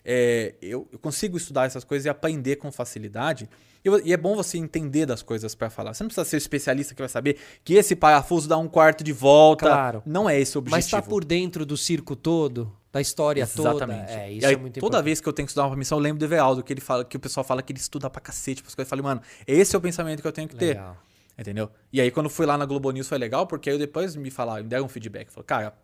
É, 0.04 0.54
eu, 0.62 0.88
eu 0.90 0.98
consigo 0.98 1.36
estudar 1.36 1.66
essas 1.66 1.84
coisas 1.84 2.06
e 2.06 2.08
aprender 2.08 2.56
com 2.56 2.72
facilidade. 2.72 3.46
E, 3.84 4.08
e 4.08 4.12
é 4.14 4.16
bom 4.16 4.34
você 4.34 4.56
entender 4.56 5.04
das 5.04 5.22
coisas 5.22 5.54
pra 5.54 5.68
falar. 5.68 5.92
Você 5.92 6.02
não 6.02 6.08
precisa 6.08 6.24
ser 6.24 6.36
o 6.36 6.38
especialista 6.38 6.94
que 6.94 7.02
vai 7.02 7.08
saber 7.10 7.36
que 7.62 7.74
esse 7.74 7.94
parafuso 7.94 8.48
dá 8.48 8.56
um 8.56 8.68
quarto 8.68 9.04
de 9.04 9.12
volta. 9.12 9.66
Claro. 9.66 10.02
Não 10.06 10.28
é 10.28 10.40
esse 10.40 10.56
o 10.56 10.60
objetivo. 10.60 10.76
Mas 10.76 10.90
tá 10.90 11.02
por 11.02 11.24
dentro 11.24 11.66
do 11.66 11.76
circo 11.76 12.16
todo, 12.16 12.72
da 12.92 13.00
história 13.00 13.42
Exatamente. 13.42 14.06
toda. 14.06 14.20
É, 14.20 14.32
isso 14.32 14.46
aí, 14.46 14.54
é 14.54 14.56
muito 14.56 14.74
toda 14.74 14.86
importante. 14.86 15.04
vez 15.04 15.20
que 15.20 15.28
eu 15.28 15.32
tenho 15.32 15.46
que 15.46 15.50
estudar 15.50 15.66
uma 15.66 15.76
missão, 15.76 15.98
eu 15.98 16.02
lembro 16.02 16.18
do 16.18 16.24
Everaldo, 16.24 16.62
que 16.62 16.72
ele 16.72 16.80
fala, 16.80 17.04
que 17.04 17.16
o 17.16 17.20
pessoal 17.20 17.44
fala 17.44 17.62
que 17.62 17.72
ele 17.72 17.78
estuda 17.78 18.08
pra 18.08 18.20
cacete. 18.20 18.62
Eu 18.76 18.86
falei, 18.86 19.02
mano, 19.02 19.20
esse 19.46 19.74
é 19.74 19.78
o 19.78 19.82
pensamento 19.82 20.22
que 20.22 20.28
eu 20.28 20.32
tenho 20.32 20.48
que 20.48 20.56
ter. 20.56 20.68
Legal. 20.68 20.96
Entendeu? 21.38 21.70
E 21.92 22.00
aí, 22.00 22.10
quando 22.10 22.28
fui 22.28 22.44
lá 22.46 22.58
na 22.58 22.66
Globo 22.66 22.90
News 22.90 23.08
foi 23.08 23.16
legal, 23.16 23.46
porque 23.46 23.70
aí 23.70 23.78
depois 23.78 24.16
me 24.16 24.28
falaram, 24.28 24.64
me 24.64 24.68
deram 24.68 24.86
um 24.86 24.88
feedback. 24.88 25.30
Falaram, 25.30 25.46
cara, 25.46 25.74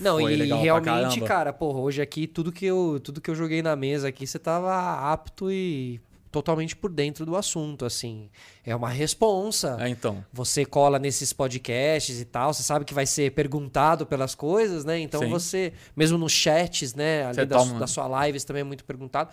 Não, 0.00 0.18
foi 0.18 0.34
e 0.34 0.46
realmente, 0.46 1.20
cara, 1.20 1.52
porra, 1.52 1.80
hoje 1.80 2.00
aqui 2.00 2.26
tudo 2.26 2.50
que 2.50 2.64
eu 2.64 2.98
tudo 3.02 3.20
que 3.20 3.30
eu 3.30 3.34
joguei 3.34 3.60
na 3.60 3.76
mesa 3.76 4.08
aqui, 4.08 4.26
você 4.26 4.38
tava 4.38 5.12
apto 5.12 5.50
e 5.52 6.00
totalmente 6.30 6.76
por 6.76 6.90
dentro 6.90 7.24
do 7.26 7.36
assunto, 7.36 7.84
assim. 7.84 8.28
É 8.64 8.74
uma 8.76 8.88
responsa. 8.88 9.76
É, 9.80 9.88
então. 9.88 10.24
Você 10.32 10.64
cola 10.64 10.98
nesses 10.98 11.32
podcasts 11.32 12.20
e 12.20 12.24
tal, 12.24 12.52
você 12.52 12.62
sabe 12.62 12.84
que 12.84 12.92
vai 12.94 13.06
ser 13.06 13.32
perguntado 13.32 14.04
pelas 14.06 14.34
coisas, 14.34 14.84
né? 14.84 14.98
Então 14.98 15.20
Sim. 15.20 15.28
você, 15.30 15.72
mesmo 15.96 16.18
nos 16.18 16.32
chats, 16.32 16.94
né, 16.94 17.26
ali 17.26 17.46
da, 17.46 17.56
toma- 17.58 17.78
da 17.80 17.86
sua 17.86 18.06
live, 18.06 18.36
isso 18.36 18.46
também 18.46 18.60
é 18.60 18.64
muito 18.64 18.84
perguntado. 18.84 19.30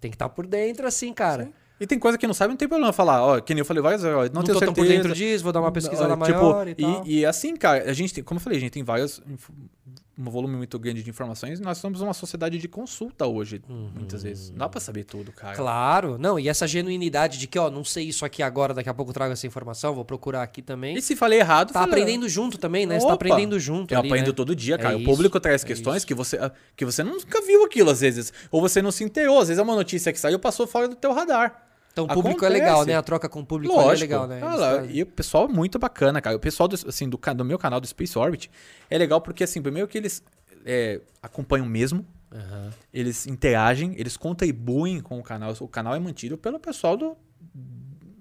Tem 0.00 0.10
que 0.10 0.14
estar 0.14 0.28
por 0.30 0.46
dentro, 0.46 0.86
assim, 0.86 1.12
cara. 1.12 1.50
E 1.78 1.86
tem 1.86 1.98
coisa 1.98 2.18
que 2.18 2.26
não 2.26 2.34
sabe, 2.34 2.50
não 2.50 2.56
tem 2.58 2.68
problema 2.68 2.92
falar. 2.92 3.24
Ó, 3.24 3.40
que 3.40 3.54
nem 3.54 3.60
eu 3.60 3.64
falei 3.64 3.82
várias 3.82 4.02
vezes, 4.02 4.14
ó, 4.14 4.20
não, 4.24 4.28
Não, 4.34 4.42
tenho 4.42 4.58
tô 4.58 4.64
tão 4.66 4.74
certeza. 4.74 4.74
por 4.74 4.86
dentro 4.86 5.14
disso, 5.14 5.42
vou 5.44 5.52
dar 5.52 5.60
uma 5.60 5.72
pesquisada 5.72 6.14
Não, 6.14 6.26
tipo, 6.26 6.38
maior 6.38 6.68
e 6.68 6.74
tal. 6.74 7.06
E, 7.06 7.20
e 7.20 7.26
assim, 7.26 7.56
cara, 7.56 7.90
a 7.90 7.92
gente 7.94 8.12
tem, 8.12 8.22
como 8.22 8.38
eu 8.38 8.42
falei, 8.42 8.58
a 8.58 8.60
gente 8.60 8.72
tem 8.72 8.82
várias. 8.82 9.20
Um 10.22 10.28
volume 10.28 10.54
muito 10.54 10.78
grande 10.78 11.02
de 11.02 11.08
informações. 11.08 11.58
Nós 11.60 11.78
somos 11.78 12.02
uma 12.02 12.12
sociedade 12.12 12.58
de 12.58 12.68
consulta 12.68 13.26
hoje, 13.26 13.62
muitas 13.94 14.22
vezes. 14.22 14.50
Não 14.50 14.58
dá 14.58 14.68
pra 14.68 14.78
saber 14.78 15.04
tudo, 15.04 15.32
cara. 15.32 15.56
Claro, 15.56 16.18
não, 16.18 16.38
e 16.38 16.46
essa 16.46 16.66
genuinidade 16.68 17.38
de 17.38 17.46
que, 17.46 17.58
ó, 17.58 17.70
não 17.70 17.82
sei 17.82 18.04
isso 18.08 18.24
aqui 18.26 18.42
agora, 18.42 18.74
daqui 18.74 18.88
a 18.90 18.92
pouco 18.94 19.10
eu 19.10 19.14
trago 19.14 19.32
essa 19.32 19.46
informação, 19.46 19.94
vou 19.94 20.04
procurar 20.04 20.42
aqui 20.42 20.60
também. 20.60 20.94
E 20.96 21.00
se 21.00 21.16
falei 21.16 21.38
errado, 21.40 21.68
Tá 21.68 21.80
fala- 21.80 21.86
aprendendo 21.86 22.28
junto 22.28 22.58
também, 22.58 22.84
né? 22.84 22.96
Você 23.00 23.06
Opa! 23.06 23.08
tá 23.08 23.14
aprendendo 23.14 23.58
junto. 23.58 23.94
Eu 23.94 23.98
ali, 24.00 24.08
aprendo 24.08 24.26
né? 24.26 24.32
todo 24.34 24.54
dia, 24.54 24.74
É 24.74 24.78
cara. 24.78 24.96
o 24.96 25.00
isso, 25.00 25.08
público 25.10 25.40
traz 25.40 25.64
é 25.64 25.66
questões 25.66 25.96
isso. 25.98 26.06
que 26.06 26.14
você, 26.14 26.38
que 26.76 26.84
você 26.84 27.02
nunca 27.02 27.40
viu 27.40 27.64
aquilo, 27.64 27.88
às 27.90 28.00
vezes. 28.00 28.30
Ou 28.50 28.60
você 28.60 28.82
não 28.82 28.90
se 28.90 29.02
inteirou. 29.02 29.38
Às 29.40 29.48
vezes 29.48 29.58
é 29.58 29.62
uma 29.62 29.74
notícia 29.74 30.12
que 30.12 30.20
saiu 30.20 30.38
passou 30.38 30.66
fora 30.66 30.86
do 30.86 30.96
teu 30.96 31.12
radar. 31.14 31.69
Então 31.92 32.04
o 32.04 32.08
público 32.08 32.44
é 32.44 32.48
Acontece. 32.48 32.52
legal, 32.64 32.84
né? 32.86 32.94
A 32.96 33.02
troca 33.02 33.28
com 33.28 33.40
o 33.40 33.46
público 33.46 33.74
é 33.74 33.76
Lógico. 33.76 34.00
legal, 34.00 34.26
né? 34.26 34.40
Ah, 34.42 34.54
lá, 34.54 34.84
e 34.86 35.02
o 35.02 35.06
pessoal 35.06 35.46
é 35.46 35.48
muito 35.48 35.78
bacana, 35.78 36.20
cara. 36.20 36.36
O 36.36 36.40
pessoal 36.40 36.68
do, 36.68 36.74
assim, 36.86 37.08
do, 37.08 37.18
do 37.18 37.44
meu 37.44 37.58
canal 37.58 37.80
do 37.80 37.86
Space 37.86 38.16
Orbit 38.18 38.50
é 38.88 38.96
legal 38.96 39.20
porque, 39.20 39.42
assim, 39.44 39.60
primeiro 39.60 39.88
que 39.88 39.98
eles 39.98 40.22
é, 40.64 41.00
acompanham 41.22 41.66
mesmo, 41.66 42.06
Aham. 42.32 42.72
eles 42.94 43.26
interagem, 43.26 43.94
eles 43.98 44.16
contribuem 44.16 45.00
com 45.00 45.18
o 45.18 45.22
canal. 45.22 45.52
O 45.60 45.68
canal 45.68 45.94
é 45.94 45.98
mantido 45.98 46.38
pelo 46.38 46.60
pessoal 46.60 46.96
do. 46.96 47.16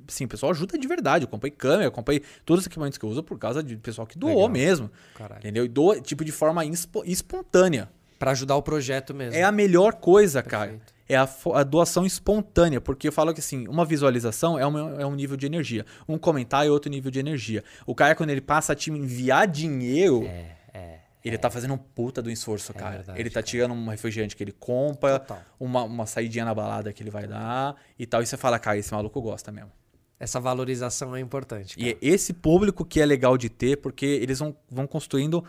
Sim, 0.08 0.26
o 0.26 0.28
pessoal 0.28 0.52
ajuda 0.52 0.76
de 0.76 0.88
verdade. 0.88 1.26
Eu 1.26 1.30
comprei 1.30 1.52
câmera, 1.52 1.84
eu 1.84 1.92
comprei 1.92 2.24
todos 2.44 2.62
os 2.64 2.66
equipamentos 2.68 2.98
que 2.98 3.06
eu 3.06 3.10
uso 3.10 3.22
por 3.22 3.38
causa 3.38 3.62
de 3.62 3.78
pessoal 3.78 4.08
que 4.08 4.18
doou 4.18 4.34
Legal. 4.34 4.50
mesmo. 4.50 4.92
Caralho. 5.14 5.40
Entendeu? 5.40 5.64
E 5.64 5.68
doa, 5.68 6.02
tipo, 6.02 6.26
de 6.26 6.32
forma 6.32 6.64
espontânea. 7.06 7.88
Pra 8.18 8.32
ajudar 8.32 8.56
o 8.56 8.62
projeto 8.64 9.14
mesmo. 9.14 9.36
É 9.36 9.44
a 9.44 9.52
melhor 9.52 9.94
coisa, 9.94 10.42
cara. 10.42 10.80
É 11.10 11.16
a, 11.18 11.28
a 11.56 11.64
doação 11.64 12.06
espontânea, 12.06 12.80
porque 12.80 13.08
eu 13.08 13.12
falo 13.12 13.34
que 13.34 13.40
assim, 13.40 13.68
uma 13.68 13.84
visualização 13.84 14.60
é, 14.60 14.66
uma- 14.66 15.02
é 15.02 15.06
um 15.08 15.16
nível 15.16 15.36
de 15.36 15.48
energia. 15.48 15.84
Um 16.08 16.20
comentário 16.20 16.70
é 16.70 16.72
outro 16.72 16.90
nível 16.92 17.10
de 17.10 17.18
energia. 17.20 17.64
O 17.88 17.96
cara, 17.96 18.14
quando 18.14 18.30
ele 18.30 18.42
passa 18.42 18.74
a 18.74 18.76
te 18.76 18.92
enviar 18.92 19.48
dinheiro, 19.48 20.24
É, 20.26 20.56
é. 20.72 21.00
ele 21.26 21.36
tá 21.38 21.50
fazendo 21.50 21.74
um 21.74 21.78
puta 21.80 22.22
do 22.22 22.30
esforço, 22.30 22.72
cara. 22.76 22.98
verdade, 22.98 23.20
ele 23.20 23.30
tá 23.32 23.42
tirando 23.42 23.74
um 23.74 23.88
refrigerante 23.90 24.36
que 24.36 24.44
ele 24.44 24.52
compra, 24.52 25.18
Total. 25.20 25.42
uma, 25.60 25.84
uma 25.84 26.06
saidinha 26.06 26.46
na 26.46 26.54
balada 26.54 26.94
que 26.94 27.02
ele 27.02 27.10
vai 27.10 27.26
dar 27.28 27.76
e 27.98 28.06
tal. 28.06 28.22
E 28.22 28.28
você 28.28 28.38
fala, 28.38 28.60
cara, 28.60 28.78
esse 28.78 28.94
maluco 28.94 29.20
gosta 29.20 29.52
mesmo. 29.52 29.72
Essa 30.20 30.40
valorização 30.40 31.16
é 31.16 31.20
importante. 31.20 31.74
E 31.76 31.86
cara. 31.94 31.98
é 32.04 32.08
esse 32.08 32.34
público 32.34 32.86
que 32.86 33.02
é 33.02 33.06
legal 33.06 33.36
de 33.38 33.50
ter, 33.50 33.78
porque 33.78 34.06
eles 34.06 34.38
vão, 34.38 34.56
vão 34.70 34.86
construindo 34.86 35.44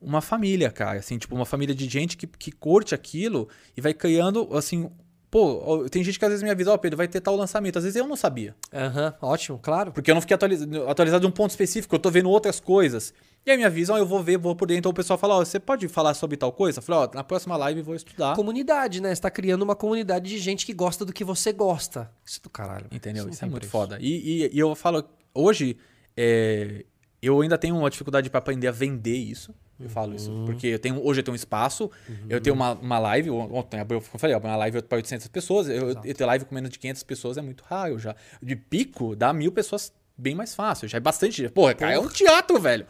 uma 0.00 0.20
família, 0.20 0.70
cara. 0.70 0.98
Assim, 0.98 1.18
tipo, 1.18 1.34
uma 1.34 1.46
família 1.46 1.74
de 1.74 1.88
gente 1.88 2.16
que, 2.16 2.26
que 2.26 2.50
curte 2.52 2.94
aquilo 2.94 3.48
e 3.76 3.80
vai 3.80 3.92
criando, 3.94 4.48
assim. 4.56 4.90
Pô, 5.30 5.88
tem 5.88 6.02
gente 6.02 6.18
que 6.18 6.24
às 6.24 6.30
vezes 6.30 6.42
me 6.42 6.50
avisa, 6.50 6.72
ó, 6.72 6.76
Pedro, 6.76 6.96
vai 6.96 7.06
ter 7.06 7.20
tal 7.20 7.36
lançamento. 7.36 7.76
Às 7.78 7.84
vezes 7.84 7.94
eu 7.96 8.04
não 8.08 8.16
sabia. 8.16 8.52
Aham, 8.72 9.14
ótimo, 9.22 9.60
claro. 9.62 9.92
Porque 9.92 10.10
eu 10.10 10.14
não 10.16 10.20
fiquei 10.20 10.34
atualizado, 10.34 10.88
atualizado 10.88 11.20
de 11.20 11.26
um 11.28 11.30
ponto 11.30 11.50
específico, 11.50 11.94
eu 11.94 12.00
tô 12.00 12.10
vendo 12.10 12.28
outras 12.28 12.58
coisas. 12.58 13.14
E 13.46 13.50
aí 13.52 13.56
me 13.56 13.62
avisam, 13.62 13.94
ó, 13.94 13.98
eu 14.00 14.04
vou 14.04 14.20
ver, 14.24 14.38
vou 14.38 14.56
por 14.56 14.66
dentro. 14.66 14.80
Então 14.80 14.90
o 14.90 14.94
pessoal 14.94 15.16
fala, 15.16 15.36
ó, 15.36 15.44
você 15.44 15.60
pode 15.60 15.86
falar 15.86 16.14
sobre 16.14 16.36
tal 16.36 16.50
coisa? 16.50 16.80
Eu 16.80 16.82
falei, 16.82 17.02
ó, 17.08 17.14
na 17.14 17.22
próxima 17.22 17.56
live 17.56 17.78
eu 17.78 17.84
vou 17.84 17.94
estudar. 17.94 18.34
Comunidade, 18.34 19.00
né? 19.00 19.14
Você 19.14 19.20
tá 19.22 19.30
criando 19.30 19.62
uma 19.62 19.76
comunidade 19.76 20.28
de 20.28 20.36
gente 20.36 20.66
que 20.66 20.74
gosta 20.74 21.04
do 21.04 21.12
que 21.12 21.22
você 21.22 21.52
gosta. 21.52 22.10
Isso 22.26 22.40
é 22.40 22.42
do 22.42 22.50
caralho. 22.50 22.86
Entendeu? 22.90 23.22
não 23.22 23.30
Isso, 23.30 23.44
é 23.44 23.48
muito 23.48 23.60
preço. 23.60 23.70
foda. 23.70 23.98
E, 24.00 24.42
e- 24.46 24.50
e 24.52 24.58
eu 24.58 24.74
falo, 24.74 25.04
hoje, 25.32 25.76
é, 26.16 26.84
eu 27.22 27.40
ainda 27.40 27.56
tenho 27.56 27.76
uma 27.76 27.88
dificuldade 27.88 28.28
para 28.28 28.38
aprender 28.38 28.66
a 28.66 28.72
vender 28.72 29.16
isso. 29.16 29.54
Eu 29.80 29.88
falo 29.88 30.14
isso. 30.14 30.30
Uhum. 30.30 30.44
Porque 30.44 30.66
eu 30.66 30.78
tenho, 30.78 31.02
hoje 31.04 31.20
eu 31.20 31.24
tenho 31.24 31.32
um 31.32 31.36
espaço, 31.36 31.90
eu 32.28 32.40
tenho 32.40 32.54
uma, 32.54 32.72
uma 32.74 32.98
live, 32.98 33.30
ontem 33.30 33.80
eu 33.88 34.00
falei, 34.00 34.36
uma 34.36 34.56
live 34.56 34.82
para 34.82 34.96
800 34.96 35.26
pessoas, 35.28 35.68
eu, 35.68 35.90
eu 36.04 36.14
ter 36.14 36.24
live 36.26 36.44
com 36.44 36.54
menos 36.54 36.70
de 36.70 36.78
500 36.78 37.02
pessoas 37.02 37.38
é 37.38 37.42
muito 37.42 37.64
raro 37.64 37.98
já. 37.98 38.14
De 38.42 38.54
pico, 38.54 39.16
dá 39.16 39.32
mil 39.32 39.50
pessoas 39.50 39.92
bem 40.16 40.34
mais 40.34 40.54
fácil. 40.54 40.86
Já 40.88 40.98
é 40.98 41.00
bastante. 41.00 41.48
Porra, 41.48 41.74
cara, 41.74 41.94
é 41.94 41.98
um 41.98 42.08
teatro, 42.08 42.60
velho. 42.60 42.86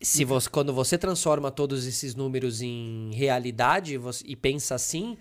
Se 0.00 0.24
você, 0.24 0.48
quando 0.50 0.72
você 0.72 0.98
transforma 0.98 1.50
todos 1.50 1.86
esses 1.86 2.14
números 2.14 2.60
em 2.62 3.10
realidade 3.14 3.96
você- 3.96 4.24
e 4.26 4.34
pensa 4.36 4.74
assim, 4.74 5.16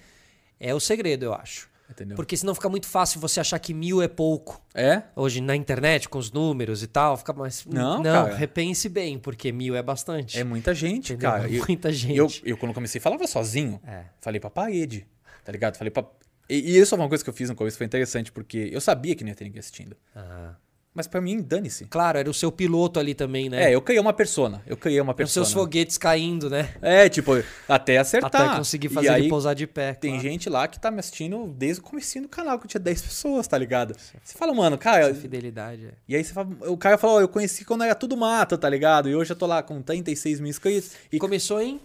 é 0.60 0.74
o 0.74 0.80
segredo, 0.80 1.24
eu 1.26 1.34
acho. 1.34 1.70
Entendeu? 1.90 2.16
Porque 2.16 2.36
senão 2.36 2.56
fica 2.56 2.70
muito 2.70 2.88
fácil 2.88 3.20
você 3.20 3.40
achar 3.40 3.60
que 3.60 3.74
mil 3.74 4.02
é 4.02 4.08
pouco. 4.08 4.62
É? 4.74 5.03
Hoje 5.16 5.42
na 5.42 5.56
internet, 5.56 6.08
com 6.10 6.18
os 6.18 6.32
números 6.32 6.82
e 6.82 6.88
tal, 6.88 7.18
fica 7.18 7.34
mais. 7.34 7.66
Não, 7.66 7.98
não 7.98 8.03
cara. 8.26 8.36
repense 8.36 8.88
bem, 8.90 9.20
porque 9.20 9.52
mil 9.52 9.76
é 9.76 9.84
bastante. 9.84 10.40
É 10.40 10.44
muita 10.44 10.74
gente, 10.74 11.14
Entendeu? 11.14 11.30
cara. 11.32 11.48
Eu- 11.52 11.66
Muita 11.68 11.92
gente. 11.92 12.18
Eu, 12.18 12.28
eu, 12.44 12.58
quando 12.58 12.74
comecei, 12.74 13.00
falava 13.00 13.28
sozinho. 13.28 13.80
É. 13.86 14.06
Falei 14.20 14.40
pra 14.40 14.50
parede, 14.50 15.06
tá 15.44 15.52
ligado? 15.52 15.76
Falei 15.78 15.92
pra... 15.92 16.06
E, 16.50 16.56
e 16.74 16.78
isso 16.78 16.94
é 16.95 16.98
uma 16.98 17.08
coisa 17.08 17.24
que 17.24 17.30
eu 17.30 17.34
fiz 17.34 17.50
no 17.50 17.56
começo, 17.56 17.78
foi 17.78 17.86
interessante, 17.86 18.32
porque 18.32 18.70
eu 18.72 18.82
sabia 18.82 19.16
que 19.16 19.24
não 19.24 19.30
ia 19.30 19.36
ter 19.36 19.44
ninguém 19.45 19.60
assistindo. 19.60 19.95
Ah. 20.16 20.56
Mas 20.94 21.08
pra 21.08 21.20
mim, 21.20 21.42
dane-se. 21.42 21.86
Claro, 21.86 22.20
era 22.20 22.30
o 22.30 22.34
seu 22.34 22.52
piloto 22.52 23.00
ali 23.00 23.16
também, 23.16 23.50
né? 23.50 23.72
É, 23.72 23.76
eu 23.76 23.82
criei 23.82 24.00
uma 24.00 24.14
persona. 24.14 24.62
Eu 24.68 24.78
criei 24.78 25.02
uma 25.02 25.12
Os 25.12 25.18
persona. 25.18 25.46
seus 25.46 25.54
foguetes 25.54 25.98
caindo, 25.98 26.50
né? 26.52 26.70
É, 26.82 27.10
tipo, 27.10 27.32
até 27.68 27.98
acertar. 27.98 28.42
Até 28.42 28.58
conseguir 28.58 28.88
E 28.88 28.90
fazer 28.92 29.10
aí, 29.10 29.22
ele 29.24 29.30
pousar 29.30 29.56
de 29.56 29.66
pé. 29.66 29.94
Tem 29.94 30.12
claro. 30.12 30.24
gente 30.24 30.50
lá 30.50 30.68
que 30.68 30.80
tá 30.80 30.92
me 30.92 31.00
assistindo 31.00 31.48
desde 31.58 31.82
o 31.82 31.84
comecinho 31.84 32.26
do 32.26 32.30
canal, 32.30 32.60
que 32.60 32.66
eu 32.66 32.70
tinha 32.70 32.82
10 32.82 33.02
pessoas, 33.02 33.48
tá 33.48 33.58
ligado? 33.58 33.96
Você 34.24 34.38
fala, 34.38 34.54
mano, 34.54 34.78
cara... 34.78 35.10
Essa 35.10 35.20
fidelidade. 35.20 35.88
É. 35.88 35.92
E 36.08 36.16
aí 36.16 36.24
você 36.24 36.32
fala, 36.32 36.50
o 36.68 36.78
cara 36.78 36.98
fala, 36.98 37.14
ó, 37.14 37.22
eu 37.22 37.28
conheci 37.28 37.66
quando 37.66 37.84
era 37.84 37.96
tudo 37.96 38.16
mato, 38.16 38.56
tá 38.56 38.70
ligado? 38.70 39.10
E 39.10 39.16
hoje 39.16 39.32
eu 39.32 39.36
tô 39.36 39.48
lá 39.48 39.64
com 39.64 39.82
36 39.82 40.40
mil 40.40 40.50
inscritos. 40.50 40.92
E 41.12 41.18
Começou 41.18 41.60
em 41.60 41.80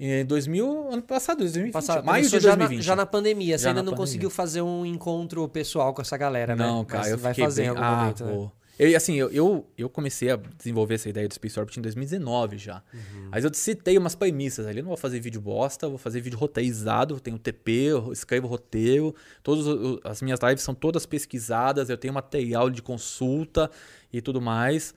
em 0.00 0.24
2000, 0.24 0.88
ano 0.92 1.02
passado, 1.02 1.38
2020, 1.38 1.72
passado. 1.72 2.04
maio 2.04 2.24
de 2.24 2.30
já 2.30 2.38
2020. 2.56 2.76
na, 2.78 2.82
já 2.82 2.96
na 2.96 3.06
pandemia. 3.06 3.56
Você 3.58 3.64
Já 3.64 3.70
ainda 3.70 3.82
na 3.82 3.84
não 3.84 3.92
pandemia. 3.92 4.06
conseguiu 4.06 4.30
fazer 4.30 4.62
um 4.62 4.84
encontro 4.84 5.48
pessoal 5.48 5.94
com 5.94 6.02
essa 6.02 6.16
galera, 6.16 6.56
né? 6.56 6.66
Não, 6.66 6.84
cara, 6.84 7.02
Mas 7.04 7.12
eu 7.12 7.18
vai 7.18 7.34
fazer 7.34 7.62
bem... 7.62 7.66
em 7.66 7.70
algum 7.70 7.82
ah, 7.82 7.96
momento, 7.96 8.24
né? 8.24 8.32
vou. 8.32 8.52
Eu, 8.78 8.96
assim, 8.96 9.14
eu, 9.14 9.30
eu, 9.30 9.70
eu 9.78 9.88
comecei 9.88 10.30
a 10.30 10.36
desenvolver 10.36 10.94
essa 10.94 11.08
ideia 11.08 11.28
do 11.28 11.34
Space 11.34 11.60
Orbit 11.60 11.78
em 11.78 11.82
2019 11.82 12.56
já. 12.58 12.82
Uhum. 12.92 13.28
Mas 13.30 13.44
eu 13.44 13.50
citei 13.54 13.96
umas 13.96 14.14
premissas 14.16 14.66
ali. 14.66 14.78
Eu 14.78 14.82
não 14.82 14.88
vou 14.88 14.96
fazer 14.96 15.20
vídeo 15.20 15.40
bosta, 15.40 15.88
vou 15.88 15.98
fazer 15.98 16.20
vídeo 16.20 16.38
roteirizado. 16.38 17.20
Tenho 17.20 17.38
TP, 17.38 17.70
eu 17.70 18.12
escrevo 18.12 18.48
roteiro. 18.48 19.14
Todos, 19.42 19.68
o- 19.68 20.00
as 20.02 20.20
minhas 20.22 20.40
lives 20.42 20.64
são 20.64 20.74
todas 20.74 21.04
pesquisadas. 21.06 21.90
Eu 21.90 21.98
tenho 21.98 22.14
material 22.14 22.70
de 22.70 22.82
consulta 22.82 23.70
e 24.12 24.20
tudo 24.20 24.40
mais. 24.40 24.94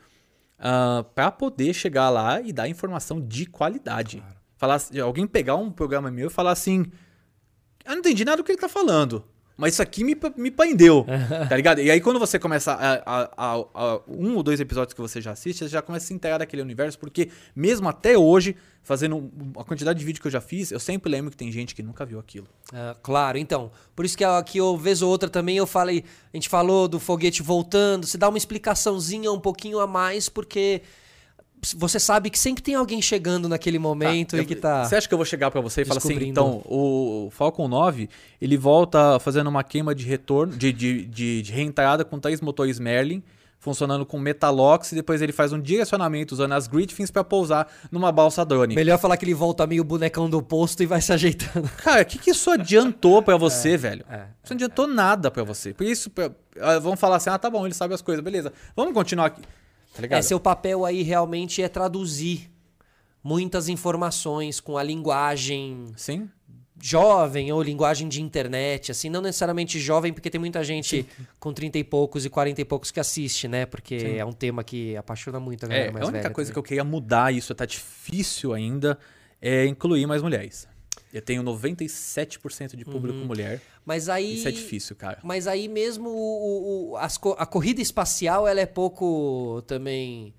para 1.13 1.29
poder 1.31 1.73
chegar 1.73 2.09
lá 2.09 2.39
e 2.41 2.53
dar 2.53 2.67
informação 2.69 3.19
de 3.19 3.45
qualidade. 3.45 4.23
Falar, 4.65 4.81
alguém 5.03 5.27
pegar 5.27 5.55
um 5.55 5.69
programa 5.71 6.09
meu 6.09 6.27
e 6.27 6.29
falar 6.31 6.51
assim: 6.51 6.85
Eu 7.85 7.91
não 7.91 7.99
entendi 7.99 8.25
nada 8.25 8.37
do 8.37 8.43
que 8.43 8.51
ele 8.51 8.59
tá 8.59 8.69
falando. 8.69 9.23
Mas 9.57 9.71
isso 9.71 9.81
aqui 9.81 10.03
me, 10.03 10.17
me 10.35 10.51
prendeu, 10.51 11.05
tá 11.47 11.55
ligado? 11.55 11.79
E 11.79 11.89
aí 11.89 12.01
quando 12.01 12.19
você 12.19 12.37
começa 12.37 12.73
a, 12.73 12.93
a- 13.05 13.65
a- 13.73 14.01
um 14.05 14.35
ou 14.35 14.43
dois 14.43 14.59
episódios 14.59 14.93
que 14.93 14.99
você 14.99 15.21
já 15.21 15.31
assiste, 15.31 15.59
você 15.59 15.69
já 15.69 15.81
começa 15.81 16.03
a 16.03 16.07
se 16.09 16.13
inteirar 16.13 16.39
daquele 16.39 16.61
universo, 16.61 16.99
porque 16.99 17.29
mesmo 17.55 17.87
até 17.87 18.17
hoje, 18.17 18.53
fazendo 18.83 19.31
a 19.57 19.63
quantidade 19.63 19.97
de 19.97 20.03
vídeo 20.03 20.19
que 20.21 20.27
eu 20.27 20.31
já 20.31 20.41
fiz, 20.41 20.71
eu 20.71 20.79
sempre 20.79 21.09
lembro 21.09 21.31
que 21.31 21.37
tem 21.37 21.49
gente 21.53 21.73
que 21.73 21.81
nunca 21.81 22.05
viu 22.05 22.19
aquilo. 22.19 22.47
Ah, 22.73 22.97
claro, 23.01 23.37
então. 23.37 23.71
Por 23.95 24.03
isso 24.03 24.17
que 24.17 24.25
aqui, 24.25 24.57
eu, 24.57 24.75
vez 24.75 25.01
ou 25.01 25.09
outra 25.09 25.29
também, 25.29 25.55
eu 25.55 25.65
falei. 25.65 26.03
A 26.33 26.35
gente 26.35 26.49
falou 26.49 26.85
do 26.89 26.99
foguete 26.99 27.41
voltando. 27.41 28.05
Se 28.05 28.17
dá 28.17 28.27
uma 28.27 28.37
explicaçãozinha 28.37 29.31
um 29.31 29.39
pouquinho 29.39 29.79
a 29.79 29.87
mais, 29.87 30.27
porque 30.27 30.81
você 31.77 31.99
sabe 31.99 32.29
que 32.29 32.37
sempre 32.37 32.61
tem 32.61 32.75
alguém 32.75 33.01
chegando 33.01 33.47
naquele 33.49 33.79
momento 33.79 34.35
Tá, 34.35 34.41
e 34.41 34.45
que 34.45 34.55
tá. 34.55 34.83
Você 34.85 34.95
acha 34.95 35.07
que 35.07 35.13
eu 35.13 35.17
vou 35.17 35.25
chegar 35.25 35.49
pra 35.51 35.61
você 35.61 35.81
e 35.81 35.85
falar 35.85 35.97
assim, 35.99 36.13
então, 36.29 36.61
o 36.65 37.29
Falcon 37.31 37.67
9, 37.67 38.09
ele 38.41 38.57
volta 38.57 39.19
fazendo 39.19 39.47
uma 39.47 39.63
queima 39.63 39.95
de 39.95 40.05
retorno, 40.05 40.53
de, 40.55 40.71
de, 40.73 41.05
de, 41.05 41.41
de 41.41 41.51
reentrada 41.51 42.03
com 42.05 42.19
três 42.19 42.41
motores 42.41 42.77
Merlin, 42.79 43.23
funcionando 43.57 44.05
com 44.05 44.19
Metalox, 44.19 44.91
e 44.91 44.95
depois 44.95 45.23
ele 45.23 45.31
faz 45.31 45.51
um 45.51 45.59
direcionamento 45.59 46.35
usando 46.35 46.51
as 46.51 46.67
Gridfins 46.67 47.09
pra 47.09 47.23
pousar 47.23 47.67
numa 47.91 48.11
balsa 48.11 48.45
drone. 48.45 48.75
Melhor 48.75 48.99
falar 48.99 49.17
que 49.17 49.25
ele 49.25 49.33
volta 49.33 49.65
meio 49.65 49.83
bonecão 49.83 50.29
do 50.29 50.39
posto 50.43 50.83
e 50.83 50.85
vai 50.85 51.01
se 51.01 51.11
ajeitando. 51.11 51.67
Cara, 51.83 52.03
o 52.03 52.05
que, 52.05 52.19
que 52.19 52.29
isso 52.29 52.51
adiantou 52.51 53.23
pra 53.23 53.37
você, 53.37 53.75
velho? 53.75 54.05
é, 54.07 54.25
isso 54.43 54.53
não 54.53 54.55
adiantou 54.55 54.85
nada 54.85 55.31
pra 55.31 55.43
você. 55.43 55.73
Por 55.73 55.83
isso, 55.85 56.11
pra- 56.11 56.29
ah, 56.59 56.77
vamos 56.77 56.99
falar 56.99 57.15
assim, 57.15 57.29
ah, 57.31 57.39
tá 57.39 57.49
bom, 57.49 57.65
ele 57.65 57.73
sabe 57.73 57.95
as 57.95 58.01
coisas, 58.03 58.23
beleza. 58.23 58.53
Vamos 58.75 58.93
continuar 58.93 59.25
aqui. 59.27 59.41
Tá 59.95 60.01
ligado? 60.01 60.19
É, 60.19 60.21
seu 60.21 60.39
papel 60.39 60.85
aí 60.85 61.01
realmente 61.01 61.61
é 61.61 61.69
traduzir 61.69 62.51
muitas 63.23 63.69
informações 63.69 64.59
com 64.59 64.77
a 64.77 64.83
linguagem 64.83 65.87
Sim? 65.95 66.29
jovem 66.79 67.51
ou 67.51 67.61
linguagem 67.63 68.07
de 68.07 68.21
internet, 68.21 68.91
assim, 68.91 69.09
não 69.09 69.21
necessariamente 69.21 69.79
jovem, 69.79 70.13
porque 70.13 70.29
tem 70.29 70.39
muita 70.39 70.63
gente 70.63 71.07
com 71.39 71.53
30 71.53 71.79
e 71.79 71.83
poucos 71.83 72.25
e 72.25 72.29
40 72.29 72.61
e 72.61 72.65
poucos 72.65 72.91
que 72.91 72.99
assiste, 72.99 73.47
né? 73.47 73.65
Porque 73.65 73.99
Sim. 73.99 74.17
é 74.17 74.25
um 74.25 74.33
tema 74.33 74.63
que 74.63 74.95
apaixona 74.97 75.39
muito 75.39 75.63
a 75.63 75.67
É, 75.67 75.69
galera 75.69 75.89
a 75.89 75.93
mais 75.93 76.05
única 76.07 76.21
velha 76.23 76.33
coisa 76.33 76.51
que 76.51 76.53
também. 76.55 76.63
eu 76.65 76.67
queria 76.67 76.83
mudar, 76.83 77.33
isso 77.33 77.55
tá 77.55 77.65
difícil 77.65 78.53
ainda, 78.53 78.99
é 79.41 79.65
incluir 79.65 80.05
mais 80.05 80.21
mulheres. 80.21 80.67
Eu 81.15 81.21
tenho 81.21 81.41
97% 81.43 82.75
de 82.75 82.83
público 82.83 83.19
Uhum. 83.19 83.25
mulher. 83.25 83.61
Mas 83.85 84.09
aí. 84.09 84.35
Isso 84.35 84.47
é 84.47 84.51
difícil, 84.51 84.95
cara. 84.97 85.19
Mas 85.23 85.47
aí 85.47 85.67
mesmo 85.69 86.09
o, 86.09 86.91
o- 86.91 86.97
as 86.97 87.17
a 87.37 87.45
corrida 87.45 87.81
espacial 87.81 88.45
ela 88.47 88.59
é 88.59 88.65
pouco 88.65 89.61
também. 89.65 90.33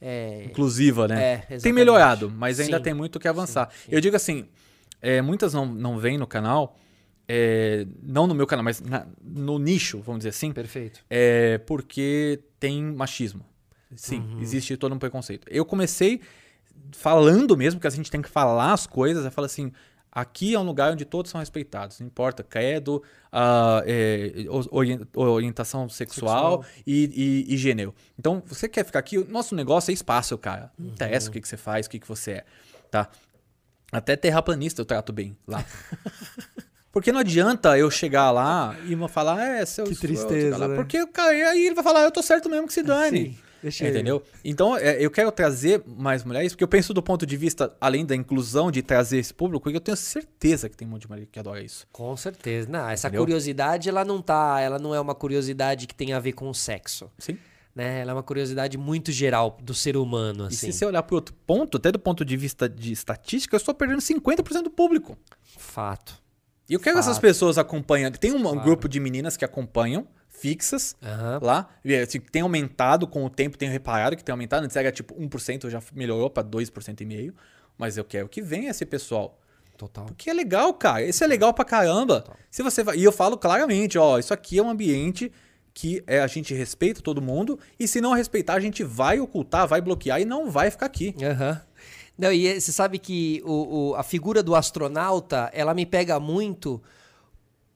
É, 0.00 0.44
Inclusiva, 0.46 1.06
né? 1.08 1.44
É, 1.48 1.58
tem 1.58 1.72
melhorado, 1.72 2.28
mas 2.30 2.58
ainda 2.60 2.76
Sim. 2.78 2.82
tem 2.82 2.92
muito 2.94 3.16
o 3.16 3.20
que 3.20 3.28
avançar. 3.28 3.70
Eu 3.88 4.00
digo 4.00 4.14
assim, 4.16 4.46
é, 5.00 5.22
muitas 5.22 5.54
não, 5.54 5.64
não 5.64 5.98
vêm 5.98 6.18
no 6.18 6.26
canal, 6.26 6.76
é, 7.28 7.86
não 8.02 8.26
no 8.26 8.34
meu 8.34 8.46
canal, 8.46 8.62
mas 8.64 8.80
na- 8.80 9.06
no 9.22 9.58
nicho, 9.58 10.00
vamos 10.00 10.18
dizer 10.20 10.30
assim, 10.30 10.52
perfeito. 10.52 11.04
é 11.08 11.58
porque 11.58 12.40
tem 12.60 12.82
machismo. 12.82 13.44
Sim, 13.94 14.18
Uhum. 14.20 14.40
existe 14.42 14.76
todo 14.76 14.94
um 14.94 14.98
preconceito. 14.98 15.46
Eu 15.50 15.64
comecei 15.64 16.20
falando 16.92 17.56
mesmo, 17.56 17.80
que 17.80 17.86
a 17.86 17.90
gente 17.90 18.10
tem 18.10 18.20
que 18.20 18.28
falar 18.28 18.72
as 18.72 18.86
coisas, 18.86 19.24
eu 19.24 19.30
falo 19.30 19.46
assim, 19.46 19.72
aqui 20.16 20.54
é 20.54 20.58
um 20.58 20.62
lugar 20.62 20.92
onde 20.92 21.04
todos 21.04 21.30
são 21.30 21.38
respeitados, 21.38 22.00
não 22.00 22.06
importa 22.06 22.42
credo, 22.42 23.02
ah, 23.30 23.82
é, 23.86 24.32
orientação 25.14 25.88
sexual, 25.90 26.64
E, 26.86 27.44
e- 27.48 27.54
e 27.54 27.56
gênero. 27.58 27.94
Então, 28.18 28.42
você 28.46 28.66
quer 28.66 28.84
ficar 28.84 28.98
aqui, 29.00 29.18
nosso 29.28 29.54
negócio 29.54 29.90
é 29.90 29.94
espaço, 29.94 30.38
cara. 30.38 30.72
Não 30.78 30.88
interessa 30.88 31.28
o 31.28 31.32
que, 31.32 31.40
que 31.40 31.46
você 31.48 31.58
faz, 31.58 31.86
o 31.86 31.90
que, 31.90 31.98
que 31.98 32.08
você 32.08 32.30
é, 32.32 32.44
tá? 32.90 33.10
Até 33.92 34.16
terraplanista 34.16 34.80
eu 34.80 34.86
trato 34.86 35.12
bem 35.12 35.36
lá. 35.46 35.62
Porque 36.90 37.12
não 37.12 37.20
adianta 37.20 37.76
eu 37.76 37.90
chegar 37.90 38.30
lá 38.30 38.74
e 38.86 38.96
falar, 39.08 39.44
é, 39.46 39.66
seu 39.66 39.84
Que 39.84 39.94
tristeza, 39.94 40.66
né? 40.66 40.76
Porque 40.76 41.06
cara, 41.08 41.30
aí 41.30 41.66
ele 41.66 41.74
vai 41.74 41.84
falar, 41.84 42.02
eu 42.04 42.10
tô 42.10 42.22
certo 42.22 42.48
mesmo 42.48 42.66
que 42.66 42.72
se 42.72 42.82
dane. 42.82 43.34
Sim, 43.34 43.38
deixa. 43.62 43.88
Entendeu? 43.88 44.22
Então, 44.44 44.76
é, 44.76 45.02
eu 45.04 45.10
quero 45.10 45.30
trazer 45.32 45.82
mais 45.86 46.24
mulheres, 46.24 46.52
porque 46.52 46.64
eu 46.64 46.68
penso 46.68 46.92
do 46.94 47.02
ponto 47.02 47.24
de 47.26 47.36
vista, 47.36 47.74
além 47.80 48.04
da 48.06 48.14
inclusão, 48.14 48.70
de 48.70 48.82
trazer 48.82 49.18
esse 49.18 49.32
público, 49.34 49.70
e 49.70 49.74
eu 49.74 49.80
tenho 49.80 49.96
certeza 49.96 50.68
que 50.68 50.76
tem 50.76 50.86
um 50.86 50.90
monte 50.92 51.02
de 51.02 51.08
mulher 51.10 51.26
que 51.30 51.38
adora 51.38 51.62
isso. 51.62 51.86
Com 51.92 52.16
certeza. 52.16 52.68
Não, 52.70 52.88
essa 52.88 53.08
Entendeu? 53.08 53.22
curiosidade, 53.24 53.88
ela 53.88 54.04
não 54.04 54.20
tá. 54.22 54.60
Ela 54.60 54.78
não 54.78 54.94
é 54.94 55.00
uma 55.00 55.14
curiosidade 55.14 55.86
que 55.86 55.94
tem 55.94 56.12
a 56.12 56.18
ver 56.20 56.32
com 56.32 56.48
o 56.48 56.54
sexo. 56.54 57.10
Sim. 57.18 57.38
Né? 57.74 58.00
Ela 58.00 58.12
é 58.12 58.14
uma 58.14 58.22
curiosidade 58.22 58.78
muito 58.78 59.12
geral 59.12 59.58
do 59.62 59.74
ser 59.74 59.98
humano, 59.98 60.44
E 60.44 60.46
assim. 60.46 60.72
se 60.72 60.78
você 60.78 60.86
olhar 60.86 61.02
para 61.02 61.14
outro 61.14 61.34
ponto, 61.46 61.76
até 61.76 61.92
do 61.92 61.98
ponto 61.98 62.24
de 62.24 62.34
vista 62.34 62.66
de 62.68 62.90
estatística, 62.90 63.54
eu 63.54 63.58
estou 63.58 63.74
perdendo 63.74 64.00
50% 64.00 64.62
do 64.62 64.70
público. 64.70 65.18
Fato. 65.58 66.14
E 66.68 66.74
eu 66.74 66.80
quero 66.80 66.96
que 66.96 67.00
essas 67.00 67.18
pessoas 67.18 67.58
acompanhem. 67.58 68.10
Tem 68.12 68.32
um, 68.32 68.36
um 68.38 68.42
Claro. 68.42 68.60
grupo 68.62 68.88
de 68.88 68.98
meninas 68.98 69.36
que 69.36 69.44
acompanham, 69.44 70.06
fixas, 70.40 70.94
Aham. 71.02 71.38
lá. 71.42 71.68
E, 71.84 71.94
assim, 71.94 72.20
tem 72.20 72.42
aumentado 72.42 73.06
com 73.06 73.24
o 73.24 73.30
tempo, 73.30 73.56
tenho 73.58 73.72
reparado 73.72 74.16
que 74.16 74.24
tem 74.24 74.32
aumentado. 74.32 74.64
Antes 74.64 74.76
era 74.76 74.92
tipo 74.92 75.14
1%, 75.14 75.68
já 75.70 75.80
melhorou 75.94 76.28
para 76.30 76.42
2,5%. 76.46 77.32
Mas 77.78 77.96
eu 77.96 78.04
quero 78.04 78.28
que 78.28 78.40
venha 78.42 78.70
esse 78.70 78.86
pessoal. 78.86 79.38
Total. 79.76 80.06
Porque 80.06 80.30
é 80.30 80.32
legal, 80.32 80.72
cara. 80.72 81.02
Isso 81.04 81.22
é 81.22 81.26
legal 81.26 81.52
pra 81.52 81.64
caramba. 81.64 82.24
Se 82.50 82.62
você 82.62 82.82
vai... 82.82 82.96
E 82.96 83.04
eu 83.04 83.12
falo 83.12 83.36
claramente, 83.36 83.98
ó, 83.98 84.18
isso 84.18 84.32
aqui 84.32 84.58
é 84.58 84.62
um 84.62 84.70
ambiente 84.70 85.30
que 85.74 86.02
é, 86.06 86.20
a 86.20 86.26
gente 86.26 86.54
respeita 86.54 87.02
todo 87.02 87.20
mundo. 87.20 87.58
E 87.78 87.86
se 87.86 88.00
não 88.00 88.14
respeitar, 88.14 88.54
a 88.54 88.60
gente 88.60 88.82
vai 88.82 89.20
ocultar, 89.20 89.68
vai 89.68 89.82
bloquear 89.82 90.18
e 90.20 90.24
não 90.24 90.50
vai 90.50 90.70
ficar 90.70 90.86
aqui. 90.86 91.14
Aham. 91.22 91.60
Não, 92.16 92.32
e 92.32 92.46
é- 92.46 92.58
você 92.58 92.72
sabe 92.72 92.98
que 92.98 93.42
o, 93.44 93.90
o- 93.90 93.94
a 93.94 94.02
figura 94.02 94.42
do 94.42 94.54
astronauta, 94.54 95.50
ela 95.52 95.74
me 95.74 95.84
pega 95.84 96.18
muito. 96.18 96.82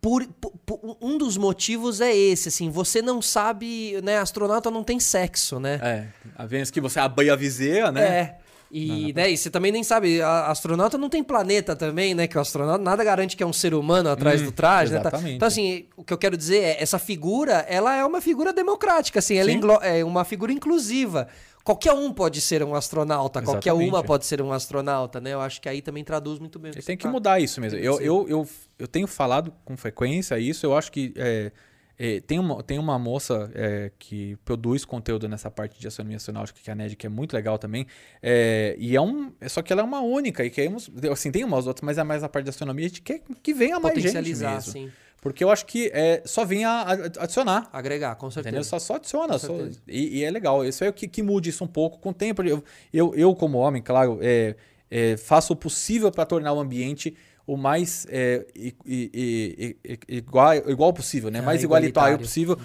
Por, 0.01 0.27
por- 0.65 0.97
um 1.01 1.19
dos 1.19 1.37
motivos 1.37 2.01
é 2.01 2.15
esse, 2.17 2.49
assim, 2.49 2.71
você 2.71 3.03
não 3.03 3.21
sabe, 3.21 4.01
né? 4.03 4.19
Astronauta 4.19 4.71
não 4.71 4.83
tem 4.83 4.99
sexo, 4.99 5.61
né? 5.61 5.79
É, 5.83 6.07
a 6.37 6.47
vez 6.47 6.71
que 6.71 6.81
você 6.81 6.99
abre 6.99 7.29
a 7.29 7.37
viseira, 7.37 7.93
né? 7.93 8.03
É. 8.03 8.39
E, 8.73 9.13
né, 9.15 9.29
e 9.29 9.37
você 9.37 9.51
também 9.51 9.73
nem 9.73 9.83
sabe, 9.83 10.23
astronauta 10.23 10.97
não 10.97 11.09
tem 11.09 11.25
planeta 11.25 11.75
também, 11.75 12.15
né? 12.15 12.29
Que 12.29 12.39
o 12.39 12.41
astronauta 12.41 12.83
nada 12.83 13.03
garante 13.03 13.37
que 13.37 13.43
é 13.43 13.47
um 13.47 13.53
ser 13.53 13.75
humano 13.75 14.09
atrás 14.09 14.41
Hum, 14.41 14.45
do 14.45 14.53
traje, 14.53 14.93
né? 14.93 15.01
Tá- 15.01 15.09
exatamente. 15.09 15.35
Então, 15.37 15.49
assim, 15.49 15.87
o 15.97 16.05
que 16.05 16.13
eu 16.13 16.19
quero 16.19 16.37
dizer 16.37 16.59
é, 16.63 16.83
essa 16.83 16.99
figura, 16.99 17.67
ela 17.69 17.97
é 17.97 18.05
uma 18.05 18.21
figura 18.21 18.53
democrática, 18.53 19.19
assim, 19.19 19.37
ela 19.37 19.51
Sim. 19.51 19.61
é 19.83 20.05
uma 20.05 20.25
figura 20.25 20.53
inclusiva. 20.53 21.27
Qualquer 21.65 21.93
um 21.93 22.13
pode 22.13 22.41
ser 22.41 22.63
um 22.63 22.75
astronauta, 22.75 23.43
qualquer 23.43 23.73
uma 23.73 23.83
Exatamente. 23.83 24.07
pode 24.07 24.27
ser 24.27 24.41
um 24.41 24.53
astronauta, 24.53 25.21
né? 25.21 25.35
Eu 25.35 25.41
acho 25.41 25.61
que 25.61 25.69
aí 25.69 25.83
também 25.83 26.03
traduz 26.05 26.39
muito 26.39 26.59
bem. 26.59 26.71
o 26.71 26.75
Ele 26.75 26.81
você 26.81 26.87
tem 26.87 26.97
que 26.97 27.03
tá- 27.03 27.11
mudar 27.11 27.39
isso 27.41 27.61
mesmo. 27.61 27.79
Eu, 27.79 28.01
eu, 28.01 28.27
eu, 28.29 28.49
eu 28.79 28.87
tenho 28.89 29.07
falado 29.07 29.53
com 29.65 29.77
frequência 29.77 30.39
isso. 30.39 30.65
Eu 30.65 30.77
acho 30.77 30.91
que 30.93 31.13
é, 31.17 31.51
tem, 32.27 32.39
uma, 32.39 32.63
tem 32.63 32.79
uma 32.79 32.99
moça 32.99 33.51
é, 33.55 33.91
que 33.99 34.37
produz 34.45 34.85
conteúdo 34.87 35.29
nessa 35.29 35.51
parte 35.51 35.79
de 35.79 35.87
astronomia 35.87 36.17
astronáutica, 36.17 36.59
que 36.63 36.71
é 36.71 36.73
a 36.73 36.77
Ned, 36.77 36.97
que 36.97 37.07
é 37.07 37.11
muito 37.11 37.35
legal 37.35 37.59
também. 37.59 37.87
É, 38.23 38.75
e 38.79 38.97
é 38.97 39.01
um. 39.01 39.33
é 39.41 39.49
Só 39.49 39.61
que 39.61 39.73
ela 39.73 39.83
é 39.83 39.85
uma 39.85 40.01
única. 40.01 40.45
E 40.45 40.49
queremos. 40.51 40.91
Assim, 41.13 41.31
tem 41.31 41.45
umas 41.45 41.67
outras, 41.67 41.85
mas 41.85 41.99
é 41.99 42.03
mais 42.03 42.25
a 42.25 42.29
parte 42.29 42.47
da 42.47 42.51
astronomia. 42.51 42.87
A 42.87 42.89
gente 42.89 43.03
quer 43.03 43.21
que 43.43 43.53
venha 43.53 43.79
mais 43.79 44.01
gente 44.01 44.15
mesmo. 44.15 44.61
sim. 44.63 44.91
Porque 45.21 45.45
eu 45.45 45.51
acho 45.51 45.67
que 45.67 45.91
é, 45.93 46.23
só 46.25 46.47
vem 46.47 46.65
a, 46.65 46.81
a- 46.81 46.93
adicionar. 47.25 47.69
Agregar, 47.71 48.15
com 48.15 48.31
certeza. 48.31 48.49
Entendeu? 48.57 48.65
Só, 48.65 48.79
só 48.79 48.95
adiciona. 48.95 49.39
Só- 49.39 49.55
e, 49.87 50.21
e 50.21 50.25
é 50.25 50.31
legal. 50.31 50.65
Isso 50.65 50.83
é 50.83 50.89
o 50.89 50.93
que, 50.95 51.07
que 51.07 51.23
mude 51.23 51.51
isso 51.51 51.63
um 51.63 51.69
pouco 51.69 51.99
com 51.99 52.09
o 52.09 52.15
tempo. 52.15 52.43
Eu, 52.43 52.65
eu, 52.91 53.15
eu 53.15 53.35
como 53.35 53.59
homem, 53.59 53.83
claro, 53.83 54.19
é, 54.23 54.57
é, 54.91 55.19
faço 55.19 55.53
o 55.53 55.57
possível 55.57 56.11
para 56.11 56.25
tornar 56.25 56.55
o 56.55 56.59
ambiente 56.61 57.15
o 57.53 57.57
mais 57.57 58.07
é, 58.09 58.47
i- 58.55 58.75
i- 58.87 59.11
i- 59.85 59.93
i- 59.93 60.17
igual, 60.19 60.55
igual 60.55 60.93
possível, 60.93 61.31
né? 61.31 61.41
Ah, 61.41 61.43
mais 61.43 61.63
igualitário, 61.63 62.19
possível. 62.19 62.57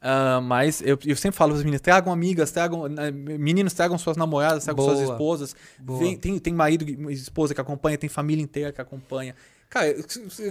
Ah, 0.00 0.40
mas 0.42 0.82
eu, 0.82 0.98
eu 1.06 1.16
sempre 1.16 1.36
falo 1.36 1.50
para 1.52 1.58
as 1.58 1.64
meninas, 1.64 1.80
tragam 1.80 2.12
amigas, 2.12 2.50
tragam. 2.52 2.82
Meninos, 3.38 3.72
tragam 3.72 3.96
suas 3.98 4.16
namoradas, 4.16 4.64
tragam 4.64 4.84
suas 4.84 5.00
Boa. 5.00 5.12
esposas. 5.12 5.56
Boa. 5.78 5.98
Vem- 5.98 6.16
tem, 6.16 6.38
tem 6.38 6.52
marido 6.52 6.84
esposa 7.10 7.54
que 7.54 7.60
acompanha, 7.60 7.96
tem 7.96 8.08
família 8.08 8.42
inteira 8.42 8.72
que 8.72 8.80
acompanha. 8.80 9.34
Cara, 9.68 9.88
eu, 9.88 10.04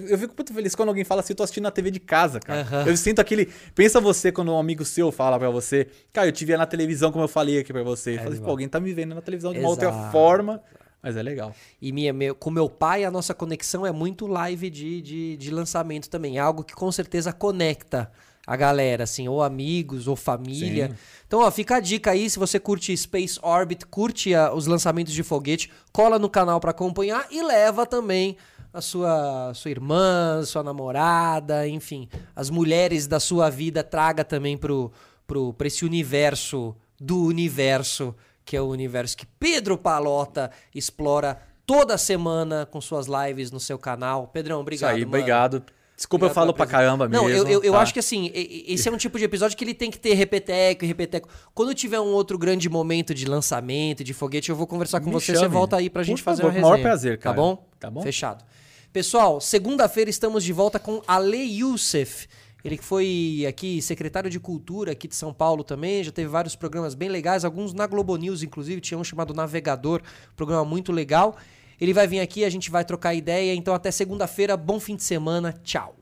eu 0.10 0.18
fico 0.18 0.34
muito 0.38 0.54
feliz 0.54 0.76
quando 0.76 0.90
alguém 0.90 1.06
fala 1.06 1.22
assim, 1.22 1.34
tô 1.34 1.42
assistindo 1.44 1.64
na 1.64 1.72
TV 1.72 1.90
de 1.90 2.02
casa, 2.02 2.40
cara. 2.40 2.62
Aham. 2.62 2.88
Eu 2.88 2.98
sinto 2.98 3.20
aquele. 3.20 3.50
Pensa 3.74 4.02
você 4.02 4.30
quando 4.32 4.52
um 4.52 4.60
amigo 4.60 4.84
seu 4.84 5.10
fala 5.12 5.40
pra 5.40 5.50
você, 5.50 5.88
cara, 6.12 6.28
eu 6.28 6.32
te 6.34 6.44
via 6.44 6.58
na 6.58 6.66
televisão, 6.66 7.12
como 7.12 7.24
eu 7.24 7.28
falei 7.30 7.60
aqui 7.60 7.72
pra 7.72 7.82
você. 7.84 8.12
Eu 8.12 8.18
falei, 8.18 8.32
demais. 8.34 8.46
pô, 8.46 8.50
alguém 8.52 8.68
tá 8.68 8.80
me 8.80 8.94
vendo 8.94 9.16
na 9.16 9.22
televisão 9.22 9.54
de 9.54 9.60
uma 9.60 9.70
outra 9.70 9.88
Exato. 9.90 10.12
forma. 10.12 10.62
Mas 11.06 11.16
é 11.16 11.22
legal. 11.22 11.54
E 11.80 11.92
minha, 11.92 12.12
meu, 12.12 12.34
com 12.34 12.50
meu 12.50 12.68
pai, 12.68 13.04
a 13.06 13.12
nossa 13.12 13.32
conexão 13.34 13.86
é 13.86 13.92
muito 13.92 14.26
live 14.26 14.72
de, 14.72 15.02
de, 15.04 15.38
de 15.38 15.52
lançamento 15.52 16.10
também. 16.10 16.38
É 16.38 16.40
algo 16.42 16.64
que 16.64 16.74
com 16.74 16.92
certeza 16.92 17.32
conecta 17.32 18.12
a 18.48 18.56
galera, 18.56 19.04
assim, 19.04 19.28
ou 19.28 19.44
amigos, 19.44 20.08
ou 20.08 20.16
família. 20.16 20.90
Sim. 20.90 20.96
Então, 21.28 21.42
ó, 21.42 21.52
fica 21.52 21.76
a 21.76 21.80
dica 21.80 22.10
aí, 22.12 22.28
se 22.28 22.40
você 22.40 22.60
curte 22.60 22.96
Space 22.98 23.40
Orbit, 23.44 23.86
curte 23.86 24.34
a- 24.34 24.52
os 24.52 24.66
lançamentos 24.66 25.14
de 25.14 25.22
foguete, 25.22 25.72
cola 25.94 26.18
no 26.18 26.30
canal 26.30 26.60
pra 26.60 26.72
acompanhar 26.72 27.28
e 27.32 27.42
leva 27.44 27.86
também 27.86 28.36
a 28.74 28.82
sua, 28.82 29.54
sua 29.54 29.72
irmã, 29.72 30.44
sua 30.44 30.64
namorada, 30.64 31.68
enfim, 31.68 32.10
as 32.36 32.50
mulheres 32.50 33.08
da 33.08 33.20
sua 33.20 33.50
vida, 33.50 33.84
traga 33.84 34.24
também 34.24 34.58
pro, 34.58 34.92
pro, 35.26 35.54
pra 35.54 35.68
esse 35.68 35.86
universo 35.86 36.76
do 37.00 37.24
universo, 37.24 38.14
que 38.46 38.56
é 38.56 38.62
o 38.62 38.68
universo 38.68 39.18
que 39.18 39.26
Pedro 39.26 39.78
Palota 39.78 40.52
explora 40.74 41.42
toda 41.66 41.98
semana 41.98 42.66
com 42.66 42.80
suas 42.80 43.08
lives 43.08 43.52
no 43.52 43.60
seu 43.60 43.78
canal. 43.80 44.28
Pedrão, 44.28 44.60
obrigado. 44.62 44.92
Isso 44.92 44.98
aí, 44.98 45.06
mano. 45.06 45.18
obrigado. 45.18 45.64
Desculpa, 45.98 46.26
eu 46.26 46.28
Obrigado 46.28 46.44
falo 46.44 46.54
pela 46.54 46.68
pra 46.68 46.78
caramba 46.78 47.08
Não, 47.08 47.24
mesmo. 47.26 47.48
eu, 47.48 47.54
eu, 47.54 47.64
eu 47.64 47.72
tá? 47.72 47.80
acho 47.80 47.94
que 47.94 48.00
assim, 48.00 48.30
esse 48.34 48.88
é 48.90 48.92
um 48.92 48.98
tipo 48.98 49.18
de 49.18 49.24
episódio 49.24 49.56
que 49.58 49.64
ele 49.64 49.74
tem 49.74 49.90
que 49.90 49.98
ter 49.98 50.14
repeteco 50.14 50.84
e 50.84 50.88
repeteco. 50.90 51.30
Quando 51.54 51.74
tiver 51.74 52.02
um 52.02 52.08
outro 52.12 52.38
grande 52.38 52.68
momento 52.68 53.14
de 53.14 53.26
lançamento, 53.26 54.04
de 54.04 54.14
foguete, 54.14 54.50
eu 54.50 54.58
vou 54.58 54.68
conversar 54.68 55.00
com 55.00 55.06
Me 55.06 55.14
você, 55.14 55.34
você 55.34 55.40
chame. 55.40 55.54
volta 55.54 55.78
aí 55.78 55.90
pra 55.90 56.02
Por 56.02 56.06
gente 56.06 56.22
fazer 56.22 56.42
favor, 56.42 56.50
uma 56.50 56.52
o 56.52 56.56
resenha. 56.62 56.72
maior 56.74 56.82
prazer, 56.84 57.18
cara. 57.18 57.34
Tá 57.36 57.42
bom? 57.42 57.66
Tá 57.80 57.90
bom? 57.90 58.02
Fechado. 58.02 58.44
Pessoal, 58.92 59.40
segunda-feira 59.40 60.10
estamos 60.10 60.44
de 60.44 60.52
volta 60.52 60.80
com 60.80 61.02
Ale 61.08 61.38
Youssef. 61.60 62.28
Ele 62.66 62.80
que 62.80 62.84
foi 62.84 63.46
aqui 63.48 63.80
secretário 63.80 64.28
de 64.28 64.40
Cultura 64.40 64.94
aqui 64.94 65.08
de 65.08 65.16
São 65.16 65.32
Paulo 65.32 65.64
também, 65.64 66.04
já 66.04 66.12
teve 66.12 66.28
vários 66.28 66.56
programas 66.56 66.96
bem 66.96 67.08
legais, 67.08 67.46
alguns 67.46 67.76
na 67.76 67.86
Globo 67.86 68.18
News, 68.18 68.42
inclusive, 68.42 68.82
tinha 68.82 68.98
um 68.98 69.04
chamado 69.04 69.36
Navegador, 69.36 70.02
programa 70.36 70.66
muito 70.66 70.92
legal. 70.92 71.38
Ele 71.80 71.94
vai 71.94 72.08
vir 72.08 72.22
aqui, 72.22 72.44
a 72.44 72.50
gente 72.50 72.72
vai 72.72 72.84
trocar 72.84 73.14
ideia, 73.14 73.54
então 73.54 73.76
até 73.76 73.92
segunda-feira, 73.92 74.58
bom 74.58 74.80
fim 74.80 74.96
de 74.96 75.04
semana, 75.04 75.54
tchau. 75.64 75.96